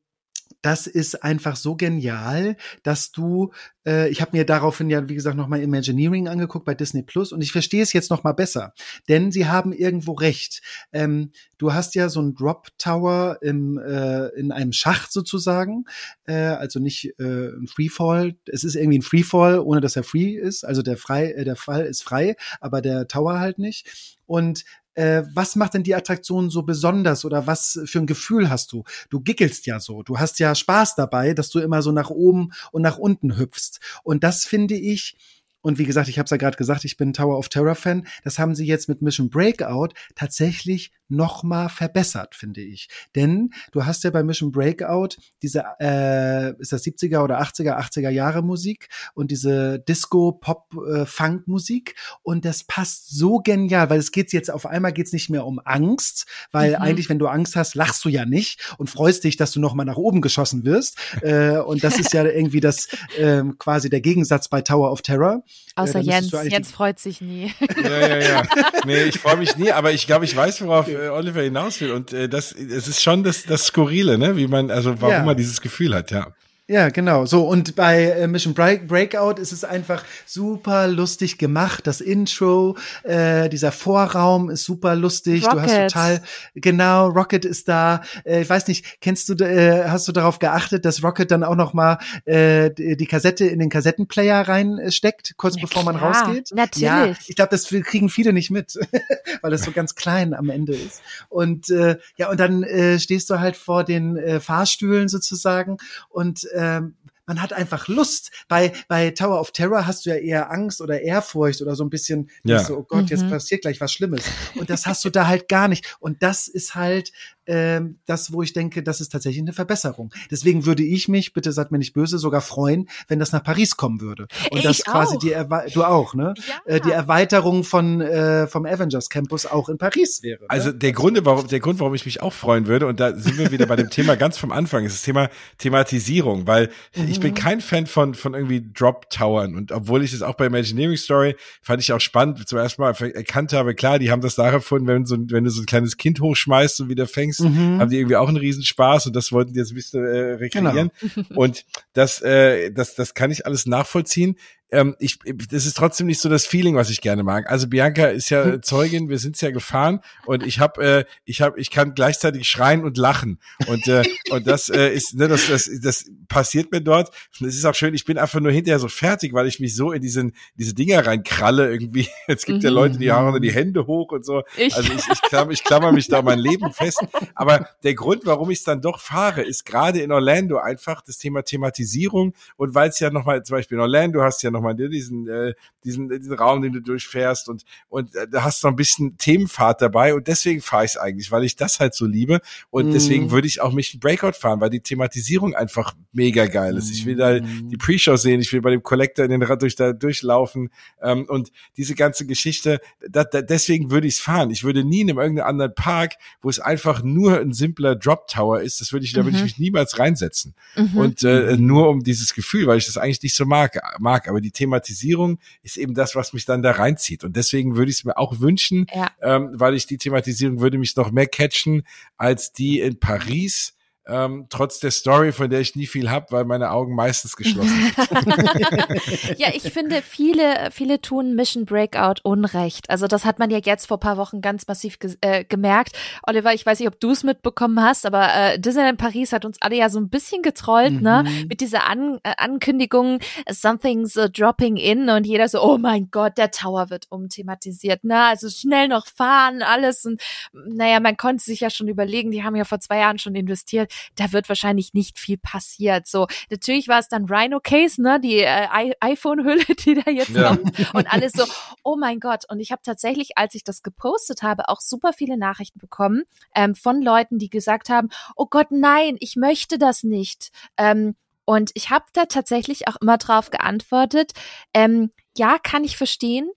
das 0.62 0.88
ist 0.88 1.24
einfach 1.24 1.56
so 1.56 1.76
genial, 1.76 2.58
dass 2.84 3.12
du, 3.12 3.52
äh, 3.86 4.10
ich 4.10 4.22
habe 4.22 4.36
mir 4.36 4.46
daraufhin 4.46 4.90
ja, 4.90 5.08
wie 5.08 5.16
gesagt, 5.16 5.38
nochmal 5.38 5.62
Imagineering 5.62 6.28
angeguckt 6.28 6.66
bei 6.66 6.74
Disney 6.74 7.04
Plus 7.04 7.32
und 7.32 7.42
ich 7.42 7.52
verstehe 7.52 7.84
es 7.84 7.94
jetzt 7.94 8.10
nochmal 8.10 8.34
besser, 8.34 8.74
denn 9.08 9.32
sie 9.32 9.48
haben 9.48 9.72
irgendwo 9.72 10.14
recht. 10.14 10.62
Ähm, 10.92 11.32
du 11.58 11.74
hast 11.74 11.96
ja 11.96 12.10
so 12.10 12.22
ein 12.22 12.34
Drop 12.36 12.68
Tower 12.78 13.38
im, 13.42 13.78
äh, 13.78 14.28
in 14.30 14.52
einem 14.52 14.74
Schacht 14.74 15.12
sozusagen, 15.12 15.86
äh, 16.26 16.34
also 16.34 16.80
nicht 16.80 17.14
äh, 17.20 17.50
ein 17.50 17.68
Freefall, 17.68 18.36
es 18.46 18.64
ist 18.64 18.76
irgendwie 18.76 19.00
ein 19.00 19.04
Freefall, 19.04 19.60
ohne 19.60 19.82
dass 19.82 19.96
er 19.96 20.04
free 20.04 20.32
ist, 20.36 20.66
also 20.66 20.82
der 20.82 20.98
frei, 20.98 21.32
äh, 21.32 21.46
der 21.46 21.56
Fall 21.56 21.86
ist 21.86 22.04
frei, 22.04 22.36
aber 22.60 22.82
der 22.82 23.08
Tower 23.08 23.40
halt 23.40 23.60
nicht. 23.60 24.18
Und 24.26 24.66
äh, 24.98 25.24
was 25.34 25.56
macht 25.56 25.76
denn 25.76 25.84
die 25.84 25.94
Attraktion 25.94 26.50
so 26.50 26.64
besonders 26.64 27.24
oder 27.24 27.46
was 27.46 27.80
für 27.86 28.00
ein 28.00 28.08
Gefühl 28.08 28.50
hast 28.50 28.72
du? 28.72 28.84
Du 29.10 29.22
gickelst 29.22 29.68
ja 29.68 29.80
so, 29.80 30.02
du 30.02 30.18
hast 30.18 30.40
ja 30.40 30.56
Spaß 30.56 30.96
dabei, 30.96 31.34
dass 31.34 31.50
du 31.50 31.60
immer 31.60 31.84
so 31.84 31.92
nach 31.92 32.10
oben 32.10 32.52
und 32.72 32.82
nach 32.82 32.98
unten 32.98 33.38
hüpfst. 33.38 33.80
Und 34.04 34.24
das 34.24 34.46
finde 34.46 34.76
ich, 34.76 35.16
und 35.62 35.78
wie 35.78 35.86
gesagt, 35.86 36.10
ich 36.10 36.18
habe 36.18 36.26
es 36.26 36.32
ja 36.32 36.38
gerade 36.38 36.58
gesagt, 36.58 36.84
ich 36.84 36.98
bin 36.98 37.14
Tower 37.14 37.38
of 37.38 37.50
Terror 37.50 37.76
Fan. 37.76 38.08
Das 38.24 38.40
haben 38.40 38.56
sie 38.56 38.66
jetzt 38.66 38.90
mit 38.90 39.04
Mission 39.04 39.30
Breakout 39.30 39.90
tatsächlich 40.16 40.92
noch 41.10 41.44
mal 41.44 41.70
verbessert, 41.70 42.36
finde 42.36 42.62
ich. 42.62 42.90
Denn 43.16 43.52
du 43.72 43.86
hast 43.86 44.04
ja 44.04 44.10
bei 44.10 44.24
Mission 44.24 44.52
Breakout 44.52 45.10
diese, 45.42 45.64
äh, 45.80 46.60
ist 46.60 46.72
das 46.72 46.84
70er 46.84 47.24
oder 47.24 47.42
80er, 47.42 47.78
80er 47.78 48.10
Jahre 48.10 48.42
Musik 48.42 48.90
und 49.14 49.32
diese 49.32 49.80
Disco, 49.80 50.32
Pop, 50.32 50.68
äh, 50.94 51.06
Funk 51.06 51.48
Musik 51.48 51.96
und 52.24 52.46
das 52.46 52.64
passt 52.64 53.10
so 53.16 53.40
genial, 53.40 53.90
weil 53.90 54.00
es 54.00 54.12
geht 54.12 54.34
jetzt 54.34 54.52
auf 54.52 54.66
einmal 54.66 54.94
geht's 54.94 55.14
nicht 55.14 55.30
mehr 55.30 55.46
um 55.46 55.60
Angst, 55.64 56.26
weil 56.52 56.72
mhm. 56.72 56.82
eigentlich, 56.82 57.10
wenn 57.10 57.20
du 57.20 57.28
Angst 57.28 57.56
hast, 57.56 57.76
lachst 57.76 58.04
du 58.06 58.10
ja 58.10 58.26
nicht 58.26 58.76
und 58.78 58.90
freust 58.90 59.24
dich, 59.24 59.38
dass 59.38 59.52
du 59.52 59.60
noch 59.60 59.74
mal 59.74 59.86
nach 59.86 59.98
oben 59.98 60.22
geschossen 60.22 60.66
wirst. 60.66 60.98
äh, 61.22 61.58
und 61.58 61.84
das 61.84 62.00
ist 62.00 62.14
ja 62.14 62.24
irgendwie 62.26 62.60
das 62.60 62.90
äh, 63.18 63.44
quasi 63.58 63.90
der 63.90 64.02
Gegensatz 64.02 64.48
bei 64.48 64.62
Tower 64.62 64.92
of 64.92 65.02
Terror. 65.02 65.44
Außer 65.76 66.00
äh, 66.00 66.04
Jens, 66.04 66.32
Jens 66.32 66.72
freut 66.72 67.00
sich 67.00 67.22
nie. 67.22 67.54
Ja, 67.84 68.08
ja, 68.08 68.18
ja. 68.18 68.44
Nee, 68.86 69.04
ich 69.04 69.20
freue 69.20 69.38
mich 69.38 69.58
nie, 69.58 69.72
aber 69.72 69.92
ich 69.92 70.08
glaube, 70.08 70.26
ich 70.26 70.36
weiß, 70.36 70.62
worauf 70.62 70.88
äh, 71.06 71.10
Oliver 71.10 71.42
hinaus 71.42 71.80
will. 71.82 71.92
Und 71.92 72.14
äh, 72.14 72.28
das, 72.28 72.52
es 72.52 72.88
ist 72.88 73.02
schon 73.02 73.24
das, 73.24 73.44
das 73.44 73.68
Skurrile, 73.68 74.18
ne? 74.18 74.36
Wie 74.38 74.48
man, 74.48 74.72
also 74.72 75.00
warum 75.02 75.14
ja. 75.14 75.24
man 75.24 75.38
dieses 75.38 75.62
Gefühl 75.62 75.94
hat, 75.96 76.12
ja. 76.12 76.34
Ja, 76.70 76.90
genau. 76.90 77.26
So, 77.26 77.48
und 77.48 77.78
bei 77.78 78.04
äh, 78.04 78.28
Mission 78.28 78.54
Break 78.54 78.90
Breakout 78.90 79.40
ist 79.40 79.54
es 79.54 79.64
einfach 79.64 80.04
super 80.26 80.88
lustig 80.88 81.38
gemacht. 81.38 81.88
Das 81.88 82.02
Intro, 82.02 82.76
äh, 83.04 83.48
dieser 83.48 83.72
Vorraum 83.72 84.50
ist 84.50 84.66
super 84.66 84.94
lustig. 84.94 85.46
Rocket. 85.46 85.58
Du 85.58 85.62
hast 85.62 85.94
total, 85.94 86.22
genau, 86.56 87.08
Rocket 87.08 87.46
ist 87.46 87.70
da. 87.70 88.02
Äh, 88.26 88.42
ich 88.42 88.50
weiß 88.50 88.68
nicht, 88.68 89.00
kennst 89.00 89.30
du, 89.30 89.36
äh, 89.36 89.86
hast 89.88 90.10
du 90.10 90.12
darauf 90.12 90.40
geachtet, 90.40 90.84
dass 90.84 91.02
Rocket 91.02 91.32
dann 91.32 91.46
auch 91.46 91.56
noch 91.56 91.74
mal 91.74 92.00
äh, 92.26 92.70
die, 92.72 93.08
Kassette 93.08 93.46
in 93.46 93.60
den 93.60 93.70
Kassettenplayer 93.70 94.46
reinsteckt, 94.46 95.36
kurz 95.38 95.56
ja, 95.56 95.62
bevor 95.62 95.86
man 95.86 95.96
rausgeht? 95.96 96.52
Natürlich. 96.54 96.82
Ja, 96.82 97.14
ich 97.28 97.36
glaube, 97.38 97.52
das 97.52 97.70
kriegen 97.70 98.10
viele 98.10 98.34
nicht 98.34 98.52
mit, 98.52 98.78
weil 99.42 99.52
das 99.52 99.62
so 99.62 99.72
ganz 99.72 99.96
klein 99.96 100.34
am 100.34 100.50
Ende 100.50 100.76
ist. 100.76 101.02
Und 101.30 101.70
äh, 101.70 101.98
ja, 102.18 102.30
und 102.30 102.42
dann 102.42 102.64
äh, 102.64 103.00
stehst 103.00 103.30
du 103.30 103.40
halt 103.40 103.56
vor 103.56 103.86
den 103.86 104.18
äh, 104.18 104.42
Fahrstühlen 104.42 105.08
sozusagen 105.08 105.78
und 106.10 106.44
ähm, 106.58 106.96
man 107.28 107.42
hat 107.42 107.54
einfach 107.54 107.88
Lust. 107.88 108.32
Bei, 108.48 108.72
bei 108.88 109.12
Tower 109.12 109.40
of 109.40 109.52
Terror 109.52 109.86
hast 109.86 110.06
du 110.06 110.10
ja 110.10 110.16
eher 110.16 110.50
Angst 110.50 110.82
oder 110.82 111.02
Ehrfurcht 111.02 111.62
oder 111.62 111.76
so 111.76 111.84
ein 111.84 111.90
bisschen, 111.90 112.30
ja. 112.44 112.60
so, 112.60 112.78
oh 112.78 112.84
Gott, 112.84 113.04
mhm. 113.04 113.08
jetzt 113.10 113.30
passiert 113.30 113.62
gleich 113.62 113.82
was 113.82 113.92
Schlimmes. 113.92 114.24
Und 114.56 114.70
das 114.70 114.88
hast 114.88 115.04
du 115.06 115.10
da 115.10 115.28
halt 115.28 115.50
gar 115.50 115.68
nicht. 115.68 115.98
Und 116.00 116.24
das 116.24 116.48
ist 116.48 116.74
halt 116.74 117.12
ähm, 117.48 118.00
das, 118.06 118.34
wo 118.34 118.42
ich 118.42 118.54
denke, 118.54 118.84
das 118.84 119.02
ist 119.02 119.10
tatsächlich 119.10 119.42
eine 119.42 119.54
Verbesserung. 119.54 120.14
Deswegen 120.30 120.66
würde 120.66 120.84
ich 120.84 121.08
mich, 121.08 121.34
bitte 121.34 121.52
seid 121.52 121.72
mir 121.72 121.78
nicht 121.78 121.94
böse, 121.94 122.20
sogar 122.20 122.42
freuen, 122.42 122.90
wenn 123.08 123.20
das 123.20 123.32
nach 123.32 123.44
Paris 123.44 123.78
kommen 123.78 124.02
würde. 124.02 124.28
Und 124.52 124.58
ich 124.58 124.64
das 124.64 124.84
quasi 124.84 125.16
auch. 125.16 125.20
die 125.20 125.32
Erwe 125.32 125.66
du 125.74 125.84
auch, 125.84 126.14
ne? 126.14 126.34
Ja. 126.68 126.76
Äh, 126.76 126.82
die 126.82 126.92
Erweiterung 126.92 127.64
von 127.64 128.02
äh, 128.02 128.48
vom 128.48 128.66
Avengers 128.66 129.10
Campus 129.10 129.46
auch 129.46 129.70
in 129.70 129.78
Paris 129.78 130.22
wäre. 130.24 130.42
Ne? 130.42 130.50
Also 130.50 130.72
der 130.72 130.92
Grund, 130.92 131.18
warum 131.24 131.48
der 131.48 131.60
Grund, 131.60 131.80
warum 131.80 131.96
ich 131.96 132.06
mich 132.06 132.22
auch 132.22 132.34
freuen 132.34 132.68
würde, 132.68 132.88
und 132.88 133.00
da 133.00 133.16
sind 133.16 133.38
wir 133.38 133.52
wieder 133.52 133.66
bei 133.66 133.76
dem 133.76 133.90
Thema 133.90 134.16
ganz 134.16 134.38
vom 134.38 134.52
Anfang, 134.52 134.86
ist 134.86 134.96
das 134.96 135.04
Thema 135.04 135.30
Thematisierung, 135.58 136.48
weil 136.48 136.70
mhm. 136.96 137.08
ich 137.10 137.20
bin 137.20 137.32
mhm. 137.32 137.36
kein 137.36 137.62
Fan 137.62 137.88
von 137.88 138.14
von 138.14 138.34
irgendwie 138.34 138.66
Drop 138.74 139.10
Towern 139.10 139.56
und 139.56 139.72
obwohl 139.72 140.04
ich 140.04 140.12
das 140.12 140.22
auch 140.22 140.36
bei 140.36 140.48
Imagineering 140.48 140.98
Story 140.98 141.36
fand 141.62 141.82
ich 141.82 141.94
auch 141.94 142.02
spannend, 142.02 142.48
zum 142.48 142.60
ersten 142.60 142.82
Mal 142.82 142.94
erkannt 142.94 143.54
habe, 143.54 143.74
klar, 143.74 144.00
die 144.00 144.12
haben 144.12 144.22
das 144.22 144.38
nachempfunden, 144.38 144.88
wenn 144.88 145.06
so 145.06 145.18
wenn 145.18 145.46
du 145.46 145.50
so 145.50 145.62
ein 145.62 145.66
kleines 145.66 145.98
Kind 145.98 146.20
hochschmeißt 146.20 146.82
und 146.82 146.90
wieder 146.90 147.08
fängst 147.08 147.37
Dings, 147.38 147.56
mhm. 147.56 147.80
haben 147.80 147.90
die 147.90 147.98
irgendwie 147.98 148.16
auch 148.16 148.28
einen 148.28 148.38
Riesenspaß 148.38 149.08
und 149.08 149.16
das 149.16 149.32
wollten 149.32 149.54
die 149.54 149.60
jetzt 149.60 149.72
ein 149.72 149.76
bisschen 149.76 150.04
äh, 150.04 150.34
rekreieren. 150.34 150.92
Genau. 151.00 151.42
Und 151.42 151.66
das, 151.94 152.22
äh, 152.22 152.72
das, 152.72 152.96
das 152.96 153.14
kann 153.14 153.32
ich 153.32 153.46
alles 153.46 153.66
nachvollziehen 153.66 154.38
ähm, 154.72 154.96
ich, 155.00 155.20
das 155.50 155.66
ist 155.66 155.78
trotzdem 155.78 156.08
nicht 156.08 156.20
so 156.20 156.30
das 156.30 156.46
Feeling, 156.46 156.76
was 156.76 156.90
ich 156.90 157.02
gerne 157.02 157.24
mag. 157.24 157.50
Also 157.50 157.68
Bianca 157.68 158.08
ist 158.08 158.30
ja 158.30 158.44
hm. 158.44 158.64
Zeugin, 158.64 159.10
wir 159.10 159.20
sind 159.20 159.40
ja 159.42 159.52
gefahren 159.52 160.02
und 160.26 160.46
ich 160.46 160.60
habe, 160.60 160.84
äh, 160.84 161.06
ich 161.26 161.42
habe, 161.42 161.60
ich 161.60 161.72
kann 161.72 161.94
gleichzeitig 161.94 162.48
schreien 162.48 162.84
und 162.84 162.98
lachen 162.98 163.40
und 163.68 163.88
äh, 163.88 164.04
und 164.30 164.48
das 164.48 164.70
äh, 164.70 164.90
ist, 164.90 165.16
ne, 165.16 165.28
das, 165.28 165.48
das, 165.48 165.70
das 165.82 166.06
passiert 166.28 166.72
mir 166.72 166.82
dort. 166.82 167.12
Und 167.40 167.48
es 167.48 167.56
ist 167.56 167.66
auch 167.66 167.76
schön. 167.76 167.94
Ich 167.94 168.06
bin 168.06 168.18
einfach 168.18 168.40
nur 168.40 168.52
hinterher 168.52 168.80
so 168.80 168.88
fertig, 168.88 169.34
weil 169.34 169.48
ich 169.48 169.60
mich 169.60 169.76
so 169.76 169.92
in 169.92 170.02
diesen 170.02 170.34
diese 170.56 170.74
Dinger 170.74 171.06
reinkralle 171.06 171.72
irgendwie. 171.72 172.08
Es 172.28 172.46
gibt 172.46 172.60
mhm. 172.60 172.64
ja 172.64 172.70
Leute, 172.70 172.98
die 172.98 173.12
haben 173.12 173.42
die 173.42 173.52
Hände 173.52 173.88
hoch 173.88 174.12
und 174.12 174.26
so. 174.26 174.44
Ich. 174.58 174.76
Also 174.76 174.92
ich, 174.92 175.08
ich, 175.12 175.22
klammer, 175.22 175.52
ich 175.52 175.64
klammer 175.64 175.92
mich 175.92 176.08
da 176.08 176.22
mein 176.22 176.40
Leben 176.40 176.72
fest. 176.74 177.00
Aber 177.36 177.70
der 177.84 177.96
Grund, 177.96 178.26
warum 178.26 178.52
ich 178.52 178.60
es 178.60 178.64
dann 178.64 178.82
doch 178.82 179.00
fahre, 179.00 179.42
ist 179.42 179.66
gerade 179.66 180.00
in 180.00 180.12
Orlando 180.12 180.58
einfach 180.58 181.02
das 181.02 181.18
Thema 181.18 181.44
Thematisierung 181.44 182.34
und 182.58 182.76
weil 182.76 182.90
es 182.90 183.00
ja 183.00 183.10
nochmal, 183.10 183.44
zum 183.44 183.56
Beispiel 183.56 183.78
in 183.78 183.82
Orlando 183.82 184.22
hast 184.22 184.44
du 184.44 184.48
ja 184.48 184.52
nochmal 184.58 184.76
ne, 184.76 184.90
diesen, 184.90 185.28
äh, 185.28 185.54
diesen, 185.84 186.10
diesen 186.10 186.34
Raum, 186.34 186.62
den 186.62 186.74
du 186.74 186.82
durchfährst 186.82 187.50
und, 187.50 187.64
und 187.90 188.16
äh, 188.16 188.28
da 188.28 188.44
hast 188.44 188.64
du 188.64 188.68
noch 188.68 188.74
ein 188.74 188.78
bisschen 188.78 189.18
Themenfahrt 189.18 189.82
dabei 189.82 190.14
und 190.14 190.28
deswegen 190.28 190.62
fahre 190.62 190.86
ich 190.86 190.92
es 190.92 190.98
eigentlich, 190.98 191.32
weil 191.32 191.44
ich 191.44 191.56
das 191.56 191.80
halt 191.80 191.94
so 191.94 192.06
liebe 192.06 192.42
und 192.70 192.90
mm. 192.90 192.92
deswegen 192.92 193.32
würde 193.32 193.48
ich 193.48 193.62
auch 193.62 193.72
mich 193.72 193.94
ein 193.94 194.00
Breakout 194.00 194.34
fahren, 194.34 194.60
weil 194.60 194.70
die 194.70 194.82
Thematisierung 194.82 195.56
einfach 195.56 195.96
mega 196.12 196.46
geil 196.48 196.76
ist. 196.78 196.92
Ich 196.92 197.06
will 197.06 197.16
da 197.16 197.40
mhm. 197.40 197.70
die 197.70 197.78
Pre-Show 197.78 198.16
sehen, 198.16 198.42
ich 198.42 198.52
will 198.52 198.62
bei 198.62 198.72
dem 198.72 198.84
Collector 198.84 199.24
in 199.24 199.32
den 199.32 199.44
Rad 199.44 199.62
durch 199.62 199.76
da 199.76 199.94
durchlaufen 199.94 200.70
ähm, 201.02 201.26
und 201.28 201.52
diese 201.78 201.96
ganze 201.96 202.26
Geschichte, 202.26 202.80
da, 203.08 203.24
da, 203.24 203.42
deswegen 203.42 203.92
würde 203.92 204.08
ich 204.08 204.16
es 204.16 204.20
fahren. 204.20 204.50
Ich 204.50 204.64
würde 204.64 204.84
nie 204.84 205.02
in 205.02 205.10
einem 205.10 205.20
irgendeinem 205.20 205.48
anderen 205.48 205.76
Park, 205.76 206.16
wo 206.42 206.50
es 206.50 206.60
einfach 206.60 207.04
nur 207.04 207.40
ein 207.40 207.54
simpler 207.54 207.96
Drop 207.96 208.28
Tower 208.28 208.62
ist, 208.62 208.82
das 208.82 208.92
würde 208.92 209.06
ich, 209.06 209.14
da 209.14 209.24
würde 209.24 209.38
ich 209.38 209.42
mhm. 209.42 209.44
mich 209.44 209.60
niemals 209.60 210.00
reinsetzen. 210.00 210.56
Mhm. 210.76 210.98
Und 210.98 211.24
äh, 211.24 211.58
nur 211.58 211.90
um 211.90 212.04
dieses 212.04 212.34
Gefühl, 212.34 212.68
weil 212.68 212.78
ich 212.78 212.86
das 212.86 212.98
eigentlich 212.98 213.22
nicht 213.24 213.36
so 213.36 213.46
mag, 213.46 213.80
mag. 214.00 214.28
Aber 214.28 214.42
die 214.42 214.47
Thematisierung 214.52 215.40
ist 215.62 215.78
eben 215.78 215.94
das, 215.94 216.16
was 216.16 216.34
mich 216.34 216.46
dann 216.46 216.62
da 216.62 216.72
reinzieht. 216.72 217.24
Und 217.24 217.36
deswegen 217.36 217.76
würde 217.76 217.92
ich 217.92 218.00
es 218.00 218.04
mir 218.04 218.18
auch 218.18 218.40
wünschen, 218.40 218.88
ja. 218.94 219.12
ähm, 219.22 219.52
weil 219.54 219.76
ich 219.76 219.86
die 219.86 219.98
Thematisierung 219.98 220.60
würde 220.60 220.78
mich 220.78 220.96
noch 220.96 221.12
mehr 221.12 221.28
catchen 221.28 221.84
als 222.18 222.52
die 222.52 222.80
in 222.80 223.00
Paris 223.00 223.77
ähm, 224.08 224.48
trotz 224.50 224.80
der 224.80 224.92
Story, 224.92 225.32
von 225.32 225.50
der 225.50 225.60
ich 225.60 225.76
nie 225.76 225.86
viel 225.86 226.10
hab, 226.10 226.32
weil 226.32 226.46
meine 226.46 226.72
Augen 226.72 226.96
meistens 226.96 227.36
geschlossen 227.36 227.94
sind. 227.96 229.38
ja, 229.38 229.50
ich 229.54 229.64
finde, 229.64 230.02
viele, 230.02 230.70
viele 230.72 231.02
tun 231.02 231.36
Mission 231.36 231.66
Breakout 231.66 232.22
Unrecht. 232.24 232.90
Also 232.90 233.08
das 233.08 233.26
hat 233.26 233.40
man 233.40 233.50
ja 233.50 233.58
jetzt 233.58 233.88
vor 233.88 234.00
paar 234.00 234.18
Wochen 234.18 234.42
ganz 234.42 234.68
massiv 234.68 235.00
ge 235.00 235.16
äh, 235.22 235.44
gemerkt. 235.44 235.98
Oliver, 236.24 236.54
ich 236.54 236.66
weiß 236.66 236.80
nicht, 236.80 236.88
ob 236.88 237.00
du 237.00 237.12
es 237.12 237.24
mitbekommen 237.24 237.82
hast, 237.82 238.06
aber 238.06 238.34
äh, 238.34 238.60
Disneyland 238.60 238.98
Paris 238.98 239.34
hat 239.34 239.44
uns 239.44 239.58
alle 239.62 239.76
ja 239.76 239.90
so 239.90 240.00
ein 240.00 240.10
bisschen 240.10 240.42
getrollt, 240.42 241.02
ne? 241.02 241.24
mhm. 241.26 241.30
ne? 241.30 241.46
Mit 241.50 241.60
dieser 241.60 241.88
An 241.88 242.20
äh, 242.24 242.34
Ankündigung, 242.38 243.20
something's 243.50 244.16
uh, 244.16 244.30
dropping 244.30 244.78
in 244.78 245.10
und 245.10 245.26
jeder 245.26 245.50
so, 245.50 245.62
oh 245.62 245.78
mein 245.78 246.10
Gott, 246.12 246.38
der 246.38 246.52
Tower 246.52 246.90
wird 246.90 247.08
umthematisiert, 247.10 248.04
ne? 248.04 248.24
Also 248.24 248.50
schnell 248.50 248.88
noch 248.88 249.06
fahren, 249.08 249.62
alles 249.62 250.06
und 250.06 250.22
naja, 250.54 251.00
man 251.00 251.18
konnte 251.18 251.44
sich 251.44 251.60
ja 251.60 251.70
schon 251.70 251.88
überlegen, 251.88 252.32
die 252.32 252.44
haben 252.44 252.56
ja 252.56 252.64
vor 252.64 252.80
zwei 252.80 253.00
Jahren 253.00 253.20
schon 253.20 253.36
investiert 253.36 253.92
da 254.16 254.32
wird 254.32 254.50
wahrscheinlich 254.50 254.94
nicht 254.94 255.20
viel 255.20 255.38
passiert. 255.38 256.08
So, 256.08 256.28
natürlich 256.50 256.88
war 256.88 257.00
es 257.00 257.08
dann 257.08 257.26
Rhino 257.26 257.60
Case, 257.62 258.02
ne, 258.02 258.20
die 258.20 258.40
äh, 258.40 258.94
iPhone-Hülle, 259.00 259.66
die 259.86 259.96
da 259.96 260.12
jetzt 260.12 260.30
ja. 260.30 260.50
kommt 260.56 260.94
und 260.94 261.12
alles 261.12 261.34
so, 261.34 261.46
oh 261.84 261.96
mein 261.98 262.20
Gott. 262.20 262.44
Und 262.50 262.60
ich 262.60 262.72
habe 262.72 262.82
tatsächlich, 262.84 263.38
als 263.38 263.56
ich 263.56 263.64
das 263.64 263.84
gepostet 263.84 264.42
habe, 264.42 264.70
auch 264.70 264.82
super 264.82 265.14
viele 265.14 265.38
Nachrichten 265.38 265.80
bekommen 265.80 266.24
ähm, 266.56 266.76
von 266.76 267.02
Leuten, 267.02 267.40
die 267.40 267.50
gesagt 267.50 267.90
haben, 267.90 268.10
oh 268.36 268.48
Gott, 268.50 268.68
nein, 268.72 269.18
ich 269.20 269.36
möchte 269.36 269.78
das 269.78 270.04
nicht. 270.04 270.50
Ähm, 270.78 271.16
und 271.46 271.72
ich 271.76 271.90
habe 271.90 272.06
da 272.12 272.26
tatsächlich 272.26 272.90
auch 272.90 272.98
immer 272.98 273.18
drauf 273.18 273.52
geantwortet, 273.52 274.34
ähm, 274.74 275.12
ja, 275.38 275.58
kann 275.60 275.86
ich 275.86 275.96
verstehen, 275.96 276.52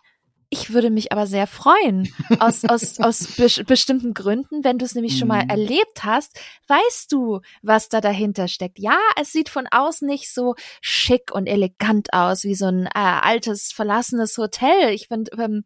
ich 0.51 0.73
würde 0.73 0.91
mich 0.91 1.13
aber 1.13 1.27
sehr 1.27 1.47
freuen, 1.47 2.13
aus, 2.41 2.65
aus, 2.65 2.99
aus 2.99 3.37
be 3.37 3.65
bestimmten 3.65 4.15
Gründen. 4.15 4.65
Wenn 4.65 4.79
du 4.79 4.85
es 4.85 4.95
nämlich 4.95 5.17
schon 5.17 5.29
mal 5.29 5.45
mhm. 5.45 5.51
erlebt 5.51 6.03
hast, 6.03 6.39
weißt 6.67 7.13
du, 7.13 7.41
was 7.63 7.89
da 7.89 8.01
dahinter 8.01 8.49
steckt. 8.49 8.79
Ja, 8.81 8.99
es 9.21 9.33
sieht 9.33 9.49
von 9.49 9.67
außen 9.71 10.07
nicht 10.07 10.33
so 10.33 10.57
schick 10.81 11.33
und 11.33 11.47
elegant 11.47 12.13
aus, 12.13 12.43
wie 12.45 12.57
so 12.57 12.67
ein 12.67 12.87
äh, 12.87 12.91
altes, 12.95 13.73
verlassenes 13.73 14.37
Hotel. 14.39 14.91
Ich 14.93 15.07
finde, 15.07 15.31
ähm, 15.39 15.65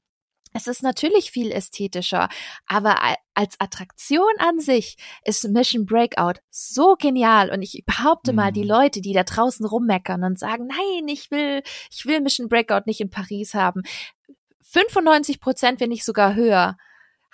es 0.56 0.68
ist 0.68 0.84
natürlich 0.84 1.32
viel 1.32 1.50
ästhetischer, 1.50 2.28
aber 2.66 2.96
als 3.34 3.58
Attraktion 3.58 4.32
an 4.38 4.60
sich 4.60 4.96
ist 5.24 5.48
Mission 5.48 5.84
Breakout 5.84 6.40
so 6.48 6.94
genial 6.96 7.50
und 7.50 7.60
ich 7.62 7.82
behaupte 7.84 8.32
mal, 8.32 8.52
die 8.52 8.62
mhm. 8.62 8.68
Leute, 8.68 9.00
die 9.00 9.12
da 9.12 9.24
draußen 9.24 9.66
rummeckern 9.66 10.22
und 10.22 10.38
sagen, 10.38 10.68
nein, 10.68 11.08
ich 11.08 11.32
will, 11.32 11.62
ich 11.90 12.06
will 12.06 12.20
Mission 12.20 12.48
Breakout 12.48 12.82
nicht 12.86 13.00
in 13.00 13.10
Paris 13.10 13.54
haben, 13.54 13.82
95 14.74 15.40
Prozent, 15.40 15.80
wenn 15.80 15.90
nicht 15.90 16.04
sogar 16.04 16.34
höher, 16.34 16.76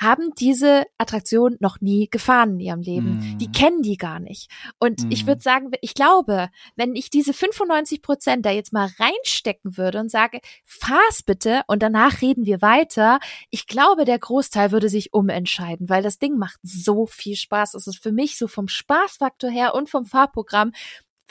haben 0.01 0.33
diese 0.39 0.85
Attraktion 0.97 1.57
noch 1.61 1.83
nie 1.83 2.09
gefahren 2.11 2.55
in 2.55 2.61
ihrem 2.61 2.81
Leben. 2.81 3.35
Mm. 3.35 3.39
Die 3.39 3.53
kennen 3.53 3.83
die 3.83 3.99
gar 3.99 4.19
nicht. 4.19 4.51
Und 4.79 5.05
mm. 5.05 5.11
ich 5.11 5.27
würde 5.27 5.43
sagen, 5.43 5.71
ich 5.83 5.93
glaube, 5.93 6.49
wenn 6.75 6.95
ich 6.95 7.11
diese 7.11 7.35
95 7.35 8.01
Prozent 8.01 8.47
da 8.47 8.51
jetzt 8.51 8.73
mal 8.73 8.89
reinstecken 8.99 9.77
würde 9.77 10.01
und 10.01 10.11
sage, 10.11 10.41
fahr's 10.65 11.23
bitte 11.23 11.63
und 11.67 11.83
danach 11.83 12.23
reden 12.23 12.47
wir 12.47 12.63
weiter, 12.63 13.21
ich 13.51 13.67
glaube, 13.67 14.07
der 14.07 14.19
Großteil 14.19 14.73
würde 14.73 14.89
sich 14.89 15.13
umentscheiden, 15.13 15.91
weil 15.91 16.03
das 16.03 16.19
Ding 16.19 16.39
macht 16.39 16.59
so 16.63 17.05
viel 17.05 17.37
Spaß. 17.37 17.75
Es 17.75 17.87
ist 17.87 18.03
für 18.03 18.13
mich 18.13 18.39
so 18.39 18.49
vom 18.49 18.69
Spaßfaktor 18.69 19.51
her 19.51 19.75
und 19.75 19.91
vom 19.91 20.07
Fahrprogramm 20.07 20.73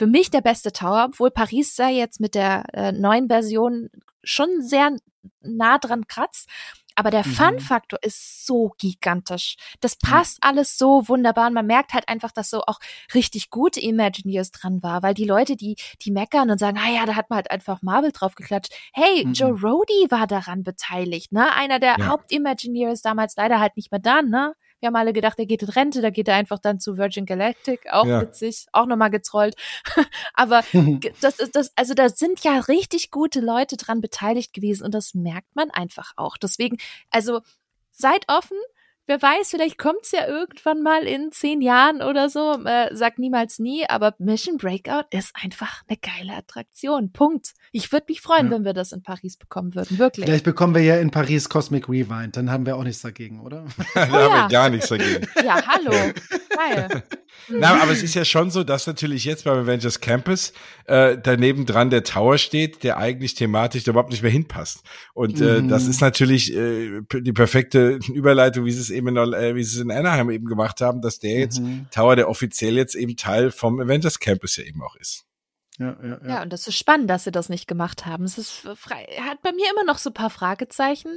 für 0.00 0.06
mich 0.06 0.30
der 0.30 0.40
beste 0.40 0.72
Tower, 0.72 1.08
obwohl 1.10 1.30
Paris 1.30 1.76
sei 1.76 1.92
jetzt 1.92 2.20
mit 2.20 2.34
der 2.34 2.64
äh, 2.72 2.90
neuen 2.90 3.28
Version 3.28 3.90
schon 4.24 4.48
sehr 4.62 4.96
nah 5.42 5.76
dran 5.76 6.06
kratzt. 6.06 6.48
Aber 6.94 7.10
der 7.10 7.26
mhm. 7.26 7.32
Fun-Faktor 7.32 7.98
ist 8.02 8.46
so 8.46 8.72
gigantisch. 8.78 9.56
Das 9.80 9.96
passt 9.96 10.42
mhm. 10.42 10.48
alles 10.48 10.78
so 10.78 11.06
wunderbar. 11.06 11.48
Und 11.48 11.52
man 11.52 11.66
merkt 11.66 11.92
halt 11.92 12.08
einfach, 12.08 12.32
dass 12.32 12.48
so 12.48 12.62
auch 12.62 12.78
richtig 13.12 13.50
gute 13.50 13.78
Imagineers 13.78 14.52
dran 14.52 14.82
war, 14.82 15.02
weil 15.02 15.12
die 15.12 15.26
Leute, 15.26 15.54
die, 15.54 15.76
die 16.00 16.12
meckern 16.12 16.50
und 16.50 16.56
sagen, 16.56 16.78
ah 16.82 16.90
ja, 16.90 17.04
da 17.04 17.14
hat 17.14 17.28
man 17.28 17.36
halt 17.36 17.50
einfach 17.50 17.82
Marvel 17.82 18.10
drauf 18.10 18.34
geklatscht. 18.36 18.72
Hey, 18.94 19.26
mhm. 19.26 19.34
Joe 19.34 19.52
Rody 19.52 20.06
war 20.08 20.26
daran 20.26 20.62
beteiligt, 20.62 21.30
ne? 21.30 21.54
Einer 21.54 21.78
der 21.78 21.96
ja. 21.98 22.06
Haupt-Imagineers 22.06 23.02
damals 23.02 23.36
leider 23.36 23.60
halt 23.60 23.76
nicht 23.76 23.90
mehr 23.90 24.00
da, 24.00 24.22
ne? 24.22 24.54
Wir 24.80 24.88
haben 24.88 24.96
alle 24.96 25.12
gedacht, 25.12 25.38
er 25.38 25.46
geht 25.46 25.62
in 25.62 25.68
Rente, 25.68 26.00
da 26.00 26.10
geht 26.10 26.28
er 26.28 26.34
einfach 26.34 26.58
dann 26.58 26.80
zu 26.80 26.96
Virgin 26.96 27.26
Galactic, 27.26 27.90
auch 27.90 28.06
ja. 28.06 28.22
witzig, 28.22 28.66
auch 28.72 28.86
nochmal 28.86 29.10
getrollt. 29.10 29.54
Aber 30.34 30.62
das 31.20 31.38
ist 31.38 31.54
das, 31.54 31.72
also 31.76 31.94
da 31.94 32.08
sind 32.08 32.42
ja 32.42 32.58
richtig 32.60 33.10
gute 33.10 33.40
Leute 33.40 33.76
dran 33.76 34.00
beteiligt 34.00 34.52
gewesen 34.52 34.84
und 34.84 34.94
das 34.94 35.14
merkt 35.14 35.54
man 35.54 35.70
einfach 35.70 36.12
auch. 36.16 36.36
Deswegen, 36.36 36.78
also 37.10 37.40
seid 37.90 38.24
offen, 38.28 38.56
wer 39.06 39.20
weiß, 39.20 39.50
vielleicht 39.50 39.78
kommt's 39.78 40.12
ja 40.12 40.26
irgendwann 40.26 40.82
mal 40.82 41.02
in 41.02 41.32
zehn 41.32 41.60
Jahren 41.60 42.02
oder 42.02 42.28
so. 42.28 42.62
Äh, 42.64 42.94
sag 42.94 43.18
niemals 43.18 43.58
nie, 43.58 43.84
aber 43.88 44.14
Mission 44.18 44.56
Breakout 44.56 45.06
ist 45.10 45.32
einfach 45.34 45.82
eine 45.88 45.98
geile 45.98 46.36
Attraktion. 46.36 47.12
Punkt. 47.12 47.52
Ich 47.72 47.92
würde 47.92 48.06
mich 48.08 48.20
freuen, 48.20 48.46
ja. 48.46 48.52
wenn 48.52 48.64
wir 48.64 48.72
das 48.72 48.92
in 48.92 49.02
Paris 49.02 49.36
bekommen 49.36 49.74
würden, 49.74 49.98
wirklich. 49.98 50.26
Vielleicht 50.26 50.44
bekommen 50.44 50.74
wir 50.74 50.82
ja 50.82 50.96
in 50.96 51.10
Paris 51.10 51.48
Cosmic 51.48 51.88
Rewind, 51.88 52.36
dann 52.36 52.50
haben 52.50 52.66
wir 52.66 52.76
auch 52.76 52.84
nichts 52.84 53.02
dagegen, 53.02 53.40
oder? 53.40 53.64
da 53.94 54.02
oh, 54.02 54.12
haben 54.12 54.12
ja. 54.12 54.42
wir 54.44 54.48
gar 54.48 54.70
nichts 54.70 54.88
dagegen. 54.88 55.26
Ja, 55.44 55.60
hallo. 55.66 55.92
Geil. 56.54 57.02
Na, 57.48 57.80
aber 57.80 57.92
es 57.92 58.02
ist 58.02 58.14
ja 58.14 58.24
schon 58.24 58.50
so, 58.50 58.64
dass 58.64 58.86
natürlich 58.86 59.24
jetzt 59.24 59.44
beim 59.44 59.58
Avengers 59.58 60.00
Campus 60.00 60.52
äh, 60.86 61.16
daneben 61.20 61.66
dran 61.66 61.90
der 61.90 62.04
Tower 62.04 62.38
steht, 62.38 62.82
der 62.82 62.98
eigentlich 62.98 63.34
thematisch 63.34 63.86
überhaupt 63.86 64.10
nicht 64.10 64.22
mehr 64.22 64.30
hinpasst. 64.30 64.82
Und 65.14 65.40
äh, 65.40 65.60
mhm. 65.60 65.68
das 65.68 65.86
ist 65.86 66.00
natürlich 66.00 66.54
äh, 66.54 67.00
die 67.12 67.32
perfekte 67.32 67.98
Überleitung, 68.12 68.64
wie 68.64 68.72
sie 68.72 68.89
es 68.90 68.96
eben 68.96 69.08
in, 69.08 69.16
äh, 69.16 69.54
wie 69.54 69.62
sie 69.62 69.78
es 69.78 69.82
in 69.82 69.90
Anaheim 69.90 70.30
eben 70.30 70.46
gemacht 70.46 70.80
haben, 70.80 71.00
dass 71.00 71.18
der 71.18 71.38
jetzt 71.38 71.60
mhm. 71.60 71.86
Tower, 71.90 72.16
der 72.16 72.28
offiziell 72.28 72.76
jetzt 72.76 72.94
eben 72.94 73.16
Teil 73.16 73.50
vom 73.50 73.80
Avengers 73.80 74.18
Campus 74.18 74.56
ja 74.56 74.64
eben 74.64 74.82
auch 74.82 74.96
ist. 74.96 75.24
Ja, 75.78 75.96
ja, 76.02 76.08
ja. 76.08 76.28
ja, 76.28 76.42
und 76.42 76.52
das 76.52 76.66
ist 76.66 76.76
spannend, 76.76 77.08
dass 77.08 77.24
sie 77.24 77.32
das 77.32 77.48
nicht 77.48 77.66
gemacht 77.66 78.04
haben. 78.04 78.24
Es 78.24 78.36
ist 78.36 78.68
frei, 78.74 79.06
hat 79.22 79.40
bei 79.42 79.52
mir 79.52 79.64
immer 79.72 79.84
noch 79.84 79.98
so 79.98 80.10
ein 80.10 80.14
paar 80.14 80.30
Fragezeichen 80.30 81.10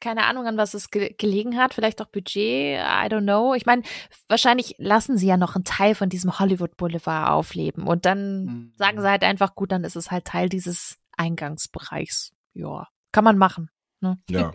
keine 0.00 0.24
Ahnung, 0.24 0.46
an 0.46 0.56
was 0.56 0.74
es 0.74 0.90
ge 0.90 1.14
gelegen 1.16 1.56
hat, 1.56 1.74
vielleicht 1.74 2.00
auch 2.02 2.06
Budget, 2.06 2.78
I 2.78 3.06
don't 3.08 3.22
know. 3.22 3.54
Ich 3.54 3.66
meine, 3.66 3.82
wahrscheinlich 4.28 4.74
lassen 4.78 5.16
sie 5.16 5.26
ja 5.26 5.36
noch 5.36 5.54
einen 5.54 5.64
Teil 5.64 5.94
von 5.94 6.08
diesem 6.08 6.38
Hollywood 6.38 6.76
Boulevard 6.76 7.30
aufleben 7.30 7.86
und 7.86 8.06
dann 8.06 8.44
mhm. 8.44 8.72
sagen 8.76 9.00
sie 9.00 9.08
halt 9.08 9.22
einfach, 9.22 9.54
gut, 9.54 9.70
dann 9.72 9.84
ist 9.84 9.96
es 9.96 10.10
halt 10.10 10.24
Teil 10.24 10.48
dieses 10.48 10.98
Eingangsbereichs. 11.16 12.32
Ja, 12.54 12.88
kann 13.12 13.24
man 13.24 13.38
machen. 13.38 13.70
Ne? 14.02 14.18
Ja. 14.30 14.50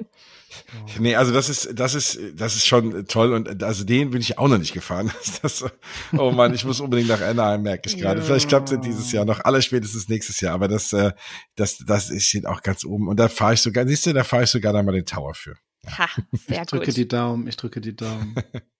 nee, 0.99 1.15
also 1.15 1.31
das 1.31 1.49
ist, 1.49 1.79
das 1.79 1.93
ist, 1.93 2.19
das 2.33 2.55
ist 2.55 2.65
schon 2.65 3.05
toll 3.05 3.31
und 3.31 3.61
also 3.61 3.83
den 3.83 4.09
bin 4.09 4.19
ich 4.19 4.39
auch 4.39 4.47
noch 4.47 4.57
nicht 4.57 4.73
gefahren. 4.73 5.11
Das, 5.41 5.63
oh 6.17 6.31
man, 6.31 6.53
ich 6.53 6.65
muss 6.65 6.79
unbedingt 6.79 7.09
nach 7.09 7.21
Anaheim, 7.21 7.61
merke 7.61 7.89
ich 7.89 7.97
gerade. 7.97 8.19
Ja. 8.19 8.25
Vielleicht 8.25 8.47
klappt 8.49 8.71
es 8.71 8.79
dieses 8.79 9.11
Jahr 9.11 9.25
noch, 9.25 9.41
aller 9.41 9.61
spätestens 9.61 10.09
nächstes 10.09 10.41
Jahr, 10.41 10.53
aber 10.53 10.67
das, 10.67 10.93
äh, 10.93 11.11
das, 11.55 11.77
das 11.85 12.11
steht 12.23 12.47
auch 12.47 12.61
ganz 12.63 12.83
oben 12.85 13.07
und 13.07 13.19
da 13.19 13.29
fahre 13.29 13.53
ich 13.53 13.61
sogar, 13.61 13.85
siehst 13.85 14.05
du, 14.07 14.13
da 14.13 14.23
fahre 14.23 14.43
ich 14.43 14.49
sogar 14.49 14.73
dann 14.73 14.85
mal 14.85 14.93
den 14.93 15.05
Tower 15.05 15.35
für. 15.35 15.55
Ja. 15.83 15.97
Ha, 15.99 16.09
sehr 16.31 16.61
ich 16.61 16.67
drücke 16.67 16.85
gut. 16.87 16.97
die 16.97 17.07
Daumen, 17.07 17.47
ich 17.47 17.57
drücke 17.57 17.81
die 17.81 17.95
Daumen. 17.95 18.35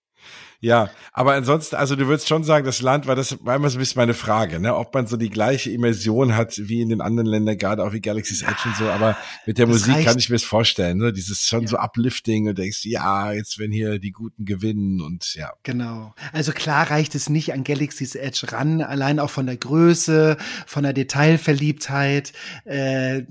Ja, 0.65 0.89
aber 1.13 1.33
ansonsten, 1.33 1.75
also 1.75 1.95
du 1.95 2.07
würdest 2.07 2.27
schon 2.27 2.43
sagen, 2.43 2.65
das 2.65 2.81
Land 2.81 3.05
war 3.05 3.15
das 3.15 3.37
war 3.45 3.55
immer 3.55 3.69
so 3.69 3.77
ein 3.77 3.79
bisschen 3.79 3.99
meine 3.99 4.15
Frage, 4.15 4.59
ne, 4.59 4.75
ob 4.75 4.95
man 4.95 5.05
so 5.05 5.15
die 5.15 5.29
gleiche 5.29 5.69
Immersion 5.69 6.35
hat 6.35 6.57
wie 6.57 6.81
in 6.81 6.89
den 6.89 7.01
anderen 7.01 7.27
Ländern, 7.27 7.57
gerade 7.59 7.83
auch 7.83 7.93
wie 7.93 8.01
Galaxy's 8.01 8.41
Edge 8.41 8.61
und 8.65 8.75
so, 8.75 8.85
aber 8.85 9.15
mit 9.45 9.59
der 9.59 9.67
Musik 9.67 9.93
reicht. 9.93 10.07
kann 10.07 10.17
ich 10.17 10.27
mir 10.29 10.37
das 10.37 10.43
vorstellen, 10.43 10.97
ne, 10.97 11.13
dieses 11.13 11.41
schon 11.41 11.61
ja. 11.61 11.67
so 11.67 11.77
uplifting 11.77 12.47
und 12.47 12.57
denkst, 12.57 12.83
ja, 12.85 13.31
jetzt 13.31 13.59
wenn 13.59 13.71
hier 13.71 13.99
die 13.99 14.11
Guten 14.11 14.43
gewinnen 14.43 15.01
und 15.01 15.35
ja. 15.35 15.51
Genau. 15.61 16.15
Also 16.31 16.51
klar 16.51 16.89
reicht 16.89 17.13
es 17.13 17.29
nicht 17.29 17.53
an 17.53 17.63
Galaxy's 17.63 18.15
Edge 18.15 18.47
ran, 18.51 18.81
allein 18.81 19.19
auch 19.19 19.29
von 19.29 19.45
der 19.45 19.57
Größe, 19.57 20.35
von 20.65 20.81
der 20.81 20.93
Detailverliebtheit, 20.93 22.33
äh, 22.63 23.21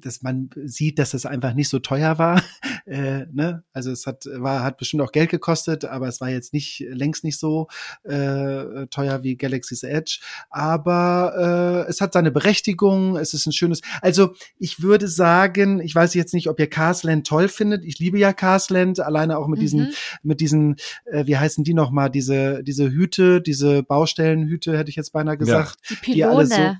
dass 0.00 0.22
man 0.22 0.50
sieht, 0.64 0.98
dass 0.98 1.14
es 1.14 1.26
einfach 1.26 1.54
nicht 1.54 1.68
so 1.68 1.78
teuer 1.78 2.18
war, 2.18 2.42
äh, 2.86 3.26
ne, 3.32 3.62
also 3.72 3.92
es 3.92 4.06
hat 4.06 4.24
war 4.34 4.64
hat 4.64 4.78
bestimmt 4.78 5.02
auch 5.02 5.12
Geld 5.12 5.30
gekostet, 5.30 5.84
aber 5.84 6.08
es 6.08 6.20
war 6.20 6.28
jetzt 6.32 6.52
nicht 6.52 6.84
längst 6.88 7.24
nicht 7.24 7.38
so 7.38 7.68
äh, 8.04 8.86
teuer 8.90 9.22
wie 9.22 9.36
Galaxy's 9.36 9.82
Edge, 9.82 10.20
aber 10.50 11.84
äh, 11.86 11.90
es 11.90 12.00
hat 12.00 12.12
seine 12.12 12.30
Berechtigung, 12.30 13.16
es 13.16 13.34
ist 13.34 13.46
ein 13.46 13.52
schönes, 13.52 13.80
also 14.00 14.34
ich 14.58 14.82
würde 14.82 15.08
sagen, 15.08 15.80
ich 15.80 15.94
weiß 15.94 16.14
jetzt 16.14 16.34
nicht, 16.34 16.48
ob 16.48 16.58
ihr 16.58 16.68
Carsland 16.68 17.26
toll 17.26 17.48
findet, 17.48 17.84
ich 17.84 17.98
liebe 17.98 18.18
ja 18.18 18.32
Carsland, 18.32 19.00
alleine 19.00 19.38
auch 19.38 19.46
mit 19.46 19.58
mhm. 19.58 19.62
diesen, 19.62 19.94
mit 20.22 20.40
diesen, 20.40 20.76
äh, 21.06 21.26
wie 21.26 21.36
heißen 21.36 21.64
die 21.64 21.74
nochmal, 21.74 22.10
diese, 22.10 22.62
diese 22.62 22.90
Hüte, 22.90 23.40
diese 23.40 23.82
Baustellenhüte, 23.82 24.76
hätte 24.76 24.90
ich 24.90 24.96
jetzt 24.96 25.12
beinahe 25.12 25.38
gesagt. 25.38 25.78
Ja. 25.82 25.88
Die 25.90 25.94
Pylone. 25.96 26.14
Die 26.14 26.24
alle 26.24 26.46
so, 26.46 26.76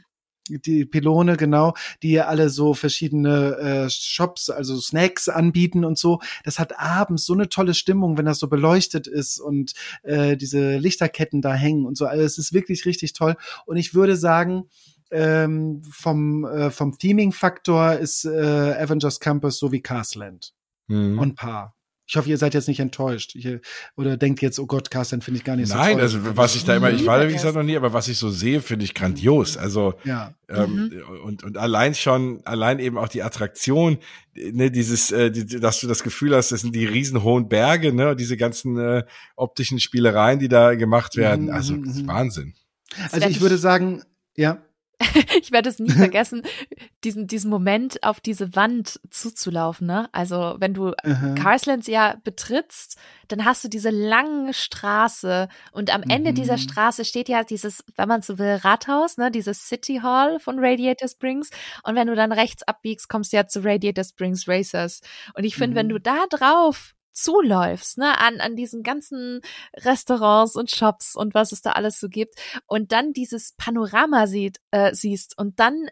die 0.49 0.85
Pylone, 0.85 1.37
genau, 1.37 1.75
die 2.03 2.21
alle 2.21 2.49
so 2.49 2.75
verschiedene 2.75 3.57
äh, 3.57 3.91
Shops, 3.91 4.51
also 4.51 4.79
Snacks 4.81 5.29
anbieten 5.29 5.85
und 5.85 5.99
so. 5.99 6.21
Das 6.45 6.59
hat 6.59 6.79
abends 6.79 7.25
so 7.25 7.35
eine 7.35 7.49
tolle 7.49 7.75
Stimmung, 7.75 8.19
wenn 8.19 8.25
das 8.25 8.39
so 8.39 8.49
beleuchtet 8.49 9.07
ist 9.07 9.39
und 9.39 9.73
äh, 10.03 10.37
diese 10.37 10.79
Lichterketten 10.79 11.43
da 11.43 11.55
hängen 11.55 11.87
und 11.87 11.97
so. 11.97 12.07
Also 12.07 12.25
es 12.25 12.39
ist 12.39 12.53
wirklich 12.53 12.87
richtig 12.87 13.13
toll. 13.13 13.37
Und 13.67 13.77
ich 13.77 13.95
würde 13.95 14.17
sagen, 14.17 14.65
ähm, 15.11 15.83
vom, 15.91 16.45
äh, 16.45 16.71
vom 16.71 16.99
Theming-Faktor 16.99 17.95
ist 17.95 18.25
äh, 18.25 18.77
Avengers 18.79 19.21
Campus 19.21 19.59
so 19.59 19.71
wie 19.71 19.83
Castland. 19.83 20.55
Mhm. 20.89 21.19
Und 21.19 21.37
Paar. 21.37 21.75
Ich 22.13 22.17
hoffe, 22.19 22.29
ihr 22.29 22.37
seid 22.37 22.53
jetzt 22.53 22.69
nicht 22.69 22.79
enttäuscht. 22.79 23.35
Ich, 23.37 23.49
oder 23.97 24.19
denkt 24.19 24.43
jetzt, 24.43 24.59
oh 24.59 24.67
Gott, 24.67 24.91
Carsten 24.91 25.23
finde 25.23 25.39
ich 25.39 25.45
gar 25.45 25.57
nicht 25.57 25.69
so 25.69 25.77
Nein, 25.77 25.95
toll. 25.95 26.03
also 26.03 26.37
was 26.37 26.55
ich 26.55 26.63
da 26.63 26.77
immer, 26.77 26.91
ich 26.91 27.07
war 27.07 27.27
wie 27.27 27.33
gesagt 27.33 27.55
noch 27.55 27.63
nie, 27.63 27.75
aber 27.75 27.95
was 27.95 28.07
ich 28.09 28.19
so 28.19 28.29
sehe, 28.29 28.61
finde 28.61 28.85
ich 28.85 28.93
grandios. 28.93 29.57
Also 29.57 29.95
ja. 30.05 30.35
ähm, 30.51 30.91
mhm. 30.93 31.21
und 31.25 31.43
und 31.43 31.57
allein 31.57 31.95
schon, 31.95 32.43
allein 32.45 32.81
eben 32.81 32.99
auch 32.99 33.09
die 33.09 33.23
Attraktion, 33.23 33.97
ne, 34.35 34.71
dieses, 34.71 35.11
äh, 35.11 35.31
die, 35.31 35.59
dass 35.59 35.81
du 35.81 35.87
das 35.87 36.03
Gefühl 36.03 36.37
hast, 36.37 36.53
das 36.53 36.61
sind 36.61 36.77
die 36.77 36.85
riesenhohen 36.85 37.49
Berge, 37.49 37.95
ne, 37.95 38.15
diese 38.15 38.37
ganzen 38.37 38.79
äh, 38.79 39.05
optischen 39.35 39.81
Spielereien, 39.81 40.39
die 40.39 40.49
da 40.49 40.75
gemacht 40.75 41.17
werden. 41.17 41.47
Mhm. 41.47 41.53
Also 41.53 41.73
mhm. 41.73 42.07
Wahnsinn. 42.09 42.53
Also 43.11 43.27
ich 43.27 43.41
würde 43.41 43.57
sagen, 43.57 44.03
ja. 44.37 44.63
ich 45.41 45.53
werde 45.53 45.69
es 45.69 45.79
nie 45.79 45.91
vergessen, 45.91 46.43
diesen, 47.05 47.27
diesen 47.27 47.51
Moment 47.51 48.03
auf 48.03 48.21
diese 48.21 48.55
Wand 48.55 49.01
zuzulaufen. 49.11 49.87
Ne? 49.87 50.09
Also 50.13 50.57
wenn 50.59 50.75
du 50.75 50.93
mhm. 51.05 51.35
Carslands 51.35 51.87
ja 51.87 52.17
betrittst, 52.25 52.99
dann 53.29 53.45
hast 53.45 53.65
du 53.65 53.69
diese 53.69 53.91
lange 53.91 54.53
Straße 54.53 55.49
und 55.73 55.95
am 55.95 56.03
Ende 56.03 56.33
mhm. 56.33 56.37
dieser 56.37 56.59
Straße 56.59 57.05
steht 57.05 57.29
ja 57.29 57.45
dieses, 57.45 57.85
wenn 57.97 58.09
man 58.09 58.23
so 58.23 58.39
will, 58.39 58.57
Rathaus, 58.63 59.17
ne, 59.17 59.31
dieses 59.31 59.69
City 59.69 60.01
Hall 60.03 60.39
von 60.39 60.59
Radiator 60.59 61.09
Springs. 61.09 61.51
Und 61.83 61.95
wenn 61.95 62.09
du 62.09 62.15
dann 62.15 62.33
rechts 62.33 62.63
abbiegst, 62.63 63.09
kommst 63.09 63.33
du 63.33 63.39
ja 63.39 63.47
zu 63.47 63.65
Radiator 63.65 64.05
Springs 64.05 64.47
Racers. 64.49 65.01
Und 65.35 65.45
ich 65.45 65.57
finde, 65.57 65.75
mhm. 65.75 65.79
wenn 65.79 65.89
du 65.89 65.99
da 65.99 66.27
drauf 66.29 66.95
zuläufst, 67.13 67.99
ne, 67.99 68.19
an, 68.19 68.41
an 68.41 68.57
diesen 68.57 68.83
ganzen 68.83 69.41
Restaurants 69.77 70.57
und 70.57 70.71
Shops 70.71 71.15
und 71.17 71.35
was 71.35 71.53
es 71.53 71.63
da 71.63 71.73
alles 71.73 72.01
so 72.01 72.09
gibt 72.09 72.35
und 72.67 72.93
dann 72.93 73.13
dieses 73.13 73.55
Panorama 73.57 74.27
sieht, 74.27 74.59
äh, 74.71 74.95
siehst 74.95 75.39
und 75.39 75.61
dann 75.61 75.89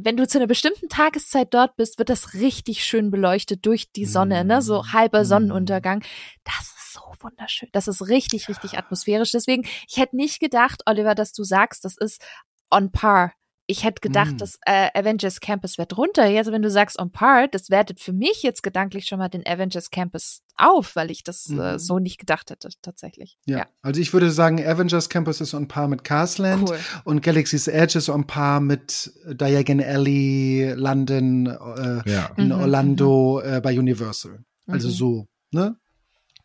wenn 0.00 0.16
du 0.16 0.28
zu 0.28 0.38
einer 0.38 0.46
bestimmten 0.46 0.88
Tageszeit 0.88 1.52
dort 1.52 1.74
bist, 1.74 1.98
wird 1.98 2.08
das 2.08 2.34
richtig 2.34 2.84
schön 2.84 3.10
beleuchtet 3.10 3.66
durch 3.66 3.90
die 3.90 4.04
Sonne, 4.04 4.44
ne? 4.44 4.62
So 4.62 4.82
mm. 4.82 4.92
halber 4.92 5.24
Sonnenuntergang. 5.24 6.04
Das 6.44 6.72
ist 6.78 6.92
so 6.92 7.00
wunderschön. 7.20 7.68
Das 7.72 7.88
ist 7.88 8.06
richtig, 8.08 8.48
richtig 8.48 8.78
atmosphärisch. 8.78 9.32
Deswegen, 9.32 9.66
ich 9.88 9.96
hätte 9.96 10.14
nicht 10.14 10.38
gedacht, 10.38 10.82
Oliver, 10.86 11.16
dass 11.16 11.32
du 11.32 11.42
sagst, 11.42 11.84
das 11.84 11.96
ist 11.96 12.24
on 12.70 12.92
par 12.92 13.32
ich 13.70 13.84
hätte 13.84 14.00
gedacht, 14.00 14.32
mm. 14.32 14.36
das 14.38 14.58
äh, 14.64 14.88
Avengers 14.94 15.40
Campus 15.40 15.76
wird 15.76 15.96
runter. 15.98 16.26
Jetzt, 16.26 16.50
wenn 16.50 16.62
du 16.62 16.70
sagst 16.70 16.98
on 16.98 17.12
par, 17.12 17.48
das 17.48 17.68
wertet 17.68 18.00
für 18.00 18.14
mich 18.14 18.42
jetzt 18.42 18.62
gedanklich 18.62 19.04
schon 19.04 19.18
mal 19.18 19.28
den 19.28 19.46
Avengers 19.46 19.90
Campus 19.90 20.40
auf, 20.56 20.96
weil 20.96 21.10
ich 21.10 21.22
das 21.22 21.48
mm. 21.48 21.60
äh, 21.60 21.72
mhm. 21.72 21.78
so 21.78 21.98
nicht 21.98 22.18
gedacht 22.18 22.50
hätte, 22.50 22.70
tatsächlich. 22.80 23.36
Ja. 23.44 23.58
ja. 23.58 23.66
also 23.82 24.00
ich 24.00 24.14
würde 24.14 24.30
sagen, 24.30 24.58
Avengers 24.66 25.10
Campus 25.10 25.42
ist 25.42 25.52
on 25.52 25.68
par 25.68 25.86
mit 25.86 26.02
Castland 26.02 26.70
cool. 26.70 26.78
und 27.04 27.22
Galaxy's 27.22 27.68
Edge 27.68 27.98
ist 27.98 28.08
on 28.08 28.26
par 28.26 28.60
mit 28.60 29.12
Diagon 29.26 29.82
Alley, 29.82 30.72
London, 30.74 31.46
äh, 31.46 32.10
ja. 32.10 32.30
in 32.38 32.46
mhm. 32.46 32.52
Orlando 32.52 33.42
mhm. 33.44 33.52
äh, 33.52 33.60
bei 33.60 33.78
Universal. 33.78 34.44
Also 34.66 34.88
mhm. 34.88 34.92
so, 34.92 35.26
ne? 35.50 35.76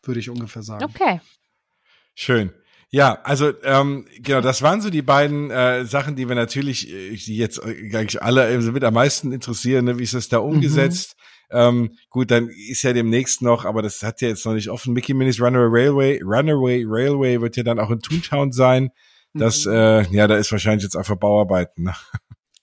Würde 0.03 0.19
ich 0.19 0.29
ungefähr 0.29 0.61
sagen. 0.61 0.83
Okay. 0.83 1.21
Schön. 2.15 2.51
Ja, 2.93 3.17
also 3.23 3.51
ähm, 3.63 4.05
genau, 4.19 4.41
das 4.41 4.61
waren 4.61 4.79
so 4.79 4.91
die 4.91 5.01
beiden 5.01 5.49
äh, 5.49 5.83
Sachen, 5.83 6.15
die 6.15 6.29
wir 6.29 6.35
natürlich, 6.35 6.93
äh, 6.93 7.15
die 7.15 7.37
jetzt 7.37 7.57
äh, 7.57 7.89
eigentlich 7.91 8.21
alle 8.21 8.47
äh, 8.47 8.59
mit 8.59 8.83
am 8.83 8.93
meisten 8.93 9.31
interessieren. 9.31 9.85
Ne? 9.85 9.97
Wie 9.97 10.03
ist 10.03 10.13
das 10.13 10.29
da 10.29 10.37
mhm. 10.39 10.49
umgesetzt? 10.49 11.15
Mhm. 11.49 11.57
Ähm, 11.57 11.91
gut, 12.11 12.29
dann 12.29 12.49
ist 12.49 12.83
ja 12.83 12.93
demnächst 12.93 13.41
noch, 13.41 13.65
aber 13.65 13.81
das 13.81 14.03
hat 14.03 14.21
ja 14.21 14.27
jetzt 14.27 14.45
noch 14.45 14.53
nicht 14.53 14.69
offen. 14.69 14.93
Mickey 14.93 15.15
Minis 15.15 15.41
Runaway 15.41 15.87
Railway, 15.87 16.21
Runaway 16.23 16.85
Railway 16.87 17.41
wird 17.41 17.57
ja 17.57 17.63
dann 17.63 17.79
auch 17.79 17.89
in 17.89 17.99
Toontown 17.99 18.51
sein. 18.51 18.91
Das, 19.33 19.65
mhm. 19.65 19.73
äh, 19.73 20.01
ja, 20.11 20.27
da 20.27 20.37
ist 20.37 20.51
wahrscheinlich 20.51 20.83
jetzt 20.83 20.95
einfach 20.95 21.15
Bauarbeiten. 21.15 21.85
Ne? 21.85 21.95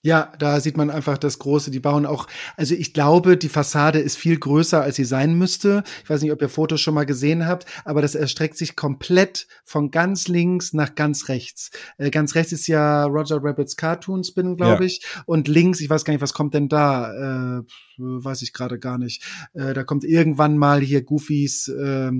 Ja, 0.03 0.33
da 0.39 0.59
sieht 0.59 0.77
man 0.77 0.89
einfach 0.89 1.19
das 1.19 1.37
Große. 1.37 1.69
Die 1.69 1.79
bauen 1.79 2.07
auch, 2.07 2.25
also 2.57 2.73
ich 2.73 2.93
glaube, 2.93 3.37
die 3.37 3.49
Fassade 3.49 3.99
ist 3.99 4.17
viel 4.17 4.39
größer, 4.39 4.81
als 4.81 4.95
sie 4.95 5.05
sein 5.05 5.37
müsste. 5.37 5.83
Ich 6.03 6.09
weiß 6.09 6.23
nicht, 6.23 6.31
ob 6.31 6.41
ihr 6.41 6.49
Fotos 6.49 6.81
schon 6.81 6.95
mal 6.95 7.05
gesehen 7.05 7.45
habt, 7.45 7.67
aber 7.85 8.01
das 8.01 8.15
erstreckt 8.15 8.57
sich 8.57 8.75
komplett 8.75 9.47
von 9.63 9.91
ganz 9.91 10.27
links 10.27 10.73
nach 10.73 10.95
ganz 10.95 11.29
rechts. 11.29 11.69
Äh, 11.99 12.09
ganz 12.09 12.33
rechts 12.33 12.51
ist 12.51 12.65
ja 12.65 13.05
Roger 13.05 13.43
Rabbits 13.43 13.77
Cartoon 13.77 14.23
Spin, 14.23 14.55
glaube 14.55 14.83
ja. 14.83 14.87
ich. 14.87 15.05
Und 15.27 15.47
links, 15.47 15.79
ich 15.81 15.89
weiß 15.89 16.03
gar 16.03 16.13
nicht, 16.13 16.21
was 16.21 16.33
kommt 16.33 16.55
denn 16.55 16.67
da? 16.67 17.59
Äh, 17.59 17.63
weiß 17.97 18.41
ich 18.41 18.53
gerade 18.53 18.79
gar 18.79 18.97
nicht. 18.97 19.23
Äh, 19.53 19.75
da 19.75 19.83
kommt 19.83 20.03
irgendwann 20.03 20.57
mal 20.57 20.81
hier 20.81 21.03
Goofys, 21.03 21.67
äh, 21.67 22.11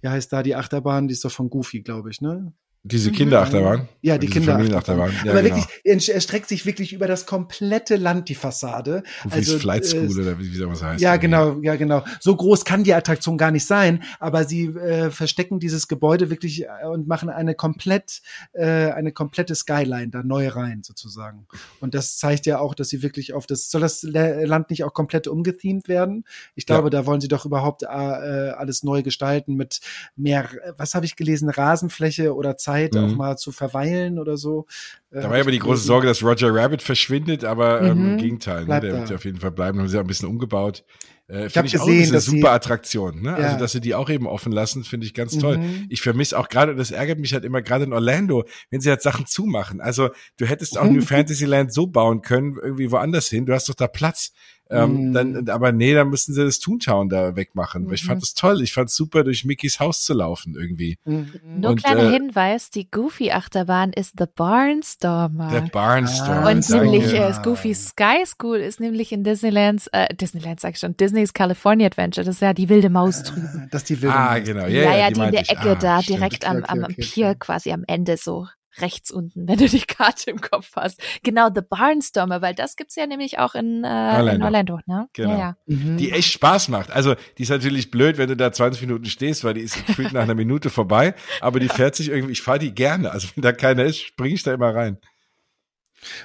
wie 0.00 0.08
heißt 0.08 0.32
da 0.32 0.42
die 0.42 0.54
Achterbahn? 0.54 1.08
Die 1.08 1.12
ist 1.12 1.26
doch 1.26 1.32
von 1.32 1.50
Goofy, 1.50 1.82
glaube 1.82 2.10
ich, 2.10 2.22
ne? 2.22 2.54
Diese 2.88 3.10
mhm. 3.10 3.14
Kinderachterbahn? 3.14 3.88
Ja, 4.00 4.16
die 4.16 4.28
Kinderachterbahn. 4.28 5.10
Ja, 5.24 5.32
Aber 5.32 5.42
genau. 5.42 5.56
wirklich, 5.56 5.66
er 5.82 6.14
erstreckt 6.14 6.48
sich 6.48 6.66
wirklich 6.66 6.92
über 6.92 7.08
das 7.08 7.26
komplette 7.26 7.96
Land, 7.96 8.28
die 8.28 8.36
Fassade. 8.36 9.02
Wie 9.24 9.32
also, 9.32 9.58
Flight 9.58 9.84
School 9.86 10.04
äh, 10.04 10.22
oder 10.22 10.38
wie, 10.38 10.52
wie 10.52 10.56
soll 10.56 10.68
man 10.68 10.80
heißt. 10.80 11.00
Ja, 11.00 11.16
genau, 11.16 11.58
ja, 11.62 11.74
genau. 11.74 12.04
So 12.20 12.36
groß 12.36 12.64
kann 12.64 12.84
die 12.84 12.94
Attraktion 12.94 13.38
gar 13.38 13.50
nicht 13.50 13.66
sein, 13.66 14.04
aber 14.20 14.44
sie 14.44 14.66
äh, 14.66 15.10
verstecken 15.10 15.58
dieses 15.58 15.88
Gebäude 15.88 16.30
wirklich 16.30 16.64
äh, 16.64 16.86
und 16.86 17.08
machen 17.08 17.28
eine 17.28 17.56
komplett, 17.56 18.22
äh, 18.52 18.64
eine 18.64 19.10
komplette 19.10 19.56
Skyline 19.56 20.10
da 20.10 20.22
neu 20.22 20.46
rein, 20.48 20.82
sozusagen. 20.84 21.48
Und 21.80 21.94
das 21.94 22.18
zeigt 22.18 22.46
ja 22.46 22.60
auch, 22.60 22.76
dass 22.76 22.88
sie 22.88 23.02
wirklich 23.02 23.34
auf 23.34 23.46
das, 23.46 23.68
soll 23.68 23.80
das 23.80 24.04
Land 24.04 24.70
nicht 24.70 24.84
auch 24.84 24.94
komplett 24.94 25.26
umgethemed 25.26 25.88
werden? 25.88 26.24
Ich 26.54 26.66
glaube, 26.66 26.86
ja. 26.86 26.90
da 26.90 27.06
wollen 27.06 27.20
sie 27.20 27.28
doch 27.28 27.44
überhaupt 27.44 27.82
äh, 27.82 27.86
alles 27.86 28.84
neu 28.84 29.02
gestalten 29.02 29.56
mit 29.56 29.80
mehr, 30.14 30.48
was 30.76 30.94
habe 30.94 31.04
ich 31.04 31.16
gelesen, 31.16 31.50
Rasenfläche 31.50 32.32
oder 32.32 32.56
Zeit 32.56 32.75
Zeit, 32.76 32.94
mhm. 32.94 33.04
auch 33.04 33.16
mal 33.16 33.36
zu 33.36 33.52
verweilen 33.52 34.18
oder 34.18 34.36
so. 34.36 34.66
Äh, 35.10 35.22
da 35.22 35.28
war 35.28 35.36
ja 35.36 35.42
aber 35.42 35.50
die 35.50 35.58
große 35.58 35.84
Sorge, 35.84 36.06
dass 36.06 36.22
Roger 36.22 36.54
Rabbit 36.54 36.82
verschwindet, 36.82 37.44
aber 37.44 37.82
ähm, 37.82 37.98
mhm. 37.98 38.10
im 38.12 38.18
Gegenteil, 38.18 38.66
ne? 38.66 38.80
der 38.80 38.92
da. 38.92 38.98
wird 38.98 39.10
ja 39.10 39.16
auf 39.16 39.24
jeden 39.24 39.40
Fall 39.40 39.52
bleiben. 39.52 39.78
Haben 39.78 39.88
sie 39.88 39.96
auch 39.96 40.02
ein 40.02 40.06
bisschen 40.06 40.28
umgebaut. 40.28 40.84
Äh, 41.28 41.46
ich 41.46 41.56
habe 41.56 41.68
gesehen, 41.68 41.80
auch 41.80 42.08
eine 42.08 42.20
super 42.20 42.52
Attraktion, 42.52 43.22
ne? 43.22 43.30
Also, 43.30 43.42
ja. 43.42 43.48
Also 43.48 43.58
dass 43.58 43.72
sie 43.72 43.80
die 43.80 43.94
auch 43.94 44.10
eben 44.10 44.26
offen 44.26 44.52
lassen, 44.52 44.84
finde 44.84 45.06
ich 45.06 45.14
ganz 45.14 45.36
toll. 45.36 45.58
Mhm. 45.58 45.86
Ich 45.88 46.02
vermisse 46.02 46.38
auch 46.38 46.48
gerade, 46.48 46.74
das 46.76 46.90
ärgert 46.90 47.18
mich 47.18 47.32
halt 47.32 47.44
immer 47.44 47.62
gerade 47.62 47.84
in 47.84 47.92
Orlando, 47.92 48.44
wenn 48.70 48.80
sie 48.80 48.90
halt 48.90 49.02
Sachen 49.02 49.26
zumachen. 49.26 49.80
Also 49.80 50.10
du 50.38 50.46
hättest 50.46 50.78
auch 50.78 50.84
New 50.84 51.02
Fantasyland 51.02 51.72
so 51.72 51.86
bauen 51.86 52.22
können, 52.22 52.56
irgendwie 52.60 52.90
woanders 52.90 53.28
hin. 53.28 53.46
Du 53.46 53.54
hast 53.54 53.68
doch 53.68 53.74
da 53.74 53.88
Platz. 53.88 54.32
Ähm, 54.68 55.08
mhm. 55.08 55.12
dann, 55.12 55.48
aber 55.48 55.70
nee, 55.70 55.94
dann 55.94 56.10
müssen 56.10 56.34
sie 56.34 56.44
das 56.44 56.58
Toontown 56.58 57.08
da 57.08 57.36
wegmachen. 57.36 57.84
Mhm. 57.84 57.92
Ich 57.92 58.04
fand 58.04 58.20
das 58.20 58.34
toll. 58.34 58.62
Ich 58.62 58.72
fand 58.72 58.88
es 58.88 58.96
super, 58.96 59.22
durch 59.22 59.44
Mickys 59.44 59.78
Haus 59.78 60.02
zu 60.02 60.12
laufen 60.12 60.56
irgendwie. 60.58 60.98
Mhm. 61.04 61.32
Nur 61.58 61.70
Und, 61.70 61.84
kleiner 61.84 62.10
äh, 62.10 62.12
Hinweis, 62.12 62.70
die 62.70 62.90
Goofy-Achterbahn 62.90 63.92
ist 63.92 64.14
The 64.18 64.24
Barnstormer. 64.34 65.50
Der 65.50 65.60
Barnstormer. 65.60 66.50
Und 66.50 66.68
nämlich 66.68 67.12
äh, 67.14 67.32
Goofy 67.44 67.74
Sky 67.74 68.24
School 68.26 68.56
ist 68.56 68.80
nämlich 68.80 69.12
in 69.12 69.22
Disneylands, 69.22 69.86
äh, 69.92 70.12
Disneyland 70.14 70.58
sag 70.58 70.74
ich 70.74 70.80
schon, 70.80 70.96
Disney's 70.96 71.32
California 71.32 71.86
Adventure. 71.86 72.24
Das 72.24 72.36
ist 72.36 72.40
ja 72.40 72.52
die 72.52 72.68
wilde 72.68 72.90
Maus 72.90 73.22
drüben. 73.22 73.68
Das 73.70 73.82
ist 73.82 73.90
die 73.90 74.02
wilde 74.02 74.16
ah, 74.16 74.34
Maus. 74.34 74.44
genau. 74.44 74.66
Ja, 74.66 74.82
ja, 74.82 74.96
ja 74.96 75.08
die, 75.08 75.14
die 75.14 75.20
in 75.20 75.32
der 75.32 75.40
Ecke 75.42 75.70
ah, 75.70 75.74
da, 75.76 76.02
stimmt. 76.02 76.18
direkt 76.18 76.44
am, 76.48 76.64
am, 76.64 76.84
am 76.84 76.94
Pier 76.94 77.36
quasi 77.36 77.70
am 77.70 77.84
Ende 77.86 78.16
so 78.16 78.48
rechts 78.80 79.10
unten, 79.10 79.48
wenn 79.48 79.58
du 79.58 79.68
die 79.68 79.80
Karte 79.80 80.30
im 80.30 80.40
Kopf 80.40 80.72
hast. 80.76 81.00
Genau, 81.22 81.48
The 81.54 81.60
Barnstormer, 81.62 82.42
weil 82.42 82.54
das 82.54 82.76
gibt's 82.76 82.96
ja 82.96 83.06
nämlich 83.06 83.38
auch 83.38 83.54
in, 83.54 83.84
äh, 83.84 83.86
Orlando. 83.86 84.32
in 84.32 84.42
Orlando, 84.42 84.80
ne? 84.86 85.08
Genau. 85.12 85.30
Ja, 85.30 85.38
ja. 85.38 85.56
Mhm. 85.66 85.96
Die 85.96 86.12
echt 86.12 86.32
Spaß 86.32 86.68
macht. 86.68 86.90
Also, 86.90 87.14
die 87.38 87.42
ist 87.42 87.50
natürlich 87.50 87.90
blöd, 87.90 88.18
wenn 88.18 88.28
du 88.28 88.36
da 88.36 88.52
20 88.52 88.82
Minuten 88.82 89.06
stehst, 89.06 89.44
weil 89.44 89.54
die 89.54 89.62
ist 89.62 89.86
gefühlt 89.86 90.12
nach 90.12 90.22
einer 90.22 90.34
Minute 90.34 90.70
vorbei, 90.70 91.14
aber 91.40 91.60
die 91.60 91.68
fährt 91.68 91.94
sich 91.94 92.08
irgendwie, 92.08 92.32
ich 92.32 92.42
fahre 92.42 92.58
die 92.58 92.74
gerne. 92.74 93.10
Also, 93.10 93.28
wenn 93.34 93.42
da 93.42 93.52
keiner 93.52 93.84
ist, 93.84 94.00
springe 94.00 94.34
ich 94.34 94.42
da 94.42 94.54
immer 94.54 94.74
rein. 94.74 94.98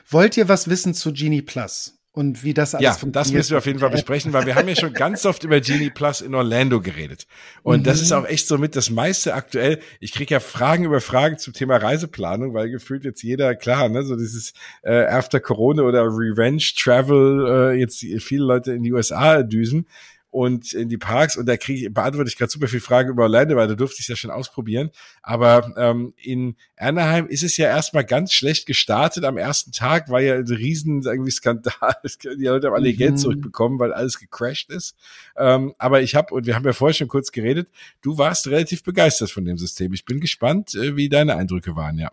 Wollt 0.10 0.38
ihr 0.38 0.50
was 0.50 0.70
wissen 0.70 0.94
zu 0.94 1.14
Genie 1.14 1.42
Plus? 1.42 2.01
Und 2.14 2.44
wie 2.44 2.54
das 2.54 2.76
alles 2.76 2.84
ja, 2.84 2.92
funktioniert. 2.92 3.16
Ja, 3.16 3.22
das 3.22 3.32
müssen 3.32 3.52
wir 3.52 3.58
auf 3.60 3.66
jeden 3.66 3.80
Fall 3.80 3.90
besprechen, 3.90 4.34
weil 4.34 4.46
wir 4.46 4.56
haben 4.56 4.68
ja 4.68 4.76
schon 4.76 4.94
ganz 4.94 5.26
oft 5.26 5.44
über 5.46 5.62
Genie 5.62 5.90
Plus 5.90 6.20
in 6.20 6.36
Orlando 6.36 6.82
geredet. 6.82 7.26
Und 7.64 7.80
mhm. 7.80 7.84
das 7.84 8.02
ist 8.02 8.12
auch 8.12 8.26
echt 8.26 8.48
so 8.48 8.58
mit 8.58 8.76
das 8.76 8.90
meiste 8.90 9.34
aktuell. 9.34 9.80
Ich 10.02 10.12
kriege 10.12 10.34
ja 10.34 10.40
Fragen 10.42 10.84
über 10.84 11.00
Fragen 11.00 11.38
zum 11.38 11.54
Thema 11.54 11.78
Reiseplanung, 11.78 12.54
weil 12.54 12.70
gefühlt 12.70 13.06
jetzt 13.06 13.24
jeder, 13.24 13.56
klar, 13.56 13.88
ne, 13.88 14.04
so 14.04 14.18
dieses 14.18 14.54
äh, 14.84 15.06
After 15.06 15.40
Corona 15.40 15.84
oder 15.84 16.04
Revenge 16.04 16.64
Travel, 16.78 17.72
äh, 17.74 17.80
jetzt 17.80 18.00
viele 18.00 18.44
Leute 18.44 18.74
in 18.74 18.84
die 18.84 18.92
USA 18.92 19.42
düsen 19.44 19.88
und 20.32 20.72
in 20.72 20.88
die 20.88 20.98
Parks 20.98 21.36
und 21.36 21.46
da 21.46 21.58
kriege 21.58 21.88
ich, 21.88 21.94
beantworte 21.94 22.30
ich 22.30 22.38
gerade 22.38 22.50
super 22.50 22.68
viele 22.68 22.82
Fragen 22.82 23.10
über 23.10 23.24
Orlando, 23.24 23.58
weil 23.58 23.68
da 23.68 23.76
durfte 23.76 23.98
ich 24.00 24.06
es 24.06 24.08
ja 24.08 24.16
schon 24.16 24.32
ausprobieren. 24.32 24.90
Aber 25.22 25.74
ähm, 25.78 26.14
in 26.16 26.56
Anaheim 26.78 27.28
ist 27.28 27.44
es 27.44 27.58
ja 27.58 27.68
erstmal 27.68 28.06
ganz 28.06 28.34
schlecht 28.34 28.66
gestartet. 28.66 29.26
Am 29.26 29.38
ersten 29.38 29.74
Tag 29.74 30.10
war 30.10 30.22
ja 30.22 30.36
ein 30.36 30.48
riesen 30.48 31.04
irgendwie 31.04 31.32
Skandal. 31.32 31.96
Die 32.24 32.46
Leute 32.46 32.68
haben 32.68 32.76
alle 32.76 32.92
mhm. 32.92 32.98
Geld 32.98 33.20
zurückbekommen, 33.20 33.78
weil 33.78 33.92
alles 33.92 34.20
gecrashed 34.20 34.70
ist. 34.72 34.96
Ähm, 35.36 35.74
aber 35.78 36.02
ich 36.02 36.16
habe, 36.16 36.34
und 36.34 36.46
wir 36.46 36.56
haben 36.56 36.66
ja 36.66 36.74
vorher 36.74 36.94
schon 36.94 37.10
kurz 37.10 37.32
geredet, 37.32 37.70
du 38.02 38.18
warst 38.18 38.48
relativ 38.48 38.84
begeistert 38.84 39.32
von 39.32 39.44
dem 39.44 39.58
System. 39.58 39.92
Ich 39.94 40.06
bin 40.06 40.22
gespannt, 40.22 40.76
äh, 40.76 40.96
wie 40.96 41.10
deine 41.10 41.36
Eindrücke 41.36 41.76
waren, 41.76 41.98
ja. 41.98 42.12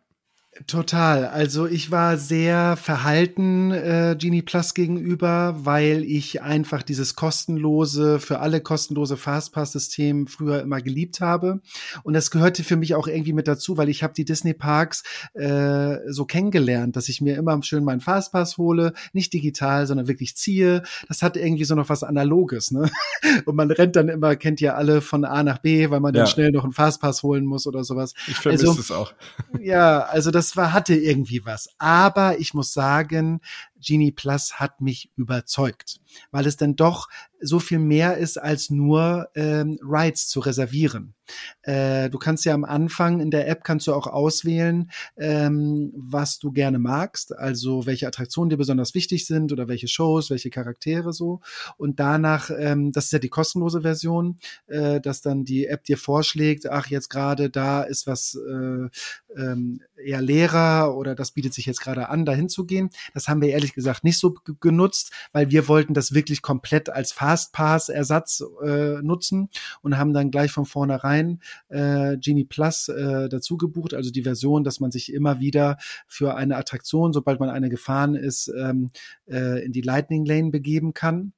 Total. 0.66 1.26
Also 1.26 1.66
ich 1.66 1.90
war 1.90 2.18
sehr 2.18 2.76
verhalten 2.76 3.70
äh, 3.70 4.16
Genie 4.18 4.42
Plus 4.42 4.74
gegenüber, 4.74 5.54
weil 5.62 6.02
ich 6.02 6.42
einfach 6.42 6.82
dieses 6.82 7.14
kostenlose, 7.14 8.18
für 8.18 8.40
alle 8.40 8.60
kostenlose 8.60 9.16
Fastpass-System 9.16 10.26
früher 10.26 10.60
immer 10.60 10.80
geliebt 10.80 11.20
habe. 11.20 11.60
Und 12.02 12.14
das 12.14 12.30
gehörte 12.30 12.64
für 12.64 12.76
mich 12.76 12.96
auch 12.96 13.06
irgendwie 13.06 13.32
mit 13.32 13.46
dazu, 13.46 13.76
weil 13.76 13.88
ich 13.88 14.02
habe 14.02 14.14
die 14.14 14.24
Disney 14.24 14.52
Parks 14.52 15.04
äh, 15.34 15.98
so 16.08 16.24
kennengelernt, 16.24 16.96
dass 16.96 17.08
ich 17.08 17.20
mir 17.20 17.36
immer 17.36 17.62
schön 17.62 17.84
meinen 17.84 18.00
Fastpass 18.00 18.58
hole, 18.58 18.94
nicht 19.12 19.32
digital, 19.32 19.86
sondern 19.86 20.08
wirklich 20.08 20.36
ziehe. 20.36 20.82
Das 21.06 21.22
hat 21.22 21.36
irgendwie 21.36 21.64
so 21.64 21.76
noch 21.76 21.88
was 21.88 22.02
Analoges. 22.02 22.72
Ne? 22.72 22.90
Und 23.44 23.54
man 23.54 23.70
rennt 23.70 23.94
dann 23.94 24.08
immer, 24.08 24.34
kennt 24.34 24.60
ja 24.60 24.74
alle 24.74 25.02
von 25.02 25.24
A 25.24 25.42
nach 25.42 25.58
B, 25.58 25.90
weil 25.90 26.00
man 26.00 26.14
ja. 26.14 26.22
dann 26.22 26.26
schnell 26.26 26.50
noch 26.50 26.64
einen 26.64 26.72
Fastpass 26.72 27.22
holen 27.22 27.44
muss 27.44 27.66
oder 27.66 27.84
sowas. 27.84 28.14
Ich 28.26 28.36
vermisse 28.36 28.68
also, 28.68 28.80
es 28.80 28.90
auch. 28.90 29.12
Ja, 29.60 30.00
also 30.00 30.30
das 30.30 30.47
war, 30.56 30.72
hatte 30.72 30.94
irgendwie 30.94 31.44
was. 31.44 31.68
Aber 31.78 32.38
ich 32.38 32.54
muss 32.54 32.72
sagen, 32.72 33.40
Genie 33.80 34.12
Plus 34.12 34.54
hat 34.54 34.80
mich 34.80 35.10
überzeugt, 35.16 36.00
weil 36.30 36.46
es 36.46 36.56
dann 36.56 36.76
doch 36.76 37.08
so 37.40 37.60
viel 37.60 37.78
mehr 37.78 38.16
ist 38.16 38.36
als 38.36 38.70
nur 38.70 39.28
ähm, 39.34 39.78
Rides 39.82 40.28
zu 40.28 40.40
reservieren. 40.40 41.14
Äh, 41.62 42.10
du 42.10 42.18
kannst 42.18 42.44
ja 42.44 42.54
am 42.54 42.64
Anfang 42.64 43.20
in 43.20 43.30
der 43.30 43.48
App 43.48 43.62
kannst 43.62 43.86
du 43.86 43.94
auch 43.94 44.06
auswählen, 44.06 44.90
ähm, 45.16 45.92
was 45.94 46.38
du 46.38 46.52
gerne 46.52 46.78
magst, 46.78 47.36
also 47.36 47.86
welche 47.86 48.06
Attraktionen 48.06 48.50
dir 48.50 48.56
besonders 48.56 48.94
wichtig 48.94 49.26
sind 49.26 49.52
oder 49.52 49.68
welche 49.68 49.88
Shows, 49.88 50.30
welche 50.30 50.50
Charaktere 50.50 51.12
so. 51.12 51.40
Und 51.76 52.00
danach, 52.00 52.50
ähm, 52.56 52.92
das 52.92 53.06
ist 53.06 53.12
ja 53.12 53.18
die 53.18 53.28
kostenlose 53.28 53.82
Version, 53.82 54.38
äh, 54.66 55.00
dass 55.00 55.20
dann 55.20 55.44
die 55.44 55.66
App 55.66 55.84
dir 55.84 55.98
vorschlägt, 55.98 56.68
ach 56.68 56.86
jetzt 56.88 57.10
gerade 57.10 57.50
da 57.50 57.82
ist 57.82 58.06
was 58.06 58.34
äh, 58.34 58.88
ähm, 59.36 59.80
eher 60.02 60.22
leerer 60.22 60.96
oder 60.96 61.14
das 61.14 61.32
bietet 61.32 61.54
sich 61.54 61.66
jetzt 61.66 61.80
gerade 61.80 62.08
an, 62.08 62.24
dahin 62.24 62.48
zu 62.48 62.64
gehen. 62.64 62.90
Das 63.14 63.28
haben 63.28 63.40
wir 63.40 63.50
ehrlich 63.50 63.67
gesagt 63.74 64.04
nicht 64.04 64.18
so 64.18 64.34
genutzt, 64.60 65.12
weil 65.32 65.50
wir 65.50 65.68
wollten 65.68 65.94
das 65.94 66.14
wirklich 66.14 66.42
komplett 66.42 66.90
als 66.90 67.12
Fastpass-Ersatz 67.12 68.44
äh, 68.64 69.02
nutzen 69.02 69.48
und 69.82 69.98
haben 69.98 70.12
dann 70.12 70.30
gleich 70.30 70.52
von 70.52 70.66
vornherein 70.66 71.40
äh, 71.68 72.16
Genie 72.18 72.44
Plus 72.44 72.88
äh, 72.88 73.28
dazu 73.28 73.56
gebucht, 73.56 73.94
also 73.94 74.10
die 74.10 74.22
Version, 74.22 74.64
dass 74.64 74.80
man 74.80 74.90
sich 74.90 75.12
immer 75.12 75.40
wieder 75.40 75.76
für 76.06 76.36
eine 76.36 76.56
Attraktion, 76.56 77.12
sobald 77.12 77.40
man 77.40 77.50
eine 77.50 77.68
gefahren 77.68 78.14
ist, 78.14 78.48
ähm, 78.48 78.90
äh, 79.26 79.64
in 79.64 79.72
die 79.72 79.82
Lightning 79.82 80.24
Lane 80.24 80.50
begeben 80.50 80.94
kann. 80.94 81.32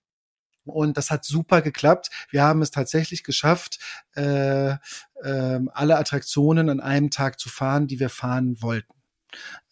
Und 0.65 0.97
das 0.97 1.11
hat 1.11 1.25
super 1.25 1.63
geklappt. 1.63 2.11
Wir 2.31 2.43
haben 2.43 2.63
es 2.63 2.71
tatsächlich 2.71 3.25
geschafft, 3.25 3.79
äh, 4.15 4.71
äh, 4.71 4.77
alle 5.23 5.97
Attraktionen 5.97 6.69
an 6.69 6.81
einem 6.81 7.11
Tag 7.11 7.41
zu 7.41 7.49
fahren, 7.49 7.87
die 7.87 7.99
wir 7.99 8.11
fahren 8.11 8.61
wollten. 8.61 8.95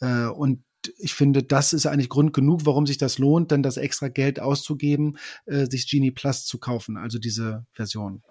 Äh, 0.01 0.27
und 0.27 0.65
ich 0.99 1.15
finde, 1.15 1.43
das 1.43 1.73
ist 1.73 1.87
eigentlich 1.87 2.09
Grund 2.09 2.33
genug, 2.33 2.65
warum 2.65 2.87
sich 2.87 2.99
das 2.99 3.19
lohnt, 3.19 3.53
dann 3.53 3.63
das 3.63 3.77
extra 3.77 4.09
Geld 4.09 4.41
auszugeben, 4.41 5.17
äh, 5.47 5.67
sich 5.67 5.89
Genie 5.91 6.11
Plus 6.11 6.45
zu 6.45 6.59
kaufen, 6.59 6.97
also 6.97 7.19
diese 7.19 7.67
Version. 7.73 8.23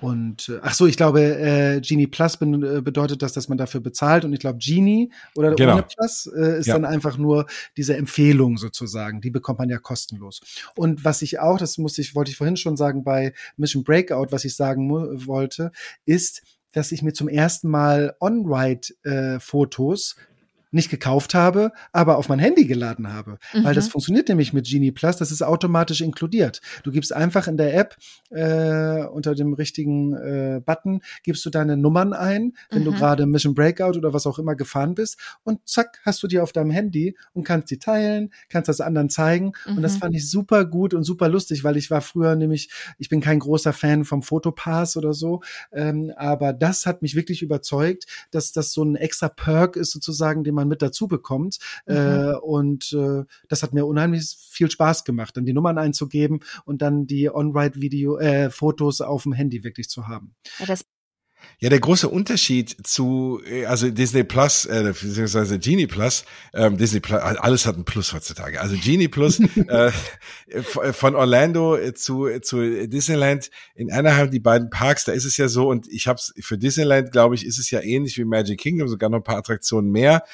Und 0.00 0.48
äh, 0.48 0.60
ach 0.62 0.74
so, 0.74 0.86
ich 0.86 0.96
glaube, 0.96 1.22
äh, 1.22 1.80
Genie 1.80 2.06
Plus 2.06 2.36
be 2.36 2.46
äh, 2.46 2.80
bedeutet 2.80 3.22
das, 3.22 3.32
dass 3.32 3.48
man 3.48 3.58
dafür 3.58 3.80
bezahlt 3.80 4.24
und 4.24 4.32
ich 4.32 4.40
glaube, 4.40 4.58
Genie 4.58 5.12
oder 5.34 5.54
genau. 5.54 5.74
ohne 5.74 5.82
Plus 5.82 6.26
äh, 6.26 6.58
ist 6.58 6.66
ja. 6.66 6.74
dann 6.74 6.84
einfach 6.84 7.18
nur 7.18 7.46
diese 7.76 7.96
Empfehlung 7.96 8.56
sozusagen, 8.58 9.20
die 9.20 9.30
bekommt 9.30 9.58
man 9.58 9.70
ja 9.70 9.78
kostenlos. 9.78 10.40
Und 10.76 11.04
was 11.04 11.22
ich 11.22 11.38
auch, 11.40 11.58
das 11.58 11.78
muss 11.78 11.98
ich, 11.98 12.14
wollte 12.14 12.30
ich 12.30 12.36
vorhin 12.36 12.56
schon 12.56 12.76
sagen, 12.76 13.04
bei 13.04 13.32
Mission 13.56 13.84
Breakout, 13.84 14.28
was 14.30 14.44
ich 14.44 14.54
sagen 14.54 14.90
wollte, 15.26 15.72
ist, 16.04 16.42
dass 16.72 16.92
ich 16.92 17.02
mir 17.02 17.12
zum 17.12 17.28
ersten 17.28 17.68
Mal 17.68 18.16
On-Ride-Fotos 18.18 20.16
äh, 20.18 20.31
nicht 20.72 20.90
gekauft 20.90 21.34
habe, 21.34 21.72
aber 21.92 22.16
auf 22.16 22.28
mein 22.28 22.38
Handy 22.38 22.66
geladen 22.66 23.12
habe. 23.12 23.38
Mhm. 23.52 23.64
Weil 23.64 23.74
das 23.74 23.86
mhm. 23.86 23.90
funktioniert 23.92 24.28
nämlich 24.28 24.52
mit 24.52 24.66
Genie 24.66 24.90
Plus, 24.90 25.16
das 25.16 25.30
ist 25.30 25.42
automatisch 25.42 26.00
inkludiert. 26.00 26.60
Du 26.82 26.90
gibst 26.90 27.12
einfach 27.12 27.46
in 27.46 27.56
der 27.56 27.74
App 27.74 27.96
äh, 28.30 29.04
unter 29.06 29.34
dem 29.34 29.52
richtigen 29.52 30.14
äh, 30.14 30.60
Button, 30.64 31.02
gibst 31.22 31.44
du 31.44 31.50
deine 31.50 31.76
Nummern 31.76 32.14
ein, 32.14 32.54
wenn 32.70 32.80
mhm. 32.80 32.86
du 32.86 32.92
gerade 32.92 33.26
Mission 33.26 33.54
Breakout 33.54 33.98
oder 33.98 34.12
was 34.12 34.26
auch 34.26 34.38
immer 34.38 34.56
gefahren 34.56 34.94
bist 34.94 35.18
und 35.44 35.60
zack, 35.68 36.00
hast 36.04 36.22
du 36.22 36.26
die 36.26 36.40
auf 36.40 36.52
deinem 36.52 36.70
Handy 36.70 37.16
und 37.34 37.44
kannst 37.44 37.70
die 37.70 37.78
teilen, 37.78 38.32
kannst 38.48 38.68
das 38.68 38.80
anderen 38.80 39.10
zeigen. 39.10 39.52
Mhm. 39.66 39.76
Und 39.76 39.82
das 39.82 39.94
mhm. 39.94 39.98
fand 39.98 40.16
ich 40.16 40.30
super 40.30 40.64
gut 40.64 40.94
und 40.94 41.04
super 41.04 41.28
lustig, 41.28 41.64
weil 41.64 41.76
ich 41.76 41.90
war 41.90 42.00
früher 42.00 42.34
nämlich, 42.34 42.70
ich 42.98 43.10
bin 43.10 43.20
kein 43.20 43.38
großer 43.38 43.74
Fan 43.74 44.04
vom 44.04 44.22
Fotopass 44.22 44.96
oder 44.96 45.12
so, 45.12 45.42
ähm, 45.72 46.12
aber 46.16 46.54
das 46.54 46.86
hat 46.86 47.02
mich 47.02 47.14
wirklich 47.14 47.42
überzeugt, 47.42 48.06
dass 48.30 48.52
das 48.52 48.72
so 48.72 48.82
ein 48.82 48.96
extra 48.96 49.28
Perk 49.28 49.76
ist 49.76 49.92
sozusagen, 49.92 50.44
den 50.44 50.54
man 50.54 50.61
man 50.62 50.68
mit 50.68 50.82
dazu 50.82 51.08
bekommt. 51.08 51.58
Mhm. 51.86 51.94
Äh, 51.94 52.34
und 52.36 52.92
äh, 52.92 53.24
das 53.48 53.62
hat 53.62 53.72
mir 53.72 53.86
unheimlich 53.86 54.36
viel 54.50 54.70
Spaß 54.70 55.04
gemacht, 55.04 55.36
dann 55.36 55.44
die 55.44 55.52
Nummern 55.52 55.78
einzugeben 55.78 56.40
und 56.64 56.82
dann 56.82 57.06
die 57.06 57.30
On-Ride-Video, 57.30 58.18
äh, 58.18 58.50
Fotos 58.50 59.00
auf 59.00 59.24
dem 59.24 59.32
Handy 59.32 59.64
wirklich 59.64 59.88
zu 59.88 60.08
haben. 60.08 60.34
Ja, 60.58 60.66
das 60.66 60.84
ja, 61.58 61.68
der 61.68 61.80
große 61.80 62.08
Unterschied 62.08 62.76
zu, 62.86 63.40
äh, 63.46 63.66
also 63.66 63.90
Disney 63.90 64.24
Plus, 64.24 64.64
äh, 64.66 64.82
beziehungsweise 64.82 65.58
Genie 65.58 65.86
Plus, 65.86 66.24
ähm, 66.54 66.76
Disney 66.76 67.00
Plus, 67.00 67.20
alles 67.20 67.66
hat 67.66 67.76
ein 67.76 67.84
Plus 67.84 68.12
heutzutage. 68.12 68.60
Also 68.60 68.76
Genie 68.76 69.08
Plus 69.08 69.40
äh, 69.68 69.90
von 70.92 71.14
Orlando 71.14 71.78
zu, 71.92 72.28
zu 72.40 72.88
Disneyland 72.88 73.50
in 73.74 73.92
Anaheim, 73.92 74.30
die 74.30 74.40
beiden 74.40 74.70
Parks, 74.70 75.04
da 75.04 75.12
ist 75.12 75.24
es 75.24 75.36
ja 75.36 75.48
so, 75.48 75.68
und 75.68 75.86
ich 75.88 76.08
habe 76.08 76.16
es 76.16 76.34
für 76.40 76.58
Disneyland, 76.58 77.12
glaube 77.12 77.34
ich, 77.34 77.46
ist 77.46 77.58
es 77.58 77.70
ja 77.70 77.80
ähnlich 77.80 78.18
wie 78.18 78.24
Magic 78.24 78.60
Kingdom, 78.60 78.88
sogar 78.88 79.10
noch 79.10 79.18
ein 79.18 79.24
paar 79.24 79.38
Attraktionen 79.38 79.90
mehr. 79.90 80.24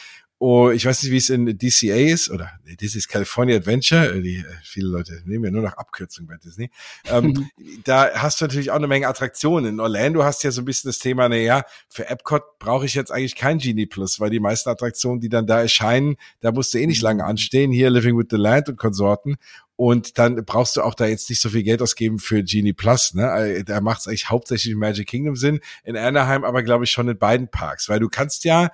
Oh, 0.41 0.71
ich 0.71 0.87
weiß 0.87 1.03
nicht, 1.03 1.11
wie 1.11 1.17
es 1.17 1.31
in 1.31 1.47
DCA 1.59 1.97
ist 1.97 2.31
oder 2.31 2.53
das 2.81 2.95
ist 2.95 3.09
California 3.09 3.57
Adventure. 3.57 4.21
Die, 4.23 4.37
äh, 4.37 4.45
viele 4.63 4.87
Leute 4.87 5.21
nehmen 5.25 5.45
ja 5.45 5.51
nur 5.51 5.63
noch 5.63 5.73
Abkürzungen 5.73 6.29
bei 6.29 6.37
Disney. 6.37 6.71
Ähm, 7.07 7.51
da 7.85 8.11
hast 8.15 8.41
du 8.41 8.45
natürlich 8.45 8.71
auch 8.71 8.77
eine 8.77 8.87
Menge 8.87 9.09
Attraktionen. 9.09 9.75
In 9.75 9.81
Orlando 9.81 10.23
hast 10.23 10.45
du 10.45 10.49
ja 10.49 10.53
so 10.53 10.63
ein 10.63 10.65
bisschen 10.65 10.91
das 10.91 10.99
Thema, 10.99 11.29
naja, 11.29 11.65
für 11.89 12.09
Epcot 12.09 12.61
brauche 12.61 12.87
ich 12.87 12.95
jetzt 12.95 13.11
eigentlich 13.11 13.35
kein 13.35 13.59
Genie 13.59 13.87
Plus, 13.87 14.21
weil 14.21 14.31
die 14.31 14.39
meisten 14.39 14.69
Attraktionen, 14.69 15.21
die 15.21 15.29
dann 15.29 15.49
da 15.49 15.61
erscheinen, 15.61 16.17
da 16.39 16.53
musst 16.53 16.73
du 16.73 16.79
eh 16.79 16.87
nicht 16.87 17.03
lange 17.03 17.25
anstehen. 17.25 17.73
Hier 17.73 17.91
Living 17.91 18.17
with 18.17 18.27
the 18.31 18.37
Land 18.37 18.69
und 18.69 18.77
Konsorten. 18.77 19.39
Und 19.75 20.19
dann 20.19 20.45
brauchst 20.45 20.77
du 20.77 20.83
auch 20.83 20.95
da 20.95 21.07
jetzt 21.07 21.31
nicht 21.31 21.41
so 21.41 21.51
viel 21.51 21.63
Geld 21.63 21.81
ausgeben 21.83 22.19
für 22.19 22.43
Genie 22.43 22.73
Plus. 22.73 23.15
Ne? 23.15 23.31
Äh, 23.31 23.63
da 23.65 23.81
macht 23.81 24.01
es 24.01 24.09
eigentlich 24.09 24.29
hauptsächlich 24.29 24.75
Magic 24.75 25.07
Kingdom 25.07 25.37
Sinn. 25.37 25.61
In 25.85 25.97
Anaheim 25.97 26.43
aber, 26.43 26.65
glaube 26.65 26.83
ich, 26.83 26.91
schon 26.91 27.09
in 27.09 27.17
beiden 27.17 27.49
Parks. 27.49 27.89
Weil 27.89 28.01
du 28.01 28.09
kannst 28.09 28.45
ja 28.45 28.71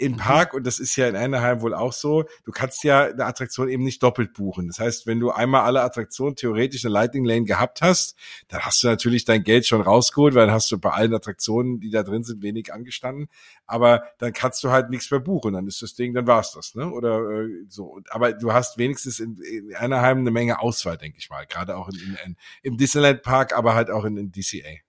im 0.00 0.12
mhm. 0.12 0.16
Park, 0.16 0.54
und 0.54 0.66
das 0.66 0.80
ist 0.80 0.96
ja 0.96 1.06
in 1.08 1.14
Anaheim 1.14 1.60
wohl 1.60 1.74
auch 1.74 1.92
so, 1.92 2.24
du 2.44 2.52
kannst 2.52 2.82
ja 2.84 3.04
eine 3.04 3.26
Attraktion 3.26 3.68
eben 3.68 3.84
nicht 3.84 4.02
doppelt 4.02 4.32
buchen. 4.32 4.66
Das 4.66 4.78
heißt, 4.78 5.06
wenn 5.06 5.20
du 5.20 5.30
einmal 5.30 5.62
alle 5.62 5.82
Attraktionen 5.82 6.36
theoretisch 6.36 6.86
eine 6.86 6.94
Lightning 6.94 7.26
Lane 7.26 7.44
gehabt 7.44 7.82
hast, 7.82 8.16
dann 8.48 8.60
hast 8.60 8.82
du 8.82 8.86
natürlich 8.88 9.26
dein 9.26 9.44
Geld 9.44 9.66
schon 9.66 9.82
rausgeholt, 9.82 10.34
weil 10.34 10.46
dann 10.46 10.54
hast 10.54 10.70
du 10.72 10.78
bei 10.78 10.90
allen 10.90 11.12
Attraktionen, 11.12 11.80
die 11.80 11.90
da 11.90 12.02
drin 12.02 12.24
sind, 12.24 12.42
wenig 12.42 12.72
angestanden. 12.72 13.28
Aber 13.66 14.04
dann 14.16 14.32
kannst 14.32 14.64
du 14.64 14.70
halt 14.70 14.88
nichts 14.88 15.10
mehr 15.10 15.20
buchen. 15.20 15.52
Dann 15.52 15.66
ist 15.66 15.82
das 15.82 15.94
Ding, 15.94 16.14
dann 16.14 16.26
war's 16.26 16.52
das, 16.52 16.74
ne? 16.74 16.90
Oder 16.90 17.42
äh, 17.42 17.48
so. 17.68 18.00
Aber 18.08 18.32
du 18.32 18.54
hast 18.54 18.78
wenigstens 18.78 19.20
in, 19.20 19.36
in 19.36 19.74
Anaheim 19.76 20.20
eine 20.20 20.30
Menge 20.30 20.60
Auswahl, 20.60 20.96
denke 20.96 21.18
ich 21.18 21.28
mal. 21.28 21.44
Gerade 21.46 21.76
auch 21.76 21.90
in, 21.90 21.96
in, 21.96 22.18
in, 22.24 22.36
im 22.62 22.76
Disneyland 22.78 23.22
Park, 23.22 23.54
aber 23.54 23.74
halt 23.74 23.90
auch 23.90 24.04
in, 24.04 24.16
in 24.16 24.32
DCA. 24.32 24.80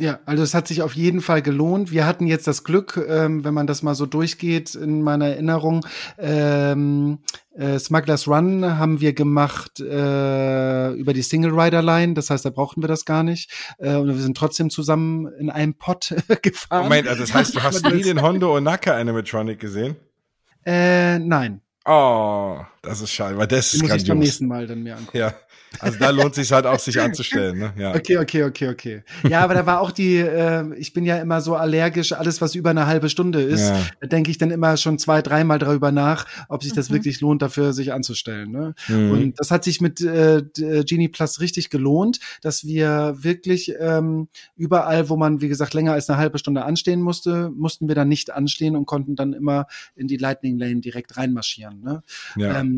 Ja, 0.00 0.20
also 0.26 0.44
es 0.44 0.54
hat 0.54 0.68
sich 0.68 0.82
auf 0.82 0.94
jeden 0.94 1.20
Fall 1.20 1.42
gelohnt. 1.42 1.90
Wir 1.90 2.06
hatten 2.06 2.28
jetzt 2.28 2.46
das 2.46 2.62
Glück, 2.62 3.04
ähm, 3.08 3.42
wenn 3.44 3.52
man 3.52 3.66
das 3.66 3.82
mal 3.82 3.96
so 3.96 4.06
durchgeht 4.06 4.76
in 4.76 5.02
meiner 5.02 5.26
Erinnerung, 5.26 5.84
ähm, 6.18 7.18
äh, 7.56 7.80
Smugglers 7.80 8.28
Run 8.28 8.78
haben 8.78 9.00
wir 9.00 9.12
gemacht 9.12 9.80
äh, 9.80 10.92
über 10.92 11.12
die 11.12 11.22
Single 11.22 11.58
Rider 11.58 11.82
Line, 11.82 12.14
das 12.14 12.30
heißt, 12.30 12.44
da 12.44 12.50
brauchten 12.50 12.80
wir 12.80 12.86
das 12.86 13.04
gar 13.04 13.24
nicht. 13.24 13.50
Äh, 13.78 13.96
und 13.96 14.06
wir 14.06 14.14
sind 14.14 14.36
trotzdem 14.36 14.70
zusammen 14.70 15.26
in 15.40 15.50
einem 15.50 15.74
Pot 15.74 16.14
gefahren. 16.42 16.84
Moment, 16.84 17.08
also 17.08 17.22
das 17.22 17.34
heißt, 17.34 17.56
du 17.56 17.62
hast 17.64 17.84
nie 17.92 18.02
den 18.02 18.22
Hondo 18.22 18.56
Onaka 18.56 18.96
Animatronic 18.96 19.58
gesehen? 19.58 19.96
Äh, 20.64 21.18
nein. 21.18 21.60
Oh, 21.84 22.60
das 22.82 23.00
ist 23.00 23.10
schade, 23.10 23.36
weil 23.36 23.46
das 23.46 23.74
ist 23.74 23.80
muss 23.82 23.90
grandios. 23.90 24.02
ich 24.02 24.08
beim 24.08 24.18
nächsten 24.18 24.46
Mal 24.46 24.66
dann 24.66 24.82
mir 24.82 24.96
angucken. 24.96 25.18
Ja. 25.18 25.34
Also 25.80 25.98
da 25.98 26.10
lohnt 26.10 26.34
sich 26.34 26.50
halt 26.50 26.66
auch, 26.66 26.78
sich 26.78 27.00
anzustellen. 27.00 27.58
Ne? 27.58 27.72
Ja. 27.78 27.94
Okay, 27.94 28.18
okay, 28.18 28.44
okay, 28.44 28.68
okay. 28.68 29.02
Ja, 29.28 29.40
aber 29.40 29.54
da 29.54 29.66
war 29.66 29.80
auch 29.80 29.90
die, 29.90 30.16
äh, 30.16 30.64
ich 30.76 30.92
bin 30.92 31.04
ja 31.04 31.18
immer 31.18 31.40
so 31.40 31.56
allergisch, 31.56 32.12
alles, 32.12 32.40
was 32.40 32.54
über 32.54 32.70
eine 32.70 32.86
halbe 32.86 33.08
Stunde 33.08 33.42
ist, 33.42 33.68
ja. 33.68 33.80
da 34.00 34.06
denke 34.06 34.30
ich 34.30 34.38
dann 34.38 34.50
immer 34.50 34.76
schon 34.76 34.98
zwei, 34.98 35.22
dreimal 35.22 35.58
darüber 35.58 35.92
nach, 35.92 36.26
ob 36.48 36.62
sich 36.62 36.72
das 36.72 36.88
mhm. 36.88 36.94
wirklich 36.94 37.20
lohnt, 37.20 37.42
dafür 37.42 37.72
sich 37.72 37.92
anzustellen. 37.92 38.50
Ne? 38.50 38.74
Mhm. 38.88 39.10
Und 39.10 39.40
das 39.40 39.50
hat 39.50 39.64
sich 39.64 39.80
mit 39.80 40.00
äh, 40.00 40.42
Genie 40.54 41.08
Plus 41.08 41.40
richtig 41.40 41.70
gelohnt, 41.70 42.18
dass 42.42 42.64
wir 42.64 43.16
wirklich 43.18 43.74
ähm, 43.78 44.28
überall, 44.56 45.08
wo 45.08 45.16
man, 45.16 45.40
wie 45.40 45.48
gesagt, 45.48 45.74
länger 45.74 45.92
als 45.92 46.08
eine 46.08 46.18
halbe 46.18 46.38
Stunde 46.38 46.64
anstehen 46.64 47.02
musste, 47.02 47.50
mussten 47.50 47.88
wir 47.88 47.94
dann 47.94 48.08
nicht 48.08 48.30
anstehen 48.30 48.76
und 48.76 48.86
konnten 48.86 49.16
dann 49.16 49.32
immer 49.32 49.66
in 49.94 50.08
die 50.08 50.16
Lightning 50.16 50.58
Lane 50.58 50.80
direkt 50.80 51.16
reinmarschieren. 51.16 51.82
Ne? 51.82 52.02
Ja. 52.36 52.60
Ähm, 52.60 52.77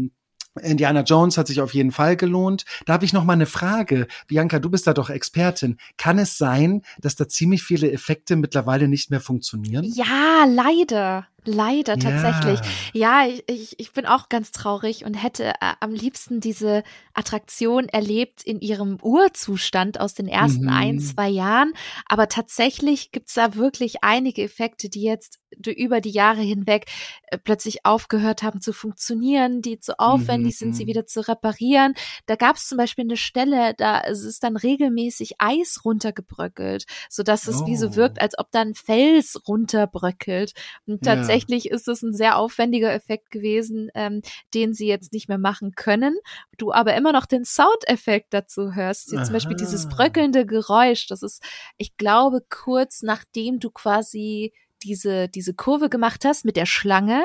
Indiana 0.61 1.03
Jones 1.03 1.39
hat 1.39 1.47
sich 1.47 1.61
auf 1.61 1.75
jeden 1.75 1.93
Fall 1.93 2.17
gelohnt. 2.17 2.65
Da 2.85 2.95
habe 2.95 3.05
ich 3.05 3.13
noch 3.13 3.25
mal 3.25 3.35
eine 3.35 3.47
Frage. 3.47 4.09
Bianca, 4.27 4.59
du 4.59 4.69
bist 4.69 4.87
da 4.87 4.95
doch 4.95 5.09
Expertin. 5.09 5.79
Kann 5.97 6.19
es 6.19 6.39
sein, 6.39 6.83
dass 7.01 7.15
da 7.15 7.29
ziemlich 7.29 7.63
viele 7.63 7.91
Effekte 7.93 8.35
mittlerweile 8.37 8.89
nicht 8.89 9.11
mehr 9.11 9.21
funktionieren? 9.21 9.85
Ja, 9.85 10.45
leider. 10.49 11.27
Leider, 11.45 11.99
tatsächlich. 11.99 12.61
Ja, 12.93 13.25
ja 13.25 13.35
ich, 13.47 13.79
ich 13.79 13.93
bin 13.93 14.07
auch 14.07 14.29
ganz 14.29 14.53
traurig 14.53 15.05
und 15.05 15.15
hätte 15.15 15.49
äh, 15.61 15.73
am 15.81 15.93
liebsten 15.93 16.41
diese 16.41 16.83
Attraktion 17.15 17.89
erlebt 17.89 18.43
in 18.43 18.61
ihrem 18.61 18.99
Urzustand 19.03 20.01
aus 20.01 20.15
den 20.15 20.29
ersten 20.29 20.65
mhm. 20.65 20.73
ein, 20.73 21.01
zwei 21.01 21.29
Jahren. 21.29 21.73
Aber 22.07 22.29
tatsächlich 22.29 23.11
gibt's 23.11 23.35
da 23.35 23.55
wirklich 23.55 24.03
einige 24.03 24.43
Effekte, 24.43 24.89
die 24.89 25.03
jetzt 25.03 25.39
über 25.67 26.01
die 26.01 26.11
Jahre 26.11 26.43
hinweg 26.43 26.87
äh, 27.25 27.39
plötzlich 27.39 27.85
aufgehört 27.85 28.43
haben 28.43 28.61
zu 28.61 28.73
funktionieren, 28.73 29.63
die 29.63 29.81
zu 29.81 29.99
aufwendig 29.99 30.55
mhm. 30.55 30.59
sind, 30.59 30.77
sie 30.77 30.85
mhm. 30.85 30.89
wieder 30.89 31.07
zu 31.07 31.27
reparieren. 31.27 31.95
Da 32.27 32.37
gab's 32.37 32.69
zum 32.69 32.79
Beispiel 32.79 33.05
eine 33.05 33.17
Stelle, 33.17 33.75
da 33.77 33.99
ist 33.99 34.43
dann 34.43 34.57
regelmäßig 34.57 35.35
Eis 35.39 35.81
runtergebröckelt, 35.85 36.85
sodass 37.09 37.49
es 37.49 37.63
oh. 37.63 37.67
wie 37.67 37.77
so 37.77 37.97
wirkt, 37.97 38.19
oh. 38.21 38.23
als 38.23 38.39
ob 38.39 38.51
dann 38.51 38.75
Fels 38.75 39.41
runterbröckelt. 39.49 40.53
Und 40.87 41.05
ja 41.05 41.30
tatsächlich 41.31 41.71
ist 41.71 41.89
es 41.89 42.03
ein 42.03 42.13
sehr 42.13 42.37
aufwendiger 42.37 42.93
Effekt 42.93 43.31
gewesen, 43.31 43.91
ähm, 43.95 44.23
den 44.55 44.75
sie 44.75 44.87
jetzt 44.87 45.13
nicht 45.13 45.29
mehr 45.29 45.39
machen 45.39 45.73
können. 45.75 46.17
Du 46.59 46.73
aber 46.73 46.95
immer 46.95 47.13
noch 47.13 47.27
den 47.27 47.45
Soundeffekt 47.45 48.35
dazu 48.35 48.75
hörst. 48.75 49.11
Zum 49.11 49.33
Beispiel 49.33 49.57
dieses 49.57 49.89
bröckelnde 49.89 50.47
Geräusch. 50.47 51.07
Das 51.07 51.23
ist, 51.23 51.43
ich 51.77 51.97
glaube, 51.97 52.43
kurz 52.49 53.03
nachdem 53.03 53.61
du 53.61 53.71
quasi 53.71 54.53
diese, 54.83 55.29
diese 55.29 55.55
Kurve 55.55 55.89
gemacht 55.89 56.25
hast 56.25 56.45
mit 56.45 56.57
der 56.57 56.67
Schlange, 56.67 57.25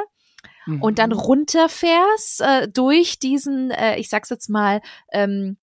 und 0.80 0.98
dann 0.98 1.11
mhm. 1.11 1.19
runterfährst 1.19 2.41
äh, 2.41 2.68
durch 2.68 3.19
diesen, 3.19 3.69
äh, 3.69 3.98
ich 3.98 4.10
sag's 4.10 4.32
jetzt 4.32 4.49
mal, 4.49 4.82
ähm, 5.11 5.57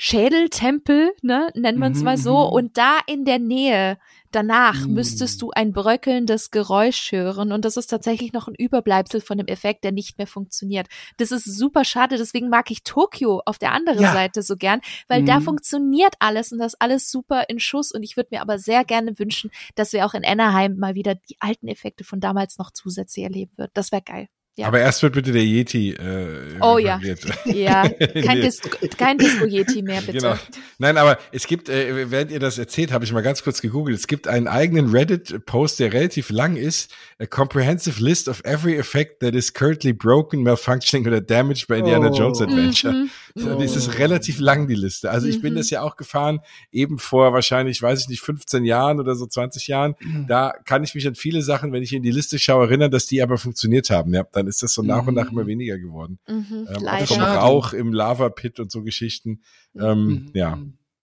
Schädeltempel, 0.00 1.10
ne, 1.22 1.50
nennen 1.54 1.80
wir 1.80 1.90
es 1.90 2.02
mal 2.02 2.16
so, 2.16 2.46
mhm. 2.46 2.52
und 2.52 2.78
da 2.78 2.98
in 3.06 3.24
der 3.24 3.40
Nähe 3.40 3.98
danach 4.30 4.86
mm. 4.86 4.92
müsstest 4.92 5.42
du 5.42 5.50
ein 5.50 5.72
bröckelndes 5.72 6.52
Geräusch 6.52 7.10
hören 7.10 7.50
und 7.50 7.64
das 7.64 7.76
ist 7.76 7.88
tatsächlich 7.88 8.32
noch 8.32 8.46
ein 8.46 8.54
Überbleibsel 8.54 9.20
von 9.20 9.38
dem 9.38 9.48
Effekt, 9.48 9.82
der 9.82 9.90
nicht 9.90 10.18
mehr 10.18 10.28
funktioniert. 10.28 10.86
Das 11.16 11.32
ist 11.32 11.44
super 11.44 11.84
schade, 11.84 12.16
deswegen 12.16 12.48
mag 12.48 12.70
ich 12.70 12.84
Tokio 12.84 13.42
auf 13.44 13.58
der 13.58 13.72
anderen 13.72 14.02
ja. 14.02 14.12
Seite 14.12 14.42
so 14.42 14.56
gern, 14.56 14.80
weil 15.08 15.22
mm. 15.22 15.26
da 15.26 15.40
mhm. 15.40 15.44
funktioniert 15.44 16.14
alles 16.20 16.52
und 16.52 16.58
das 16.58 16.74
alles 16.76 17.10
super 17.10 17.48
in 17.48 17.58
Schuss 17.58 17.90
und 17.90 18.04
ich 18.04 18.16
würde 18.16 18.28
mir 18.30 18.40
aber 18.40 18.58
sehr 18.58 18.84
gerne 18.84 19.18
wünschen, 19.18 19.50
dass 19.74 19.92
wir 19.92 20.06
auch 20.06 20.14
in 20.14 20.24
Anaheim 20.24 20.76
mal 20.76 20.94
wieder 20.94 21.16
die 21.16 21.36
alten 21.40 21.66
Effekte 21.66 22.04
von 22.04 22.20
damals 22.20 22.58
noch 22.58 22.70
zusätzlich 22.70 23.24
erleben 23.24 23.52
würden. 23.56 23.72
Das 23.74 23.90
wäre 23.90 24.02
geil. 24.02 24.28
Ja. 24.58 24.66
Aber 24.66 24.80
erst 24.80 25.04
wird 25.04 25.14
bitte 25.14 25.30
der 25.30 25.44
Yeti. 25.44 25.92
Äh, 25.92 26.58
oh 26.60 26.78
ja. 26.78 27.00
Ja, 27.44 27.88
kein, 28.24 28.40
Dis 28.40 28.60
kein 28.96 29.16
Disco-Yeti 29.16 29.82
mehr, 29.82 30.00
bitte. 30.06 30.18
Genau. 30.18 30.34
Nein, 30.78 30.96
aber 30.96 31.16
es 31.30 31.46
gibt, 31.46 31.68
äh, 31.68 32.10
während 32.10 32.32
ihr 32.32 32.40
das 32.40 32.58
erzählt, 32.58 32.90
habe 32.90 33.04
ich 33.04 33.12
mal 33.12 33.20
ganz 33.20 33.44
kurz 33.44 33.60
gegoogelt. 33.60 33.96
Es 33.96 34.08
gibt 34.08 34.26
einen 34.26 34.48
eigenen 34.48 34.90
Reddit-Post, 34.90 35.78
der 35.78 35.92
relativ 35.92 36.30
lang 36.30 36.56
ist. 36.56 36.90
A 37.20 37.26
comprehensive 37.26 38.02
list 38.02 38.28
of 38.28 38.40
every 38.44 38.76
effect 38.76 39.20
that 39.20 39.34
is 39.36 39.54
currently 39.54 39.92
broken, 39.92 40.42
malfunctioning 40.42 41.06
or 41.06 41.20
damaged 41.20 41.68
by 41.68 41.78
Indiana 41.78 42.10
oh. 42.10 42.16
Jones 42.16 42.42
Adventure. 42.42 42.92
Mhm. 42.92 43.10
Oh. 43.36 43.50
Und 43.50 43.62
es 43.62 43.76
ist 43.76 43.96
relativ 44.00 44.40
lang, 44.40 44.66
die 44.66 44.74
Liste. 44.74 45.08
Also 45.08 45.28
ich 45.28 45.38
mhm. 45.38 45.42
bin 45.42 45.54
das 45.54 45.70
ja 45.70 45.82
auch 45.82 45.96
gefahren, 45.96 46.40
eben 46.72 46.98
vor 46.98 47.32
wahrscheinlich, 47.32 47.80
weiß 47.80 48.00
ich 48.00 48.08
nicht, 48.08 48.22
15 48.22 48.64
Jahren 48.64 48.98
oder 48.98 49.14
so 49.14 49.26
20 49.26 49.68
Jahren. 49.68 49.94
Mhm. 50.00 50.26
Da 50.26 50.52
kann 50.64 50.82
ich 50.82 50.96
mich 50.96 51.06
an 51.06 51.14
viele 51.14 51.42
Sachen, 51.42 51.72
wenn 51.72 51.84
ich 51.84 51.92
in 51.92 52.02
die 52.02 52.10
Liste 52.10 52.40
schaue, 52.40 52.64
erinnern, 52.64 52.90
dass 52.90 53.06
die 53.06 53.22
aber 53.22 53.38
funktioniert 53.38 53.90
haben. 53.90 54.12
Ja, 54.12 54.24
dann 54.32 54.47
ist 54.48 54.62
das 54.62 54.72
so 54.74 54.82
nach 54.82 55.06
und 55.06 55.14
nach 55.14 55.30
immer 55.30 55.44
mhm. 55.44 55.48
weniger 55.48 55.78
geworden. 55.78 56.18
Mhm, 56.26 56.68
ähm, 56.68 56.88
auch 56.88 57.06
vom 57.06 57.20
Rauch 57.20 57.72
im 57.72 57.92
Lava-Pit 57.92 58.58
und 58.60 58.70
so 58.70 58.82
Geschichten. 58.82 59.42
Ähm, 59.78 60.06
mhm. 60.06 60.30
Ja. 60.34 60.58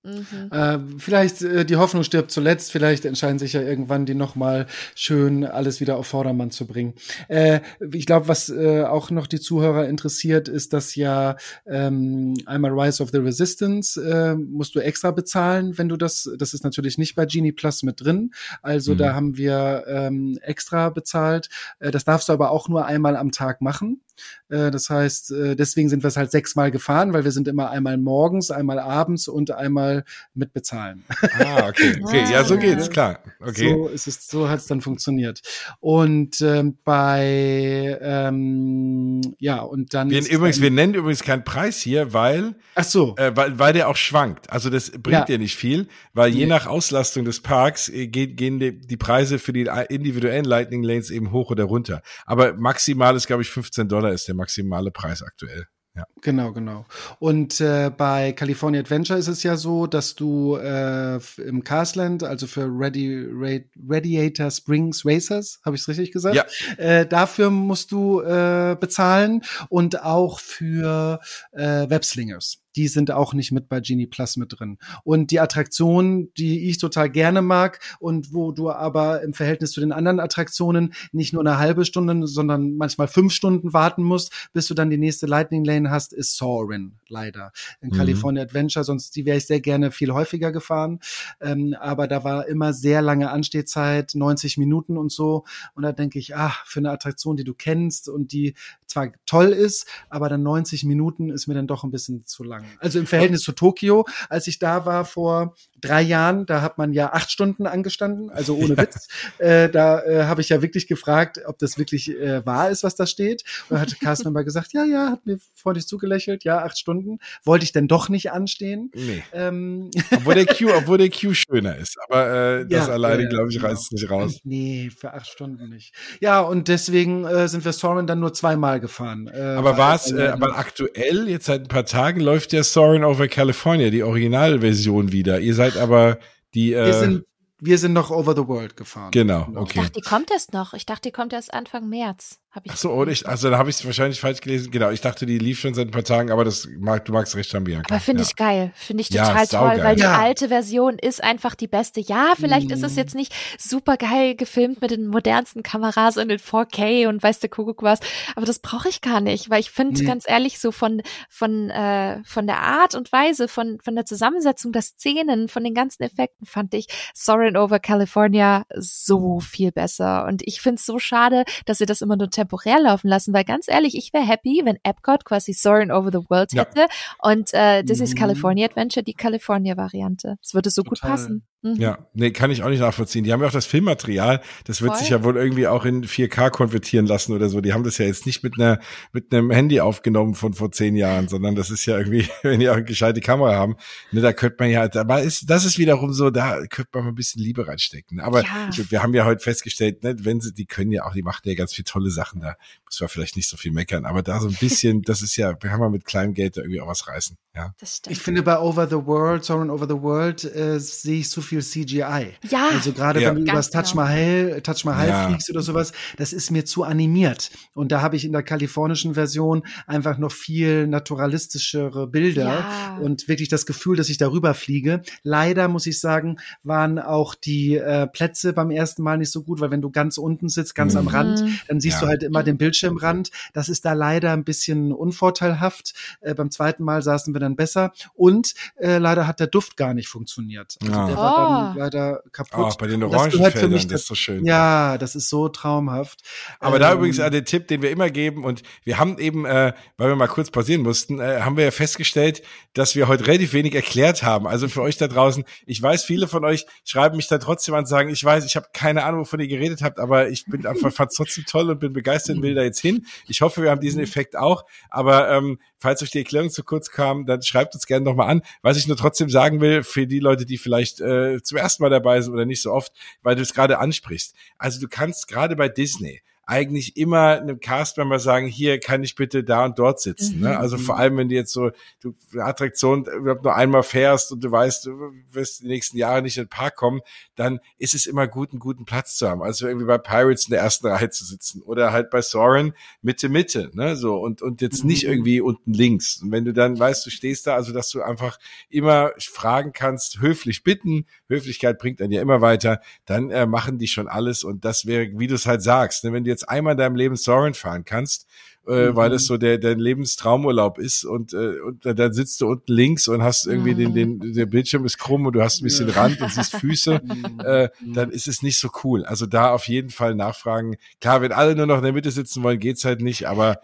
Mhm. 0.06 0.52
Äh, 0.52 0.80
vielleicht 1.00 1.42
äh, 1.42 1.66
die 1.66 1.78
Hoffnung 1.78 2.04
stirbt 2.04 2.32
zuletzt, 2.32 2.72
vielleicht 2.72 3.06
entscheiden 3.06 3.40
sich 3.40 3.54
ja 3.54 3.62
irgendwann, 3.62 4.06
die 4.06 4.14
nochmal 4.14 4.68
schön 4.94 5.44
alles 5.44 5.82
wieder 5.82 5.98
auf 5.98 6.08
Vordermann 6.08 6.52
zu 6.52 6.68
bringen. 6.68 6.94
Äh, 7.28 7.62
ich 7.92 8.06
glaube, 8.06 8.28
was 8.28 8.50
äh, 8.50 8.84
auch 8.84 9.10
noch 9.10 9.28
die 9.28 9.40
Zuhörer 9.40 9.88
interessiert, 9.88 10.48
ist, 10.48 10.74
dass 10.74 10.96
ja 10.96 11.38
ähm, 11.66 12.36
einmal 12.46 12.72
Rise 12.72 13.02
of 13.02 13.10
the 13.10 13.18
Resistance 13.18 14.00
äh, 14.02 14.36
musst 14.36 14.76
du 14.76 14.80
extra 14.80 15.12
bezahlen, 15.12 15.78
wenn 15.78 15.90
du 15.90 15.98
das, 15.98 16.30
das 16.38 16.54
ist 16.54 16.64
natürlich 16.64 16.98
nicht 16.98 17.16
bei 17.16 17.26
Genie 17.26 17.52
Plus 17.52 17.84
mit 17.84 18.02
drin. 18.02 18.32
Also 18.62 18.94
mhm. 18.94 18.98
da 18.98 19.16
haben 19.16 19.38
wir 19.38 19.86
ähm, 19.88 20.38
extra 20.42 20.90
bezahlt. 20.90 21.50
Äh, 21.80 21.92
das 21.92 22.06
darfst 22.06 22.30
du 22.30 22.34
aber 22.34 22.52
auch 22.52 22.70
nur 22.70 22.86
einmal 22.86 23.16
am 23.16 23.32
Tag 23.32 23.62
machen. 23.62 24.02
Äh, 24.50 24.72
das 24.72 24.90
heißt, 24.90 25.32
äh, 25.32 25.56
deswegen 25.56 25.90
sind 25.90 26.04
wir 26.04 26.08
es 26.08 26.18
halt 26.18 26.32
sechsmal 26.32 26.72
gefahren, 26.72 27.14
weil 27.14 27.24
wir 27.24 27.32
sind 27.32 27.48
immer 27.48 27.70
einmal 27.72 27.98
morgens, 27.98 28.52
einmal 28.52 28.80
abends 28.80 29.28
und 29.28 29.52
einmal 29.52 30.04
mit 30.34 30.54
bezahlen. 30.54 31.04
Ah, 31.40 31.68
okay. 31.68 32.00
okay. 32.04 32.26
Ja, 32.32 32.44
so 32.44 32.58
geht's, 32.58 32.90
klar. 32.90 33.20
Okay. 33.40 33.70
So 33.70 33.88
ist 33.88 34.08
es, 34.08 34.28
so 34.28 34.50
hat 34.50 34.60
es 34.60 34.68
dann 34.68 34.82
funktioniert. 34.82 35.42
Und 35.80 36.42
ähm, 36.42 36.78
bei 36.84 37.98
ähm, 38.02 39.22
ja, 39.40 39.60
und 39.60 39.94
dann. 39.94 40.10
Wir, 40.10 40.30
übrigens, 40.30 40.62
wir 40.62 40.72
nennen 40.72 40.94
übrigens 40.94 41.24
keinen 41.24 41.44
Preis 41.44 41.82
hier, 41.82 42.14
weil, 42.14 42.56
Ach 42.76 42.84
so. 42.84 43.16
Äh, 43.18 43.36
weil, 43.36 43.58
weil 43.60 43.74
der 43.74 43.90
auch 43.90 43.96
schwankt. 43.96 44.50
Also 44.52 44.70
das 44.70 44.92
bringt 44.92 45.10
ja. 45.12 45.26
dir 45.26 45.40
nicht 45.40 45.56
viel, 45.56 45.88
weil 46.14 46.32
je 46.32 46.46
nach 46.46 46.68
Auslastung 46.68 47.26
des 47.26 47.42
Parks 47.42 47.90
äh, 47.90 48.08
gehen, 48.08 48.36
gehen 48.36 48.60
die, 48.60 48.80
die 48.80 48.98
Preise 48.98 49.40
für 49.40 49.54
die 49.54 49.70
individuellen 49.90 50.46
Lightning 50.46 50.84
Lanes 50.84 51.10
eben 51.10 51.32
hoch 51.32 51.52
oder 51.52 51.66
runter. 51.66 52.02
Aber 52.26 52.54
maximal 52.54 53.16
ist, 53.16 53.28
glaube 53.28 53.42
ich, 53.42 53.50
15 53.50 53.88
Dollar 54.06 54.14
ist 54.14 54.28
der 54.28 54.36
maximale 54.36 54.92
Preis 54.92 55.24
aktuell. 55.24 55.66
Ja. 55.96 56.06
Genau, 56.22 56.52
genau. 56.52 56.86
Und 57.20 57.62
äh, 57.62 57.90
bei 57.96 58.34
California 58.34 58.82
Adventure 58.82 59.18
ist 59.18 59.28
es 59.28 59.44
ja 59.44 59.56
so, 59.56 59.88
dass 59.88 60.16
du 60.16 60.58
äh, 60.58 61.20
im 61.42 61.64
Castland, 61.64 62.24
also 62.24 62.48
für 62.48 62.68
Radi 62.70 63.26
Radi 63.32 63.70
Radiator 63.88 64.52
Springs 64.52 65.06
Racers, 65.06 65.62
habe 65.64 65.76
ich 65.76 65.84
es 65.84 65.88
richtig 65.88 66.12
gesagt? 66.12 66.36
Ja. 66.36 66.46
Äh, 66.78 67.08
dafür 67.08 67.50
musst 67.50 67.92
du 67.92 68.22
äh, 68.22 68.76
bezahlen 68.80 69.42
und 69.70 70.04
auch 70.04 70.40
für 70.40 71.20
äh, 71.54 71.90
Webslingers 71.90 72.66
die 72.76 72.88
sind 72.88 73.12
auch 73.12 73.34
nicht 73.34 73.52
mit 73.52 73.70
bei 73.70 73.80
Genie 73.80 74.08
Plus 74.08 74.38
mit 74.38 74.60
drin. 74.60 74.78
Und 75.04 75.32
die 75.32 75.40
Attraktion, 75.40 76.30
die 76.38 76.70
ich 76.70 76.78
total 76.78 77.10
gerne 77.10 77.42
mag 77.42 77.80
und 78.00 78.34
wo 78.34 78.52
du 78.52 78.70
aber 78.70 79.22
im 79.22 79.34
Verhältnis 79.34 79.72
zu 79.72 79.80
den 79.80 79.92
anderen 79.92 80.20
Attraktionen 80.20 80.94
nicht 81.12 81.34
nur 81.34 81.42
eine 81.42 81.58
halbe 81.58 81.86
Stunde, 81.86 82.28
sondern 82.28 82.76
manchmal 82.76 83.08
fünf 83.08 83.34
Stunden 83.34 83.74
warten 83.74 84.04
musst, 84.04 84.50
bis 84.54 84.68
du 84.68 84.74
dann 84.74 84.90
die 84.90 84.98
nächste 84.98 85.26
Lightning 85.26 85.64
Lane 85.64 85.85
hast, 85.90 86.14
ist 86.14 86.36
Soarin 86.38 86.98
leider. 87.08 87.52
In 87.82 87.90
mhm. 87.90 87.94
California 87.94 88.44
Adventure, 88.44 88.84
sonst 88.84 89.16
die 89.16 89.26
wäre 89.26 89.38
ich 89.38 89.46
sehr 89.46 89.62
gerne 89.62 89.92
viel 89.92 90.12
häufiger 90.12 90.52
gefahren. 90.52 91.00
Ähm, 91.42 91.76
aber 91.80 92.08
da 92.08 92.24
war 92.24 92.48
immer 92.48 92.74
sehr 92.74 93.02
lange 93.02 93.32
Anstehzeit, 93.32 94.16
90 94.16 94.58
Minuten 94.58 94.98
und 94.98 95.12
so. 95.12 95.46
Und 95.74 95.84
da 95.84 95.92
denke 95.92 96.20
ich, 96.20 96.36
ah, 96.36 96.54
für 96.66 96.80
eine 96.80 96.92
Attraktion, 96.92 97.38
die 97.38 97.44
du 97.44 97.54
kennst 97.54 98.10
und 98.10 98.32
die 98.32 98.56
zwar 98.88 99.12
toll 99.26 99.48
ist, 99.48 99.88
aber 100.10 100.30
dann 100.30 100.44
90 100.44 100.86
Minuten 100.86 101.30
ist 101.30 101.48
mir 101.48 101.54
dann 101.54 101.68
doch 101.68 101.84
ein 101.84 101.92
bisschen 101.92 102.26
zu 102.26 102.44
lang. 102.44 102.66
Also 102.80 103.00
im 103.00 103.08
Verhältnis 103.08 103.42
zu 103.42 103.52
Tokio, 103.52 104.06
als 104.30 104.48
ich 104.48 104.60
da 104.60 104.86
war 104.86 105.06
vor 105.06 105.56
drei 105.86 106.02
Jahren, 106.02 106.46
da 106.46 106.62
hat 106.62 106.78
man 106.78 106.94
ja 106.94 107.14
acht 107.14 107.32
Stunden 107.32 107.68
angestanden, 107.68 108.30
also 108.30 108.56
ohne 108.56 108.78
Witz. 108.78 109.08
äh, 109.38 109.70
da 109.70 110.04
äh, 110.04 110.24
habe 110.24 110.42
ich 110.42 110.50
ja 110.50 110.62
wirklich 110.62 110.88
gefragt, 110.88 111.40
ob 111.46 111.58
das 111.60 111.78
wirklich 111.78 112.10
äh, 112.10 112.46
wahr 112.46 112.70
ist, 112.70 112.84
was 112.84 112.96
da 112.96 113.06
steht. 113.06 113.44
Und 113.70 113.80
hat 113.80 114.00
Carsten 114.02 114.28
aber 114.28 114.44
gesagt, 114.44 114.74
ja, 114.74 114.84
ja, 114.84 115.12
hat 115.12 115.26
mir 115.26 115.38
freundlich 115.56 115.88
zugelächelt, 115.88 116.44
ja, 116.44 116.64
acht 116.64 116.78
Stunden. 116.78 117.20
Wollte 117.44 117.66
ich 117.66 117.72
denn 117.72 117.88
doch 117.88 118.10
nicht 118.10 118.32
anstehen. 118.32 118.92
Nee. 118.94 119.24
Ähm. 119.34 119.90
Obwohl 120.12 120.36
der 120.36 120.46
Q, 120.46 120.70
obwohl 120.76 120.98
der 120.98 121.10
Q 121.10 121.34
schöner 121.34 121.78
ist. 121.78 121.98
Aber 122.08 122.60
äh, 122.60 122.68
das 122.68 122.88
ja, 122.88 122.94
alleine, 122.94 123.28
glaube 123.28 123.50
ich, 123.50 123.58
genau. 123.58 123.70
reißt 123.70 123.84
es 123.84 123.92
nicht 123.92 124.10
raus. 124.10 124.40
Nee, 124.44 124.92
für 124.96 125.14
acht 125.14 125.28
Stunden 125.28 125.70
nicht. 125.70 125.94
Ja, 126.20 126.42
und 126.42 126.68
deswegen 126.68 127.26
äh, 127.26 127.48
sind 127.48 127.66
wir 127.66 127.74
Soren 127.74 128.08
dann 128.08 128.20
nur 128.20 128.34
zweimal 128.34 128.80
gefahren. 128.80 129.28
Äh, 129.28 129.40
aber 129.40 129.78
war 129.78 129.96
es, 129.96 130.12
äh, 130.12 130.28
aber 130.28 130.58
aktuell, 130.58 131.28
jetzt 131.30 131.46
seit 131.46 131.62
ein 131.62 131.68
paar 131.68 131.86
Tagen, 131.86 132.20
läuft 132.20 132.54
ja 132.54 132.64
Soren 132.64 133.04
over 133.04 133.28
California, 133.28 133.90
die 133.90 134.04
Originalversion 134.04 135.12
wieder. 135.12 135.40
Ihr 135.40 135.54
seid 135.54 135.75
aber 135.78 136.20
die. 136.54 136.74
Äh, 136.74 136.86
wir 136.86 136.94
sind 136.94 137.26
wir 137.60 137.78
sind 137.78 137.94
noch 137.94 138.12
Over 138.12 138.36
the 138.36 138.48
World 138.48 138.76
gefahren. 138.76 139.12
Genau, 139.12 139.48
okay. 139.56 139.64
Ich 139.68 139.74
dachte, 139.76 139.92
die 139.92 140.02
kommt 140.02 140.32
erst 140.32 140.54
noch. 140.54 140.74
Ich 140.74 140.86
dachte, 140.86 141.10
die 141.10 141.12
kommt 141.12 141.34
erst 141.34 141.54
Anfang 141.54 141.88
März. 141.88 142.40
Hab 142.56 142.66
ich 142.66 142.72
Ach 142.72 142.78
so, 142.78 142.92
oder 142.94 143.12
ich, 143.12 143.28
also 143.28 143.50
da 143.50 143.58
habe 143.58 143.70
ich 143.70 143.76
es 143.76 143.86
wahrscheinlich 143.86 144.22
falsch 144.22 144.40
gelesen. 144.40 144.72
Genau, 144.72 144.90
ich 144.90 145.02
dachte, 145.02 145.26
die 145.26 145.38
lief 145.38 145.60
schon 145.60 145.74
seit 145.74 145.90
ein 145.90 145.92
paar 145.92 146.06
Tagen, 146.06 146.32
aber 146.32 146.46
das 146.46 146.70
mag, 146.80 147.04
du 147.04 147.12
magst 147.12 147.36
recht 147.36 147.54
haben, 147.54 147.66
Bianca. 147.66 147.94
Aber 147.94 148.00
finde 148.00 148.24
ja. 148.24 148.30
ich 148.30 148.36
geil, 148.38 148.72
finde 148.76 149.02
ich 149.02 149.10
total 149.10 149.36
ja, 149.36 149.46
toll, 149.46 149.84
weil 149.84 149.98
die 149.98 150.04
ja. 150.04 150.18
alte 150.18 150.48
Version 150.48 150.98
ist 150.98 151.22
einfach 151.22 151.56
die 151.56 151.68
beste. 151.68 152.00
Ja, 152.00 152.32
vielleicht 152.40 152.70
mm. 152.70 152.72
ist 152.72 152.84
es 152.84 152.94
mhm. 152.94 152.98
jetzt 152.98 153.16
nicht 153.16 153.36
super 153.60 153.98
geil 153.98 154.36
gefilmt 154.36 154.82
mit 154.82 154.92
den 154.92 155.08
modernsten 155.08 155.64
Kameras 155.64 156.16
und 156.16 156.30
in 156.30 156.40
4K 156.40 157.10
und 157.10 157.22
weißt 157.22 157.44
du 157.44 157.50
Kuckuck 157.50 157.84
was, 157.84 158.00
aber 158.38 158.46
das 158.46 158.60
brauche 158.60 158.88
ich 158.88 159.02
gar 159.02 159.20
nicht, 159.20 159.50
weil 159.50 159.60
ich 159.60 159.72
finde 159.72 160.00
nee. 160.00 160.08
ganz 160.08 160.24
ehrlich 160.26 160.58
so 160.58 160.72
von 160.72 161.02
von 161.28 161.70
äh, 161.70 162.24
von 162.24 162.48
der 162.48 162.62
Art 162.62 162.96
und 162.96 163.12
Weise, 163.12 163.50
von 163.50 163.80
von 163.84 163.96
der 163.96 164.06
Zusammensetzung 164.06 164.72
der 164.72 164.82
Szenen, 164.82 165.50
von 165.50 165.66
den 165.66 165.74
ganzen 165.74 166.04
Effekten 166.04 166.46
fand 166.46 166.74
ich 166.74 166.88
Soarin' 167.14 167.58
over 167.58 167.80
California 167.80 168.64
so 168.78 169.42
viel 169.42 169.74
besser 169.74 170.26
und 170.26 170.42
ich 170.46 170.62
finde 170.62 170.80
es 170.80 170.86
so 170.86 171.00
schade, 171.00 171.44
dass 171.66 171.80
sie 171.80 171.86
das 171.86 172.02
immer 172.02 172.16
nur 172.16 172.30
temporär 172.46 172.80
laufen 172.80 173.08
lassen, 173.08 173.34
weil 173.34 173.44
ganz 173.44 173.68
ehrlich, 173.68 173.96
ich 173.96 174.14
wäre 174.14 174.26
happy, 174.26 174.62
wenn 174.64 174.78
Epcot 174.84 175.26
quasi 175.26 175.54
Soaring 175.54 175.92
Over 175.92 176.12
the 176.12 176.30
World 176.30 176.54
hätte 176.54 176.80
ja. 176.80 176.88
und 177.20 177.54
äh, 177.54 177.84
Disney's 177.84 178.14
mhm. 178.14 178.20
California 178.20 178.66
Adventure 178.66 179.04
die 179.04 179.14
California-Variante. 179.14 180.38
Das 180.42 180.54
würde 180.54 180.70
so 180.70 180.84
Total. 180.84 180.90
gut 180.90 181.02
passen. 181.02 181.48
Mhm. 181.66 181.82
Ja, 181.82 181.98
nee, 182.14 182.30
kann 182.30 182.52
ich 182.52 182.62
auch 182.62 182.70
nicht 182.70 182.80
nachvollziehen. 182.80 183.24
Die 183.24 183.34
haben 183.34 183.42
ja 183.42 183.48
auch 183.48 183.52
das 183.52 183.66
Filmmaterial, 183.66 184.40
das 184.66 184.84
wird 184.84 184.92
Voll. 184.92 185.00
sich 185.00 185.10
ja 185.10 185.24
wohl 185.24 185.36
irgendwie 185.36 185.68
auch 185.68 185.84
in 185.84 186.06
4K 186.06 186.52
konvertieren 186.52 187.08
lassen 187.08 187.34
oder 187.34 187.50
so. 187.50 187.60
Die 187.60 187.74
haben 187.74 187.84
das 187.84 187.98
ja 187.98 188.06
jetzt 188.06 188.28
nicht 188.28 188.44
mit 188.44 188.54
einer 188.60 188.80
mit 189.14 189.34
einem 189.34 189.50
Handy 189.50 189.80
aufgenommen 189.80 190.36
von 190.36 190.54
vor 190.54 190.72
zehn 190.72 190.96
Jahren, 190.96 191.28
sondern 191.28 191.56
das 191.56 191.72
ist 191.72 191.88
ja 191.88 191.98
irgendwie, 191.98 192.30
wenn 192.44 192.60
die 192.60 192.70
auch 192.70 192.76
eine 192.76 192.84
gescheite 192.84 193.20
Kamera 193.20 193.56
haben, 193.56 193.78
ne, 194.12 194.22
da 194.22 194.32
könnte 194.32 194.58
man 194.60 194.70
ja, 194.70 194.88
aber 194.94 195.24
ist, 195.24 195.50
das 195.50 195.66
ist 195.66 195.80
wiederum 195.80 196.14
so, 196.14 196.30
da 196.30 196.60
könnte 196.68 196.92
man 196.94 197.06
mal 197.06 197.10
ein 197.10 197.16
bisschen 197.16 197.42
Liebe 197.42 197.68
reinstecken. 197.68 198.20
Aber 198.20 198.44
ja. 198.44 198.70
wir 198.90 199.02
haben 199.02 199.16
ja 199.16 199.26
heute 199.26 199.44
festgestellt, 199.44 200.04
ne, 200.04 200.16
wenn 200.20 200.42
sie, 200.42 200.54
die 200.54 200.68
können 200.68 200.92
ja 200.92 201.06
auch, 201.06 201.14
die 201.14 201.24
machen 201.24 201.42
ja 201.46 201.56
ganz 201.56 201.74
viele 201.74 201.86
tolle 201.86 202.12
Sachen 202.12 202.42
da. 202.42 202.58
Muss 202.86 203.00
man 203.00 203.10
vielleicht 203.10 203.38
nicht 203.38 203.50
so 203.50 203.58
viel 203.58 203.72
meckern, 203.72 204.06
aber 204.06 204.22
da 204.22 204.40
so 204.40 204.50
ein 204.50 204.58
bisschen, 204.60 205.02
das 205.02 205.24
ist 205.24 205.36
ja, 205.36 205.56
wir 205.60 205.72
haben 205.72 205.82
ja 205.82 205.90
mit 205.90 206.06
kleinem 206.06 206.36
Geld 206.36 206.58
da 206.58 206.62
irgendwie 206.62 206.82
auch 206.82 206.88
was 206.88 207.08
reißen. 207.08 207.38
Ja. 207.56 207.74
Das 207.80 207.98
stimmt. 207.98 208.16
Ich 208.16 208.22
finde 208.22 208.44
bei 208.44 208.60
Over 208.60 208.88
the 208.88 209.06
World, 209.06 209.46
Soaring 209.46 209.70
Over 209.70 209.88
the 209.88 210.02
World, 210.02 210.44
äh, 210.44 210.80
sehe 210.80 211.20
ich 211.20 211.30
so 211.30 211.42
viel 211.42 211.55
CGI. 211.62 212.34
Ja. 212.50 212.70
Also 212.72 212.92
gerade 212.94 213.22
ja. 213.22 213.30
wenn 213.30 213.46
du 213.46 213.52
übers 213.52 213.70
Taj 213.70 213.84
genau. 213.84 213.96
Mahal, 213.96 214.62
Taj 214.62 214.84
Mahal 214.86 215.08
ja. 215.08 215.28
fliegst 215.28 215.50
oder 215.50 215.62
sowas, 215.62 215.94
das 216.18 216.34
ist 216.34 216.52
mir 216.52 216.66
zu 216.66 216.84
animiert. 216.84 217.52
Und 217.74 217.92
da 217.92 218.02
habe 218.02 218.16
ich 218.16 218.26
in 218.26 218.32
der 218.32 218.44
kalifornischen 218.44 219.14
Version 219.14 219.64
einfach 219.88 220.18
noch 220.18 220.32
viel 220.32 220.88
naturalistischere 220.88 222.08
Bilder 222.08 222.44
ja. 222.44 222.98
und 223.02 223.28
wirklich 223.28 223.50
das 223.50 223.66
Gefühl, 223.66 223.96
dass 223.98 224.10
ich 224.10 224.18
darüber 224.18 224.54
fliege. 224.54 225.02
Leider 225.24 225.68
muss 225.68 225.88
ich 225.88 226.00
sagen, 226.00 226.38
waren 226.64 227.00
auch 227.00 227.36
die 227.36 227.76
äh, 227.76 228.08
Plätze 228.08 228.54
beim 228.54 228.72
ersten 228.72 229.04
Mal 229.04 229.18
nicht 229.18 229.32
so 229.32 229.44
gut, 229.44 229.60
weil 229.62 229.72
wenn 229.72 229.82
du 229.82 229.92
ganz 229.92 230.18
unten 230.18 230.50
sitzt, 230.50 230.76
ganz 230.76 230.94
mhm. 230.94 231.00
am 231.00 231.08
Rand, 231.08 231.44
dann 231.68 231.80
siehst 231.80 232.02
du 232.02 232.08
halt 232.08 232.24
immer 232.24 232.44
den 232.44 232.58
Bildschirmrand. 232.58 233.32
Das 233.54 233.70
ist 233.70 233.86
da 233.86 233.94
leider 233.94 234.34
ein 234.34 234.44
bisschen 234.44 234.92
unvorteilhaft. 234.92 235.94
Äh, 236.22 236.34
beim 236.34 236.52
zweiten 236.52 236.84
Mal 236.84 237.02
saßen 237.02 237.34
wir 237.34 237.40
dann 237.40 237.56
besser 237.56 237.94
und 238.14 238.54
äh, 238.78 238.98
leider 238.98 239.28
hat 239.28 239.40
der 239.40 239.48
Duft 239.48 239.78
gar 239.78 239.94
nicht 239.94 240.08
funktioniert. 240.08 240.78
Also 240.82 240.94
ja. 240.94 241.08
der 241.08 241.18
war 241.18 241.45
dann 241.46 241.76
oh. 241.76 241.80
leider 241.80 242.22
kaputt. 242.32 242.74
Oh, 242.74 242.78
bei 242.78 242.88
den 242.88 243.04
Orangenfeldern, 243.04 243.72
das, 243.72 243.88
das 243.88 244.02
ist 244.02 244.08
so 244.08 244.16
schön. 244.16 244.46
Ja, 244.46 244.98
das 244.98 245.16
ist 245.16 245.30
so 245.30 245.50
traumhaft. 245.50 246.22
Aber 246.60 246.76
ähm, 246.76 246.82
da 246.82 246.94
übrigens 246.94 247.20
äh, 247.20 247.30
der 247.30 247.46
Tipp, 247.46 247.68
den 247.68 247.82
wir 247.82 247.92
immer 247.92 248.10
geben 248.10 248.44
und 248.44 248.64
wir 248.84 248.98
haben 248.98 249.18
eben, 249.18 249.46
äh, 249.46 249.74
weil 249.98 250.10
wir 250.10 250.16
mal 250.16 250.28
kurz 250.28 250.52
pausieren 250.52 250.82
mussten, 250.82 251.20
äh, 251.20 251.42
haben 251.42 251.58
wir 251.58 251.66
ja 251.66 251.72
festgestellt, 251.72 252.42
dass 252.74 252.96
wir 252.96 253.08
heute 253.08 253.28
relativ 253.28 253.54
wenig 253.54 253.76
erklärt 253.76 254.24
haben. 254.24 254.48
Also 254.48 254.68
für 254.68 254.82
euch 254.82 254.98
da 254.98 255.08
draußen, 255.08 255.44
ich 255.66 255.82
weiß, 255.82 256.04
viele 256.04 256.28
von 256.28 256.44
euch 256.46 256.66
schreiben 256.84 257.16
mich 257.16 257.28
da 257.28 257.38
trotzdem 257.38 257.74
an 257.76 257.82
und 257.82 257.88
sagen, 257.88 258.10
ich 258.10 258.24
weiß, 258.24 258.46
ich 258.46 258.56
habe 258.56 258.68
keine 258.74 259.04
Ahnung, 259.04 259.22
wovon 259.22 259.40
ihr 259.40 259.48
geredet 259.48 259.82
habt, 259.82 260.00
aber 260.00 260.30
ich 260.30 260.46
bin 260.46 260.66
einfach 260.66 260.92
fand's 260.94 261.16
trotzdem 261.16 261.46
toll 261.46 261.70
und 261.70 261.80
bin 261.80 261.94
begeistert 261.94 262.38
und 262.38 262.44
will 262.44 262.56
da 262.56 262.64
jetzt 262.64 262.80
hin. 262.80 263.06
Ich 263.28 263.42
hoffe, 263.42 263.62
wir 263.62 263.72
haben 263.72 263.82
diesen 263.82 264.02
Effekt 264.02 264.36
auch. 264.36 264.66
Aber 264.90 265.30
ähm, 265.32 265.60
falls 265.86 266.02
euch 266.02 266.10
die 266.10 266.18
Erklärung 266.18 266.50
zu 266.50 266.64
kurz 266.64 266.90
kam, 266.90 267.28
dann 267.28 267.44
schreibt 267.44 267.76
uns 267.76 267.86
gerne 267.86 268.04
nochmal 268.04 268.28
an. 268.28 268.42
Was 268.64 268.76
ich 268.76 268.88
nur 268.88 268.98
trotzdem 268.98 269.30
sagen 269.30 269.62
will, 269.62 269.84
für 269.84 270.08
die 270.08 270.18
Leute, 270.18 270.44
die 270.44 270.58
vielleicht 270.58 271.00
äh, 271.00 271.44
zum 271.44 271.60
ersten 271.60 271.84
Mal 271.84 271.92
dabei 271.92 272.20
sind 272.22 272.34
oder 272.34 272.46
nicht 272.46 272.64
so 272.64 272.72
oft, 272.72 272.92
weil 273.22 273.36
du 273.36 273.44
es 273.44 273.54
gerade 273.54 273.78
ansprichst. 273.78 274.34
Also 274.58 274.82
du 274.82 274.88
kannst 274.88 275.28
gerade 275.28 275.56
bei 275.56 275.70
Disney, 275.70 276.24
eigentlich 276.46 276.96
immer 276.96 277.42
einem 277.42 277.60
Castmember 277.60 278.20
sagen, 278.20 278.48
hier 278.48 278.80
kann 278.80 279.04
ich 279.04 279.16
bitte 279.16 279.44
da 279.44 279.66
und 279.66 279.80
dort 279.80 280.00
sitzen. 280.00 280.42
Ne? 280.42 280.50
Mhm. 280.50 280.58
Also 280.58 280.78
vor 280.78 280.98
allem, 280.98 281.18
wenn 281.18 281.30
du 281.30 281.36
jetzt 281.36 281.52
so 281.52 281.72
du 282.02 282.14
eine 282.34 282.44
Attraktion 282.44 283.06
überhaupt 283.06 283.44
nur 283.44 283.56
einmal 283.56 283.82
fährst 283.82 284.32
und 284.32 284.44
du 284.44 284.52
weißt, 284.52 284.86
du 284.86 285.12
wirst 285.32 285.62
die 285.62 285.68
nächsten 285.68 285.98
Jahre 285.98 286.22
nicht 286.22 286.38
in 286.38 286.44
den 286.44 286.50
Park 286.50 286.76
kommen, 286.76 287.02
dann 287.36 287.60
ist 287.80 287.96
es 287.96 288.06
immer 288.06 288.28
gut, 288.28 288.52
einen 288.52 288.60
guten 288.60 288.86
Platz 288.86 289.16
zu 289.16 289.28
haben. 289.28 289.42
Also 289.42 289.68
irgendwie 289.68 289.88
bei 289.88 289.98
Pirates 289.98 290.46
in 290.46 290.52
der 290.52 290.62
ersten 290.62 290.88
Reihe 290.88 291.10
zu 291.10 291.26
sitzen 291.26 291.64
oder 291.64 291.92
halt 291.92 292.12
bei 292.12 292.22
Soren 292.22 292.74
Mitte 293.02 293.28
Mitte, 293.28 293.72
ne? 293.74 293.96
So 293.96 294.18
und 294.18 294.44
und 294.44 294.62
jetzt 294.62 294.84
mhm. 294.84 294.90
nicht 294.90 295.04
irgendwie 295.04 295.42
unten 295.42 295.74
links. 295.74 296.22
Und 296.22 296.32
wenn 296.32 296.46
du 296.46 296.54
dann 296.54 296.78
weißt, 296.78 297.06
du 297.06 297.10
stehst 297.10 297.48
da, 297.48 297.56
also 297.56 297.74
dass 297.74 297.90
du 297.90 298.04
einfach 298.04 298.38
immer 298.70 299.12
fragen 299.18 299.72
kannst, 299.74 300.22
höflich 300.22 300.64
bitten, 300.64 301.08
Höflichkeit 301.28 301.80
bringt 301.80 302.00
dann 302.02 302.12
ja 302.12 302.22
immer 302.22 302.42
weiter, 302.42 302.82
dann 303.06 303.32
äh, 303.32 303.48
machen 303.48 303.80
die 303.80 303.88
schon 303.88 304.08
alles 304.08 304.44
und 304.44 304.64
das 304.64 304.86
wäre, 304.86 305.10
wie 305.16 305.28
du 305.28 305.36
es 305.36 305.48
halt 305.48 305.64
sagst, 305.64 306.04
ne? 306.04 306.14
wenn 306.14 306.24
du 306.24 306.35
jetzt 306.36 306.50
einmal 306.50 306.74
in 306.74 306.78
deinem 306.78 306.96
Leben 306.96 307.16
Soren 307.16 307.54
fahren 307.54 307.86
kannst, 307.86 308.28
äh, 308.68 308.90
mhm. 308.90 308.96
weil 308.96 309.10
das 309.10 309.26
so 309.26 309.38
der, 309.38 309.58
der 309.58 309.76
Lebenstraumurlaub 309.76 310.80
ist 310.80 311.06
und, 311.06 311.34
äh, 311.34 311.60
und 311.60 311.86
dann 311.86 312.14
sitzt 312.14 312.42
du 312.42 312.48
unten 312.48 312.72
links 312.72 313.08
und 313.08 313.22
hast 313.24 313.46
irgendwie 313.46 313.74
mhm. 313.74 313.94
den, 313.94 314.20
den, 314.20 314.34
der 314.34 314.46
Bildschirm 314.46 314.86
ist 314.86 314.98
krumm 314.98 315.26
und 315.26 315.34
du 315.34 315.42
hast 315.42 315.62
ein 315.62 315.66
bisschen 315.66 315.90
Rand 315.90 316.20
und 316.22 316.32
siehst 316.32 316.56
Füße, 316.56 317.02
mhm. 317.04 317.40
äh, 317.42 317.70
dann 317.94 318.10
ist 318.12 318.28
es 318.28 318.42
nicht 318.42 318.60
so 318.60 318.70
cool. 318.84 319.06
Also 319.06 319.26
da 319.26 319.52
auf 319.52 319.68
jeden 319.68 319.90
Fall 319.90 320.16
nachfragen. 320.16 320.76
Klar, 321.00 321.22
wenn 321.22 321.32
alle 321.32 321.56
nur 321.56 321.68
noch 321.68 321.78
in 321.78 321.84
der 321.84 321.94
Mitte 321.94 322.12
sitzen 322.12 322.44
wollen, 322.44 322.60
geht's 322.60 322.86
halt 322.86 323.02
nicht, 323.02 323.28
aber 323.28 323.60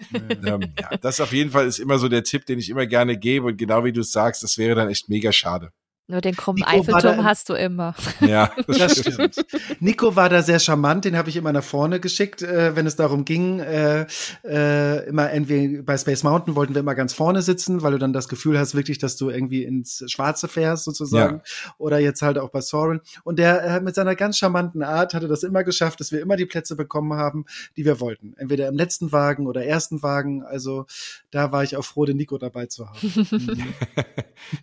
ähm, 0.45 0.73
ja, 0.79 0.97
das 1.01 1.19
auf 1.19 1.33
jeden 1.33 1.51
Fall 1.51 1.65
ist 1.67 1.79
immer 1.79 1.97
so 1.97 2.07
der 2.07 2.23
Tipp, 2.23 2.45
den 2.45 2.59
ich 2.59 2.69
immer 2.69 2.85
gerne 2.85 3.17
gebe 3.17 3.47
und 3.47 3.57
genau 3.57 3.83
wie 3.83 3.91
du 3.91 4.01
es 4.01 4.11
sagst, 4.11 4.43
das 4.43 4.57
wäre 4.57 4.75
dann 4.75 4.89
echt 4.89 5.09
mega 5.09 5.31
schade. 5.31 5.71
Nur 6.11 6.19
den 6.19 6.35
krummen 6.35 6.63
Eiffelturm 6.63 7.23
hast 7.23 7.47
du 7.47 7.53
immer. 7.53 7.95
Ja, 8.21 8.51
das 8.67 8.99
stimmt. 8.99 9.45
Nico 9.79 10.15
war 10.15 10.29
da 10.29 10.43
sehr 10.43 10.59
charmant, 10.59 11.05
den 11.05 11.17
habe 11.17 11.29
ich 11.29 11.37
immer 11.37 11.51
nach 11.51 11.63
vorne 11.63 11.99
geschickt, 11.99 12.41
äh, 12.41 12.75
wenn 12.75 12.85
es 12.85 12.95
darum 12.95 13.25
ging, 13.25 13.59
äh, 13.59 14.05
äh, 14.43 15.07
immer 15.07 15.33
irgendwie 15.33 15.81
bei 15.81 15.97
Space 15.97 16.23
Mountain 16.23 16.55
wollten 16.55 16.75
wir 16.75 16.81
immer 16.81 16.93
ganz 16.93 17.13
vorne 17.13 17.41
sitzen, 17.41 17.81
weil 17.81 17.93
du 17.93 17.97
dann 17.97 18.13
das 18.13 18.27
Gefühl 18.27 18.59
hast, 18.59 18.75
wirklich, 18.75 18.99
dass 18.99 19.15
du 19.15 19.29
irgendwie 19.29 19.63
ins 19.63 20.03
Schwarze 20.07 20.47
fährst 20.47 20.83
sozusagen. 20.83 21.37
Ja. 21.37 21.73
Oder 21.77 21.99
jetzt 21.99 22.21
halt 22.21 22.37
auch 22.37 22.49
bei 22.49 22.61
Soren. 22.61 23.01
Und 23.23 23.39
der 23.39 23.63
äh, 23.63 23.81
mit 23.81 23.95
seiner 23.95 24.15
ganz 24.15 24.37
charmanten 24.37 24.83
Art 24.83 25.13
hatte 25.13 25.27
das 25.27 25.43
immer 25.43 25.63
geschafft, 25.63 25.99
dass 25.99 26.11
wir 26.11 26.21
immer 26.21 26.35
die 26.35 26.45
Plätze 26.45 26.75
bekommen 26.75 27.13
haben, 27.13 27.45
die 27.77 27.85
wir 27.85 27.99
wollten. 27.99 28.33
Entweder 28.37 28.67
im 28.67 28.75
letzten 28.75 29.11
Wagen 29.11 29.47
oder 29.47 29.63
ersten 29.63 30.03
Wagen. 30.03 30.43
Also 30.43 30.85
da 31.31 31.51
war 31.51 31.63
ich 31.63 31.77
auch 31.77 31.85
froh, 31.85 32.05
den 32.05 32.17
Nico 32.17 32.37
dabei 32.37 32.65
zu 32.67 32.87
haben. 32.87 33.73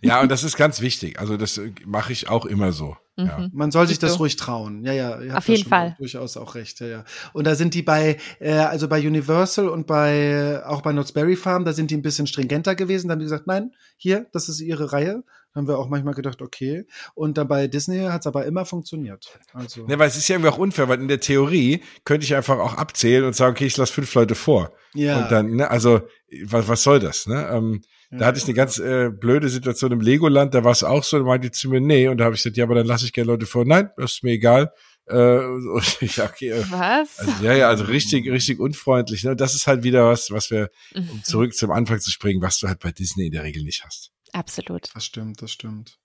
ja, 0.01 0.21
und 0.21 0.29
das 0.29 0.43
ist 0.43 0.55
ganz 0.55 0.81
wichtig. 0.81 1.19
Also 1.19 1.35
das 1.35 1.57
äh, 1.57 1.71
mache 1.85 2.13
ich 2.13 2.29
auch 2.29 2.45
immer 2.45 2.71
so. 2.71 2.95
Mhm. 3.17 3.25
Ja. 3.25 3.49
Man 3.51 3.71
soll 3.71 3.87
sich 3.87 3.99
das 3.99 4.19
ruhig 4.19 4.35
trauen. 4.35 4.85
Ja, 4.85 4.93
ja. 4.93 5.35
Auf 5.35 5.47
jeden 5.47 5.67
Fall. 5.67 5.95
Durchaus 5.97 6.37
auch 6.37 6.55
recht. 6.55 6.79
Ja, 6.79 6.87
ja. 6.87 7.03
Und 7.33 7.45
da 7.45 7.55
sind 7.55 7.73
die 7.73 7.81
bei, 7.81 8.17
äh, 8.39 8.53
also 8.53 8.87
bei 8.87 9.05
Universal 9.05 9.67
und 9.67 9.87
bei 9.87 10.63
auch 10.65 10.81
bei 10.81 10.91
Knott's 10.91 11.11
Berry 11.11 11.35
Farm, 11.35 11.65
da 11.65 11.73
sind 11.73 11.91
die 11.91 11.97
ein 11.97 12.01
bisschen 12.01 12.27
stringenter 12.27 12.75
gewesen. 12.75 13.07
Da 13.07 13.13
haben 13.13 13.19
die 13.19 13.25
gesagt, 13.25 13.47
nein, 13.47 13.73
hier, 13.97 14.27
das 14.31 14.47
ist 14.47 14.61
ihre 14.61 14.93
Reihe. 14.93 15.23
Haben 15.55 15.67
wir 15.67 15.79
auch 15.79 15.89
manchmal 15.89 16.13
gedacht, 16.13 16.43
okay. 16.43 16.85
Und 17.15 17.39
dann 17.39 17.47
bei 17.47 17.67
Disney 17.67 18.03
hat 18.03 18.21
es 18.21 18.27
aber 18.27 18.45
immer 18.45 18.65
funktioniert. 18.65 19.39
Also. 19.51 19.87
Ne, 19.87 19.97
weil 19.97 20.07
es 20.07 20.15
ist 20.15 20.27
ja 20.27 20.35
irgendwie 20.35 20.51
auch 20.51 20.59
unfair, 20.59 20.87
weil 20.89 21.01
in 21.01 21.07
der 21.07 21.19
Theorie 21.19 21.81
könnte 22.05 22.23
ich 22.23 22.35
einfach 22.35 22.59
auch 22.59 22.75
abzählen 22.75 23.25
und 23.25 23.35
sagen, 23.35 23.55
okay, 23.55 23.65
ich 23.65 23.75
lasse 23.75 23.91
fünf 23.91 24.13
Leute 24.13 24.35
vor. 24.35 24.73
Ja. 24.93 25.23
Und 25.23 25.31
dann, 25.31 25.55
ne, 25.55 25.71
also 25.71 26.01
was, 26.43 26.67
was 26.67 26.83
soll 26.83 26.99
das? 26.99 27.27
Ne? 27.27 27.47
Ähm, 27.51 27.81
da 28.11 28.25
hatte 28.25 28.39
ich 28.39 28.45
eine 28.45 28.55
ganz 28.55 28.79
äh, 28.79 29.09
blöde 29.09 29.49
Situation 29.49 29.91
im 29.91 30.01
Legoland, 30.01 30.55
da 30.55 30.63
war 30.63 30.71
es 30.71 30.83
auch 30.83 31.03
so, 31.03 31.19
da 31.19 31.23
meinte 31.23 31.47
die 31.47 31.51
zu 31.51 31.69
mir, 31.69 31.79
nee, 31.79 32.07
und 32.07 32.17
da 32.17 32.25
habe 32.25 32.35
ich 32.35 32.41
gesagt, 32.41 32.57
ja, 32.57 32.63
aber 32.63 32.73
dann 32.73 32.87
lasse 32.87 33.05
ich 33.05 33.13
gerne 33.13 33.31
Leute 33.31 33.45
vor. 33.45 33.65
Nein, 33.65 33.89
das 33.97 34.13
ist 34.13 34.23
mir 34.23 34.31
egal. 34.31 34.73
Äh, 35.05 35.15
und 35.45 35.97
ich, 36.01 36.21
okay, 36.21 36.49
äh, 36.49 36.63
was? 36.71 37.19
Also, 37.19 37.43
ja, 37.43 37.53
ja, 37.53 37.69
also 37.69 37.83
richtig, 37.83 38.27
richtig 38.29 38.59
unfreundlich. 38.59 39.23
Ne? 39.23 39.35
Das 39.35 39.53
ist 39.53 39.67
halt 39.67 39.83
wieder 39.83 40.07
was, 40.07 40.31
was 40.31 40.49
wir, 40.49 40.69
um 40.95 41.03
mhm. 41.03 41.23
zurück 41.23 41.53
zum 41.53 41.71
Anfang 41.71 41.99
zu 41.99 42.09
springen, 42.09 42.41
was 42.41 42.57
du 42.59 42.67
halt 42.67 42.79
bei 42.79 42.91
Disney 42.91 43.27
in 43.27 43.31
der 43.31 43.43
Regel 43.43 43.63
nicht 43.63 43.83
hast. 43.85 44.11
Absolut. 44.33 44.89
Das 44.93 45.05
stimmt, 45.05 45.41
das 45.41 45.51
stimmt. 45.51 45.99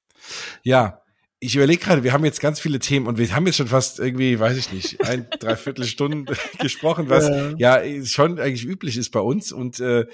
Ja, 0.62 1.03
ich 1.44 1.56
überlege 1.56 1.84
gerade, 1.84 2.02
wir 2.02 2.12
haben 2.14 2.24
jetzt 2.24 2.40
ganz 2.40 2.58
viele 2.58 2.78
Themen 2.78 3.06
und 3.06 3.18
wir 3.18 3.34
haben 3.34 3.44
jetzt 3.46 3.56
schon 3.56 3.68
fast 3.68 3.98
irgendwie, 3.98 4.38
weiß 4.38 4.56
ich 4.56 4.72
nicht, 4.72 5.04
ein, 5.04 5.26
dreiviertel 5.40 5.84
Stunden 5.84 6.24
gesprochen, 6.58 7.10
was 7.10 7.28
ja. 7.58 7.82
ja. 7.82 8.04
schon 8.04 8.38
eigentlich 8.38 8.64
üblich 8.64 8.96
ist 8.96 9.10
bei 9.10 9.20
uns 9.20 9.52
und 9.52 9.78
äh, 9.78 10.06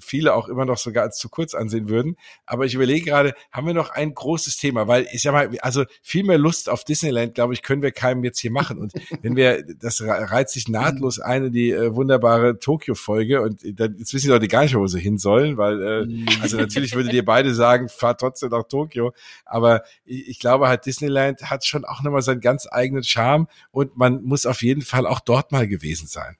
viele 0.00 0.34
auch 0.34 0.48
immer 0.48 0.64
noch 0.64 0.78
sogar 0.78 1.04
als 1.04 1.18
zu 1.18 1.28
kurz 1.28 1.54
ansehen 1.54 1.88
würden. 1.88 2.16
Aber 2.46 2.64
ich 2.64 2.74
überlege 2.74 3.06
gerade, 3.06 3.34
haben 3.52 3.66
wir 3.66 3.74
noch 3.74 3.90
ein 3.90 4.14
großes 4.14 4.56
Thema, 4.56 4.88
weil 4.88 5.06
ich 5.12 5.22
sag 5.22 5.32
mal, 5.32 5.50
also 5.60 5.84
viel 6.02 6.24
mehr 6.24 6.38
Lust 6.38 6.68
auf 6.68 6.84
Disneyland, 6.84 7.34
glaube 7.34 7.54
ich, 7.54 7.62
können 7.62 7.82
wir 7.82 7.92
keinem 7.92 8.24
jetzt 8.24 8.40
hier 8.40 8.50
machen. 8.50 8.78
Und 8.78 8.92
wenn 9.22 9.36
wir, 9.36 9.64
das 9.80 10.02
reizt 10.02 10.54
sich 10.54 10.68
nahtlos 10.68 11.20
ein 11.20 11.46
in 11.46 11.52
die 11.52 11.70
äh, 11.70 11.94
wunderbare 11.94 12.58
Tokio-Folge 12.58 13.42
und 13.42 13.60
dann, 13.78 13.96
jetzt 13.98 14.14
wissen 14.14 14.26
die 14.26 14.32
Leute 14.32 14.48
gar 14.48 14.62
nicht, 14.62 14.74
wo 14.74 14.86
sie 14.86 15.00
hin 15.00 15.18
sollen, 15.18 15.56
weil, 15.56 15.82
äh, 15.82 16.26
also 16.40 16.56
natürlich 16.56 16.94
würdet 16.94 17.12
ihr 17.12 17.24
beide 17.24 17.54
sagen, 17.54 17.88
fahrt 17.88 18.20
trotzdem 18.20 18.50
nach 18.50 18.64
Tokio. 18.64 19.12
Aber 19.44 19.82
ich, 20.04 20.28
ich 20.28 20.38
glaube 20.38 20.68
halt, 20.68 20.86
Disneyland 20.86 21.50
hat 21.50 21.64
schon 21.64 21.84
auch 21.84 22.02
nochmal 22.02 22.22
seinen 22.22 22.40
ganz 22.40 22.66
eigenen 22.70 23.04
Charme 23.04 23.48
und 23.70 23.96
man 23.96 24.22
muss 24.22 24.46
auf 24.46 24.62
jeden 24.62 24.82
Fall 24.82 25.06
auch 25.06 25.20
dort 25.20 25.52
mal 25.52 25.68
gewesen 25.68 26.06
sein. 26.06 26.36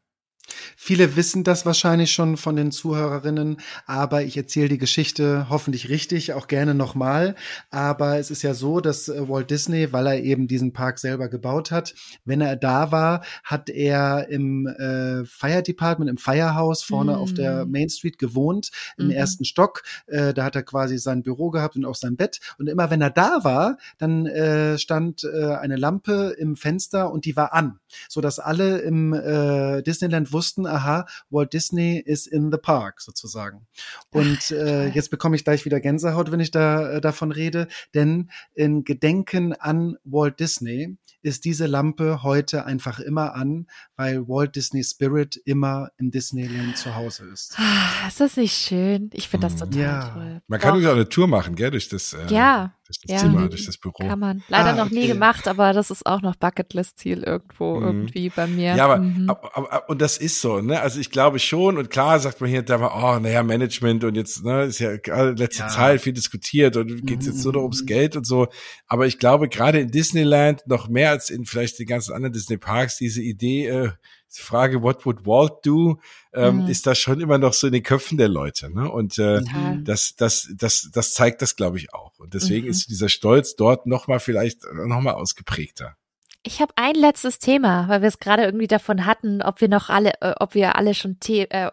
Viele 0.76 1.16
wissen 1.16 1.44
das 1.44 1.66
wahrscheinlich 1.66 2.12
schon 2.12 2.36
von 2.36 2.56
den 2.56 2.72
Zuhörerinnen, 2.72 3.58
aber 3.86 4.22
ich 4.22 4.36
erzähle 4.36 4.68
die 4.68 4.78
Geschichte 4.78 5.46
hoffentlich 5.50 5.88
richtig, 5.88 6.32
auch 6.32 6.46
gerne 6.46 6.74
nochmal. 6.74 7.34
Aber 7.70 8.18
es 8.18 8.30
ist 8.30 8.42
ja 8.42 8.54
so, 8.54 8.80
dass 8.80 9.08
äh, 9.08 9.28
Walt 9.28 9.50
Disney, 9.50 9.92
weil 9.92 10.06
er 10.06 10.22
eben 10.22 10.48
diesen 10.48 10.72
Park 10.72 10.98
selber 10.98 11.28
gebaut 11.28 11.70
hat, 11.70 11.94
wenn 12.24 12.40
er 12.40 12.56
da 12.56 12.90
war, 12.90 13.24
hat 13.44 13.68
er 13.68 14.28
im 14.28 14.66
äh, 14.66 15.24
Fire 15.24 15.62
Department, 15.62 16.10
im 16.10 16.16
Firehouse 16.16 16.82
vorne 16.82 17.12
mhm. 17.12 17.18
auf 17.18 17.34
der 17.34 17.66
mm. 17.66 17.70
Main 17.70 17.88
Street 17.88 18.18
gewohnt, 18.18 18.70
im 18.96 19.06
mhm. 19.06 19.12
ersten 19.12 19.44
Stock. 19.44 19.82
Äh, 20.06 20.34
da 20.34 20.44
hat 20.44 20.56
er 20.56 20.62
quasi 20.62 20.98
sein 20.98 21.22
Büro 21.22 21.50
gehabt 21.50 21.76
und 21.76 21.84
auch 21.84 21.94
sein 21.94 22.16
Bett. 22.16 22.40
Und 22.58 22.68
immer 22.68 22.90
wenn 22.90 23.00
er 23.00 23.10
da 23.10 23.44
war, 23.44 23.78
dann 23.98 24.26
äh, 24.26 24.78
stand 24.78 25.24
äh, 25.24 25.54
eine 25.54 25.76
Lampe 25.76 26.34
im 26.38 26.56
Fenster 26.56 27.12
und 27.12 27.24
die 27.24 27.36
war 27.36 27.52
an, 27.52 27.78
so 28.08 28.20
dass 28.20 28.38
alle 28.38 28.78
im 28.78 29.12
äh, 29.12 29.82
Disneyland 29.82 30.32
wussten, 30.32 30.37
wussten, 30.38 30.66
aha, 30.66 31.06
Walt 31.30 31.52
Disney 31.52 31.98
is 31.98 32.28
in 32.28 32.52
the 32.52 32.58
park 32.58 33.00
sozusagen. 33.00 33.66
Und 34.10 34.52
äh, 34.52 34.88
jetzt 34.88 35.10
bekomme 35.10 35.34
ich 35.34 35.44
gleich 35.44 35.64
wieder 35.64 35.80
Gänsehaut, 35.80 36.30
wenn 36.30 36.38
ich 36.38 36.52
da 36.52 36.92
äh, 36.92 37.00
davon 37.00 37.32
rede, 37.32 37.66
denn 37.92 38.30
in 38.54 38.84
Gedenken 38.84 39.52
an 39.54 39.96
Walt 40.04 40.38
Disney 40.38 40.96
ist 41.22 41.44
diese 41.44 41.66
Lampe 41.66 42.22
heute 42.22 42.64
einfach 42.64 43.00
immer 43.00 43.34
an, 43.34 43.66
weil 43.96 44.28
Walt 44.28 44.54
Disney 44.54 44.84
Spirit 44.84 45.40
immer 45.44 45.90
im 45.96 46.12
Disneyland 46.12 46.76
zu 46.76 46.94
Hause 46.94 47.26
ist. 47.32 47.54
Ah, 47.58 48.06
ist 48.06 48.20
das 48.20 48.36
nicht 48.36 48.54
schön? 48.54 49.10
Ich 49.12 49.28
finde 49.28 49.48
das 49.48 49.54
mhm. 49.54 49.58
total 49.58 49.80
ja. 49.80 50.08
toll. 50.14 50.42
Man 50.46 50.60
kann 50.60 50.86
auch 50.86 50.92
eine 50.92 51.08
Tour 51.08 51.26
machen, 51.26 51.56
gell, 51.56 51.72
durch 51.72 51.88
das, 51.88 52.12
äh, 52.12 52.26
ja. 52.32 52.74
Durch 52.88 53.00
das 53.02 53.10
ja. 53.10 53.18
Zimmer, 53.18 53.48
durch 53.48 53.66
das 53.66 53.76
Büro. 53.76 53.92
Kann 53.92 54.18
man. 54.18 54.42
Leider 54.48 54.70
ah, 54.70 54.76
noch 54.84 54.90
nie 54.90 55.06
gemacht, 55.06 55.46
aber 55.46 55.74
das 55.74 55.90
ist 55.90 56.06
auch 56.06 56.22
noch 56.22 56.36
Bucketlist-Ziel 56.36 57.22
irgendwo, 57.22 57.76
mhm. 57.76 57.86
irgendwie 57.86 58.30
bei 58.30 58.46
mir. 58.46 58.74
Ja, 58.74 58.86
aber, 58.86 58.98
mhm. 58.98 59.28
aber, 59.28 59.56
aber, 59.56 59.90
und 59.90 60.00
das 60.00 60.16
ist 60.16 60.40
so, 60.40 60.62
ne? 60.62 60.80
Also 60.80 60.98
ich 60.98 61.10
glaube 61.10 61.38
schon, 61.38 61.76
und 61.76 61.90
klar 61.90 62.18
sagt 62.18 62.40
man 62.40 62.48
hier, 62.48 62.62
da 62.62 62.80
war, 62.80 62.96
oh, 62.96 63.20
naja, 63.20 63.42
Management 63.42 64.04
und 64.04 64.14
jetzt, 64.14 64.42
ne, 64.42 64.64
ist 64.64 64.78
ja 64.78 64.92
letzte 64.92 65.64
ja. 65.64 65.68
Zeit 65.68 66.00
viel 66.00 66.14
diskutiert 66.14 66.78
und 66.78 67.06
geht's 67.06 67.26
jetzt 67.26 67.44
nur 67.44 67.52
noch 67.52 67.62
ums 67.62 67.82
mhm. 67.82 67.86
Geld 67.86 68.16
und 68.16 68.26
so. 68.26 68.48
Aber 68.86 69.06
ich 69.06 69.18
glaube, 69.18 69.50
gerade 69.50 69.80
in 69.80 69.90
Disneyland 69.90 70.66
noch 70.66 70.88
mehr 70.88 71.10
als 71.10 71.28
in 71.28 71.44
vielleicht 71.44 71.78
den 71.78 71.86
ganzen 71.86 72.14
anderen 72.14 72.32
Disney-Parks, 72.32 72.96
diese 72.96 73.20
Idee, 73.20 73.66
äh, 73.66 73.90
die 74.36 74.42
Frage, 74.42 74.82
what 74.82 75.04
would 75.06 75.26
Walt 75.26 75.64
do, 75.64 76.00
ähm, 76.32 76.62
mhm. 76.62 76.68
ist 76.68 76.86
da 76.86 76.94
schon 76.94 77.20
immer 77.20 77.38
noch 77.38 77.52
so 77.52 77.66
in 77.66 77.72
den 77.72 77.82
Köpfen 77.82 78.18
der 78.18 78.28
Leute. 78.28 78.70
Ne? 78.74 78.90
Und 78.90 79.18
äh, 79.18 79.40
mhm. 79.40 79.84
das, 79.84 80.14
das, 80.16 80.48
das, 80.54 80.90
das 80.92 81.14
zeigt 81.14 81.42
das, 81.42 81.56
glaube 81.56 81.78
ich, 81.78 81.94
auch. 81.94 82.18
Und 82.18 82.34
deswegen 82.34 82.66
mhm. 82.66 82.70
ist 82.70 82.90
dieser 82.90 83.08
Stolz 83.08 83.56
dort 83.56 83.86
nochmal 83.86 84.20
vielleicht 84.20 84.60
nochmal 84.72 85.14
ausgeprägter. 85.14 85.96
Ich 86.44 86.60
habe 86.60 86.72
ein 86.76 86.94
letztes 86.94 87.38
Thema, 87.38 87.88
weil 87.88 88.00
wir 88.00 88.08
es 88.08 88.20
gerade 88.20 88.44
irgendwie 88.44 88.68
davon 88.68 89.04
hatten, 89.04 89.42
ob 89.42 89.60
wir 89.60 89.68
noch 89.68 89.88
alle, 89.88 90.12
äh, 90.20 90.34
ob 90.38 90.54
wir 90.54 90.76
alle 90.76 90.94
schon 90.94 91.16
The 91.22 91.50
äh, 91.50 91.70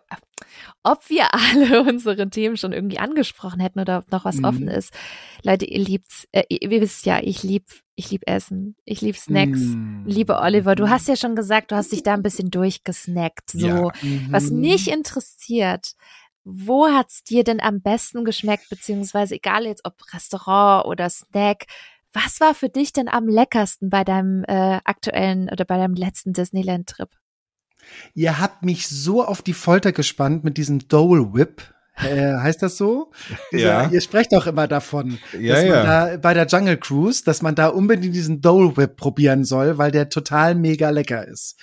ob 0.84 1.10
wir 1.10 1.34
alle 1.34 1.82
unsere 1.84 2.30
Themen 2.30 2.58
schon 2.58 2.74
irgendwie 2.74 3.00
angesprochen 3.00 3.60
hätten 3.60 3.80
oder 3.80 4.00
ob 4.00 4.12
noch 4.12 4.26
was 4.26 4.38
mhm. 4.38 4.46
offen 4.46 4.68
ist. 4.68 4.94
Leute, 5.44 5.66
ihr 5.66 5.80
liebt's, 5.80 6.28
äh, 6.32 6.44
ihr 6.50 6.70
wisst 6.70 7.06
ja, 7.06 7.20
ich 7.22 7.44
lieb, 7.44 7.66
ich 7.96 8.12
lieb 8.12 8.24
Essen, 8.26 8.76
ich 8.86 9.02
lieb 9.02 9.18
Snacks. 9.18 9.60
Mhm. 9.60 10.04
Liebe 10.06 10.40
Oliver, 10.40 10.76
du 10.76 10.90
hast 10.90 11.08
ja 11.08 11.16
schon 11.16 11.36
gesagt, 11.36 11.72
du 11.72 11.76
hast 11.76 11.92
dich 11.92 12.04
da 12.04 12.14
ein 12.14 12.24
bisschen 12.24 12.52
durchgesnackt. 12.52 13.52
So, 13.52 13.68
ja. 13.68 13.92
mhm. 14.02 14.28
was 14.30 14.52
mich 14.52 14.92
interessiert, 14.92 15.94
wo 16.44 16.88
hat's 16.88 17.24
dir 17.24 17.44
denn 17.44 17.60
am 17.60 17.82
besten 17.82 18.24
geschmeckt, 18.24 18.70
beziehungsweise 18.70 19.36
egal 19.36 19.66
jetzt 19.66 19.84
ob 19.84 19.96
Restaurant 20.14 20.86
oder 20.86 21.10
Snack, 21.10 21.66
was 22.14 22.40
war 22.40 22.54
für 22.54 22.70
dich 22.70 22.94
denn 22.94 23.10
am 23.10 23.28
leckersten 23.28 23.90
bei 23.90 24.06
deinem 24.06 24.46
äh, 24.46 24.80
aktuellen 24.86 25.50
oder 25.50 25.66
bei 25.66 25.78
deinem 25.78 25.96
letzten 25.96 26.32
Disneyland-Trip? 26.32 27.10
Ihr 28.14 28.40
habt 28.40 28.64
mich 28.64 28.88
so 28.88 29.24
auf 29.24 29.42
die 29.42 29.54
Folter 29.54 29.92
gespannt 29.92 30.44
mit 30.44 30.58
diesem 30.58 30.88
Dole 30.88 31.34
Whip. 31.34 31.62
Äh, 31.98 32.34
heißt 32.34 32.62
das 32.62 32.76
so? 32.76 33.12
ja. 33.52 33.90
Ihr 33.90 34.02
sprecht 34.02 34.36
auch 34.36 34.48
immer 34.48 34.68
davon, 34.68 35.18
ja, 35.40 35.54
dass 35.56 35.64
man 35.64 35.72
ja. 35.72 35.84
da 36.10 36.18
bei 36.18 36.34
der 36.34 36.46
Jungle 36.46 36.78
Cruise, 36.78 37.24
dass 37.24 37.42
man 37.42 37.56
da 37.56 37.68
unbedingt 37.68 38.14
diesen 38.14 38.42
Dole 38.42 38.76
Whip 38.76 38.98
probieren 38.98 39.46
soll, 39.46 39.78
weil 39.78 39.92
der 39.92 40.10
total 40.10 40.56
mega 40.56 40.90
lecker 40.90 41.26
ist. 41.26 41.58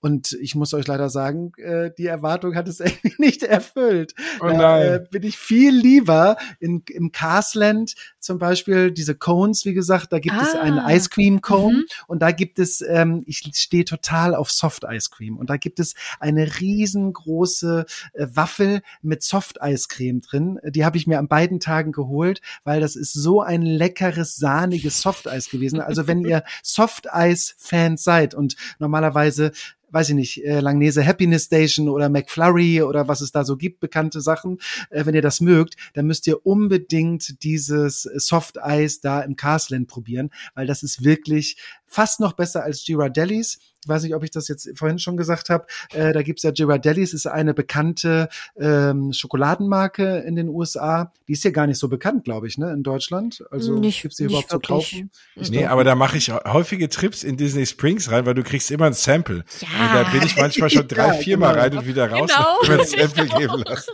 Und 0.00 0.32
ich 0.40 0.54
muss 0.54 0.74
euch 0.74 0.86
leider 0.86 1.08
sagen, 1.08 1.52
äh, 1.56 1.90
die 1.96 2.06
Erwartung 2.06 2.54
hat 2.54 2.68
es 2.68 2.80
irgendwie 2.80 3.14
nicht 3.18 3.42
erfüllt. 3.42 4.14
Oh 4.40 4.46
nein. 4.46 4.58
Da 4.58 4.94
äh, 4.96 5.04
bin 5.10 5.22
ich 5.22 5.36
viel 5.38 5.74
lieber 5.74 6.36
in, 6.60 6.82
im 6.90 7.12
Carsland 7.12 7.94
zum 8.20 8.38
Beispiel 8.38 8.90
diese 8.90 9.14
Cones, 9.14 9.64
wie 9.64 9.74
gesagt, 9.74 10.12
da 10.12 10.18
gibt 10.18 10.34
ah. 10.36 10.42
es 10.42 10.54
einen 10.54 10.78
ah. 10.78 10.92
Ice 10.92 11.08
Cream 11.08 11.40
Cone 11.40 11.78
mhm. 11.78 11.84
und 12.08 12.20
da 12.20 12.32
gibt 12.32 12.58
es, 12.58 12.82
ähm, 12.82 13.22
ich 13.26 13.42
stehe 13.54 13.84
total 13.84 14.34
auf 14.34 14.50
Soft 14.50 14.84
Ice 14.84 15.10
Cream 15.10 15.36
und 15.36 15.48
da 15.48 15.56
gibt 15.56 15.80
es 15.80 15.94
eine 16.18 16.60
riesengroße 16.60 17.86
äh, 18.12 18.26
Waffel 18.32 18.82
mit 19.02 19.22
Soft 19.22 19.58
Ice 19.62 19.86
Cream 19.88 20.20
drin. 20.20 20.58
Die 20.64 20.84
habe 20.84 20.96
ich 20.96 21.06
mir 21.06 21.18
an 21.18 21.28
beiden 21.28 21.60
Tagen 21.60 21.92
geholt, 21.92 22.40
weil 22.64 22.80
das 22.80 22.96
ist 22.96 23.12
so 23.12 23.40
ein 23.40 23.62
leckeres, 23.62 24.36
sahniges 24.36 25.00
Soft 25.00 25.28
Eis 25.28 25.48
gewesen. 25.48 25.80
Also 25.80 26.06
wenn 26.06 26.24
ihr 26.24 26.42
Soft 26.62 27.12
Eis 27.12 27.54
Fans 27.58 28.04
seid 28.04 28.34
und 28.34 28.56
normalerweise 28.78 29.52
weiß 29.96 30.10
ich 30.10 30.14
nicht, 30.14 30.44
äh, 30.44 30.60
Langnese 30.60 31.06
Happiness 31.06 31.44
Station 31.44 31.88
oder 31.88 32.10
McFlurry 32.10 32.82
oder 32.82 33.08
was 33.08 33.22
es 33.22 33.32
da 33.32 33.44
so 33.44 33.56
gibt, 33.56 33.80
bekannte 33.80 34.20
Sachen. 34.20 34.58
Äh, 34.90 35.06
wenn 35.06 35.14
ihr 35.14 35.22
das 35.22 35.40
mögt, 35.40 35.76
dann 35.94 36.06
müsst 36.06 36.26
ihr 36.26 36.44
unbedingt 36.44 37.42
dieses 37.42 38.02
Soft 38.02 38.62
Eis 38.62 39.00
da 39.00 39.22
im 39.22 39.36
Carsland 39.36 39.88
probieren, 39.88 40.28
weil 40.54 40.66
das 40.66 40.82
ist 40.82 41.02
wirklich 41.02 41.56
fast 41.86 42.20
noch 42.20 42.34
besser 42.34 42.62
als 42.62 42.84
Girardellis. 42.84 43.58
Ich 43.86 43.88
weiß 43.88 44.02
nicht, 44.02 44.16
ob 44.16 44.24
ich 44.24 44.32
das 44.32 44.48
jetzt 44.48 44.68
vorhin 44.74 44.98
schon 44.98 45.16
gesagt 45.16 45.48
habe. 45.48 45.64
Äh, 45.92 46.12
da 46.12 46.22
gibt's 46.22 46.42
ja 46.42 46.50
Girardellis, 46.50 47.14
ist 47.14 47.26
eine 47.26 47.54
bekannte 47.54 48.28
ähm, 48.58 49.12
Schokoladenmarke 49.12 50.24
in 50.26 50.34
den 50.34 50.48
USA. 50.48 51.12
Die 51.28 51.34
ist 51.34 51.44
ja 51.44 51.52
gar 51.52 51.68
nicht 51.68 51.78
so 51.78 51.86
bekannt, 51.86 52.24
glaube 52.24 52.48
ich, 52.48 52.58
ne, 52.58 52.72
in 52.72 52.82
Deutschland. 52.82 53.44
Also 53.52 53.78
nicht, 53.78 54.02
gibt's 54.02 54.16
die 54.16 54.24
überhaupt 54.24 54.50
zu 54.50 54.58
kaufen? 54.58 55.12
Ich 55.36 55.52
nee, 55.52 55.66
aber 55.66 55.84
da 55.84 55.94
mache 55.94 56.16
ich 56.16 56.32
häufige 56.32 56.88
Trips 56.88 57.22
in 57.22 57.36
Disney 57.36 57.64
Springs 57.64 58.10
rein, 58.10 58.26
weil 58.26 58.34
du 58.34 58.42
kriegst 58.42 58.72
immer 58.72 58.86
ein 58.86 58.92
Sample. 58.92 59.44
Ja. 59.60 59.68
Und 59.68 59.94
da 59.94 60.10
bin 60.10 60.22
ich 60.24 60.36
manchmal 60.36 60.68
schon 60.68 60.88
drei, 60.88 61.06
ja, 61.06 61.12
viermal 61.12 61.52
genau. 61.52 61.62
rein 61.62 61.78
und 61.78 61.86
wieder 61.86 62.10
raus, 62.10 62.32
genau. 62.34 62.58
wenn 62.66 62.80
ein 62.80 62.86
Sample 62.86 63.26
geben 63.38 63.62
lassen. 63.66 63.92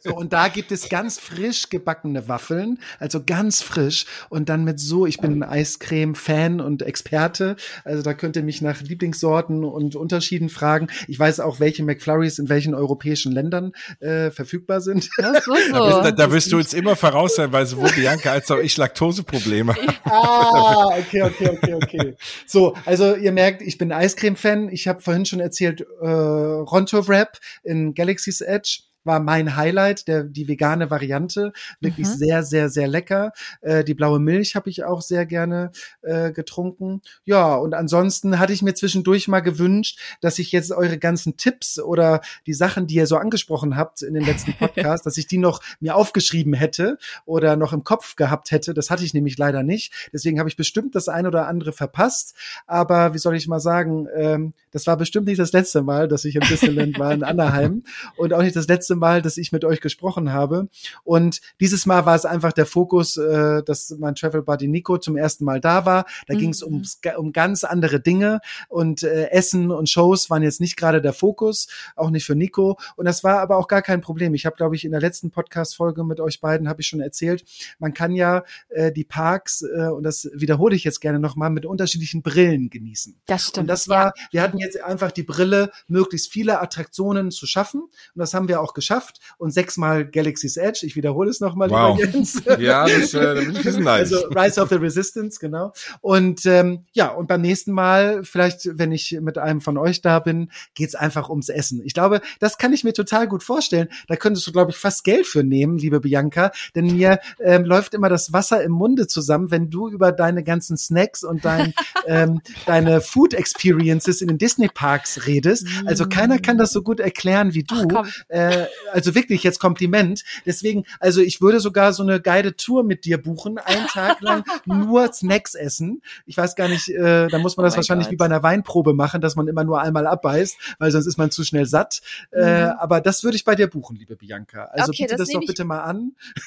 So, 0.00 0.14
und 0.14 0.32
da 0.32 0.48
gibt 0.48 0.70
es 0.72 0.88
ganz 0.88 1.18
frisch 1.18 1.68
gebackene 1.70 2.28
Waffeln, 2.28 2.78
also 2.98 3.22
ganz 3.24 3.62
frisch. 3.62 4.06
Und 4.28 4.48
dann 4.48 4.64
mit 4.64 4.78
so, 4.78 5.06
ich 5.06 5.18
bin 5.18 5.42
ein 5.42 5.42
Eiscreme-Fan 5.42 6.60
und 6.60 6.82
Experte. 6.82 7.56
Also 7.84 8.02
da 8.02 8.14
könnt 8.14 8.36
ihr 8.36 8.42
mich 8.42 8.62
nach 8.62 8.80
Lieblingssorten 8.80 9.64
und 9.64 9.96
Unterschieden 9.96 10.48
fragen. 10.48 10.88
Ich 11.08 11.18
weiß 11.18 11.40
auch, 11.40 11.60
welche 11.60 11.82
McFlurries 11.82 12.38
in 12.38 12.48
welchen 12.48 12.74
europäischen 12.74 13.32
Ländern 13.32 13.72
äh, 14.00 14.30
verfügbar 14.30 14.80
sind. 14.80 15.08
Das 15.18 15.44
so. 15.44 15.54
da, 15.72 16.10
da, 16.12 16.30
wirst 16.30 16.52
du 16.52 16.56
uns 16.56 16.72
immer 16.72 16.94
voraus 16.94 17.36
sein, 17.36 17.50
weil 17.50 17.66
sowohl 17.66 17.90
Bianca 17.90 18.30
als 18.30 18.50
auch 18.50 18.58
ich 18.58 18.76
Laktoseprobleme 18.76 19.74
haben. 19.74 19.88
Ah, 20.04 20.98
okay, 20.98 21.22
okay, 21.22 21.48
okay, 21.50 21.74
okay. 21.74 22.16
So, 22.46 22.76
also 22.84 23.16
ihr 23.16 23.32
merkt, 23.32 23.62
ich 23.62 23.78
bin 23.78 23.92
Eiscreme-Fan. 23.92 24.68
Ich 24.70 24.88
habe 24.88 25.00
vorhin 25.00 25.26
schon 25.26 25.40
erzählt, 25.40 25.84
äh, 26.00 26.06
Ronto 26.06 27.08
Wrap 27.08 27.38
in 27.64 27.94
Galaxy's 27.94 28.40
Edge 28.40 28.80
war 29.06 29.20
mein 29.20 29.56
Highlight, 29.56 30.08
der, 30.08 30.24
die 30.24 30.48
vegane 30.48 30.90
Variante. 30.90 31.52
Wirklich 31.80 32.08
mhm. 32.08 32.14
sehr, 32.14 32.42
sehr, 32.42 32.68
sehr 32.68 32.88
lecker. 32.88 33.32
Äh, 33.60 33.84
die 33.84 33.94
blaue 33.94 34.18
Milch 34.18 34.54
habe 34.56 34.68
ich 34.68 34.84
auch 34.84 35.02
sehr 35.02 35.26
gerne 35.26 35.70
äh, 36.02 36.32
getrunken. 36.32 37.02
Ja, 37.24 37.54
und 37.54 37.74
ansonsten 37.74 38.38
hatte 38.38 38.52
ich 38.52 38.62
mir 38.62 38.74
zwischendurch 38.74 39.28
mal 39.28 39.40
gewünscht, 39.40 39.98
dass 40.20 40.38
ich 40.38 40.52
jetzt 40.52 40.72
eure 40.72 40.98
ganzen 40.98 41.36
Tipps 41.36 41.78
oder 41.78 42.20
die 42.46 42.54
Sachen, 42.54 42.86
die 42.86 42.96
ihr 42.96 43.06
so 43.06 43.16
angesprochen 43.16 43.76
habt 43.76 44.02
in 44.02 44.14
den 44.14 44.24
letzten 44.24 44.52
Podcasts, 44.58 45.04
dass 45.04 45.16
ich 45.16 45.26
die 45.26 45.38
noch 45.38 45.62
mir 45.80 45.94
aufgeschrieben 45.96 46.52
hätte 46.52 46.98
oder 47.24 47.56
noch 47.56 47.72
im 47.72 47.84
Kopf 47.84 48.16
gehabt 48.16 48.50
hätte. 48.50 48.74
Das 48.74 48.90
hatte 48.90 49.04
ich 49.04 49.14
nämlich 49.14 49.38
leider 49.38 49.62
nicht. 49.62 50.10
Deswegen 50.12 50.38
habe 50.38 50.48
ich 50.48 50.56
bestimmt 50.56 50.94
das 50.94 51.08
ein 51.08 51.26
oder 51.26 51.46
andere 51.46 51.72
verpasst. 51.72 52.34
Aber 52.66 53.14
wie 53.14 53.18
soll 53.18 53.36
ich 53.36 53.46
mal 53.48 53.60
sagen, 53.60 54.08
ähm, 54.14 54.52
das 54.72 54.86
war 54.86 54.96
bestimmt 54.96 55.26
nicht 55.26 55.38
das 55.38 55.52
letzte 55.52 55.82
Mal, 55.82 56.08
dass 56.08 56.24
ich 56.24 56.34
im 56.34 56.42
Disneyland 56.42 56.98
war 56.98 57.12
in 57.12 57.24
Anaheim 57.24 57.82
und 58.16 58.34
auch 58.34 58.42
nicht 58.42 58.56
das 58.56 58.68
letzte 58.68 58.95
Mal, 58.96 59.22
dass 59.22 59.36
ich 59.36 59.52
mit 59.52 59.64
euch 59.64 59.80
gesprochen 59.80 60.32
habe. 60.32 60.68
Und 61.04 61.40
dieses 61.60 61.86
Mal 61.86 62.06
war 62.06 62.14
es 62.14 62.24
einfach 62.24 62.52
der 62.52 62.66
Fokus, 62.66 63.16
äh, 63.16 63.62
dass 63.62 63.94
mein 63.98 64.14
Travel 64.14 64.42
Buddy 64.42 64.68
Nico 64.68 64.98
zum 64.98 65.16
ersten 65.16 65.44
Mal 65.44 65.60
da 65.60 65.86
war. 65.86 66.06
Da 66.26 66.34
mhm. 66.34 66.38
ging 66.38 66.50
es 66.50 66.62
um, 66.62 66.82
um 67.16 67.32
ganz 67.32 67.64
andere 67.64 68.00
Dinge 68.00 68.40
und 68.68 69.02
äh, 69.02 69.30
Essen 69.30 69.70
und 69.70 69.88
Shows 69.88 70.30
waren 70.30 70.42
jetzt 70.42 70.60
nicht 70.60 70.76
gerade 70.76 71.00
der 71.00 71.12
Fokus, 71.12 71.68
auch 71.94 72.10
nicht 72.10 72.24
für 72.24 72.34
Nico. 72.34 72.78
Und 72.96 73.04
das 73.04 73.24
war 73.24 73.40
aber 73.40 73.56
auch 73.56 73.68
gar 73.68 73.82
kein 73.82 74.00
Problem. 74.00 74.34
Ich 74.34 74.46
habe, 74.46 74.56
glaube 74.56 74.76
ich, 74.76 74.84
in 74.84 74.92
der 74.92 75.00
letzten 75.00 75.30
Podcast-Folge 75.30 76.04
mit 76.04 76.20
euch 76.20 76.40
beiden 76.40 76.68
habe 76.68 76.80
ich 76.80 76.86
schon 76.86 77.00
erzählt, 77.00 77.44
man 77.78 77.94
kann 77.94 78.12
ja 78.12 78.44
äh, 78.68 78.92
die 78.92 79.04
Parks, 79.04 79.62
äh, 79.62 79.88
und 79.88 80.02
das 80.02 80.28
wiederhole 80.32 80.74
ich 80.74 80.84
jetzt 80.84 81.00
gerne 81.00 81.18
nochmal, 81.18 81.50
mit 81.50 81.66
unterschiedlichen 81.66 82.22
Brillen 82.22 82.70
genießen. 82.70 83.16
Das 83.26 83.48
stimmt. 83.48 83.64
Und 83.64 83.66
das 83.68 83.88
war, 83.88 84.06
ja. 84.16 84.26
wir 84.30 84.42
hatten 84.42 84.58
jetzt 84.58 84.80
einfach 84.82 85.12
die 85.12 85.22
Brille, 85.22 85.70
möglichst 85.88 86.32
viele 86.32 86.60
Attraktionen 86.60 87.30
zu 87.30 87.46
schaffen. 87.46 87.82
Und 87.82 87.90
das 88.14 88.34
haben 88.34 88.48
wir 88.48 88.60
auch 88.60 88.74
geschafft 88.74 88.85
geschafft 88.86 89.18
und 89.38 89.50
sechsmal 89.50 90.06
Galaxy's 90.06 90.56
Edge. 90.56 90.80
Ich 90.82 90.96
wiederhole 90.96 91.28
es 91.30 91.40
nochmal, 91.40 91.70
wow. 91.70 91.98
lieber 91.98 92.10
Jens. 92.10 92.42
ja, 92.58 92.86
das, 92.86 93.14
äh, 93.14 93.52
das 93.52 93.66
ist 93.66 93.80
nice. 93.80 94.12
Also 94.12 94.28
Rise 94.28 94.60
of 94.60 94.68
the 94.68 94.76
Resistance, 94.76 95.38
genau. 95.40 95.72
Und 96.00 96.46
ähm, 96.46 96.84
ja, 96.92 97.08
und 97.08 97.26
beim 97.26 97.40
nächsten 97.40 97.72
Mal, 97.72 98.22
vielleicht, 98.24 98.78
wenn 98.78 98.92
ich 98.92 99.18
mit 99.20 99.38
einem 99.38 99.60
von 99.60 99.76
euch 99.76 100.02
da 100.02 100.20
bin, 100.20 100.50
geht's 100.74 100.94
einfach 100.94 101.28
ums 101.28 101.48
Essen. 101.48 101.82
Ich 101.84 101.94
glaube, 101.94 102.20
das 102.38 102.58
kann 102.58 102.72
ich 102.72 102.84
mir 102.84 102.92
total 102.92 103.26
gut 103.26 103.42
vorstellen. 103.42 103.88
Da 104.06 104.16
könntest 104.16 104.46
du, 104.46 104.52
glaube 104.52 104.70
ich, 104.70 104.76
fast 104.76 105.04
Geld 105.04 105.26
für 105.26 105.42
nehmen, 105.42 105.78
liebe 105.78 106.00
Bianca, 106.00 106.52
denn 106.74 106.86
mir 106.86 107.18
ähm, 107.42 107.64
läuft 107.64 107.94
immer 107.94 108.08
das 108.08 108.32
Wasser 108.32 108.62
im 108.62 108.72
Munde 108.72 109.06
zusammen, 109.08 109.50
wenn 109.50 109.70
du 109.70 109.88
über 109.88 110.12
deine 110.12 110.44
ganzen 110.44 110.76
Snacks 110.76 111.24
und 111.24 111.44
dein, 111.44 111.74
ähm, 112.06 112.40
deine 112.66 113.00
Food 113.00 113.34
Experiences 113.34 114.20
in 114.20 114.28
den 114.28 114.38
Disney 114.38 114.68
Parks 114.68 115.26
redest. 115.26 115.66
Also 115.86 116.06
keiner 116.06 116.38
kann 116.38 116.58
das 116.58 116.70
so 116.72 116.82
gut 116.82 117.00
erklären 117.00 117.54
wie 117.54 117.64
du. 117.64 117.88
Ach, 117.94 118.06
äh, 118.28 118.66
also 118.92 119.14
wirklich 119.14 119.42
jetzt 119.42 119.58
Kompliment. 119.58 120.24
Deswegen, 120.44 120.84
also 121.00 121.20
ich 121.20 121.40
würde 121.40 121.60
sogar 121.60 121.92
so 121.92 122.02
eine 122.02 122.20
geile 122.20 122.56
Tour 122.56 122.84
mit 122.84 123.04
dir 123.04 123.18
buchen, 123.18 123.58
einen 123.58 123.86
Tag 123.86 124.20
lang 124.20 124.44
nur 124.64 125.12
Snacks 125.12 125.54
essen. 125.54 126.02
Ich 126.26 126.36
weiß 126.36 126.56
gar 126.56 126.68
nicht, 126.68 126.88
äh, 126.88 127.28
da 127.28 127.38
muss 127.38 127.56
man 127.56 127.64
oh 127.64 127.66
das 127.66 127.76
wahrscheinlich 127.76 128.06
Gott. 128.06 128.12
wie 128.12 128.16
bei 128.16 128.24
einer 128.26 128.42
Weinprobe 128.42 128.94
machen, 128.94 129.20
dass 129.20 129.36
man 129.36 129.48
immer 129.48 129.64
nur 129.64 129.80
einmal 129.80 130.06
abbeißt, 130.06 130.56
weil 130.78 130.90
sonst 130.90 131.06
ist 131.06 131.18
man 131.18 131.30
zu 131.30 131.44
schnell 131.44 131.66
satt. 131.66 132.00
Äh, 132.32 132.38
mhm. 132.38 132.46
Äh, 132.46 132.62
aber 132.78 133.00
das 133.00 133.24
würde 133.24 133.36
ich 133.36 133.44
bei 133.44 133.54
dir 133.54 133.66
buchen, 133.66 133.96
liebe 133.96 134.16
Bianca. 134.16 134.64
Also 134.72 134.90
okay, 134.90 135.04
biete 135.04 135.16
das, 135.16 135.28
das 135.28 135.34
doch 135.34 135.46
bitte 135.46 135.64
mal 135.64 135.80
an. 135.80 136.12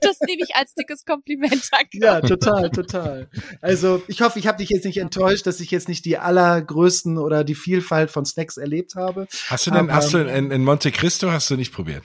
das 0.00 0.20
nehme 0.20 0.42
ich 0.42 0.54
als 0.54 0.74
dickes 0.74 1.04
Kompliment. 1.04 1.68
Danke. 1.70 1.98
Ja, 1.98 2.20
total, 2.20 2.70
total. 2.70 3.28
Also 3.60 4.02
ich 4.08 4.20
hoffe, 4.20 4.38
ich 4.38 4.46
habe 4.46 4.58
dich 4.58 4.70
jetzt 4.70 4.84
nicht 4.84 4.98
enttäuscht, 4.98 5.46
dass 5.46 5.60
ich 5.60 5.70
jetzt 5.70 5.88
nicht 5.88 6.04
die 6.04 6.18
allergrößten 6.18 7.18
oder 7.18 7.44
die 7.44 7.54
Vielfalt 7.54 8.10
von 8.10 8.24
Snacks 8.24 8.56
erlebt 8.56 8.94
habe. 8.94 9.26
Hast 9.48 9.66
du 9.66 9.70
denn, 9.70 9.80
aber, 9.80 9.94
hast 9.94 10.12
du 10.12 10.18
in, 10.18 10.50
in 10.50 10.64
Monte 10.64 10.92
Cristo 10.92 11.30
hast 11.30 11.50
du 11.50 11.56
nicht 11.58 11.72
probiert? 11.72 12.04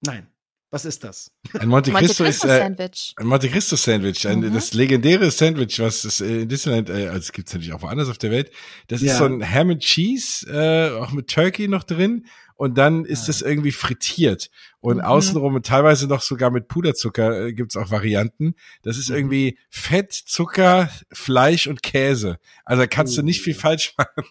Nein. 0.00 0.28
Was 0.70 0.86
ist 0.86 1.04
das? 1.04 1.30
Ein 1.52 1.68
Monte 1.68 1.92
Cristo, 1.92 2.22
Monte 2.22 2.24
Cristo 2.24 2.24
ist 2.24 2.44
äh, 2.44 2.58
Sandwich. 2.60 3.14
ein 3.16 3.26
Monte 3.26 3.50
Cristo 3.50 3.76
Sandwich, 3.76 4.26
ein, 4.26 4.40
mhm. 4.40 4.54
das 4.54 4.72
legendäre 4.72 5.30
Sandwich, 5.30 5.78
was 5.80 6.04
es 6.04 6.22
in 6.22 6.48
Disneyland, 6.48 6.88
äh, 6.88 7.08
also 7.08 7.18
es 7.18 7.32
gibt's 7.32 7.52
natürlich 7.52 7.74
auch 7.74 7.82
woanders 7.82 8.08
auf 8.08 8.16
der 8.16 8.30
Welt. 8.30 8.50
Das 8.88 9.02
ja. 9.02 9.12
ist 9.12 9.18
so 9.18 9.26
ein 9.26 9.46
Ham 9.46 9.68
and 9.68 9.82
Cheese, 9.82 10.46
äh, 10.50 10.98
auch 10.98 11.12
mit 11.12 11.28
Turkey 11.28 11.68
noch 11.68 11.84
drin 11.84 12.24
und 12.54 12.78
dann 12.78 13.04
ist 13.04 13.28
es 13.28 13.42
irgendwie 13.42 13.70
frittiert 13.70 14.48
und 14.82 14.96
mhm. 14.96 15.02
außenrum 15.02 15.54
und 15.54 15.64
teilweise 15.64 16.08
noch 16.08 16.20
sogar 16.20 16.50
mit 16.50 16.68
Puderzucker 16.68 17.46
äh, 17.46 17.52
gibt's 17.54 17.76
auch 17.76 17.90
Varianten. 17.90 18.54
Das 18.82 18.98
ist 18.98 19.08
mhm. 19.08 19.16
irgendwie 19.16 19.58
Fett, 19.70 20.12
Zucker, 20.12 20.90
Fleisch 21.10 21.68
und 21.68 21.82
Käse. 21.82 22.38
Also 22.64 22.84
kannst 22.90 23.16
du 23.16 23.22
nicht 23.22 23.40
viel 23.40 23.54
oh. 23.56 23.60
falsch 23.60 23.94
machen. 23.96 24.28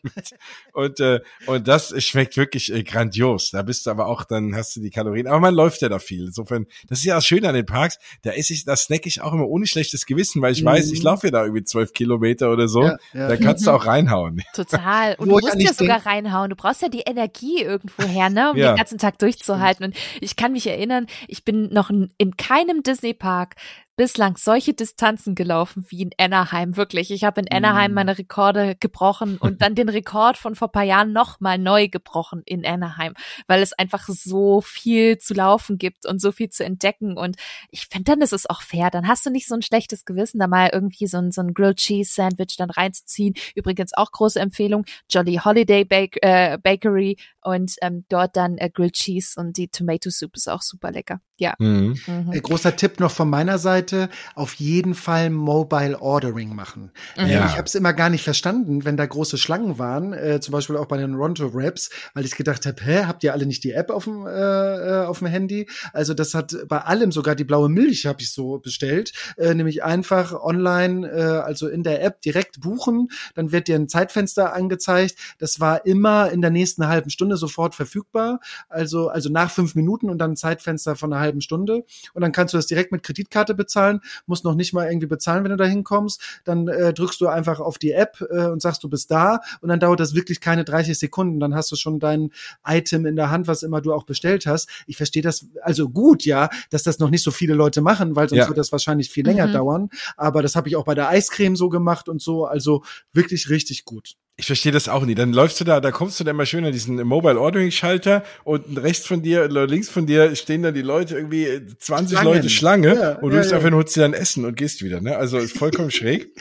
und 0.73 0.99
äh, 0.99 1.22
und 1.48 1.68
das 1.68 1.94
schmeckt 2.03 2.38
wirklich 2.38 2.72
äh, 2.72 2.84
grandios. 2.84 3.52
Da 3.52 3.61
bist 3.61 3.86
du 3.86 3.91
aber 3.91 4.07
auch, 4.07 4.26
dann 4.26 4.53
hast 4.53 4.76
du 4.76 4.82
die 4.82 4.90
Kalorien. 4.90 5.28
Aber 5.28 5.40
man 5.40 5.56
läuft 5.56 5.82
ja 5.82 5.90
da 5.90 5.99
viel. 5.99 6.26
Insofern, 6.26 6.68
das 6.88 6.99
ist 6.99 7.06
ja 7.06 7.15
das 7.15 7.26
Schöne 7.26 7.48
an 7.48 7.56
den 7.56 7.65
Parks. 7.65 7.98
Da 8.23 8.32
esse 8.32 8.53
ich, 8.53 8.65
da 8.65 8.76
snack 8.76 9.06
ich 9.06 9.22
auch 9.22 9.32
immer 9.32 9.48
ohne 9.48 9.65
schlechtes 9.68 10.06
Gewissen, 10.06 10.41
weil 10.41 10.52
ich 10.52 10.64
mhm. 10.64 10.68
weiß, 10.68 10.91
ich 10.91 10.99
mhm. 10.99 11.06
laufe 11.06 11.28
ja 11.28 11.32
da 11.32 11.44
irgendwie 11.44 11.64
zwölf 11.64 11.94
Kilometer 11.94 12.52
oder 12.52 12.68
so. 12.68 12.84
Ja, 12.84 12.98
ja. 13.14 13.28
Da 13.30 13.38
kannst 13.38 13.65
du 13.65 13.72
auch 13.72 13.86
reinhauen. 13.86 14.41
Total. 14.53 15.15
Und 15.15 15.30
Wo 15.30 15.40
du 15.40 15.48
musst 15.48 15.61
ja 15.61 15.73
sogar 15.73 16.06
reinhauen. 16.06 16.49
Du 16.49 16.57
brauchst 16.57 16.82
ja 16.82 16.90
die 16.90 17.02
Energie 17.02 17.61
irgendwo 17.61 18.03
her, 18.03 18.30
ne, 18.30 18.52
um 18.52 18.57
ja. 18.57 18.73
den 18.73 18.78
ganzen 18.78 18.98
Tag 18.98 19.18
durchzuhalten. 19.19 19.86
Und 19.86 19.95
ich 20.19 20.36
kann 20.41 20.53
mich 20.53 20.65
erinnern, 20.65 21.05
ich 21.27 21.45
bin 21.45 21.69
noch 21.72 21.91
in 21.91 22.35
keinem 22.35 22.81
Disney-Park 22.81 23.55
bislang 23.95 24.38
solche 24.38 24.73
Distanzen 24.73 25.35
gelaufen 25.35 25.85
wie 25.89 26.03
in 26.03 26.11
Anaheim. 26.18 26.77
Wirklich. 26.77 27.11
Ich 27.11 27.23
habe 27.23 27.41
in 27.41 27.51
Anaheim 27.51 27.91
mm. 27.91 27.95
meine 27.95 28.18
Rekorde 28.18 28.76
gebrochen 28.80 29.38
und 29.38 29.61
dann 29.61 29.76
den 29.76 29.89
Rekord 29.89 30.38
von 30.38 30.55
vor 30.55 30.72
paar 30.72 30.84
Jahren 30.84 31.13
nochmal 31.13 31.57
neu 31.57 31.88
gebrochen 31.88 32.41
in 32.45 32.65
Anaheim, 32.65 33.13
weil 33.47 33.61
es 33.61 33.73
einfach 33.73 34.07
so 34.07 34.61
viel 34.61 35.18
zu 35.18 35.34
laufen 35.34 35.77
gibt 35.77 36.05
und 36.05 36.22
so 36.22 36.31
viel 36.31 36.49
zu 36.49 36.63
entdecken. 36.63 37.18
Und 37.18 37.35
ich 37.69 37.88
finde 37.88 38.11
dann, 38.11 38.22
ist 38.22 38.34
es 38.34 38.49
auch 38.49 38.61
fair. 38.61 38.89
Dann 38.89 39.07
hast 39.07 39.26
du 39.26 39.30
nicht 39.30 39.47
so 39.47 39.55
ein 39.55 39.61
schlechtes 39.61 40.05
Gewissen, 40.05 40.39
da 40.39 40.47
mal 40.47 40.69
irgendwie 40.72 41.07
so 41.07 41.18
ein, 41.18 41.31
so 41.31 41.41
ein 41.41 41.53
Grilled 41.53 41.77
Cheese 41.77 42.13
Sandwich 42.13 42.55
dann 42.57 42.69
reinzuziehen. 42.69 43.35
Übrigens 43.55 43.93
auch 43.93 44.11
große 44.11 44.39
Empfehlung. 44.39 44.85
Jolly 45.09 45.39
Holiday 45.43 45.85
Bake, 45.85 46.18
äh, 46.22 46.57
Bakery 46.57 47.18
und 47.43 47.76
ähm, 47.81 48.05
dort 48.09 48.35
dann 48.35 48.57
äh, 48.57 48.69
Grilled 48.69 48.93
Cheese 48.93 49.39
und 49.39 49.57
die 49.57 49.68
Tomato 49.68 50.09
Soup 50.09 50.35
ist 50.35 50.49
auch 50.49 50.61
super 50.61 50.91
lecker. 50.91 51.22
Ja. 51.41 51.55
Mhm. 51.57 51.97
Mhm. 52.05 52.34
Äh, 52.34 52.39
großer 52.39 52.76
Tipp 52.76 52.99
noch 52.99 53.09
von 53.09 53.27
meiner 53.27 53.57
Seite, 53.57 54.09
auf 54.35 54.53
jeden 54.53 54.93
Fall 54.93 55.31
Mobile 55.31 55.99
Ordering 55.99 56.55
machen. 56.55 56.91
Mhm. 57.18 57.26
Ja. 57.26 57.47
Ich 57.47 57.53
habe 57.53 57.63
es 57.63 57.73
immer 57.73 57.93
gar 57.93 58.11
nicht 58.11 58.23
verstanden, 58.23 58.85
wenn 58.85 58.95
da 58.95 59.07
große 59.07 59.39
Schlangen 59.39 59.80
waren, 59.80 60.13
äh, 60.13 60.39
zum 60.39 60.51
Beispiel 60.51 60.77
auch 60.77 60.85
bei 60.85 60.97
den 60.97 61.15
Ronto 61.15 61.49
Raps, 61.51 61.89
weil 62.13 62.26
ich 62.26 62.35
gedacht 62.35 62.68
habe, 62.68 62.80
hä, 62.85 63.05
habt 63.05 63.23
ihr 63.23 63.34
alle 63.34 63.47
nicht 63.47 63.63
die 63.63 63.72
App 63.72 63.89
auf 63.89 64.03
dem, 64.03 64.27
äh, 64.27 64.30
äh, 64.30 65.05
auf 65.07 65.18
dem 65.18 65.30
Handy? 65.30 65.68
Also 65.93 66.13
das 66.13 66.35
hat 66.35 66.55
bei 66.68 66.77
allem, 66.77 67.11
sogar 67.11 67.34
die 67.34 67.43
blaue 67.43 67.69
Milch 67.69 68.05
habe 68.05 68.22
ich 68.22 68.31
so 68.31 68.59
bestellt, 68.59 69.11
äh, 69.38 69.55
nämlich 69.55 69.84
einfach 69.84 70.34
online, 70.34 71.09
äh, 71.09 71.22
also 71.22 71.68
in 71.68 71.81
der 71.81 72.03
App 72.03 72.22
direkt 72.22 72.61
buchen, 72.61 73.07
dann 73.34 73.51
wird 73.51 73.68
dir 73.68 73.77
ein 73.77 73.89
Zeitfenster 73.89 74.53
angezeigt. 74.53 75.15
Das 75.39 75.59
war 75.59 75.88
immer 75.88 76.30
in 76.30 76.41
der 76.41 76.51
nächsten 76.51 76.88
halben 76.88 77.09
Stunde 77.09 77.35
sofort 77.35 77.73
verfügbar, 77.73 78.41
also, 78.69 79.07
also 79.07 79.31
nach 79.31 79.49
fünf 79.49 79.73
Minuten 79.73 80.07
und 80.11 80.19
dann 80.19 80.34
ein 80.34 80.35
Zeitfenster 80.35 80.95
von 80.95 81.11
einer 81.11 81.19
halben 81.19 81.30
halben 81.31 81.41
Stunde 81.41 81.85
und 82.13 82.21
dann 82.21 82.31
kannst 82.31 82.53
du 82.53 82.57
das 82.57 82.67
direkt 82.67 82.91
mit 82.91 83.03
Kreditkarte 83.03 83.55
bezahlen, 83.55 84.01
musst 84.25 84.43
noch 84.43 84.55
nicht 84.55 84.73
mal 84.73 84.87
irgendwie 84.87 85.07
bezahlen, 85.07 85.43
wenn 85.43 85.51
du 85.51 85.57
da 85.57 85.65
hinkommst. 85.65 86.21
Dann 86.43 86.67
äh, 86.67 86.93
drückst 86.93 87.21
du 87.21 87.27
einfach 87.27 87.59
auf 87.59 87.77
die 87.77 87.91
App 87.91 88.21
äh, 88.29 88.47
und 88.47 88.61
sagst, 88.61 88.83
du 88.83 88.89
bist 88.89 89.09
da 89.11 89.39
und 89.61 89.69
dann 89.69 89.79
dauert 89.79 89.99
das 89.99 90.13
wirklich 90.13 90.41
keine 90.41 90.63
30 90.63 90.97
Sekunden. 90.97 91.39
Dann 91.39 91.55
hast 91.55 91.71
du 91.71 91.75
schon 91.75 91.99
dein 91.99 92.31
Item 92.65 93.05
in 93.05 93.15
der 93.15 93.31
Hand, 93.31 93.47
was 93.47 93.63
immer 93.63 93.81
du 93.81 93.93
auch 93.93 94.03
bestellt 94.03 94.45
hast. 94.45 94.69
Ich 94.87 94.97
verstehe 94.97 95.23
das 95.23 95.47
also 95.61 95.89
gut, 95.89 96.25
ja, 96.25 96.49
dass 96.69 96.83
das 96.83 96.99
noch 96.99 97.09
nicht 97.09 97.23
so 97.23 97.31
viele 97.31 97.53
Leute 97.53 97.81
machen, 97.81 98.15
weil 98.15 98.27
sonst 98.29 98.41
ja. 98.41 98.47
wird 98.47 98.57
das 98.57 98.71
wahrscheinlich 98.71 99.09
viel 99.09 99.25
länger 99.25 99.47
mhm. 99.47 99.53
dauern. 99.53 99.89
Aber 100.17 100.41
das 100.41 100.55
habe 100.55 100.67
ich 100.67 100.75
auch 100.75 100.85
bei 100.85 100.95
der 100.95 101.09
Eiscreme 101.09 101.55
so 101.55 101.69
gemacht 101.69 102.09
und 102.09 102.21
so. 102.21 102.45
Also 102.45 102.83
wirklich 103.13 103.49
richtig 103.49 103.85
gut. 103.85 104.15
Ich 104.41 104.47
verstehe 104.47 104.72
das 104.72 104.89
auch 104.89 105.05
nie. 105.05 105.13
Dann 105.13 105.34
läufst 105.34 105.59
du 105.59 105.63
da, 105.63 105.80
da 105.80 105.91
kommst 105.91 106.19
du 106.19 106.23
dann 106.23 106.35
mal 106.35 106.47
schön 106.47 106.65
an 106.65 106.72
diesen 106.72 106.95
Mobile 107.03 107.39
Ordering 107.39 107.69
Schalter 107.69 108.23
und 108.43 108.81
rechts 108.81 109.05
von 109.05 109.22
dir 109.22 109.45
oder 109.45 109.68
links 109.68 109.88
von 109.88 110.07
dir 110.07 110.35
stehen 110.35 110.63
dann 110.63 110.73
die 110.73 110.81
Leute 110.81 111.15
irgendwie 111.15 111.61
20 111.77 112.18
Schlangen. 112.18 112.34
Leute 112.34 112.49
Schlange 112.49 112.95
ja, 112.95 113.11
und 113.19 113.30
du 113.30 113.35
ja, 113.35 113.41
bist 113.41 113.51
ja. 113.51 113.57
einfach 113.57 113.69
nur 113.69 113.81
holst 113.81 113.95
dir 113.95 114.01
dann 114.01 114.13
Essen 114.13 114.43
und 114.43 114.55
gehst 114.55 114.84
wieder, 114.84 114.99
ne? 114.99 115.15
Also 115.15 115.38
ist 115.38 115.55
vollkommen 115.55 115.91
schräg. 115.91 116.35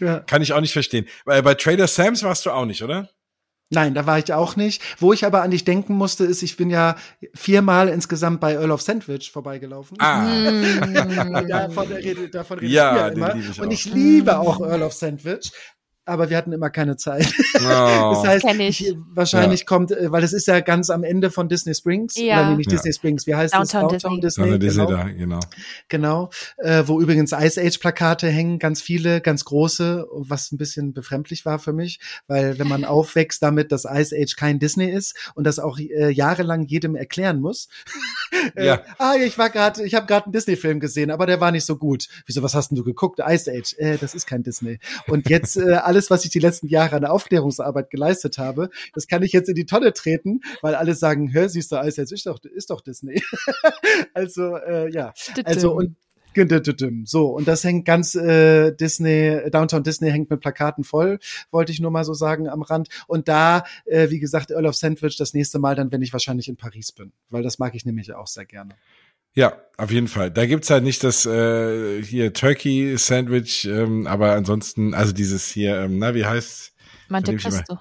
Ja. 0.00 0.20
Kann 0.20 0.40
ich 0.40 0.54
auch 0.54 0.62
nicht 0.62 0.72
verstehen. 0.72 1.06
Weil 1.26 1.42
bei 1.42 1.52
Trader 1.52 1.86
Sam's 1.86 2.22
warst 2.22 2.46
du 2.46 2.50
auch 2.50 2.64
nicht, 2.64 2.82
oder? 2.82 3.10
Nein, 3.70 3.94
da 3.94 4.06
war 4.06 4.18
ich 4.18 4.32
auch 4.32 4.56
nicht. 4.56 4.82
Wo 4.98 5.12
ich 5.12 5.24
aber 5.26 5.42
an 5.42 5.50
dich 5.50 5.64
denken 5.64 5.94
musste, 5.94 6.24
ist, 6.24 6.42
ich 6.42 6.56
bin 6.56 6.70
ja 6.70 6.96
viermal 7.34 7.88
insgesamt 7.88 8.40
bei 8.40 8.54
Earl 8.54 8.70
of 8.70 8.82
Sandwich 8.82 9.30
vorbeigelaufen. 9.30 9.96
Ah. 10.00 10.24
davon, 11.48 12.30
davon 12.30 12.58
rede 12.58 12.72
ja, 12.72 12.92
ich 12.92 13.00
ja 13.00 13.08
immer. 13.08 13.36
Ich 13.36 13.60
und 13.60 13.70
ich 13.70 13.84
liebe 13.86 14.38
auch 14.38 14.60
Earl 14.60 14.82
of 14.82 14.92
Sandwich 14.92 15.50
aber 16.06 16.30
wir 16.30 16.36
hatten 16.36 16.52
immer 16.52 16.70
keine 16.70 16.96
Zeit. 16.96 17.32
Oh. 17.56 18.12
das 18.14 18.26
heißt, 18.26 18.44
ich, 18.58 18.94
wahrscheinlich 19.14 19.60
ja. 19.60 19.66
kommt, 19.66 19.90
äh, 19.90 20.10
weil 20.10 20.22
es 20.22 20.32
ist 20.32 20.46
ja 20.46 20.60
ganz 20.60 20.90
am 20.90 21.02
Ende 21.02 21.30
von 21.30 21.48
Disney 21.48 21.74
Springs, 21.74 22.14
ja. 22.16 22.40
oder 22.40 22.50
nämlich 22.50 22.66
ja. 22.66 22.72
Disney 22.72 22.92
Springs, 22.92 23.26
wie 23.26 23.34
heißt 23.34 23.54
Downtown 23.54 23.88
das? 23.88 24.02
Downtown 24.02 24.20
Disney. 24.20 24.58
Disney, 24.58 24.84
genau. 24.84 24.90
Da, 24.90 25.04
genau. 25.04 25.40
Genau, 25.88 26.30
äh, 26.58 26.82
wo 26.86 27.00
übrigens 27.00 27.32
Ice 27.32 27.60
Age 27.60 27.78
Plakate 27.78 28.28
hängen, 28.28 28.58
ganz 28.58 28.82
viele, 28.82 29.20
ganz 29.20 29.44
große, 29.44 30.06
was 30.12 30.52
ein 30.52 30.58
bisschen 30.58 30.92
befremdlich 30.92 31.46
war 31.46 31.58
für 31.58 31.72
mich, 31.72 32.00
weil 32.26 32.58
wenn 32.58 32.68
man 32.68 32.84
aufwächst 32.84 33.42
damit, 33.42 33.72
dass 33.72 33.84
Ice 33.84 34.14
Age 34.14 34.36
kein 34.36 34.58
Disney 34.58 34.90
ist 34.90 35.32
und 35.34 35.44
das 35.44 35.58
auch 35.58 35.78
äh, 35.78 36.10
jahrelang 36.10 36.64
jedem 36.64 36.96
erklären 36.96 37.40
muss. 37.40 37.68
äh, 38.56 38.66
ja. 38.66 38.82
Ah, 38.98 39.14
ich 39.14 39.38
war 39.38 39.50
gerade, 39.50 39.84
ich 39.84 39.94
habe 39.94 40.06
gerade 40.06 40.26
einen 40.26 40.32
Disney 40.32 40.56
Film 40.56 40.80
gesehen, 40.80 41.10
aber 41.10 41.26
der 41.26 41.40
war 41.40 41.52
nicht 41.52 41.66
so 41.66 41.76
gut. 41.76 42.08
Wieso, 42.26 42.42
was 42.42 42.54
hast 42.54 42.70
denn 42.70 42.76
du 42.76 42.84
geguckt? 42.84 43.20
Ice 43.26 43.50
Age. 43.50 43.74
Äh, 43.78 43.96
das 43.98 44.14
ist 44.14 44.26
kein 44.26 44.42
Disney. 44.42 44.78
Und 45.06 45.28
jetzt 45.30 45.56
äh, 45.56 45.76
alles, 45.94 46.10
was 46.10 46.24
ich 46.24 46.30
die 46.32 46.40
letzten 46.40 46.66
Jahre 46.66 46.96
an 46.96 47.04
Aufklärungsarbeit 47.04 47.88
geleistet 47.88 48.38
habe, 48.38 48.68
das 48.94 49.06
kann 49.06 49.22
ich 49.22 49.32
jetzt 49.32 49.48
in 49.48 49.54
die 49.54 49.64
Tonne 49.64 49.92
treten, 49.92 50.40
weil 50.60 50.74
alle 50.74 50.96
sagen, 50.96 51.32
hör, 51.32 51.48
siehst 51.48 51.70
du, 51.70 51.76
alles 51.76 51.96
jetzt 51.96 52.10
ist 52.10 52.26
doch, 52.26 52.40
ist 52.42 52.70
doch 52.70 52.80
Disney. 52.80 53.22
also, 54.14 54.56
äh, 54.56 54.90
ja. 54.92 55.14
Also, 55.44 55.72
und 55.72 55.94
so, 57.04 57.28
und 57.28 57.46
das 57.46 57.62
hängt 57.62 57.84
ganz 57.84 58.16
äh, 58.16 58.72
Disney, 58.72 59.38
Downtown 59.52 59.84
Disney 59.84 60.10
hängt 60.10 60.30
mit 60.30 60.40
Plakaten 60.40 60.82
voll, 60.82 61.20
wollte 61.52 61.70
ich 61.70 61.78
nur 61.78 61.92
mal 61.92 62.02
so 62.02 62.12
sagen 62.12 62.48
am 62.48 62.62
Rand. 62.62 62.88
Und 63.06 63.28
da, 63.28 63.62
äh, 63.84 64.10
wie 64.10 64.18
gesagt, 64.18 64.50
Earl 64.50 64.66
of 64.66 64.74
Sandwich 64.74 65.16
das 65.16 65.32
nächste 65.32 65.60
Mal 65.60 65.76
dann, 65.76 65.92
wenn 65.92 66.02
ich 66.02 66.12
wahrscheinlich 66.12 66.48
in 66.48 66.56
Paris 66.56 66.90
bin, 66.90 67.12
weil 67.30 67.44
das 67.44 67.60
mag 67.60 67.76
ich 67.76 67.86
nämlich 67.86 68.12
auch 68.12 68.26
sehr 68.26 68.46
gerne. 68.46 68.74
Ja, 69.34 69.52
auf 69.76 69.90
jeden 69.90 70.08
Fall. 70.08 70.30
Da 70.30 70.46
gibt's 70.46 70.70
halt 70.70 70.84
nicht 70.84 71.02
das 71.02 71.26
äh, 71.26 72.02
hier 72.02 72.32
Turkey 72.32 72.96
Sandwich, 72.96 73.66
ähm, 73.66 74.06
aber 74.06 74.32
ansonsten, 74.32 74.94
also 74.94 75.12
dieses 75.12 75.48
hier, 75.48 75.80
ähm, 75.82 75.98
na, 75.98 76.14
wie 76.14 76.24
heißt 76.24 76.72
Monte 77.08 77.36
Cristo. 77.36 77.78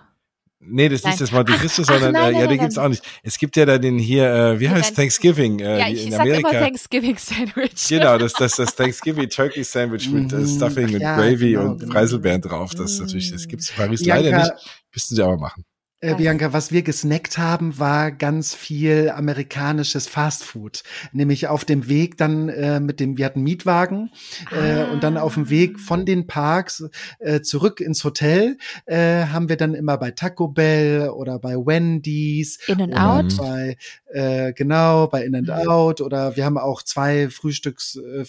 Nee, 0.65 0.89
das 0.89 0.99
ist 0.99 1.05
nicht 1.05 1.21
das 1.21 1.31
Monte 1.31 1.51
Cristo, 1.53 1.83
sondern 1.83 2.15
ach, 2.15 2.21
nein, 2.21 2.35
äh, 2.35 2.41
ja, 2.41 2.47
den 2.47 2.59
gibt's 2.59 2.77
auch 2.77 2.87
nicht. 2.87 3.03
Es 3.21 3.37
gibt 3.37 3.57
ja 3.57 3.65
da 3.65 3.77
den 3.77 3.99
hier, 3.99 4.33
äh, 4.33 4.59
wie 4.59 4.69
heißt 4.69 4.95
Thanksgiving 4.95 5.59
äh, 5.59 5.79
ja, 5.79 5.87
ich 5.89 6.07
in 6.07 6.13
Amerika. 6.13 6.41
Sag 6.41 6.51
immer 6.51 6.65
Thanksgiving 6.65 7.17
Sandwich. 7.17 7.87
Genau, 7.89 8.17
das 8.17 8.33
das 8.33 8.55
das 8.55 8.75
Thanksgiving 8.75 9.29
Turkey 9.29 9.63
Sandwich 9.63 10.09
mit 10.09 10.31
äh, 10.31 10.37
mhm. 10.37 10.47
Stuffing 10.47 10.91
mit 10.91 11.01
ja, 11.01 11.17
Gravy 11.17 11.51
genau, 11.51 11.71
und 11.71 11.79
genau. 11.79 11.93
Preiselbeeren 11.93 12.41
drauf. 12.41 12.73
Das 12.75 12.93
ist 12.93 13.01
natürlich, 13.01 13.31
das 13.31 13.47
gibt's 13.47 13.69
in 13.69 13.75
Paris 13.75 14.03
Bianca, 14.03 14.21
leider 14.21 14.37
nicht. 14.37 14.53
Müssten 14.93 15.15
sie 15.15 15.21
aber 15.21 15.37
machen. 15.37 15.65
Äh, 16.03 16.15
Bianca, 16.15 16.51
was 16.51 16.73
wir 16.73 16.81
gesnackt 16.81 17.37
haben, 17.37 17.79
war 17.79 18.11
ganz 18.11 18.53
viel 18.53 19.09
amerikanisches 19.09 20.07
Fastfood. 20.07 20.83
Nämlich 21.13 21.47
auf 21.47 21.63
dem 21.63 21.87
Weg 21.87 22.17
dann 22.17 22.49
äh, 22.49 22.81
mit 22.81 22.99
dem, 22.99 23.17
wir 23.17 23.25
hatten 23.25 23.41
Mietwagen 23.41 24.11
äh, 24.51 24.83
und 24.83 25.01
dann 25.01 25.15
auf 25.15 25.35
dem 25.35 25.49
Weg 25.49 25.79
von 25.79 26.05
den 26.05 26.27
Parks 26.27 26.83
äh, 27.19 27.39
zurück 27.39 27.79
ins 27.79 28.03
Hotel 28.03 28.57
äh, 28.85 29.27
haben 29.27 29.47
wir 29.47 29.55
dann 29.55 29.75
immer 29.75 29.97
bei 29.97 30.11
Taco 30.11 30.49
Bell 30.49 31.07
oder 31.07 31.39
bei 31.39 31.55
Wendy's. 31.55 32.59
In 32.67 32.81
and 32.81 32.97
Out. 32.97 33.37
Bei, 33.37 33.77
äh, 34.11 34.51
genau, 34.51 35.07
bei 35.07 35.23
In 35.23 35.35
and 35.35 35.47
mhm. 35.47 35.69
Out 35.69 36.01
oder 36.01 36.35
wir 36.35 36.43
haben 36.43 36.57
auch 36.57 36.83
zwei 36.83 37.29
Frühstücks, 37.29 37.95
äh, 37.95 38.25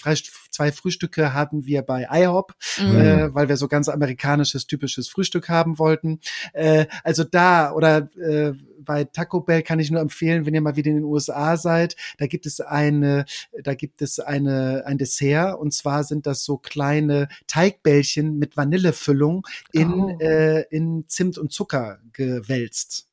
zwei 0.51 0.71
Frühstücke 0.71 1.35
hatten 1.35 1.67
wir 1.67 1.83
bei 1.83 2.07
IHOP, 2.09 2.55
mhm. 2.79 3.01
äh, 3.01 3.35
weil 3.35 3.49
wir 3.49 3.57
so 3.57 3.67
ganz 3.67 3.89
amerikanisches, 3.89 4.69
typisches 4.69 5.09
Frühstück 5.09 5.49
haben 5.49 5.81
wollten. 5.81 6.21
Äh, 6.53 6.87
also 7.03 7.25
da 7.25 7.64
ja, 7.65 7.73
oder 7.73 8.09
äh, 8.19 8.53
bei 8.79 9.05
Taco 9.05 9.41
Bell 9.41 9.63
kann 9.63 9.81
ich 9.81 9.91
nur 9.91 10.01
empfehlen, 10.01 10.45
wenn 10.45 10.55
ihr 10.55 10.61
mal 10.61 10.77
wieder 10.77 10.91
in 10.91 10.97
den 10.97 11.05
USA 11.05 11.57
seid, 11.57 11.97
da 12.19 12.27
gibt 12.27 12.47
es 12.47 12.61
eine, 12.61 13.25
da 13.63 13.75
gibt 13.75 14.03
es 14.03 14.21
eine, 14.21 14.83
ein 14.87 14.99
Dessert 14.99 15.59
und 15.59 15.73
zwar 15.73 16.05
sind 16.05 16.27
das 16.27 16.45
so 16.45 16.59
kleine 16.59 17.29
Teigbällchen 17.47 18.39
mit 18.39 18.57
Vanillefüllung 18.57 19.47
in, 19.73 19.93
oh. 19.93 20.19
äh, 20.21 20.63
in 20.69 21.05
Zimt 21.09 21.39
und 21.39 21.53
Zucker 21.53 21.99
gewälzt. 22.13 23.09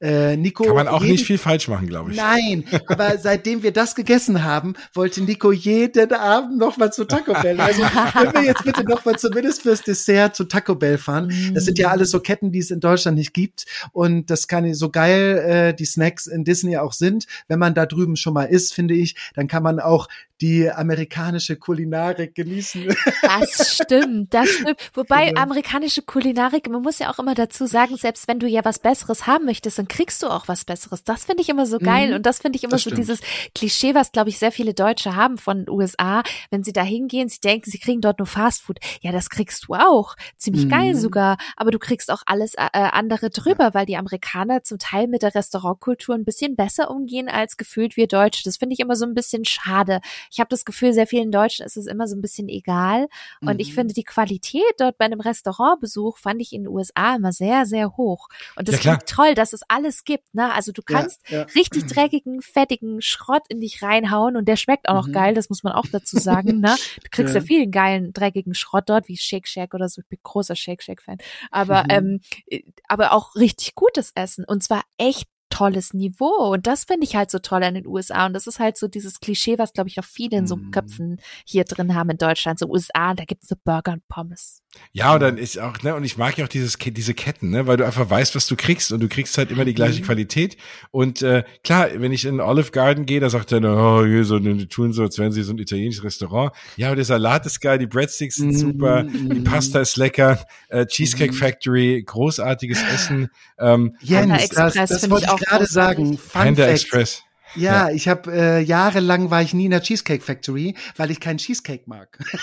Äh, 0.00 0.36
Nico 0.36 0.64
Kann 0.64 0.74
man 0.74 0.88
auch 0.88 1.00
jeden, 1.00 1.12
nicht 1.12 1.26
viel 1.26 1.38
falsch 1.38 1.68
machen, 1.68 1.86
glaube 1.86 2.10
ich. 2.10 2.16
Nein, 2.18 2.64
aber 2.86 3.16
seitdem 3.22 3.62
wir 3.62 3.72
das 3.72 3.94
gegessen 3.94 4.44
haben, 4.44 4.74
wollte 4.92 5.22
Nico 5.22 5.52
jeden 5.52 6.12
Abend 6.12 6.58
noch 6.58 6.76
mal 6.76 6.92
zu 6.92 7.04
Taco 7.06 7.32
Bell. 7.32 7.58
Also 7.58 7.82
können 7.82 8.34
wir 8.34 8.44
jetzt 8.44 8.64
bitte 8.64 8.84
noch 8.84 9.04
mal 9.06 9.18
zumindest 9.18 9.62
fürs 9.62 9.82
Dessert 9.82 10.36
zu 10.36 10.44
Taco 10.44 10.74
Bell 10.74 10.98
fahren. 10.98 11.32
Das 11.54 11.64
sind 11.64 11.78
ja 11.78 11.90
alles 11.90 12.10
so 12.10 12.20
Ketten, 12.20 12.52
die 12.52 12.58
es 12.58 12.70
in 12.70 12.80
Deutschland 12.80 13.16
nicht 13.16 13.32
gibt. 13.32 13.64
Und 13.92 14.30
das 14.30 14.48
kann 14.48 14.72
so 14.74 14.90
geil 14.90 15.38
äh, 15.38 15.74
die 15.74 15.86
Snacks 15.86 16.26
in 16.26 16.44
Disney 16.44 16.76
auch 16.76 16.92
sind. 16.92 17.26
Wenn 17.48 17.58
man 17.58 17.74
da 17.74 17.86
drüben 17.86 18.16
schon 18.16 18.34
mal 18.34 18.44
isst, 18.44 18.74
finde 18.74 18.94
ich, 18.94 19.16
dann 19.34 19.48
kann 19.48 19.62
man 19.62 19.80
auch 19.80 20.08
die 20.40 20.70
amerikanische 20.70 21.56
Kulinarik 21.56 22.34
genießen. 22.34 22.94
Das 23.22 23.74
stimmt, 23.74 24.32
das 24.34 24.48
stimmt. 24.48 24.78
Wobei 24.94 25.28
genau. 25.28 25.42
amerikanische 25.42 26.02
Kulinarik, 26.02 26.68
man 26.68 26.82
muss 26.82 26.98
ja 26.98 27.10
auch 27.10 27.18
immer 27.18 27.34
dazu 27.34 27.66
sagen, 27.66 27.96
selbst 27.96 28.28
wenn 28.28 28.38
du 28.38 28.46
ja 28.46 28.64
was 28.64 28.78
Besseres 28.78 29.26
haben 29.26 29.46
möchtest, 29.46 29.78
dann 29.78 29.88
kriegst 29.88 30.22
du 30.22 30.28
auch 30.28 30.48
was 30.48 30.64
Besseres. 30.64 31.04
Das 31.04 31.24
finde 31.24 31.42
ich 31.42 31.48
immer 31.48 31.66
so 31.66 31.78
geil. 31.78 32.08
Mhm. 32.10 32.16
Und 32.16 32.26
das 32.26 32.38
finde 32.38 32.56
ich 32.56 32.64
immer 32.64 32.72
das 32.72 32.82
so 32.82 32.90
stimmt. 32.90 33.02
dieses 33.02 33.20
Klischee, 33.54 33.94
was, 33.94 34.12
glaube 34.12 34.28
ich, 34.28 34.38
sehr 34.38 34.52
viele 34.52 34.74
Deutsche 34.74 35.16
haben 35.16 35.38
von 35.38 35.68
USA. 35.68 36.22
Wenn 36.50 36.62
sie 36.62 36.72
da 36.72 36.82
hingehen, 36.82 37.28
sie 37.28 37.40
denken, 37.40 37.70
sie 37.70 37.78
kriegen 37.78 38.00
dort 38.00 38.18
nur 38.18 38.26
Fastfood. 38.26 38.78
Ja, 39.00 39.12
das 39.12 39.30
kriegst 39.30 39.66
du 39.68 39.74
auch. 39.74 40.16
Ziemlich 40.36 40.66
mhm. 40.66 40.70
geil 40.70 40.94
sogar. 40.94 41.36
Aber 41.56 41.70
du 41.70 41.78
kriegst 41.78 42.10
auch 42.10 42.22
alles 42.26 42.54
äh, 42.54 42.68
andere 42.72 43.30
drüber, 43.30 43.74
weil 43.74 43.86
die 43.86 43.96
Amerikaner 43.96 44.62
zum 44.62 44.78
Teil 44.78 45.08
mit 45.08 45.22
der 45.22 45.34
Restaurantkultur 45.34 46.14
ein 46.14 46.24
bisschen 46.24 46.56
besser 46.56 46.90
umgehen 46.90 47.28
als 47.28 47.56
gefühlt 47.56 47.96
wir 47.96 48.06
Deutsche. 48.06 48.42
Das 48.44 48.56
finde 48.56 48.74
ich 48.74 48.80
immer 48.80 48.96
so 48.96 49.04
ein 49.04 49.14
bisschen 49.14 49.44
schade 49.44 50.00
ich 50.30 50.40
habe 50.40 50.48
das 50.48 50.64
Gefühl, 50.64 50.92
sehr 50.92 51.06
vielen 51.06 51.30
Deutschen 51.30 51.64
ist 51.64 51.76
es 51.76 51.86
immer 51.86 52.06
so 52.06 52.16
ein 52.16 52.20
bisschen 52.20 52.48
egal. 52.48 53.08
Und 53.40 53.54
mhm. 53.54 53.60
ich 53.60 53.74
finde, 53.74 53.94
die 53.94 54.04
Qualität 54.04 54.62
dort 54.78 54.98
bei 54.98 55.04
einem 55.04 55.20
Restaurantbesuch 55.20 56.18
fand 56.18 56.40
ich 56.40 56.52
in 56.52 56.64
den 56.64 56.72
USA 56.72 57.16
immer 57.16 57.32
sehr, 57.32 57.66
sehr 57.66 57.96
hoch. 57.96 58.28
Und 58.56 58.68
das 58.68 58.82
ja, 58.82 58.96
toll, 58.96 59.34
dass 59.34 59.52
es 59.52 59.62
alles 59.68 60.04
gibt. 60.04 60.34
Ne? 60.34 60.52
Also 60.52 60.72
du 60.72 60.82
kannst 60.82 61.20
ja, 61.28 61.38
ja. 61.38 61.46
richtig 61.54 61.86
dreckigen, 61.86 62.42
fettigen 62.42 63.00
Schrott 63.00 63.42
in 63.48 63.60
dich 63.60 63.82
reinhauen 63.82 64.36
und 64.36 64.46
der 64.46 64.56
schmeckt 64.56 64.88
auch 64.88 64.94
noch 64.94 65.08
mhm. 65.08 65.12
geil, 65.12 65.34
das 65.34 65.48
muss 65.48 65.62
man 65.62 65.72
auch 65.72 65.86
dazu 65.90 66.18
sagen. 66.18 66.60
Ne? 66.60 66.74
Du 67.02 67.10
kriegst 67.10 67.34
ja. 67.34 67.40
vielen 67.40 67.70
geilen, 67.70 68.12
dreckigen 68.12 68.54
Schrott 68.54 68.84
dort, 68.88 69.08
wie 69.08 69.16
Shake 69.16 69.46
Shack 69.46 69.74
oder 69.74 69.88
so. 69.88 70.00
Ich 70.00 70.08
bin 70.08 70.18
großer 70.22 70.56
Shake 70.56 70.82
Shack-Fan. 70.82 71.18
Aber, 71.50 71.84
mhm. 71.84 71.90
ähm, 71.90 72.20
äh, 72.46 72.62
aber 72.88 73.12
auch 73.12 73.34
richtig 73.34 73.74
gutes 73.74 74.12
Essen. 74.14 74.44
Und 74.44 74.62
zwar 74.62 74.82
echt 74.98 75.28
tolles 75.56 75.94
Niveau. 75.94 76.52
Und 76.52 76.66
das 76.66 76.84
finde 76.84 77.04
ich 77.04 77.16
halt 77.16 77.30
so 77.30 77.38
toll 77.38 77.62
an 77.62 77.74
den 77.74 77.86
USA. 77.86 78.26
Und 78.26 78.34
das 78.34 78.46
ist 78.46 78.58
halt 78.58 78.76
so 78.76 78.88
dieses 78.88 79.20
Klischee, 79.20 79.58
was, 79.58 79.72
glaube 79.72 79.88
ich, 79.88 79.98
auch 79.98 80.04
viele 80.04 80.36
in 80.36 80.46
so 80.46 80.56
mm. 80.56 80.70
Köpfen 80.70 81.16
hier 81.46 81.64
drin 81.64 81.94
haben 81.94 82.10
in 82.10 82.18
Deutschland. 82.18 82.58
So 82.58 82.66
USA, 82.68 83.14
da 83.14 83.24
gibt 83.24 83.42
es 83.42 83.48
so 83.48 83.56
Burger 83.64 83.92
und 83.92 84.06
Pommes. 84.08 84.62
Ja, 84.92 85.14
und 85.14 85.20
dann 85.20 85.38
ist 85.38 85.58
auch, 85.58 85.82
ne, 85.82 85.94
und 85.94 86.04
ich 86.04 86.16
mag 86.16 86.36
ja 86.38 86.44
auch 86.44 86.48
dieses, 86.48 86.76
diese 86.78 87.14
Ketten, 87.14 87.50
ne, 87.50 87.66
weil 87.66 87.76
du 87.76 87.86
einfach 87.86 88.08
weißt, 88.08 88.34
was 88.34 88.46
du 88.46 88.56
kriegst 88.56 88.92
und 88.92 89.00
du 89.00 89.08
kriegst 89.08 89.36
halt 89.38 89.50
immer 89.50 89.64
die 89.64 89.74
gleiche 89.74 90.00
mhm. 90.00 90.06
Qualität. 90.06 90.56
Und 90.90 91.22
äh, 91.22 91.44
klar, 91.64 91.88
wenn 91.94 92.12
ich 92.12 92.24
in 92.24 92.40
Olive 92.40 92.70
Garden 92.70 93.06
gehe, 93.06 93.20
da 93.20 93.30
sagt 93.30 93.52
er, 93.52 93.62
oh, 93.64 94.04
hier 94.04 94.24
so, 94.24 94.38
die 94.38 94.66
tun 94.68 94.92
so, 94.92 95.02
als 95.02 95.18
wären 95.18 95.32
sie 95.32 95.42
so 95.42 95.52
ein 95.52 95.58
italienisches 95.58 96.04
Restaurant. 96.04 96.52
Ja, 96.76 96.88
aber 96.88 96.96
der 96.96 97.04
Salat 97.04 97.46
ist 97.46 97.60
geil, 97.60 97.78
die 97.78 97.86
Breadsticks 97.86 98.36
sind 98.36 98.50
mm, 98.50 98.58
super, 98.58 99.04
die 99.04 99.40
Pasta 99.40 99.80
ist 99.80 99.96
lecker, 99.96 100.44
äh, 100.68 100.86
Cheesecake 100.86 101.32
mm. 101.32 101.36
Factory, 101.36 102.02
großartiges 102.06 102.82
Essen. 102.94 103.28
Ähm, 103.58 103.96
Jens, 104.00 104.48
das, 104.48 104.74
das 104.74 105.10
wollte 105.10 105.26
ich 105.26 105.30
gerade 105.46 105.66
sagen. 105.66 106.18
Fun 106.18 106.42
Panda 106.42 106.66
Express. 106.68 107.25
Ja, 107.56 107.88
ja, 107.88 107.94
ich 107.94 108.08
habe 108.08 108.32
äh, 108.32 108.60
jahrelang 108.60 109.30
war 109.30 109.42
ich 109.42 109.54
nie 109.54 109.66
in 109.66 109.70
der 109.70 109.82
Cheesecake 109.82 110.22
Factory, 110.22 110.74
weil 110.96 111.10
ich 111.10 111.20
keinen 111.20 111.38
Cheesecake 111.38 111.84
mag. 111.86 112.18
ich 112.32 112.38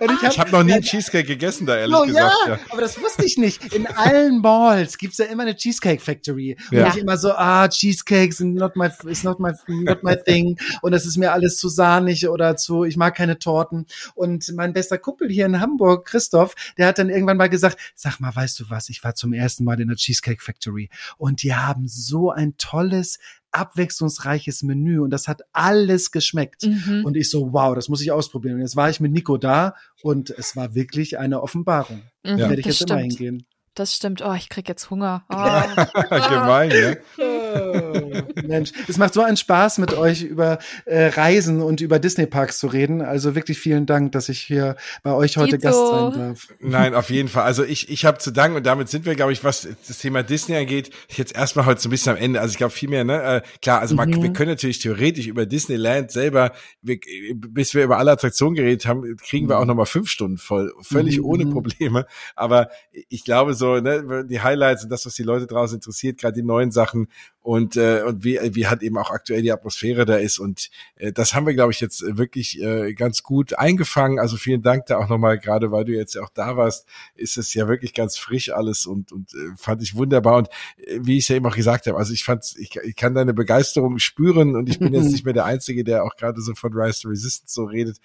habe 0.00 0.36
hab 0.36 0.52
noch 0.52 0.62
nie 0.62 0.72
ja, 0.72 0.80
Cheesecake 0.80 1.26
gegessen, 1.26 1.66
da 1.66 1.76
ehrlich 1.76 1.96
oh, 1.96 2.06
gesagt. 2.06 2.34
Ja, 2.46 2.54
ja, 2.54 2.58
aber 2.70 2.80
das 2.80 3.00
wusste 3.00 3.24
ich 3.24 3.36
nicht. 3.36 3.72
In 3.74 3.86
allen 3.86 4.40
Malls 4.40 4.98
gibt's 4.98 5.18
ja 5.18 5.26
immer 5.26 5.42
eine 5.42 5.56
Cheesecake 5.56 6.00
Factory. 6.00 6.56
Ja. 6.70 6.86
Und 6.86 6.94
ich 6.94 7.02
immer 7.02 7.16
so, 7.16 7.32
ah, 7.32 7.68
Cheesecakes 7.68 8.40
not 8.40 8.76
my, 8.76 8.88
is 9.06 9.24
not 9.24 9.40
my, 9.40 9.52
not 9.68 10.02
my 10.02 10.16
thing. 10.16 10.58
Und 10.82 10.92
das 10.92 11.06
ist 11.06 11.16
mir 11.16 11.32
alles 11.32 11.58
zu 11.58 11.68
sahnig 11.68 12.28
oder 12.28 12.56
zu, 12.56 12.84
ich 12.84 12.96
mag 12.96 13.14
keine 13.16 13.38
Torten. 13.38 13.86
Und 14.14 14.52
mein 14.54 14.72
bester 14.72 14.98
Kumpel 14.98 15.28
hier 15.30 15.46
in 15.46 15.60
Hamburg, 15.60 16.06
Christoph, 16.06 16.54
der 16.76 16.86
hat 16.86 16.98
dann 16.98 17.10
irgendwann 17.10 17.36
mal 17.36 17.48
gesagt, 17.48 17.78
sag 17.94 18.20
mal, 18.20 18.34
weißt 18.34 18.60
du 18.60 18.70
was, 18.70 18.88
ich 18.88 19.04
war 19.04 19.14
zum 19.14 19.32
ersten 19.32 19.64
Mal 19.64 19.80
in 19.80 19.88
der 19.88 19.96
Cheesecake 19.96 20.42
Factory 20.42 20.88
und 21.16 21.42
die 21.42 21.54
haben 21.54 21.88
so 21.88 22.30
ein 22.30 22.56
tolles 22.58 23.18
abwechslungsreiches 23.58 24.62
Menü 24.62 25.00
und 25.00 25.10
das 25.10 25.28
hat 25.28 25.42
alles 25.52 26.10
geschmeckt. 26.10 26.62
Mhm. 26.64 27.04
Und 27.04 27.16
ich 27.16 27.30
so, 27.30 27.52
wow, 27.52 27.74
das 27.74 27.88
muss 27.88 28.00
ich 28.00 28.12
ausprobieren. 28.12 28.56
Und 28.56 28.60
jetzt 28.60 28.76
war 28.76 28.88
ich 28.88 29.00
mit 29.00 29.12
Nico 29.12 29.36
da 29.36 29.74
und 30.02 30.30
es 30.30 30.56
war 30.56 30.74
wirklich 30.74 31.18
eine 31.18 31.42
Offenbarung. 31.42 32.02
Mhm, 32.22 32.38
da 32.38 32.48
werde 32.48 32.60
ich 32.60 32.66
jetzt 32.66 32.76
stimmt. 32.76 32.90
immer 32.90 33.00
hingehen. 33.00 33.46
Das 33.74 33.94
stimmt. 33.94 34.22
Oh, 34.22 34.32
ich 34.32 34.48
krieg 34.48 34.68
jetzt 34.68 34.90
Hunger. 34.90 35.24
Oh. 35.30 36.14
Gemein, 36.28 36.68
ne? 36.68 36.98
Mensch, 38.46 38.72
es 38.88 38.98
macht 38.98 39.14
so 39.14 39.22
einen 39.22 39.36
Spaß, 39.36 39.78
mit 39.78 39.94
euch 39.94 40.22
über 40.22 40.58
äh, 40.84 41.06
Reisen 41.06 41.60
und 41.60 41.80
über 41.80 41.98
Disney-Parks 41.98 42.58
zu 42.58 42.66
reden. 42.66 43.02
Also 43.02 43.34
wirklich 43.34 43.58
vielen 43.58 43.86
Dank, 43.86 44.12
dass 44.12 44.28
ich 44.28 44.40
hier 44.40 44.76
bei 45.02 45.12
euch 45.12 45.36
heute 45.36 45.58
Dito. 45.58 45.68
Gast 45.68 45.78
sein 45.78 46.12
darf. 46.12 46.48
Nein, 46.60 46.94
auf 46.94 47.10
jeden 47.10 47.28
Fall. 47.28 47.44
Also 47.44 47.64
ich, 47.64 47.90
ich 47.90 48.04
habe 48.04 48.18
zu 48.18 48.30
danken 48.30 48.56
und 48.56 48.66
damit 48.66 48.88
sind 48.88 49.06
wir, 49.06 49.14
glaube 49.14 49.32
ich, 49.32 49.44
was 49.44 49.68
das 49.86 49.98
Thema 49.98 50.22
Disney 50.22 50.56
angeht, 50.56 50.90
jetzt 51.08 51.34
erstmal 51.34 51.66
heute 51.66 51.80
so 51.80 51.88
ein 51.88 51.90
bisschen 51.90 52.12
am 52.12 52.18
Ende. 52.18 52.40
Also 52.40 52.52
ich 52.52 52.58
glaube 52.58 52.72
viel 52.72 52.88
mehr, 52.88 53.04
ne? 53.04 53.22
Äh, 53.22 53.42
klar, 53.62 53.80
also 53.80 53.94
man, 53.94 54.10
mhm. 54.10 54.22
wir 54.22 54.32
können 54.32 54.50
natürlich 54.50 54.78
theoretisch 54.78 55.26
über 55.26 55.46
Disneyland 55.46 56.10
selber, 56.10 56.52
wir, 56.82 56.98
bis 57.34 57.74
wir 57.74 57.84
über 57.84 57.98
alle 57.98 58.12
Attraktionen 58.12 58.54
geredet 58.54 58.86
haben, 58.86 59.16
kriegen 59.16 59.48
wir 59.48 59.58
auch 59.58 59.64
nochmal 59.64 59.86
fünf 59.86 60.08
Stunden 60.08 60.38
voll. 60.38 60.72
Völlig 60.80 61.18
mhm. 61.18 61.24
ohne 61.24 61.46
Probleme. 61.46 62.06
Aber 62.36 62.68
ich 63.08 63.24
glaube 63.24 63.54
so, 63.54 63.76
ne, 63.76 64.24
die 64.28 64.40
Highlights 64.40 64.84
und 64.84 64.90
das, 64.90 65.06
was 65.06 65.14
die 65.14 65.22
Leute 65.22 65.46
draußen 65.46 65.76
interessiert, 65.76 66.18
gerade 66.18 66.34
die 66.34 66.42
neuen 66.42 66.70
Sachen 66.70 67.08
und, 67.48 67.76
äh, 67.76 68.02
und 68.02 68.24
wie, 68.24 68.38
wie 68.52 68.66
hat 68.66 68.82
eben 68.82 68.98
auch 68.98 69.10
aktuell 69.10 69.40
die 69.40 69.50
Atmosphäre 69.50 70.04
da 70.04 70.16
ist. 70.16 70.38
Und 70.38 70.68
äh, 70.96 71.12
das 71.12 71.32
haben 71.32 71.46
wir, 71.46 71.54
glaube 71.54 71.72
ich, 71.72 71.80
jetzt 71.80 72.04
wirklich 72.06 72.60
äh, 72.60 72.92
ganz 72.92 73.22
gut 73.22 73.58
eingefangen. 73.58 74.18
Also 74.18 74.36
vielen 74.36 74.60
Dank 74.60 74.84
da 74.84 74.98
auch 74.98 75.08
nochmal, 75.08 75.38
gerade 75.38 75.72
weil 75.72 75.86
du 75.86 75.94
jetzt 75.94 76.18
auch 76.18 76.28
da 76.28 76.58
warst, 76.58 76.86
ist 77.14 77.38
es 77.38 77.54
ja 77.54 77.66
wirklich 77.66 77.94
ganz 77.94 78.18
frisch 78.18 78.50
alles 78.50 78.84
und, 78.84 79.12
und 79.12 79.32
äh, 79.32 79.56
fand 79.56 79.82
ich 79.82 79.94
wunderbar. 79.94 80.36
Und 80.36 80.48
äh, 80.76 80.98
wie 81.00 81.16
ich 81.16 81.30
ja 81.30 81.36
eben 81.36 81.46
auch 81.46 81.56
gesagt 81.56 81.86
habe, 81.86 81.96
also 81.96 82.12
ich 82.12 82.22
fand, 82.22 82.44
ich, 82.58 82.76
ich 82.76 82.96
kann 82.96 83.14
deine 83.14 83.32
Begeisterung 83.32 83.98
spüren 83.98 84.54
und 84.54 84.68
ich 84.68 84.78
bin 84.78 84.92
jetzt 84.92 85.04
nicht 85.10 85.24
mehr 85.24 85.32
der 85.32 85.46
Einzige, 85.46 85.84
der 85.84 86.04
auch 86.04 86.16
gerade 86.16 86.42
so 86.42 86.54
von 86.54 86.74
Rise 86.74 87.00
to 87.00 87.08
Resistance 87.08 87.54
so 87.54 87.64
redet. 87.64 87.96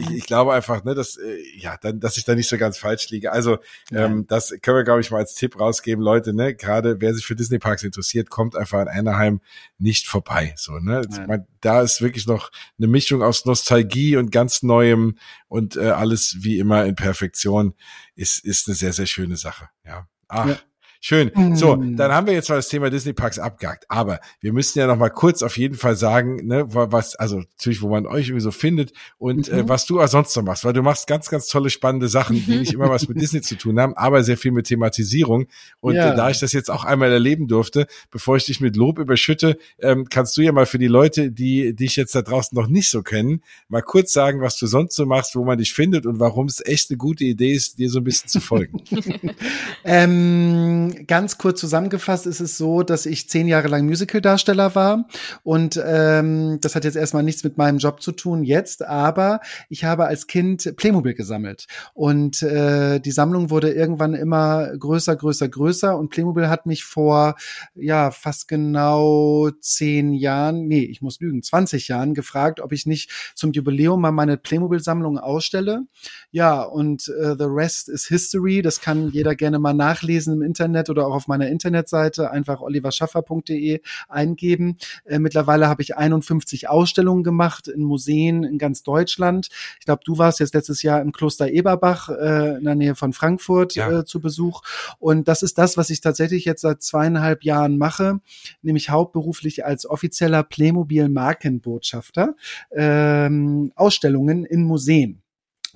ich, 0.00 0.10
ich 0.16 0.24
glaube 0.24 0.54
einfach, 0.54 0.84
ne, 0.84 0.94
dass, 0.94 1.18
äh, 1.18 1.36
ja, 1.54 1.76
dann, 1.82 2.00
dass 2.00 2.16
ich 2.16 2.24
da 2.24 2.34
nicht 2.34 2.48
so 2.48 2.56
ganz 2.56 2.78
falsch 2.78 3.10
liege. 3.10 3.30
Also 3.30 3.58
ähm, 3.92 4.26
das 4.26 4.54
können 4.62 4.78
wir, 4.78 4.84
glaube 4.84 5.02
ich, 5.02 5.10
mal 5.10 5.18
als 5.18 5.34
Tipp 5.34 5.60
rausgeben, 5.60 6.02
Leute, 6.02 6.32
ne, 6.32 6.54
gerade 6.54 7.02
wer 7.02 7.12
sich 7.12 7.26
für 7.26 7.36
Disney 7.36 7.58
Parks 7.58 7.82
interessiert, 7.82 8.30
kommt 8.30 8.53
kommt 8.54 8.60
einfach 8.60 8.78
an 8.80 8.88
Anaheim 8.88 9.40
nicht 9.78 10.06
vorbei. 10.06 10.54
So, 10.56 10.78
ne? 10.78 11.02
Man, 11.26 11.46
da 11.60 11.82
ist 11.82 12.00
wirklich 12.00 12.26
noch 12.26 12.50
eine 12.78 12.86
Mischung 12.86 13.22
aus 13.22 13.44
Nostalgie 13.44 14.16
und 14.16 14.30
ganz 14.30 14.62
Neuem 14.62 15.18
und 15.48 15.76
äh, 15.76 15.90
alles 15.90 16.36
wie 16.40 16.58
immer 16.58 16.84
in 16.84 16.94
Perfektion 16.94 17.74
ist, 18.14 18.44
ist 18.44 18.68
eine 18.68 18.74
sehr, 18.74 18.92
sehr 18.92 19.06
schöne 19.06 19.36
Sache. 19.36 19.68
Ja. 19.84 20.06
Ach, 20.28 20.48
ja. 20.48 20.58
Schön. 21.06 21.54
So, 21.54 21.76
mm. 21.76 21.96
dann 21.96 22.12
haben 22.12 22.26
wir 22.26 22.32
jetzt 22.32 22.48
mal 22.48 22.56
das 22.56 22.70
Thema 22.70 22.88
Disney 22.88 23.12
Parks 23.12 23.38
abgehakt. 23.38 23.84
Aber 23.90 24.20
wir 24.40 24.54
müssen 24.54 24.78
ja 24.78 24.86
noch 24.86 24.96
mal 24.96 25.10
kurz 25.10 25.42
auf 25.42 25.58
jeden 25.58 25.74
Fall 25.74 25.96
sagen, 25.96 26.46
ne, 26.46 26.64
was, 26.66 27.14
also 27.14 27.40
natürlich, 27.40 27.82
wo 27.82 27.90
man 27.90 28.06
euch 28.06 28.28
irgendwie 28.28 28.40
so 28.40 28.50
findet 28.50 28.94
und 29.18 29.50
äh, 29.50 29.52
mhm. 29.52 29.58
äh, 29.58 29.68
was 29.68 29.84
du 29.84 30.00
auch 30.00 30.08
sonst 30.08 30.34
noch 30.34 30.44
machst, 30.44 30.64
weil 30.64 30.72
du 30.72 30.80
machst 30.80 31.06
ganz, 31.06 31.28
ganz 31.28 31.48
tolle, 31.48 31.68
spannende 31.68 32.08
Sachen, 32.08 32.42
die 32.42 32.56
nicht 32.56 32.72
immer 32.72 32.88
was 32.88 33.06
mit 33.06 33.20
Disney 33.20 33.42
zu 33.42 33.56
tun 33.56 33.78
haben, 33.78 33.92
aber 33.98 34.24
sehr 34.24 34.38
viel 34.38 34.50
mit 34.50 34.64
Thematisierung. 34.64 35.44
Und 35.80 35.96
ja. 35.96 36.14
äh, 36.14 36.16
da 36.16 36.30
ich 36.30 36.38
das 36.38 36.54
jetzt 36.54 36.70
auch 36.70 36.84
einmal 36.84 37.12
erleben 37.12 37.48
durfte, 37.48 37.86
bevor 38.10 38.36
ich 38.38 38.46
dich 38.46 38.62
mit 38.62 38.74
Lob 38.74 38.98
überschütte, 38.98 39.58
ähm, 39.80 40.06
kannst 40.08 40.34
du 40.38 40.40
ja 40.40 40.52
mal 40.52 40.64
für 40.64 40.78
die 40.78 40.86
Leute, 40.86 41.30
die 41.30 41.76
dich 41.76 41.96
jetzt 41.96 42.14
da 42.14 42.22
draußen 42.22 42.56
noch 42.56 42.66
nicht 42.66 42.88
so 42.88 43.02
kennen, 43.02 43.42
mal 43.68 43.82
kurz 43.82 44.14
sagen, 44.14 44.40
was 44.40 44.56
du 44.56 44.66
sonst 44.66 44.96
so 44.96 45.04
machst, 45.04 45.36
wo 45.36 45.44
man 45.44 45.58
dich 45.58 45.74
findet 45.74 46.06
und 46.06 46.18
warum 46.18 46.46
es 46.46 46.64
echt 46.64 46.90
eine 46.90 46.96
gute 46.96 47.24
Idee 47.24 47.52
ist, 47.52 47.78
dir 47.78 47.90
so 47.90 47.98
ein 47.98 48.04
bisschen 48.04 48.30
zu 48.30 48.40
folgen. 48.40 48.80
ähm, 49.84 50.93
ganz 51.06 51.38
kurz 51.38 51.60
zusammengefasst 51.60 52.26
ist 52.26 52.40
es 52.40 52.56
so, 52.56 52.82
dass 52.82 53.06
ich 53.06 53.28
zehn 53.28 53.48
Jahre 53.48 53.68
lang 53.68 53.84
Musical-Darsteller 53.84 54.74
war 54.74 55.06
und 55.42 55.80
ähm, 55.84 56.58
das 56.60 56.74
hat 56.74 56.84
jetzt 56.84 56.96
erstmal 56.96 57.22
nichts 57.22 57.44
mit 57.44 57.58
meinem 57.58 57.78
Job 57.78 58.02
zu 58.02 58.12
tun 58.12 58.44
jetzt, 58.44 58.84
aber 58.84 59.40
ich 59.68 59.84
habe 59.84 60.06
als 60.06 60.26
Kind 60.26 60.74
Playmobil 60.76 61.14
gesammelt 61.14 61.66
und 61.94 62.42
äh, 62.42 63.00
die 63.00 63.12
Sammlung 63.12 63.50
wurde 63.50 63.72
irgendwann 63.72 64.14
immer 64.14 64.76
größer, 64.76 65.16
größer, 65.16 65.48
größer 65.48 65.96
und 65.96 66.10
Playmobil 66.10 66.48
hat 66.48 66.66
mich 66.66 66.84
vor 66.84 67.34
ja 67.74 68.10
fast 68.10 68.48
genau 68.48 69.50
zehn 69.60 70.12
Jahren, 70.12 70.66
nee, 70.66 70.84
ich 70.84 71.02
muss 71.02 71.20
lügen, 71.20 71.42
20 71.42 71.88
Jahren 71.88 72.14
gefragt, 72.14 72.60
ob 72.60 72.72
ich 72.72 72.86
nicht 72.86 73.10
zum 73.34 73.52
Jubiläum 73.52 74.00
mal 74.00 74.12
meine 74.12 74.36
Playmobil-Sammlung 74.36 75.18
ausstelle. 75.18 75.82
Ja, 76.30 76.62
und 76.62 77.08
äh, 77.08 77.34
the 77.38 77.44
rest 77.44 77.88
is 77.88 78.06
history. 78.06 78.62
Das 78.62 78.80
kann 78.80 79.10
jeder 79.10 79.34
gerne 79.34 79.58
mal 79.58 79.74
nachlesen 79.74 80.34
im 80.34 80.42
Internet 80.42 80.83
Internet 80.84 80.90
oder 80.90 81.06
auch 81.06 81.14
auf 81.14 81.28
meiner 81.28 81.48
Internetseite 81.48 82.30
einfach 82.30 82.60
oliverschaffer.de 82.60 83.80
eingeben. 84.08 84.76
Äh, 85.04 85.18
mittlerweile 85.18 85.68
habe 85.68 85.82
ich 85.82 85.96
51 85.96 86.68
Ausstellungen 86.68 87.24
gemacht 87.24 87.68
in 87.68 87.82
Museen 87.82 88.44
in 88.44 88.58
ganz 88.58 88.82
Deutschland. 88.82 89.48
Ich 89.78 89.86
glaube, 89.86 90.02
du 90.04 90.18
warst 90.18 90.40
jetzt 90.40 90.54
letztes 90.54 90.82
Jahr 90.82 91.00
im 91.00 91.12
Kloster 91.12 91.50
Eberbach 91.50 92.08
äh, 92.08 92.58
in 92.58 92.64
der 92.64 92.74
Nähe 92.74 92.94
von 92.94 93.12
Frankfurt 93.12 93.74
ja. 93.74 94.00
äh, 94.00 94.04
zu 94.04 94.20
Besuch. 94.20 94.62
Und 94.98 95.28
das 95.28 95.42
ist 95.42 95.58
das, 95.58 95.76
was 95.76 95.90
ich 95.90 96.00
tatsächlich 96.00 96.44
jetzt 96.44 96.62
seit 96.62 96.82
zweieinhalb 96.82 97.44
Jahren 97.44 97.78
mache, 97.78 98.20
nämlich 98.62 98.90
hauptberuflich 98.90 99.64
als 99.64 99.88
offizieller 99.88 100.42
Playmobil-Markenbotschafter 100.42 102.34
ähm, 102.72 103.72
Ausstellungen 103.74 104.44
in 104.44 104.64
Museen. 104.64 105.23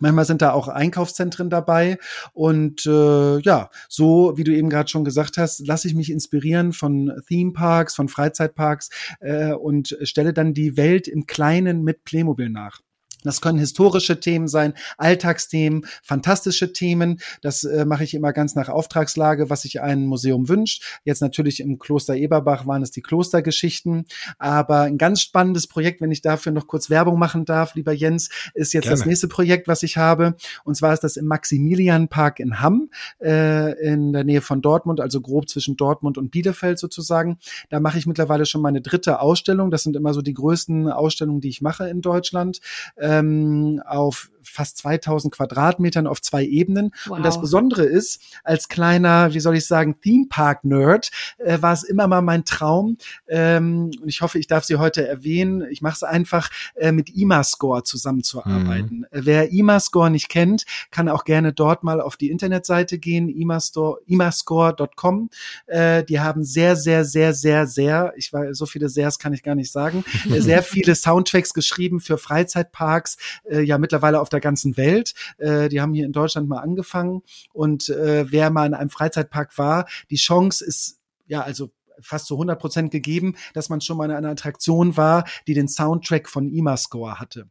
Manchmal 0.01 0.25
sind 0.25 0.43
da 0.43 0.53
auch 0.53 0.69
Einkaufszentren 0.69 1.51
dabei. 1.51 1.99
Und 2.33 2.87
äh, 2.87 3.39
ja, 3.41 3.71
so 3.89 4.35
wie 4.37 4.45
du 4.45 4.53
eben 4.53 4.71
gerade 4.71 4.89
schon 4.89 5.05
gesagt 5.05 5.39
hast, 5.39 5.67
lasse 5.67 5.89
ich 5.89 5.95
mich 5.95 6.11
inspirieren 6.11 6.73
von 6.73 7.13
Themeparks, 7.29 7.95
von 7.95 8.09
Freizeitparks 8.09 8.91
äh, 9.21 9.53
und 9.53 9.97
stelle 10.03 10.33
dann 10.33 10.55
die 10.55 10.77
Welt 10.77 11.09
im 11.09 11.27
Kleinen 11.27 11.83
mit 11.83 12.05
Playmobil 12.05 12.49
nach. 12.49 12.81
Das 13.25 13.41
können 13.41 13.59
historische 13.59 14.21
Themen 14.21 14.49
sein, 14.49 14.75
Alltagsthemen, 14.97 15.87
fantastische 16.03 16.73
Themen. 16.73 17.21
Das 17.43 17.65
äh, 17.65 17.85
mache 17.85 18.05
ich 18.05 18.15
immer 18.15 18.33
ganz 18.33 18.55
nach 18.55 18.69
Auftragslage, 18.69 19.51
was 19.51 19.63
sich 19.63 19.81
ein 19.81 20.07
Museum 20.07 20.49
wünscht. 20.49 20.85
Jetzt 21.05 21.21
natürlich 21.21 21.61
im 21.61 21.79
Kloster 21.79 22.15
Eberbach 22.15 22.67
waren 22.67 22.83
es 22.83 22.91
die 22.91 23.03
Klostergeschichten. 23.03 24.07
Aber 24.39 24.83
ein 24.83 24.99
ganz 24.99 25.21
spannendes 25.21 25.67
Projekt, 25.67 26.01
wenn 26.01 26.13
ich 26.13 26.23
dafür 26.23 26.53
noch 26.53 26.67
kurz 26.69 26.91
Werbung 26.91 27.19
machen 27.19 27.45
darf, 27.45 27.75
lieber 27.75 27.93
Jens, 27.93 28.31
ist 28.55 28.73
jetzt 28.73 28.85
Gerne. 28.85 28.97
das 28.97 29.07
nächste 29.07 29.29
Projekt, 29.29 29.67
was 29.67 29.83
ich 29.83 29.97
habe. 29.97 30.37
Und 30.65 30.77
zwar 30.77 30.93
ist 30.93 31.03
das 31.03 31.17
im 31.17 31.27
Maximilianpark 31.27 32.39
in 32.39 32.61
Hamm, 32.61 32.91
äh, 33.21 33.73
in 33.85 34.13
der 34.13 34.25
Nähe 34.25 34.43
von 34.43 34.63
Dortmund, 34.63 35.01
also 35.01 35.21
grob 35.21 35.49
zwischen 35.49 35.77
Dortmund 35.77 36.19
und 36.19 36.31
Bielefeld 36.31 36.79
sozusagen. 36.79 37.39
Da 37.69 37.81
mache 37.81 37.99
ich 37.99 38.07
mittlerweile 38.07 38.47
schon 38.47 38.63
meine 38.63 38.81
dritte 38.81 39.21
Ausstellung. 39.21 39.71
Das 39.71 39.83
sind 39.83 39.97
immer 39.97 40.15
so 40.15 40.23
die 40.23 40.35
größten 40.35 40.89
Ausstellungen, 40.89 41.41
die 41.41 41.49
ich 41.49 41.63
mache 41.63 41.89
in 41.89 42.01
Deutschland. 42.01 42.61
Äh, 42.97 43.08
ähm, 43.09 43.83
auf 43.87 44.31
fast 44.49 44.79
2000 44.79 45.35
Quadratmetern 45.35 46.07
auf 46.07 46.23
zwei 46.23 46.45
Ebenen. 46.45 46.93
Wow. 47.07 47.19
Und 47.19 47.25
das 47.25 47.41
Besondere 47.41 47.85
ist, 47.85 48.23
als 48.45 48.69
kleiner, 48.69 49.35
wie 49.35 49.41
soll 49.41 49.57
ich 49.57 49.67
sagen, 49.67 50.01
Theme 50.01 50.27
Park 50.29 50.65
Nerd, 50.65 51.11
äh, 51.39 51.61
war 51.61 51.73
es 51.73 51.85
immer 51.85 52.07
mal 52.07 52.23
mein 52.23 52.45
Traum. 52.45 52.97
Ähm, 53.29 53.91
und 54.01 54.09
ich 54.09 54.23
hoffe, 54.23 54.39
ich 54.39 54.47
darf 54.47 54.65
sie 54.65 54.77
heute 54.77 55.07
erwähnen. 55.07 55.67
Ich 55.71 55.83
mache 55.83 55.95
es 55.95 56.03
einfach, 56.03 56.51
äh, 56.75 56.93
mit 56.93 57.11
IMAScore 57.11 57.83
zusammenzuarbeiten. 57.83 59.01
Mhm. 59.01 59.07
Wer 59.11 59.53
IMAScore 59.53 60.11
nicht 60.11 60.29
kennt, 60.29 60.65
kann 60.91 61.09
auch 61.09 61.25
gerne 61.25 61.53
dort 61.53 61.85
mal 61.85 62.01
auf 62.01 62.17
die 62.17 62.31
Internetseite 62.31 62.99
gehen, 62.99 63.29
imascore.com. 63.29 65.31
Äh, 65.67 66.05
die 66.05 66.21
haben 66.21 66.45
sehr, 66.45 66.77
sehr, 66.77 67.05
sehr, 67.05 67.35
sehr, 67.35 67.67
sehr, 67.67 68.13
ich 68.17 68.33
weiß, 68.33 68.57
so 68.57 68.67
viele 68.67 68.89
Sehrs 68.89 69.19
kann 69.19 69.33
ich 69.33 69.43
gar 69.43 69.55
nicht 69.55 69.73
sagen, 69.73 70.05
äh, 70.31 70.41
sehr 70.41 70.63
viele 70.63 70.95
Soundtracks 70.95 71.55
geschrieben 71.55 72.01
für 72.01 72.19
Freizeitparks, 72.19 73.17
äh, 73.51 73.61
ja 73.61 73.79
mittlerweile 73.79 74.21
auf 74.21 74.29
der 74.29 74.38
der 74.39 74.51
ganzen 74.51 74.77
Welt. 74.77 75.15
Äh, 75.39 75.69
die 75.69 75.81
haben 75.81 75.93
hier 75.93 76.07
in 76.07 76.13
Deutschland 76.13 76.49
mal 76.49 76.61
angefangen. 76.61 77.23
Und 77.53 77.89
äh, 77.89 78.31
wer 78.31 78.51
mal 78.51 78.67
in 78.67 78.75
einem 78.75 78.91
Freizeitpark 78.91 79.59
war, 79.59 79.87
die 80.11 80.17
Chance 80.17 80.65
ist 80.65 81.01
ja 81.27 81.43
also 81.43 81.71
fast 82.01 82.27
zu 82.27 82.35
100 82.35 82.59
Prozent 82.61 82.91
gegeben, 82.93 83.35
dass 83.55 83.69
man 83.69 83.81
schon 83.81 83.97
mal 83.97 84.07
in 84.07 84.17
einer 84.17 84.31
Attraktion 84.31 84.97
war, 84.97 85.25
die 85.47 85.55
den 85.55 85.69
Soundtrack 85.69 86.29
von 86.29 86.49
IMA-Score 86.49 87.19
hatte. 87.19 87.49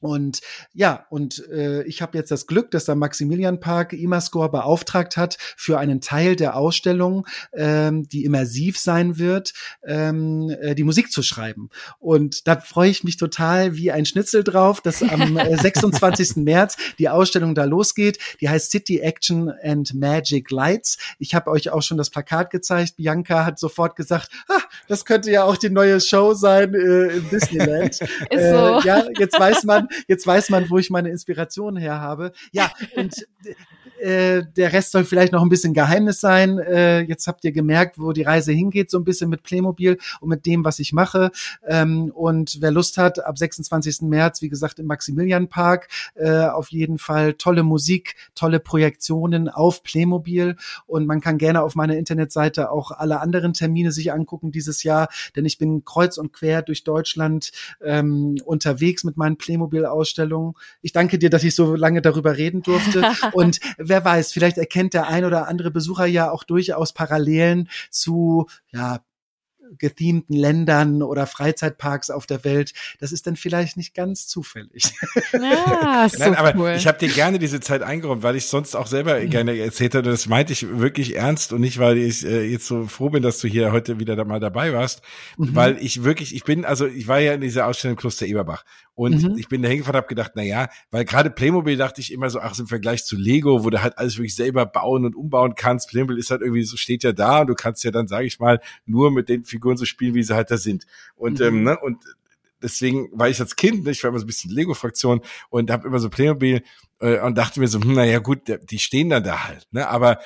Und 0.00 0.40
ja, 0.72 1.06
und 1.10 1.46
äh, 1.48 1.82
ich 1.84 2.02
habe 2.02 2.18
jetzt 2.18 2.30
das 2.30 2.46
Glück, 2.46 2.70
dass 2.70 2.84
der 2.84 2.94
Maximilian 2.94 3.60
Park 3.60 3.92
IMAScore 3.92 4.50
beauftragt 4.50 5.16
hat 5.16 5.36
für 5.56 5.78
einen 5.78 6.00
Teil 6.00 6.36
der 6.36 6.56
Ausstellung, 6.56 7.26
ähm, 7.52 8.08
die 8.08 8.24
immersiv 8.24 8.78
sein 8.78 9.18
wird, 9.18 9.52
ähm, 9.84 10.50
äh, 10.60 10.74
die 10.74 10.84
Musik 10.84 11.10
zu 11.10 11.22
schreiben. 11.22 11.70
Und 11.98 12.46
da 12.46 12.58
freue 12.58 12.90
ich 12.90 13.04
mich 13.04 13.16
total 13.16 13.76
wie 13.76 13.90
ein 13.90 14.06
Schnitzel 14.06 14.44
drauf, 14.44 14.80
dass 14.80 15.02
am 15.02 15.36
äh, 15.36 15.56
26. 15.60 16.36
März 16.36 16.76
die 16.98 17.08
Ausstellung 17.08 17.54
da 17.54 17.64
losgeht. 17.64 18.18
Die 18.40 18.48
heißt 18.48 18.70
City 18.70 19.00
Action 19.00 19.50
and 19.62 19.94
Magic 19.94 20.50
Lights. 20.50 20.98
Ich 21.18 21.34
habe 21.34 21.50
euch 21.50 21.70
auch 21.70 21.82
schon 21.82 21.96
das 21.96 22.10
Plakat 22.10 22.50
gezeigt. 22.50 22.96
Bianca 22.96 23.44
hat 23.44 23.58
sofort 23.58 23.96
gesagt, 23.96 24.30
ah, 24.48 24.60
das 24.88 25.04
könnte 25.04 25.30
ja 25.30 25.44
auch 25.44 25.56
die 25.56 25.70
neue 25.70 26.00
Show 26.00 26.34
sein 26.34 26.74
äh, 26.74 27.16
in 27.16 27.28
Disneyland. 27.30 28.00
Ist 28.00 28.00
so. 28.30 28.36
Äh, 28.36 28.80
ja, 28.84 29.04
jetzt 29.18 29.38
weiß 29.38 29.64
man, 29.64 29.88
jetzt 30.08 30.26
weiß 30.26 30.50
man, 30.50 30.70
wo 30.70 30.78
ich 30.78 30.90
meine 30.90 31.10
Inspiration 31.10 31.76
her 31.76 32.00
habe. 32.00 32.32
Ja, 32.52 32.70
und 32.96 33.26
äh, 34.06 34.44
der 34.56 34.72
Rest 34.72 34.92
soll 34.92 35.04
vielleicht 35.04 35.32
noch 35.32 35.42
ein 35.42 35.48
bisschen 35.48 35.74
Geheimnis 35.74 36.20
sein. 36.20 36.58
Äh, 36.58 37.00
jetzt 37.00 37.26
habt 37.26 37.44
ihr 37.44 37.50
gemerkt, 37.50 37.98
wo 37.98 38.12
die 38.12 38.22
Reise 38.22 38.52
hingeht, 38.52 38.88
so 38.88 38.98
ein 38.98 39.04
bisschen 39.04 39.28
mit 39.28 39.42
Playmobil 39.42 39.98
und 40.20 40.28
mit 40.28 40.46
dem, 40.46 40.64
was 40.64 40.78
ich 40.78 40.92
mache. 40.92 41.32
Ähm, 41.66 42.12
und 42.14 42.58
wer 42.60 42.70
Lust 42.70 42.98
hat, 42.98 43.24
ab 43.24 43.36
26. 43.36 44.02
März, 44.02 44.42
wie 44.42 44.48
gesagt, 44.48 44.78
im 44.78 44.86
Maximilianpark, 44.86 45.88
äh, 46.14 46.46
auf 46.46 46.70
jeden 46.70 46.98
Fall 46.98 47.34
tolle 47.34 47.64
Musik, 47.64 48.14
tolle 48.36 48.60
Projektionen 48.60 49.48
auf 49.48 49.82
Playmobil. 49.82 50.56
Und 50.86 51.06
man 51.06 51.20
kann 51.20 51.36
gerne 51.36 51.62
auf 51.62 51.74
meiner 51.74 51.96
Internetseite 51.96 52.70
auch 52.70 52.92
alle 52.92 53.20
anderen 53.20 53.54
Termine 53.54 53.90
sich 53.90 54.12
angucken 54.12 54.52
dieses 54.52 54.84
Jahr, 54.84 55.08
denn 55.34 55.44
ich 55.44 55.58
bin 55.58 55.84
kreuz 55.84 56.16
und 56.16 56.32
quer 56.32 56.62
durch 56.62 56.84
Deutschland 56.84 57.50
ähm, 57.84 58.36
unterwegs 58.44 59.02
mit 59.02 59.16
meinen 59.16 59.36
Playmobil-Ausstellungen. 59.36 60.54
Ich 60.80 60.92
danke 60.92 61.18
dir, 61.18 61.30
dass 61.30 61.42
ich 61.42 61.56
so 61.56 61.74
lange 61.74 62.02
darüber 62.02 62.36
reden 62.36 62.62
durfte. 62.62 63.02
und 63.32 63.58
wer 63.78 63.95
weiß, 64.04 64.32
vielleicht 64.32 64.58
erkennt 64.58 64.94
der 64.94 65.08
ein 65.08 65.24
oder 65.24 65.48
andere 65.48 65.70
Besucher 65.70 66.06
ja 66.06 66.30
auch 66.30 66.44
durchaus 66.44 66.92
Parallelen 66.92 67.68
zu 67.90 68.46
ja, 68.70 69.00
gethemten 69.78 70.34
Ländern 70.34 71.02
oder 71.02 71.26
Freizeitparks 71.26 72.10
auf 72.10 72.26
der 72.26 72.44
Welt. 72.44 72.72
Das 73.00 73.12
ist 73.12 73.26
dann 73.26 73.36
vielleicht 73.36 73.76
nicht 73.76 73.94
ganz 73.94 74.26
zufällig. 74.26 74.94
Ja, 75.32 76.08
so 76.12 76.18
Nein, 76.18 76.34
aber 76.34 76.54
cool. 76.56 76.74
ich 76.76 76.86
habe 76.86 76.98
dir 76.98 77.08
gerne 77.08 77.38
diese 77.38 77.60
Zeit 77.60 77.82
eingeräumt, 77.82 78.22
weil 78.22 78.36
ich 78.36 78.46
sonst 78.46 78.74
auch 78.74 78.86
selber 78.86 79.20
mhm. 79.20 79.30
gerne 79.30 79.58
erzählt 79.58 79.94
habe. 79.94 80.08
Das 80.08 80.26
meinte 80.26 80.52
ich 80.52 80.78
wirklich 80.78 81.16
ernst 81.16 81.52
und 81.52 81.60
nicht, 81.60 81.78
weil 81.78 81.98
ich 81.98 82.24
äh, 82.24 82.44
jetzt 82.44 82.66
so 82.66 82.86
froh 82.86 83.10
bin, 83.10 83.22
dass 83.22 83.38
du 83.38 83.48
hier 83.48 83.72
heute 83.72 83.98
wieder 83.98 84.16
da 84.16 84.24
mal 84.24 84.40
dabei 84.40 84.72
warst, 84.72 85.02
mhm. 85.36 85.54
weil 85.54 85.78
ich 85.78 86.04
wirklich, 86.04 86.34
ich 86.34 86.44
bin, 86.44 86.64
also 86.64 86.86
ich 86.86 87.08
war 87.08 87.18
ja 87.18 87.34
in 87.34 87.40
dieser 87.40 87.66
Ausstellung 87.66 87.94
im 87.94 88.00
Kloster 88.00 88.26
Eberbach 88.26 88.64
und 88.96 89.22
mhm. 89.22 89.36
ich 89.36 89.48
bin 89.48 89.62
da 89.62 89.68
hingefahren 89.68 89.96
und 89.96 89.98
habe 89.98 90.08
gedacht, 90.08 90.32
na 90.36 90.42
ja, 90.42 90.68
weil 90.90 91.04
gerade 91.04 91.30
Playmobil 91.30 91.76
dachte 91.76 92.00
ich 92.00 92.12
immer 92.12 92.30
so, 92.30 92.40
ach, 92.40 92.58
im 92.58 92.66
Vergleich 92.66 93.04
zu 93.04 93.14
Lego, 93.14 93.62
wo 93.62 93.68
du 93.68 93.82
halt 93.82 93.98
alles 93.98 94.16
wirklich 94.16 94.34
selber 94.34 94.64
bauen 94.64 95.04
und 95.04 95.14
umbauen 95.14 95.54
kannst. 95.54 95.90
Playmobil 95.90 96.18
ist 96.18 96.30
halt 96.30 96.40
irgendwie 96.40 96.62
so, 96.62 96.78
steht 96.78 97.04
ja 97.04 97.12
da 97.12 97.40
und 97.40 97.48
du 97.48 97.54
kannst 97.54 97.84
ja 97.84 97.90
dann, 97.90 98.08
sage 98.08 98.26
ich 98.26 98.40
mal, 98.40 98.58
nur 98.86 99.10
mit 99.10 99.28
den 99.28 99.44
Figuren 99.44 99.55
so 99.76 99.84
spielen, 99.84 100.14
wie 100.14 100.22
sie 100.22 100.34
halt 100.34 100.50
da 100.50 100.56
sind. 100.56 100.86
Und, 101.14 101.40
mhm. 101.40 101.46
ähm, 101.46 101.62
ne, 101.64 101.78
und 101.78 101.98
deswegen 102.62 103.08
war 103.12 103.28
ich 103.28 103.40
als 103.40 103.56
Kind, 103.56 103.84
ne, 103.84 103.90
ich 103.90 104.02
war 104.02 104.10
immer 104.10 104.18
so 104.18 104.24
ein 104.24 104.28
bisschen 104.28 104.50
Lego-Fraktion 104.50 105.20
und 105.50 105.70
habe 105.70 105.86
immer 105.86 105.98
so 105.98 106.08
Playmobil 106.08 106.62
äh, 107.00 107.20
und 107.20 107.36
dachte 107.36 107.60
mir 107.60 107.68
so, 107.68 107.80
hm, 107.80 107.94
naja 107.94 108.18
gut, 108.18 108.40
die 108.70 108.78
stehen 108.78 109.10
dann 109.10 109.24
da 109.24 109.46
halt. 109.46 109.66
Ne? 109.70 109.88
Aber 109.88 110.18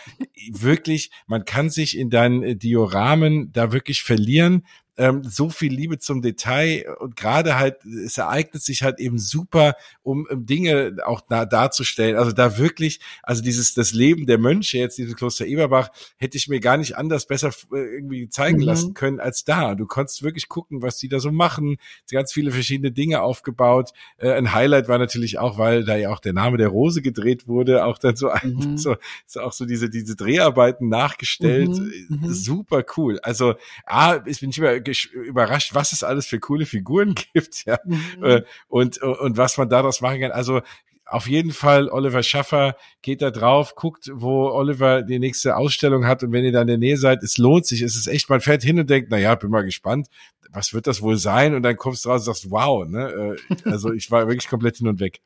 wirklich, 0.53 1.11
man 1.27 1.45
kann 1.45 1.71
sich 1.71 1.97
in 1.97 2.11
deinen 2.11 2.43
äh, 2.43 2.57
Dioramen 2.57 3.53
da 3.53 3.73
wirklich 3.73 4.03
verlieren 4.03 4.67
ähm, 5.01 5.23
so 5.25 5.49
viel 5.49 5.73
Liebe 5.73 5.99
zum 5.99 6.21
Detail 6.21 6.95
und 7.01 7.17
gerade 7.17 7.59
halt, 7.59 7.87
es 7.87 8.19
ereignet 8.19 8.63
sich 8.63 8.83
halt 8.83 9.01
eben 9.01 9.19
super, 9.19 9.75
um, 10.03 10.27
um 10.31 10.45
Dinge 10.45 10.97
auch 11.07 11.23
da, 11.27 11.47
darzustellen. 11.47 12.17
Also 12.17 12.33
da 12.33 12.59
wirklich, 12.59 13.01
also 13.23 13.43
dieses, 13.43 13.73
das 13.73 13.93
Leben 13.93 14.27
der 14.27 14.37
Mönche 14.37 14.77
jetzt, 14.77 14.99
dieses 14.99 15.17
Kloster 15.17 15.47
Eberbach, 15.47 15.89
hätte 16.19 16.37
ich 16.37 16.49
mir 16.49 16.61
gar 16.61 16.77
nicht 16.77 16.99
anders 16.99 17.27
besser 17.27 17.49
äh, 17.73 17.79
irgendwie 17.79 18.29
zeigen 18.29 18.59
mhm. 18.59 18.65
lassen 18.65 18.93
können 18.93 19.21
als 19.21 19.45
da. 19.45 19.75
Du 19.75 19.87
konntest 19.87 20.23
wirklich 20.23 20.49
gucken, 20.49 20.83
was 20.83 20.99
die 20.99 21.09
da 21.09 21.19
so 21.19 21.33
machen, 21.33 21.79
ganz 22.11 22.35
viele 22.35 22.51
verschiedene 22.51 22.93
Dinge 22.93 23.23
aufgebaut. 23.23 23.93
Äh, 24.19 24.33
ein 24.33 24.53
Highlight 24.53 24.89
war 24.89 24.99
natürlich 24.99 25.39
auch, 25.39 25.57
weil 25.57 25.87
da 25.87 25.97
ja 25.97 26.11
auch 26.11 26.21
der 26.21 26.35
Name 26.35 26.59
der 26.59 26.69
Rose 26.69 27.01
gedreht 27.01 27.49
wurde, 27.49 27.87
auch 27.87 27.97
dann 27.97 28.17
so, 28.17 28.29
ein, 28.29 28.53
mhm. 28.53 28.77
so, 28.77 28.97
so 29.25 29.41
auch 29.41 29.55
so 29.55 29.65
diese, 29.65 29.89
diese 29.89 30.15
Dreharbeiten 30.15 30.91
nachgestellt. 30.91 31.71
Mhm. 31.71 32.19
mhm. 32.21 32.35
Super 32.35 32.85
cool. 32.99 33.19
Also, 33.21 33.55
A, 33.87 34.19
ich 34.27 34.41
bin 34.41 34.53
immer 34.91 35.41
überrascht, 35.41 35.75
was 35.75 35.93
es 35.93 36.03
alles 36.03 36.27
für 36.27 36.41
coole 36.41 36.67
Figuren 36.67 37.15
gibt, 37.35 37.65
ja, 37.67 37.79
mhm. 37.85 38.25
Äh, 38.25 38.43
und, 38.69 39.03
und 39.03 39.37
was 39.37 39.57
man 39.59 39.69
daraus 39.69 40.01
machen 40.01 40.21
kann. 40.21 40.33
Also 40.33 40.61
auf 41.07 41.27
jeden 41.27 41.51
Fall 41.51 41.89
Oliver 41.89 42.23
Schaffer 42.23 42.77
geht 43.03 43.21
da 43.21 43.33
drauf, 43.33 43.75
guckt, 43.75 44.11
wo 44.13 44.49
Oliver 44.51 45.03
die 45.03 45.19
nächste 45.19 45.57
Ausstellung 45.57 46.07
hat 46.07 46.23
und 46.23 46.33
wenn 46.33 46.45
ihr 46.45 46.53
da 46.53 46.63
in 46.63 46.69
der 46.69 46.79
Nähe 46.79 46.97
seid, 46.97 47.25
es 47.25 47.37
lohnt 47.37 47.67
sich, 47.67 47.83
es 47.83 47.97
ist 47.97 48.07
echt, 48.07 48.31
man 48.31 48.41
fährt 48.41 48.63
hin 48.63 48.79
und 48.79 48.89
denkt, 48.89 49.09
na 49.11 49.19
ja, 49.19 49.35
bin 49.35 49.51
mal 49.51 49.65
gespannt, 49.65 50.07
was 50.53 50.73
wird 50.73 50.87
das 50.87 51.03
wohl 51.03 51.17
sein? 51.17 51.55
Und 51.55 51.63
dann 51.63 51.77
kommst 51.77 52.05
du 52.05 52.11
raus 52.11 52.23
und 52.23 52.35
sagst, 52.35 52.51
wow, 52.51 52.87
ne? 52.87 53.37
Äh, 53.49 53.71
also 53.71 53.93
ich 53.93 54.11
war 54.11 54.27
wirklich 54.29 54.49
komplett 54.49 54.77
hin 54.77 54.89
und 54.89 55.01
weg. 55.01 55.21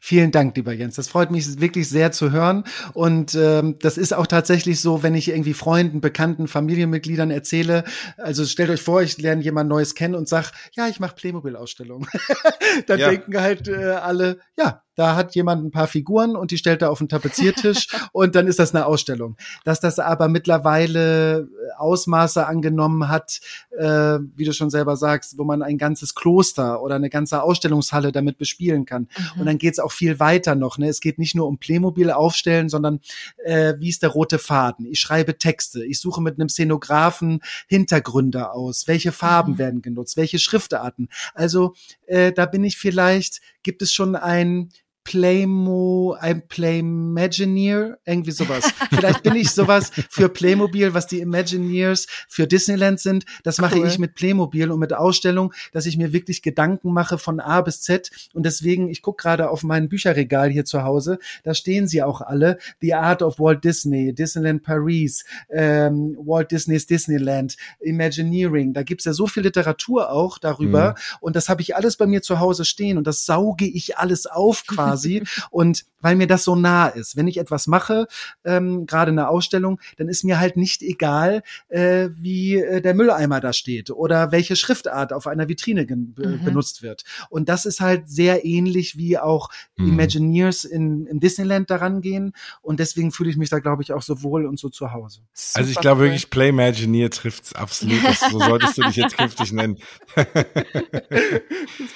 Vielen 0.00 0.30
Dank, 0.30 0.56
lieber 0.56 0.72
Jens. 0.72 0.96
Das 0.96 1.08
freut 1.08 1.30
mich 1.30 1.60
wirklich 1.60 1.88
sehr 1.88 2.12
zu 2.12 2.30
hören. 2.30 2.64
Und 2.94 3.34
ähm, 3.34 3.76
das 3.80 3.98
ist 3.98 4.12
auch 4.12 4.26
tatsächlich 4.26 4.80
so, 4.80 5.02
wenn 5.02 5.14
ich 5.14 5.28
irgendwie 5.28 5.54
Freunden, 5.54 6.00
Bekannten, 6.00 6.48
Familienmitgliedern 6.48 7.30
erzähle. 7.30 7.84
Also 8.16 8.44
stellt 8.44 8.70
euch 8.70 8.82
vor, 8.82 9.02
ich 9.02 9.18
lerne 9.18 9.42
jemand 9.42 9.68
Neues 9.68 9.94
kennen 9.94 10.14
und 10.14 10.28
sag, 10.28 10.52
ja, 10.72 10.88
ich 10.88 11.00
mache 11.00 11.14
Playmobil-Ausstellungen. 11.14 12.08
Dann 12.86 12.98
ja. 12.98 13.10
denken 13.10 13.40
halt 13.40 13.68
äh, 13.68 13.92
alle, 13.92 14.38
ja, 14.56 14.82
da 15.00 15.16
hat 15.16 15.34
jemand 15.34 15.64
ein 15.64 15.70
paar 15.70 15.86
Figuren 15.86 16.36
und 16.36 16.50
die 16.50 16.58
stellt 16.58 16.82
er 16.82 16.90
auf 16.90 16.98
den 16.98 17.08
Tapeziertisch 17.08 17.88
und 18.12 18.34
dann 18.34 18.46
ist 18.46 18.58
das 18.58 18.74
eine 18.74 18.84
Ausstellung. 18.84 19.38
Dass 19.64 19.80
das 19.80 19.98
aber 19.98 20.28
mittlerweile 20.28 21.40
äh, 21.40 21.46
Ausmaße 21.78 22.46
angenommen 22.46 23.08
hat, 23.08 23.40
äh, 23.70 24.18
wie 24.36 24.44
du 24.44 24.52
schon 24.52 24.68
selber 24.68 24.96
sagst, 24.96 25.38
wo 25.38 25.44
man 25.44 25.62
ein 25.62 25.78
ganzes 25.78 26.14
Kloster 26.14 26.82
oder 26.82 26.96
eine 26.96 27.08
ganze 27.08 27.42
Ausstellungshalle 27.42 28.12
damit 28.12 28.36
bespielen 28.36 28.84
kann. 28.84 29.08
Mhm. 29.34 29.40
Und 29.40 29.46
dann 29.46 29.56
geht's 29.56 29.78
auch 29.78 29.90
viel 29.90 30.20
weiter 30.20 30.54
noch. 30.54 30.76
Ne? 30.76 30.88
Es 30.88 31.00
geht 31.00 31.18
nicht 31.18 31.34
nur 31.34 31.46
um 31.46 31.56
Playmobil 31.56 32.10
aufstellen, 32.10 32.68
sondern 32.68 33.00
äh, 33.42 33.72
wie 33.78 33.88
ist 33.88 34.02
der 34.02 34.10
rote 34.10 34.38
Faden? 34.38 34.84
Ich 34.84 35.00
schreibe 35.00 35.38
Texte, 35.38 35.82
ich 35.82 35.98
suche 35.98 36.20
mit 36.20 36.38
einem 36.38 36.50
Szenografen 36.50 37.40
Hintergründe 37.68 38.52
aus, 38.52 38.86
welche 38.86 39.12
Farben 39.12 39.52
mhm. 39.52 39.58
werden 39.58 39.80
genutzt, 39.80 40.18
welche 40.18 40.38
Schriftarten. 40.38 41.08
Also 41.32 41.72
äh, 42.06 42.32
da 42.32 42.44
bin 42.44 42.64
ich 42.64 42.76
vielleicht, 42.76 43.40
gibt 43.62 43.80
es 43.80 43.94
schon 43.94 44.14
ein 44.14 44.68
Playmo, 45.04 46.16
ein 46.20 46.46
Playmagineer, 46.46 47.98
irgendwie 48.04 48.30
sowas. 48.32 48.70
Vielleicht 48.90 49.22
bin 49.22 49.34
ich 49.34 49.50
sowas 49.50 49.90
für 50.10 50.28
Playmobil, 50.28 50.94
was 50.94 51.06
die 51.06 51.20
Imagineers 51.20 52.06
für 52.28 52.46
Disneyland 52.46 53.00
sind. 53.00 53.24
Das 53.42 53.58
mache 53.58 53.78
cool. 53.78 53.86
ich 53.86 53.98
mit 53.98 54.14
Playmobil 54.14 54.70
und 54.70 54.78
mit 54.78 54.92
Ausstellung, 54.92 55.52
dass 55.72 55.86
ich 55.86 55.96
mir 55.96 56.12
wirklich 56.12 56.42
Gedanken 56.42 56.92
mache 56.92 57.18
von 57.18 57.40
A 57.40 57.62
bis 57.62 57.80
Z. 57.80 58.10
Und 58.34 58.44
deswegen, 58.44 58.88
ich 58.88 59.00
gucke 59.00 59.22
gerade 59.22 59.50
auf 59.50 59.62
mein 59.62 59.88
Bücherregal 59.88 60.50
hier 60.50 60.64
zu 60.64 60.82
Hause, 60.82 61.18
da 61.44 61.54
stehen 61.54 61.88
sie 61.88 62.02
auch 62.02 62.20
alle. 62.20 62.58
The 62.80 62.94
Art 62.94 63.22
of 63.22 63.38
Walt 63.38 63.64
Disney, 63.64 64.14
Disneyland 64.14 64.62
Paris, 64.62 65.24
ähm, 65.50 66.16
Walt 66.20 66.52
Disney's 66.52 66.86
Disneyland, 66.86 67.56
Imagineering. 67.80 68.74
Da 68.74 68.82
gibt's 68.82 69.06
ja 69.06 69.12
so 69.12 69.26
viel 69.26 69.44
Literatur 69.44 70.10
auch 70.10 70.38
darüber. 70.38 70.90
Mhm. 70.90 71.16
Und 71.20 71.36
das 71.36 71.48
habe 71.48 71.62
ich 71.62 71.74
alles 71.74 71.96
bei 71.96 72.06
mir 72.06 72.22
zu 72.22 72.38
Hause 72.38 72.64
stehen 72.64 72.98
und 72.98 73.06
das 73.06 73.24
sauge 73.24 73.66
ich 73.66 73.96
alles 73.96 74.26
auf 74.26 74.66
quasi 74.66 74.89
quasi. 74.90 75.22
und 75.50 75.84
weil 76.00 76.16
mir 76.16 76.26
das 76.26 76.44
so 76.44 76.56
nah 76.56 76.88
ist. 76.88 77.16
Wenn 77.16 77.28
ich 77.28 77.38
etwas 77.38 77.66
mache, 77.66 78.06
ähm, 78.44 78.86
gerade 78.86 79.10
eine 79.10 79.28
Ausstellung, 79.28 79.80
dann 79.96 80.08
ist 80.08 80.24
mir 80.24 80.40
halt 80.40 80.56
nicht 80.56 80.82
egal, 80.82 81.42
äh, 81.68 82.08
wie 82.12 82.56
äh, 82.56 82.80
der 82.80 82.94
Mülleimer 82.94 83.40
da 83.40 83.52
steht 83.52 83.90
oder 83.90 84.32
welche 84.32 84.56
Schriftart 84.56 85.12
auf 85.12 85.26
einer 85.26 85.48
Vitrine 85.48 85.86
mhm. 85.88 86.44
benutzt 86.44 86.82
wird. 86.82 87.04
Und 87.28 87.48
das 87.48 87.66
ist 87.66 87.80
halt 87.80 88.08
sehr 88.08 88.44
ähnlich 88.44 88.96
wie 88.96 89.18
auch 89.18 89.50
mhm. 89.76 89.90
Imagineers 89.90 90.64
in, 90.64 91.06
im 91.06 91.20
Disneyland 91.20 91.70
daran 91.70 92.00
gehen. 92.00 92.32
Und 92.62 92.80
deswegen 92.80 93.12
fühle 93.12 93.30
ich 93.30 93.36
mich 93.36 93.50
da, 93.50 93.58
glaube 93.58 93.82
ich, 93.82 93.92
auch 93.92 94.02
so 94.02 94.22
wohl 94.22 94.46
und 94.46 94.58
so 94.58 94.68
zu 94.68 94.92
Hause. 94.92 95.20
Super 95.32 95.58
also 95.58 95.70
ich 95.70 95.78
glaube 95.78 96.00
wirklich, 96.02 96.30
Play 96.30 96.48
Imagineer 96.50 97.10
trifft's 97.10 97.54
absolut. 97.54 98.02
Das, 98.04 98.20
so 98.30 98.38
solltest 98.38 98.78
du 98.78 98.82
dich 98.82 98.96
jetzt 98.96 99.16
künftig 99.16 99.52
nennen. 99.52 99.78
das 100.14 100.26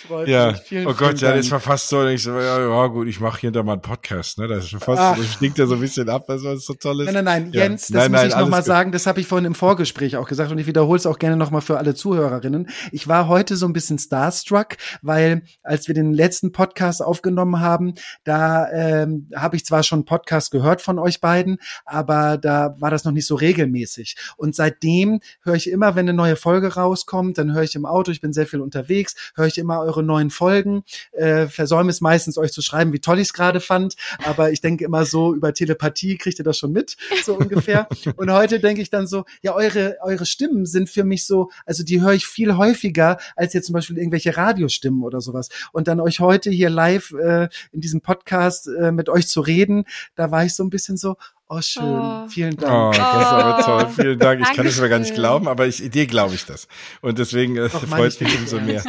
freut 0.07 0.28
ja. 0.28 0.52
mich. 0.52 0.60
Vielen, 0.62 0.86
oh 0.86 0.94
Gott, 0.94 1.20
ja, 1.20 1.34
das 1.34 1.50
war 1.50 1.60
fast 1.60 1.89
so, 1.89 2.07
ich 2.07 2.23
so, 2.23 2.33
ja, 2.33 2.60
ja 2.60 2.86
gut, 2.86 3.08
ich 3.08 3.20
mache 3.20 3.41
hier 3.41 3.50
da 3.50 3.62
mal 3.62 3.73
einen 3.73 3.83
Podcast, 3.94 4.39
ne? 4.39 4.48
Das 4.48 4.64
ist 4.64 4.82
fast, 4.82 5.20
das 5.20 5.32
stinkt 5.34 5.56
ja 5.56 5.66
so 5.66 5.74
ein 5.74 5.81
bisschen 5.81 6.08
ab, 6.08 6.24
was 6.26 6.42
so 6.64 6.74
toll 6.74 7.02
ist. 7.02 7.12
Nein, 7.12 7.14
nein, 7.14 7.24
nein, 7.24 7.52
ja. 7.52 7.62
Jens, 7.62 7.86
das 7.86 7.90
nein, 7.90 8.10
muss 8.10 8.20
nein, 8.20 8.31
ich 8.31 8.36
nochmal 8.36 8.64
sagen, 8.64 8.90
das 8.90 9.06
habe 9.06 9.20
ich 9.20 9.26
vorhin 9.28 9.44
im 9.44 9.55
Vorgespräch 9.55 10.16
auch 10.16 10.26
gesagt 10.26 10.50
und 10.50 10.58
ich 10.58 10.66
wiederhole 10.66 10.97
es 10.97 11.06
auch 11.06 11.20
gerne 11.20 11.36
nochmal 11.36 11.60
für 11.60 11.78
alle 11.78 11.94
Zuhörerinnen. 11.94 12.68
Ich 12.90 13.06
war 13.06 13.28
heute 13.28 13.55
so 13.55 13.66
ein 13.66 13.73
bisschen 13.73 13.98
starstruck, 13.98 14.76
weil 15.02 15.42
als 15.62 15.86
wir 15.86 15.94
den 15.94 16.12
letzten 16.12 16.50
Podcast 16.50 17.02
aufgenommen 17.02 17.60
haben, 17.60 17.94
da 18.24 18.68
ähm, 18.73 19.28
habe 19.36 19.55
ich 19.55 19.64
zwar 19.64 19.84
schon 19.84 20.00
einen 20.00 20.06
Podcast 20.06 20.50
gehört 20.50 20.82
von 20.82 20.98
euch 20.98 21.20
beiden, 21.20 21.58
aber 21.84 22.36
da 22.36 22.74
war 22.81 22.90
das 22.90 23.05
noch 23.05 23.12
nicht 23.12 23.26
so 23.28 23.36
regelmäßig. 23.36 24.16
Und 24.36 24.56
seitdem 24.56 25.20
höre 25.42 25.55
ich 25.55 25.70
immer, 25.70 25.94
wenn 25.94 26.08
eine 26.08 26.16
neue 26.16 26.36
Folge 26.36 26.74
rauskommt, 26.74 27.39
dann 27.39 27.55
höre 27.55 27.62
ich 27.62 27.76
im 27.76 27.86
Auto, 27.86 28.10
ich 28.10 28.20
bin 28.20 28.32
sehr 28.32 28.47
viel 28.47 28.60
unterwegs, 28.60 29.14
höre 29.36 29.47
ich 29.47 29.58
immer 29.58 29.78
eure 29.81 30.02
neuen 30.02 30.31
Folgen, 30.31 30.82
äh, 31.12 31.47
versäume 31.47 31.90
es 31.90 32.00
meistens 32.00 32.39
euch 32.39 32.52
zu 32.52 32.60
schreiben, 32.60 32.92
wie 32.92 32.98
toll 32.98 33.20
ich 33.20 33.28
es 33.28 33.32
gerade 33.32 33.60
fand, 33.60 33.83
aber 34.24 34.52
ich 34.52 34.60
denke 34.60 34.84
immer 34.84 35.04
so, 35.04 35.34
über 35.34 35.52
Telepathie 35.52 36.16
kriegt 36.16 36.38
ihr 36.38 36.44
das 36.44 36.58
schon 36.58 36.72
mit, 36.72 36.96
so 37.24 37.34
ungefähr. 37.38 37.88
Und 38.16 38.32
heute 38.32 38.60
denke 38.60 38.82
ich 38.82 38.90
dann 38.90 39.06
so, 39.06 39.24
ja, 39.42 39.54
eure, 39.54 39.96
eure 40.02 40.26
Stimmen 40.26 40.66
sind 40.66 40.88
für 40.88 41.04
mich 41.04 41.26
so, 41.26 41.50
also 41.66 41.84
die 41.84 42.00
höre 42.00 42.12
ich 42.12 42.26
viel 42.26 42.56
häufiger 42.56 43.18
als 43.36 43.52
jetzt 43.52 43.66
zum 43.66 43.74
Beispiel 43.74 43.98
irgendwelche 43.98 44.36
Radiostimmen 44.36 45.02
oder 45.02 45.20
sowas. 45.20 45.48
Und 45.72 45.88
dann 45.88 46.00
euch 46.00 46.20
heute 46.20 46.50
hier 46.50 46.70
live 46.70 47.12
äh, 47.12 47.48
in 47.72 47.80
diesem 47.80 48.00
Podcast 48.00 48.68
äh, 48.68 48.92
mit 48.92 49.08
euch 49.08 49.28
zu 49.28 49.40
reden, 49.40 49.84
da 50.14 50.30
war 50.30 50.44
ich 50.44 50.54
so 50.54 50.62
ein 50.62 50.70
bisschen 50.70 50.96
so, 50.96 51.16
Oh, 51.55 51.60
schön. 51.60 51.84
Oh. 51.84 52.26
Vielen 52.28 52.57
Dank. 52.57 52.73
Oh, 52.73 52.91
das 52.91 53.20
ist 53.20 53.33
aber 53.33 53.62
toll. 53.62 53.92
Vielen 53.94 54.18
Dank. 54.18 54.41
Ich 54.41 54.57
kann 54.57 54.66
es 54.66 54.78
aber 54.78 54.89
gar 54.89 54.99
nicht 54.99 55.15
glauben, 55.15 55.47
aber 55.47 55.68
ich, 55.68 55.89
dir 55.89 56.07
glaube 56.07 56.34
ich 56.34 56.44
das. 56.47 56.66
Und 57.00 57.20
deswegen 57.20 57.57
äh, 57.57 57.68
freut 57.68 58.20
mich 58.20 58.39
umso 58.41 58.60
mehr. 58.60 58.83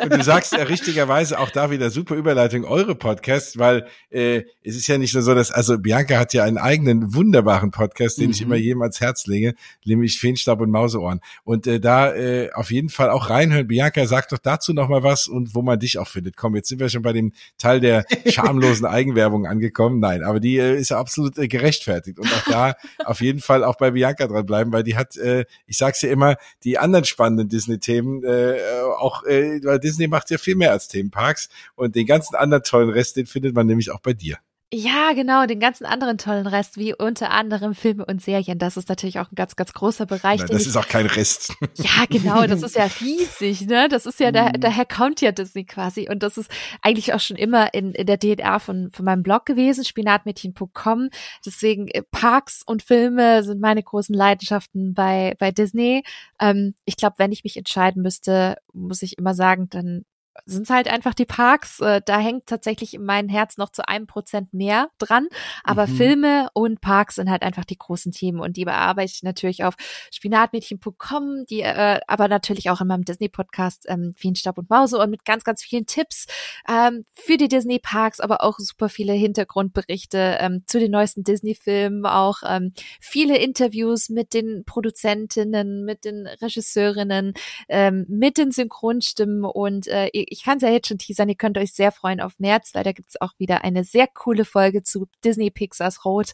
Und 0.00 0.12
du 0.12 0.22
sagst 0.22 0.52
ja 0.52 0.62
richtigerweise 0.62 1.40
auch 1.40 1.50
da 1.50 1.72
wieder 1.72 1.90
super 1.90 2.14
Überleitung 2.14 2.64
eure 2.64 2.94
Podcasts, 2.94 3.58
weil 3.58 3.88
äh, 4.10 4.42
es 4.62 4.76
ist 4.76 4.86
ja 4.86 4.96
nicht 4.96 5.12
nur 5.14 5.24
so, 5.24 5.34
dass, 5.34 5.50
also 5.50 5.76
Bianca 5.76 6.16
hat 6.16 6.32
ja 6.34 6.44
einen 6.44 6.58
eigenen 6.58 7.14
wunderbaren 7.14 7.72
Podcast, 7.72 8.18
den 8.18 8.26
mhm. 8.26 8.30
ich 8.30 8.42
immer 8.42 8.56
jedem 8.56 8.82
ans 8.82 9.00
Herz 9.00 9.26
lege, 9.26 9.54
nämlich 9.84 10.20
Feenstab 10.20 10.60
und 10.60 10.70
Mauseohren. 10.70 11.20
Und 11.42 11.66
äh, 11.66 11.80
da 11.80 12.14
äh, 12.14 12.52
auf 12.52 12.70
jeden 12.70 12.90
Fall 12.90 13.10
auch 13.10 13.28
reinhören. 13.28 13.66
Bianca, 13.66 14.06
sag 14.06 14.28
doch 14.28 14.38
dazu 14.38 14.72
noch 14.72 14.88
mal 14.88 15.02
was 15.02 15.26
und 15.26 15.56
wo 15.56 15.62
man 15.62 15.80
dich 15.80 15.98
auch 15.98 16.08
findet. 16.08 16.36
Komm, 16.36 16.54
jetzt 16.54 16.68
sind 16.68 16.78
wir 16.78 16.88
schon 16.88 17.02
bei 17.02 17.12
dem 17.12 17.32
Teil 17.58 17.80
der 17.80 18.04
schamlosen 18.26 18.86
Eigenwerbung 18.86 19.46
angekommen. 19.46 19.98
Nein, 19.98 20.22
aber 20.22 20.38
die 20.38 20.58
äh, 20.58 20.78
ist 20.78 20.90
ja 20.90 20.98
absolut 21.00 21.38
äh, 21.38 21.48
gerechtfertigt 21.48 22.03
gerechtfertigt. 22.04 22.18
Und 22.18 22.32
auch 22.32 22.44
da 22.44 22.74
auf 23.04 23.20
jeden 23.20 23.40
Fall 23.40 23.64
auch 23.64 23.76
bei 23.76 23.90
Bianca 23.92 24.26
dranbleiben, 24.26 24.72
weil 24.72 24.82
die 24.82 24.96
hat, 24.96 25.16
äh, 25.16 25.44
ich 25.66 25.78
sag's 25.78 26.02
ja 26.02 26.10
immer, 26.10 26.36
die 26.62 26.78
anderen 26.78 27.04
spannenden 27.04 27.48
Disney-Themen, 27.48 28.24
äh, 28.24 28.58
auch, 28.98 29.24
äh, 29.24 29.60
weil 29.64 29.78
Disney 29.80 30.08
macht 30.08 30.30
ja 30.30 30.38
viel 30.38 30.56
mehr 30.56 30.72
als 30.72 30.88
Themenparks 30.88 31.48
und 31.74 31.94
den 31.94 32.06
ganzen 32.06 32.34
anderen 32.36 32.62
tollen 32.62 32.90
Rest, 32.90 33.16
den 33.16 33.26
findet 33.26 33.54
man 33.54 33.66
nämlich 33.66 33.90
auch 33.90 34.00
bei 34.00 34.12
dir. 34.12 34.38
Ja, 34.72 35.12
genau, 35.12 35.46
den 35.46 35.60
ganzen 35.60 35.84
anderen 35.84 36.18
tollen 36.18 36.48
Rest, 36.48 36.78
wie 36.78 36.94
unter 36.94 37.30
anderem 37.30 37.74
Filme 37.74 38.04
und 38.06 38.20
Serien. 38.20 38.58
Das 38.58 38.76
ist 38.76 38.88
natürlich 38.88 39.20
auch 39.20 39.30
ein 39.30 39.36
ganz, 39.36 39.54
ganz 39.54 39.72
großer 39.72 40.04
Bereich. 40.04 40.40
Nein, 40.40 40.48
das 40.50 40.66
ist 40.66 40.76
auch 40.76 40.88
kein 40.88 41.06
Rest. 41.06 41.54
Ja, 41.76 42.06
genau, 42.08 42.46
das 42.46 42.62
ist 42.62 42.74
ja 42.74 42.88
riesig, 43.00 43.66
ne? 43.66 43.88
Das 43.88 44.06
ist 44.06 44.18
ja, 44.20 44.32
da, 44.32 44.48
mhm. 44.48 44.60
daher 44.60 44.84
kommt 44.84 45.20
ja 45.20 45.32
Disney 45.32 45.64
quasi. 45.64 46.08
Und 46.10 46.22
das 46.22 46.38
ist 46.38 46.50
eigentlich 46.82 47.12
auch 47.12 47.20
schon 47.20 47.36
immer 47.36 47.72
in, 47.74 47.92
in 47.92 48.06
der 48.06 48.18
DNA 48.18 48.58
von, 48.58 48.90
von 48.90 49.04
meinem 49.04 49.22
Blog 49.22 49.46
gewesen, 49.46 49.84
spinatmädchen.com. 49.84 51.10
Deswegen 51.44 51.88
äh, 51.88 52.02
Parks 52.02 52.62
und 52.64 52.82
Filme 52.82 53.44
sind 53.44 53.60
meine 53.60 53.82
großen 53.82 54.14
Leidenschaften 54.14 54.94
bei, 54.94 55.34
bei 55.38 55.52
Disney. 55.52 56.02
Ähm, 56.40 56.74
ich 56.84 56.96
glaube, 56.96 57.16
wenn 57.18 57.32
ich 57.32 57.44
mich 57.44 57.56
entscheiden 57.56 58.02
müsste, 58.02 58.56
muss 58.72 59.02
ich 59.02 59.18
immer 59.18 59.34
sagen, 59.34 59.68
dann 59.68 60.04
sind 60.46 60.68
halt 60.70 60.88
einfach 60.88 61.14
die 61.14 61.24
Parks. 61.24 61.80
Äh, 61.80 62.00
da 62.04 62.18
hängt 62.18 62.46
tatsächlich 62.46 62.94
in 62.94 63.04
meinem 63.04 63.28
Herz 63.28 63.56
noch 63.56 63.70
zu 63.70 63.86
einem 63.88 64.06
Prozent 64.06 64.52
mehr 64.52 64.88
dran. 64.98 65.28
Aber 65.62 65.86
mhm. 65.86 65.96
Filme 65.96 66.48
und 66.52 66.80
Parks 66.80 67.16
sind 67.16 67.30
halt 67.30 67.42
einfach 67.42 67.64
die 67.64 67.78
großen 67.78 68.12
Themen 68.12 68.40
und 68.40 68.56
die 68.56 68.64
bearbeite 68.64 69.12
ich 69.14 69.22
natürlich 69.22 69.64
auf 69.64 69.74
spinatmädchen.com, 70.12 71.46
die 71.48 71.60
äh, 71.60 72.00
aber 72.06 72.28
natürlich 72.28 72.70
auch 72.70 72.80
in 72.80 72.88
meinem 72.88 73.04
Disney-Podcast 73.04 73.86
ähm, 73.88 74.14
Fienstab 74.16 74.58
und 74.58 74.70
Mause 74.70 74.98
und 74.98 75.10
mit 75.10 75.24
ganz, 75.24 75.44
ganz 75.44 75.62
vielen 75.62 75.86
Tipps 75.86 76.26
ähm, 76.68 77.04
für 77.12 77.36
die 77.36 77.48
Disney-Parks, 77.48 78.20
aber 78.20 78.42
auch 78.42 78.58
super 78.58 78.88
viele 78.88 79.12
Hintergrundberichte 79.12 80.38
ähm, 80.40 80.62
zu 80.66 80.78
den 80.78 80.90
neuesten 80.90 81.24
Disney-Filmen, 81.24 82.06
auch 82.06 82.38
ähm, 82.46 82.72
viele 83.00 83.38
Interviews 83.38 84.08
mit 84.08 84.34
den 84.34 84.64
Produzentinnen, 84.64 85.84
mit 85.84 86.04
den 86.04 86.26
Regisseurinnen, 86.26 87.34
ähm, 87.68 88.06
mit 88.08 88.38
den 88.38 88.50
Synchronstimmen 88.50 89.44
und 89.44 89.86
äh, 89.88 90.08
ich 90.28 90.42
kann 90.42 90.58
es 90.58 90.62
ja 90.62 90.70
jetzt 90.70 90.88
schon 90.88 90.98
teasern, 90.98 91.28
ihr 91.28 91.34
könnt 91.34 91.58
euch 91.58 91.72
sehr 91.72 91.92
freuen 91.92 92.20
auf 92.20 92.38
März, 92.38 92.74
weil 92.74 92.84
da 92.84 92.92
gibt 92.92 93.10
es 93.10 93.20
auch 93.20 93.32
wieder 93.38 93.64
eine 93.64 93.84
sehr 93.84 94.06
coole 94.06 94.44
Folge 94.44 94.82
zu 94.82 95.06
Disney 95.24 95.50
Pixars 95.50 96.04
Rot 96.04 96.32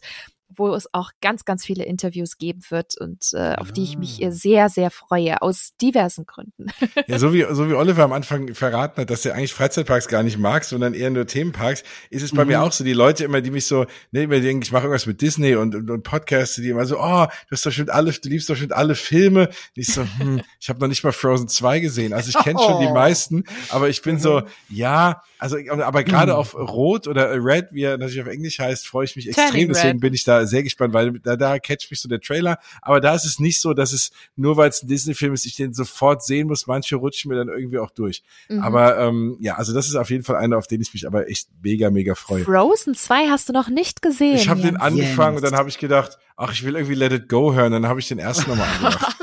wo 0.55 0.73
es 0.73 0.93
auch 0.93 1.11
ganz, 1.21 1.45
ganz 1.45 1.65
viele 1.65 1.83
Interviews 1.83 2.37
geben 2.37 2.61
wird 2.69 2.97
und 2.97 3.29
äh, 3.33 3.55
auf 3.55 3.71
die 3.71 3.83
ich 3.83 3.97
mich 3.97 4.23
ah. 4.25 4.31
sehr, 4.31 4.69
sehr 4.69 4.91
freue, 4.91 5.41
aus 5.41 5.71
diversen 5.81 6.25
Gründen. 6.25 6.67
Ja, 7.07 7.19
so 7.19 7.33
wie, 7.33 7.45
so 7.51 7.69
wie 7.69 7.73
Oliver 7.73 8.03
am 8.03 8.13
Anfang 8.13 8.53
verraten 8.53 9.01
hat, 9.01 9.09
dass 9.09 9.25
er 9.25 9.33
eigentlich 9.33 9.53
Freizeitparks 9.53 10.07
gar 10.07 10.23
nicht 10.23 10.37
mag, 10.37 10.63
sondern 10.63 10.93
eher 10.93 11.09
nur 11.09 11.25
Themenparks, 11.25 11.83
ist 12.09 12.21
es 12.21 12.31
bei 12.31 12.43
mhm. 12.43 12.51
mir 12.51 12.61
auch 12.61 12.71
so, 12.71 12.83
die 12.83 12.93
Leute 12.93 13.23
immer, 13.23 13.41
die 13.41 13.51
mich 13.51 13.65
so, 13.65 13.85
ne, 14.11 14.23
immer 14.23 14.39
denken, 14.39 14.61
ich 14.63 14.71
mache 14.71 14.83
irgendwas 14.83 15.05
mit 15.05 15.21
Disney 15.21 15.55
und, 15.55 15.73
und, 15.73 15.89
und 15.89 16.03
Podcasts, 16.03 16.55
die 16.55 16.69
immer 16.69 16.85
so, 16.85 16.99
oh, 16.99 17.25
du 17.25 17.51
hast 17.51 17.65
doch 17.65 17.71
schon 17.71 17.89
alle, 17.89 18.11
du 18.11 18.29
liebst 18.29 18.49
doch 18.49 18.55
schon 18.55 18.71
alle 18.71 18.95
Filme. 18.95 19.47
Und 19.47 19.55
ich 19.75 19.87
so, 19.87 20.03
hm, 20.03 20.41
ich 20.59 20.69
habe 20.69 20.79
noch 20.79 20.87
nicht 20.87 21.03
mal 21.03 21.11
Frozen 21.11 21.47
2 21.47 21.79
gesehen. 21.79 22.13
Also 22.13 22.29
ich 22.29 22.43
kenne 22.43 22.59
oh. 22.59 22.63
schon 22.63 22.81
die 22.81 22.87
oh. 22.87 22.93
meisten, 22.93 23.43
aber 23.69 23.89
ich 23.89 24.01
bin 24.01 24.15
mhm. 24.15 24.19
so, 24.19 24.41
ja, 24.69 25.21
also, 25.41 25.57
aber 25.81 26.03
gerade 26.03 26.33
mhm. 26.33 26.37
auf 26.37 26.53
Rot 26.53 27.07
oder 27.07 27.33
Red, 27.43 27.69
wie 27.71 27.81
er 27.81 27.97
natürlich 27.97 28.21
auf 28.21 28.27
Englisch 28.27 28.59
heißt, 28.59 28.87
freue 28.87 29.05
ich 29.05 29.15
mich 29.15 29.27
extrem. 29.27 29.47
Turning 29.47 29.67
Deswegen 29.69 29.91
Red. 29.93 30.01
bin 30.01 30.13
ich 30.13 30.23
da 30.23 30.40
sehr 30.45 30.63
gespannt, 30.63 30.93
weil 30.93 31.19
da, 31.19 31.35
da 31.35 31.59
catcht 31.59 31.91
mich 31.91 31.99
so 31.99 32.09
der 32.09 32.19
Trailer. 32.19 32.57
Aber 32.81 32.99
da 32.99 33.15
ist 33.15 33.25
es 33.25 33.39
nicht 33.39 33.61
so, 33.61 33.73
dass 33.73 33.93
es 33.93 34.11
nur 34.35 34.57
weil 34.57 34.69
es 34.69 34.83
ein 34.83 34.87
Disney-Film 34.87 35.33
ist, 35.33 35.45
ich 35.45 35.55
den 35.55 35.73
sofort 35.73 36.23
sehen 36.23 36.47
muss. 36.47 36.67
Manche 36.67 36.95
rutschen 36.95 37.29
mir 37.29 37.35
dann 37.35 37.49
irgendwie 37.49 37.79
auch 37.79 37.91
durch. 37.91 38.23
Mhm. 38.49 38.59
Aber 38.61 38.97
ähm, 38.99 39.37
ja, 39.39 39.55
also 39.55 39.73
das 39.73 39.87
ist 39.87 39.95
auf 39.95 40.09
jeden 40.09 40.23
Fall 40.23 40.37
einer, 40.37 40.57
auf 40.57 40.67
den 40.67 40.81
ich 40.81 40.93
mich 40.93 41.07
aber 41.07 41.29
echt 41.29 41.47
mega, 41.61 41.89
mega 41.89 42.15
freue. 42.15 42.43
Frozen 42.43 42.95
2 42.95 43.27
hast 43.29 43.49
du 43.49 43.53
noch 43.53 43.69
nicht 43.69 44.01
gesehen. 44.01 44.35
Ich 44.35 44.49
habe 44.49 44.61
den 44.61 44.77
angefangen 44.77 45.35
Jens. 45.35 45.43
und 45.43 45.51
dann 45.51 45.59
habe 45.59 45.69
ich 45.69 45.77
gedacht, 45.77 46.17
ach, 46.37 46.51
ich 46.51 46.63
will 46.63 46.75
irgendwie 46.75 46.95
Let 46.95 47.11
It 47.13 47.29
Go 47.29 47.53
hören. 47.53 47.71
Dann 47.71 47.87
habe 47.87 47.99
ich 47.99 48.07
den 48.07 48.19
ersten 48.19 48.49
nochmal 48.49 48.67
angemacht. 48.75 49.15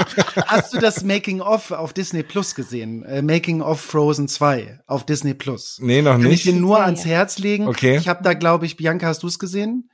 Hast 0.46 0.74
du 0.74 0.78
das 0.78 1.04
Making 1.04 1.40
of 1.40 1.70
auf 1.70 1.92
Disney 1.92 2.22
Plus 2.22 2.54
gesehen? 2.54 3.04
Äh, 3.04 3.22
Making 3.22 3.62
of 3.62 3.80
Frozen 3.80 4.28
2 4.28 4.80
auf 4.86 5.04
Disney 5.06 5.34
Plus. 5.34 5.78
Nee, 5.80 6.02
noch 6.02 6.12
Kann 6.12 6.22
nicht. 6.22 6.46
ich 6.46 6.52
dir 6.52 6.58
nur 6.58 6.80
ans 6.80 7.04
Herz 7.04 7.38
legen. 7.38 7.68
Okay. 7.68 7.96
Ich 7.96 8.08
habe 8.08 8.22
da, 8.22 8.34
glaube 8.34 8.66
ich, 8.66 8.76
Bianca, 8.76 9.06
hast 9.06 9.22
du 9.22 9.26
es 9.26 9.38
gesehen? 9.38 9.90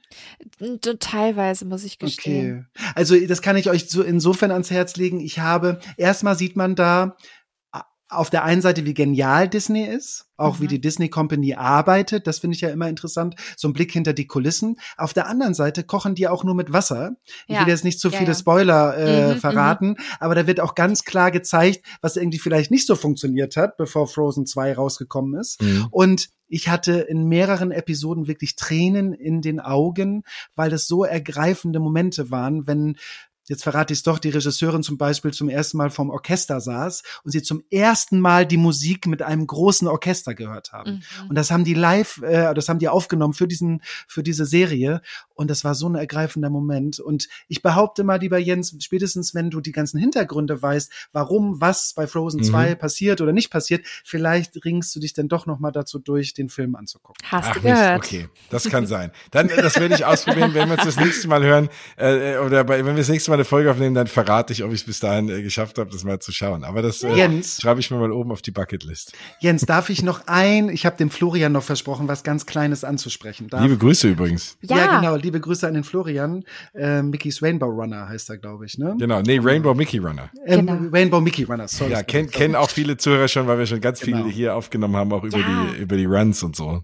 Teilweise 1.00 1.64
muss 1.64 1.84
ich 1.84 1.98
gestehen. 1.98 2.68
Okay. 2.76 2.90
Also 2.94 3.18
das 3.26 3.42
kann 3.42 3.56
ich 3.56 3.68
euch 3.70 3.88
so 3.88 4.02
insofern 4.02 4.50
ans 4.50 4.70
Herz 4.70 4.96
legen. 4.96 5.20
Ich 5.20 5.38
habe, 5.40 5.80
erstmal 5.96 6.36
sieht 6.36 6.56
man 6.56 6.74
da 6.74 7.16
auf 8.08 8.30
der 8.30 8.44
einen 8.44 8.60
Seite, 8.60 8.84
wie 8.84 8.94
genial 8.94 9.48
Disney 9.48 9.84
ist, 9.84 10.26
auch 10.36 10.58
mhm. 10.58 10.62
wie 10.62 10.66
die 10.66 10.80
Disney 10.80 11.08
Company 11.08 11.54
arbeitet, 11.54 12.26
das 12.26 12.38
finde 12.38 12.54
ich 12.54 12.60
ja 12.60 12.68
immer 12.68 12.88
interessant, 12.88 13.34
so 13.56 13.68
ein 13.68 13.72
Blick 13.72 13.92
hinter 13.92 14.12
die 14.12 14.26
Kulissen. 14.26 14.76
Auf 14.96 15.14
der 15.14 15.26
anderen 15.26 15.54
Seite 15.54 15.84
kochen 15.84 16.14
die 16.14 16.28
auch 16.28 16.44
nur 16.44 16.54
mit 16.54 16.72
Wasser. 16.72 17.16
Ich 17.46 17.54
ja. 17.54 17.60
will 17.60 17.68
jetzt 17.68 17.84
nicht 17.84 18.00
zu 18.00 18.10
viele 18.10 18.26
ja. 18.26 18.34
Spoiler 18.34 18.96
äh, 18.96 19.26
mhm, 19.28 19.34
mhm, 19.34 19.40
verraten, 19.40 19.96
aber 20.20 20.34
da 20.34 20.46
wird 20.46 20.60
auch 20.60 20.74
ganz 20.74 21.04
klar 21.04 21.30
gezeigt, 21.30 21.84
was 22.02 22.16
irgendwie 22.16 22.38
vielleicht 22.38 22.70
nicht 22.70 22.86
so 22.86 22.94
funktioniert 22.94 23.56
hat, 23.56 23.76
bevor 23.76 24.06
Frozen 24.06 24.46
2 24.46 24.74
rausgekommen 24.74 25.40
ist. 25.40 25.62
Mhm. 25.62 25.86
Und 25.90 26.28
ich 26.46 26.68
hatte 26.68 26.92
in 26.92 27.24
mehreren 27.24 27.70
Episoden 27.70 28.26
wirklich 28.26 28.54
Tränen 28.54 29.14
in 29.14 29.40
den 29.40 29.60
Augen, 29.60 30.24
weil 30.54 30.72
es 30.72 30.86
so 30.86 31.04
ergreifende 31.04 31.80
Momente 31.80 32.30
waren, 32.30 32.66
wenn 32.66 32.96
jetzt 33.48 33.62
verrate 33.62 33.92
ich 33.92 34.00
es 34.00 34.02
doch, 34.02 34.18
die 34.18 34.30
Regisseurin 34.30 34.82
zum 34.82 34.98
Beispiel 34.98 35.32
zum 35.32 35.48
ersten 35.48 35.76
Mal 35.76 35.90
vom 35.90 36.10
Orchester 36.10 36.60
saß 36.60 37.02
und 37.24 37.30
sie 37.30 37.42
zum 37.42 37.62
ersten 37.70 38.20
Mal 38.20 38.46
die 38.46 38.56
Musik 38.56 39.06
mit 39.06 39.22
einem 39.22 39.46
großen 39.46 39.86
Orchester 39.88 40.34
gehört 40.34 40.72
haben. 40.72 41.02
Mhm. 41.22 41.30
Und 41.30 41.34
das 41.36 41.50
haben 41.50 41.64
die 41.64 41.74
live, 41.74 42.22
äh, 42.22 42.54
das 42.54 42.68
haben 42.68 42.78
die 42.78 42.88
aufgenommen 42.88 43.34
für 43.34 43.48
diesen, 43.48 43.82
für 44.08 44.22
diese 44.22 44.46
Serie. 44.46 45.02
Und 45.34 45.50
das 45.50 45.64
war 45.64 45.74
so 45.74 45.88
ein 45.88 45.94
ergreifender 45.94 46.50
Moment. 46.50 47.00
Und 47.00 47.28
ich 47.48 47.62
behaupte 47.62 48.04
mal, 48.04 48.20
lieber 48.20 48.38
Jens, 48.38 48.76
spätestens 48.80 49.34
wenn 49.34 49.50
du 49.50 49.60
die 49.60 49.72
ganzen 49.72 49.98
Hintergründe 49.98 50.60
weißt, 50.60 50.90
warum 51.12 51.60
was 51.60 51.92
bei 51.94 52.06
Frozen 52.06 52.40
mhm. 52.40 52.44
2 52.44 52.74
passiert 52.76 53.20
oder 53.20 53.32
nicht 53.32 53.50
passiert, 53.50 53.84
vielleicht 54.04 54.64
ringst 54.64 54.94
du 54.94 55.00
dich 55.00 55.12
dann 55.12 55.28
doch 55.28 55.46
nochmal 55.46 55.72
dazu 55.72 55.98
durch, 55.98 56.34
den 56.34 56.48
Film 56.48 56.76
anzugucken. 56.76 57.26
Hast 57.30 57.48
Ach, 57.50 57.54
du 57.54 57.60
gehört? 57.62 58.02
Mist, 58.02 58.12
okay, 58.12 58.28
das 58.50 58.68
kann 58.68 58.86
sein. 58.86 59.10
Dann, 59.30 59.48
das 59.48 59.78
werde 59.78 59.94
ich 59.94 60.04
ausprobieren, 60.04 60.54
wenn 60.54 60.68
wir 60.68 60.74
uns 60.74 60.84
das 60.84 60.96
nächste 60.96 61.28
Mal 61.28 61.42
hören, 61.42 61.68
äh, 61.96 62.38
oder 62.38 62.64
bei, 62.64 62.78
wenn 62.78 62.94
wir 62.94 63.02
das 63.02 63.08
nächste 63.08 63.30
Mal 63.30 63.33
mal 63.34 63.40
eine 63.40 63.44
Folge 63.44 63.70
aufnehmen, 63.70 63.94
dann 63.94 64.06
verrate 64.06 64.52
ich, 64.52 64.62
ob 64.62 64.70
ich 64.70 64.80
es 64.80 64.86
bis 64.86 65.00
dahin 65.00 65.28
äh, 65.28 65.42
geschafft 65.42 65.78
habe, 65.78 65.90
das 65.90 66.04
mal 66.04 66.20
zu 66.20 66.32
schauen. 66.32 66.64
Aber 66.64 66.82
das 66.82 67.02
äh, 67.02 67.12
Jens, 67.14 67.60
schreibe 67.60 67.80
ich 67.80 67.90
mir 67.90 67.98
mal 67.98 68.12
oben 68.12 68.30
auf 68.32 68.42
die 68.42 68.50
Bucketlist. 68.50 69.12
Jens, 69.40 69.66
darf 69.66 69.90
ich 69.90 70.02
noch 70.02 70.26
ein, 70.26 70.68
ich 70.68 70.86
habe 70.86 70.96
dem 70.96 71.10
Florian 71.10 71.52
noch 71.52 71.62
versprochen, 71.62 72.08
was 72.08 72.22
ganz 72.22 72.46
Kleines 72.46 72.84
anzusprechen. 72.84 73.48
Darf? 73.48 73.62
Liebe 73.62 73.76
Grüße 73.76 74.08
übrigens. 74.08 74.56
Ja. 74.62 74.76
ja, 74.76 75.00
genau, 75.00 75.16
liebe 75.16 75.40
Grüße 75.40 75.66
an 75.66 75.74
den 75.74 75.84
Florian. 75.84 76.44
Äh, 76.74 77.02
Mickey's 77.02 77.42
Rainbow 77.42 77.66
Runner 77.66 78.08
heißt 78.08 78.30
er, 78.30 78.38
glaube 78.38 78.66
ich, 78.66 78.78
ne? 78.78 78.94
Genau, 78.98 79.20
nee, 79.22 79.40
Rainbow 79.42 79.74
Mickey 79.74 79.98
Runner. 79.98 80.30
Ähm, 80.46 80.66
genau. 80.66 80.90
Rainbow 80.92 81.20
Mickey 81.20 81.44
Runner, 81.44 81.68
sorry. 81.68 81.92
Ja, 81.92 82.02
kennen 82.02 82.30
kenn 82.30 82.54
auch 82.54 82.70
viele 82.70 82.96
Zuhörer 82.96 83.28
schon, 83.28 83.46
weil 83.46 83.58
wir 83.58 83.66
schon 83.66 83.80
ganz 83.80 84.00
genau. 84.00 84.18
viele 84.18 84.30
hier 84.30 84.54
aufgenommen 84.54 84.96
haben, 84.96 85.12
auch 85.12 85.24
über 85.24 85.38
ja. 85.38 85.66
die 85.72 85.82
über 85.82 85.96
die 85.96 86.04
Runs 86.04 86.42
und 86.42 86.56
so. 86.56 86.82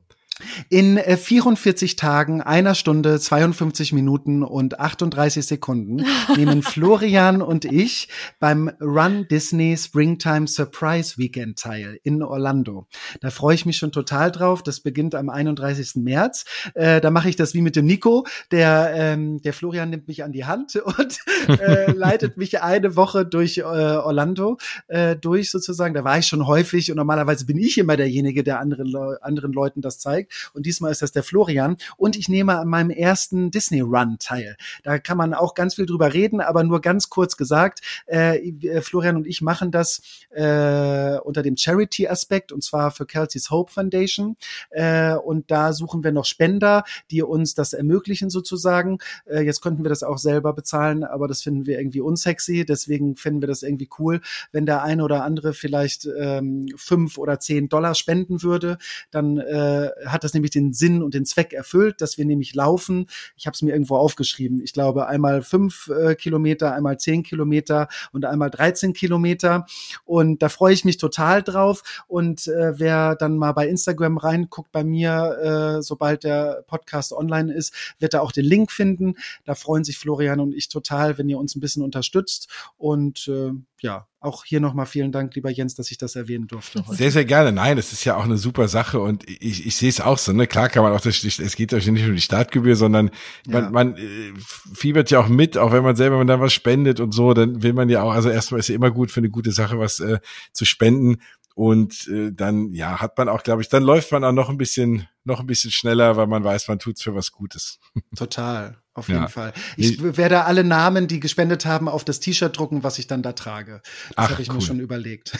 In 0.69 0.99
44 0.99 1.93
äh, 1.93 1.97
Tagen, 1.97 2.43
einer 2.43 2.75
Stunde, 2.75 3.19
52 3.19 3.93
Minuten 3.93 4.43
und 4.43 4.81
38 4.81 5.47
Sekunden 5.47 6.05
nehmen 6.37 6.63
Florian 6.63 7.43
und 7.43 7.65
ich 7.65 8.09
beim 8.39 8.71
Run 8.81 9.27
Disney 9.31 9.77
Springtime 9.77 10.47
Surprise 10.47 11.19
Weekend 11.19 11.59
teil 11.59 11.99
in 12.03 12.23
Orlando. 12.23 12.87
Da 13.21 13.31
freue 13.31 13.55
ich 13.55 13.67
mich 13.67 13.77
schon 13.77 13.93
total 13.93 14.31
drauf. 14.31 14.63
Das 14.63 14.81
beginnt 14.81 15.15
am 15.15 15.29
31. 15.29 15.97
März. 15.97 16.45
Äh, 16.75 17.01
da 17.01 17.11
mache 17.11 17.29
ich 17.29 17.37
das 17.37 17.55
wie 17.55 17.63
mit 17.63 17.77
dem 17.77 17.87
Nico. 17.87 18.27
Der, 18.51 18.93
ähm, 18.95 19.41
der 19.43 19.53
Florian 19.53 19.91
nimmt 19.91 20.09
mich 20.09 20.25
an 20.25 20.33
die 20.33 20.45
Hand 20.45 20.77
und 20.85 21.19
äh, 21.49 21.91
leitet 21.93 22.37
mich 22.37 22.63
eine 22.63 22.97
Woche 22.97 23.27
durch 23.27 23.59
äh, 23.59 23.63
Orlando 23.63 24.59
äh, 24.89 25.17
durch 25.17 25.51
sozusagen. 25.51 25.95
Da 25.95 26.05
war 26.05 26.19
ich 26.19 26.27
schon 26.27 26.47
häufig 26.47 26.91
und 26.91 26.97
normalerweise 26.97 27.47
bin 27.47 27.59
ich 27.59 27.79
immer 27.79 27.97
derjenige, 27.97 28.43
der 28.43 28.61
anderen, 28.61 28.87
Le 28.87 29.19
anderen 29.23 29.53
Leuten 29.53 29.81
das 29.81 29.99
zeigt 29.99 30.30
und 30.55 30.67
diesmal 30.67 30.91
ist 30.91 31.03
das 31.03 31.13
der 31.13 31.23
Florian 31.23 31.77
und 31.97 32.17
ich 32.17 32.29
nehme 32.29 32.59
an 32.59 32.69
meinem 32.69 32.91
ersten 32.91 33.51
Disney 33.51 33.81
Run 33.81 34.17
teil. 34.19 34.57
Da 34.83 34.99
kann 34.99 35.17
man 35.17 35.35
auch 35.35 35.55
ganz 35.55 35.75
viel 35.75 35.87
drüber 35.87 36.13
reden, 36.13 36.41
aber 36.41 36.65
nur 36.65 36.81
ganz 36.81 37.11
kurz 37.11 37.37
gesagt, 37.37 37.81
äh, 38.07 38.39
äh 38.39 38.81
Florian 38.83 39.17
und 39.17 39.27
ich 39.27 39.43
machen 39.43 39.71
das 39.71 40.03
äh, 40.31 41.19
unter 41.19 41.43
dem 41.43 41.57
Charity-Aspekt 41.57 42.53
und 42.53 42.63
zwar 42.63 42.91
für 42.91 43.07
Kelsey's 43.07 43.51
Hope 43.51 43.73
Foundation 43.73 44.37
äh, 44.71 45.15
und 45.15 45.51
da 45.51 45.73
suchen 45.73 46.05
wir 46.05 46.13
noch 46.13 46.25
Spender, 46.25 46.85
die 47.11 47.23
uns 47.23 47.55
das 47.55 47.73
ermöglichen 47.73 48.31
sozusagen. 48.31 48.99
Äh, 49.27 49.43
jetzt 49.43 49.61
könnten 49.61 49.85
wir 49.85 49.89
das 49.89 50.03
auch 50.03 50.19
selber 50.19 50.53
bezahlen, 50.53 51.05
aber 51.05 51.29
das 51.29 51.43
finden 51.43 51.67
wir 51.67 51.79
irgendwie 51.79 52.01
unsexy, 52.01 52.65
deswegen 52.65 53.17
finden 53.17 53.41
wir 53.41 53.49
das 53.49 53.63
irgendwie 53.63 53.89
cool, 53.99 54.21
wenn 54.53 54.67
der 54.67 54.83
eine 54.83 55.05
oder 55.05 55.25
andere 55.25 55.53
vielleicht 55.53 56.09
ähm, 56.19 56.67
fünf 56.77 57.19
oder 57.19 57.41
zehn 57.41 57.69
Dollar 57.69 57.95
spenden 57.95 58.43
würde, 58.43 58.79
dann 59.11 59.39
äh, 59.39 59.91
hat 60.07 60.20
hat 60.21 60.25
das 60.25 60.35
nämlich 60.35 60.51
den 60.51 60.75
Sinn 60.75 61.03
und 61.03 61.15
den 61.15 61.25
Zweck 61.25 61.55
erfüllt, 61.55 62.03
dass 62.03 62.19
wir 62.19 62.27
nämlich 62.27 62.55
laufen. 62.55 63.07
Ich 63.37 63.47
habe 63.47 63.55
es 63.55 63.63
mir 63.63 63.73
irgendwo 63.73 63.97
aufgeschrieben. 63.97 64.61
Ich 64.61 64.75
glaube 64.75 65.07
einmal 65.07 65.41
fünf 65.41 65.89
äh, 65.89 66.15
Kilometer, 66.15 66.75
einmal 66.75 66.99
zehn 66.99 67.23
Kilometer 67.23 67.89
und 68.13 68.27
einmal 68.27 68.51
13 68.51 68.93
Kilometer. 68.93 69.65
Und 70.05 70.43
da 70.43 70.51
freue 70.51 70.75
ich 70.75 70.85
mich 70.85 70.99
total 70.99 71.43
drauf. 71.43 72.05
Und 72.07 72.47
äh, 72.49 72.79
wer 72.79 73.17
dann 73.17 73.39
mal 73.39 73.53
bei 73.53 73.67
Instagram 73.67 74.19
reinguckt 74.19 74.71
bei 74.73 74.85
mir, 74.85 75.79
äh, 75.79 75.83
sobald 75.83 76.25
der 76.25 76.65
Podcast 76.67 77.13
online 77.13 77.53
ist, 77.55 77.75
wird 77.99 78.13
er 78.13 78.23
auch 78.23 78.33
den 78.33 78.45
Link 78.45 78.71
finden. 78.71 79.15
Da 79.47 79.55
freuen 79.55 79.85
sich 79.85 79.97
Florian 79.97 80.41
und 80.41 80.55
ich 80.55 80.69
total, 80.69 81.17
wenn 81.17 81.31
ihr 81.31 81.39
uns 81.39 81.57
ein 81.57 81.61
bisschen 81.61 81.83
unterstützt. 81.83 82.49
Und 82.77 83.27
äh, 83.29 83.53
ja, 83.83 84.07
auch 84.21 84.45
hier 84.45 84.61
nochmal 84.61 84.85
vielen 84.85 85.13
Dank, 85.13 85.35
lieber 85.35 85.51
Jens, 85.51 85.75
dass 85.75 85.91
ich 85.91 85.97
das 85.97 86.15
erwähnen 86.15 86.47
durfte. 86.47 86.85
Heute. 86.87 86.95
Sehr, 86.95 87.11
sehr 87.11 87.25
gerne. 87.25 87.53
Nein, 87.53 87.77
das 87.77 87.93
ist 87.93 88.05
ja 88.05 88.17
auch 88.17 88.25
eine 88.25 88.37
super 88.37 88.69
Sache 88.69 89.01
und 89.01 89.29
ich, 89.29 89.67
ich 89.67 89.77
sehe 89.77 89.89
es 89.89 90.01
auch 90.01 90.19
so. 90.19 90.33
Ne? 90.33 90.47
Klar 90.47 90.69
kann 90.69 90.83
man 90.83 90.93
auch, 90.93 91.01
das, 91.01 91.25
es 91.25 91.57
geht 91.57 91.73
euch 91.73 91.87
nicht 91.87 92.07
um 92.07 92.15
die 92.15 92.21
Startgebühr, 92.21 92.77
sondern 92.77 93.11
man, 93.47 93.65
ja. 93.65 93.71
man 93.71 93.97
äh, 93.97 94.33
fiebert 94.75 95.11
ja 95.11 95.21
auch 95.21 95.29
mit, 95.29 95.57
auch 95.57 95.73
wenn 95.73 95.83
man 95.83 95.97
selber 95.97 96.11
wenn 96.15 96.27
man 96.27 96.27
dann 96.27 96.41
was 96.41 96.53
spendet 96.53 97.01
und 97.01 97.13
so, 97.13 97.33
dann 97.33 97.63
will 97.63 97.73
man 97.73 97.89
ja 97.89 98.03
auch, 98.03 98.13
also 98.13 98.29
erstmal 98.29 98.61
ist 98.61 98.69
ja 98.69 98.75
immer 98.75 98.91
gut 98.91 99.11
für 99.11 99.21
eine 99.21 99.31
gute 99.31 99.53
Sache 99.53 99.79
was 99.79 100.01
äh, 100.01 100.21
zu 100.53 100.67
spenden. 100.67 101.17
Und 101.61 102.09
äh, 102.09 102.33
dann, 102.33 102.73
ja, 102.73 103.03
hat 103.03 103.19
man 103.19 103.29
auch, 103.29 103.43
glaube 103.43 103.61
ich, 103.61 103.69
dann 103.69 103.83
läuft 103.83 104.13
man 104.13 104.25
auch 104.25 104.33
noch 104.33 104.49
ein 104.49 104.57
bisschen, 104.57 105.07
noch 105.25 105.41
ein 105.41 105.47
bisschen 105.47 105.71
schneller, 105.71 106.17
weil 106.17 106.27
man 106.27 106.43
weiß, 106.43 106.69
man 106.69 106.79
tut's 106.79 107.03
für 107.03 107.15
was 107.15 107.33
Gutes. 107.33 107.79
Total, 108.17 108.79
auf 108.95 109.09
jeden 109.09 109.21
ja. 109.21 109.29
Fall. 109.29 109.53
Ich 109.77 110.03
werde 110.03 110.47
alle 110.47 110.65
Namen, 110.65 111.07
die 111.07 111.21
gespendet 111.21 111.67
haben, 111.67 111.87
auf 111.87 112.03
das 112.03 112.19
T-Shirt 112.19 112.57
drucken, 112.57 112.83
was 112.83 112.99
ich 112.99 113.09
dann 113.09 113.23
da 113.23 113.35
trage. 113.35 113.83
Das 114.17 114.31
habe 114.31 114.41
ich 114.41 114.49
cool. 114.49 114.55
mir 114.55 114.61
schon 114.63 114.81
überlegt. 114.81 115.37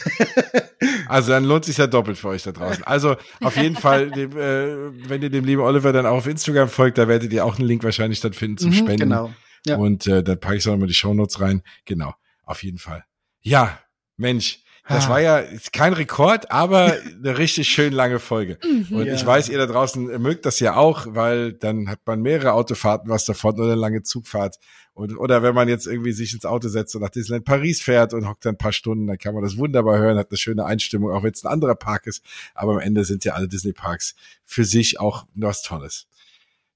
also 1.07 1.31
dann 1.31 1.43
lohnt 1.43 1.65
sich 1.65 1.77
ja 1.77 1.87
doppelt 1.87 2.19
für 2.19 2.27
euch 2.27 2.43
da 2.43 2.51
draußen. 2.51 2.83
Also 2.83 3.15
auf 3.39 3.57
jeden 3.57 3.75
Fall, 3.75 4.11
dem, 4.15 4.37
äh, 4.37 5.09
wenn 5.09 5.23
ihr 5.23 5.31
dem 5.31 5.43
lieben 5.43 5.63
Oliver 5.63 5.91
dann 5.91 6.05
auch 6.05 6.17
auf 6.17 6.27
Instagram 6.27 6.69
folgt, 6.69 6.99
da 6.99 7.07
werdet 7.07 7.33
ihr 7.33 7.43
auch 7.43 7.57
einen 7.57 7.67
Link 7.67 7.83
wahrscheinlich 7.83 8.19
dann 8.19 8.33
finden 8.33 8.59
zum 8.59 8.69
mhm, 8.69 8.75
Spenden. 8.75 9.09
Genau. 9.09 9.33
Ja. 9.65 9.77
Und 9.77 10.05
äh, 10.05 10.21
dann 10.21 10.39
packe 10.39 10.57
ich 10.57 10.69
auch 10.69 10.77
mal 10.77 10.85
die 10.85 10.93
Shownotes 10.93 11.41
rein. 11.41 11.63
Genau, 11.85 12.13
auf 12.43 12.61
jeden 12.61 12.77
Fall. 12.77 13.05
Ja, 13.41 13.79
Mensch, 14.17 14.60
das 14.87 15.09
war 15.09 15.21
ja 15.21 15.43
kein 15.71 15.93
Rekord, 15.93 16.51
aber 16.51 16.95
eine 17.23 17.37
richtig 17.37 17.69
schön 17.69 17.93
lange 17.93 18.19
Folge. 18.19 18.57
Mhm. 18.63 18.95
Und 18.95 19.05
ja. 19.05 19.13
ich 19.13 19.25
weiß, 19.25 19.49
ihr 19.49 19.57
da 19.57 19.65
draußen 19.65 20.21
mögt 20.21 20.45
das 20.45 20.59
ja 20.59 20.75
auch, 20.75 21.07
weil 21.09 21.53
dann 21.53 21.89
hat 21.89 21.99
man 22.05 22.21
mehrere 22.21 22.53
Autofahrten 22.53 23.09
was 23.09 23.25
davon 23.25 23.55
oder 23.55 23.71
eine 23.71 23.75
lange 23.75 24.03
Zugfahrt. 24.03 24.57
Und, 24.93 25.17
oder 25.17 25.41
wenn 25.41 25.55
man 25.55 25.69
jetzt 25.69 25.87
irgendwie 25.87 26.11
sich 26.11 26.33
ins 26.33 26.45
Auto 26.45 26.67
setzt 26.67 26.95
und 26.95 27.01
nach 27.01 27.09
Disneyland 27.09 27.45
Paris 27.45 27.81
fährt 27.81 28.13
und 28.13 28.27
hockt 28.27 28.45
dann 28.45 28.55
ein 28.55 28.57
paar 28.57 28.73
Stunden, 28.73 29.07
dann 29.07 29.17
kann 29.17 29.33
man 29.33 29.43
das 29.43 29.57
wunderbar 29.57 29.97
hören, 29.97 30.17
hat 30.17 30.29
eine 30.29 30.37
schöne 30.37 30.65
Einstimmung, 30.65 31.11
auch 31.11 31.23
wenn 31.23 31.31
es 31.31 31.45
ein 31.45 31.51
anderer 31.51 31.75
Park 31.75 32.07
ist. 32.07 32.23
Aber 32.53 32.73
am 32.73 32.79
Ende 32.79 33.05
sind 33.05 33.23
ja 33.23 33.33
alle 33.33 33.47
Disney 33.47 33.71
Parks 33.71 34.15
für 34.43 34.65
sich 34.65 34.99
auch 34.99 35.25
was 35.33 35.61
Tolles 35.61 36.07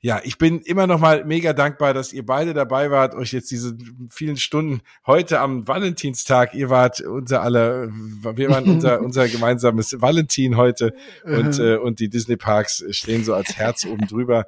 ja, 0.05 0.21
ich 0.23 0.37
bin 0.37 0.61
immer 0.61 0.85
noch 0.85 0.99
mal 0.99 1.25
mega 1.25 1.51
dankbar, 1.51 1.95
dass 1.95 2.13
ihr 2.13 2.23
beide 2.23 2.53
dabei 2.53 2.91
wart, 2.91 3.15
euch 3.15 3.33
jetzt 3.33 3.49
diese 3.49 3.75
vielen 4.07 4.37
Stunden 4.37 4.81
heute 5.07 5.39
am 5.39 5.67
Valentinstag, 5.67 6.53
ihr 6.53 6.69
wart 6.69 7.01
unser 7.01 7.41
aller, 7.41 7.87
wir 7.89 8.49
waren 8.51 8.65
unser, 8.65 9.01
unser 9.03 9.27
gemeinsames 9.27 9.99
Valentin 9.99 10.57
heute 10.57 10.93
und, 11.23 11.57
äh, 11.57 11.77
und 11.77 11.99
die 11.99 12.07
Disney 12.07 12.37
Parks 12.37 12.85
stehen 12.91 13.23
so 13.23 13.33
als 13.33 13.57
Herz 13.57 13.83
oben 13.83 14.05
drüber. 14.05 14.45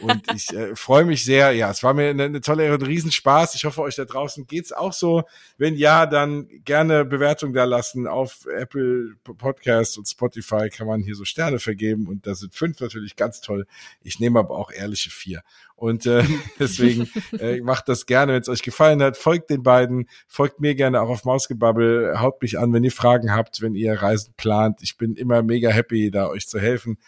Und 0.00 0.22
ich 0.34 0.50
äh, 0.52 0.74
freue 0.76 1.04
mich 1.04 1.24
sehr. 1.24 1.52
Ja, 1.52 1.70
es 1.70 1.82
war 1.82 1.94
mir 1.94 2.10
eine, 2.10 2.24
eine 2.24 2.40
tolle, 2.40 2.72
ein 2.72 2.82
Riesenspaß. 2.82 3.54
Ich 3.54 3.64
hoffe, 3.64 3.82
euch 3.82 3.96
da 3.96 4.04
draußen 4.04 4.46
geht's 4.46 4.72
auch 4.72 4.92
so. 4.92 5.24
Wenn 5.58 5.74
ja, 5.74 6.06
dann 6.06 6.48
gerne 6.64 7.04
Bewertung 7.04 7.52
da 7.52 7.64
lassen. 7.64 8.06
Auf 8.06 8.46
Apple 8.46 9.14
Podcasts 9.24 9.96
und 9.98 10.08
Spotify 10.08 10.68
kann 10.70 10.86
man 10.86 11.02
hier 11.02 11.14
so 11.14 11.24
Sterne 11.24 11.58
vergeben. 11.58 12.06
Und 12.06 12.26
da 12.26 12.34
sind 12.34 12.54
fünf 12.54 12.80
natürlich 12.80 13.16
ganz 13.16 13.40
toll. 13.40 13.66
Ich 14.02 14.20
nehme 14.20 14.38
aber 14.38 14.56
auch 14.56 14.70
ehrliche 14.70 15.10
vier. 15.10 15.42
Und 15.80 16.04
äh, 16.04 16.24
deswegen 16.58 17.08
äh, 17.38 17.62
macht 17.62 17.88
das 17.88 18.04
gerne, 18.04 18.34
wenn 18.34 18.42
es 18.42 18.50
euch 18.50 18.62
gefallen 18.62 19.02
hat. 19.02 19.16
Folgt 19.16 19.48
den 19.48 19.62
beiden, 19.62 20.08
folgt 20.28 20.60
mir 20.60 20.74
gerne 20.74 21.00
auch 21.00 21.08
auf 21.08 21.24
Mausgebabbel, 21.24 22.20
haut 22.20 22.42
mich 22.42 22.58
an, 22.58 22.74
wenn 22.74 22.84
ihr 22.84 22.92
Fragen 22.92 23.34
habt, 23.34 23.62
wenn 23.62 23.74
ihr 23.74 23.94
Reisen 23.94 24.34
plant. 24.36 24.80
Ich 24.82 24.98
bin 24.98 25.14
immer 25.14 25.42
mega 25.42 25.70
happy, 25.70 26.10
da 26.10 26.28
euch 26.28 26.46
zu 26.48 26.58
helfen. 26.60 26.98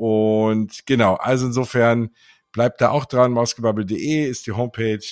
Und 0.00 0.86
genau, 0.86 1.16
also 1.16 1.44
insofern 1.44 2.08
bleibt 2.52 2.80
da 2.80 2.88
auch 2.88 3.04
dran. 3.04 3.32
Mausgebabbel.de 3.32 4.24
ist 4.24 4.46
die 4.46 4.52
Homepage. 4.52 5.04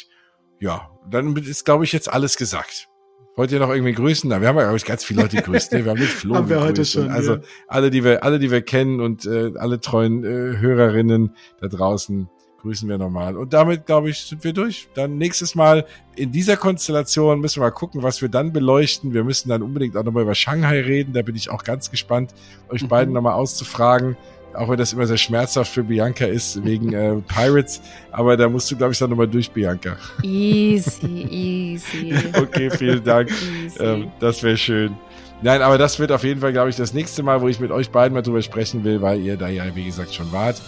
Ja, 0.60 0.88
dann 1.10 1.36
ist, 1.36 1.66
glaube 1.66 1.84
ich, 1.84 1.92
jetzt 1.92 2.10
alles 2.10 2.38
gesagt. 2.38 2.88
Wollt 3.36 3.52
ihr 3.52 3.58
noch 3.58 3.68
irgendwie 3.68 3.92
grüßen? 3.92 4.30
Na, 4.30 4.40
wir 4.40 4.48
haben 4.48 4.56
ja, 4.56 4.62
glaube 4.62 4.78
ich, 4.78 4.86
ganz 4.86 5.04
viele 5.04 5.20
Leute 5.20 5.36
gegrüßt. 5.36 5.72
Ne? 5.72 5.84
Wir 5.84 5.90
haben 5.90 6.00
nicht 6.00 6.12
Flo 6.14 6.36
haben 6.36 6.48
wir 6.48 6.62
heute 6.62 6.86
schon, 6.86 7.10
Also 7.10 7.34
ja. 7.34 7.40
alle, 7.66 7.90
die 7.90 8.02
wir, 8.02 8.24
alle, 8.24 8.38
die 8.38 8.50
wir 8.50 8.62
kennen 8.62 9.02
und 9.02 9.26
äh, 9.26 9.52
alle 9.58 9.78
treuen 9.78 10.24
äh, 10.24 10.56
Hörerinnen 10.56 11.36
da 11.60 11.68
draußen 11.68 12.30
grüßen 12.62 12.88
wir 12.88 12.96
nochmal. 12.96 13.36
Und 13.36 13.52
damit, 13.52 13.84
glaube 13.84 14.08
ich, 14.08 14.20
sind 14.20 14.42
wir 14.42 14.54
durch. 14.54 14.88
Dann 14.94 15.18
nächstes 15.18 15.54
Mal 15.54 15.84
in 16.16 16.32
dieser 16.32 16.56
Konstellation 16.56 17.40
müssen 17.40 17.60
wir 17.60 17.66
mal 17.66 17.72
gucken, 17.72 18.02
was 18.02 18.22
wir 18.22 18.30
dann 18.30 18.54
beleuchten. 18.54 19.12
Wir 19.12 19.22
müssen 19.22 19.50
dann 19.50 19.62
unbedingt 19.62 19.98
auch 19.98 20.02
nochmal 20.02 20.22
über 20.22 20.34
Shanghai 20.34 20.80
reden. 20.80 21.12
Da 21.12 21.20
bin 21.20 21.36
ich 21.36 21.50
auch 21.50 21.62
ganz 21.62 21.90
gespannt, 21.90 22.32
euch 22.70 22.82
mhm. 22.82 22.88
beiden 22.88 23.12
nochmal 23.12 23.34
auszufragen 23.34 24.16
auch 24.54 24.68
wenn 24.68 24.76
das 24.76 24.92
immer 24.92 25.06
sehr 25.06 25.16
schmerzhaft 25.16 25.72
für 25.72 25.84
Bianca 25.84 26.24
ist, 26.24 26.64
wegen 26.64 26.92
äh, 26.92 27.16
Pirates. 27.28 27.80
Aber 28.10 28.36
da 28.36 28.48
musst 28.48 28.70
du, 28.70 28.76
glaube 28.76 28.92
ich, 28.92 28.98
dann 28.98 29.10
nochmal 29.10 29.28
durch, 29.28 29.50
Bianca. 29.50 29.96
Easy, 30.22 31.06
easy. 31.06 32.14
okay, 32.36 32.70
vielen 32.70 33.04
Dank. 33.04 33.30
Ähm, 33.78 34.10
das 34.20 34.42
wäre 34.42 34.56
schön. 34.56 34.96
Nein, 35.40 35.62
aber 35.62 35.78
das 35.78 35.98
wird 35.98 36.10
auf 36.10 36.24
jeden 36.24 36.40
Fall, 36.40 36.52
glaube 36.52 36.70
ich, 36.70 36.76
das 36.76 36.92
nächste 36.92 37.22
Mal, 37.22 37.40
wo 37.40 37.48
ich 37.48 37.60
mit 37.60 37.70
euch 37.70 37.90
beiden 37.90 38.14
mal 38.14 38.22
drüber 38.22 38.42
sprechen 38.42 38.82
will, 38.82 39.00
weil 39.02 39.20
ihr 39.20 39.36
da 39.36 39.48
ja, 39.48 39.64
wie 39.74 39.84
gesagt, 39.84 40.12
schon 40.12 40.32
wart. 40.32 40.60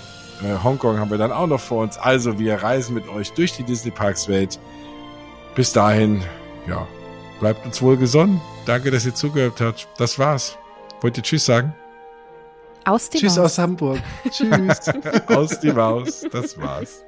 Äh, 0.43 0.63
Hongkong 0.63 0.99
haben 0.99 1.11
wir 1.11 1.19
dann 1.19 1.33
auch 1.33 1.49
noch 1.49 1.61
vor 1.61 1.83
uns. 1.83 1.99
Also, 1.99 2.39
wir 2.39 2.55
reisen 2.63 2.95
mit 2.95 3.09
euch 3.09 3.33
durch 3.33 3.53
die 3.53 3.65
Disney 3.65 3.91
Parks 3.91 4.29
Welt. 4.29 4.59
Bis 5.57 5.73
dahin, 5.73 6.23
ja, 6.69 6.87
bleibt 7.41 7.67
uns 7.67 7.83
wohl 7.83 7.97
gesonnen. 7.97 8.41
Danke, 8.67 8.91
dass 8.91 9.05
ihr 9.05 9.15
zugehört 9.15 9.61
habt. 9.61 9.89
Das 9.99 10.19
war's. 10.19 10.57
Wollt 11.01 11.17
ihr 11.17 11.25
Tschüss 11.25 11.45
sagen? 11.47 11.75
Aus 12.85 13.11
die 13.11 13.19
Tschüss 13.19 13.37
Maus. 13.37 13.47
aus 13.47 13.59
Hamburg. 13.59 13.99
Tschüss. 14.31 14.81
aus 15.27 15.61
die 15.61 15.73
Maus. 15.73 16.25
Das 16.33 16.59
war's. 16.59 17.05